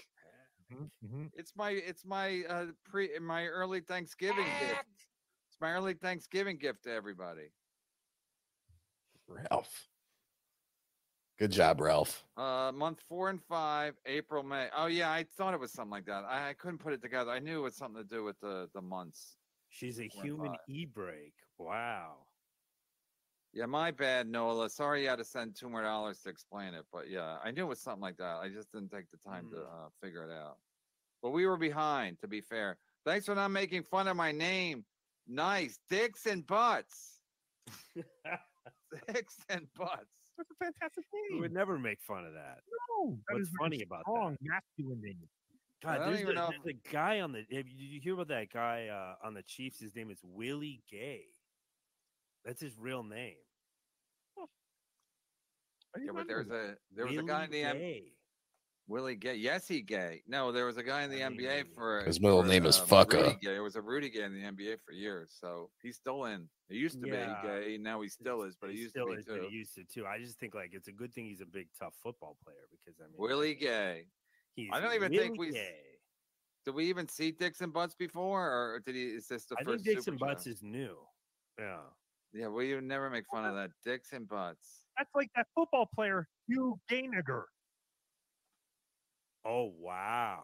Mhm, 0.74 0.90
mhm. 1.06 1.30
It's 1.36 1.54
my 1.56 1.70
it's 1.72 2.04
my 2.06 2.44
uh 2.50 2.66
pre 2.84 3.18
my 3.20 3.46
early 3.46 3.80
Thanksgiving 3.82 4.46
gift. 4.60 4.84
It's 5.50 5.62
my 5.62 5.72
early 5.72 5.94
Thanksgiving 5.94 6.58
gift 6.58 6.84
to 6.84 6.92
everybody. 6.92 7.52
Ralph. 9.28 9.88
Good 11.38 11.52
job, 11.52 11.82
Ralph. 11.82 12.24
Uh, 12.38 12.72
month 12.74 13.02
four 13.10 13.30
and 13.30 13.42
five, 13.44 13.96
April, 14.06 14.42
May. 14.42 14.70
Oh 14.76 14.86
yeah, 14.86 15.12
I 15.12 15.26
thought 15.38 15.54
it 15.54 15.60
was 15.60 15.72
something 15.74 15.92
like 15.92 16.06
that. 16.06 16.24
I, 16.24 16.50
I 16.50 16.54
couldn't 16.54 16.78
put 16.78 16.94
it 16.94 17.02
together. 17.02 17.32
I 17.32 17.40
knew 17.40 17.60
it 17.60 17.64
was 17.64 17.76
something 17.76 18.02
to 18.02 18.08
do 18.08 18.24
with 18.24 18.40
the 18.40 18.70
the 18.74 18.82
months. 18.82 19.36
She's 19.70 20.00
a 20.00 20.08
Four 20.08 20.24
human 20.24 20.56
e-brake. 20.70 21.34
Wow. 21.58 22.14
Yeah, 23.52 23.66
my 23.66 23.92
bad, 23.92 24.28
Nola. 24.28 24.70
Sorry 24.70 25.04
you 25.04 25.10
had 25.10 25.18
to 25.18 25.26
send 25.26 25.56
two 25.56 25.70
more 25.70 25.82
dollars 25.82 26.20
to 26.22 26.30
explain 26.30 26.74
it, 26.74 26.86
but 26.92 27.10
yeah, 27.10 27.38
I 27.44 27.52
knew 27.52 27.64
it 27.64 27.70
was 27.70 27.82
something 27.82 28.02
like 28.02 28.18
that. 28.18 28.38
I 28.42 28.48
just 28.50 28.72
didn't 28.72 28.92
take 28.92 29.10
the 29.12 29.18
time 29.30 29.50
to 29.52 29.58
Mm. 29.58 29.66
uh, 29.86 29.90
figure 30.02 30.24
it 30.24 30.32
out. 30.34 30.58
But 31.22 31.32
we 31.32 31.46
were 31.48 31.58
behind, 31.58 32.20
to 32.22 32.28
be 32.28 32.40
fair. 32.42 32.78
Thanks 33.06 33.26
for 33.26 33.36
not 33.36 33.50
making 33.52 33.84
fun 33.84 34.08
of 34.08 34.16
my 34.16 34.32
name. 34.32 34.86
Nice, 35.28 35.80
dicks 35.90 36.26
and 36.26 36.46
butts. 36.46 37.20
dicks 39.14 39.38
and 39.50 39.68
butts. 39.78 40.06
That's 40.38 40.50
a 40.52 40.56
fantastic 40.66 41.06
We 41.14 41.30
name. 41.36 41.42
would 41.42 41.54
never 41.54 41.80
make 41.80 42.02
fun 42.02 42.26
of 42.26 42.34
that. 42.34 42.60
No, 43.00 43.18
that 43.30 43.36
What's 43.36 43.48
is 43.48 43.54
very 43.60 43.70
funny 43.70 43.84
about 43.84 44.00
that? 44.06 44.12
strong, 44.12 44.38
masculine 44.42 45.02
name. 45.02 45.18
God, 45.84 45.90
I 45.92 45.98
don't 45.98 46.08
there's, 46.10 46.22
even 46.22 46.32
a, 46.32 46.40
know 46.42 46.50
there's 46.64 46.76
a 46.76 46.90
guy 46.92 47.20
on 47.22 47.32
the. 47.32 47.40
Have 47.40 47.68
you, 47.68 47.78
did 47.78 47.94
you 47.94 48.00
hear 48.02 48.14
about 48.16 48.28
that 48.30 48.52
guy 48.52 48.88
uh, 48.88 49.26
on 49.28 49.34
the 49.34 49.44
Chiefs? 49.44 49.80
His 49.80 49.96
name 49.96 50.10
is 50.10 50.20
Willie 50.24 50.82
Gay. 50.90 51.26
That's 52.44 52.62
his 52.62 52.78
real 52.78 53.04
name. 53.04 53.36
I 55.96 56.00
didn't 56.00 56.08
Yeah, 56.08 56.20
but 56.20 56.28
there's 56.28 56.50
a 56.50 56.76
there 56.96 57.06
was 57.06 57.18
a 57.18 57.24
guy 57.24 57.46
in 57.46 57.52
the 57.52 57.64
M- 57.64 57.78
Gay. 57.78 58.04
Willie 58.88 59.16
Gay. 59.16 59.36
Yes, 59.36 59.68
he 59.68 59.82
gay. 59.82 60.22
No, 60.28 60.52
there 60.52 60.66
was 60.66 60.78
a 60.78 60.84
guy 60.84 61.04
in 61.04 61.10
the 61.10 61.20
NBA 61.22 61.74
for 61.74 62.02
His 62.04 62.22
middle 62.22 62.42
for, 62.44 62.48
name 62.48 62.66
is 62.66 62.80
um, 62.80 62.88
Fucka. 62.88 63.14
Rudy 63.24 63.38
Gay. 63.42 63.56
It 63.56 63.60
was 63.60 63.76
a 63.76 63.82
Rudy 63.82 64.10
Gay 64.10 64.24
in 64.24 64.34
the 64.34 64.42
NBA 64.44 64.78
for 64.86 64.92
years, 64.94 65.36
so 65.40 65.70
he's 65.82 65.96
still 65.96 66.26
in. 66.26 66.48
He 66.70 66.78
used 66.78 67.02
to 67.02 67.08
Yeah. 67.08 67.42
be 67.42 67.48
gay, 67.48 67.78
now 67.78 68.02
he 68.02 68.10
still 68.10 68.44
is, 68.44 68.56
but 68.60 68.70
he, 68.70 68.76
He 68.78 68.82
used 68.84 68.94
still 68.94 69.08
to 69.08 69.14
be 69.14 69.20
is, 69.20 69.26
but 69.26 69.36
too. 69.42 69.48
he 69.50 69.56
used 69.58 69.74
to 69.76 69.84
too. 69.86 70.06
I 70.06 70.20
just 70.20 70.40
think 70.40 70.54
like 70.54 70.70
it's 70.74 70.88
a 70.88 70.92
good 70.92 71.14
thing 71.14 71.26
he's 71.26 71.42
a 71.42 71.46
big 71.46 71.68
tough 71.80 71.94
football 72.04 72.38
player 72.44 72.68
because 72.72 73.00
I 73.00 73.06
mean 73.08 73.16
Willie 73.18 73.56
Gay. 73.56 74.06
He's 74.56 74.70
I 74.72 74.80
don't 74.80 74.94
even 74.94 75.12
Willie 75.12 75.24
think 75.24 75.40
we 75.40 75.48
s- 75.50 75.54
Gay. 75.56 75.76
Did 76.66 76.74
we 76.76 76.86
even 76.86 77.08
see 77.08 77.32
Dixon 77.32 77.70
Butts 77.72 77.94
before, 77.96 78.42
or 78.50 78.82
did 78.86 78.96
he? 78.96 79.04
Is 79.04 79.28
this 79.28 79.46
the 79.46 79.56
I 79.56 79.64
think 79.64 79.70
first? 79.78 79.86
Dixon 79.86 80.04
Super 80.14 80.26
Butts 80.28 80.44
Show? 80.46 80.50
is 80.52 80.64
new. 80.64 80.96
Yeah. 81.60 81.78
Yeah, 82.34 82.48
we 82.50 82.74
would 82.76 82.84
never 82.84 83.10
make 83.10 83.24
fun 83.32 83.46
of 83.46 83.56
that 83.56 83.70
Dixon 83.86 84.26
Butts. 84.26 84.86
That's 84.98 85.10
like 85.16 85.30
that 85.36 85.46
football 85.56 85.88
player, 85.94 86.28
Hugh 86.48 86.80
Gainiger. 86.92 87.44
Oh 89.46 89.74
wow. 89.80 90.44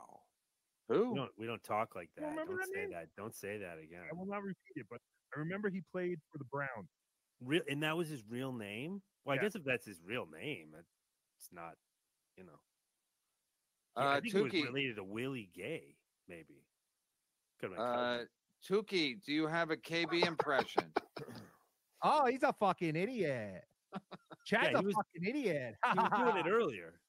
Who? 0.89 1.11
We 1.11 1.15
don't 1.17 1.31
we 1.37 1.45
don't 1.47 1.63
talk 1.63 1.95
like 1.95 2.09
You 2.17 2.23
don't 2.23 2.35
that. 2.35 2.47
Don't 2.47 2.65
say 2.73 2.81
name? 2.81 2.91
that. 2.91 3.07
Don't 3.17 3.35
say 3.35 3.57
that 3.57 3.77
again. 3.83 4.01
I 4.11 4.13
will 4.15 4.25
not 4.25 4.43
repeat 4.43 4.75
it, 4.75 4.85
but 4.89 4.99
I 5.35 5.39
remember 5.39 5.69
he 5.69 5.81
played 5.91 6.19
for 6.31 6.37
the 6.37 6.43
Browns. 6.51 6.89
Real 7.43 7.61
and 7.69 7.81
that 7.83 7.95
was 7.97 8.09
his 8.09 8.23
real 8.29 8.51
name. 8.53 9.01
Well, 9.25 9.37
I 9.37 9.41
guess 9.41 9.55
if 9.55 9.63
that's 9.63 9.85
his 9.85 10.01
real 10.05 10.27
name, 10.31 10.69
it's 11.37 11.49
not. 11.51 11.73
You 12.37 12.43
know. 12.45 12.59
Uh, 13.97 14.07
I 14.07 14.19
think 14.21 14.33
it 14.35 14.43
was 14.43 14.53
related 14.53 14.95
to 14.97 15.03
Willie 15.03 15.49
Gay, 15.53 15.95
maybe. 16.29 16.63
Could 17.59 17.71
have 17.71 17.77
been 17.77 17.85
Uh, 17.85 18.17
cousin. 18.17 18.27
Tookie, 18.85 19.23
do 19.25 19.33
you 19.33 19.47
have 19.47 19.69
a 19.71 19.75
KB 19.77 20.25
impression? 20.25 20.83
Oh, 22.03 22.25
he's 22.27 22.43
a 22.43 22.53
fucking 22.53 22.95
idiot. 22.95 23.63
Chad's 24.45 24.69
he 24.69 24.75
a 24.75 24.81
was- 24.81 24.95
fucking 24.95 25.27
idiot. 25.27 25.75
He 25.93 25.99
was 25.99 26.09
doing 26.17 26.37
it 26.45 26.49
earlier. 26.51 27.00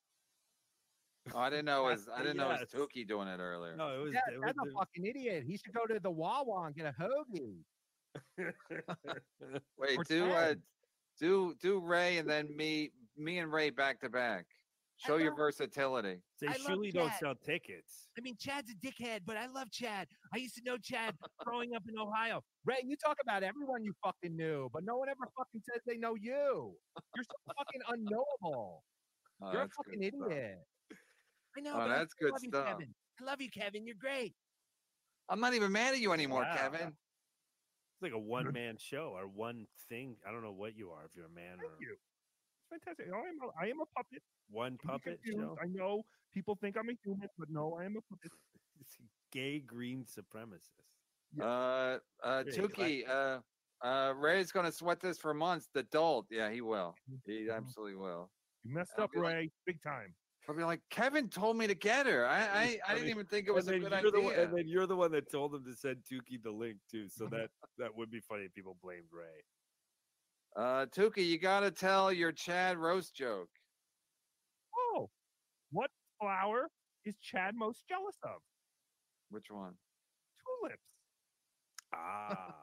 Oh, 1.35 1.39
I 1.39 1.51
didn't 1.51 1.67
know 1.67 1.87
it 1.89 1.93
was. 1.93 2.09
I 2.13 2.19
didn't 2.23 2.37
know 2.37 2.51
it 2.51 2.61
was 2.61 2.69
Yes. 2.73 2.81
Tookie 2.81 3.07
doing 3.07 3.29
it 3.29 3.39
earlier. 3.39 3.77
No, 3.77 3.95
it 3.95 4.03
was. 4.03 4.13
Yeah, 4.13 4.21
it 4.35 4.41
that's 4.45 4.57
was 4.59 4.73
a 4.73 4.79
fucking 4.79 5.07
idiot. 5.07 5.45
He 5.47 5.57
should 5.57 5.73
go 5.73 5.87
to 5.87 6.01
the 6.01 6.11
Wawa 6.11 6.67
and 6.67 6.75
get 6.75 6.87
a 6.87 6.95
hoagie. 7.01 7.63
Wait, 9.79 9.99
Or 9.99 10.05
do 10.05 10.31
uh, 10.31 10.55
do 11.19 11.55
do 11.61 11.81
Ray 11.81 12.19
and 12.19 12.29
then 12.29 12.55
me, 12.57 12.91
me 13.17 13.39
and 13.39 13.53
Ray 13.53 13.71
back 13.71 14.01
to 14.01 14.09
back. 14.09 14.47
Show 14.99 15.17
your 15.17 15.35
versatility. 15.35 16.19
They 16.41 16.49
I 16.49 16.53
surely 16.59 16.93
don't 16.93 17.13
sell 17.15 17.35
tickets. 17.35 18.09
I 18.17 18.21
mean, 18.21 18.37
Chad's 18.39 18.71
a 18.71 18.75
dickhead, 18.87 19.21
but 19.27 19.37
I 19.37 19.47
love 19.47 19.69
Chad. 19.73 20.07
I 20.33 20.39
used 20.39 20.55
to 20.57 20.63
know 20.65 20.77
Chad 20.77 21.17
growing 21.45 21.75
up 21.75 21.83
in 21.89 21.99
Ohio. 21.99 22.41
Ray, 22.65 22.83
you 22.85 22.97
talk 22.97 23.17
about 23.21 23.43
everyone 23.43 23.83
you 23.83 23.95
fucking 24.05 24.37
knew, 24.37 24.69
but 24.73 24.85
no 24.85 24.99
one 24.99 25.09
ever 25.09 25.29
fucking 25.37 25.61
says 25.69 25.81
they 25.87 25.97
know 25.97 26.15
you. 26.15 26.77
You're 27.17 27.25
so 27.25 27.35
fucking 27.49 27.81
unknowable. 27.89 28.85
Oh, 29.43 29.53
You're 29.53 29.63
a 29.63 29.65
that's 29.65 29.77
good 29.77 29.95
fucking 29.95 30.11
stuff. 30.21 30.29
Idiot. 31.57 31.75
I 31.75 31.77
know. 31.79 31.83
Oh, 31.85 31.89
but 31.89 31.91
I 31.91 32.05
good 32.19 32.33
love 32.33 32.43
you. 32.45 32.51
Kevin. 32.51 32.95
I 33.21 33.25
love 33.25 33.41
you, 33.41 33.51
Kevin. 33.51 33.87
You're 33.87 33.97
great. 34.01 34.35
I'm 35.29 35.41
not 35.41 35.55
even 35.55 35.73
mad 35.73 35.95
at 35.95 36.01
you 36.01 36.13
anymore, 36.13 36.43
Wow. 36.43 36.57
Kevin. 36.57 36.89
It's 36.89 38.03
like 38.03 38.13
a 38.13 38.19
one 38.19 38.53
man 38.53 38.77
show 38.79 39.13
or 39.17 39.27
one 39.29 39.67
thing. 39.89 40.17
I 40.27 40.33
don't 40.33 40.43
know 40.43 40.53
what 40.53 40.77
you 40.77 40.91
are. 40.91 41.05
If 41.05 41.13
you're 41.15 41.27
a 41.27 41.31
man 41.31 41.59
or 41.61 41.71
you. 41.81 41.97
It's 42.73 42.85
fantastic. 42.85 43.07
I 43.13 43.19
am 43.19 43.39
a, 43.43 43.65
I 43.65 43.69
am 43.71 43.81
a 43.81 43.87
puppet. 43.97 44.23
one 44.51 44.79
puppet 44.85 45.21
show. 45.25 45.57
I 45.63 45.67
know 45.67 46.03
people 46.35 46.57
think 46.61 46.77
I'm 46.77 46.89
a 46.89 46.95
human, 47.05 47.29
but 47.39 47.49
no, 47.51 47.77
I 47.81 47.85
am 47.85 47.97
a 47.97 48.01
puppet. 48.13 48.33
Gay 49.33 49.61
green 49.61 50.05
supremacist. 50.05 50.71
Uh, 51.41 51.45
uh, 51.45 51.99
Yeah, 52.47 52.53
you 52.55 52.63
like 52.63 52.73
Tookie, 52.75 53.09
uh, 53.09 53.39
uh, 53.87 54.13
Ray's 54.15 54.53
gonna 54.53 54.73
sweat 54.73 55.01
this 55.01 55.17
for 55.19 55.33
months. 55.33 55.69
The 55.73 55.85
dolt, 55.85 56.27
yeah, 56.31 56.51
he 56.51 56.61
will. 56.61 56.95
He 57.27 57.49
absolutely 57.51 57.95
will. 57.97 58.31
You 58.65 58.75
messed 58.75 58.93
I'll 58.99 59.05
up, 59.05 59.13
be 59.13 59.21
like- 59.21 59.35
Ray, 59.35 59.51
big 59.67 59.83
time. 59.83 60.15
I'll 60.49 60.57
be 60.57 60.65
like, 60.65 60.81
Kevin 60.91 61.29
told 61.29 61.57
me 61.57 61.67
to 61.69 61.75
get 61.75 62.07
her. 62.07 62.27
I, 62.27 62.41
I, 62.41 62.79
I 62.89 62.95
didn't 62.95 63.11
even 63.11 63.27
think 63.27 63.47
it 63.47 63.55
was 63.55 63.69
a 63.69 63.79
good 63.79 63.93
then 63.93 64.03
you're 64.03 64.11
The, 64.11 64.21
one- 64.21 64.33
idea. 64.33 64.45
and 64.45 64.59
then 64.59 64.69
you're 64.69 64.87
the 64.87 64.97
one 64.97 65.13
that 65.13 65.31
told 65.31 65.55
him 65.55 65.65
to 65.65 65.73
send 65.75 65.99
Tookie 66.11 66.43
the 66.43 66.51
link 66.51 66.79
too. 66.91 67.09
So 67.09 67.27
that 67.29 67.49
that 67.79 67.97
would 67.97 68.11
be 68.11 68.21
funny 68.21 68.45
if 68.45 68.53
people 68.55 68.77
blamed 68.83 69.07
Ray. 69.13 69.45
Uh, 70.57 70.87
Tookie, 70.87 71.27
you 71.27 71.39
gotta 71.39 71.71
tell 71.71 72.13
your 72.13 72.33
Chad 72.33 72.77
roast 72.77 73.15
joke. 73.15 73.49
Oh, 74.77 75.09
what 75.71 75.91
flower 76.21 76.69
is 77.05 77.17
Chad 77.19 77.55
most 77.55 77.85
jealous 77.89 78.17
of? 78.25 78.41
Which 79.31 79.47
one? 79.49 79.75
Tulips. 80.61 80.83
Ah. 81.95 82.57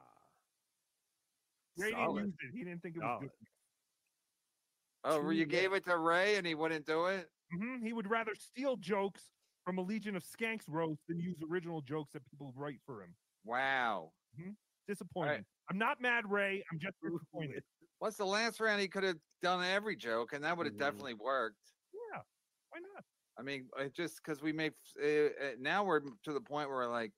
Ray 1.78 1.90
didn't 1.92 2.14
use 2.14 2.34
it. 2.42 2.50
He 2.52 2.64
didn't 2.64 2.82
think 2.82 2.96
it 2.96 3.02
was 3.02 3.20
good. 3.22 3.30
Oh, 5.02 5.30
you 5.30 5.46
gave 5.46 5.72
it 5.72 5.84
to 5.86 5.96
Ray 5.96 6.36
and 6.36 6.46
he 6.46 6.54
wouldn't 6.54 6.84
do 6.86 7.06
it. 7.06 7.26
Hmm 7.52 7.84
He 7.84 7.92
would 7.92 8.08
rather 8.10 8.34
steal 8.34 8.76
jokes 8.76 9.30
from 9.64 9.78
a 9.78 9.82
Legion 9.82 10.16
of 10.16 10.24
Skanks 10.24 10.64
roast 10.68 11.00
than 11.08 11.20
use 11.20 11.36
original 11.48 11.80
jokes 11.82 12.12
that 12.12 12.22
people 12.30 12.52
write 12.56 12.80
for 12.86 13.02
him. 13.02 13.14
Wow. 13.44 14.12
hmm 14.36 14.50
Disappointing. 14.88 15.44
I'm 15.70 15.78
not 15.78 16.00
mad, 16.00 16.28
Ray. 16.28 16.64
I'm 16.72 16.78
just 16.80 16.96
disappointed. 17.02 17.62
What's 18.00 18.16
the 18.16 18.24
last 18.24 18.58
round? 18.60 18.80
He 18.80 18.88
could 18.88 19.04
have 19.04 19.18
done 19.40 19.62
every 19.64 19.94
joke, 19.94 20.32
and 20.32 20.42
that 20.44 20.56
would 20.56 20.66
have 20.66 20.74
Mm-hmm. 20.74 20.84
definitely 20.84 21.14
worked. 21.14 21.56
Yeah, 21.92 22.22
why 22.70 22.80
not? 22.80 23.04
I 23.38 23.42
mean, 23.42 23.68
it 23.78 23.94
just 23.94 24.16
because 24.16 24.42
we 24.42 24.52
make 24.52 24.72
uh, 25.00 25.06
uh, 25.06 25.30
now 25.58 25.84
we're 25.84 26.00
to 26.00 26.32
the 26.32 26.40
point 26.40 26.68
where 26.70 26.88
like 26.88 27.12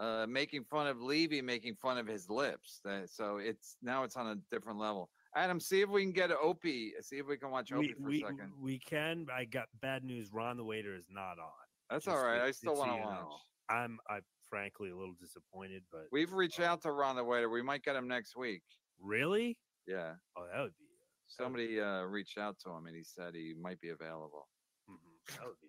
uh, 0.00 0.26
making 0.26 0.64
fun 0.64 0.86
of 0.86 1.02
Levy, 1.02 1.42
making 1.42 1.76
fun 1.76 1.98
of 1.98 2.06
his 2.06 2.30
lips. 2.30 2.80
That, 2.84 3.10
so 3.10 3.36
it's 3.36 3.76
now 3.82 4.04
it's 4.04 4.16
on 4.16 4.28
a 4.28 4.36
different 4.50 4.78
level. 4.78 5.10
Adam, 5.34 5.58
see 5.60 5.80
if 5.80 5.88
we 5.88 6.02
can 6.02 6.12
get 6.12 6.30
Opie. 6.30 6.92
See 7.00 7.16
if 7.18 7.26
we 7.26 7.36
can 7.38 7.50
watch 7.50 7.72
Opie 7.72 7.88
We, 7.88 7.92
for 7.94 8.08
we, 8.08 8.16
a 8.22 8.26
second. 8.26 8.52
we 8.60 8.78
can. 8.78 9.26
I 9.34 9.44
got 9.44 9.66
bad 9.80 10.04
news. 10.04 10.30
Ron 10.32 10.56
the 10.56 10.64
waiter 10.64 10.94
is 10.94 11.06
not 11.10 11.38
on. 11.38 11.50
That's 11.90 12.04
Just 12.04 12.16
all 12.16 12.22
right. 12.24 12.40
so- 12.40 12.44
I 12.46 12.50
still 12.50 12.74
so 12.76 12.80
want 12.80 12.90
to 12.92 12.96
you 12.98 13.02
watch. 13.04 13.18
know. 13.20 13.36
I'm 13.70 13.98
I 14.10 14.18
frankly 14.50 14.90
a 14.90 14.96
little 14.96 15.14
disappointed, 15.18 15.82
but 15.90 16.02
We've 16.12 16.32
reached 16.32 16.60
out 16.60 16.82
to 16.82 16.92
Ron 16.92 17.16
the 17.16 17.24
waiter. 17.24 17.48
We 17.48 17.62
might 17.62 17.82
get 17.82 17.96
him 17.96 18.06
next 18.08 18.36
week. 18.36 18.62
really, 19.00 19.56
Yeah. 19.86 20.14
oh, 20.36 20.46
that 20.52 20.60
would 20.62 20.72
be 20.78 20.84
Somebody 21.28 21.80
uh, 21.80 22.02
reached 22.02 22.36
out 22.36 22.58
to 22.64 22.70
him 22.70 22.84
and 22.86 22.94
he 22.94 23.02
said 23.02 23.34
he 23.34 23.54
might 23.58 23.80
be 23.80 23.88
available. 23.88 24.48
mhm, 24.90 24.98
that 25.38 25.46
would 25.46 25.56
be 25.62 25.68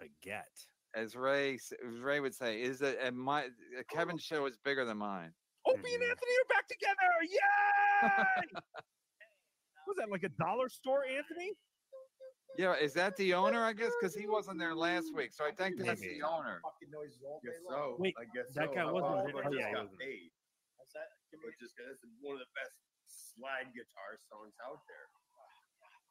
a, 0.00 0.04
a 0.06 0.08
get. 0.22 0.48
As 0.94 1.14
Ray, 1.16 1.54
as 1.54 1.98
Ray 2.00 2.20
would 2.20 2.34
say, 2.34 2.62
is 2.62 2.80
it 2.80 2.98
and 3.02 3.16
my 3.16 3.44
uh, 3.44 3.82
Kevin's 3.90 4.22
show 4.22 4.46
is 4.46 4.56
bigger 4.64 4.86
than 4.86 4.96
mine. 4.96 5.32
Opie 5.66 5.94
and 5.94 6.02
Anthony 6.02 6.32
are 6.40 6.48
back 6.48 6.66
together. 6.66 7.10
Yay! 7.30 8.60
was 9.92 10.00
that 10.00 10.08
like 10.08 10.24
a 10.24 10.32
dollar 10.40 10.72
store, 10.72 11.04
Anthony? 11.04 11.52
Yeah, 12.56 12.76
is 12.76 12.92
that 12.96 13.16
the 13.16 13.32
owner? 13.32 13.64
I 13.64 13.72
guess 13.76 13.92
because 13.96 14.12
he 14.16 14.24
wasn't 14.28 14.56
there 14.60 14.72
last 14.76 15.08
week, 15.16 15.32
so 15.32 15.44
I 15.44 15.52
think 15.56 15.76
that's 15.80 16.00
the 16.00 16.20
owner. 16.24 16.60
Fucking 16.64 16.92
noises 16.92 17.20
all 17.24 17.40
day 17.44 17.56
long. 17.64 17.96
so. 17.96 18.00
Wait, 18.00 18.12
I 18.20 18.24
guess 18.32 18.52
that 18.56 18.72
so. 18.72 18.76
guy 18.76 18.84
wasn't 18.88 19.12
about 19.12 19.24
there- 19.28 19.40
I 19.40 19.48
oh, 19.48 19.52
just 19.52 19.60
yeah, 19.60 19.68
he 19.68 19.76
got 19.76 19.88
wasn't. 19.88 20.00
paid. 20.00 20.28
What's 20.76 20.92
that? 20.96 21.08
Give 21.32 21.40
me 21.40 21.48
But 21.48 21.56
just 21.60 21.72
that's 21.80 22.00
one 22.20 22.36
of 22.36 22.44
the 22.44 22.52
best 22.52 22.76
slide 23.08 23.72
guitar 23.72 24.20
songs 24.28 24.52
out 24.64 24.84
there. 24.88 25.08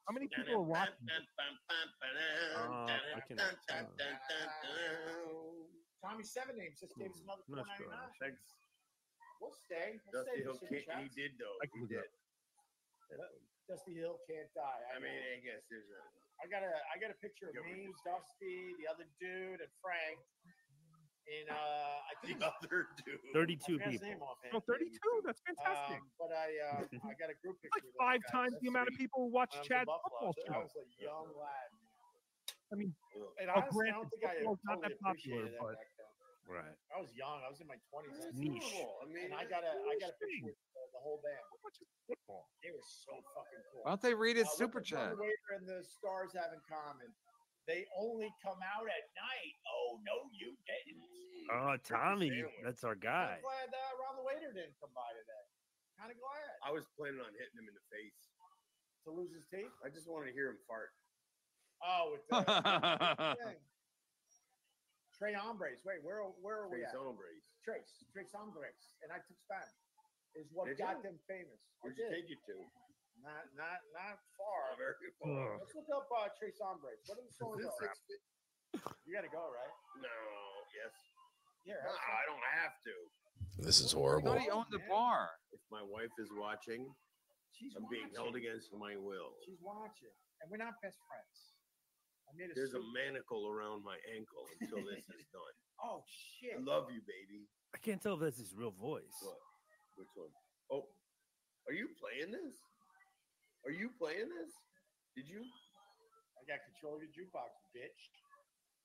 How 0.10 0.18
many 0.18 0.26
people 0.34 0.58
are 0.58 0.66
watching? 0.66 0.98
Uh, 1.06 2.90
I 2.90 3.22
can. 3.22 3.38
Uh, 3.38 3.54
Tommy 6.02 6.26
Seven 6.26 6.58
Names 6.58 6.82
just 6.82 6.98
gave 6.98 7.14
us 7.14 7.22
another 7.22 7.46
I'm 7.46 7.54
four 7.54 7.62
not 7.62 7.70
sure. 7.78 7.86
ninety 7.86 8.02
nine. 8.02 8.18
Thanks. 8.18 8.42
We'll 9.38 9.54
stay. 9.54 10.02
We'll 10.10 10.26
Dusty 10.26 10.42
stay 10.42 10.42
Hill 10.42 10.58
for 10.58 10.66
super. 10.74 10.98
He 11.06 11.10
did 11.14 11.38
though. 11.38 11.54
I 11.62 11.70
can 11.70 11.86
He 11.86 11.94
do 11.94 12.02
did. 12.02 12.10
Dusty 13.72 13.96
Hill 13.96 14.20
can't 14.28 14.52
die. 14.52 14.84
I 14.92 15.00
mean, 15.00 15.16
know. 15.16 15.32
I 15.32 15.40
guess 15.40 15.64
there's 15.72 15.88
a. 15.88 16.02
I 16.44 16.50
got 16.52 16.60
a 16.68 16.74
I 16.92 17.00
got 17.00 17.08
a 17.14 17.18
picture 17.24 17.48
of 17.48 17.56
me. 17.64 17.88
Dusty, 18.04 18.76
the 18.76 18.92
other 18.92 19.08
dude, 19.24 19.64
and 19.64 19.72
Frank. 19.80 20.20
In 21.32 21.48
uh, 21.48 21.56
I 21.56 22.12
The 22.22 22.36
think 22.36 22.42
other 22.44 22.92
dude. 23.08 23.22
Thirty-two 23.32 23.78
I 23.80 23.94
forget 23.96 24.02
people. 24.04 24.36
name. 24.44 24.52
Oh, 24.52 24.60
32. 24.68 24.92
That's 25.24 25.40
fantastic. 25.48 26.02
Um, 26.04 26.12
but 26.20 26.34
I 26.36 26.50
uh, 26.60 26.84
I 27.08 27.14
got 27.16 27.30
a 27.32 27.38
group 27.40 27.56
It's 27.64 27.72
picture. 27.72 27.88
like 27.88 27.88
five 27.96 28.20
with 28.20 28.26
those 28.28 28.34
guys. 28.34 28.36
times 28.36 28.54
the 28.60 28.68
That's 28.68 28.74
amount 28.76 28.88
of 28.92 28.96
people 29.00 29.20
who 29.24 29.30
watch 29.32 29.54
Chad 29.64 29.86
I 29.88 29.96
was 29.96 30.02
in 30.02 30.02
Chad's 30.02 30.02
Buffalo, 30.02 30.34
football 30.34 30.36
I 30.36 30.52
show. 30.52 30.60
was 30.66 30.76
a 30.76 30.86
young 31.00 31.30
lad. 31.40 31.70
I 32.72 32.76
mean, 32.76 32.92
And 33.40 33.48
honestly, 33.54 33.86
I 33.88 33.94
don't 33.96 34.10
think 34.10 34.24
I 34.26 34.34
football's 34.42 34.64
not 34.66 34.80
totally 34.82 34.96
that 34.96 35.04
popular, 35.06 35.46
appreciated 35.46 35.54
that 35.56 35.62
but- 35.62 35.76
back 35.78 35.88
then. 35.88 35.91
Right. 36.50 36.76
I 36.92 36.98
was 37.00 37.14
young. 37.16 37.40
I 37.46 37.48
was 37.48 37.62
in 37.64 37.68
my 37.70 37.78
twenties. 37.88 38.18
It's 38.18 38.36
Niche. 38.36 38.76
I 39.00 39.06
mean, 39.08 39.32
And 39.32 39.38
I 39.38 39.46
got 39.48 39.64
a 39.64 39.72
I 39.72 39.94
got 40.02 40.12
a 40.12 40.18
thing. 40.20 40.42
picture 40.44 40.52
with 40.52 40.60
uh, 40.76 40.90
the 40.92 41.00
whole 41.00 41.22
band. 41.24 41.38
how 41.48 41.60
much 41.64 41.78
is 41.80 41.88
football? 42.10 42.50
They 42.66 42.74
were 42.76 42.84
so 42.84 43.14
fucking 43.32 43.64
cool. 43.72 43.86
Why 43.88 43.96
don't 43.96 44.04
they 44.04 44.18
read 44.18 44.36
his 44.36 44.50
Uh, 44.52 44.60
super 44.68 44.82
does 44.84 44.90
chat? 44.92 45.16
Brother 45.16 45.32
Waiter 45.32 45.50
and 45.62 45.66
the 45.70 45.80
Stars 45.86 46.34
have 46.36 46.52
in 46.52 46.60
common? 46.68 47.08
They 47.70 47.86
only 47.96 48.28
come 48.44 48.58
out 48.66 48.84
at 48.90 49.06
night. 49.16 49.54
Oh 49.70 50.02
no, 50.04 50.28
you 50.34 50.58
didn't. 50.66 51.06
Oh, 51.54 51.78
Tommy, 51.86 52.44
that's 52.66 52.84
our 52.84 52.98
I'm 52.98 53.06
guy. 53.06 53.38
glad 53.40 53.70
uh, 53.72 54.02
Ron 54.02 54.18
the 54.20 54.26
Waiter 54.26 54.52
didn't 54.52 54.76
come 54.82 54.92
by 54.98 55.08
today. 55.14 55.46
Kind 55.96 56.10
of 56.12 56.18
glad 56.20 56.42
I 56.66 56.74
was 56.74 56.90
planning 56.98 57.22
on 57.22 57.32
hitting 57.38 57.58
him 57.62 57.70
in 57.70 57.76
the 57.78 57.86
face. 57.94 58.18
to 59.06 59.14
lose 59.14 59.30
his 59.32 59.46
teeth. 59.48 59.72
I 59.86 59.90
just 59.94 60.10
wanted 60.10 60.30
to 60.30 60.36
hear 60.36 60.50
him 60.52 60.60
fart. 60.68 60.92
Oh, 61.86 62.14
with 62.18 62.26
the 62.30 62.42
thing. 63.40 63.62
Tres 65.22 65.38
Hombres. 65.38 65.78
Wait, 65.86 66.02
where 66.02 66.18
are- 66.26 66.34
where 66.42 66.66
are 66.66 66.70
we 66.74 66.82
Face 66.82 66.90
at? 66.90 66.98
hombres. 66.98 67.46
Trace, 67.62 67.94
Tres 68.12 68.32
Hombres, 68.34 68.98
and 69.06 69.14
I 69.14 69.22
took 69.22 69.38
Spanish. 69.46 69.78
Is 70.34 70.50
what 70.52 70.66
Did 70.66 70.80
got 70.82 70.98
you? 70.98 71.04
them 71.14 71.20
famous. 71.30 71.62
I 71.62 71.94
Where'd 71.94 71.98
you 71.98 72.10
take 72.10 72.28
you 72.30 72.38
to? 72.48 72.56
Not 73.22 73.54
not 73.54 73.86
not 73.94 74.18
far. 74.34 74.74
Very 74.78 74.96
Ugh. 75.22 75.60
Let's 75.62 75.76
look 75.76 75.90
up 75.94 76.10
uh, 76.10 76.30
Tres 76.40 76.58
Hombres. 76.58 77.06
What 77.06 77.20
are 77.20 77.22
the 77.22 77.28
Is 77.30 77.38
songs? 77.38 77.62
this 77.62 77.70
are? 77.70 78.96
You 79.06 79.14
got 79.14 79.22
to 79.22 79.30
go, 79.30 79.46
right? 79.52 79.76
No. 80.02 80.10
Yes. 80.74 80.96
Here. 81.66 81.82
No, 81.86 81.92
I 81.94 82.26
don't 82.26 82.42
have 82.58 82.82
to. 82.82 83.12
This 83.62 83.80
is 83.82 83.92
horrible. 83.92 84.32
thought 84.32 84.42
he 84.42 84.50
owned 84.50 84.72
the 84.72 84.80
bar. 84.90 85.30
If 85.52 85.60
my 85.70 85.84
wife 85.84 86.10
is 86.18 86.32
watching, 86.34 86.96
She's 87.52 87.76
I'm 87.76 87.86
being 87.92 88.10
held 88.16 88.36
against 88.36 88.74
my 88.74 88.96
will. 88.98 89.38
She's 89.46 89.62
watching, 89.62 90.16
and 90.42 90.50
we're 90.50 90.58
not 90.58 90.82
best 90.82 90.98
friends. 91.06 91.51
I 92.32 92.38
made 92.40 92.52
a 92.52 92.56
There's 92.56 92.74
a 92.80 92.84
manacle 92.96 93.52
around 93.52 93.84
my 93.84 94.00
ankle 94.16 94.48
until 94.64 94.80
this 94.88 95.04
is 95.12 95.28
done. 95.36 95.56
Oh 95.84 96.00
shit! 96.08 96.56
I 96.56 96.64
love 96.64 96.88
you, 96.88 97.04
baby. 97.04 97.44
I 97.76 97.78
can't 97.84 98.00
tell 98.00 98.16
if 98.16 98.22
that's 98.24 98.40
his 98.40 98.56
real 98.56 98.72
voice. 98.72 99.12
What? 99.20 99.36
Which 100.00 100.12
one? 100.16 100.32
Oh, 100.72 100.88
are 101.68 101.76
you 101.76 101.92
playing 102.00 102.32
this? 102.32 102.56
Are 103.68 103.76
you 103.76 103.92
playing 104.00 104.32
this? 104.32 104.52
Did 105.20 105.28
you? 105.28 105.44
I 106.40 106.42
got 106.48 106.64
control 106.72 106.96
of 106.96 107.04
your 107.04 107.12
jukebox, 107.12 107.52
bitch. 107.76 108.00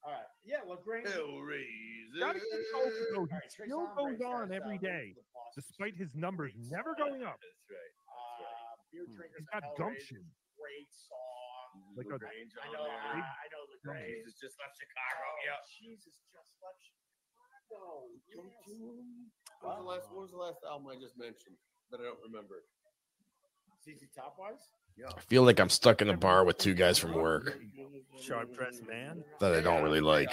All 0.05 0.12
right. 0.12 0.28
Yeah, 0.44 0.66
La 0.66 0.76
Grange. 0.83 1.07
Hellraiser. 1.08 2.18
Gotta 2.20 2.39
give 2.42 2.50
it 2.52 2.66
over, 2.75 2.91
though. 3.15 3.26
All 3.26 3.31
right, 3.31 3.47
He 3.47 3.57
Trace 3.57 3.70
still 3.70 3.86
Hombres 3.94 4.18
goes 4.18 4.26
on 4.26 4.50
has, 4.50 4.58
every 4.60 4.78
uh, 4.78 4.86
day, 4.86 5.05
the 5.16 5.25
Boston 5.33 5.55
despite 5.62 5.94
his 5.97 6.12
numbers 6.15 6.52
Great 6.55 6.70
never 6.70 6.92
song. 6.99 7.16
going 7.16 7.23
up. 7.25 7.39
That's 7.41 7.65
right. 7.70 7.94
Uh, 8.10 8.75
beer 8.92 9.07
Hmm. 9.08 9.16
drinkers. 9.16 9.41
He's 9.41 9.50
got 9.50 9.62
Hellraiser, 9.65 9.78
gumption. 9.78 10.23
Great 10.58 10.91
song. 10.92 11.45
Like 11.96 12.06
a- 12.08 12.16
La 12.16 12.22
Grange 12.22 12.52
I 12.60 12.66
know. 12.72 12.84
there. 12.84 12.92
I, 12.92 13.20
I 13.20 13.46
know 13.52 13.62
La 13.68 13.76
Grange. 13.84 14.08
Jesus 14.22 14.34
just 14.40 14.56
left 14.60 14.74
Chicago. 14.76 15.24
Oh, 15.26 15.46
Yep. 15.46 15.60
Jesus, 15.80 16.14
just 16.32 16.50
left 16.64 16.80
Chicago. 16.82 17.00
Don't 17.72 18.12
Yes. 18.30 18.46
What 19.60 19.74
was 19.74 19.82
the 19.82 19.88
last? 19.90 20.06
What 20.12 20.20
was 20.22 20.30
the 20.30 20.38
last 20.38 20.60
album 20.68 20.86
I 20.92 20.96
just 21.00 21.18
mentioned 21.18 21.56
that 21.90 21.98
I 22.00 22.05
don't 22.05 22.22
remember? 22.22 22.62
ZZ 23.82 24.06
Top 24.14 24.36
wise? 24.38 24.62
Yeah. 24.96 25.10
I 25.14 25.20
feel 25.20 25.42
like 25.42 25.58
I'm 25.60 25.68
stuck 25.68 26.00
in 26.00 26.08
a 26.10 26.16
bar 26.16 26.44
with 26.44 26.58
two 26.58 26.74
guys 26.74 26.98
from 26.98 27.12
work 27.12 27.58
Sharp 28.22 28.55
dressed 28.55 28.86
man. 28.88 29.22
that 29.40 29.52
I 29.55 29.60
don't 29.60 29.82
really 29.82 30.00
like. 30.00 30.30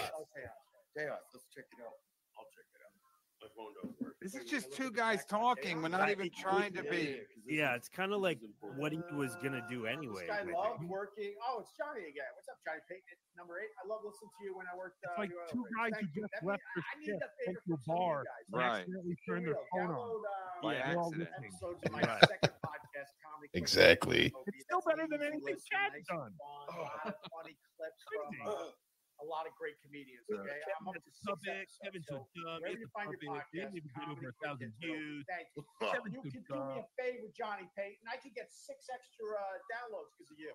Chaos. 0.95 1.19
Let's 1.33 1.47
check 1.53 1.65
it 1.73 1.81
out. 1.83 1.97
I'll 2.37 2.45
check 2.53 2.65
it 2.69 2.81
out. 2.85 2.93
My 3.43 3.49
phone 3.59 3.73
doesn't 3.75 3.99
work. 3.99 4.15
This 4.23 4.35
is 4.39 4.47
just 4.49 4.71
two 4.71 4.87
guys 4.89 5.25
talking. 5.27 5.81
We're 5.81 5.89
not 5.91 6.09
even 6.09 6.29
trying 6.31 6.71
to 6.79 6.83
be. 6.83 7.19
Yeah, 7.45 7.75
it's 7.75 7.89
kind 7.89 8.13
of 8.13 8.21
like 8.21 8.39
what 8.79 8.93
he 8.93 9.01
was 9.11 9.35
gonna 9.43 9.59
do 9.69 9.85
anyway. 9.85 10.23
This 10.23 10.31
guy 10.31 10.43
with 10.47 10.55
loved 10.55 10.83
it. 10.83 10.87
working. 10.87 11.35
Oh, 11.43 11.59
it's 11.59 11.75
Johnny 11.75 12.07
again. 12.07 12.31
What's 12.39 12.47
up, 12.47 12.55
Johnny 12.63 12.79
Payton? 12.87 13.19
Number 13.35 13.59
eight. 13.59 13.67
I 13.83 13.87
love 13.91 13.99
listening 14.07 14.31
to 14.31 14.41
you 14.47 14.55
when 14.55 14.63
I 14.71 14.77
worked. 14.79 15.03
Uh, 15.03 15.11
It's 15.11 15.19
like 15.27 15.31
New 15.35 15.43
two 15.51 15.59
Orleans. 15.59 15.75
guys 15.75 15.91
who 15.91 16.07
Thank 16.07 16.15
you. 16.15 16.21
just 16.23 16.33
That 16.39 16.47
left 16.47 16.63
means 16.63 16.71
their 16.71 16.87
I 16.87 16.95
need 16.95 17.03
shift, 17.03 17.19
a 17.19 17.27
went 17.27 17.35
favor 17.43 17.59
to 17.59 17.59
a 17.59 17.75
from 17.75 17.83
some 17.83 17.91
of 17.91 17.99
you 17.99 17.99
bar, 17.99 18.23
guys. 18.23 18.45
and 18.47 18.55
Right. 18.55 18.79
accidentally 18.79 19.03
Here 19.03 19.27
turned 19.27 19.43
we 19.43 19.51
their 19.51 19.59
go. 19.59 19.71
phone 19.75 19.91
on. 19.91 19.91
Download, 19.91 20.23
uh, 20.23 20.63
By 20.63 20.73
They're 20.73 20.95
all 20.95 21.11
accident. 21.11 21.19
listening. 21.19 21.51
episodes 21.51 21.79
of 21.83 21.91
my 21.91 21.99
Right. 22.07 22.23
second 22.31 22.53
podcast, 22.63 23.09
Comedy 23.27 23.47
Clips. 23.51 23.59
Exactly. 23.59 24.23
It's 24.47 24.63
still 24.63 24.81
better 24.87 25.03
than 25.11 25.19
anything 25.19 25.51
Listen, 25.59 25.67
Chad's 25.67 25.99
nice 25.99 26.07
and 26.07 26.15
done. 26.15 26.31
fun, 26.39 26.63
A 26.71 26.79
lot 26.79 27.05
of 27.11 27.15
funny 27.27 27.55
clips 27.75 27.99
from 28.07 28.31
uh, 28.47 28.71
a 29.23 29.27
lot 29.31 29.47
of 29.47 29.55
great 29.55 29.79
comedians. 29.79 30.27
Kevin 30.27 30.43
Okay, 30.43 30.59
I'm 30.75 30.85
up 30.91 30.99
to 30.99 31.01
a 31.01 31.15
six 31.15 31.23
puppet, 31.23 31.63
episodes. 31.63 31.79
Kevin's 31.79 32.07
so 32.11 32.15
So 32.19 32.43
dumb, 32.43 32.59
wherever 32.59 32.75
it's 32.75 32.83
you 32.83 32.89
find 32.91 33.07
your 33.07 33.21
podcast, 33.23 33.71
Comedy 33.95 34.11
over 34.11 34.27
a 34.27 34.35
thousand 34.43 34.75
gets 34.75 34.83
views. 34.83 35.23
Thank 35.31 35.47
you. 35.55 35.61
Kevin's 35.79 36.13
You 36.13 36.21
so 36.21 36.35
can 36.35 36.43
do 36.43 36.53
me 36.59 36.75
a 36.83 36.87
favor, 36.99 37.27
Johnny 37.31 37.67
Payton. 37.79 38.03
I 38.11 38.19
could 38.19 38.35
get 38.35 38.51
six 38.51 38.91
extra 38.91 39.23
uh, 39.31 39.57
downloads 39.71 40.11
because 40.19 40.29
of 40.35 40.37
you. 40.43 40.51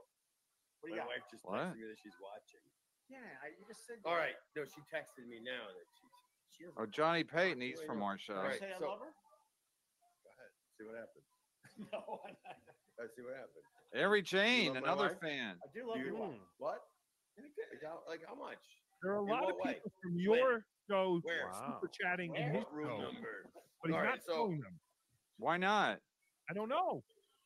What 0.84 0.92
do 0.92 0.94
you 0.94 1.00
My 1.00 1.08
got? 1.08 1.16
wife 1.16 1.24
just 1.32 1.42
What? 1.48 1.58
texted 1.72 1.80
me 1.80 1.84
that 1.88 1.98
she's 2.04 2.18
watching. 2.20 2.62
Yeah, 3.08 3.24
I, 3.40 3.56
you 3.56 3.64
just 3.64 3.88
said. 3.88 4.04
All 4.04 4.14
right. 4.20 4.36
No, 4.52 4.68
she 4.68 4.84
texted 4.92 5.24
me 5.24 5.40
now 5.40 5.64
that 5.64 5.88
she's. 5.96 6.12
She 6.52 6.62
Oh, 6.76 6.84
Johnny 6.86 7.24
Payton, 7.24 7.60
he's 7.64 7.80
from 7.82 8.02
our 8.04 8.18
show. 8.20 8.36
All 8.36 8.44
right, 8.52 8.58
Say 8.60 8.68
I 8.74 8.78
so- 8.78 8.88
love 8.92 9.00
her. 9.00 9.12
Go 10.24 10.28
ahead. 10.34 10.52
See 10.76 10.84
what 10.84 10.96
happens. 11.00 11.28
no, 11.92 12.20
I, 12.26 12.30
Let's 13.00 13.14
see 13.16 13.22
what 13.22 13.34
happens. 13.34 13.64
Harry 13.94 14.20
Jane, 14.22 14.76
another 14.76 15.16
fan. 15.22 15.56
I 15.62 15.66
do 15.72 15.86
love 15.88 15.96
Do 15.96 16.02
your 16.04 16.12
you? 16.12 16.20
wife. 16.20 16.44
What? 16.58 16.82
Like 17.38 17.82
how, 17.84 17.98
like 18.08 18.20
how 18.26 18.34
much? 18.34 18.58
There 19.02 19.12
are 19.12 19.18
a 19.18 19.22
In 19.22 19.28
lot 19.28 19.44
of 19.48 19.54
what 19.56 19.66
way? 19.66 19.74
people 19.74 19.92
from 20.02 20.14
your 20.18 20.64
show 20.90 21.20
Where? 21.22 21.50
super 21.54 21.90
chatting 21.92 22.34
in 22.34 22.54
his 22.54 22.64
room 22.72 22.88
show, 22.88 23.02
number? 23.12 23.46
but 23.82 23.88
he's 23.88 23.94
All 23.94 24.02
not 24.02 24.10
right, 24.10 24.22
so- 24.24 24.34
showing 24.34 24.60
them. 24.60 24.78
Why 25.38 25.56
not? 25.56 25.98
I 26.50 26.54
don't 26.54 26.68
know. 26.68 27.04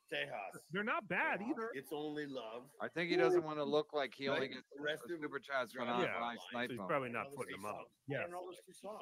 Tejas. 0.08 0.60
They're 0.72 0.84
not 0.84 1.08
bad 1.08 1.40
either. 1.40 1.72
It's 1.72 1.92
only 1.92 2.24
love. 2.28 2.68
I 2.80 2.88
think 2.88 3.08
he 3.10 3.16
doesn't 3.16 3.44
want 3.44 3.56
to 3.58 3.64
look 3.64 3.92
like 3.92 4.12
he 4.16 4.28
only 4.28 4.48
gets 4.48 4.68
The 4.76 4.80
rest 4.82 5.04
of- 5.04 5.20
super 5.20 5.40
chats 5.40 5.76
when 5.76 5.88
Yeah. 5.88 5.94
I, 6.16 6.36
when 6.52 6.68
So 6.68 6.72
he's 6.72 6.80
him. 6.80 6.86
probably 6.86 7.08
not 7.12 7.32
putting 7.36 7.56
them 7.56 7.64
up. 7.64 7.84
I 7.84 7.84
Yes. 8.08 8.20
don't 8.22 8.30
know 8.32 8.44
those 8.44 8.60
two 8.64 8.72
songs. 8.72 9.00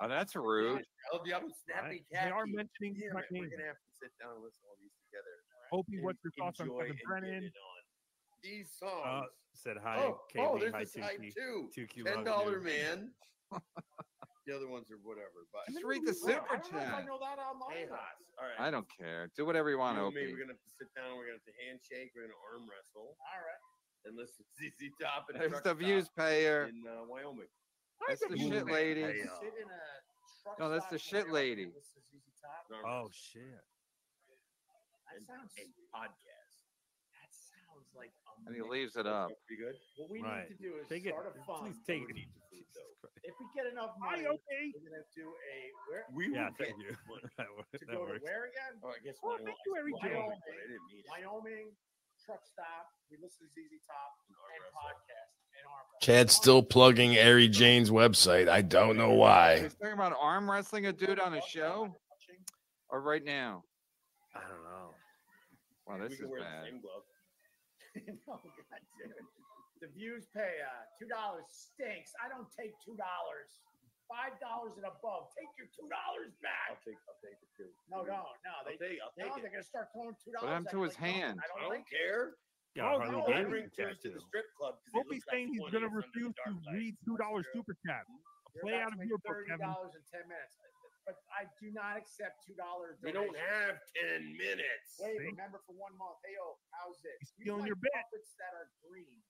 Oh, 0.00 0.08
that's 0.08 0.36
rude. 0.36 0.84
Oh, 1.12 1.20
yeah, 1.24 1.36
I'm 1.38 1.48
snappy 1.64 2.04
They 2.10 2.18
are 2.30 2.46
mentioning 2.46 2.96
Damn 3.00 3.12
my 3.14 3.20
it, 3.20 3.26
We're 3.30 3.48
gonna 3.48 3.64
have 3.72 3.76
to 3.76 3.92
sit 4.00 4.12
down 4.20 4.36
and 4.36 4.42
listen 4.44 4.60
to 4.64 4.68
all 4.68 4.76
these 4.80 4.92
together. 5.08 5.34
Opie, 5.72 6.00
what's 6.02 6.20
your 6.24 6.32
thoughts 6.38 6.60
on 6.60 6.66
enjoy 6.68 6.80
Kevin 6.88 6.98
Brennan? 7.06 7.44
it 7.44 7.52
on. 7.56 7.82
These 8.42 8.68
Uh, 8.82 8.86
songs. 8.88 9.30
Said 9.54 9.76
hi, 9.82 9.96
oh, 10.02 10.18
KB. 10.34 10.42
oh, 10.44 10.58
there's 10.58 10.72
hi, 10.74 10.80
this 10.84 10.96
hype 11.00 11.20
Tookie. 11.22 11.32
too. 11.34 11.70
Tookie 11.72 12.04
Ten 12.04 12.20
loves 12.20 12.26
dollar 12.26 12.58
you. 12.58 12.64
man. 12.64 13.10
the 14.46 14.52
other 14.54 14.68
ones 14.68 14.90
are 14.90 14.98
whatever, 15.06 15.46
but 15.54 15.62
Just 15.72 15.84
read 15.86 16.02
the 16.04 16.12
super 16.12 16.42
don't 16.50 16.74
I 16.74 17.00
know 17.06 17.16
that 17.22 17.38
online. 17.38 17.70
Hey. 17.72 17.86
Haas. 17.88 18.18
All 18.36 18.44
right. 18.50 18.58
I 18.60 18.70
don't 18.70 18.86
care. 18.90 19.30
Do 19.36 19.46
whatever 19.46 19.70
you 19.70 19.78
want, 19.78 19.96
You 19.96 20.04
and 20.06 20.14
me, 20.14 20.22
Opie. 20.26 20.32
we're 20.34 20.40
gonna 20.42 20.52
have 20.58 20.66
to 20.66 20.74
sit 20.76 20.90
down. 20.98 21.16
We're 21.16 21.30
gonna 21.30 21.38
have 21.40 21.48
to 21.48 21.56
handshake. 21.64 22.12
We're 22.12 22.26
gonna 22.28 22.40
arm 22.52 22.66
wrestle 22.68 23.14
All 23.16 23.40
right. 23.40 23.62
and 24.04 24.18
listen 24.18 24.42
to 24.42 24.52
ZZ 24.58 24.90
Top 25.00 25.30
and 25.32 25.38
There's 25.40 25.62
the 25.62 25.72
views 25.72 26.10
payer. 26.18 26.66
in 26.68 26.82
uh, 26.84 27.06
Wyoming. 27.06 27.48
That's 28.10 28.20
the 28.26 28.34
Ooh, 28.34 28.50
shit 28.50 28.66
lady. 28.66 29.00
Hey, 29.06 29.22
Sit 29.40 29.54
in 29.54 29.70
a 29.70 29.80
truck 30.42 30.58
No, 30.58 30.68
that's 30.68 30.90
the 30.90 30.98
shit 30.98 31.30
lady. 31.30 31.70
and 31.70 31.78
listen 31.78 32.02
to 32.02 32.18
ZZ 32.18 32.26
Top. 32.42 32.66
Arm 32.74 32.84
Oh 32.84 33.08
shit. 33.14 33.64
That 35.14 35.22
sounds. 35.24 35.54
and 35.62 35.70
podcast. 35.94 36.33
That 37.94 38.10
sounds 38.26 38.44
like. 38.44 38.46
And 38.46 38.54
he 38.56 38.62
leaves 38.62 38.96
it 38.96 39.06
up. 39.06 39.30
Pretty 39.46 39.62
good. 39.62 39.74
What 39.96 40.10
we 40.10 40.20
Right. 40.20 40.48
need 40.50 40.56
to 40.56 40.62
do 40.62 40.76
is 40.76 40.88
Take 40.88 41.06
it. 41.06 41.14
start 41.14 41.30
a 41.30 41.44
fund. 41.46 41.62
Please 41.72 41.80
take 41.86 42.02
it. 42.10 42.16
Food. 42.50 43.10
If 43.22 43.34
we 43.40 43.46
get 43.54 43.66
enough 43.70 43.94
Hi, 44.02 44.16
money, 44.16 44.26
Opie. 44.26 44.74
we're 44.74 44.90
gonna 44.90 45.02
do 45.14 45.30
a 45.30 45.56
where 45.88 46.04
We 46.12 46.28
Yeah, 46.34 46.48
will 46.50 46.54
thank 46.58 46.76
you. 46.82 46.96
money. 47.08 47.22
that 47.38 47.46
works. 47.56 47.70
to 47.78 47.86
That 47.86 47.94
go 47.94 48.04
to 48.06 48.12
works. 48.12 48.24
where 48.24 48.44
again? 48.44 48.74
Oh, 48.82 48.88
I 48.90 48.98
guess 49.02 49.16
Oh, 49.22 49.28
Wyoming. 49.28 49.46
thank 49.46 49.58
you, 49.64 49.74
Harry 49.74 49.92
Wyoming, 49.92 50.40
I 50.42 50.66
didn't 50.68 50.86
mean. 50.90 51.04
Wyoming 51.08 51.76
truck 52.24 52.44
stop. 52.46 52.88
We 53.10 53.16
listen 53.18 53.46
to 53.46 53.52
ZZ 53.52 53.80
Top 53.86 54.12
and 54.28 54.36
podcast 54.74 55.32
and 55.56 55.66
arm 55.66 55.86
wrestle. 55.92 56.00
Chad's 56.00 56.34
still 56.34 56.62
plugging 56.62 57.18
Ari 57.18 57.48
Jane's 57.48 57.90
website. 57.90 58.48
I 58.48 58.62
don't 58.62 58.96
know 58.96 59.12
why. 59.14 59.60
He's 59.60 59.74
talking 59.74 59.92
about 59.94 60.16
arm 60.18 60.50
wrestling 60.50 60.86
a 60.86 60.92
dude 60.92 61.20
on 61.20 61.34
a 61.34 61.42
show 61.42 61.94
or 62.90 63.00
right 63.00 63.24
now. 63.24 63.62
I 64.34 64.40
don't 64.40 64.64
know. 64.64 64.94
Wow, 65.86 65.98
we 66.00 66.08
this 66.08 66.16
can 66.16 66.24
is 66.26 66.30
wear 66.30 66.40
bad. 66.40 66.72
The 67.94 68.00
same 68.02 68.18
glove. 68.26 68.42
no, 68.44 68.50
God 68.50 68.82
damn 68.98 69.10
it. 69.14 69.26
The 69.80 69.88
views 69.94 70.26
pay 70.34 70.60
uh, 70.64 70.84
two 70.98 71.06
dollars 71.06 71.44
stinks. 71.50 72.12
I 72.22 72.28
don't 72.28 72.48
take 72.58 72.74
two 72.82 72.96
dollars. 72.96 73.62
Five 74.08 74.36
dollars 74.40 74.76
and 74.76 74.84
above. 74.84 75.32
Take 75.32 75.48
your 75.56 75.66
two 75.72 75.88
dollars 75.88 76.36
back. 76.44 76.52
I'll 76.68 76.76
back. 76.76 76.84
take. 76.84 77.00
I'll 77.08 77.20
take 77.24 77.38
it 77.40 77.50
too. 77.56 77.70
No, 77.88 78.04
mm-hmm. 78.04 78.12
no, 78.12 78.20
no. 78.44 78.52
I'll 78.60 78.66
They, 78.68 78.76
take. 78.76 78.98
I'll 79.00 79.14
take 79.16 79.28
no, 79.32 79.36
it. 79.36 79.42
they're 79.42 79.54
gonna 79.54 79.64
start 79.64 79.88
throwing 79.94 80.14
two 80.20 80.30
What 80.36 80.50
dollars. 80.50 80.66
happened 80.66 80.72
to 80.76 80.80
his 80.84 80.96
hand? 80.96 81.40
I 81.40 81.44
I 81.44 81.46
don't 81.48 81.60
don't 81.66 81.74
like 81.80 81.88
care. 81.88 82.36
Yeah, 82.74 82.90
Oh, 82.90 82.98
Harley 82.98 83.12
no, 83.14 83.22
I 83.22 83.46
Davidson 83.46 83.50
bring 83.50 83.66
toys 83.70 83.98
to 84.02 84.10
the 84.10 84.20
strip 84.20 84.46
club. 84.58 84.74
'cause 84.82 84.90
they 84.92 84.98
Opie's 84.98 85.22
look 85.22 85.30
like 85.30 85.34
saying 85.34 85.46
he's 85.54 85.70
going 85.70 85.86
to 85.86 85.94
refuse 85.94 86.34
to 86.44 86.50
read 86.74 86.94
two 87.06 87.16
dollars 87.16 87.46
hmm? 87.52 87.58
super 87.62 87.74
chat. 87.86 88.02
Hmm? 88.06 88.18
Play 88.66 88.78
out 88.82 88.92
of 88.92 88.98
make 88.98 89.08
your 89.08 89.18
book, 89.22 89.30
thirty 89.34 89.50
Kevin. 89.50 89.66
dollars 89.66 89.94
in 89.94 90.02
ten 90.10 90.26
minutes. 90.28 90.54
But 91.04 91.20
I 91.28 91.44
do 91.60 91.68
not 91.68 92.00
accept 92.00 92.40
two 92.48 92.56
dollar. 92.56 92.96
We 93.04 93.12
don't 93.12 93.36
have 93.36 93.76
ten 93.92 94.32
minutes. 94.40 94.96
Wait, 94.96 95.20
See? 95.20 95.28
remember 95.36 95.60
for 95.68 95.76
one 95.76 95.92
month. 96.00 96.16
Hey, 96.24 96.32
yo, 96.40 96.56
how's 96.72 96.96
it? 97.04 97.12
He's 97.20 97.36
You 97.36 97.52
stealing 97.52 97.60
like 97.68 97.68
your 97.68 97.80
bit. 97.80 97.92
puppets 97.92 98.32
that 98.40 98.56
are 98.56 98.72
green. 98.80 99.20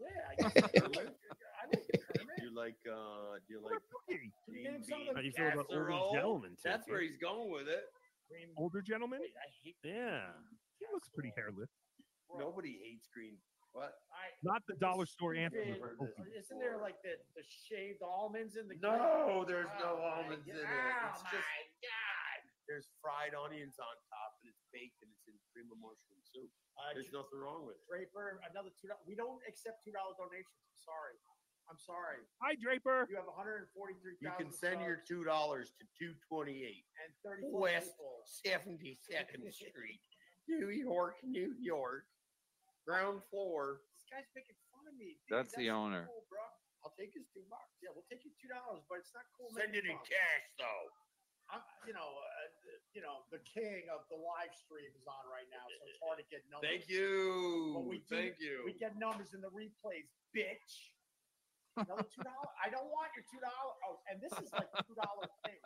Yeah, 0.00 0.08
I 0.24 0.34
guess 0.40 0.52
I 0.56 0.88
like, 0.96 1.12
I 1.12 1.64
like 1.68 1.92
You 2.40 2.50
like? 2.56 2.80
uh 2.88 3.36
Do 3.44 3.48
you 3.52 3.60
like? 3.60 3.76
Cookie. 3.92 4.32
Can 4.48 4.52
you 4.56 4.64
name 4.64 4.80
some 4.82 5.04
uh, 5.06 5.10
of 5.12 5.16
How 5.16 5.22
do 5.22 5.28
you 5.28 5.36
feel 5.36 5.52
about 5.52 5.68
older 5.68 5.92
Casserole? 5.92 6.12
gentlemen? 6.16 6.52
That's 6.64 6.88
where 6.88 7.04
he's 7.04 7.20
going 7.20 7.52
with 7.52 7.68
it. 7.68 7.84
green? 8.32 8.48
Older 8.56 8.80
gentlemen. 8.80 9.20
Wait, 9.20 9.36
I 9.36 9.48
hate 9.62 9.76
Yeah. 9.84 10.32
He 10.80 10.88
looks 10.90 11.12
pretty 11.12 11.30
hairless. 11.36 11.70
Nobody 12.32 12.80
hates 12.82 13.06
green. 13.12 13.36
What? 13.72 13.96
I, 14.12 14.28
Not 14.44 14.60
the 14.68 14.76
dollar 14.76 15.06
store 15.08 15.32
stupid- 15.32 15.56
Anthony. 15.56 15.80
heard 15.80 15.96
Opie. 15.96 16.28
this. 16.28 16.44
Isn't 16.52 16.60
there 16.60 16.76
like 16.76 17.00
the, 17.00 17.16
the 17.36 17.44
shaved 17.44 18.04
almonds 18.04 18.56
in 18.60 18.68
the 18.68 18.76
No, 18.84 19.44
there's 19.48 19.70
no 19.80 19.96
Oh, 19.96 20.04
my 20.04 20.08
almonds 20.20 20.44
in 20.44 20.56
it. 20.56 20.60
It's 20.60 20.68
Oh, 20.68 21.32
just 21.32 21.48
my 21.48 21.64
God. 21.80 22.38
there's 22.68 22.88
fried 23.00 23.32
onions 23.32 23.80
on 23.80 23.94
top, 24.12 24.36
and 24.44 24.52
it's 24.52 24.60
baked, 24.76 25.00
and 25.00 25.08
it's 25.16 25.24
in 25.24 25.34
cream 25.56 25.72
of 25.72 25.80
mushroom 25.80 26.20
soup. 26.28 26.52
Uh, 26.76 26.92
There's 26.96 27.12
nothing 27.12 27.36
wrong 27.40 27.64
with 27.68 27.76
it. 27.80 27.84
Draper, 27.88 28.40
another 28.48 28.72
two. 28.80 28.88
We 29.08 29.12
don't 29.16 29.40
accept 29.48 29.84
two 29.84 29.92
dollar 29.92 30.16
donations. 30.20 30.56
I'm 30.68 30.80
sorry. 30.84 31.16
I'm 31.70 31.78
sorry. 31.80 32.20
Hi, 32.40 32.56
Draper. 32.60 33.06
You 33.08 33.16
have 33.20 33.28
143. 33.28 34.16
You 34.20 34.32
can 34.36 34.50
send 34.52 34.80
your 34.84 35.00
two 35.06 35.22
dollars 35.24 35.72
to 35.80 35.84
two 35.96 36.12
twenty 36.28 36.64
eight 36.64 36.84
and 37.04 37.12
34 37.24 37.60
West 37.60 37.92
people. 37.96 38.24
Seventy 38.24 38.96
Second 39.04 39.44
Street, 39.52 40.00
New 40.48 40.68
York, 40.72 41.16
New 41.22 41.52
York, 41.60 42.04
ground 42.86 43.22
floor. 43.30 43.82
This 43.94 44.06
guy's 44.10 44.28
making 44.34 44.58
fun 44.74 44.84
of 44.90 44.94
me. 44.98 45.18
Dude, 45.26 45.30
That's 45.30 45.54
the 45.54 45.70
not 45.70 45.88
owner. 45.90 46.04
Cool, 46.10 46.26
bro. 46.28 46.44
I'll 46.82 46.94
take 46.98 47.14
his 47.14 47.30
two 47.30 47.46
bucks. 47.46 47.78
Yeah, 47.78 47.94
we'll 47.94 48.06
take 48.10 48.26
you 48.26 48.34
two 48.42 48.50
dollars, 48.50 48.82
but 48.90 48.98
it's 48.98 49.14
not 49.14 49.26
cool. 49.38 49.50
Send 49.54 49.74
it 49.78 49.86
in 49.86 49.94
fun. 49.94 50.06
cash 50.10 50.44
though. 50.58 50.86
I'm, 51.50 51.62
you 51.86 51.92
know, 51.94 52.06
uh, 52.16 52.48
you 52.96 53.02
know, 53.04 53.22
the 53.30 53.38
king 53.44 53.86
of 53.92 54.02
the 54.08 54.16
live 54.16 54.50
stream 54.56 54.88
is 54.96 55.04
on 55.04 55.24
right 55.28 55.46
now, 55.52 55.62
so 55.68 55.84
it's 55.84 56.00
hard 56.00 56.16
to 56.18 56.26
get 56.32 56.42
numbers. 56.48 56.64
Thank 56.64 56.88
you. 56.88 57.76
But 57.76 57.84
we 57.86 58.00
do- 58.02 58.08
Thank 58.08 58.40
you. 58.40 58.64
We 58.66 58.72
get 58.74 58.96
numbers 58.96 59.36
in 59.36 59.44
the 59.44 59.52
replays, 59.52 60.08
bitch. 60.32 60.90
Another 61.76 62.04
two 62.08 62.24
dollars. 62.24 62.52
I 62.60 62.68
don't 62.68 62.88
want 62.92 63.12
your 63.16 63.24
two 63.30 63.40
dollars. 63.40 63.76
Oh, 63.86 64.00
and 64.10 64.20
this 64.20 64.32
is 64.42 64.48
like 64.52 64.68
two 64.84 64.96
dollar 64.96 65.24
things. 65.46 65.62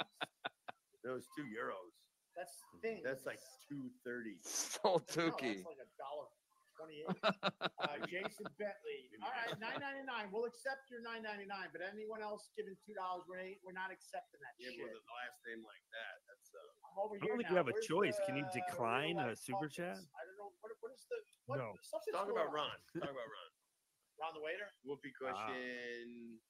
Those 1.02 1.26
two 1.34 1.46
euros. 1.48 1.94
That's 2.36 2.52
things. 2.82 3.00
That's 3.02 3.24
like 3.26 3.40
two 3.66 3.88
thirty. 4.04 4.36
So 4.42 4.78
No, 4.84 4.98
that's 5.00 5.64
like 5.66 5.82
a 5.82 5.90
dollar 5.98 6.28
twenty-eight. 6.76 7.08
uh, 7.24 7.96
Jason 8.06 8.46
Bentley. 8.60 9.08
All 9.24 9.32
right, 9.32 9.56
nine 9.58 9.80
ninety 9.80 10.04
nine. 10.04 10.28
We'll 10.30 10.44
accept 10.46 10.92
your 10.92 11.00
nine 11.00 11.24
ninety 11.24 11.48
nine, 11.48 11.72
but 11.72 11.80
anyone 11.82 12.20
else 12.20 12.52
giving 12.54 12.76
two 12.84 12.92
dollars, 12.94 13.24
we're 13.26 13.40
ain't, 13.40 13.58
we're 13.64 13.74
not 13.76 13.88
accepting 13.90 14.38
that 14.44 14.54
Yeah, 14.60 14.76
shit. 14.76 14.84
with 14.84 15.00
a 15.00 15.04
last 15.16 15.40
name 15.48 15.64
like 15.64 15.82
that, 15.96 16.14
that's 16.28 16.52
uh. 16.52 16.60
I'm 16.92 16.96
over 17.00 17.16
I 17.16 17.24
don't 17.24 17.36
think 17.40 17.48
now. 17.48 17.56
you 17.56 17.58
have 17.60 17.70
a 17.72 17.76
Where's 17.76 17.88
choice. 17.88 18.16
the, 18.20 18.24
Can 18.28 18.34
you 18.40 18.46
uh, 18.46 18.52
decline 18.56 19.16
real 19.20 19.32
a 19.32 19.36
super 19.36 19.68
chat? 19.72 19.96
I 19.96 20.22
don't 20.28 20.36
know. 20.40 20.52
What, 20.60 20.72
what 20.84 20.92
is 20.92 21.04
the 21.08 21.18
what? 21.48 21.56
No. 21.60 21.72
Something's 21.84 22.14
Talk 22.16 22.28
about 22.28 22.52
on. 22.52 22.56
Ron. 22.56 22.76
Talk 23.00 23.10
about 23.12 23.28
Ron. 23.28 23.50
Ron 24.20 24.32
the 24.36 24.44
waiter. 24.44 24.68
Whoopee 24.84 25.12
cushion, 25.12 26.40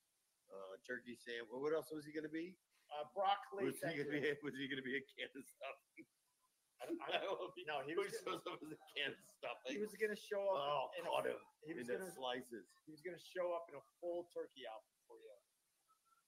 uh, 0.51 0.75
turkey 0.87 1.19
sandwich. 1.19 1.51
What 1.51 1.75
else 1.75 1.91
was 1.91 2.07
he 2.07 2.15
gonna 2.15 2.31
be? 2.31 2.55
Uh, 2.95 3.03
broccoli. 3.11 3.67
Was 3.67 3.83
he 3.83 3.99
gonna 3.99 4.11
be? 4.15 4.23
Was 4.47 4.55
he 4.55 4.71
gonna 4.71 4.87
be 4.87 4.95
a 4.95 5.03
can 5.03 5.27
of 5.35 5.43
stuffing? 5.43 6.07
I, 6.77 6.93
I, 6.93 7.25
no, 7.65 7.81
he 7.89 7.97
Who 7.97 8.05
was. 8.05 8.13
shows 8.21 8.45
up 8.45 8.61
as 8.61 8.71
a 8.71 8.79
can 8.93 9.17
of 9.17 9.19
stuffing? 9.41 9.73
He 9.73 9.81
was 9.81 9.97
gonna 9.97 10.19
show 10.19 10.43
up. 10.53 10.61
Oh, 10.61 10.85
in 11.01 11.05
caught 11.09 11.25
a, 11.25 11.35
him 11.35 11.41
He 11.65 11.73
was 11.73 11.89
in 11.89 11.97
gonna. 11.97 12.07
the 12.07 12.13
slices. 12.13 12.69
He 12.85 12.93
was 12.93 13.01
gonna 13.01 13.19
show 13.21 13.57
up 13.57 13.67
in 13.73 13.81
a 13.81 13.85
full 13.99 14.29
turkey 14.35 14.69
outfit 14.69 15.01
for 15.09 15.17
you. 15.17 15.33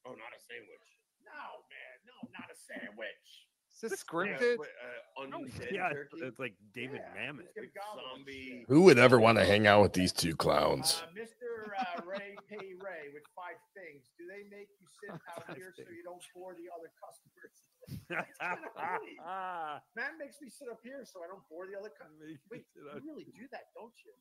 Oh, 0.09 0.15
not 0.17 0.33
a 0.33 0.41
sandwich. 0.41 0.89
No, 1.21 1.63
man. 1.69 1.95
No, 2.09 2.17
not 2.33 2.49
a 2.49 2.57
sandwich. 2.57 3.45
Is 3.69 3.85
this 3.85 3.93
Yeah, 3.93 4.03
scripted? 4.03 4.57
wait, 4.59 4.75
uh, 4.75 5.69
yeah, 5.71 5.93
turkey. 5.93 6.19
it's 6.25 6.39
like 6.41 6.55
David 6.75 7.03
Mamet. 7.15 7.47
Zombie. 7.95 8.65
Who 8.67 8.83
would 8.89 8.99
ever 8.99 9.21
want 9.21 9.39
to 9.39 9.45
hang 9.45 9.67
out 9.69 9.83
with 9.83 9.93
these 9.93 10.11
two 10.11 10.35
clowns? 10.35 11.03
Uh, 11.05 11.13
Mr. 11.15 11.71
Uh, 11.79 12.03
Ray 12.09 12.35
Pay 12.49 12.75
Ray 12.83 13.13
with 13.15 13.23
five 13.37 13.61
things. 13.77 14.11
Do 14.19 14.25
they 14.27 14.49
make 14.51 14.67
you 14.81 14.87
sit 14.99 15.13
out 15.37 15.45
here 15.55 15.71
so 15.77 15.85
you 15.95 16.03
don't 16.03 16.23
bore 16.35 16.55
the 16.59 16.67
other 16.75 16.91
customers? 16.99 17.68
That's 18.09 18.37
kinda 18.39 18.69
funny. 18.75 19.17
Man 19.97 20.19
makes 20.19 20.41
me 20.41 20.49
sit 20.49 20.69
up 20.69 20.81
here 20.83 21.05
so 21.05 21.25
I 21.25 21.29
don't 21.29 21.45
bore 21.49 21.67
the 21.67 21.77
other 21.79 21.93
customers. 21.93 22.39
Wait, 22.51 22.67
you 22.77 22.85
really 23.05 23.25
do 23.33 23.49
that, 23.53 23.73
don't 23.75 23.95
you? 24.05 24.13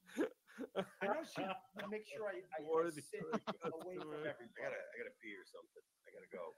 I 1.01 1.07
know 1.07 1.23
she 1.23 1.43
makes 1.91 2.09
sure 2.09 2.27
I, 2.27 2.41
I, 2.55 2.63
I 2.63 2.89
sit 2.89 3.23
away 3.23 3.99
from 3.99 4.15
everybody. 4.15 4.39
I 4.39 4.59
gotta, 4.59 4.79
I 4.79 4.95
gotta 4.97 5.15
pee 5.21 5.35
or 5.35 5.45
something. 5.45 5.83
I 6.07 6.15
gotta 6.15 6.31
go. 6.31 6.55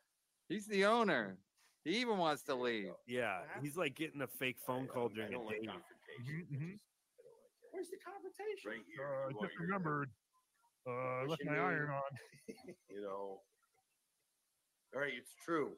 He's 0.47 0.67
the 0.67 0.85
owner. 0.85 1.37
He 1.83 1.97
even 2.01 2.17
wants 2.17 2.43
to 2.43 2.55
leave. 2.55 2.91
Yeah, 3.07 3.41
he's 3.61 3.77
like 3.77 3.95
getting 3.95 4.21
a 4.21 4.27
fake 4.27 4.57
phone 4.59 4.87
call 4.87 5.09
during 5.09 5.33
a 5.33 5.37
date. 5.49 5.69
Where's 7.71 7.89
the 7.89 7.97
confrontation? 8.03 8.71
Right 8.71 8.85
here. 8.85 9.05
Uh, 9.05 9.31
while 9.31 9.47
just 9.47 9.59
remembered. 9.59 10.09
Uh, 10.87 11.25
left 11.27 11.43
my 11.45 11.53
iron 11.57 11.89
on. 11.89 12.11
You 12.89 13.01
know. 13.01 13.41
All 14.93 15.01
right, 15.01 15.13
it's 15.15 15.33
true. 15.45 15.73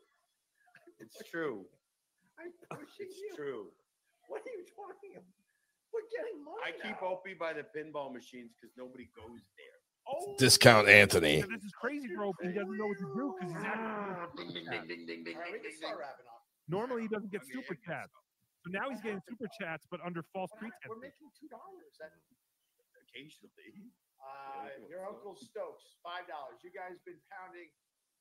It's 1.02 1.18
true. 1.30 1.66
I'm 2.40 2.54
pushing 2.70 3.10
It's 3.10 3.18
you. 3.18 3.34
true. 3.36 3.66
What 4.30 4.42
are 4.46 4.54
you 4.56 4.64
talking 4.72 5.18
about? 5.18 5.28
We're 5.92 6.08
getting 6.14 6.40
money. 6.46 6.64
I 6.64 6.72
keep 6.80 7.02
now. 7.02 7.20
Opie 7.20 7.36
by 7.36 7.52
the 7.52 7.68
pinball 7.76 8.14
machines 8.14 8.54
because 8.56 8.72
nobody 8.80 9.10
goes 9.12 9.42
there. 9.60 9.78
Oh, 10.08 10.34
Discount 10.40 10.88
Anthony. 10.88 11.44
This 11.44 11.62
is 11.68 11.76
crazy 11.76 12.08
for 12.16 12.26
Opie. 12.32 12.48
He 12.50 12.56
doesn't 12.56 12.74
know 12.78 12.88
what 12.90 12.98
to 13.04 13.10
do 13.14 13.26
because 13.38 13.52
he's 13.54 13.66
acting. 13.66 14.32
Ding 14.40 14.50
ding 14.56 14.66
ding 14.72 14.86
ding 14.88 15.02
ding 15.06 15.22
ding 15.28 15.36
All 15.36 15.44
right, 15.46 15.52
we 15.52 15.60
ding 15.60 15.68
can 15.68 15.76
ding. 15.76 15.84
start 15.84 16.00
wrapping 16.00 16.26
up. 16.32 16.42
Normally, 16.72 17.04
he 17.06 17.10
doesn't 17.12 17.30
get 17.34 17.44
super 17.46 17.76
chats. 17.76 18.16
So 18.64 18.70
now 18.72 18.88
he's 18.90 19.02
getting 19.04 19.22
super 19.28 19.50
chats, 19.60 19.86
but 19.92 20.00
under 20.06 20.24
false 20.32 20.50
pretense. 20.58 20.80
We're 20.88 21.02
pretenses. 21.02 21.22
making 21.22 21.30
two 21.38 21.50
dollars. 21.52 21.92
Occasionally. 23.12 23.92
Uh, 24.22 24.70
your 24.88 25.04
Uncle 25.10 25.36
Stokes, 25.36 26.00
five 26.06 26.24
dollars. 26.32 26.62
You 26.64 26.72
guys 26.72 26.96
been 27.04 27.20
pounding 27.28 27.68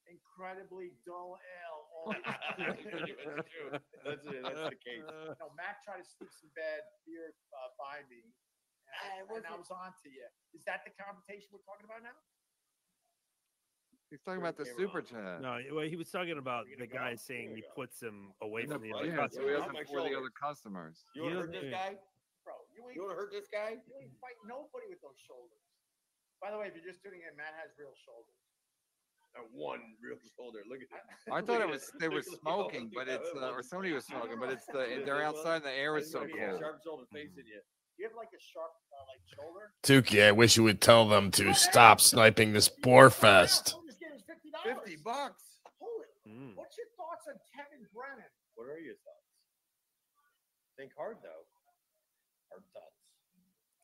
incredibly 0.08 0.96
dull 1.04 1.36
ale 1.36 1.80
all 1.94 2.14
That's 2.56 4.24
it. 4.26 4.40
That's 4.42 4.64
the 4.72 4.80
case. 4.80 5.04
No, 5.04 5.52
Matt 5.56 5.84
tried 5.84 6.00
to 6.00 6.08
sneak 6.08 6.32
some 6.32 6.48
bad 6.56 6.80
beer 7.04 7.34
uh, 7.52 7.70
by 7.76 8.00
me, 8.08 8.24
and, 8.24 9.28
I, 9.28 9.36
and 9.36 9.44
I 9.44 9.54
was 9.58 9.68
on 9.68 9.92
to 10.02 10.08
you. 10.08 10.24
Is 10.56 10.64
that 10.64 10.80
the 10.88 10.92
confrontation 10.96 11.52
we're 11.52 11.64
talking 11.66 11.84
about 11.84 12.00
now? 12.02 12.16
He's 14.10 14.18
talking 14.26 14.42
about 14.42 14.58
the 14.58 14.66
super 14.66 15.06
chat. 15.06 15.38
No, 15.38 15.62
well, 15.70 15.86
he 15.86 15.94
was 15.94 16.10
talking 16.10 16.34
about 16.34 16.66
the 16.66 16.88
guy 16.90 17.14
saying 17.14 17.54
he 17.54 17.62
puts 17.78 18.02
him 18.02 18.34
away 18.42 18.66
In 18.66 18.74
from 18.74 18.82
the 18.82 18.90
the- 18.90 18.98
other 18.98 19.06
yeah, 19.06 19.30
so 19.30 19.38
he 19.38 19.54
customers. 19.54 19.62
doesn't 19.62 19.86
fool 19.86 20.02
the 20.10 20.18
other 20.18 20.34
customers. 20.34 20.96
You 21.14 21.30
wanna 21.30 21.46
hurt 21.46 21.54
this 21.54 21.70
guy? 21.70 21.94
Bro, 22.42 22.54
you 22.74 22.82
ain't, 22.90 22.96
You 22.98 23.06
wanna 23.06 23.14
hurt 23.14 23.30
this 23.30 23.46
guy? 23.46 23.78
you 23.78 23.94
ain't 24.02 24.10
fight 24.18 24.34
nobody 24.42 24.90
with 24.90 24.98
those 24.98 25.14
shoulders. 25.22 25.62
By 26.42 26.50
the 26.50 26.58
way, 26.58 26.66
if 26.66 26.74
you're 26.74 26.82
just 26.88 27.06
tuning 27.06 27.22
in, 27.22 27.38
Matt 27.38 27.54
has 27.62 27.70
real 27.78 27.94
shoulders. 28.02 28.34
That 29.34 29.46
one 29.54 29.78
real 30.02 30.18
shoulder. 30.36 30.58
Look 30.68 30.80
at 30.82 30.90
that. 30.90 31.32
I 31.32 31.40
thought 31.40 31.60
it 31.60 31.68
was 31.68 31.90
they 32.00 32.08
were 32.08 32.16
Look 32.16 32.26
at 32.26 32.46
all 32.46 32.70
smoking, 32.70 32.90
but 32.94 33.06
it's 33.06 33.30
uh, 33.40 33.50
or 33.50 33.62
somebody 33.62 33.92
was 33.92 34.04
smoking, 34.04 34.38
but 34.40 34.50
it's 34.50 34.66
the 34.66 35.02
they're 35.04 35.22
outside 35.22 35.62
and 35.62 35.64
the 35.64 35.72
air 35.72 35.96
is 35.96 36.10
so 36.10 36.20
Look 36.20 36.30
at 36.30 36.36
that 36.36 36.48
cold. 36.50 36.60
Sharp 36.60 36.78
shoulder 36.82 37.04
facing 37.12 37.46
you. 37.46 37.60
You 37.98 38.08
have 38.08 38.16
like 38.16 38.32
a 38.34 38.40
sharp 38.40 38.72
uh, 38.90 39.04
like 39.06 39.22
shoulder? 39.28 39.70
Tookie, 39.84 40.26
I 40.26 40.32
wish 40.32 40.56
you 40.56 40.64
would 40.64 40.80
tell 40.80 41.06
them 41.06 41.30
to 41.32 41.54
stop 41.54 42.00
sniping 42.00 42.52
this 42.52 42.68
boar 42.68 43.10
fest. 43.10 43.76
This 43.86 43.96
game 43.96 44.16
is 44.16 44.24
fifty 44.26 44.50
dollars. 44.50 44.80
Fifty 44.82 44.96
bucks. 45.04 45.60
Holy! 45.78 46.08
Mm. 46.26 46.56
What's 46.56 46.74
your 46.78 46.88
thoughts 46.96 47.28
on 47.28 47.36
Kevin 47.54 47.86
Brennan? 47.94 48.32
What 48.56 48.66
are 48.66 48.80
your 48.80 48.96
thoughts? 49.04 49.30
Think 50.76 50.90
hard 50.96 51.18
though. 51.22 51.44
Hard 52.50 52.64
thoughts. 52.74 52.98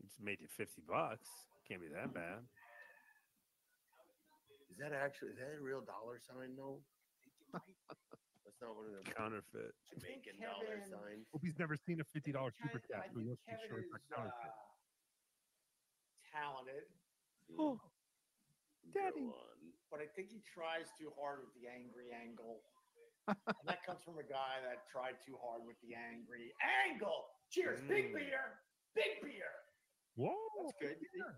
It's 0.02 0.18
made 0.18 0.40
you 0.40 0.48
fifty 0.50 0.82
bucks. 0.88 1.28
Can't 1.68 1.80
be 1.82 1.88
that 1.94 2.14
bad. 2.14 2.40
Is 4.76 4.84
that 4.84 4.92
actually 4.92 5.32
is 5.32 5.40
that 5.40 5.56
a 5.56 5.62
real 5.64 5.80
dollar 5.80 6.20
sign? 6.20 6.52
No. 6.52 6.84
That's 8.44 8.60
not 8.60 8.76
one 8.76 8.92
of 8.92 8.92
them 8.92 9.08
Counterfeit. 9.08 9.72
Jamaican 9.88 10.36
dollar 10.36 10.84
Kevin- 10.84 10.92
signs. 10.92 11.24
Opie's 11.32 11.56
never 11.56 11.80
seen 11.80 12.04
a 12.04 12.06
fifty 12.12 12.28
dollar 12.28 12.52
super 12.52 12.76
Ken- 12.84 13.00
I 13.00 13.08
chat, 13.08 13.16
so 13.16 13.24
he 13.24 13.32
think 13.32 13.40
has 13.48 13.56
to 13.64 13.72
be 13.72 13.72
Kevin 13.72 13.88
it's 13.88 14.04
is 14.04 14.12
not 14.12 14.28
counterfeit. 14.28 14.52
uh, 14.52 14.68
talented, 16.28 16.84
Oh, 17.56 17.80
Daddy. 18.92 19.32
but 19.88 20.04
I 20.04 20.06
think 20.12 20.28
he 20.28 20.44
tries 20.44 20.92
too 21.00 21.08
hard 21.16 21.40
with 21.40 21.56
the 21.56 21.72
angry 21.72 22.12
angle. 22.12 22.60
and 23.32 23.64
that 23.66 23.80
comes 23.82 24.04
from 24.04 24.20
a 24.20 24.26
guy 24.28 24.60
that 24.60 24.84
tried 24.92 25.16
too 25.24 25.40
hard 25.40 25.64
with 25.64 25.80
the 25.80 25.96
angry 25.96 26.52
angle. 26.60 27.32
Cheers, 27.48 27.80
big 27.88 28.12
Mm. 28.12 28.20
beer, 28.20 28.60
big 28.94 29.24
beer. 29.24 29.65
Whoa! 30.16 30.34
That's 30.64 30.74
good. 30.80 30.96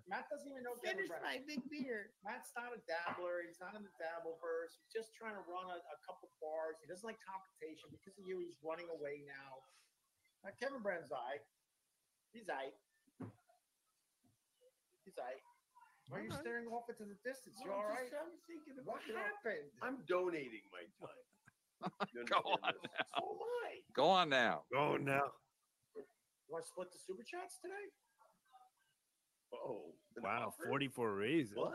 Matt 0.08 0.31
doesn't 0.32 0.47
even 0.48 0.62
know 0.65 0.74
Kevin 0.81 1.05
Brennan. 1.10 1.44
big 1.44 1.62
beer. 1.68 2.15
Matt's 2.24 2.55
not 2.57 2.73
a 2.73 2.81
dabbler. 2.89 3.42
He's 3.44 3.58
not 3.60 3.74
in 3.76 3.82
the 3.84 3.92
dabble 4.00 4.39
verse. 4.40 4.78
He's 4.78 4.90
just 4.94 5.12
trying 5.15 5.34
to 5.36 5.44
run 5.50 5.66
a, 5.68 5.78
a 5.82 5.98
couple 6.07 6.31
bars. 6.40 6.78
He 6.81 6.86
doesn't 6.89 7.05
like 7.07 7.18
competition 7.20 7.90
Because 7.92 8.16
of 8.16 8.24
you, 8.24 8.39
he's 8.40 8.57
running 8.65 8.86
away 8.89 9.23
now. 9.26 9.60
Now, 10.47 10.55
Kevin 10.57 10.81
Brand's 10.81 11.10
eye. 11.10 11.42
He's 12.31 12.47
eye. 12.47 12.70
He's 15.05 15.18
eye. 15.18 15.40
Why 16.08 16.20
are 16.20 16.24
you 16.24 16.32
Alright. 16.32 16.40
staring 16.47 16.68
off 16.73 16.89
into 16.89 17.05
the 17.05 17.18
distance? 17.26 17.58
You 17.60 17.68
No, 17.68 17.81
all 17.82 17.84
I'm 17.84 17.97
right? 18.00 18.08
just- 18.08 18.16
I'm 18.16 18.32
thinking 18.48 18.76
What 18.84 19.02
about, 19.05 19.08
you 19.10 19.16
happened? 19.18 19.68
I'm 19.82 19.98
donating 20.08 20.65
my 20.73 20.84
time. 21.02 21.20
Go 22.32 22.40
on 22.48 22.60
this? 22.73 22.81
now. 22.97 23.05
So 23.18 23.24
am 23.28 23.42
I. 23.66 23.70
Go 23.92 24.07
on 24.08 24.26
now. 24.28 24.62
Go 24.73 24.97
now. 24.97 25.28
You 25.97 26.55
want 26.55 26.65
to 26.65 26.68
split 26.73 26.89
the 26.92 26.98
super 26.98 27.23
chats 27.28 27.60
today? 27.60 27.92
Oh, 29.55 29.94
Wow, 30.23 30.49
offer? 30.49 30.67
forty-four 30.67 31.15
raises. 31.15 31.57
What? 31.57 31.75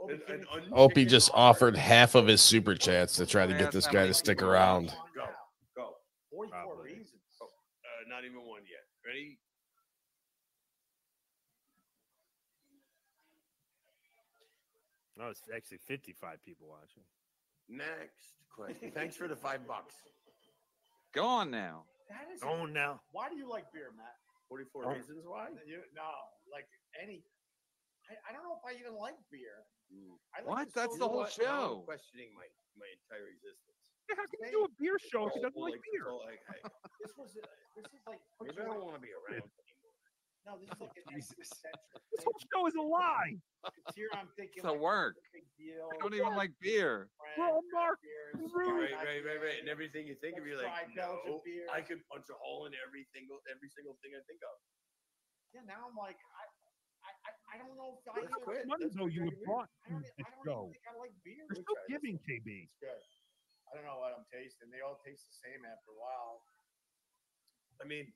Opie, 0.00 0.14
An- 0.28 0.44
an 0.52 0.68
Opie 0.72 1.04
just 1.06 1.30
offer? 1.34 1.66
offered 1.68 1.76
half 1.76 2.14
of 2.14 2.26
his 2.26 2.40
super 2.40 2.74
chats 2.74 3.16
to 3.16 3.26
try 3.26 3.46
to 3.46 3.54
get 3.54 3.72
this 3.72 3.86
guy 3.86 4.06
to 4.06 4.14
stick 4.14 4.42
around. 4.42 4.94
Go, 5.14 5.26
go. 5.74 5.96
44 6.30 6.50
Probably. 6.62 6.84
reasons. 6.92 7.20
Uh, 7.40 7.46
not 8.08 8.24
even 8.24 8.44
one 8.46 8.62
yet. 8.70 8.84
Ready? 9.04 9.38
No, 15.16 15.28
it's 15.30 15.42
actually 15.54 15.78
fifty-five 15.86 16.44
people 16.44 16.68
watching. 16.68 17.02
Next 17.68 18.38
question. 18.54 18.92
Thanks 18.94 19.16
for 19.16 19.26
the 19.28 19.36
five 19.36 19.66
bucks. 19.66 19.94
Go 21.14 21.24
on 21.26 21.50
now. 21.50 21.82
That 22.08 22.32
is. 22.32 22.40
Go 22.40 22.50
on 22.50 22.72
now. 22.72 23.00
Why 23.12 23.28
do 23.28 23.36
you 23.36 23.48
like 23.50 23.64
beer, 23.72 23.90
Matt? 23.96 24.14
44 24.48 24.84
Oh. 24.86 24.88
reasons 24.94 25.24
why? 25.26 25.48
You, 25.66 25.80
no, 25.94 26.08
like 26.52 26.64
any. 27.00 27.22
I, 28.10 28.16
I 28.26 28.28
don't 28.32 28.42
know 28.42 28.56
if 28.56 28.64
I 28.64 28.72
even 28.80 28.96
like 28.98 29.16
beer. 29.30 29.62
I 30.34 30.40
like 30.44 30.48
What? 30.48 30.66
the 30.68 30.74
That's 30.74 30.92
social- 30.96 30.98
the 30.98 31.08
whole 31.08 31.24
What? 31.28 31.38
Now 31.40 31.44
I'm 31.48 31.80
show. 31.80 31.88
questioning 31.88 32.30
my, 32.36 32.46
my 32.76 32.88
entire 32.92 33.28
existence. 33.32 33.80
Yeah, 34.08 34.16
how 34.16 34.24
can 34.28 34.40
you 34.48 34.52
do 34.52 34.62
a 34.64 34.72
beer 34.80 34.96
show 35.00 35.28
if 35.28 35.36
he 35.36 35.40
doesn't 35.44 35.56
Oh, 35.56 35.68
like 35.68 35.80
beer? 35.84 36.08
so, 36.08 36.16
like, 36.24 36.40
I, 36.48 36.56
This 37.04 37.12
was. 37.16 37.36
uh, 37.36 37.44
This 37.76 37.88
is 37.92 38.00
like. 38.08 38.20
maybe 38.40 38.56
I 38.64 38.72
don't 38.72 38.80
want 38.88 38.96
to 38.96 39.04
be 39.04 39.12
around 39.12 39.44
anymore. 39.44 39.96
No, 40.48 40.56
this 40.56 40.72
is 40.72 40.80
like 40.80 40.96
an 40.96 41.08
existential. 41.20 42.00
This 42.08 42.24
whole 42.24 42.40
show 42.48 42.62
is 42.64 42.76
a 42.80 42.84
lie. 42.84 43.36
Because 43.68 43.92
here 43.92 44.08
I'm 44.16 44.32
thinking. 44.32 44.64
It's 44.64 44.68
a 44.68 44.72
like, 44.72 44.80
work. 44.80 45.20
Big 45.36 45.44
deal. 45.60 45.92
I 45.92 46.00
don't 46.00 46.16
even 46.16 46.32
like 46.40 46.56
beer. 46.64 47.12
Well, 47.36 47.60
Mark, 47.68 48.00
beer, 48.00 48.32
rude. 48.48 48.88
Right, 48.88 48.96
right, 49.04 49.20
right, 49.20 49.40
right. 49.44 49.58
And 49.60 49.68
everything 49.68 50.08
you 50.08 50.16
think 50.24 50.40
of, 50.40 50.48
you're 50.48 50.56
like, 50.56 50.72
Fried 50.72 50.96
Belgian 50.96 51.36
no, 51.36 51.44
beer. 51.44 51.68
I 51.68 51.84
could 51.84 52.00
punch 52.08 52.24
a 52.32 52.36
hole 52.40 52.64
in 52.64 52.72
every 52.80 53.04
single 53.12 53.44
every 53.52 53.68
single 53.68 54.00
thing 54.00 54.16
I 54.16 54.24
think 54.24 54.40
of. 54.40 54.56
Yeah, 55.52 55.68
now 55.68 55.84
I'm 55.84 55.96
like, 56.00 56.16
I, 56.16 56.47
I, 57.48 57.56
I, 57.56 57.56
I 57.56 57.56
don't 57.64 57.74
know 57.80 57.96
if 57.96 58.04
I 58.04 58.20
Let's 58.20 58.30
even. 58.30 58.44
quit. 58.44 58.62
Money 58.68 58.84
Let's 58.86 58.96
though 58.96 59.08
you 59.08 59.24
would 59.24 59.40
drinking 59.40 59.40
beer. 59.40 59.48
brought 59.48 59.68
I 59.84 59.88
don't, 59.88 60.04
to 60.04 60.12
this 60.12 60.12
I 60.20 60.30
don't 60.30 60.44
show. 60.44 60.60
even 60.68 60.72
think 60.76 60.84
I 60.84 60.94
like 61.00 61.14
beer. 61.24 61.44
You're 61.48 61.64
still 61.64 61.80
giving 61.88 62.16
KB. 62.22 62.48
It's 62.68 62.76
good. 62.78 63.02
I 63.68 63.76
don't 63.76 63.84
know 63.84 64.00
what 64.00 64.16
I'm 64.16 64.24
tasting. 64.32 64.68
They 64.72 64.80
all 64.84 64.96
taste 65.04 65.24
the 65.28 65.36
same 65.44 65.64
after 65.64 65.92
a 65.92 65.98
while. 66.00 66.40
I 67.80 67.84
mean, 67.84 68.08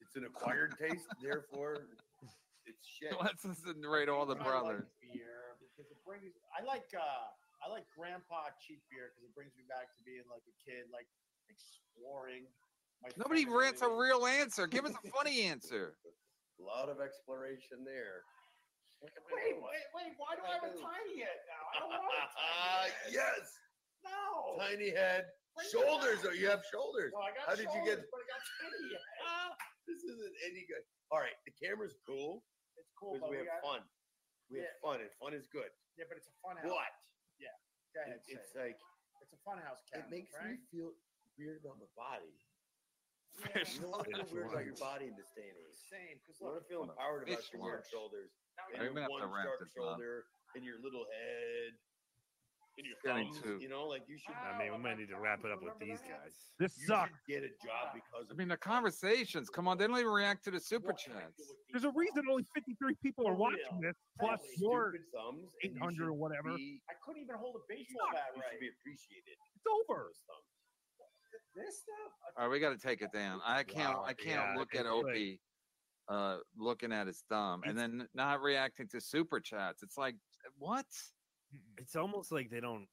it's 0.00 0.14
an 0.16 0.24
acquired 0.24 0.78
taste, 0.78 1.06
therefore 1.22 1.86
it's 2.66 2.82
shit. 2.86 3.14
Let's 3.22 3.44
listen 3.44 3.82
to 3.82 3.88
rate 3.90 4.08
all 4.08 4.26
the 4.26 4.38
I 4.38 4.42
brothers. 4.42 4.86
like 4.86 5.14
beer 5.14 5.58
because 5.58 5.90
it 5.90 5.98
brings. 6.06 6.30
I 6.54 6.62
like 6.66 6.86
uh 6.94 7.30
I 7.64 7.70
like 7.70 7.84
grandpa 7.96 8.50
cheap 8.62 8.82
beer 8.90 9.10
because 9.14 9.26
it 9.26 9.34
brings 9.34 9.50
me 9.58 9.64
back 9.68 9.90
to 9.96 10.00
being 10.06 10.24
like 10.30 10.42
a 10.46 10.56
kid, 10.62 10.86
like 10.94 11.06
exploring. 11.50 12.46
My 13.02 13.10
Nobody 13.18 13.44
family. 13.44 13.58
rants 13.60 13.82
a 13.82 13.90
real 13.90 14.26
answer. 14.26 14.66
Give 14.66 14.84
us 14.86 14.94
a 14.94 15.10
funny 15.10 15.42
answer. 15.42 15.94
A 16.56 16.62
lot 16.64 16.88
of 16.88 17.00
exploration 17.04 17.84
there. 17.84 18.24
Wait, 19.04 19.12
wait, 19.28 19.60
wait! 19.60 20.12
Why 20.16 20.32
do 20.40 20.42
I 20.48 20.56
have 20.56 20.64
a 20.64 20.72
tiny 20.72 21.20
head 21.20 21.40
now? 21.44 21.62
I 21.68 21.74
don't 21.84 21.92
want 21.92 22.08
a 22.16 22.26
Ah, 22.32 22.88
tiny 22.88 22.96
head. 22.96 23.12
yes, 23.12 23.44
No. 24.00 24.56
tiny 24.56 24.88
head, 24.88 25.28
Bring 25.52 25.68
shoulders. 25.68 26.24
Oh, 26.24 26.32
you 26.32 26.48
have 26.48 26.64
shoulders. 26.72 27.12
Well, 27.12 27.28
I 27.28 27.36
got 27.36 27.44
How 27.44 27.56
did 27.60 27.68
you 27.76 27.82
get? 27.84 28.00
But 28.08 28.24
I 28.24 28.26
got 28.32 28.40
tiny 28.56 28.88
head. 28.96 29.52
This 29.84 30.00
isn't 30.00 30.34
any 30.48 30.64
good. 30.64 30.80
All 31.12 31.20
right, 31.20 31.36
the 31.44 31.52
camera's 31.60 31.94
cool 32.08 32.40
It's 32.80 32.88
cool, 32.96 33.20
because 33.20 33.28
we 33.30 33.44
we 33.44 33.46
have 33.46 33.60
fun. 33.62 33.84
We 34.48 34.64
have 34.64 34.80
fun, 34.80 34.98
and 35.04 35.12
fun 35.20 35.36
is 35.36 35.44
good. 35.52 35.68
Yeah, 36.00 36.08
but 36.08 36.16
it's 36.16 36.26
a 36.32 36.36
fun 36.40 36.56
house. 36.56 36.72
What? 36.72 36.92
Yeah. 37.36 37.52
Go 37.92 38.00
ahead. 38.00 38.16
It- 38.24 38.40
it's 38.40 38.50
say 38.56 38.72
like 38.72 38.80
It's 39.20 39.36
a 39.36 39.40
fun 39.44 39.60
house 39.60 39.84
cat. 39.92 40.02
it 40.02 40.08
makes 40.08 40.32
right? 40.32 40.56
me 40.56 40.64
feel 40.72 40.96
weird 41.36 41.60
about 41.60 41.76
my 41.78 41.88
body. 41.92 42.32
Fish 43.36 43.76
You 43.76 43.80
don't 43.82 43.90
want 43.92 44.04
to 44.08 44.24
feel 44.24 44.26
weird 44.32 44.48
about 44.50 44.64
your 44.64 44.80
body 44.80 45.06
in 45.06 45.14
this 45.16 45.30
day 45.36 45.48
and 45.48 45.58
age. 45.60 45.76
Same, 45.92 46.16
because 46.20 46.40
You 46.40 46.46
want 46.48 46.58
to 46.60 46.66
feel 46.68 46.82
empowered 46.88 47.28
about 47.28 47.36
Fish 47.36 47.52
your 47.52 47.62
weird 47.62 47.84
lunch. 47.84 47.90
shoulders. 47.92 48.30
And 48.72 48.82
I'm 48.82 48.88
gonna 48.96 49.04
have 49.04 49.12
to 49.12 49.20
one 49.20 49.30
wrap 49.32 49.44
sharp 49.46 49.60
this 49.60 49.72
up. 49.76 50.00
shoulder 50.00 50.24
and 50.56 50.64
your 50.64 50.80
little 50.80 51.04
head. 51.12 51.76
And 52.76 52.84
your 52.84 53.00
getting 53.00 53.32
thumbs, 53.32 53.40
too- 53.40 53.56
you 53.56 53.72
know, 53.72 53.88
like 53.88 54.04
you 54.04 54.18
should. 54.20 54.36
I 54.36 54.52
mean, 54.60 54.68
we 54.68 54.76
might 54.76 54.98
need 55.00 55.08
to 55.08 55.16
wrap 55.16 55.40
it 55.44 55.50
up 55.50 55.64
with 55.64 55.72
these 55.80 55.96
guys. 56.04 56.36
This 56.60 56.76
you 56.76 56.84
sucks. 56.92 57.08
should 57.08 57.24
get 57.24 57.40
a 57.42 57.48
job 57.64 57.96
because 57.96 58.28
I 58.28 58.32
of 58.32 58.36
mean, 58.36 58.48
the 58.52 58.56
conversations. 58.60 59.48
Come 59.48 59.64
on, 59.66 59.78
they 59.80 59.86
don't 59.88 59.96
even 59.96 60.12
react 60.12 60.44
to 60.44 60.50
the 60.52 60.60
super 60.60 60.92
chats. 60.92 61.40
There's 61.72 61.84
a 61.88 61.92
reason 61.96 62.28
only 62.28 62.44
53 62.52 62.92
people 63.00 63.24
are 63.26 63.32
watching 63.32 63.80
this, 63.80 63.96
plus 64.20 64.40
Stupid 64.44 64.60
your 64.60 64.92
thumbs. 65.08 65.48
and 65.64 65.72
you 65.72 65.78
800 65.80 66.04
or 66.04 66.12
should 66.12 66.20
whatever. 66.20 66.52
be- 66.52 66.82
I 66.90 66.94
couldn't 67.00 67.22
even 67.24 67.36
hold 67.36 67.56
a 67.56 67.64
baseball 67.66 68.12
bat 68.12 68.28
You 68.36 68.42
right. 68.44 68.50
should 68.52 68.60
be 68.60 68.68
appreciated. 68.68 69.36
It's 69.56 69.64
over. 69.66 70.12
Those 70.12 70.20
thumbs. 70.28 70.52
This 71.56 71.78
stuff. 71.78 72.12
All 72.36 72.44
right, 72.44 72.52
we 72.52 72.60
got 72.60 72.78
to 72.78 72.86
take 72.86 73.00
it 73.02 73.12
down. 73.12 73.40
I 73.44 73.62
can't. 73.62 73.96
Wow, 73.96 74.04
I 74.06 74.12
can't 74.12 74.28
yeah, 74.28 74.54
look 74.56 74.74
at 74.74 74.80
it's 74.84 74.90
like- 74.90 75.04
Opie, 75.06 75.40
uh, 76.08 76.36
looking 76.56 76.92
at 76.92 77.06
his 77.06 77.24
thumb, 77.30 77.62
and 77.64 77.76
then 77.78 78.06
not 78.14 78.42
reacting 78.42 78.88
to 78.88 79.00
super 79.00 79.40
chats. 79.40 79.82
It's 79.82 79.96
like, 79.96 80.16
what? 80.58 80.84
It's 81.78 81.96
almost 81.96 82.30
like 82.32 82.50
they 82.50 82.60
don't 82.60 82.86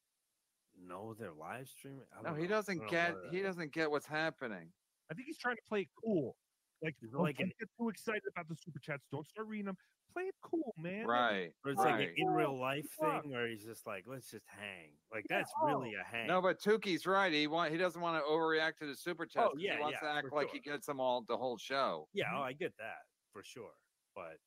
know 0.81 1.13
they're 1.19 1.33
live 1.33 1.67
streaming. 1.67 2.05
I 2.17 2.21
No, 2.23 2.29
don't 2.29 2.39
he 2.39 2.47
know. 2.47 2.53
I 2.55 2.57
doesn't 2.57 2.77
don't 2.79 2.89
get. 2.89 3.15
He 3.31 3.41
doesn't 3.41 3.73
get 3.73 3.91
what's 3.91 4.07
happening. 4.07 4.71
I 5.11 5.13
think 5.13 5.27
he's 5.27 5.37
trying 5.37 5.57
to 5.57 5.61
play 5.67 5.87
cool. 6.03 6.35
Like, 6.83 6.95
Is 7.01 7.09
it 7.09 7.13
don't 7.13 7.23
like 7.23 7.39
an- 7.39 7.51
get 7.59 7.69
too 7.79 7.89
excited 7.89 8.23
about 8.35 8.47
the 8.49 8.55
super 8.55 8.79
chats. 8.79 9.03
Don't 9.11 9.25
start 9.27 9.47
reading 9.47 9.67
them. 9.67 9.77
Play 10.13 10.23
it 10.23 10.35
cool, 10.43 10.75
man. 10.77 11.07
Right. 11.07 11.51
Or 11.65 11.71
it's 11.71 11.79
like 11.79 12.01
an 12.01 12.13
in 12.17 12.27
real 12.27 12.59
life 12.59 12.85
Fuck. 12.99 13.23
thing 13.23 13.31
where 13.31 13.47
he's 13.47 13.63
just 13.63 13.87
like, 13.87 14.03
let's 14.05 14.29
just 14.29 14.45
hang. 14.47 14.91
Like 15.11 15.25
that's 15.29 15.49
really 15.65 15.93
a 15.95 16.03
hang. 16.05 16.27
No, 16.27 16.39
but 16.41 16.59
Tookie's 16.59 17.07
right. 17.07 17.31
He 17.33 17.47
want. 17.47 17.71
He 17.71 17.77
doesn't 17.77 17.99
want 17.99 18.23
to 18.23 18.29
overreact 18.29 18.77
to 18.79 18.85
the 18.85 18.95
super 18.95 19.25
chats. 19.25 19.53
'cause 19.53 19.61
yeah, 19.61 19.77
he 19.77 19.81
wants 19.81 19.97
yeah, 20.03 20.09
to 20.11 20.15
act 20.15 20.33
like 20.33 20.49
sure. 20.49 20.53
he 20.53 20.59
gets 20.59 20.85
them 20.85 20.99
all 20.99 21.23
the 21.27 21.35
whole 21.37 21.57
show. 21.57 22.07
yeah, 22.13 22.25
oh, 22.35 22.41
I 22.41 22.53
get 22.53 22.73
that 22.77 22.99
for 23.31 23.41
sure. 23.43 23.71
But 24.13 24.37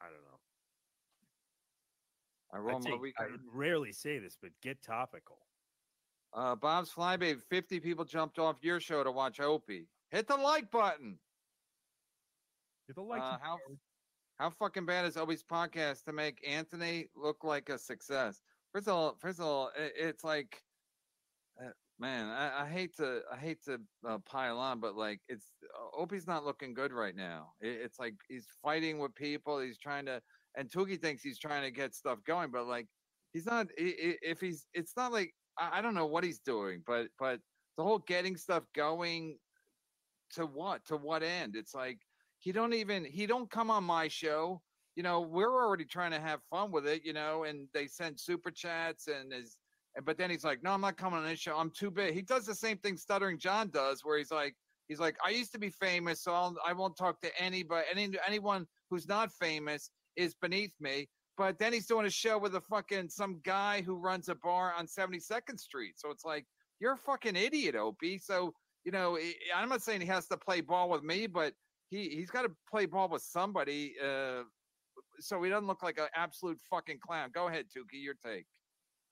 I 0.00 0.04
don't 0.04 0.22
know. 0.22 0.38
I 2.52 2.56
I, 2.56 2.60
roll 2.60 2.78
my 2.80 2.90
take- 2.90 3.14
I 3.18 3.26
rarely 3.52 3.92
say 3.92 4.18
this, 4.18 4.36
but 4.40 4.50
get 4.62 4.80
topical. 4.82 5.38
Uh, 6.34 6.54
Bob's 6.54 6.92
Flybabe. 6.92 7.42
Fifty 7.42 7.80
people 7.80 8.04
jumped 8.04 8.38
off 8.38 8.56
your 8.62 8.78
show 8.78 9.02
to 9.02 9.10
watch 9.10 9.40
Opie. 9.40 9.88
Hit 10.12 10.28
the 10.28 10.36
like 10.36 10.70
button. 10.70 11.18
Get 12.86 12.96
the 12.96 13.02
likes 13.02 13.22
Uh, 13.24 13.38
how 13.38 13.58
how 14.38 14.50
fucking 14.50 14.84
bad 14.86 15.06
is 15.06 15.16
Opie's 15.16 15.42
podcast 15.42 16.04
to 16.04 16.12
make 16.12 16.46
Anthony 16.46 17.08
look 17.14 17.44
like 17.44 17.70
a 17.70 17.78
success? 17.78 18.42
First 18.72 18.88
of 18.88 18.94
all, 18.94 19.16
first 19.16 19.40
of 19.40 19.46
all, 19.46 19.68
i- 19.76 19.92
it's 19.94 20.22
like, 20.24 20.62
uh, 21.62 21.70
man, 21.98 22.26
I, 22.28 22.64
I 22.64 22.68
hate 22.68 22.94
to 22.96 23.22
I 23.30 23.36
hate 23.38 23.62
to 23.64 23.80
uh, 24.04 24.18
pile 24.18 24.58
on, 24.58 24.80
but 24.80 24.96
like, 24.96 25.22
it's 25.28 25.54
uh, 25.74 25.96
Opie's 25.96 26.26
not 26.26 26.44
looking 26.44 26.74
good 26.74 26.92
right 26.92 27.14
now. 27.16 27.54
It, 27.60 27.80
it's 27.80 27.98
like 27.98 28.14
he's 28.28 28.48
fighting 28.62 28.98
with 28.98 29.14
people. 29.14 29.60
He's 29.60 29.78
trying 29.78 30.06
to, 30.06 30.22
and 30.56 30.68
Tookie 30.70 31.00
thinks 31.00 31.22
he's 31.22 31.38
trying 31.38 31.62
to 31.62 31.70
get 31.70 31.94
stuff 31.94 32.22
going, 32.24 32.50
but 32.50 32.66
like, 32.66 32.88
he's 33.32 33.46
not. 33.46 33.68
If 33.78 34.40
he's, 34.40 34.68
it's 34.74 34.96
not 34.96 35.12
like 35.12 35.34
I, 35.56 35.78
I 35.78 35.82
don't 35.82 35.94
know 35.94 36.06
what 36.06 36.24
he's 36.24 36.40
doing, 36.40 36.82
but 36.86 37.08
but 37.18 37.40
the 37.78 37.82
whole 37.84 37.98
getting 38.00 38.36
stuff 38.36 38.64
going 38.74 39.38
to 40.32 40.46
what 40.46 40.84
to 40.86 40.96
what 40.96 41.22
end? 41.22 41.56
It's 41.56 41.74
like 41.74 41.98
he 42.38 42.52
don't 42.52 42.74
even 42.74 43.04
he 43.04 43.26
don't 43.26 43.50
come 43.50 43.70
on 43.70 43.84
my 43.84 44.08
show. 44.08 44.60
You 44.96 45.02
know, 45.02 45.20
we're 45.20 45.64
already 45.64 45.84
trying 45.84 46.10
to 46.10 46.20
have 46.20 46.40
fun 46.50 46.70
with 46.70 46.86
it, 46.86 47.02
you 47.04 47.12
know, 47.14 47.44
and 47.44 47.66
they 47.72 47.86
send 47.86 48.20
super 48.20 48.50
chats 48.50 49.08
and 49.08 49.32
is 49.32 49.56
but 50.04 50.16
then 50.16 50.30
he's 50.30 50.44
like, 50.44 50.62
No, 50.62 50.70
I'm 50.70 50.80
not 50.80 50.96
coming 50.96 51.18
on 51.18 51.26
this 51.26 51.38
show. 51.38 51.56
I'm 51.56 51.70
too 51.70 51.90
big. 51.90 52.14
He 52.14 52.22
does 52.22 52.46
the 52.46 52.54
same 52.54 52.78
thing 52.78 52.96
Stuttering 52.96 53.38
John 53.38 53.70
does, 53.70 54.00
where 54.04 54.18
he's 54.18 54.30
like, 54.30 54.54
he's 54.88 55.00
like, 55.00 55.16
I 55.24 55.30
used 55.30 55.52
to 55.52 55.58
be 55.58 55.70
famous, 55.70 56.22
so 56.22 56.32
I'll, 56.32 56.54
I 56.66 56.72
won't 56.72 56.96
talk 56.96 57.20
to 57.20 57.42
anybody 57.42 57.86
any 57.90 58.10
anyone 58.26 58.66
who's 58.90 59.08
not 59.08 59.30
famous 59.32 59.90
is 60.16 60.34
beneath 60.40 60.72
me. 60.80 61.08
But 61.38 61.58
then 61.58 61.72
he's 61.72 61.86
doing 61.86 62.06
a 62.06 62.10
show 62.10 62.38
with 62.38 62.54
a 62.56 62.60
fucking 62.60 63.08
some 63.08 63.40
guy 63.44 63.82
who 63.82 63.96
runs 63.96 64.28
a 64.28 64.34
bar 64.34 64.74
on 64.76 64.86
72nd 64.86 65.58
Street. 65.58 65.94
So 65.96 66.10
it's 66.10 66.24
like, 66.24 66.44
you're 66.78 66.92
a 66.92 66.98
fucking 66.98 67.36
idiot, 67.36 67.74
Opie. 67.74 68.18
So, 68.18 68.52
you 68.84 68.92
know, 68.92 69.18
I'm 69.54 69.68
not 69.68 69.82
saying 69.82 70.00
he 70.00 70.06
has 70.08 70.26
to 70.28 70.36
play 70.36 70.60
ball 70.60 70.88
with 70.90 71.02
me, 71.02 71.26
but 71.26 71.54
he, 71.90 72.08
he's 72.08 72.30
got 72.30 72.42
to 72.42 72.50
play 72.70 72.86
ball 72.86 73.08
with 73.08 73.22
somebody. 73.22 73.94
Uh, 74.02 74.42
so 75.20 75.42
he 75.42 75.50
doesn't 75.50 75.66
look 75.66 75.82
like 75.82 75.98
an 75.98 76.08
absolute 76.16 76.58
fucking 76.70 76.98
clown. 77.06 77.30
Go 77.32 77.48
ahead, 77.48 77.66
Tookie, 77.66 78.02
your 78.02 78.14
take. 78.14 78.46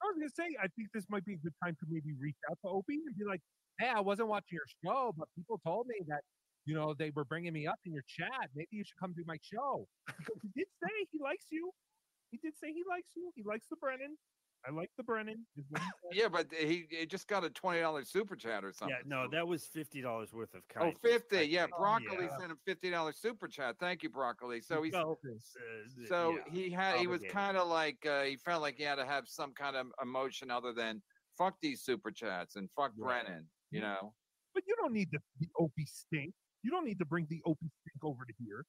I 0.01 0.07
was 0.07 0.17
gonna 0.17 0.33
say, 0.33 0.57
I 0.57 0.67
think 0.75 0.89
this 0.93 1.05
might 1.09 1.23
be 1.25 1.35
a 1.35 1.37
good 1.37 1.53
time 1.63 1.77
to 1.79 1.85
maybe 1.87 2.13
reach 2.19 2.37
out 2.49 2.57
to 2.65 2.69
Opie 2.69 2.99
and 3.05 3.15
be 3.15 3.23
like, 3.23 3.41
"Hey, 3.79 3.87
I 3.87 3.99
wasn't 4.01 4.29
watching 4.29 4.57
your 4.57 4.65
show, 4.83 5.13
but 5.15 5.27
people 5.37 5.61
told 5.63 5.85
me 5.87 6.01
that, 6.07 6.21
you 6.65 6.73
know, 6.73 6.95
they 6.97 7.11
were 7.15 7.23
bringing 7.23 7.53
me 7.53 7.67
up 7.67 7.77
in 7.85 7.93
your 7.93 8.03
chat. 8.07 8.49
Maybe 8.55 8.69
you 8.71 8.83
should 8.83 8.97
come 8.99 9.13
to 9.13 9.23
my 9.27 9.37
show." 9.41 9.87
He 10.41 10.49
did 10.57 10.67
say 10.81 10.89
he 11.11 11.19
likes 11.21 11.45
you. 11.51 11.71
He 12.31 12.39
did 12.41 12.57
say 12.57 12.73
he 12.73 12.81
likes 12.89 13.09
you. 13.15 13.31
He 13.35 13.43
likes 13.45 13.67
the 13.69 13.75
Brennan. 13.77 14.17
I 14.65 14.71
like 14.71 14.91
the 14.97 15.03
Brennan. 15.03 15.45
is 15.57 15.65
what 15.69 15.81
he 15.81 15.87
said. 16.11 16.17
Yeah, 16.21 16.27
but 16.27 16.47
he, 16.53 16.85
he 16.89 17.05
just 17.05 17.27
got 17.27 17.43
a 17.43 17.49
$20 17.49 18.05
super 18.07 18.35
chat 18.35 18.63
or 18.63 18.71
something. 18.71 18.95
Yeah, 18.95 19.03
no, 19.05 19.27
that 19.31 19.47
was 19.47 19.65
fifty 19.65 20.01
dollars 20.01 20.31
worth 20.33 20.53
of 20.53 20.61
Oh, 20.79 20.91
50. 21.01 21.37
I 21.37 21.41
Yeah. 21.41 21.67
Broccoli 21.77 22.25
Yeah. 22.25 22.37
sent 22.37 22.51
him 22.51 22.59
$50 22.67 23.15
super 23.15 23.47
chat. 23.47 23.77
Thank 23.79 24.03
you, 24.03 24.09
Broccoli. 24.09 24.61
So 24.61 24.83
he's 24.83 24.93
felt, 24.93 25.19
uh, 25.25 26.05
so 26.07 26.37
yeah, 26.37 26.53
he 26.53 26.69
had 26.69 26.97
he 26.97 27.07
was 27.07 27.23
kind 27.29 27.57
of 27.57 27.67
like 27.67 28.05
uh, 28.05 28.23
he 28.23 28.37
felt 28.37 28.61
like 28.61 28.75
he 28.77 28.83
had 28.83 28.95
to 28.95 29.05
have 29.05 29.27
some 29.27 29.53
kind 29.53 29.75
of 29.75 29.87
emotion 30.01 30.51
other 30.51 30.73
than 30.73 31.01
fuck 31.37 31.55
these 31.61 31.81
super 31.81 32.11
chats 32.11 32.55
and 32.55 32.69
fuck 32.75 32.91
Right. 32.97 33.23
Brennan, 33.25 33.47
you 33.71 33.81
know. 33.81 34.13
But 34.53 34.63
you 34.67 34.75
don't 34.75 34.93
need 34.93 35.09
the, 35.11 35.19
the 35.39 35.47
Opie 35.57 35.85
stink. 35.85 36.33
You 36.61 36.69
don't 36.71 36.85
need 36.85 36.99
to 36.99 37.05
bring 37.05 37.25
the 37.29 37.41
Opie 37.45 37.71
stink 37.81 38.03
over 38.03 38.25
to 38.25 38.33
here. 38.37 38.65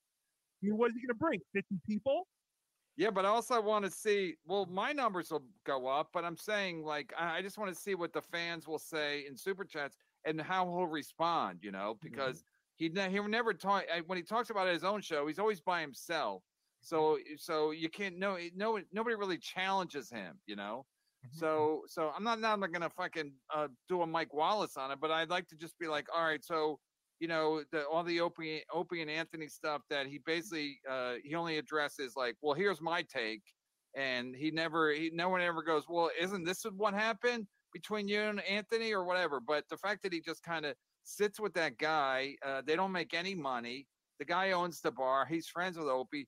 I 0.62 0.66
mean, 0.66 0.76
what 0.78 0.90
is 0.90 0.96
he 0.96 1.06
gonna 1.06 1.18
bring? 1.18 1.40
Fifty 1.52 1.78
people? 1.86 2.26
Yeah, 2.96 3.10
but 3.10 3.24
I 3.24 3.28
also 3.28 3.60
want 3.60 3.84
to 3.84 3.90
see. 3.90 4.34
Well, 4.46 4.66
my 4.66 4.92
numbers 4.92 5.30
will 5.30 5.44
go 5.64 5.86
up, 5.86 6.08
but 6.12 6.24
I'm 6.24 6.36
saying 6.36 6.84
like 6.84 7.12
I 7.18 7.38
I 7.38 7.42
just 7.42 7.56
want 7.58 7.74
to 7.74 7.80
see 7.80 7.94
what 7.94 8.12
the 8.12 8.20
fans 8.20 8.68
will 8.68 8.78
say 8.78 9.24
in 9.26 9.36
super 9.36 9.64
chats 9.64 9.96
and 10.26 10.40
how 10.40 10.66
he'll 10.66 10.86
respond. 10.86 11.60
You 11.62 11.72
know, 11.72 11.94
mm-hmm. 11.94 12.08
because 12.08 12.44
he 12.76 12.90
ne- 12.90 13.10
he'll 13.10 13.28
never 13.28 13.54
talk 13.54 13.84
when 14.06 14.18
he 14.18 14.24
talks 14.24 14.50
about 14.50 14.68
his 14.68 14.84
own 14.84 15.00
show. 15.00 15.26
He's 15.26 15.38
always 15.38 15.60
by 15.60 15.80
himself. 15.80 16.42
So 16.82 16.96
mm-hmm. 17.16 17.34
so 17.38 17.70
you 17.70 17.88
can't 17.88 18.18
no 18.18 18.36
no 18.54 18.78
nobody 18.92 19.16
really 19.16 19.38
challenges 19.38 20.10
him. 20.10 20.38
You 20.46 20.56
know. 20.56 20.84
Mm-hmm. 21.24 21.38
So 21.38 21.82
so 21.86 22.12
I'm 22.14 22.24
not 22.24 22.40
now 22.40 22.52
I'm 22.52 22.60
not 22.60 22.72
gonna 22.72 22.90
fucking 22.90 23.32
uh, 23.54 23.68
do 23.88 24.02
a 24.02 24.06
Mike 24.06 24.34
Wallace 24.34 24.76
on 24.76 24.90
it, 24.90 24.98
but 25.00 25.10
I'd 25.10 25.30
like 25.30 25.48
to 25.48 25.56
just 25.56 25.78
be 25.78 25.86
like, 25.86 26.06
all 26.14 26.24
right, 26.24 26.44
so 26.44 26.78
you 27.22 27.28
know 27.28 27.62
the 27.70 27.84
all 27.86 28.02
the 28.02 28.20
Opie 28.20 28.64
Opie 28.74 29.00
and 29.00 29.08
Anthony 29.08 29.46
stuff 29.46 29.82
that 29.88 30.08
he 30.08 30.18
basically 30.26 30.80
uh, 30.90 31.14
he 31.22 31.36
only 31.36 31.56
addresses 31.56 32.14
like, 32.16 32.34
well, 32.42 32.52
here's 32.52 32.80
my 32.80 33.02
take, 33.02 33.42
and 33.96 34.34
he 34.34 34.50
never 34.50 34.90
he 34.90 35.08
no 35.14 35.28
one 35.28 35.40
ever 35.40 35.62
goes, 35.62 35.84
well, 35.88 36.10
isn't 36.20 36.42
this 36.42 36.64
what 36.76 36.94
happened 36.94 37.46
between 37.72 38.08
you 38.08 38.22
and 38.22 38.40
Anthony 38.40 38.92
or 38.92 39.04
whatever? 39.04 39.38
But 39.38 39.62
the 39.70 39.76
fact 39.76 40.02
that 40.02 40.12
he 40.12 40.20
just 40.20 40.42
kind 40.42 40.66
of 40.66 40.74
sits 41.04 41.38
with 41.38 41.54
that 41.54 41.78
guy, 41.78 42.34
uh, 42.44 42.62
they 42.66 42.74
don't 42.74 42.90
make 42.90 43.14
any 43.14 43.36
money. 43.36 43.86
The 44.18 44.24
guy 44.24 44.50
owns 44.50 44.80
the 44.80 44.90
bar. 44.90 45.24
He's 45.24 45.46
friends 45.46 45.78
with 45.78 45.86
Opie 45.86 46.26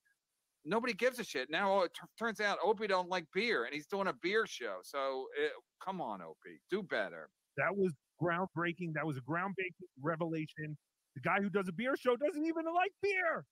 nobody 0.64 0.94
gives 0.94 1.18
a 1.18 1.24
shit. 1.24 1.50
Now 1.50 1.80
it 1.82 1.92
t- 1.92 2.06
turns 2.16 2.40
out 2.40 2.58
Opie 2.64 2.86
don't 2.86 3.08
like 3.08 3.26
beer, 3.34 3.64
and 3.64 3.74
he's 3.74 3.86
doing 3.86 4.06
a 4.06 4.14
beer 4.22 4.46
show. 4.46 4.76
So 4.82 5.26
eh, 5.42 5.48
come 5.84 6.00
on, 6.00 6.22
Opie, 6.22 6.60
do 6.70 6.84
better. 6.84 7.28
That 7.56 7.76
was 7.76 7.92
groundbreaking. 8.22 8.94
That 8.94 9.06
was 9.06 9.16
a 9.16 9.20
groundbreaking 9.20 9.86
revelation. 10.02 10.76
The 11.14 11.20
guy 11.20 11.40
who 11.40 11.50
does 11.50 11.68
a 11.68 11.72
beer 11.72 11.94
show 11.96 12.16
doesn't 12.16 12.44
even 12.44 12.64
like 12.74 12.92
beer. 13.02 13.44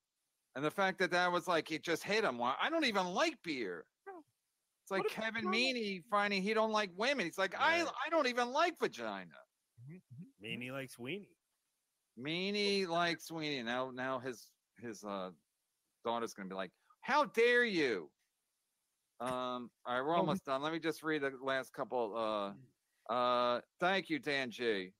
And 0.54 0.64
the 0.64 0.70
fact 0.70 0.98
that 0.98 1.10
that 1.12 1.30
was 1.32 1.48
like 1.48 1.70
it 1.70 1.82
just 1.82 2.04
hit 2.04 2.24
him. 2.24 2.38
Well, 2.38 2.56
I 2.60 2.68
don't 2.70 2.84
even 2.84 3.06
like 3.06 3.34
beer. 3.42 3.84
It's 4.82 4.90
like 4.90 5.08
Kevin 5.08 5.44
Meaney 5.44 6.02
finding 6.10 6.42
he 6.42 6.54
don't 6.54 6.72
like 6.72 6.90
women. 6.96 7.24
He's 7.24 7.38
like, 7.38 7.54
I 7.58 7.82
I 7.82 8.10
don't 8.10 8.26
even 8.26 8.52
like 8.52 8.74
vagina. 8.80 9.30
Meanie 10.44 10.72
likes 10.72 10.96
weenie. 10.96 11.28
Meanie 12.18 12.86
likes 12.88 13.26
Sweeney. 13.26 13.62
Now 13.62 13.90
now 13.90 14.18
his 14.18 14.48
his 14.80 15.04
uh 15.04 15.30
daughter's 16.04 16.34
gonna 16.34 16.48
be 16.48 16.54
like, 16.54 16.72
How 17.00 17.24
dare 17.24 17.64
you? 17.64 18.10
Um, 19.20 19.70
all 19.86 19.94
right, 19.94 20.04
we're 20.04 20.16
almost 20.16 20.44
done. 20.44 20.62
Let 20.62 20.72
me 20.72 20.80
just 20.80 21.04
read 21.04 21.22
the 21.22 21.30
last 21.40 21.72
couple. 21.72 22.16
Uh, 22.16 22.52
uh, 23.12 23.60
thank 23.78 24.08
you, 24.08 24.18
Dan 24.18 24.50
G. 24.50 24.90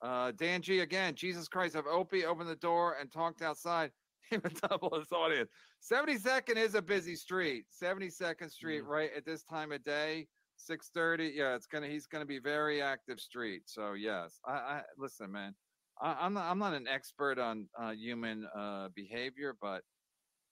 Uh, 0.00 0.32
Dan 0.32 0.62
G 0.62 0.80
again. 0.80 1.14
Jesus 1.14 1.46
Christ, 1.46 1.76
if 1.76 1.86
Opie 1.86 2.24
opened 2.24 2.48
the 2.48 2.56
door 2.56 2.96
and 2.98 3.12
talked 3.12 3.42
outside, 3.42 3.90
would 4.32 4.60
double 4.68 4.98
his 4.98 5.12
audience. 5.12 5.50
72nd 5.82 6.56
is 6.56 6.74
a 6.74 6.80
busy 6.82 7.14
street. 7.14 7.64
72nd 7.82 8.50
Street, 8.50 8.80
right 8.80 9.10
at 9.16 9.26
this 9.26 9.42
time 9.42 9.72
of 9.72 9.84
day, 9.84 10.26
6:30. 10.70 11.32
Yeah, 11.34 11.54
it's 11.54 11.66
gonna. 11.66 11.88
He's 11.88 12.06
gonna 12.06 12.24
be 12.24 12.38
very 12.38 12.80
active 12.80 13.20
street. 13.20 13.62
So 13.66 13.92
yes, 13.92 14.40
I, 14.46 14.52
I 14.52 14.82
listen, 14.96 15.30
man. 15.30 15.54
I, 16.00 16.16
I'm 16.18 16.32
not. 16.32 16.50
I'm 16.50 16.58
not 16.58 16.72
an 16.72 16.86
expert 16.88 17.38
on 17.38 17.68
uh, 17.78 17.90
human 17.90 18.46
uh, 18.56 18.88
behavior, 18.94 19.54
but 19.60 19.82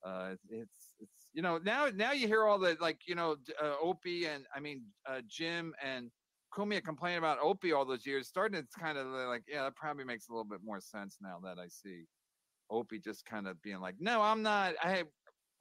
uh, 0.05 0.31
it's, 0.33 0.45
it's 0.51 0.95
it's 1.01 1.31
you 1.33 1.43
know 1.43 1.59
now 1.59 1.89
now 1.95 2.13
you 2.13 2.27
hear 2.27 2.45
all 2.45 2.59
the 2.59 2.77
like 2.81 2.99
you 3.07 3.15
know 3.15 3.37
uh, 3.63 3.75
Opie 3.83 4.27
and 4.27 4.45
I 4.55 4.61
mean 4.61 4.83
uh, 5.09 5.21
Jim 5.29 5.73
and 5.83 6.11
Cumia 6.53 6.83
complained 6.83 7.19
about 7.19 7.39
Opie 7.41 7.73
all 7.73 7.85
those 7.85 8.07
years, 8.07 8.29
starting 8.29 8.61
to 8.61 8.81
kind 8.81 8.99
of 8.99 9.07
like, 9.07 9.45
yeah, 9.49 9.63
that 9.63 9.77
probably 9.77 10.05
makes 10.05 10.29
a 10.29 10.33
little 10.33 10.45
bit 10.45 10.61
more 10.65 10.81
sense 10.81 11.19
now 11.21 11.39
that 11.45 11.59
I 11.59 11.69
see 11.69 12.05
Opie 12.71 12.99
just 12.99 13.25
kind 13.25 13.47
of 13.47 13.61
being 13.63 13.81
like, 13.81 13.97
no, 14.01 14.21
I'm 14.21 14.43
not. 14.43 14.75
I, 14.83 15.05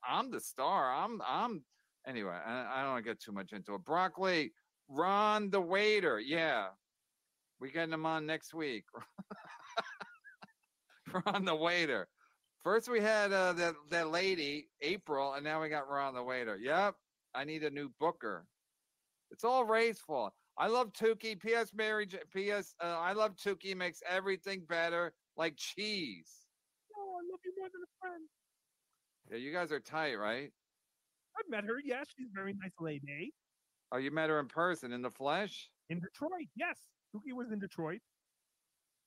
I'm 0.08 0.32
the 0.32 0.40
star. 0.40 0.94
I'm, 0.94 1.22
I'm. 1.28 1.64
Anyway, 2.08 2.32
I, 2.34 2.66
I 2.74 2.82
don't 2.82 2.94
want 2.94 3.06
to 3.06 3.10
get 3.10 3.20
too 3.20 3.32
much 3.32 3.52
into 3.52 3.76
it. 3.76 3.84
Broccoli, 3.84 4.54
Ron 4.88 5.50
the 5.50 5.62
waiter. 5.62 6.20
Yeah, 6.20 6.68
we 7.60 7.72
getting 7.72 7.94
him 7.94 8.06
on 8.06 8.26
next 8.26 8.54
week. 8.54 8.86
Ron 11.26 11.46
the 11.46 11.56
waiter. 11.56 12.08
First 12.64 12.90
we 12.90 13.00
had 13.00 13.32
uh, 13.32 13.54
that 13.54 13.76
that 13.90 14.10
lady 14.12 14.70
April, 14.82 15.34
and 15.34 15.44
now 15.44 15.62
we 15.62 15.70
got 15.70 15.90
Ron 15.90 16.14
the 16.14 16.24
waiter. 16.24 16.58
Yep, 16.58 16.96
I 17.34 17.44
need 17.44 17.64
a 17.64 17.70
new 17.70 17.90
booker. 18.00 18.46
It's 19.32 19.44
all 19.44 19.64
Ray's 19.64 20.00
fault. 20.00 20.34
I 20.60 20.68
love 20.68 20.92
Tookie. 20.92 21.40
P.S. 21.40 21.72
Mary. 21.74 22.06
J- 22.06 22.20
P.S. 22.34 22.76
Uh, 22.84 22.98
I 23.00 23.14
love 23.14 23.36
Tookie. 23.38 23.76
Makes 23.76 24.02
everything 24.08 24.64
better, 24.68 25.14
like 25.38 25.56
cheese. 25.56 26.30
No, 26.96 27.02
I 27.02 27.22
love 27.32 27.40
you 27.46 27.54
more 27.58 27.70
than 27.72 27.82
a 27.82 27.92
friend. 28.02 28.24
Yeah, 29.32 29.38
you 29.38 29.54
guys 29.54 29.72
are 29.72 29.80
tight, 29.80 30.16
right? 30.16 30.52
I've 31.40 31.50
met 31.50 31.64
her. 31.64 31.76
Yes, 31.84 32.08
she's 32.18 32.28
a 32.28 32.36
very 32.36 32.54
nice 32.62 32.74
lady. 32.82 33.32
Oh, 33.94 33.98
you 33.98 34.12
met 34.12 34.30
her 34.30 34.40
in 34.40 34.48
person, 34.48 34.92
in 34.92 35.02
the 35.02 35.10
flesh. 35.10 35.70
In 35.90 36.02
Detroit, 36.02 36.48
yes. 36.58 36.78
Tookie 37.16 37.34
was 37.34 37.48
in 37.54 37.60
Detroit. 37.60 38.02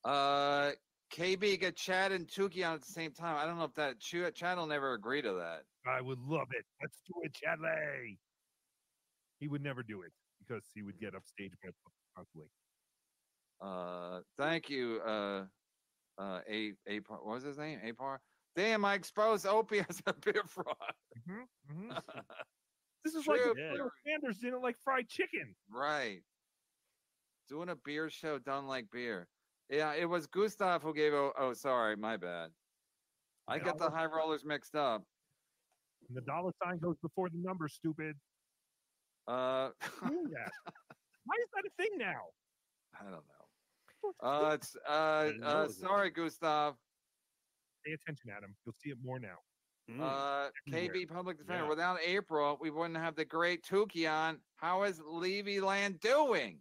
Uh, 0.05 0.71
KB 1.13 1.61
got 1.61 1.77
Chad 1.77 2.13
and 2.13 2.27
Tookie 2.27 2.67
on 2.67 2.75
at 2.75 2.81
the 2.81 2.93
same 2.93 3.13
time. 3.13 3.37
I 3.37 3.45
don't 3.45 3.59
know 3.59 3.65
if 3.65 3.75
that 3.75 4.01
Ch- 4.01 4.35
Chad 4.35 4.57
will 4.57 4.67
never 4.67 4.95
agree 4.95 5.21
to 5.21 5.35
that. 5.35 5.65
I 5.87 6.01
would 6.01 6.19
love 6.19 6.49
it. 6.53 6.65
Let's 6.81 6.99
do 7.07 7.15
it, 7.23 7.33
Chadley. 7.35 8.17
He 9.39 9.49
would 9.49 9.63
never 9.63 9.83
do 9.83 10.01
it 10.03 10.13
because 10.47 10.65
he 10.75 10.83
would 10.83 10.99
get 10.99 11.15
upstage 11.15 11.53
by 11.63 11.71
constantly. 12.17 12.49
Uh, 13.61 14.21
thank 14.39 14.69
you, 14.69 15.01
uh, 15.07 15.45
uh, 16.19 16.41
A 16.49 16.73
Apar. 16.89 17.25
What 17.25 17.35
was 17.35 17.45
his 17.45 17.59
name? 17.59 17.81
Apar. 17.85 18.19
Damn, 18.55 18.85
I 18.85 18.95
exposed 18.95 19.47
Opie 19.47 19.85
as 19.89 20.03
a 20.07 20.13
beer 20.13 20.43
fraud. 20.47 20.77
Mm-hmm, 21.29 21.93
This 23.05 23.15
is 23.15 23.27
like 23.27 23.41
True. 23.41 23.51
if 23.51 23.57
Colonel 23.57 23.91
Sanders 24.07 24.39
didn't 24.39 24.63
like 24.63 24.77
fried 24.85 25.09
chicken. 25.09 25.55
Right. 25.69 26.21
Doing 27.49 27.69
a 27.69 27.77
beer 27.77 28.09
show 28.11 28.39
done 28.39 28.67
like 28.67 28.87
beer. 28.93 29.29
Yeah, 29.69 29.95
it 29.95 30.05
was 30.09 30.27
Gustav 30.27 30.83
who 30.83 30.95
gave. 30.95 31.13
Oh, 31.13 31.33
oh 31.37 31.53
sorry, 31.53 31.97
my 31.97 32.17
bad. 32.17 32.51
I 33.49 33.59
got 33.59 33.79
the 33.79 33.91
high 33.91 34.07
rollers 34.07 34.45
mixed 34.45 34.77
up. 34.77 35.03
And 36.09 36.17
the 36.17 36.21
dollar 36.21 36.53
sign 36.63 36.79
goes 36.79 36.97
before 37.03 37.29
the 37.29 37.39
number, 37.39 37.67
stupid. 37.69 38.17
Uh, 39.27 39.71
Why 40.01 41.37
is 41.39 41.49
that 41.55 41.65
a 41.67 41.71
thing 41.77 41.99
now? 41.99 42.23
I 42.99 43.05
don't 43.05 43.13
know. 43.13 43.43
Uh, 44.21 44.55
it's 44.55 44.77
uh, 44.89 45.31
uh 45.45 45.69
sorry, 45.69 46.11
Gustav. 46.11 46.75
Pay 47.87 47.93
attention, 47.93 48.31
Adam. 48.37 48.55
You'll 48.65 48.75
see 48.83 48.91
it 48.91 48.99
more 49.03 49.19
now. 49.19 49.39
Uh, 50.01 50.49
everywhere. 50.73 50.95
KB 50.95 51.09
Public 51.09 51.39
Defender. 51.39 51.65
Yeah. 51.65 51.69
Without 51.69 51.99
April, 52.05 52.59
we 52.61 52.71
wouldn't 52.71 52.97
have 52.97 53.15
the 53.15 53.25
great 53.25 53.65
Tookie 53.65 54.11
on. 54.11 54.39
How 54.57 54.85
is 54.85 55.01
Levy 55.05 55.61
Land 55.61 56.01
doing? 56.01 56.59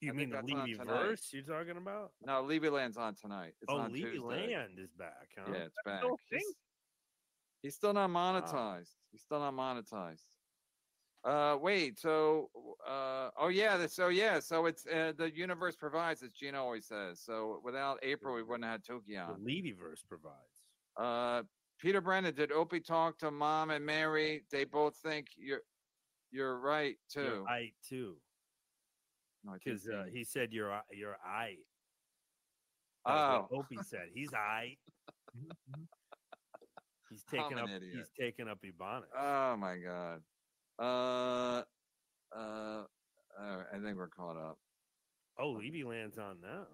You 0.00 0.10
I 0.10 0.12
mean 0.12 0.30
think 0.30 0.30
the 0.30 0.36
that's 0.36 0.52
on 0.52 0.66
Levy 0.66 0.78
tonight. 0.78 1.06
verse 1.06 1.28
you're 1.32 1.42
talking 1.42 1.76
about? 1.76 2.12
No, 2.24 2.42
Levy 2.42 2.68
Land's 2.68 2.96
on 2.96 3.14
tonight. 3.14 3.54
It's 3.62 3.70
oh, 3.70 3.78
on 3.78 3.92
Levy 3.92 4.12
Tuesday. 4.12 4.26
Land 4.26 4.72
is 4.78 4.90
back, 4.92 5.28
huh? 5.38 5.50
Yeah, 5.52 5.58
it's 5.60 5.76
back. 5.84 6.02
He's, 6.30 6.54
he's 7.62 7.74
still 7.74 7.92
not 7.92 8.10
monetized. 8.10 8.90
He's 9.12 9.22
still 9.22 9.40
not 9.40 9.54
monetized. 9.54 10.22
Uh, 11.24 11.56
wait. 11.60 11.98
So, 11.98 12.50
uh, 12.88 13.30
oh 13.38 13.48
yeah. 13.48 13.84
So 13.86 14.08
yeah. 14.08 14.38
So 14.40 14.66
it's 14.66 14.86
uh, 14.86 15.12
the 15.18 15.30
universe 15.34 15.74
provides, 15.76 16.22
as 16.22 16.30
Gina 16.32 16.62
always 16.62 16.86
says. 16.86 17.20
So 17.24 17.60
without 17.64 17.98
April, 18.02 18.34
we 18.34 18.42
wouldn't 18.42 18.64
have 18.64 18.72
had 18.72 18.84
Tookie 18.84 19.08
The 19.08 19.18
on. 19.18 19.44
Levy 19.44 19.72
verse 19.72 20.02
provides. 20.08 20.36
Uh, 20.96 21.42
Peter 21.80 22.00
Brennan, 22.00 22.34
did 22.34 22.52
Opie 22.52 22.80
talk 22.80 23.18
to 23.18 23.30
Mom 23.30 23.70
and 23.70 23.84
Mary? 23.84 24.44
They 24.50 24.64
both 24.64 24.96
think 24.96 25.26
you're 25.36 25.62
you're 26.30 26.58
right 26.58 26.96
too. 27.12 27.22
You're 27.22 27.48
I 27.48 27.70
too. 27.88 28.16
No, 29.44 29.52
Because 29.62 29.86
uh, 29.88 30.04
he- 30.10 30.18
he 30.18 30.24
said 30.24 30.52
you're 30.52 30.72
I- 30.72 30.80
you're 30.92 31.16
I. 31.26 31.56
Oh. 33.04 33.46
Opie 33.52 33.78
said 33.84 34.08
he's 34.14 34.32
I. 34.32 34.76
He's 37.10 37.22
taking 37.30 37.58
up. 37.58 37.68
idiot. 37.68 37.94
He's 37.94 38.10
taking 38.18 38.48
up 38.48 38.58
Ebonics. 38.62 39.04
Oh 39.16 39.56
my 39.56 39.76
god. 39.76 40.20
Uh, 40.78 40.82
uh, 40.82 41.62
all 42.36 42.84
right, 43.38 43.66
I 43.74 43.78
think 43.82 43.96
we're 43.96 44.08
caught 44.08 44.36
up. 44.36 44.58
oh, 45.38 45.50
Levy 45.50 45.84
Land's 45.84 46.18
on 46.18 46.36
now. 46.42 46.66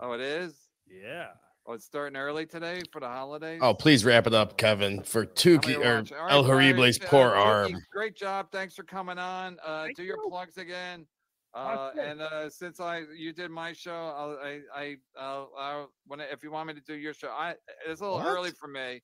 Oh, 0.00 0.12
it 0.12 0.20
is. 0.20 0.54
Yeah. 0.88 1.28
Oh, 1.66 1.74
it's 1.74 1.84
starting 1.84 2.16
early 2.16 2.44
today 2.44 2.82
for 2.92 3.00
the 3.00 3.06
holidays. 3.06 3.60
Oh, 3.62 3.72
please 3.72 4.04
wrap 4.04 4.26
it 4.26 4.34
up, 4.34 4.56
Kevin, 4.58 5.02
for 5.02 5.24
two 5.24 5.60
How 5.62 5.68
many 5.68 5.74
or 5.84 5.94
watch- 5.98 6.12
all 6.12 6.18
right, 6.24 6.32
El 6.32 6.42
Brian, 6.44 6.74
Horrible's 6.74 7.00
uh, 7.00 7.06
poor 7.06 7.30
Tookie, 7.30 7.36
arm. 7.44 7.72
Great 7.92 8.16
job. 8.16 8.48
Thanks 8.50 8.74
for 8.74 8.82
coming 8.82 9.18
on. 9.18 9.58
Uh, 9.64 9.86
do 9.94 10.02
your 10.02 10.18
plugs 10.28 10.56
again. 10.58 11.06
Uh, 11.54 11.90
and 12.00 12.20
uh, 12.22 12.48
since 12.48 12.80
I 12.80 13.02
you 13.14 13.32
did 13.32 13.50
my 13.50 13.72
show, 13.74 13.92
I'll, 13.92 14.38
I 14.42 14.60
I 14.74 14.96
I'll, 15.16 15.50
I'll 15.56 15.92
when 16.06 16.20
I- 16.20 16.24
if 16.32 16.42
you 16.42 16.50
want 16.50 16.66
me 16.68 16.74
to 16.74 16.80
do 16.80 16.94
your 16.94 17.12
show, 17.14 17.28
I 17.28 17.54
it's 17.86 18.00
a 18.00 18.04
little 18.04 18.18
What? 18.18 18.26
early 18.26 18.50
for 18.52 18.68
me, 18.68 19.02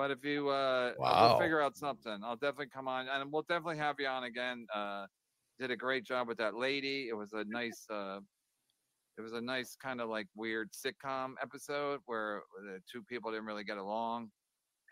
but 0.00 0.10
if 0.10 0.24
you 0.24 0.48
uh 0.48 0.94
Wow. 0.96 1.20
we'll 1.20 1.30
figure 1.44 1.60
out 1.60 1.76
something, 1.76 2.18
I'll 2.24 2.36
definitely 2.36 2.68
come 2.68 2.88
on 2.88 3.06
and 3.08 3.30
we'll 3.32 3.42
definitely 3.42 3.76
have 3.78 3.96
you 3.98 4.06
on 4.08 4.24
again. 4.24 4.66
Uh, 4.74 5.06
did 5.58 5.70
a 5.70 5.76
great 5.76 6.04
job 6.04 6.26
with 6.28 6.38
that 6.38 6.54
lady. 6.54 7.08
It 7.08 7.12
was 7.14 7.34
a 7.34 7.44
nice 7.44 7.84
uh, 7.90 8.20
it 9.18 9.20
was 9.20 9.32
a 9.34 9.40
nice 9.40 9.76
kind 9.76 10.00
of 10.00 10.08
like 10.08 10.28
weird 10.34 10.72
sitcom 10.72 11.34
episode 11.42 12.00
where 12.06 12.42
the 12.62 12.80
two 12.90 13.02
people 13.04 13.30
didn't 13.30 13.46
really 13.46 13.64
get 13.64 13.78
along 13.78 14.30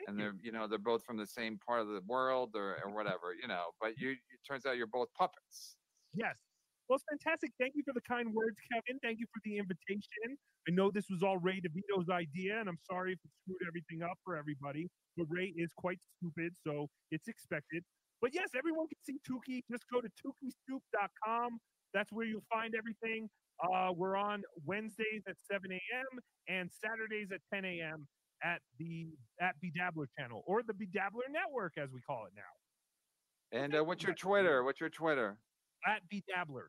and 0.07 0.19
they're 0.19 0.35
you 0.43 0.53
know 0.53 0.69
they're 0.69 0.79
both 0.79 1.05
from 1.05 1.17
the 1.17 1.27
same 1.27 1.59
part 1.67 1.81
of 1.81 1.89
the 1.89 2.03
world 2.07 2.53
or, 2.57 2.79
or 2.85 2.91
whatever 2.95 3.35
you 3.41 3.49
know 3.49 3.67
but 3.81 3.99
you 3.99 4.13
it 4.13 4.41
turns 4.49 4.67
out 4.67 4.77
you're 4.77 4.87
both 4.87 5.09
puppets 5.15 5.77
Yes. 6.15 6.48
Well, 6.89 6.97
it's 6.97 7.05
fantastic. 7.11 7.53
Thank 7.61 7.75
you 7.77 7.83
for 7.85 7.93
the 7.93 8.01
kind 8.01 8.33
words, 8.33 8.57
Kevin. 8.73 8.99
Thank 9.03 9.19
you 9.21 9.27
for 9.33 9.41
the 9.45 9.59
invitation. 9.59 10.39
I 10.69 10.71
know 10.73 10.91
this 10.91 11.11
was 11.11 11.23
all 11.23 11.37
Ray 11.39 11.61
DeVito's 11.61 12.09
idea, 12.09 12.59
and 12.61 12.69
I'm 12.69 12.79
sorry 12.91 13.13
if 13.13 13.19
it 13.25 13.31
screwed 13.45 13.61
everything 13.69 14.03
up 14.03 14.17
for 14.25 14.37
everybody. 14.37 14.89
But 15.17 15.27
Ray 15.29 15.53
is 15.57 15.71
quite 15.77 15.99
stupid, 16.17 16.55
so 16.67 16.89
it's 17.11 17.29
expected. 17.29 17.85
But 18.23 18.33
yes, 18.35 18.49
everyone 18.57 18.87
can 18.89 18.99
see 19.05 19.19
Tookie. 19.29 19.63
Just 19.71 19.85
go 19.93 20.01
to 20.01 20.09
tookiesoup.com. 20.09 21.59
That's 21.95 22.13
where 22.13 22.27
you'll 22.27 22.45
find 22.51 22.75
everything. 22.77 23.29
Uh, 23.63 23.93
we're 23.95 24.17
on 24.17 24.43
Wednesdays 24.65 25.23
at 25.29 25.37
7 25.51 25.71
a.m. 25.71 26.21
and 26.49 26.71
Saturdays 26.73 27.29
at 27.33 27.41
10 27.53 27.65
a.m. 27.65 28.07
at 28.43 28.61
the 28.79 29.09
at 29.41 29.55
BeDabbler 29.63 30.07
channel 30.19 30.43
or 30.47 30.63
the 30.63 30.73
BeDabbler 30.73 31.29
Network, 31.31 31.75
as 31.77 31.91
we 31.93 32.01
call 32.01 32.27
it 32.27 32.33
now. 32.37 33.59
and 33.61 33.75
uh, 33.75 33.85
what's 33.85 34.05
your 34.05 34.15
twitter 34.15 34.63
what's 34.65 34.81
your 34.81 34.91
twitter 34.91 35.39
At 35.87 36.03
BeDabbler. 36.13 36.67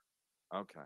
Okay 0.54 0.82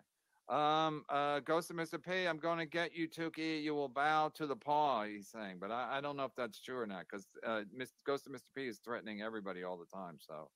um 0.49 1.05
uh 1.07 1.39
ghost 1.39 1.69
of 1.69 1.77
mr 1.77 2.03
p 2.03 2.25
i'm 2.27 2.37
going 2.37 2.57
to 2.57 2.65
get 2.65 2.93
you 2.93 3.07
Tookie. 3.07 3.63
you 3.63 3.73
will 3.73 3.87
bow 3.87 4.29
to 4.35 4.45
the 4.45 4.55
paw 4.55 5.05
he's 5.05 5.29
saying 5.29 5.55
but 5.57 5.71
i, 5.71 5.97
I 5.97 6.01
don't 6.01 6.17
know 6.17 6.25
if 6.25 6.35
that's 6.35 6.59
true 6.59 6.79
or 6.79 6.85
not 6.85 7.05
because 7.09 7.27
uh 7.47 7.61
Mr. 7.73 7.93
ghost 8.05 8.27
of 8.27 8.33
mr 8.33 8.49
p 8.55 8.67
is 8.67 8.79
threatening 8.83 9.21
everybody 9.21 9.63
all 9.63 9.77
the 9.77 9.85
time 9.85 10.17
so 10.19 10.49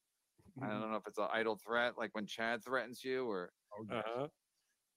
i 0.61 0.67
don't 0.67 0.91
know 0.91 0.97
if 0.97 1.07
it's 1.07 1.17
an 1.17 1.27
idle 1.31 1.55
threat 1.55 1.93
like 1.97 2.13
when 2.13 2.25
chad 2.25 2.65
threatens 2.65 3.01
you 3.01 3.29
or 3.29 3.51
Uh-huh. 3.89 4.27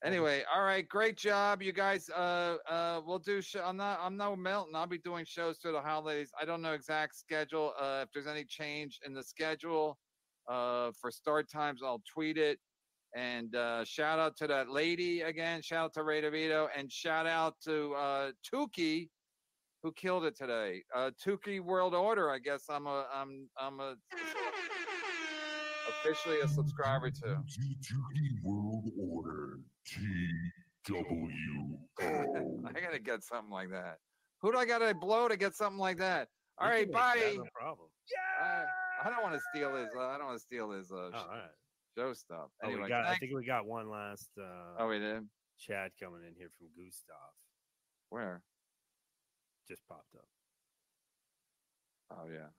Anyway, 0.02 0.42
all 0.52 0.62
right, 0.64 0.88
great 0.88 1.18
job, 1.18 1.60
you 1.60 1.72
guys. 1.72 2.08
Uh, 2.08 2.56
uh, 2.66 3.02
we'll 3.04 3.18
do. 3.18 3.42
Show, 3.42 3.62
I'm 3.62 3.76
not. 3.76 4.00
I'm 4.00 4.16
no 4.16 4.34
Melton. 4.34 4.74
I'll 4.74 4.86
be 4.86 4.96
doing 4.96 5.26
shows 5.26 5.58
through 5.58 5.72
the 5.72 5.80
holidays. 5.82 6.30
I 6.40 6.46
don't 6.46 6.62
know 6.62 6.72
exact 6.72 7.16
schedule. 7.16 7.74
Uh, 7.78 8.00
if 8.04 8.08
there's 8.14 8.26
any 8.26 8.44
change 8.44 8.98
in 9.04 9.12
the 9.12 9.22
schedule, 9.22 9.98
uh, 10.48 10.92
for 10.98 11.10
start 11.10 11.50
times, 11.50 11.82
I'll 11.84 12.02
tweet 12.10 12.38
it. 12.38 12.58
And 13.14 13.54
uh, 13.56 13.84
shout 13.84 14.18
out 14.18 14.36
to 14.38 14.46
that 14.46 14.70
lady 14.70 15.22
again. 15.22 15.62
Shout 15.62 15.84
out 15.86 15.94
to 15.94 16.04
Ray 16.04 16.22
DeVito, 16.22 16.68
and 16.76 16.90
shout 16.90 17.26
out 17.26 17.54
to 17.64 17.92
uh, 17.94 18.30
Tookie, 18.52 19.08
who 19.82 19.92
killed 19.92 20.24
it 20.24 20.36
today. 20.36 20.82
Uh, 20.94 21.10
Tookie 21.26 21.60
World 21.60 21.94
Order. 21.94 22.30
I 22.30 22.38
guess 22.38 22.64
I'm 22.70 22.86
a. 22.86 23.06
I'm. 23.12 23.48
I'm 23.58 23.80
a. 23.80 23.96
Officially 25.88 26.40
a 26.40 26.48
subscriber 26.48 27.10
to. 27.10 27.20
G2E 27.26 28.42
World 28.44 28.84
Order. 28.96 29.58
TWO. 30.86 31.78
I 32.00 32.80
gotta 32.80 33.00
get 33.00 33.22
something 33.24 33.50
like 33.50 33.70
that. 33.70 33.96
Who 34.40 34.52
do 34.52 34.58
I 34.58 34.64
gotta 34.64 34.94
blow 34.94 35.28
to 35.28 35.36
get 35.36 35.54
something 35.54 35.78
like 35.78 35.98
that? 35.98 36.28
All 36.58 36.68
right, 36.68 36.86
We 36.88 36.94
right, 36.94 37.14
can 37.14 37.24
make 37.24 37.24
that, 37.24 37.36
bye. 37.38 37.44
No 37.44 37.50
problem. 37.54 37.88
Uh, 38.42 38.64
I 39.04 39.10
don't 39.10 39.22
want 39.22 39.34
to 39.34 39.40
steal 39.52 39.74
his. 39.74 39.88
Uh, 39.96 40.06
I 40.06 40.18
don't 40.18 40.26
want 40.26 40.38
to 40.38 40.44
steal 40.44 40.70
his 40.70 40.90
uh, 40.92 40.94
Oh, 40.96 41.10
all 41.14 41.28
right. 41.28 41.50
Show 41.96 42.12
stuff. 42.12 42.48
Oh, 42.62 42.68
Anyway, 42.68 42.82
we 42.84 42.88
got, 42.88 43.06
I 43.06 43.16
think 43.16 43.32
we 43.34 43.44
got 43.44 43.66
one 43.66 43.90
last. 43.90 44.30
Uh, 44.38 44.76
oh, 44.78 44.88
we 44.88 44.98
did. 44.98 45.22
Chad 45.58 45.90
coming 46.02 46.20
in 46.26 46.34
here 46.36 46.50
from 46.58 46.68
Gustav. 46.76 47.16
Where? 48.08 48.42
Just 49.68 49.82
popped 49.88 50.14
up. 50.16 50.24
Oh 52.12 52.26
yeah. 52.28 52.48
I 52.48 52.50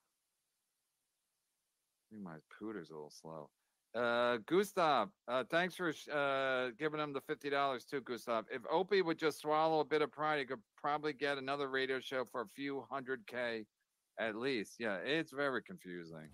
think 2.09 2.23
my 2.23 2.37
pooter's 2.57 2.89
a 2.89 2.93
little 2.93 3.11
slow. 3.11 3.49
Uh, 3.93 4.37
Gustav, 4.45 5.09
uh, 5.27 5.43
thanks 5.51 5.75
for 5.75 5.89
uh, 6.13 6.69
giving 6.79 7.01
him 7.01 7.11
the 7.11 7.19
fifty 7.19 7.49
dollars 7.49 7.83
too, 7.83 7.99
Gustav. 7.99 8.45
If 8.49 8.61
Opie 8.71 9.01
would 9.01 9.17
just 9.17 9.41
swallow 9.41 9.81
a 9.81 9.85
bit 9.85 10.01
of 10.01 10.09
pride, 10.11 10.39
he 10.39 10.45
could 10.45 10.61
probably 10.77 11.11
get 11.11 11.37
another 11.37 11.67
radio 11.67 11.99
show 11.99 12.23
for 12.23 12.41
a 12.41 12.47
few 12.47 12.85
hundred 12.89 13.27
k, 13.27 13.65
at 14.17 14.35
least. 14.35 14.75
Yeah, 14.79 14.95
it's 15.03 15.33
very 15.33 15.61
confusing. 15.63 16.29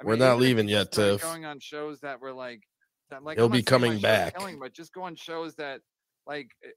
I 0.00 0.04
We're 0.04 0.12
mean, 0.12 0.20
not 0.20 0.38
leaving 0.38 0.68
yet, 0.68 0.92
Tiff. 0.92 1.22
Going 1.22 1.44
on 1.44 1.60
shows 1.60 2.00
that 2.00 2.20
were 2.20 2.32
like, 2.32 2.62
that 3.10 3.22
like 3.22 3.36
He'll 3.38 3.48
be 3.48 3.58
not 3.58 3.68
saying 3.68 3.80
my 3.80 3.86
coming 3.88 4.00
back. 4.00 4.36
killing, 4.36 4.58
but 4.58 4.72
just 4.72 4.92
go 4.92 5.02
on 5.02 5.14
shows 5.14 5.54
that 5.56 5.80
like 6.26 6.50
eh, 6.64 6.68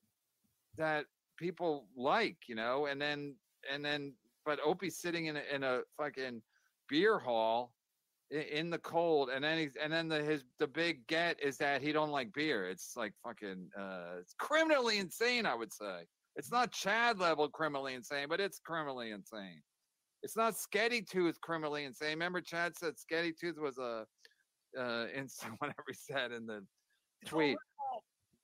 that 0.78 1.06
people 1.38 1.88
like, 1.96 2.38
you 2.48 2.56
know, 2.56 2.86
and 2.86 3.02
then 3.02 3.36
and 3.72 3.84
then 3.84 4.14
but 4.46 4.60
Opie's 4.66 4.98
sitting 4.98 5.26
in 5.26 5.38
a, 5.38 5.42
in 5.54 5.64
a 5.64 5.82
fucking 5.98 6.42
beer 6.90 7.20
hall 7.20 7.74
in 8.30 8.70
the 8.70 8.78
cold 8.80 9.30
and 9.30 9.42
then 9.42 9.58
he's 9.58 9.78
and 9.82 9.92
then 9.92 10.10
the 10.10 10.22
his 10.22 10.44
the 10.60 10.68
big 10.68 11.06
get 11.08 11.42
is 11.42 11.58
that 11.58 11.82
he 11.82 11.94
don't 11.94 12.10
like 12.10 12.34
beer 12.34 12.70
it's 12.70 12.98
like 12.98 13.14
fucking 13.24 13.70
uh 13.80 14.16
it's 14.20 14.34
criminally 14.38 14.98
insane 14.98 15.46
i 15.46 15.56
would 15.56 15.72
say 15.72 16.02
it's 16.36 16.52
not 16.52 16.70
chad 16.70 17.20
level 17.20 17.48
criminally 17.48 17.94
insane 17.94 18.26
but 18.28 18.42
it's 18.42 18.60
criminally 18.60 19.12
insane 19.12 19.62
it's 20.24 20.36
not 20.36 20.54
sketty 20.54 21.08
tooth 21.08 21.40
criminally 21.42 21.84
insane 21.86 22.10
remember 22.10 22.42
chad 22.42 22.76
said 22.78 22.94
sketty 22.96 23.34
tooth 23.38 23.58
was 23.58 23.78
a 23.78 24.06
uh 24.78 25.06
in 25.16 25.28
whatever 25.60 25.84
he 25.88 25.94
said 25.94 26.32
in 26.32 26.46
the 26.46 26.62
tweet 27.26 27.58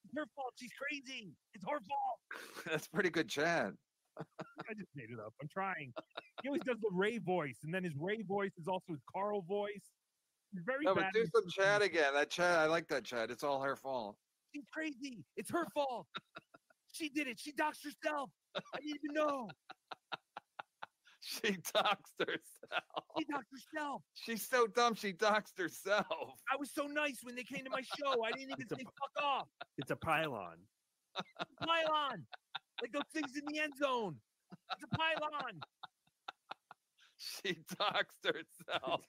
It's 0.05 0.17
her 0.17 0.25
fault. 0.35 0.53
She's 0.55 0.71
crazy. 0.79 1.31
It's 1.53 1.63
her 1.63 1.79
fault. 1.79 2.65
that's 2.65 2.87
pretty 2.87 3.09
good 3.09 3.29
chad 3.29 3.73
I 4.19 4.73
just 4.75 4.89
made 4.95 5.09
it 5.09 5.19
up. 5.19 5.33
I'm 5.41 5.47
trying. 5.51 5.91
He 6.43 6.49
always 6.49 6.61
does 6.61 6.77
the 6.81 6.89
Ray 6.91 7.17
voice, 7.17 7.57
and 7.63 7.73
then 7.73 7.83
his 7.83 7.93
Ray 7.99 8.21
voice 8.21 8.51
is 8.59 8.67
also 8.67 8.83
his 8.89 9.01
Carl 9.11 9.41
voice. 9.41 9.89
He's 10.51 10.61
very 10.67 10.85
no, 10.85 10.93
but 10.93 11.05
do 11.15 11.25
some 11.33 11.49
chad 11.49 11.81
again 11.81 12.13
that 12.13 12.29
chad 12.29 12.59
i 12.59 12.67
like 12.67 12.87
that 12.89 13.03
chad 13.03 13.31
it's 13.31 13.43
all 13.43 13.59
her 13.59 13.75
fault 13.75 14.15
She's 14.53 14.65
crazy. 14.71 15.23
It's 15.35 15.49
her 15.51 15.65
fault. 15.73 16.07
she 16.91 17.09
did 17.09 17.27
it. 17.27 17.39
She 17.39 17.51
doxed 17.53 17.83
herself. 17.83 18.29
I 18.55 18.61
didn't 18.79 18.99
even 19.03 19.13
know. 19.13 19.49
She 21.25 21.51
doxed 21.73 22.19
herself 22.19 23.05
She 23.17 23.23
doxed 23.25 23.51
herself. 23.73 24.01
she's 24.13 24.45
so 24.45 24.67
dumb 24.67 24.93
she 24.93 25.13
doxed 25.13 25.57
herself 25.57 26.05
I 26.51 26.57
was 26.59 26.69
so 26.73 26.83
nice 26.87 27.19
when 27.23 27.33
they 27.35 27.43
came 27.43 27.63
to 27.63 27.69
my 27.69 27.81
show. 27.81 28.23
I 28.23 28.31
didn't 28.31 28.51
even 28.51 28.67
say 28.67 28.83
fuck 28.83 29.23
off. 29.23 29.47
It's 29.77 29.89
a 29.91 29.95
pylon. 29.95 30.57
Pylon. 31.65 32.25
Like 32.81 32.91
those 32.91 33.03
things 33.13 33.37
in 33.37 33.43
the 33.53 33.59
end 33.61 33.73
zone. 33.77 34.17
It's 34.73 34.83
a 34.83 34.97
pylon. 34.97 35.59
She 37.17 37.53
doxed 37.79 38.25
herself. 38.25 39.01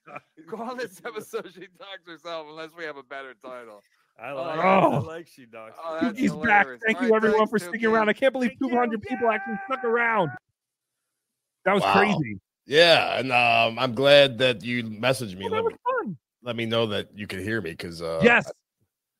Call 0.48 0.76
this 0.76 1.00
episode 1.04 1.50
"She 1.52 1.62
Doxed 1.62 2.06
Herself" 2.06 2.46
unless 2.48 2.70
we 2.76 2.84
have 2.84 2.96
a 2.96 3.02
better 3.02 3.34
title. 3.44 3.82
I 4.20 4.30
Oh, 4.30 4.36
like, 4.36 4.56
that's- 4.56 4.64
I 4.64 4.84
Oh. 4.84 5.00
like 5.00 5.26
she 5.26 5.46
dogs. 5.46 5.74
Oh, 5.82 5.98
that's 6.00 6.16
Tookie's 6.18 6.32
back. 6.46 6.66
Thank 6.86 6.98
All 6.98 7.04
you, 7.06 7.10
right, 7.12 7.16
everyone, 7.16 7.38
thanks, 7.38 7.50
for 7.50 7.58
sticking 7.58 7.80
Tookie. 7.80 7.92
around. 7.92 8.08
I 8.08 8.12
can't 8.12 8.32
believe 8.32 8.52
200 8.62 9.02
people 9.02 9.28
actually 9.30 9.56
stuck 9.66 9.82
around. 9.82 10.30
That 11.64 11.74
was 11.74 11.82
Wow. 11.82 11.92
crazy. 11.92 12.40
Yeah, 12.66 13.18
and 13.18 13.30
um, 13.30 13.78
I'm 13.78 13.94
glad 13.94 14.38
that 14.38 14.64
you 14.64 14.84
messaged 14.84 15.36
me. 15.36 15.44
Well, 15.44 15.50
that 15.50 15.56
let, 15.56 15.64
was 15.64 15.72
me 15.72 15.78
fun. 16.06 16.18
let 16.42 16.56
me 16.56 16.66
know 16.66 16.86
that 16.86 17.08
you 17.14 17.26
could 17.26 17.40
hear 17.40 17.60
me 17.60 17.70
because 17.70 18.00
uh, 18.00 18.20
yes. 18.22 18.50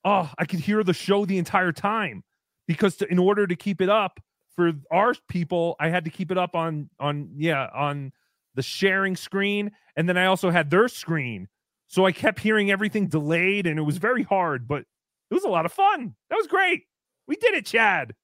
Oh, 0.05 0.31
I 0.39 0.45
could 0.45 0.61
hear 0.61 0.83
the 0.83 0.93
show 0.93 1.25
the 1.25 1.39
entire 1.39 1.73
time 1.73 2.23
because 2.67 2.97
to, 2.97 3.11
in 3.11 3.19
order 3.19 3.47
to 3.47 3.57
keep 3.57 3.81
it 3.81 3.89
up 3.89 4.21
for 4.55 4.73
our 4.91 5.15
people, 5.29 5.77
I 5.81 5.89
had 5.89 6.05
to 6.05 6.11
keep 6.11 6.31
it 6.31 6.39
up 6.39 6.55
on 6.55 6.89
on 6.99 7.31
yeah 7.37 7.69
on 7.75 8.13
the 8.55 8.63
sharing 8.63 9.17
screen, 9.17 9.73
and 9.97 10.09
then 10.09 10.17
I 10.17 10.27
also 10.27 10.51
had 10.51 10.71
their 10.71 10.89
screen, 10.89 11.49
so 11.89 12.07
I 12.07 12.13
kept 12.13 12.41
hearing 12.41 12.71
everything 12.71 13.09
delayed, 13.09 13.67
and 13.67 13.79
it 13.79 13.83
was 13.83 13.99
very 13.99 14.23
hard, 14.23 14.67
but 14.69 14.85
it 15.31 15.35
was 15.35 15.45
a 15.45 15.49
lot 15.49 15.67
of 15.67 15.73
fun. 15.73 16.15
That 16.31 16.37
was 16.37 16.47
great. 16.47 16.83
We 17.27 17.37
did 17.37 17.55
it, 17.55 17.67
Chad. 17.67 18.15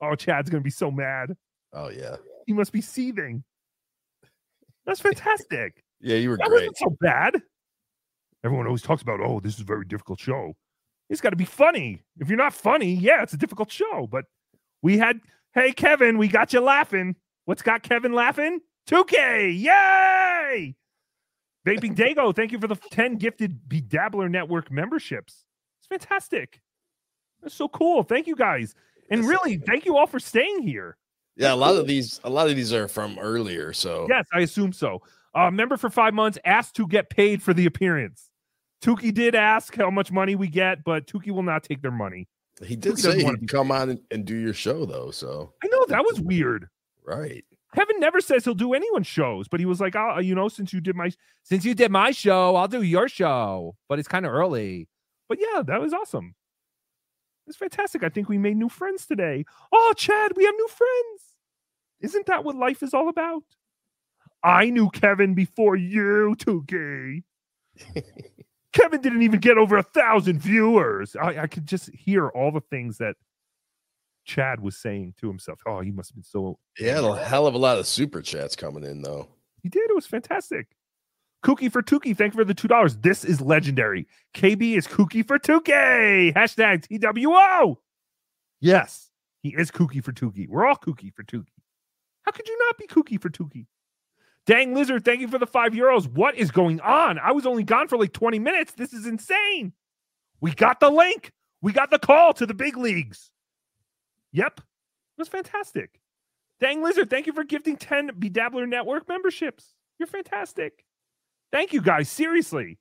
Oh, 0.00 0.14
Chad's 0.14 0.48
gonna 0.48 0.62
be 0.62 0.70
so 0.70 0.90
mad. 0.90 1.36
Oh 1.72 1.88
yeah, 1.90 2.16
He 2.46 2.52
must 2.52 2.72
be 2.72 2.80
seething. 2.80 3.44
That's 4.86 5.00
fantastic. 5.00 5.82
yeah, 6.00 6.16
you 6.16 6.30
were 6.30 6.36
that 6.36 6.48
great. 6.48 6.68
wasn't 6.68 6.78
so 6.78 6.96
bad. 7.00 7.42
Everyone 8.44 8.66
always 8.66 8.82
talks 8.82 9.02
about, 9.02 9.20
oh, 9.20 9.40
this 9.40 9.54
is 9.54 9.60
a 9.60 9.64
very 9.64 9.84
difficult 9.84 10.20
show. 10.20 10.54
It's 11.10 11.20
got 11.20 11.30
to 11.30 11.36
be 11.36 11.44
funny. 11.44 12.02
If 12.18 12.28
you're 12.28 12.38
not 12.38 12.54
funny, 12.54 12.94
yeah, 12.94 13.22
it's 13.22 13.32
a 13.32 13.36
difficult 13.36 13.70
show. 13.70 14.08
But 14.10 14.24
we 14.82 14.98
had, 14.98 15.20
hey, 15.54 15.72
Kevin, 15.72 16.18
we 16.18 16.28
got 16.28 16.52
you 16.52 16.60
laughing. 16.60 17.16
What's 17.44 17.62
got 17.62 17.82
Kevin 17.82 18.12
laughing? 18.12 18.60
2K. 18.88 19.60
Yay! 19.60 20.76
Vaping 21.66 21.96
Dago, 21.96 22.34
thank 22.34 22.52
you 22.52 22.58
for 22.60 22.68
the 22.68 22.76
10 22.76 23.16
gifted 23.16 23.58
BeDabbler 23.68 24.30
Network 24.30 24.70
memberships. 24.70 25.44
It's 25.80 25.88
fantastic. 25.88 26.60
That's 27.42 27.54
so 27.54 27.68
cool. 27.68 28.04
Thank 28.04 28.26
you 28.28 28.36
guys. 28.36 28.74
And 29.10 29.24
really, 29.24 29.56
thank 29.58 29.84
you 29.84 29.96
all 29.96 30.06
for 30.06 30.20
staying 30.20 30.62
here. 30.62 30.96
Yeah, 31.36 31.52
a 31.52 31.56
lot 31.56 31.76
of 31.76 31.86
these, 31.86 32.20
a 32.24 32.30
lot 32.30 32.48
of 32.48 32.56
these 32.56 32.72
are 32.72 32.88
from 32.88 33.18
earlier. 33.18 33.72
So 33.72 34.06
Yes, 34.08 34.26
I 34.32 34.40
assume 34.40 34.72
so. 34.72 35.02
Uh, 35.34 35.50
member 35.50 35.76
for 35.76 35.90
five 35.90 36.14
months 36.14 36.38
asked 36.44 36.76
to 36.76 36.86
get 36.86 37.10
paid 37.10 37.42
for 37.42 37.52
the 37.52 37.66
appearance. 37.66 38.30
Tookie 38.82 39.12
did 39.12 39.34
ask 39.34 39.74
how 39.76 39.90
much 39.90 40.10
money 40.10 40.34
we 40.34 40.48
get, 40.48 40.82
but 40.84 41.06
Tookie 41.06 41.30
will 41.30 41.42
not 41.42 41.62
take 41.62 41.82
their 41.82 41.90
money. 41.90 42.26
he 42.64 42.74
did 42.76 42.94
Tookie 42.94 42.98
say 42.98 43.24
he'd 43.24 43.48
come 43.48 43.70
on 43.70 43.90
and, 43.90 44.00
and 44.10 44.24
do 44.24 44.34
your 44.34 44.54
show 44.54 44.86
though. 44.86 45.10
So 45.10 45.52
I 45.62 45.66
know 45.68 45.84
that 45.88 46.04
was 46.04 46.20
weird. 46.20 46.68
right, 47.04 47.44
Kevin 47.74 48.00
never 48.00 48.22
says 48.22 48.44
he'll 48.44 48.54
do 48.54 48.72
anyone's 48.72 49.06
shows, 49.06 49.48
but 49.48 49.60
he 49.60 49.66
was 49.66 49.80
like, 49.80 49.94
"Oh, 49.94 50.18
you 50.18 50.34
know, 50.34 50.48
since 50.48 50.72
you 50.72 50.80
did 50.80 50.96
my, 50.96 51.10
Since 51.42 51.64
you 51.66 51.74
did 51.74 51.90
my 51.90 52.12
show, 52.12 52.56
I'll 52.56 52.68
do 52.68 52.80
your 52.80 53.08
show, 53.08 53.76
but 53.88 53.98
it's 53.98 54.08
kind 54.08 54.24
of 54.24 54.32
early. 54.32 54.88
but 55.28 55.38
yeah, 55.38 55.62
that 55.66 55.80
was 55.80 55.92
awesome. 55.92 56.34
It's 57.46 57.56
fantastic. 57.56 58.02
I 58.02 58.08
think 58.08 58.28
we 58.28 58.38
made 58.38 58.56
new 58.56 58.68
friends 58.68 59.06
today. 59.06 59.44
Oh, 59.72 59.94
Chad, 59.96 60.32
we 60.36 60.44
have 60.44 60.54
new 60.54 60.68
friends. 60.68 61.22
Isn't 62.00 62.26
that 62.26 62.44
what 62.44 62.56
life 62.56 62.82
is 62.82 62.92
all 62.92 63.08
about? 63.08 63.42
I 64.42 64.70
knew 64.70 64.90
Kevin 64.90 65.34
before 65.34 65.76
you, 65.76 66.36
Tookie. 66.38 67.22
Kevin 68.72 69.00
didn't 69.00 69.22
even 69.22 69.40
get 69.40 69.58
over 69.58 69.78
a 69.78 69.82
thousand 69.82 70.40
viewers. 70.40 71.16
I, 71.16 71.42
I 71.42 71.46
could 71.46 71.66
just 71.66 71.90
hear 71.94 72.28
all 72.28 72.52
the 72.52 72.60
things 72.60 72.98
that 72.98 73.16
Chad 74.24 74.60
was 74.60 74.76
saying 74.76 75.14
to 75.20 75.28
himself. 75.28 75.60
Oh, 75.66 75.80
he 75.80 75.90
must 75.90 76.10
have 76.10 76.16
been 76.16 76.24
so. 76.24 76.58
he 76.76 76.84
had 76.84 77.02
a 77.02 77.24
hell 77.24 77.46
of 77.46 77.54
a 77.54 77.58
lot 77.58 77.78
of 77.78 77.86
super 77.86 78.20
chats 78.20 78.54
coming 78.54 78.84
in 78.84 79.00
though. 79.02 79.28
He 79.62 79.68
did. 79.68 79.88
It 79.88 79.94
was 79.94 80.06
fantastic. 80.06 80.75
Kooky 81.46 81.70
for 81.70 81.80
Tookie. 81.80 82.16
Thank 82.16 82.34
you 82.34 82.40
for 82.40 82.44
the 82.44 82.54
two 82.54 82.66
dollars. 82.66 82.96
This 82.96 83.24
is 83.24 83.40
legendary. 83.40 84.08
KB 84.34 84.76
is 84.76 84.88
Kooky 84.88 85.24
for 85.24 85.38
Tookie. 85.38 86.34
Hashtag 86.34 86.82
TWO. 86.88 87.78
Yes, 88.60 89.10
he 89.42 89.50
is 89.50 89.70
kooky 89.70 90.02
for 90.02 90.10
Tookie. 90.12 90.48
We're 90.48 90.66
all 90.66 90.74
kooky 90.74 91.14
for 91.14 91.22
Tookie. 91.22 91.62
How 92.22 92.32
could 92.32 92.48
you 92.48 92.58
not 92.66 92.78
be 92.78 92.88
kooky 92.88 93.20
for 93.20 93.30
Tookie? 93.30 93.66
Dang 94.46 94.74
lizard, 94.74 95.04
thank 95.04 95.20
you 95.20 95.28
for 95.28 95.38
the 95.38 95.46
five 95.46 95.72
euros. 95.72 96.08
What 96.08 96.34
is 96.34 96.50
going 96.50 96.80
on? 96.80 97.20
I 97.20 97.30
was 97.30 97.46
only 97.46 97.62
gone 97.62 97.86
for 97.86 97.96
like 97.96 98.12
20 98.12 98.40
minutes. 98.40 98.72
This 98.72 98.92
is 98.92 99.06
insane. 99.06 99.72
We 100.40 100.52
got 100.52 100.80
the 100.80 100.90
link. 100.90 101.30
We 101.62 101.72
got 101.72 101.90
the 101.90 102.00
call 102.00 102.32
to 102.34 102.46
the 102.46 102.54
big 102.54 102.76
leagues. 102.76 103.30
Yep. 104.32 104.58
It 104.58 105.18
was 105.20 105.28
fantastic. 105.28 106.00
Dang 106.58 106.82
lizard, 106.82 107.08
thank 107.08 107.28
you 107.28 107.32
for 107.32 107.44
gifting 107.44 107.76
10 107.76 108.10
BeDabbler 108.18 108.68
Network 108.68 109.08
memberships. 109.08 109.74
You're 109.98 110.08
fantastic. 110.08 110.85
Thank 111.52 111.72
you 111.72 111.80
guys. 111.80 112.08
Seriously. 112.08 112.78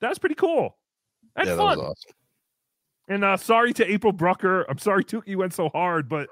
That 0.00 0.08
was 0.10 0.18
pretty 0.18 0.34
cool. 0.34 0.76
And 1.36 1.48
yeah, 1.48 1.56
fun. 1.56 1.78
that 1.78 1.84
was 1.84 1.94
awesome. 1.96 2.16
And 3.08 3.24
uh, 3.24 3.36
sorry 3.36 3.72
to 3.74 3.90
April 3.90 4.12
Brucker. 4.12 4.62
I'm 4.70 4.78
sorry 4.78 5.04
Tookie 5.04 5.36
went 5.36 5.52
so 5.52 5.68
hard, 5.68 6.08
but 6.08 6.28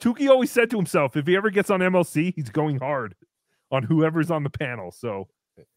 Tookie 0.00 0.28
always 0.28 0.50
said 0.50 0.70
to 0.70 0.76
himself, 0.76 1.16
if 1.16 1.26
he 1.26 1.36
ever 1.36 1.50
gets 1.50 1.70
on 1.70 1.80
MLC, 1.80 2.32
he's 2.36 2.48
going 2.50 2.78
hard 2.78 3.14
on 3.70 3.82
whoever's 3.82 4.30
on 4.30 4.42
the 4.44 4.50
panel. 4.50 4.90
So 4.92 5.26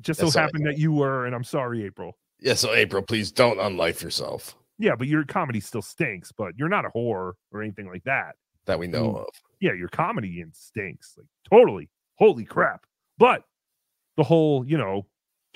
just 0.02 0.20
so 0.20 0.28
That's 0.28 0.36
happened 0.36 0.66
that 0.68 0.78
you 0.78 0.92
were, 0.92 1.26
and 1.26 1.34
I'm 1.36 1.44
sorry, 1.44 1.84
April. 1.86 2.18
Yeah, 2.40 2.54
so 2.54 2.74
April, 2.74 3.02
please 3.02 3.32
don't 3.32 3.58
unlife 3.60 4.02
yourself 4.04 4.56
Yeah, 4.78 4.96
but 4.96 5.08
your 5.08 5.24
comedy 5.24 5.62
still 5.62 5.82
stinks, 5.82 6.32
but 6.32 6.52
you're 6.58 6.70
not 6.70 6.86
a 6.86 6.90
whore 6.90 7.34
or 7.52 7.62
anything 7.62 7.88
like 7.88 8.04
that. 8.04 8.36
that 8.66 8.78
we 8.80 8.88
know 8.88 9.14
Mm. 9.14 9.20
of. 9.28 9.30
Yeah, 9.62 9.74
your 9.74 9.88
comedy 9.90 10.42
in 10.42 10.52
stinks. 10.54 11.16
Like 11.18 11.28
totally. 11.50 11.90
Holy 12.18 12.46
crap. 12.46 12.86
But 13.18 13.44
the 14.18 14.24
whole, 14.24 14.66
you 14.66 14.78
know, 14.78 15.06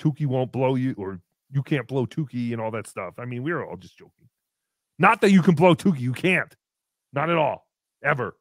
Tookie 0.00 0.26
won't 0.26 0.52
blow 0.52 0.74
you 0.74 0.94
or 0.96 1.20
you 1.50 1.62
can't 1.62 1.86
blow 1.86 2.06
Tookie 2.06 2.52
and 2.52 2.60
all 2.60 2.70
that 2.72 2.86
stuff. 2.86 3.14
I 3.18 3.24
mean, 3.24 3.42
we 3.42 3.52
were 3.52 3.64
all 3.64 3.76
just 3.76 3.96
joking. 3.96 4.28
Not 4.98 5.20
that 5.20 5.30
you 5.30 5.42
can 5.42 5.54
blow 5.54 5.74
Tookie, 5.74 6.00
you 6.00 6.12
can't. 6.12 6.54
Not 7.12 7.30
at 7.30 7.36
all. 7.36 7.66
Ever. 8.04 8.36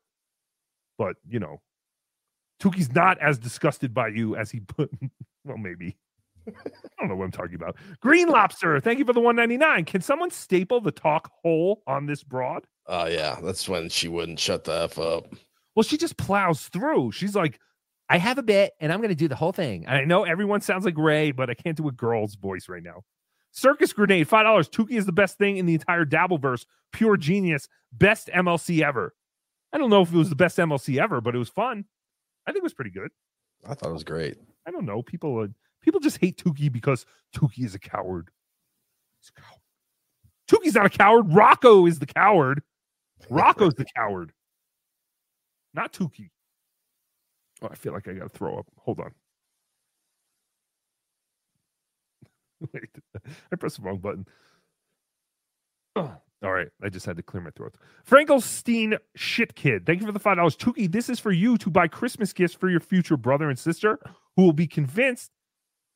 But, 0.97 1.15
you 1.27 1.39
know, 1.39 1.61
Tookie's 2.61 2.93
not 2.93 3.17
as 3.19 3.39
disgusted 3.39 3.93
by 3.93 4.09
you 4.09 4.35
as 4.35 4.51
he 4.51 4.59
put 4.59 4.91
well, 5.43 5.57
maybe. 5.57 5.97
I 6.47 6.51
don't 6.99 7.09
know 7.09 7.15
what 7.15 7.25
I'm 7.25 7.31
talking 7.31 7.55
about. 7.55 7.75
Green 7.99 8.27
Lobster, 8.27 8.79
thank 8.79 8.99
you 8.99 9.05
for 9.05 9.13
the 9.13 9.19
199. 9.19 9.85
Can 9.85 10.01
someone 10.01 10.31
staple 10.31 10.81
the 10.81 10.91
talk 10.91 11.31
hole 11.43 11.83
on 11.85 12.05
this 12.05 12.23
broad? 12.23 12.65
Oh 12.87 13.05
yeah, 13.05 13.37
that's 13.41 13.69
when 13.69 13.89
she 13.89 14.07
wouldn't 14.07 14.39
shut 14.39 14.63
the 14.63 14.73
f 14.73 14.97
up. 14.97 15.25
Well, 15.75 15.83
she 15.83 15.97
just 15.97 16.17
plows 16.17 16.67
through. 16.67 17.11
She's 17.11 17.35
like, 17.35 17.59
I 18.09 18.17
have 18.17 18.37
a 18.37 18.43
bit 18.43 18.73
and 18.79 18.91
I'm 18.91 18.99
going 18.99 19.09
to 19.09 19.15
do 19.15 19.27
the 19.27 19.35
whole 19.35 19.51
thing. 19.51 19.85
I 19.87 20.03
know 20.03 20.23
everyone 20.23 20.61
sounds 20.61 20.83
like 20.83 20.97
Ray, 20.97 21.31
but 21.31 21.49
I 21.49 21.53
can't 21.53 21.77
do 21.77 21.87
a 21.87 21.91
girl's 21.91 22.35
voice 22.35 22.67
right 22.67 22.81
now. 22.83 23.03
Circus 23.51 23.93
Grenade, 23.93 24.27
five 24.27 24.45
dollars. 24.45 24.69
Tookie 24.69 24.97
is 24.97 25.05
the 25.05 25.11
best 25.11 25.37
thing 25.37 25.57
in 25.57 25.65
the 25.65 25.73
entire 25.73 26.05
Dabbleverse. 26.05 26.65
Pure 26.91 27.17
genius. 27.17 27.67
Best 27.91 28.27
MLC 28.27 28.81
ever. 28.81 29.13
I 29.73 29.77
don't 29.77 29.89
know 29.89 30.01
if 30.01 30.11
it 30.11 30.17
was 30.17 30.29
the 30.29 30.35
best 30.35 30.57
MLC 30.57 31.01
ever, 31.01 31.21
but 31.21 31.35
it 31.35 31.39
was 31.39 31.49
fun. 31.49 31.85
I 32.47 32.51
think 32.51 32.61
it 32.61 32.63
was 32.63 32.73
pretty 32.73 32.91
good. 32.91 33.11
I 33.67 33.73
thought 33.73 33.89
it 33.89 33.93
was 33.93 34.03
great. 34.03 34.37
I 34.67 34.71
don't 34.71 34.85
know. 34.85 35.01
People 35.01 35.39
uh, 35.39 35.47
people 35.81 35.99
just 35.99 36.17
hate 36.17 36.37
Tookie 36.37 36.71
because 36.71 37.05
Tookie 37.35 37.65
is 37.65 37.75
a 37.75 37.79
coward. 37.79 38.29
He's 39.19 39.31
a 39.35 39.41
coward. 39.41 39.59
Tookie's 40.49 40.75
not 40.75 40.85
a 40.85 40.89
coward. 40.89 41.33
Rocco 41.33 41.85
is 41.85 41.99
the 41.99 42.05
coward. 42.07 42.63
Rocco's 43.29 43.75
the 43.75 43.85
coward. 43.95 44.31
Not 45.73 45.93
Tookie. 45.93 46.29
Oh, 47.61 47.67
I 47.71 47.75
feel 47.75 47.93
like 47.93 48.07
I 48.07 48.13
gotta 48.13 48.29
throw 48.29 48.57
up. 48.57 48.67
Hold 48.77 48.99
on. 48.99 49.11
Wait, 52.73 52.89
I 53.51 53.55
pressed 53.55 53.77
the 53.77 53.83
wrong 53.83 53.99
button. 53.99 54.25
Oh, 55.95 56.13
all 56.43 56.51
right, 56.51 56.69
I 56.81 56.89
just 56.89 57.05
had 57.05 57.17
to 57.17 57.23
clear 57.23 57.41
my 57.43 57.49
throat. 57.51 57.75
Frankelstein 58.09 58.97
shit 59.15 59.55
kid, 59.55 59.85
thank 59.85 59.99
you 59.99 60.05
for 60.05 60.11
the 60.11 60.19
five 60.19 60.37
dollars. 60.37 60.55
Tookie, 60.55 60.91
this 60.91 61.09
is 61.09 61.19
for 61.19 61.31
you 61.31 61.57
to 61.57 61.69
buy 61.69 61.87
Christmas 61.87 62.33
gifts 62.33 62.53
for 62.53 62.69
your 62.69 62.79
future 62.79 63.17
brother 63.17 63.49
and 63.49 63.59
sister 63.59 63.99
who 64.35 64.43
will 64.43 64.53
be 64.53 64.67
convinced. 64.67 65.31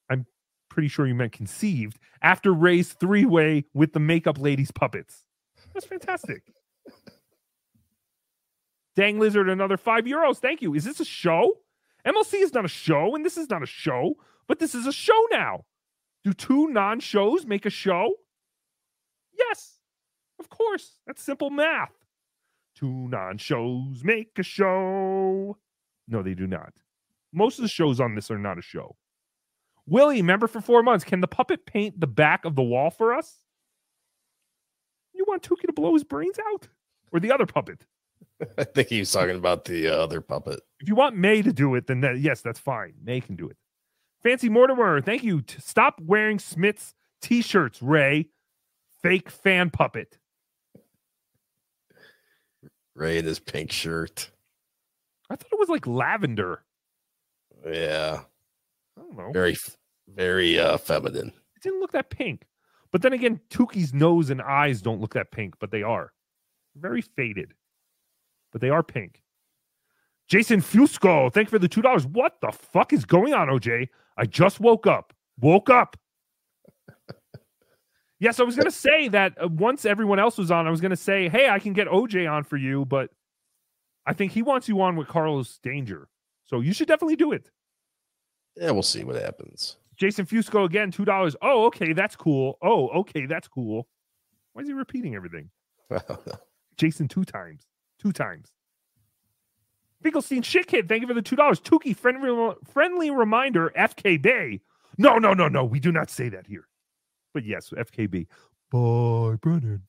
I'm 0.09 0.25
pretty 0.69 0.90
sure 0.90 1.08
you 1.08 1.16
meant 1.16 1.32
conceived 1.32 1.98
after 2.22 2.53
Ray's 2.53 2.93
three 2.93 3.25
way 3.25 3.66
with 3.74 3.93
the 3.93 4.00
makeup 4.00 4.40
ladies 4.40 4.72
puppets. 4.72 5.24
That's 5.74 5.85
fantastic. 5.85 6.43
Dang 8.96 9.20
Lizard, 9.20 9.50
another 9.50 9.78
five 9.78 10.06
euros. 10.06 10.38
Thank 10.38 10.62
you. 10.62 10.74
Is 10.76 10.84
this 10.84 11.00
a 11.00 11.06
show? 11.06 11.58
MLC 12.06 12.36
is 12.42 12.54
not 12.54 12.66
a 12.66 12.70
show, 12.70 13.16
and 13.16 13.26
this 13.26 13.38
is 13.38 13.50
not 13.50 13.64
a 13.64 13.68
show, 13.68 14.16
but 14.48 14.60
this 14.60 14.76
is 14.76 14.86
a 14.86 14.92
show 14.92 15.20
now. 15.32 15.66
Do 16.24 16.34
two 16.34 16.68
non 16.68 17.00
shows 17.00 17.46
make 17.46 17.66
a 17.66 17.70
show? 17.70 18.14
Yes, 19.38 19.80
of 20.40 20.50
course. 20.50 21.00
That's 21.08 21.24
simple 21.24 21.50
math. 21.50 21.92
Two 22.76 23.08
non 23.10 23.38
shows 23.38 24.04
make 24.04 24.38
a 24.38 24.44
show. 24.44 25.58
No, 26.08 26.22
they 26.22 26.34
do 26.34 26.48
not. 26.48 26.74
Most 27.32 27.58
of 27.58 27.64
the 27.64 27.70
shows 27.70 28.00
on 28.00 28.16
this 28.16 28.30
are 28.30 28.38
not 28.38 28.60
a 28.60 28.62
show. 28.62 28.96
Willie, 29.86 30.22
member 30.22 30.48
for 30.48 30.62
four 30.62 30.84
months. 30.84 31.04
Can 31.04 31.22
the 31.22 31.28
puppet 31.28 31.66
paint 31.66 32.00
the 32.00 32.08
back 32.08 32.46
of 32.46 32.56
the 32.56 32.62
wall 32.62 32.90
for 32.90 33.14
us? 33.14 33.40
You 35.14 35.26
want 35.28 35.44
Tookie 35.44 35.66
to 35.66 35.74
blow 35.74 35.94
his 35.94 36.04
brains 36.04 36.38
out? 36.52 36.70
Or 37.12 37.20
the 37.20 37.32
other 37.32 37.46
puppet? 37.46 37.86
I 38.58 38.64
think 38.64 38.90
he 38.90 39.00
was 39.00 39.12
talking 39.12 39.36
about 39.36 39.66
the 39.66 39.90
uh, 39.90 39.96
other 39.96 40.22
puppet. 40.22 40.62
If 40.80 40.88
you 40.88 40.96
want 40.96 41.16
May 41.16 41.42
to 41.42 41.54
do 41.54 41.76
it, 41.76 41.88
then 41.88 42.02
that, 42.02 42.20
yes, 42.20 42.42
that's 42.42 42.60
fine. 42.60 42.94
May 43.04 43.22
can 43.22 43.36
do 43.36 43.50
it. 43.50 43.58
Fancy 44.22 44.50
Mortimer, 44.50 45.02
thank 45.02 45.24
you. 45.24 45.42
T- 45.42 45.60
Stop 45.60 46.00
wearing 46.02 46.40
Smith's 46.40 46.94
t-shirts, 47.22 47.82
Ray. 47.82 48.30
Fake 49.02 49.30
fan 49.30 49.70
puppet. 49.70 50.18
Ray 52.96 53.18
in 53.18 53.26
his 53.26 53.40
pink 53.40 53.72
shirt. 53.72 54.30
I 55.30 55.36
thought 55.36 55.52
it 55.52 55.60
was 55.60 55.70
like 55.70 55.88
lavender. 55.88 56.64
Yeah. 57.66 58.22
I 58.98 59.02
don't 59.02 59.18
know. 59.18 59.32
Very, 59.32 59.58
very 60.08 60.60
uh, 60.60 60.78
feminine. 60.78 61.34
It 61.56 61.64
didn't 61.64 61.82
look 61.82 61.92
that 61.94 62.10
pink. 62.10 62.46
But 62.92 63.02
then 63.02 63.14
again, 63.14 63.42
Tookie's 63.50 63.94
nose 63.94 64.30
and 64.30 64.42
eyes 64.42 64.82
don't 64.82 65.02
look 65.02 65.16
that 65.16 65.32
pink, 65.32 65.56
but 65.60 65.72
they 65.72 65.82
are. 65.82 66.14
Very 66.76 67.02
faded. 67.02 67.54
But 68.53 68.61
they 68.61 68.69
are 68.69 68.83
pink. 68.83 69.22
Jason 70.30 70.61
Fusco, 70.61 71.32
thank 71.33 71.48
you 71.48 71.49
for 71.49 71.59
the 71.59 71.67
two 71.67 71.82
dollars. 71.82 72.07
What 72.07 72.40
the 72.41 72.51
fuck 72.51 72.93
is 72.93 73.03
going 73.03 73.33
on, 73.33 73.49
OJ? 73.49 73.90
I 74.15 74.25
just 74.25 74.59
woke 74.59 74.88
up. 74.88 75.14
Woke 75.41 75.69
up. 75.69 75.98
yes, 78.19 78.40
I 78.40 78.43
was 78.43 78.56
gonna 78.56 78.72
say 78.72 79.09
that 79.09 79.33
uh, 79.43 79.48
once 79.49 79.85
everyone 79.85 80.19
else 80.19 80.38
was 80.38 80.51
on, 80.51 80.65
I 80.65 80.72
was 80.72 80.80
gonna 80.80 80.95
say, 80.95 81.27
hey, 81.27 81.49
I 81.49 81.59
can 81.59 81.73
get 81.73 81.88
OJ 81.88 82.32
on 82.32 82.43
for 82.45 82.57
you, 82.57 82.85
but 82.85 83.09
I 84.06 84.14
think 84.14 84.32
he 84.32 84.41
wants 84.41 84.69
you 84.69 84.80
on 84.82 84.95
with 84.95 85.07
Carlos 85.07 85.59
Danger. 85.61 86.07
So 86.45 86.61
you 86.61 86.73
should 86.73 86.88
definitely 86.88 87.15
do 87.15 87.32
it. 87.32 87.49
Yeah, 88.56 88.72
we'll 88.72 88.83
see 88.83 89.03
what 89.03 89.15
happens. 89.15 89.77
Jason 89.98 90.25
Fusco 90.25 90.65
again, 90.65 90.91
two 90.91 91.06
dollars. 91.06 91.35
Oh, 91.41 91.65
okay, 91.65 91.93
that's 91.93 92.15
cool. 92.15 92.57
Oh, 92.61 92.90
okay, 92.90 93.25
that's 93.25 93.48
cool. 93.48 93.88
Why 94.53 94.61
is 94.61 94.67
he 94.67 94.73
repeating 94.73 95.15
everything? 95.15 95.49
Jason 96.77 97.07
two 97.07 97.25
times. 97.25 97.65
Two 98.03 98.11
times. 98.11 98.51
Finkelstein 100.01 100.41
shit 100.41 100.67
kid, 100.67 100.90
thank 100.90 101.01
you 101.01 101.07
for 101.07 101.14
the 101.14 101.22
two 101.22 101.38
dollars. 101.38 101.61
Tookie, 101.61 101.95
friendly 101.95 102.53
friendly 102.69 103.09
reminder, 103.09 103.72
FKB. 103.77 104.59
No, 104.98 105.17
no, 105.17 105.33
no, 105.33 105.48
no. 105.48 105.64
We 105.64 105.80
do 105.80 105.90
not 105.93 106.09
say 106.09 106.27
that 106.27 106.45
here. 106.45 106.67
But 107.33 107.45
yes, 107.45 107.69
FKB. 107.69 108.27
Bye, 108.69 109.38
Brennan. 109.41 109.83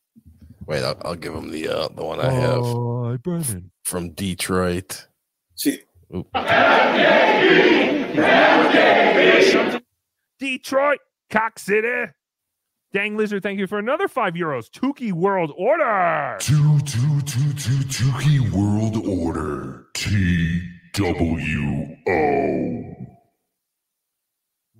Wait, 0.66 0.84
I'll, 0.84 0.96
I'll 1.04 1.14
give 1.16 1.34
him 1.34 1.50
the 1.50 1.68
uh, 1.68 1.88
the 1.88 2.04
one 2.04 2.20
I 2.20 2.30
have 2.30 2.62
Bye, 2.62 3.16
Brennan. 3.16 3.72
from 3.82 4.10
Detroit. 4.10 5.08
See, 5.56 5.80
Oop. 6.14 6.28
Detroit, 10.38 10.98
Cock 11.30 11.58
City. 11.58 12.12
Dang 12.94 13.16
Lizard, 13.16 13.42
thank 13.42 13.58
you 13.58 13.66
for 13.66 13.80
another 13.80 14.06
five 14.06 14.34
euros. 14.34 14.70
Tookie 14.70 15.12
World 15.12 15.52
Order. 15.58 16.36
Two, 16.38 16.78
two, 16.86 17.20
two, 17.22 17.52
two, 17.54 17.82
Tookie 17.88 18.48
World 18.52 19.04
Order. 19.04 19.86
T 19.94 20.62
W 20.92 21.96
O. 22.08 22.94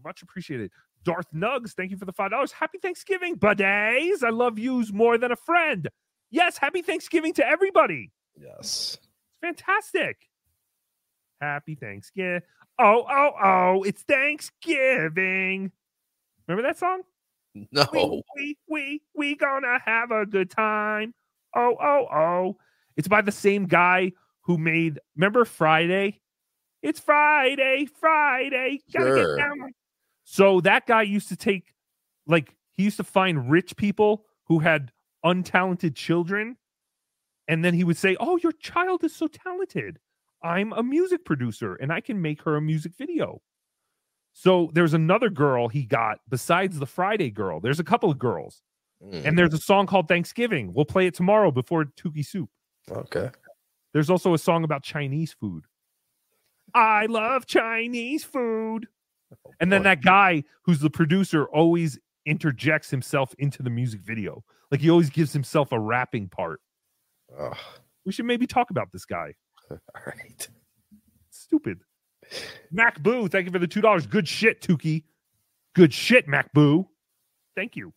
Much 0.05 0.23
appreciated. 0.23 0.71
Darth 1.03 1.27
Nugs, 1.35 1.73
thank 1.73 1.91
you 1.91 1.97
for 1.97 2.05
the 2.05 2.13
five 2.13 2.31
dollars. 2.31 2.53
Happy 2.53 2.79
Thanksgiving, 2.79 3.35
buddies. 3.35 4.23
I 4.23 4.31
love 4.31 4.61
yous 4.61 4.93
more 4.93 5.19
than 5.19 5.33
a 5.33 5.37
friend. 5.37 5.89
Yes, 6.31 6.57
happy 6.57 6.83
Thanksgiving 6.83 7.33
to 7.35 7.45
everybody. 7.45 8.13
Yes. 8.41 8.97
Fantastic. 9.41 10.29
Happy 11.41 11.75
Thanksgiving. 11.75 12.43
Oh, 12.79 13.07
oh, 13.11 13.31
oh, 13.43 13.83
it's 13.83 14.03
Thanksgiving. 14.03 15.73
Remember 16.47 16.69
that 16.69 16.79
song? 16.79 17.03
No. 17.73 17.87
We, 17.93 18.23
we, 18.37 18.57
we, 18.69 19.03
we 19.15 19.37
gonna 19.37 19.79
have 19.85 20.11
a 20.11 20.27
good 20.27 20.51
time. 20.51 21.15
Oh, 21.55 21.77
oh, 21.81 22.07
oh. 22.13 22.57
It's 22.97 23.09
by 23.09 23.21
the 23.23 23.33
same 23.33 23.67
guy 23.67 24.13
who 24.43 24.59
made, 24.59 24.99
remember 25.17 25.45
Friday? 25.45 26.21
It's 26.83 27.01
Friday, 27.01 27.87
Friday. 28.01 28.81
Gotta 28.93 29.07
Sure. 29.07 29.37
get 29.37 29.43
down. 29.43 29.73
So 30.25 30.61
that 30.63 30.87
guy 30.87 31.03
used 31.03 31.29
to 31.29 31.37
take, 31.37 31.75
like, 32.27 32.57
he 32.73 32.83
used 32.83 32.97
to 32.97 33.05
find 33.05 33.51
rich 33.51 33.77
people 33.77 34.27
who 34.45 34.59
had 34.59 34.91
untalented 35.25 35.95
children. 35.95 36.57
And 37.47 37.65
then 37.65 37.75
he 37.75 37.85
would 37.85 37.97
say, 37.97 38.17
Oh, 38.19 38.37
your 38.43 38.53
child 38.53 39.05
is 39.05 39.15
so 39.15 39.29
talented. 39.29 39.99
I'm 40.43 40.73
a 40.73 40.83
music 40.83 41.25
producer 41.25 41.75
and 41.77 41.93
I 41.93 42.01
can 42.01 42.21
make 42.21 42.43
her 42.43 42.57
a 42.57 42.61
music 42.61 42.93
video. 42.99 43.41
So 44.37 44.71
there's 44.75 44.95
another 44.95 45.31
girl 45.31 45.69
he 45.69 45.85
got 45.87 46.19
besides 46.29 46.79
the 46.81 46.87
Friday 46.87 47.31
girl. 47.31 47.61
There's 47.61 47.79
a 47.81 47.85
couple 47.85 48.11
of 48.11 48.19
girls. 48.19 48.63
Mm, 49.03 49.25
And 49.25 49.39
there's 49.39 49.55
a 49.55 49.59
song 49.59 49.87
called 49.87 50.09
Thanksgiving. 50.09 50.73
We'll 50.75 50.85
play 50.85 51.07
it 51.07 51.15
tomorrow 51.15 51.51
before 51.51 51.85
Tookie 51.85 52.27
Soup. 52.27 52.51
okay. 52.91 53.31
There's 53.93 54.11
also 54.11 54.35
a 54.35 54.39
song 54.39 54.65
about 54.65 54.83
Chinese 54.83 55.33
food. 55.33 55.67
I 56.75 57.07
love 57.07 57.47
Chinese 57.47 58.25
food. 58.25 58.89
And 59.61 59.71
then 59.73 59.83
boy. 59.83 59.85
that 59.85 60.03
guy 60.03 60.43
who's 60.65 60.81
the 60.81 60.91
producer 60.91 61.45
always 61.47 61.99
interjects 62.27 62.91
himself 62.91 63.35
into 63.39 63.63
the 63.63 63.71
music 63.71 64.01
video. 64.01 64.43
Like 64.73 64.81
he 64.81 64.91
always 64.91 65.11
gives 65.11 65.33
himself 65.33 65.71
a 65.71 65.79
rapping 65.79 66.29
part. 66.29 66.61
We 68.05 68.11
should 68.13 68.25
maybe 68.25 68.49
talk 68.49 68.71
about 68.71 68.91
this 68.93 69.05
guy. 69.05 69.35
all 69.71 69.79
right. 70.07 70.49
Stupid. 71.31 71.79
Mac 72.71 73.03
Boo, 73.03 73.29
thank 73.29 73.47
you 73.47 73.53
for 73.53 73.59
the 73.59 73.67
two 73.67 73.81
dollars. 73.81 74.07
Good 74.07 74.29
shit, 74.29 74.61
Tookie. 74.61 75.05
Good 75.75 75.93
shit, 75.93 76.29
Mac 76.29 76.53
Boo. 76.53 76.89
Thank 77.57 77.77
you. 77.77 77.93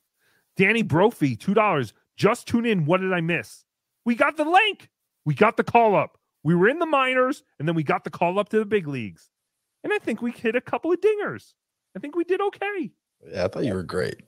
Danny 0.56 0.82
Brophy, 0.82 1.36
two 1.36 1.54
dollars. 1.54 1.94
Just 2.16 2.48
tune 2.48 2.66
in. 2.66 2.86
What 2.86 3.02
did 3.02 3.14
I 3.14 3.22
miss? 3.22 3.64
We 4.06 4.16
got 4.16 4.38
the 4.38 4.46
link. 4.46 4.90
We 5.26 5.34
got 5.34 5.58
the 5.58 5.64
call 5.64 5.96
up. 5.96 6.18
We 6.44 6.56
were 6.56 6.70
in 6.70 6.80
the 6.80 6.86
minors, 6.86 7.44
and 7.60 7.68
then 7.68 7.76
we 7.76 7.84
got 7.84 8.04
the 8.04 8.10
call 8.10 8.40
up 8.40 8.50
to 8.50 8.60
the 8.60 8.66
big 8.66 8.88
leagues. 8.88 9.30
And 9.84 9.94
I 9.94 9.98
think 10.00 10.22
we 10.22 10.32
hit 10.32 10.56
a 10.56 10.62
couple 10.62 10.92
of 10.92 11.02
dingers. 11.02 11.54
I 11.96 12.00
think 12.00 12.16
we 12.16 12.24
did 12.24 12.42
okay. 12.42 12.92
Yeah, 13.32 13.46
I 13.46 13.48
thought 13.48 13.66
you 13.66 13.74
were 13.74 13.84
great. 13.84 14.22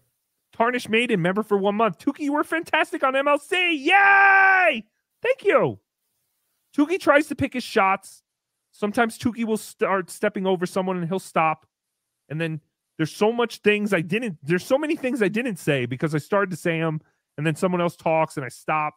Tarnished 0.54 0.90
Maiden, 0.90 1.22
member 1.22 1.44
for 1.44 1.58
one 1.58 1.76
month. 1.76 2.00
Tookie, 2.00 2.20
you 2.20 2.34
were 2.34 2.44
fantastic 2.44 3.04
on 3.04 3.14
MLC. 3.14 3.86
Yay! 3.86 4.84
Thank 5.22 5.44
you. 5.44 5.80
Tookie 6.76 7.00
tries 7.00 7.28
to 7.28 7.36
pick 7.36 7.54
his 7.54 7.64
shots. 7.64 8.24
Sometimes 8.80 9.18
Tookie 9.18 9.44
will 9.44 9.58
start 9.58 10.10
stepping 10.10 10.48
over 10.48 10.66
someone 10.66 10.96
and 10.96 11.06
he'll 11.06 11.20
stop. 11.20 11.66
And 12.30 12.40
then 12.40 12.62
there's 12.96 13.14
so 13.14 13.34
much 13.34 13.58
things 13.58 13.94
I 13.94 14.00
didn't, 14.00 14.38
there's 14.42 14.66
so 14.66 14.78
many 14.78 14.96
things 14.96 15.22
I 15.22 15.28
didn't 15.28 15.58
say 15.58 15.86
because 15.86 16.16
I 16.16 16.18
started 16.18 16.50
to 16.52 16.56
say 16.56 16.80
them 16.80 17.02
and 17.38 17.46
then 17.46 17.58
someone 17.58 17.82
else 17.82 17.98
talks 17.98 18.38
and 18.38 18.46
I 18.46 18.48
stop. 18.48 18.94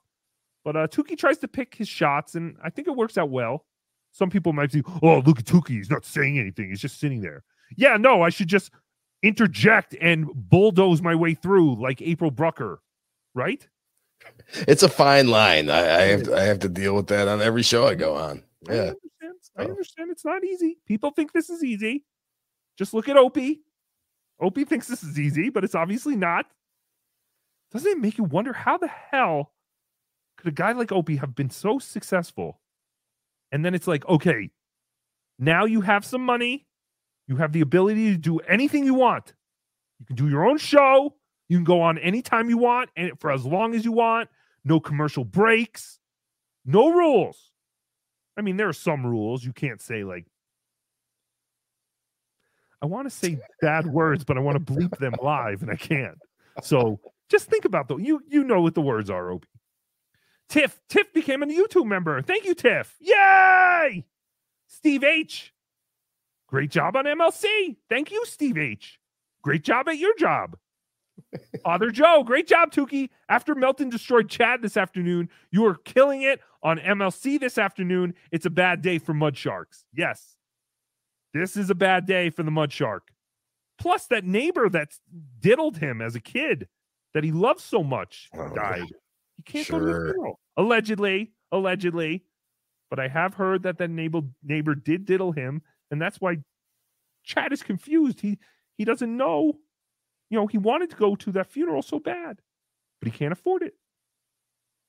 But 0.65 0.77
uh, 0.77 0.87
Tookie 0.87 1.19
tries 1.19 1.39
to 1.39 1.49
pick 1.49 1.75
his 1.75 1.89
shots 1.89 2.37
and 2.37 2.57
I 2.63 2.71
think 2.71 2.87
it 2.87 2.93
works 2.93 3.19
out 3.19 3.31
well. 3.31 3.67
Some 4.13 4.31
people 4.31 4.53
might 4.53 4.71
say, 4.71 4.85
oh, 5.03 5.19
look 5.19 5.41
at 5.41 5.47
Tookie. 5.47 5.71
He's 5.71 5.91
not 5.91 6.05
saying 6.05 6.39
anything. 6.39 6.69
He's 6.69 6.81
just 6.81 7.01
sitting 7.01 7.21
there. 7.21 7.43
Yeah, 7.77 7.97
no, 7.97 8.23
I 8.23 8.29
should 8.29 8.47
just 8.47 8.71
interject 9.25 9.97
and 10.01 10.29
bulldoze 10.33 11.03
my 11.03 11.17
way 11.17 11.35
through 11.35 11.83
like 11.83 12.01
April 12.01 12.31
Brucker, 12.31 12.81
right? 13.35 13.67
It's 14.55 14.85
a 14.85 14.89
fine 14.89 15.27
line. 15.27 15.71
I, 15.71 15.81
I 15.81 16.03
have 16.03 16.23
to, 16.23 16.37
I 16.37 16.43
have 16.43 16.61
to 16.61 16.69
deal 16.69 16.95
with 16.95 17.09
that 17.09 17.27
on 17.27 17.43
every 17.43 17.65
show 17.65 17.89
I 17.89 17.97
go 17.97 18.15
on. 18.15 18.45
I 18.71 18.93
Yeah. 19.43 19.53
understand. 19.53 19.57
I 19.57 19.63
uh-huh. 19.63 19.71
understand 19.71 20.11
it's 20.11 20.25
not 20.25 20.45
easy. 20.45 20.79
People 20.87 21.11
think 21.11 21.33
this 21.33 21.51
is 21.51 21.65
easy. 21.65 22.05
Just 22.79 22.95
look 22.95 23.09
at 23.09 23.17
Opie. 23.17 23.63
Opie 24.41 24.65
thinks 24.65 24.89
this 24.89 25.03
is 25.03 25.19
easy, 25.19 25.51
but 25.51 25.65
it's 25.65 25.75
obviously 25.75 26.17
not. 26.17 26.47
Doesn't 27.73 27.91
it 27.91 27.99
make 27.99 28.19
you 28.19 28.25
wonder 28.25 28.53
how 28.53 28.77
the 28.77 28.89
hell 28.89 29.53
could 30.37 30.49
a 30.49 30.55
guy 30.55 30.73
like 30.73 30.93
Opie 30.93 31.17
have 31.17 31.35
been 31.35 31.51
so 31.51 31.79
successful? 31.79 32.61
And 33.51 33.65
then 33.65 33.75
it's 33.75 33.87
like, 33.87 34.07
okay, 34.09 34.51
now 35.39 35.65
you 35.65 35.81
have 35.81 36.05
some 36.05 36.25
money. 36.25 36.67
You 37.29 37.37
have 37.37 37.53
the 37.53 37.61
ability 37.61 38.13
to 38.13 38.19
do 38.19 38.39
anything 38.41 38.85
you 38.85 38.95
want. 38.95 39.35
You 40.01 40.07
can 40.07 40.17
do 40.17 40.29
your 40.29 40.45
own 40.45 40.59
show. 40.59 41.15
You 41.49 41.57
can 41.57 41.65
go 41.65 41.81
on 41.81 41.99
anytime 41.99 42.49
you 42.49 42.59
want 42.59 42.91
and 42.97 43.19
for 43.21 43.31
as 43.31 43.45
long 43.45 43.75
as 43.75 43.85
you 43.85 43.93
want. 43.93 44.29
No 44.65 44.81
commercial 44.81 45.25
breaks. 45.25 45.99
No 46.65 46.91
rules. 46.91 47.52
I 48.37 48.41
mean, 48.41 48.57
there 48.57 48.69
are 48.69 48.75
some 48.75 49.05
rules. 49.07 49.45
You 49.45 49.53
can't 49.53 49.81
say 49.81 50.05
like 50.05 50.27
I 52.83 52.87
want 52.87 53.07
to 53.07 53.11
say 53.11 53.39
bad 53.61 53.87
words, 53.87 54.25
but 54.25 54.37
I 54.37 54.41
want 54.41 54.67
to 54.67 54.73
bleep 54.73 54.99
them 54.99 55.15
live 55.23 55.63
and 55.63 55.71
I 55.71 55.77
can't. 55.77 56.19
So 56.63 57.01
just 57.29 57.49
think 57.49 57.65
about 57.65 57.89
the 57.89 57.97
you 57.97 58.23
you 58.29 58.45
know 58.45 58.61
what 58.61 58.75
the 58.75 58.83
words 58.83 59.09
are, 59.11 59.31
Opie. 59.31 59.47
Tiff, 60.49 60.79
Tiff 60.89 61.11
became 61.15 61.43
a 61.43 61.47
YouTube 61.47 61.87
member. 61.87 62.21
Thank 62.21 62.45
you, 62.45 62.55
Tiff. 62.55 62.95
Yay! 63.01 64.05
Steve 64.67 65.03
H. 65.03 65.55
Great 66.47 66.71
job 66.71 66.95
on 66.95 67.07
MLC. 67.07 67.77
Thank 67.89 68.11
you, 68.11 68.27
Steve 68.27 68.59
H. 68.59 68.99
Great 69.41 69.65
job 69.65 69.89
at 69.89 69.97
your 69.97 70.15
job. 70.17 70.59
Father 71.65 71.91
Joe, 71.91 72.23
great 72.25 72.47
job, 72.47 72.73
Tookie. 72.73 73.11
After 73.29 73.55
Melton 73.55 73.89
destroyed 73.89 74.29
Chad 74.29 74.63
this 74.63 74.77
afternoon, 74.77 75.29
you 75.51 75.65
are 75.67 75.77
killing 75.77 76.23
it 76.23 76.41
on 76.63 76.79
MLC 76.79 77.39
this 77.39 77.59
afternoon. 77.59 78.15
It's 78.31 78.47
a 78.47 78.51
bad 78.51 78.83
day 78.83 78.99
for 78.99 79.15
Mud 79.15 79.37
Sharks. 79.37 79.85
Yes. 79.95 80.37
This 81.35 81.57
is 81.57 81.71
a 81.71 81.75
bad 81.75 82.07
day 82.07 82.31
for 82.31 82.43
the 82.43 82.51
Mud 82.51 82.73
Shark. 82.73 83.09
Plus, 83.79 84.07
that 84.09 84.25
neighbor 84.25 84.69
that 84.69 84.93
diddled 85.41 85.79
him 85.79 86.01
as 86.03 86.15
a 86.15 86.21
kid 86.21 86.69
that 87.15 87.25
he 87.25 87.33
loved 87.33 87.61
so 87.61 87.83
much 87.83 88.29
oh, 88.37 88.55
died. 88.55 88.87
He 89.37 89.43
can't 89.43 89.69
go 89.69 89.79
to 89.79 89.85
the 89.85 89.93
funeral. 89.93 90.41
Allegedly, 90.57 91.33
allegedly. 91.51 92.25
But 92.91 93.01
I 93.01 93.09
have 93.09 93.35
heard 93.35 93.63
that 93.63 93.79
that 93.79 93.89
neighbor 93.89 94.21
neighbor 94.43 94.75
did 94.75 95.07
diddle 95.07 95.33
him, 95.33 95.63
and 95.91 96.01
that's 96.01 96.21
why 96.21 96.39
Chad 97.25 97.53
is 97.53 97.63
confused. 97.63 98.21
He 98.21 98.39
he 98.77 98.85
doesn't 98.85 99.17
know. 99.17 99.55
You 100.33 100.39
know, 100.39 100.47
he 100.47 100.57
wanted 100.57 100.89
to 100.89 100.97
go 100.97 101.15
to 101.15 101.33
that 101.33 101.51
funeral 101.51 101.83
so 101.83 101.99
bad, 101.99 102.41
but 102.99 103.13
he 103.13 103.17
can't 103.17 103.35
afford 103.35 103.63
it. 103.63 103.75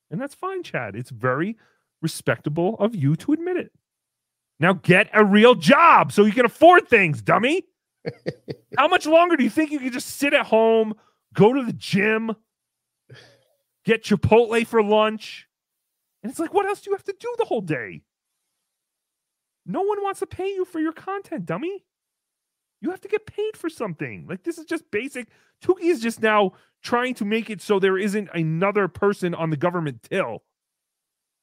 And 0.10 0.22
that's 0.22 0.34
fine, 0.34 0.64
Chad. 0.64 0.96
It's 0.96 1.10
very 1.10 1.58
respectable 2.02 2.78
of 2.80 2.96
you 2.96 3.18
to 3.18 3.34
admit 3.34 3.58
it. 3.58 3.74
Now 4.62 4.72
get 4.72 5.10
a 5.12 5.26
real 5.26 5.54
job 5.54 6.14
so 6.14 6.24
you 6.24 6.32
can 6.32 6.46
afford 6.46 6.88
things, 6.88 7.22
dummy. 7.22 7.66
How 8.78 8.88
much 8.88 9.06
longer 9.06 9.36
do 9.36 9.44
you 9.44 9.50
think 9.50 9.72
you 9.72 9.80
can 9.80 9.92
just 9.92 10.16
sit 10.16 10.34
at 10.34 10.46
home, 10.46 10.94
go 11.34 11.52
to 11.52 11.66
the 11.66 11.74
gym, 11.74 12.34
get 13.84 14.06
Chipotle 14.06 14.66
for 14.66 14.82
lunch? 14.82 15.50
And 16.24 16.32
it's 16.32 16.40
like, 16.40 16.54
what 16.54 16.66
else 16.66 16.80
do 16.80 16.90
you 16.90 16.96
have 16.96 17.04
to 17.04 17.16
do 17.20 17.36
the 17.38 17.44
whole 17.44 17.60
day? 17.60 18.04
No 19.66 19.82
one 19.82 20.02
wants 20.02 20.22
to 20.22 20.26
pay 20.26 20.54
you 20.54 20.64
for 20.64 20.80
your 20.80 20.94
content, 20.94 21.46
dummy. 21.46 21.84
You 22.84 22.92
have 22.92 23.00
to 23.02 23.08
get 23.08 23.26
paid 23.26 23.56
for 23.56 23.70
something. 23.70 24.26
Like 24.28 24.44
this 24.44 24.58
is 24.58 24.66
just 24.66 24.92
basic. 24.92 25.30
Tookie 25.64 25.84
is 25.86 26.02
just 26.02 26.22
now 26.22 26.52
trying 26.82 27.14
to 27.16 27.24
make 27.24 27.50
it 27.50 27.62
so 27.62 27.80
there 27.80 27.98
isn't 27.98 28.28
another 28.34 28.90
person 28.90 29.34
on 29.34 29.50
the 29.50 29.56
government 29.56 30.04
till. 30.04 30.44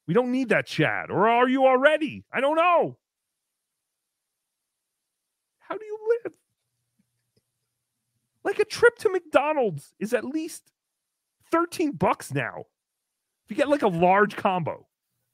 We 0.07 0.13
don't 0.13 0.33
need 0.33 0.51
that, 0.51 0.67
Chad. 0.67 1.11
Or 1.11 1.27
are 1.27 1.49
you 1.49 1.65
already? 1.65 2.27
I 2.31 2.43
don't 2.43 2.57
know. 2.57 2.99
How 5.61 5.79
do 5.79 5.85
you 5.85 5.99
live? 6.25 6.35
Like 8.45 8.59
a 8.59 8.67
trip 8.67 8.99
to 8.99 9.09
McDonald's 9.09 9.95
is 9.99 10.13
at 10.13 10.27
least 10.27 10.71
13 11.51 11.93
bucks 11.93 12.35
now. 12.35 12.65
If 13.47 13.51
you 13.51 13.57
get 13.57 13.71
like 13.71 13.83
a 13.83 13.89
large 13.89 14.37
combo. 14.37 14.87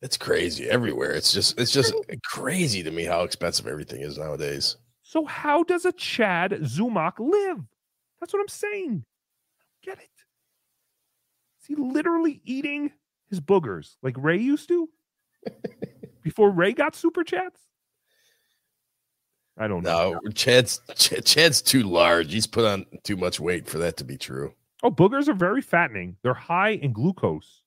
It's 0.03 0.17
crazy 0.17 0.71
everywhere. 0.71 1.15
It's 1.15 1.33
just 1.33 1.59
it's 1.59 1.73
just 1.73 1.93
crazy 2.23 2.85
to 2.85 2.93
me 2.93 3.05
how 3.05 3.23
expensive 3.23 3.67
everything 3.67 4.03
is 4.03 4.19
nowadays. 4.19 4.77
So 5.09 5.25
how 5.25 5.63
does 5.63 5.85
a 5.85 5.93
Chad 5.93 6.51
Zumock 6.63 7.21
live? 7.21 7.61
That's 8.19 8.33
what 8.33 8.41
I'm 8.41 8.49
saying. 8.49 9.05
Get 9.81 9.99
it? 9.99 10.11
Is 11.61 11.67
he 11.69 11.77
literally 11.77 12.41
eating 12.45 12.91
his 13.31 13.41
boogers 13.41 13.95
like 14.03 14.17
Ray 14.19 14.39
used 14.39 14.67
to? 14.67 14.89
Before 16.23 16.51
Ray 16.51 16.73
got 16.73 16.97
super 16.97 17.23
chats? 17.23 17.61
I 19.57 19.69
don't 19.69 19.85
know. 19.85 20.19
No, 20.25 20.31
Chad's 20.33 20.81
Ch- 20.97 21.25
Chad's 21.25 21.63
too 21.63 21.85
large. 21.85 22.33
He's 22.33 22.49
put 22.49 22.65
on 22.65 22.85
too 23.05 23.17
much 23.17 23.39
weight 23.39 23.69
for 23.69 23.79
that 23.79 23.97
to 23.99 24.05
be 24.05 24.17
true. 24.17 24.55
Oh, 24.83 24.91
boogers 24.91 25.29
are 25.29 25.35
very 25.35 25.63
fattening. 25.63 26.17
They're 26.25 26.35
high 26.35 26.71
in 26.71 26.93
glucose. 26.93 27.63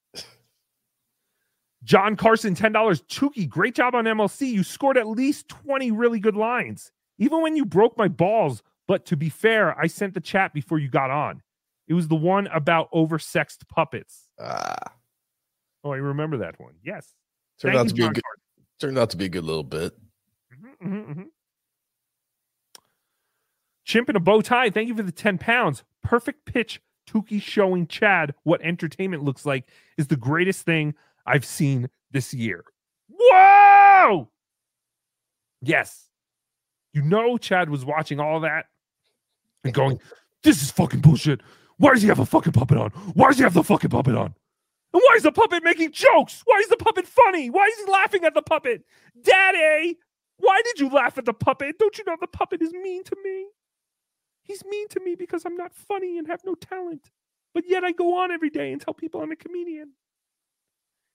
John 1.85 2.17
Carson, 2.17 2.53
$10. 2.53 2.73
Tookie, 3.07 3.47
great 3.47 3.75
job 3.75 3.95
on 3.95 4.03
MLC. 4.03 4.51
You 4.51 4.63
scored 4.63 4.97
at 4.97 5.07
least 5.07 5.47
20 5.47 5.91
really 5.91 6.19
good 6.19 6.35
lines. 6.35 6.91
Even 7.19 7.41
when 7.41 7.55
you 7.55 7.65
broke 7.65 7.97
my 7.97 8.07
balls. 8.07 8.63
But 8.87 9.05
to 9.05 9.15
be 9.15 9.29
fair, 9.29 9.79
I 9.79 9.85
sent 9.85 10.15
the 10.15 10.19
chat 10.19 10.51
before 10.51 10.79
you 10.79 10.89
got 10.89 11.11
on. 11.11 11.43
It 11.87 11.93
was 11.93 12.07
the 12.07 12.15
one 12.15 12.47
about 12.47 12.91
oversexed 12.91 13.67
puppets. 13.67 14.27
Ah. 14.39 14.93
Oh, 15.83 15.91
I 15.91 15.97
remember 15.97 16.37
that 16.37 16.59
one. 16.59 16.73
Yes. 16.83 17.13
Turned 17.61 17.75
Thank 17.75 17.85
out 17.85 17.89
to 17.89 17.93
be 17.93 18.05
a 18.05 18.09
good 18.09 18.23
turned 18.79 18.97
out 18.97 19.09
to 19.11 19.17
be 19.17 19.25
a 19.25 19.29
good 19.29 19.43
little 19.43 19.63
bit. 19.63 19.93
Mhm, 20.53 21.05
mhm. 21.07 21.25
Chimp 23.83 24.09
in 24.09 24.15
a 24.15 24.19
bow 24.19 24.41
tie. 24.41 24.69
Thank 24.69 24.87
you 24.87 24.95
for 24.95 25.03
the 25.03 25.11
10 25.11 25.37
pounds. 25.37 25.83
Perfect 26.01 26.45
pitch. 26.45 26.81
Tookie 27.07 27.41
showing 27.41 27.87
Chad 27.87 28.35
what 28.43 28.61
entertainment 28.61 29.23
looks 29.23 29.45
like 29.45 29.67
is 29.97 30.07
the 30.07 30.15
greatest 30.15 30.63
thing 30.63 30.93
I've 31.25 31.45
seen 31.45 31.89
this 32.11 32.33
year. 32.33 32.63
Whoa! 33.09 34.29
Yes. 35.61 36.08
You 36.93 37.01
know, 37.01 37.37
Chad 37.37 37.69
was 37.69 37.85
watching 37.85 38.19
all 38.19 38.39
that 38.41 38.65
and 39.63 39.73
going, 39.73 39.99
This 40.43 40.61
is 40.61 40.71
fucking 40.71 41.01
bullshit. 41.01 41.41
Why 41.77 41.93
does 41.93 42.01
he 42.01 42.07
have 42.07 42.19
a 42.19 42.25
fucking 42.25 42.53
puppet 42.53 42.77
on? 42.77 42.89
Why 43.13 43.27
does 43.27 43.37
he 43.37 43.43
have 43.43 43.53
the 43.53 43.63
fucking 43.63 43.89
puppet 43.89 44.15
on? 44.15 44.33
And 44.93 45.01
why 45.01 45.15
is 45.15 45.23
the 45.23 45.31
puppet 45.31 45.63
making 45.63 45.91
jokes? 45.91 46.41
Why 46.45 46.57
is 46.59 46.67
the 46.67 46.77
puppet 46.77 47.07
funny? 47.07 47.49
Why 47.49 47.65
is 47.65 47.85
he 47.85 47.91
laughing 47.91 48.25
at 48.25 48.33
the 48.33 48.41
puppet? 48.41 48.83
Daddy, 49.21 49.97
why 50.37 50.61
did 50.65 50.79
you 50.79 50.89
laugh 50.89 51.17
at 51.17 51.25
the 51.25 51.33
puppet? 51.33 51.77
Don't 51.77 51.97
you 51.97 52.03
know 52.05 52.17
the 52.19 52.27
puppet 52.27 52.61
is 52.61 52.73
mean 52.73 53.03
to 53.03 53.15
me? 53.23 53.47
He's 54.43 54.65
mean 54.65 54.87
to 54.89 54.99
me 54.99 55.15
because 55.15 55.45
I'm 55.45 55.55
not 55.55 55.75
funny 55.75 56.17
and 56.17 56.27
have 56.27 56.41
no 56.43 56.55
talent. 56.55 57.11
But 57.53 57.65
yet 57.67 57.83
I 57.83 57.91
go 57.91 58.19
on 58.19 58.31
every 58.31 58.49
day 58.49 58.71
and 58.71 58.81
tell 58.81 58.93
people 58.93 59.21
I'm 59.21 59.31
a 59.31 59.35
comedian. 59.35 59.91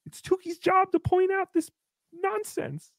It's 0.07 0.21
Tookie's 0.21 0.59
job 0.59 0.93
to 0.93 1.01
point 1.01 1.33
out 1.33 1.53
this 1.53 1.71
nonsense. 2.13 2.93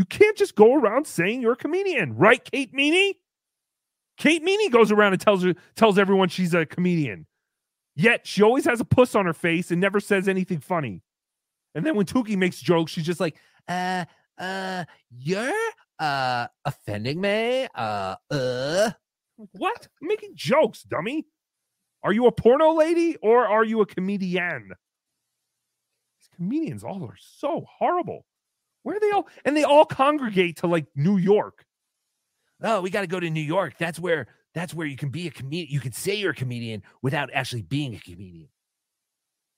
You 0.00 0.06
can't 0.06 0.34
just 0.34 0.54
go 0.54 0.76
around 0.76 1.06
saying 1.06 1.42
you're 1.42 1.52
a 1.52 1.56
comedian, 1.56 2.16
right, 2.16 2.42
Kate 2.42 2.72
Meany? 2.72 3.18
Kate 4.16 4.42
Meany 4.42 4.70
goes 4.70 4.90
around 4.90 5.12
and 5.12 5.20
tells 5.20 5.42
her 5.44 5.54
tells 5.76 5.98
everyone 5.98 6.30
she's 6.30 6.54
a 6.54 6.64
comedian. 6.64 7.26
Yet 7.96 8.26
she 8.26 8.42
always 8.42 8.64
has 8.64 8.80
a 8.80 8.84
puss 8.86 9.14
on 9.14 9.26
her 9.26 9.34
face 9.34 9.70
and 9.70 9.78
never 9.78 10.00
says 10.00 10.26
anything 10.26 10.58
funny. 10.60 11.02
And 11.74 11.84
then 11.84 11.96
when 11.96 12.06
Tookie 12.06 12.38
makes 12.38 12.58
jokes, 12.62 12.92
she's 12.92 13.04
just 13.04 13.20
like, 13.20 13.36
Uh, 13.68 14.06
uh, 14.38 14.86
you're 15.10 15.52
uh 15.98 16.46
offending 16.64 17.20
me. 17.20 17.68
Uh, 17.74 18.16
uh. 18.30 18.92
What? 19.52 19.86
I'm 20.00 20.08
making 20.08 20.30
jokes, 20.34 20.82
dummy. 20.82 21.26
Are 22.02 22.14
you 22.14 22.26
a 22.26 22.32
porno 22.32 22.72
lady 22.72 23.18
or 23.20 23.46
are 23.46 23.64
you 23.64 23.82
a 23.82 23.86
comedian? 23.86 24.70
These 26.18 26.30
comedians 26.36 26.84
all 26.84 27.04
are 27.04 27.18
so 27.18 27.66
horrible. 27.68 28.24
Where 28.82 28.96
are 28.96 29.00
they 29.00 29.10
all? 29.10 29.28
And 29.44 29.56
they 29.56 29.64
all 29.64 29.84
congregate 29.84 30.58
to 30.58 30.66
like 30.66 30.86
New 30.94 31.16
York. 31.16 31.64
Oh, 32.62 32.80
we 32.80 32.90
got 32.90 33.02
to 33.02 33.06
go 33.06 33.20
to 33.20 33.30
New 33.30 33.40
York. 33.40 33.74
That's 33.78 33.98
where 33.98 34.26
that's 34.54 34.74
where 34.74 34.86
you 34.86 34.96
can 34.96 35.10
be 35.10 35.26
a 35.26 35.30
comedian. 35.30 35.72
You 35.72 35.80
can 35.80 35.92
say 35.92 36.14
you're 36.14 36.32
a 36.32 36.34
comedian 36.34 36.82
without 37.02 37.30
actually 37.32 37.62
being 37.62 37.94
a 37.94 37.98
comedian. 37.98 38.48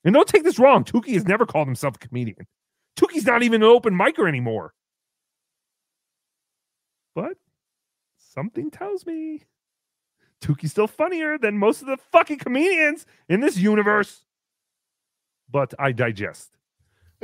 And 0.03 0.13
don't 0.13 0.27
take 0.27 0.43
this 0.43 0.59
wrong. 0.59 0.83
Tookie 0.83 1.13
has 1.13 1.25
never 1.25 1.45
called 1.45 1.67
himself 1.67 1.95
a 1.95 2.07
comedian. 2.07 2.45
Tookie's 2.97 3.25
not 3.25 3.43
even 3.43 3.63
an 3.63 3.69
open 3.69 3.93
micer 3.93 4.27
anymore. 4.27 4.73
But 7.15 7.37
something 8.17 8.69
tells 8.69 9.05
me 9.05 9.43
Tookie's 10.41 10.71
still 10.71 10.87
funnier 10.87 11.37
than 11.37 11.57
most 11.57 11.81
of 11.81 11.87
the 11.87 11.97
fucking 12.11 12.39
comedians 12.39 13.05
in 13.29 13.39
this 13.39 13.57
universe. 13.57 14.23
But 15.49 15.73
I 15.79 15.91
digest. 15.91 16.57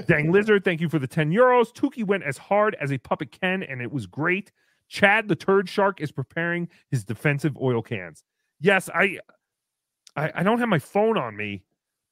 Dang 0.07 0.31
Lizard, 0.31 0.63
thank 0.63 0.81
you 0.81 0.89
for 0.89 0.99
the 0.99 1.07
10 1.07 1.31
euros. 1.31 1.73
Tookie 1.73 2.05
went 2.05 2.23
as 2.23 2.37
hard 2.37 2.75
as 2.79 2.91
a 2.91 2.97
puppet 2.97 3.31
can, 3.31 3.63
and 3.63 3.81
it 3.81 3.91
was 3.91 4.05
great. 4.05 4.51
Chad 4.87 5.27
the 5.27 5.35
turd 5.35 5.69
shark 5.69 6.01
is 6.01 6.11
preparing 6.11 6.67
his 6.89 7.03
defensive 7.03 7.57
oil 7.57 7.81
cans. 7.81 8.23
Yes, 8.59 8.89
I, 8.93 9.19
I 10.15 10.31
I 10.35 10.43
don't 10.43 10.59
have 10.59 10.69
my 10.69 10.79
phone 10.79 11.17
on 11.17 11.37
me, 11.37 11.63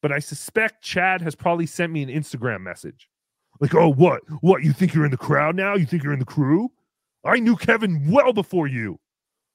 but 0.02 0.12
I 0.12 0.20
suspect 0.20 0.84
Chad 0.84 1.22
has 1.22 1.36
probably 1.36 1.66
sent 1.66 1.92
me 1.92 2.04
an 2.04 2.10
Instagram 2.10 2.62
message. 2.62 3.10
Like, 3.60 3.74
oh, 3.74 3.92
what? 3.92 4.22
What? 4.42 4.64
You 4.64 4.72
think 4.72 4.94
you're 4.94 5.06
in 5.06 5.12
the 5.12 5.18
crowd 5.18 5.56
now? 5.56 5.76
You 5.76 5.86
think 5.86 6.04
you're 6.04 6.14
in 6.14 6.20
the 6.20 6.26
crew? 6.26 6.72
I 7.26 7.40
knew 7.40 7.56
Kevin 7.56 8.10
well 8.12 8.32
before 8.32 8.68
you. 8.68 9.00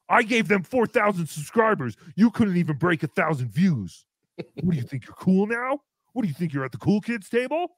I 0.09 0.23
gave 0.25 0.49
them 0.49 0.62
4,000 0.62 1.27
subscribers. 1.27 1.97
You 2.17 2.31
couldn't 2.31 2.57
even 2.57 2.77
break 2.77 3.02
a 3.02 3.07
thousand 3.07 3.49
views. 3.49 4.05
What 4.36 4.73
do 4.73 4.77
you 4.77 4.83
think? 4.83 5.07
You're 5.07 5.15
cool 5.15 5.47
now? 5.47 5.78
What 6.12 6.23
do 6.23 6.28
you 6.28 6.35
think? 6.35 6.52
You're 6.52 6.65
at 6.65 6.73
the 6.73 6.78
cool 6.78 7.01
kids 7.01 7.28
table? 7.28 7.77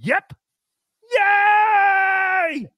Yep. 0.00 0.34
Yay! 1.12 2.68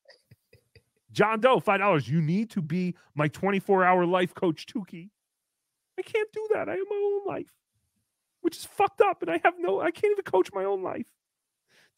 John 1.12 1.40
Doe, 1.40 1.60
$5. 1.60 2.08
You 2.08 2.20
need 2.23 2.50
to 2.50 2.62
be 2.62 2.94
my 3.15 3.28
24 3.28 3.84
hour 3.84 4.07
life 4.07 4.34
coach, 4.34 4.66
Tookie. 4.66 5.10
I 5.99 6.02
can't 6.02 6.32
do 6.32 6.49
that. 6.55 6.68
I 6.68 6.73
have 6.73 6.86
my 6.89 6.97
own 6.97 7.26
life, 7.26 7.52
which 8.40 8.57
is 8.57 8.65
fucked 8.65 9.00
up. 9.00 9.23
And 9.23 9.31
I 9.31 9.40
have 9.44 9.55
no, 9.58 9.81
I 9.81 9.90
can't 9.90 10.12
even 10.12 10.24
coach 10.24 10.50
my 10.55 10.65
own 10.65 10.82
life. 10.82 11.07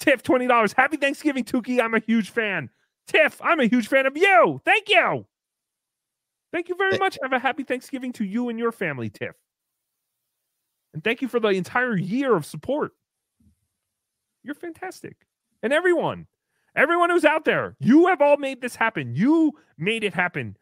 Tiff, 0.01 0.23
$20. 0.23 0.75
Happy 0.75 0.97
Thanksgiving, 0.97 1.45
Tookie. 1.45 1.81
I'm 1.81 1.95
a 1.95 2.01
huge 2.01 2.31
fan. 2.31 2.71
Tiff, 3.07 3.41
I'm 3.43 3.61
a 3.61 3.67
huge 3.67 3.89
fan 3.89 4.07
of 4.07 4.17
you. 4.17 4.61
Thank 4.65 4.89
you. 4.89 5.27
Thank 6.53 6.69
you 6.69 6.75
very 6.75 6.99
much. 6.99 7.19
Have 7.23 7.33
a 7.33 7.39
happy 7.39 7.63
Thanksgiving 7.63 8.13
to 8.15 8.25
you 8.25 8.49
and 8.49 8.59
your 8.59 8.73
family, 8.73 9.11
Tiff. 9.11 9.37
And 10.93 11.03
thank 11.03 11.23
you 11.23 11.29
for 11.29 11.41
the 11.41 11.49
entire 11.49 11.97
year 11.97 12.35
of 12.35 12.45
support. 12.45 12.93
You're 14.43 14.55
fantastic. 14.55 15.17
And 15.63 15.73
everyone, 15.73 16.27
everyone 16.75 17.11
who's 17.11 17.25
out 17.25 17.45
there, 17.45 17.77
you 17.79 18.07
have 18.09 18.21
all 18.21 18.37
made 18.37 18.61
this 18.61 18.75
happen. 18.75 19.15
You 19.15 19.53
made 19.79 20.05
it 20.05 20.15
happen 20.15 20.57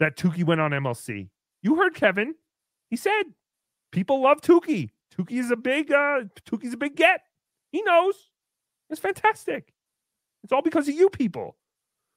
that 0.00 0.16
Tookie 0.16 0.44
went 0.44 0.60
on 0.60 0.70
MLC. 0.70 1.28
You 1.62 1.76
heard 1.76 1.94
Kevin. 1.94 2.34
He 2.90 2.96
said 2.96 3.24
people 3.92 4.22
love 4.22 4.40
Tookie. 4.40 4.90
Tookie 5.16 5.38
is 5.38 5.50
a 5.50 5.56
big 5.56 5.92
uh 5.92 6.24
Tookie's 6.48 6.74
a 6.74 6.78
big 6.78 6.96
get. 6.96 7.22
He 7.72 7.82
knows. 7.82 8.14
It's 8.90 9.00
fantastic. 9.00 9.72
It's 10.44 10.52
all 10.52 10.62
because 10.62 10.88
of 10.88 10.94
you 10.94 11.10
people. 11.10 11.56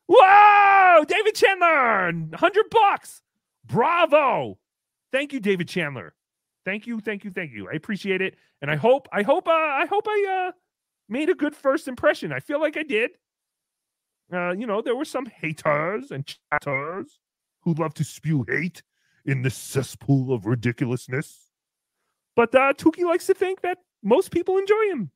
Whoa! 0.08 1.04
David 1.06 1.36
Chandler, 1.36 2.12
100 2.12 2.70
bucks. 2.72 3.22
Bravo. 3.66 4.58
Thank 5.12 5.34
you, 5.34 5.40
David 5.40 5.68
Chandler. 5.68 6.14
Thank 6.66 6.88
you, 6.88 7.00
thank 7.00 7.24
you, 7.24 7.32
thank 7.32 7.52
you. 7.52 7.70
I 7.70 7.74
appreciate 7.74 8.22
it. 8.22 8.36
And 8.62 8.70
I 8.70 8.76
hope, 8.76 9.08
I 9.12 9.24
hope, 9.24 9.48
uh, 9.48 9.52
I 9.52 9.86
hope 9.90 10.06
I 10.08 10.48
uh 10.50 10.52
made 11.10 11.30
a 11.30 11.36
good 11.36 11.56
first 11.56 11.88
impression. 11.88 12.32
I 12.32 12.40
feel 12.40 12.60
like 12.60 12.78
I 12.78 12.84
did. 12.84 13.12
Uh, 14.32 14.52
you 14.52 14.68
know, 14.68 14.82
there 14.82 14.96
were 14.96 15.06
some 15.06 15.26
haters 15.26 16.12
and 16.12 16.26
chatters 16.52 17.20
who 17.62 17.74
love 17.74 17.94
to 17.96 18.04
spew 18.04 18.46
hate 18.48 18.84
in 19.26 19.42
this 19.42 19.56
cesspool 19.56 20.32
of 20.34 20.46
ridiculousness. 20.46 21.50
But 22.36 22.54
uh 22.56 22.74
Tookie 22.74 23.04
likes 23.04 23.26
to 23.28 23.34
think 23.34 23.62
that 23.62 23.80
most 24.02 24.32
people 24.32 24.58
enjoy 24.58 24.92
him 24.92 25.12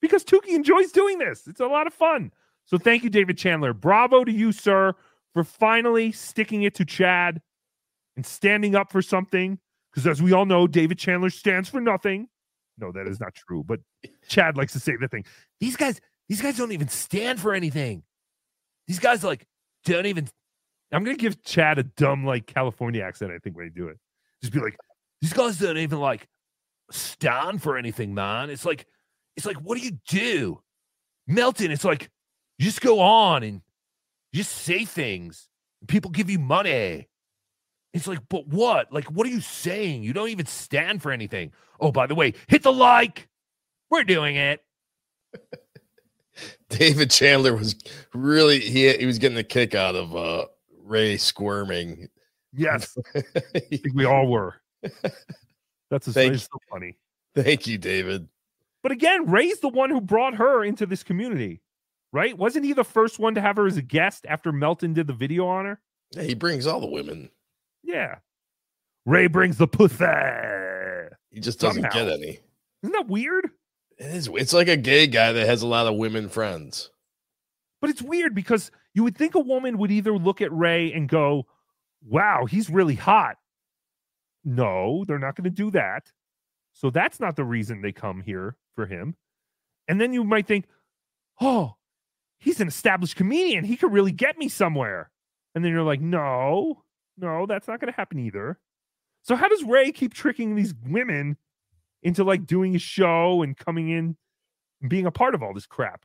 because 0.00 0.24
Tookie 0.24 0.54
enjoys 0.54 0.92
doing 0.92 1.18
this. 1.18 1.46
It's 1.46 1.60
a 1.60 1.66
lot 1.66 1.86
of 1.86 1.94
fun. 1.94 2.30
So 2.64 2.78
thank 2.78 3.02
you, 3.02 3.10
David 3.10 3.36
Chandler. 3.38 3.72
Bravo 3.72 4.24
to 4.24 4.32
you, 4.32 4.52
sir, 4.52 4.94
for 5.34 5.42
finally 5.44 6.12
sticking 6.12 6.62
it 6.62 6.74
to 6.76 6.84
Chad 6.84 7.40
and 8.16 8.24
standing 8.24 8.76
up 8.76 8.92
for 8.92 9.02
something. 9.02 9.58
Because 9.90 10.06
as 10.06 10.22
we 10.22 10.32
all 10.32 10.46
know, 10.46 10.66
David 10.66 10.98
Chandler 10.98 11.30
stands 11.30 11.68
for 11.68 11.80
nothing. 11.80 12.28
No, 12.82 12.90
that 12.92 13.06
is 13.06 13.20
not 13.20 13.34
true. 13.34 13.62
But 13.64 13.80
Chad 14.28 14.56
likes 14.56 14.72
to 14.72 14.80
say 14.80 14.96
the 15.00 15.06
thing. 15.06 15.24
These 15.60 15.76
guys, 15.76 16.00
these 16.28 16.42
guys 16.42 16.56
don't 16.58 16.72
even 16.72 16.88
stand 16.88 17.40
for 17.40 17.54
anything. 17.54 18.02
These 18.88 18.98
guys 18.98 19.22
like 19.22 19.46
don't 19.84 20.06
even. 20.06 20.28
I'm 20.92 21.04
gonna 21.04 21.16
give 21.16 21.42
Chad 21.44 21.78
a 21.78 21.84
dumb 21.84 22.26
like 22.26 22.46
California 22.46 23.02
accent. 23.02 23.30
I 23.30 23.38
think 23.38 23.56
when 23.56 23.66
I 23.66 23.70
do 23.74 23.88
it, 23.88 23.98
just 24.42 24.52
be 24.52 24.58
like, 24.58 24.76
These 25.20 25.32
guys 25.32 25.58
don't 25.58 25.78
even 25.78 26.00
like 26.00 26.26
stand 26.90 27.62
for 27.62 27.78
anything, 27.78 28.12
man. 28.12 28.50
It's 28.50 28.66
like, 28.66 28.86
it's 29.36 29.46
like, 29.46 29.56
what 29.58 29.78
do 29.78 29.84
you 29.84 29.98
do, 30.08 30.60
Melton? 31.28 31.70
It's 31.70 31.84
like 31.84 32.10
you 32.58 32.66
just 32.66 32.80
go 32.80 32.98
on 32.98 33.44
and 33.44 33.62
you 34.32 34.38
just 34.38 34.52
say 34.52 34.84
things. 34.84 35.48
People 35.86 36.10
give 36.10 36.28
you 36.28 36.40
money. 36.40 37.08
It's 37.92 38.06
like, 38.06 38.20
but 38.28 38.46
what? 38.48 38.92
Like, 38.92 39.04
what 39.10 39.26
are 39.26 39.30
you 39.30 39.40
saying? 39.40 40.02
You 40.02 40.12
don't 40.12 40.30
even 40.30 40.46
stand 40.46 41.02
for 41.02 41.12
anything. 41.12 41.52
Oh, 41.80 41.92
by 41.92 42.06
the 42.06 42.14
way, 42.14 42.34
hit 42.46 42.62
the 42.62 42.72
like. 42.72 43.28
We're 43.90 44.04
doing 44.04 44.36
it. 44.36 44.64
David 46.70 47.10
Chandler 47.10 47.54
was 47.54 47.76
really 48.14 48.58
he 48.60 48.90
he 48.94 49.04
was 49.04 49.18
getting 49.18 49.36
a 49.36 49.44
kick 49.44 49.74
out 49.74 49.94
of 49.94 50.16
uh 50.16 50.46
Ray 50.82 51.18
squirming. 51.18 52.08
Yes, 52.54 52.96
I 53.14 53.60
think 53.60 53.94
we 53.94 54.04
all 54.04 54.26
were. 54.26 54.54
That's 55.90 56.08
a, 56.08 56.38
so 56.38 56.48
funny. 56.70 56.96
Thank 57.34 57.66
you, 57.66 57.76
David. 57.76 58.28
But 58.82 58.92
again, 58.92 59.30
Ray's 59.30 59.60
the 59.60 59.68
one 59.68 59.90
who 59.90 60.00
brought 60.00 60.34
her 60.34 60.64
into 60.64 60.86
this 60.86 61.02
community, 61.02 61.60
right? 62.12 62.36
Wasn't 62.36 62.64
he 62.64 62.72
the 62.72 62.84
first 62.84 63.18
one 63.18 63.34
to 63.34 63.40
have 63.40 63.56
her 63.56 63.66
as 63.66 63.76
a 63.76 63.82
guest 63.82 64.26
after 64.28 64.52
Melton 64.52 64.94
did 64.94 65.06
the 65.06 65.12
video 65.12 65.46
on 65.46 65.66
her? 65.66 65.80
Yeah, 66.12 66.22
he 66.22 66.34
brings 66.34 66.66
all 66.66 66.80
the 66.80 66.86
women. 66.86 67.30
Yeah. 67.82 68.16
Ray 69.04 69.26
brings 69.26 69.56
the 69.58 69.66
pussy. 69.66 70.04
He 71.30 71.40
just 71.40 71.60
doesn't 71.60 71.82
Somehow. 71.82 72.06
get 72.06 72.12
any. 72.12 72.38
Isn't 72.82 72.92
that 72.92 73.08
weird? 73.08 73.50
It 73.98 74.06
is. 74.06 74.28
It's 74.34 74.52
like 74.52 74.68
a 74.68 74.76
gay 74.76 75.06
guy 75.06 75.32
that 75.32 75.46
has 75.46 75.62
a 75.62 75.66
lot 75.66 75.86
of 75.86 75.96
women 75.96 76.28
friends. 76.28 76.90
But 77.80 77.90
it's 77.90 78.02
weird 78.02 78.34
because 78.34 78.70
you 78.94 79.02
would 79.02 79.16
think 79.16 79.34
a 79.34 79.40
woman 79.40 79.78
would 79.78 79.90
either 79.90 80.16
look 80.16 80.40
at 80.40 80.52
Ray 80.52 80.92
and 80.92 81.08
go, 81.08 81.46
wow, 82.04 82.46
he's 82.46 82.70
really 82.70 82.94
hot. 82.94 83.36
No, 84.44 85.04
they're 85.06 85.18
not 85.18 85.36
going 85.36 85.44
to 85.44 85.50
do 85.50 85.70
that. 85.72 86.12
So 86.72 86.90
that's 86.90 87.20
not 87.20 87.36
the 87.36 87.44
reason 87.44 87.80
they 87.80 87.92
come 87.92 88.22
here 88.22 88.56
for 88.74 88.86
him. 88.86 89.16
And 89.88 90.00
then 90.00 90.12
you 90.12 90.24
might 90.24 90.46
think, 90.46 90.66
oh, 91.40 91.76
he's 92.38 92.60
an 92.60 92.68
established 92.68 93.16
comedian. 93.16 93.64
He 93.64 93.76
could 93.76 93.92
really 93.92 94.12
get 94.12 94.38
me 94.38 94.48
somewhere. 94.48 95.10
And 95.54 95.64
then 95.64 95.72
you're 95.72 95.82
like, 95.82 96.00
no, 96.00 96.82
no, 97.16 97.46
that's 97.46 97.68
not 97.68 97.80
going 97.80 97.92
to 97.92 97.96
happen 97.96 98.18
either. 98.18 98.58
So 99.22 99.36
how 99.36 99.48
does 99.48 99.62
Ray 99.62 99.92
keep 99.92 100.14
tricking 100.14 100.54
these 100.56 100.74
women 100.86 101.36
into 102.02 102.24
like 102.24 102.46
doing 102.46 102.74
a 102.74 102.78
show 102.80 103.42
and 103.42 103.56
coming 103.56 103.88
in 103.88 104.16
and 104.80 104.90
being 104.90 105.06
a 105.06 105.12
part 105.12 105.34
of 105.34 105.42
all 105.42 105.54
this 105.54 105.66
crap? 105.66 106.04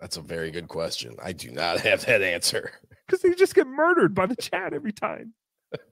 That's 0.00 0.16
a 0.16 0.22
very 0.22 0.50
good 0.50 0.68
question. 0.68 1.14
I 1.22 1.32
do 1.32 1.50
not 1.50 1.80
have 1.82 2.04
that 2.06 2.22
answer. 2.22 2.72
because 3.06 3.22
they 3.22 3.34
just 3.34 3.54
get 3.54 3.66
murdered 3.66 4.14
by 4.14 4.26
the 4.26 4.36
chat 4.36 4.72
every 4.74 4.92
time. 4.92 5.34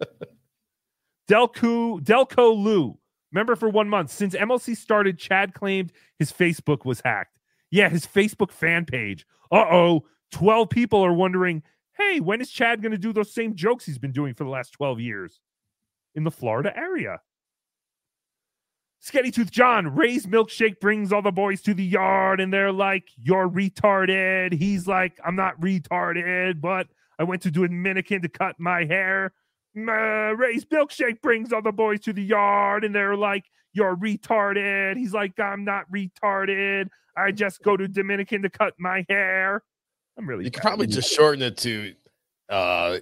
Delco 1.28 2.00
Delco 2.00 2.56
Lou, 2.56 2.98
member 3.32 3.56
for 3.56 3.68
one 3.68 3.88
month 3.88 4.10
since 4.10 4.34
MLC 4.34 4.76
started. 4.76 5.18
Chad 5.18 5.54
claimed 5.54 5.92
his 6.18 6.32
Facebook 6.32 6.84
was 6.84 7.00
hacked. 7.04 7.38
Yeah, 7.70 7.88
his 7.88 8.06
Facebook 8.06 8.52
fan 8.52 8.84
page. 8.84 9.26
Uh 9.50 9.64
oh, 9.70 10.06
twelve 10.30 10.70
people 10.70 11.04
are 11.04 11.12
wondering. 11.12 11.62
Hey, 11.98 12.20
when 12.20 12.40
is 12.40 12.50
Chad 12.50 12.82
going 12.82 12.92
to 12.92 12.98
do 12.98 13.12
those 13.12 13.32
same 13.32 13.54
jokes 13.54 13.86
he's 13.86 13.98
been 13.98 14.12
doing 14.12 14.34
for 14.34 14.44
the 14.44 14.50
last 14.50 14.72
twelve 14.72 15.00
years 15.00 15.40
in 16.14 16.24
the 16.24 16.30
Florida 16.30 16.76
area? 16.76 17.20
Skinny 19.00 19.30
Tooth 19.30 19.50
John, 19.50 19.94
Ray's 19.94 20.26
milkshake 20.26 20.80
brings 20.80 21.12
all 21.12 21.22
the 21.22 21.30
boys 21.30 21.62
to 21.62 21.74
the 21.74 21.84
yard, 21.84 22.40
and 22.40 22.52
they're 22.52 22.72
like, 22.72 23.04
You're 23.16 23.48
retarded. 23.48 24.52
He's 24.52 24.86
like, 24.86 25.18
I'm 25.24 25.36
not 25.36 25.60
retarded, 25.60 26.60
but 26.60 26.88
I 27.18 27.24
went 27.24 27.42
to 27.42 27.50
Dominican 27.50 28.22
to 28.22 28.28
cut 28.28 28.58
my 28.58 28.84
hair. 28.84 29.32
Uh, 29.76 30.34
Ray's 30.34 30.64
milkshake 30.64 31.20
brings 31.22 31.52
all 31.52 31.62
the 31.62 31.72
boys 31.72 32.00
to 32.00 32.12
the 32.12 32.22
yard, 32.22 32.84
and 32.84 32.94
they're 32.94 33.16
like, 33.16 33.44
You're 33.72 33.96
retarded. 33.96 34.96
He's 34.96 35.12
like, 35.12 35.38
I'm 35.38 35.64
not 35.64 35.84
retarded. 35.90 36.88
I 37.16 37.30
just 37.30 37.62
go 37.62 37.76
to 37.76 37.88
Dominican 37.88 38.42
to 38.42 38.50
cut 38.50 38.74
my 38.78 39.06
hair. 39.08 39.62
I'm 40.18 40.28
really 40.28 40.44
You 40.44 40.50
could 40.50 40.62
probably 40.62 40.86
just 40.86 41.12
shorten 41.12 41.42
it 41.42 41.56
to 41.58 41.94
uh 42.48 42.98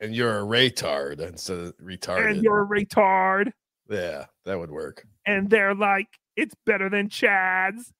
and 0.00 0.14
you're 0.14 0.38
a 0.40 0.42
retard 0.42 1.20
instead 1.20 1.58
of 1.58 1.76
retarded. 1.78 2.30
and 2.32 2.42
you're 2.42 2.62
a 2.62 2.66
retard. 2.66 3.50
yeah, 3.88 4.26
that 4.44 4.58
would 4.58 4.70
work. 4.70 5.04
and 5.26 5.48
they're 5.50 5.74
like, 5.74 6.08
it's 6.36 6.54
better 6.66 6.88
than 6.88 7.08
Chad's. 7.08 7.92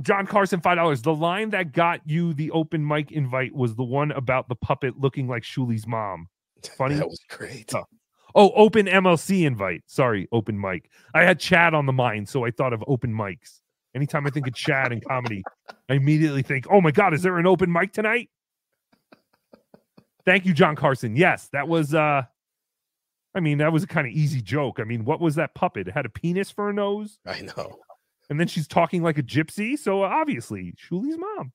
John 0.00 0.26
Carson, 0.26 0.60
five 0.60 0.76
dollars. 0.76 1.02
The 1.02 1.14
line 1.14 1.50
that 1.50 1.72
got 1.72 2.00
you 2.06 2.32
the 2.34 2.50
open 2.52 2.86
mic 2.86 3.10
invite 3.10 3.52
was 3.52 3.74
the 3.74 3.82
one 3.84 4.12
about 4.12 4.48
the 4.48 4.54
puppet 4.54 4.96
looking 4.98 5.26
like 5.26 5.42
Shuli's 5.42 5.86
mom. 5.86 6.28
Funny. 6.76 6.94
That 6.94 7.08
was 7.08 7.20
great. 7.28 7.74
Oh. 7.74 7.84
Oh, 8.34 8.50
open 8.54 8.86
MLC 8.86 9.44
invite. 9.46 9.82
Sorry, 9.86 10.28
open 10.30 10.60
mic. 10.60 10.88
I 11.14 11.24
had 11.24 11.40
Chad 11.40 11.74
on 11.74 11.86
the 11.86 11.92
mind, 11.92 12.28
so 12.28 12.44
I 12.44 12.50
thought 12.52 12.72
of 12.72 12.84
open 12.86 13.12
mics. 13.12 13.60
Anytime 13.94 14.26
I 14.26 14.30
think 14.30 14.46
of 14.46 14.54
Chad 14.54 14.92
and 14.92 15.04
comedy, 15.04 15.42
I 15.88 15.94
immediately 15.94 16.42
think, 16.42 16.66
oh 16.70 16.80
my 16.80 16.90
God, 16.90 17.14
is 17.14 17.22
there 17.22 17.38
an 17.38 17.46
open 17.46 17.72
mic 17.72 17.92
tonight? 17.92 18.28
Thank 20.24 20.44
you, 20.44 20.52
John 20.52 20.76
Carson. 20.76 21.16
Yes, 21.16 21.48
that 21.52 21.68
was 21.68 21.94
uh 21.94 22.22
I 23.34 23.40
mean, 23.40 23.58
that 23.58 23.72
was 23.72 23.82
a 23.84 23.86
kind 23.86 24.06
of 24.06 24.12
easy 24.12 24.40
joke. 24.40 24.80
I 24.80 24.84
mean, 24.84 25.04
what 25.04 25.20
was 25.20 25.36
that 25.36 25.54
puppet? 25.54 25.86
It 25.88 25.92
had 25.94 26.06
a 26.06 26.10
penis 26.10 26.50
for 26.50 26.68
a 26.70 26.72
nose. 26.72 27.18
I 27.26 27.42
know. 27.42 27.78
And 28.30 28.38
then 28.40 28.46
she's 28.48 28.66
talking 28.66 29.02
like 29.02 29.16
a 29.18 29.22
gypsy. 29.22 29.78
So 29.78 30.02
obviously, 30.02 30.74
Shuli's 30.76 31.16
mom. 31.18 31.52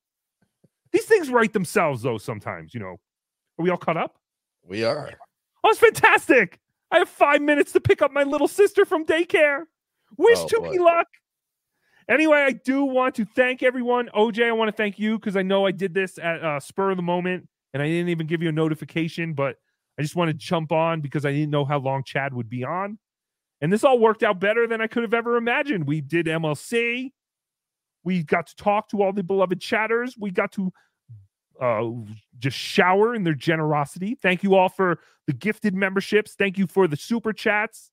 These 0.91 1.05
things 1.05 1.29
write 1.29 1.53
themselves, 1.53 2.03
though. 2.03 2.17
Sometimes, 2.17 2.73
you 2.73 2.79
know. 2.79 2.97
Are 3.59 3.63
we 3.63 3.69
all 3.69 3.77
caught 3.77 3.97
up? 3.97 4.15
We 4.65 4.83
are. 4.83 5.11
Oh, 5.63 5.69
it's 5.69 5.79
fantastic. 5.79 6.59
I 6.89 6.99
have 6.99 7.09
five 7.09 7.41
minutes 7.41 7.73
to 7.73 7.81
pick 7.81 8.01
up 8.01 8.11
my 8.11 8.23
little 8.23 8.47
sister 8.47 8.85
from 8.85 9.05
daycare. 9.05 9.63
Wish 10.17 10.37
Oh, 10.39 10.61
boy. 10.61 10.75
luck. 10.83 11.07
Anyway, 12.09 12.37
I 12.37 12.51
do 12.51 12.83
want 12.83 13.15
to 13.15 13.25
thank 13.25 13.63
everyone. 13.63 14.09
OJ, 14.15 14.47
I 14.47 14.51
want 14.51 14.69
to 14.69 14.75
thank 14.75 14.99
you 14.99 15.17
because 15.17 15.35
I 15.35 15.41
know 15.41 15.65
I 15.65 15.71
did 15.71 15.93
this 15.93 16.17
at 16.17 16.43
uh, 16.43 16.59
spur 16.59 16.91
of 16.91 16.97
the 16.97 17.03
moment 17.03 17.47
and 17.73 17.81
I 17.81 17.87
didn't 17.87 18.09
even 18.09 18.27
give 18.27 18.41
you 18.41 18.49
a 18.49 18.53
notification, 18.53 19.33
but 19.33 19.55
I 19.97 20.01
just 20.01 20.15
want 20.15 20.29
to 20.29 20.33
jump 20.33 20.71
on 20.71 21.01
because 21.01 21.25
I 21.25 21.31
didn't 21.31 21.51
know 21.51 21.65
how 21.65 21.79
long 21.79 22.03
Chad 22.03 22.33
would 22.33 22.49
be 22.49 22.63
on. 22.63 22.97
And 23.61 23.71
this 23.71 23.83
all 23.83 23.99
worked 23.99 24.23
out 24.23 24.39
better 24.39 24.67
than 24.67 24.81
I 24.81 24.87
could 24.87 25.03
have 25.03 25.13
ever 25.13 25.37
imagined. 25.37 25.87
We 25.87 26.01
did 26.01 26.25
MLC. 26.25 27.11
We 28.03 28.23
got 28.23 28.47
to 28.47 28.55
talk 28.55 28.89
to 28.89 29.01
all 29.01 29.13
the 29.13 29.23
beloved 29.23 29.61
chatters. 29.61 30.15
We 30.19 30.31
got 30.31 30.51
to 30.53 30.73
uh, 31.61 31.89
just 32.39 32.57
shower 32.57 33.15
in 33.15 33.23
their 33.23 33.35
generosity. 33.35 34.17
Thank 34.21 34.43
you 34.43 34.55
all 34.55 34.67
for 34.67 34.99
the 35.27 35.33
gifted 35.33 35.73
memberships. 35.73 36.35
Thank 36.37 36.57
you 36.57 36.67
for 36.67 36.87
the 36.87 36.97
super 36.97 37.31
chats. 37.31 37.91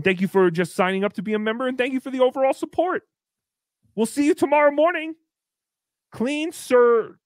And 0.00 0.04
thank 0.06 0.22
you 0.22 0.28
for 0.28 0.50
just 0.50 0.74
signing 0.74 1.04
up 1.04 1.12
to 1.12 1.22
be 1.22 1.34
a 1.34 1.38
member. 1.38 1.68
And 1.68 1.76
thank 1.76 1.92
you 1.92 2.00
for 2.00 2.08
the 2.08 2.20
overall 2.20 2.54
support. 2.54 3.02
We'll 3.94 4.06
see 4.06 4.24
you 4.24 4.32
tomorrow 4.32 4.70
morning. 4.70 5.14
Clean 6.10 6.52
Sir 6.52 7.18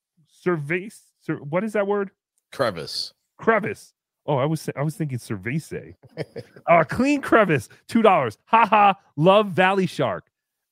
Cervace. 0.44 0.98
Sir, 1.20 1.36
what 1.36 1.62
is 1.62 1.74
that 1.74 1.86
word? 1.86 2.10
Crevice. 2.50 3.14
Crevice. 3.38 3.94
Oh, 4.26 4.38
I 4.38 4.44
was 4.46 4.68
I 4.74 4.82
was 4.82 4.96
thinking 4.96 5.18
Cervese. 5.18 5.94
uh, 6.68 6.82
clean 6.82 7.20
crevice, 7.20 7.68
two 7.86 8.02
dollars. 8.02 8.38
Haha, 8.46 8.94
love 9.14 9.50
Valley 9.50 9.86
Shark. 9.86 10.24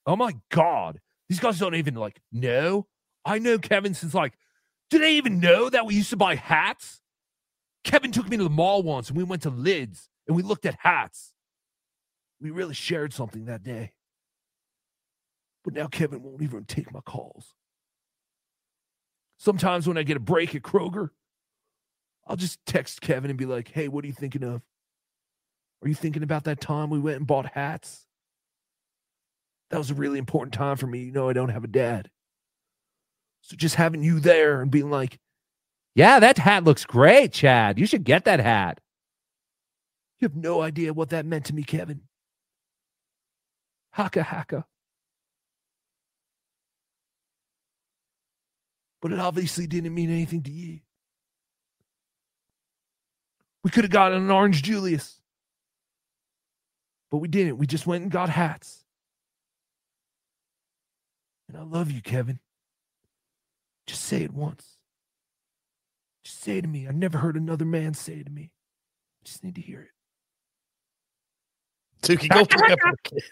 Oh 0.04 0.16
my 0.16 0.34
god. 0.50 0.98
These 1.28 1.38
guys 1.38 1.60
don't 1.60 1.76
even 1.76 1.94
like 1.94 2.20
know. 2.32 2.88
I 3.24 3.38
know 3.38 3.60
Kevin 3.60 3.94
since 3.94 4.12
like, 4.12 4.32
do 4.90 4.98
they 4.98 5.12
even 5.12 5.38
know 5.38 5.70
that 5.70 5.86
we 5.86 5.94
used 5.94 6.10
to 6.10 6.16
buy 6.16 6.34
hats? 6.34 7.00
Kevin 7.84 8.10
took 8.10 8.28
me 8.28 8.38
to 8.38 8.42
the 8.42 8.50
mall 8.50 8.82
once 8.82 9.08
and 9.08 9.16
we 9.16 9.22
went 9.22 9.42
to 9.42 9.50
Lids 9.50 10.08
and 10.26 10.36
we 10.36 10.42
looked 10.42 10.66
at 10.66 10.74
hats. 10.80 11.31
We 12.42 12.50
really 12.50 12.74
shared 12.74 13.14
something 13.14 13.44
that 13.44 13.62
day. 13.62 13.92
But 15.62 15.74
now 15.74 15.86
Kevin 15.86 16.24
won't 16.24 16.42
even 16.42 16.64
take 16.64 16.92
my 16.92 17.00
calls. 17.00 17.54
Sometimes 19.38 19.86
when 19.86 19.96
I 19.96 20.02
get 20.02 20.16
a 20.16 20.20
break 20.20 20.54
at 20.56 20.62
Kroger, 20.62 21.10
I'll 22.26 22.36
just 22.36 22.58
text 22.66 23.00
Kevin 23.00 23.30
and 23.30 23.38
be 23.38 23.46
like, 23.46 23.68
hey, 23.68 23.86
what 23.86 24.02
are 24.04 24.08
you 24.08 24.12
thinking 24.12 24.42
of? 24.42 24.60
Are 25.82 25.88
you 25.88 25.94
thinking 25.94 26.24
about 26.24 26.44
that 26.44 26.60
time 26.60 26.90
we 26.90 26.98
went 26.98 27.18
and 27.18 27.26
bought 27.26 27.52
hats? 27.52 28.06
That 29.70 29.78
was 29.78 29.90
a 29.90 29.94
really 29.94 30.18
important 30.18 30.52
time 30.52 30.76
for 30.76 30.86
me. 30.86 31.00
You 31.00 31.12
know, 31.12 31.28
I 31.28 31.32
don't 31.32 31.48
have 31.48 31.64
a 31.64 31.68
dad. 31.68 32.10
So 33.40 33.56
just 33.56 33.76
having 33.76 34.02
you 34.02 34.18
there 34.20 34.62
and 34.62 34.70
being 34.70 34.90
like, 34.90 35.18
yeah, 35.94 36.18
that 36.20 36.38
hat 36.38 36.64
looks 36.64 36.84
great, 36.84 37.32
Chad. 37.32 37.78
You 37.78 37.86
should 37.86 38.04
get 38.04 38.24
that 38.24 38.40
hat. 38.40 38.80
You 40.20 40.26
have 40.26 40.36
no 40.36 40.60
idea 40.60 40.92
what 40.92 41.10
that 41.10 41.26
meant 41.26 41.46
to 41.46 41.54
me, 41.54 41.62
Kevin. 41.62 42.02
Haka 43.92 44.22
haka. 44.22 44.64
But 49.00 49.12
it 49.12 49.18
obviously 49.18 49.66
didn't 49.66 49.94
mean 49.94 50.10
anything 50.10 50.42
to 50.42 50.50
you. 50.50 50.80
We 53.64 53.70
could 53.70 53.84
have 53.84 53.90
gotten 53.90 54.22
an 54.22 54.30
orange 54.30 54.62
Julius. 54.62 55.20
But 57.10 57.18
we 57.18 57.28
didn't. 57.28 57.58
We 57.58 57.66
just 57.66 57.86
went 57.86 58.02
and 58.02 58.10
got 58.10 58.30
hats. 58.30 58.84
And 61.48 61.56
I 61.58 61.62
love 61.62 61.90
you, 61.90 62.00
Kevin. 62.00 62.38
Just 63.86 64.02
say 64.04 64.22
it 64.22 64.32
once. 64.32 64.78
Just 66.24 66.40
say 66.40 66.60
to 66.60 66.68
me. 66.68 66.88
I 66.88 66.92
never 66.92 67.18
heard 67.18 67.36
another 67.36 67.66
man 67.66 67.94
say 67.94 68.22
to 68.22 68.30
me. 68.30 68.52
I 69.20 69.24
just 69.24 69.44
need 69.44 69.56
to 69.56 69.60
hear 69.60 69.82
it. 69.82 69.90
Tookie, 72.02 72.28
go 72.28 72.44
pick 72.44 72.70
up 72.70 72.78
your 72.82 72.96
kid. 73.04 73.22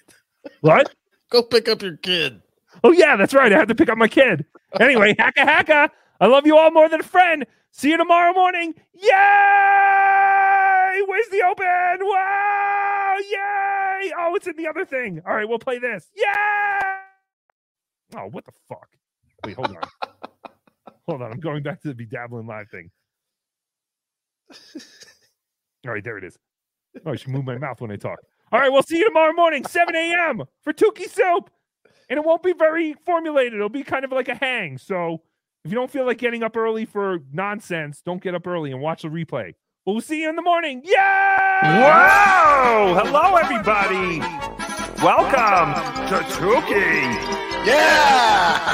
What? 0.60 0.94
Go 1.30 1.42
pick 1.42 1.68
up 1.68 1.82
your 1.82 1.96
kid. 1.96 2.42
Oh, 2.82 2.92
yeah, 2.92 3.16
that's 3.16 3.34
right. 3.34 3.52
I 3.52 3.58
have 3.58 3.68
to 3.68 3.74
pick 3.74 3.88
up 3.88 3.98
my 3.98 4.08
kid. 4.08 4.44
Anyway, 4.78 5.14
hacka 5.18 5.46
hacka. 5.46 5.90
I 6.20 6.26
love 6.26 6.46
you 6.46 6.56
all 6.56 6.70
more 6.70 6.88
than 6.88 7.00
a 7.00 7.04
friend. 7.04 7.46
See 7.72 7.90
you 7.90 7.96
tomorrow 7.96 8.32
morning. 8.32 8.74
Yay! 8.94 9.10
Where's 11.06 11.28
the 11.28 11.42
open? 11.48 12.06
Wow! 12.06 13.16
Yay! 13.30 14.12
Oh, 14.18 14.34
it's 14.34 14.46
in 14.46 14.56
the 14.56 14.66
other 14.66 14.84
thing. 14.84 15.22
All 15.26 15.34
right, 15.34 15.48
we'll 15.48 15.58
play 15.58 15.78
this. 15.78 16.10
Yay! 16.14 16.24
Oh, 18.16 18.28
what 18.30 18.44
the 18.44 18.52
fuck? 18.68 18.88
Wait, 19.44 19.56
hold 19.56 19.68
on. 19.68 19.82
hold 21.08 21.22
on. 21.22 21.32
I'm 21.32 21.40
going 21.40 21.62
back 21.62 21.80
to 21.82 21.92
the 21.92 22.06
BeDabblin 22.06 22.46
LIVE 22.46 22.68
thing. 22.70 22.90
All 25.86 25.92
right, 25.92 26.04
there 26.04 26.18
it 26.18 26.24
is. 26.24 26.36
Oh, 27.06 27.12
I 27.12 27.16
should 27.16 27.30
move 27.30 27.44
my 27.44 27.56
mouth 27.56 27.80
when 27.80 27.92
I 27.92 27.96
talk. 27.96 28.18
All 28.52 28.58
right, 28.58 28.72
we'll 28.72 28.82
see 28.82 28.98
you 28.98 29.04
tomorrow 29.04 29.32
morning, 29.32 29.64
7 29.64 29.94
a.m. 29.94 30.42
for 30.62 30.72
TookieSoup. 30.72 31.46
And 32.08 32.18
it 32.18 32.24
won't 32.24 32.42
be 32.42 32.52
very 32.52 32.94
formulated. 33.06 33.54
It'll 33.54 33.68
be 33.68 33.84
kind 33.84 34.04
of 34.04 34.10
like 34.10 34.28
a 34.28 34.34
hang. 34.34 34.76
So 34.76 35.22
if 35.64 35.70
you 35.70 35.76
don't 35.76 35.88
feel 35.90 36.04
like 36.04 36.18
getting 36.18 36.42
up 36.42 36.56
early 36.56 36.84
for 36.84 37.20
nonsense, 37.32 38.02
don't 38.04 38.20
get 38.20 38.34
up 38.34 38.48
early 38.48 38.72
and 38.72 38.80
watch 38.80 39.02
the 39.02 39.08
replay. 39.08 39.54
But 39.86 39.92
we'll 39.92 40.00
see 40.00 40.22
you 40.22 40.28
in 40.28 40.34
the 40.34 40.42
morning. 40.42 40.82
Yeah! 40.84 41.80
Wow! 41.80 43.00
Hello, 43.04 43.36
everybody. 43.36 44.18
Welcome 45.00 45.74
to 46.08 46.16
Tookie. 46.34 47.36
Yeah! 47.64 48.66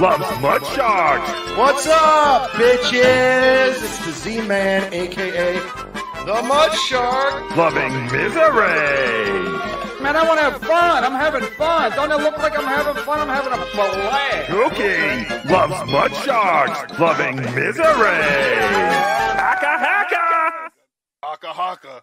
Loves 0.02 0.42
Mud 0.42 0.66
Sharks. 0.74 1.30
What's 1.56 1.86
up, 1.86 2.50
bitches? 2.50 3.82
It's 3.84 4.04
the 4.04 4.12
Z 4.12 4.40
Man, 4.48 4.92
aka 4.92 5.97
the 6.28 6.42
Mud 6.42 6.74
Shark. 6.74 7.56
Loving 7.56 7.94
misery. 8.12 9.48
Man, 10.02 10.14
I 10.14 10.24
want 10.28 10.38
to 10.38 10.44
have 10.44 10.60
fun. 10.60 11.02
I'm 11.02 11.12
having 11.12 11.48
fun. 11.56 11.90
Don't 11.92 12.12
it 12.12 12.22
look 12.22 12.36
like 12.36 12.56
I'm 12.58 12.66
having 12.66 13.02
fun? 13.02 13.20
I'm 13.20 13.28
having 13.28 13.54
a 13.54 13.64
blast. 13.74 14.50
Tookie 14.50 15.50
loves 15.50 15.90
Mud 15.90 16.14
Sharks. 16.26 17.00
Loving 17.00 17.36
misery. 17.36 18.20
Haka 19.40 19.72
haka. 19.86 20.70
Haka 21.22 21.52
haka. 21.54 22.02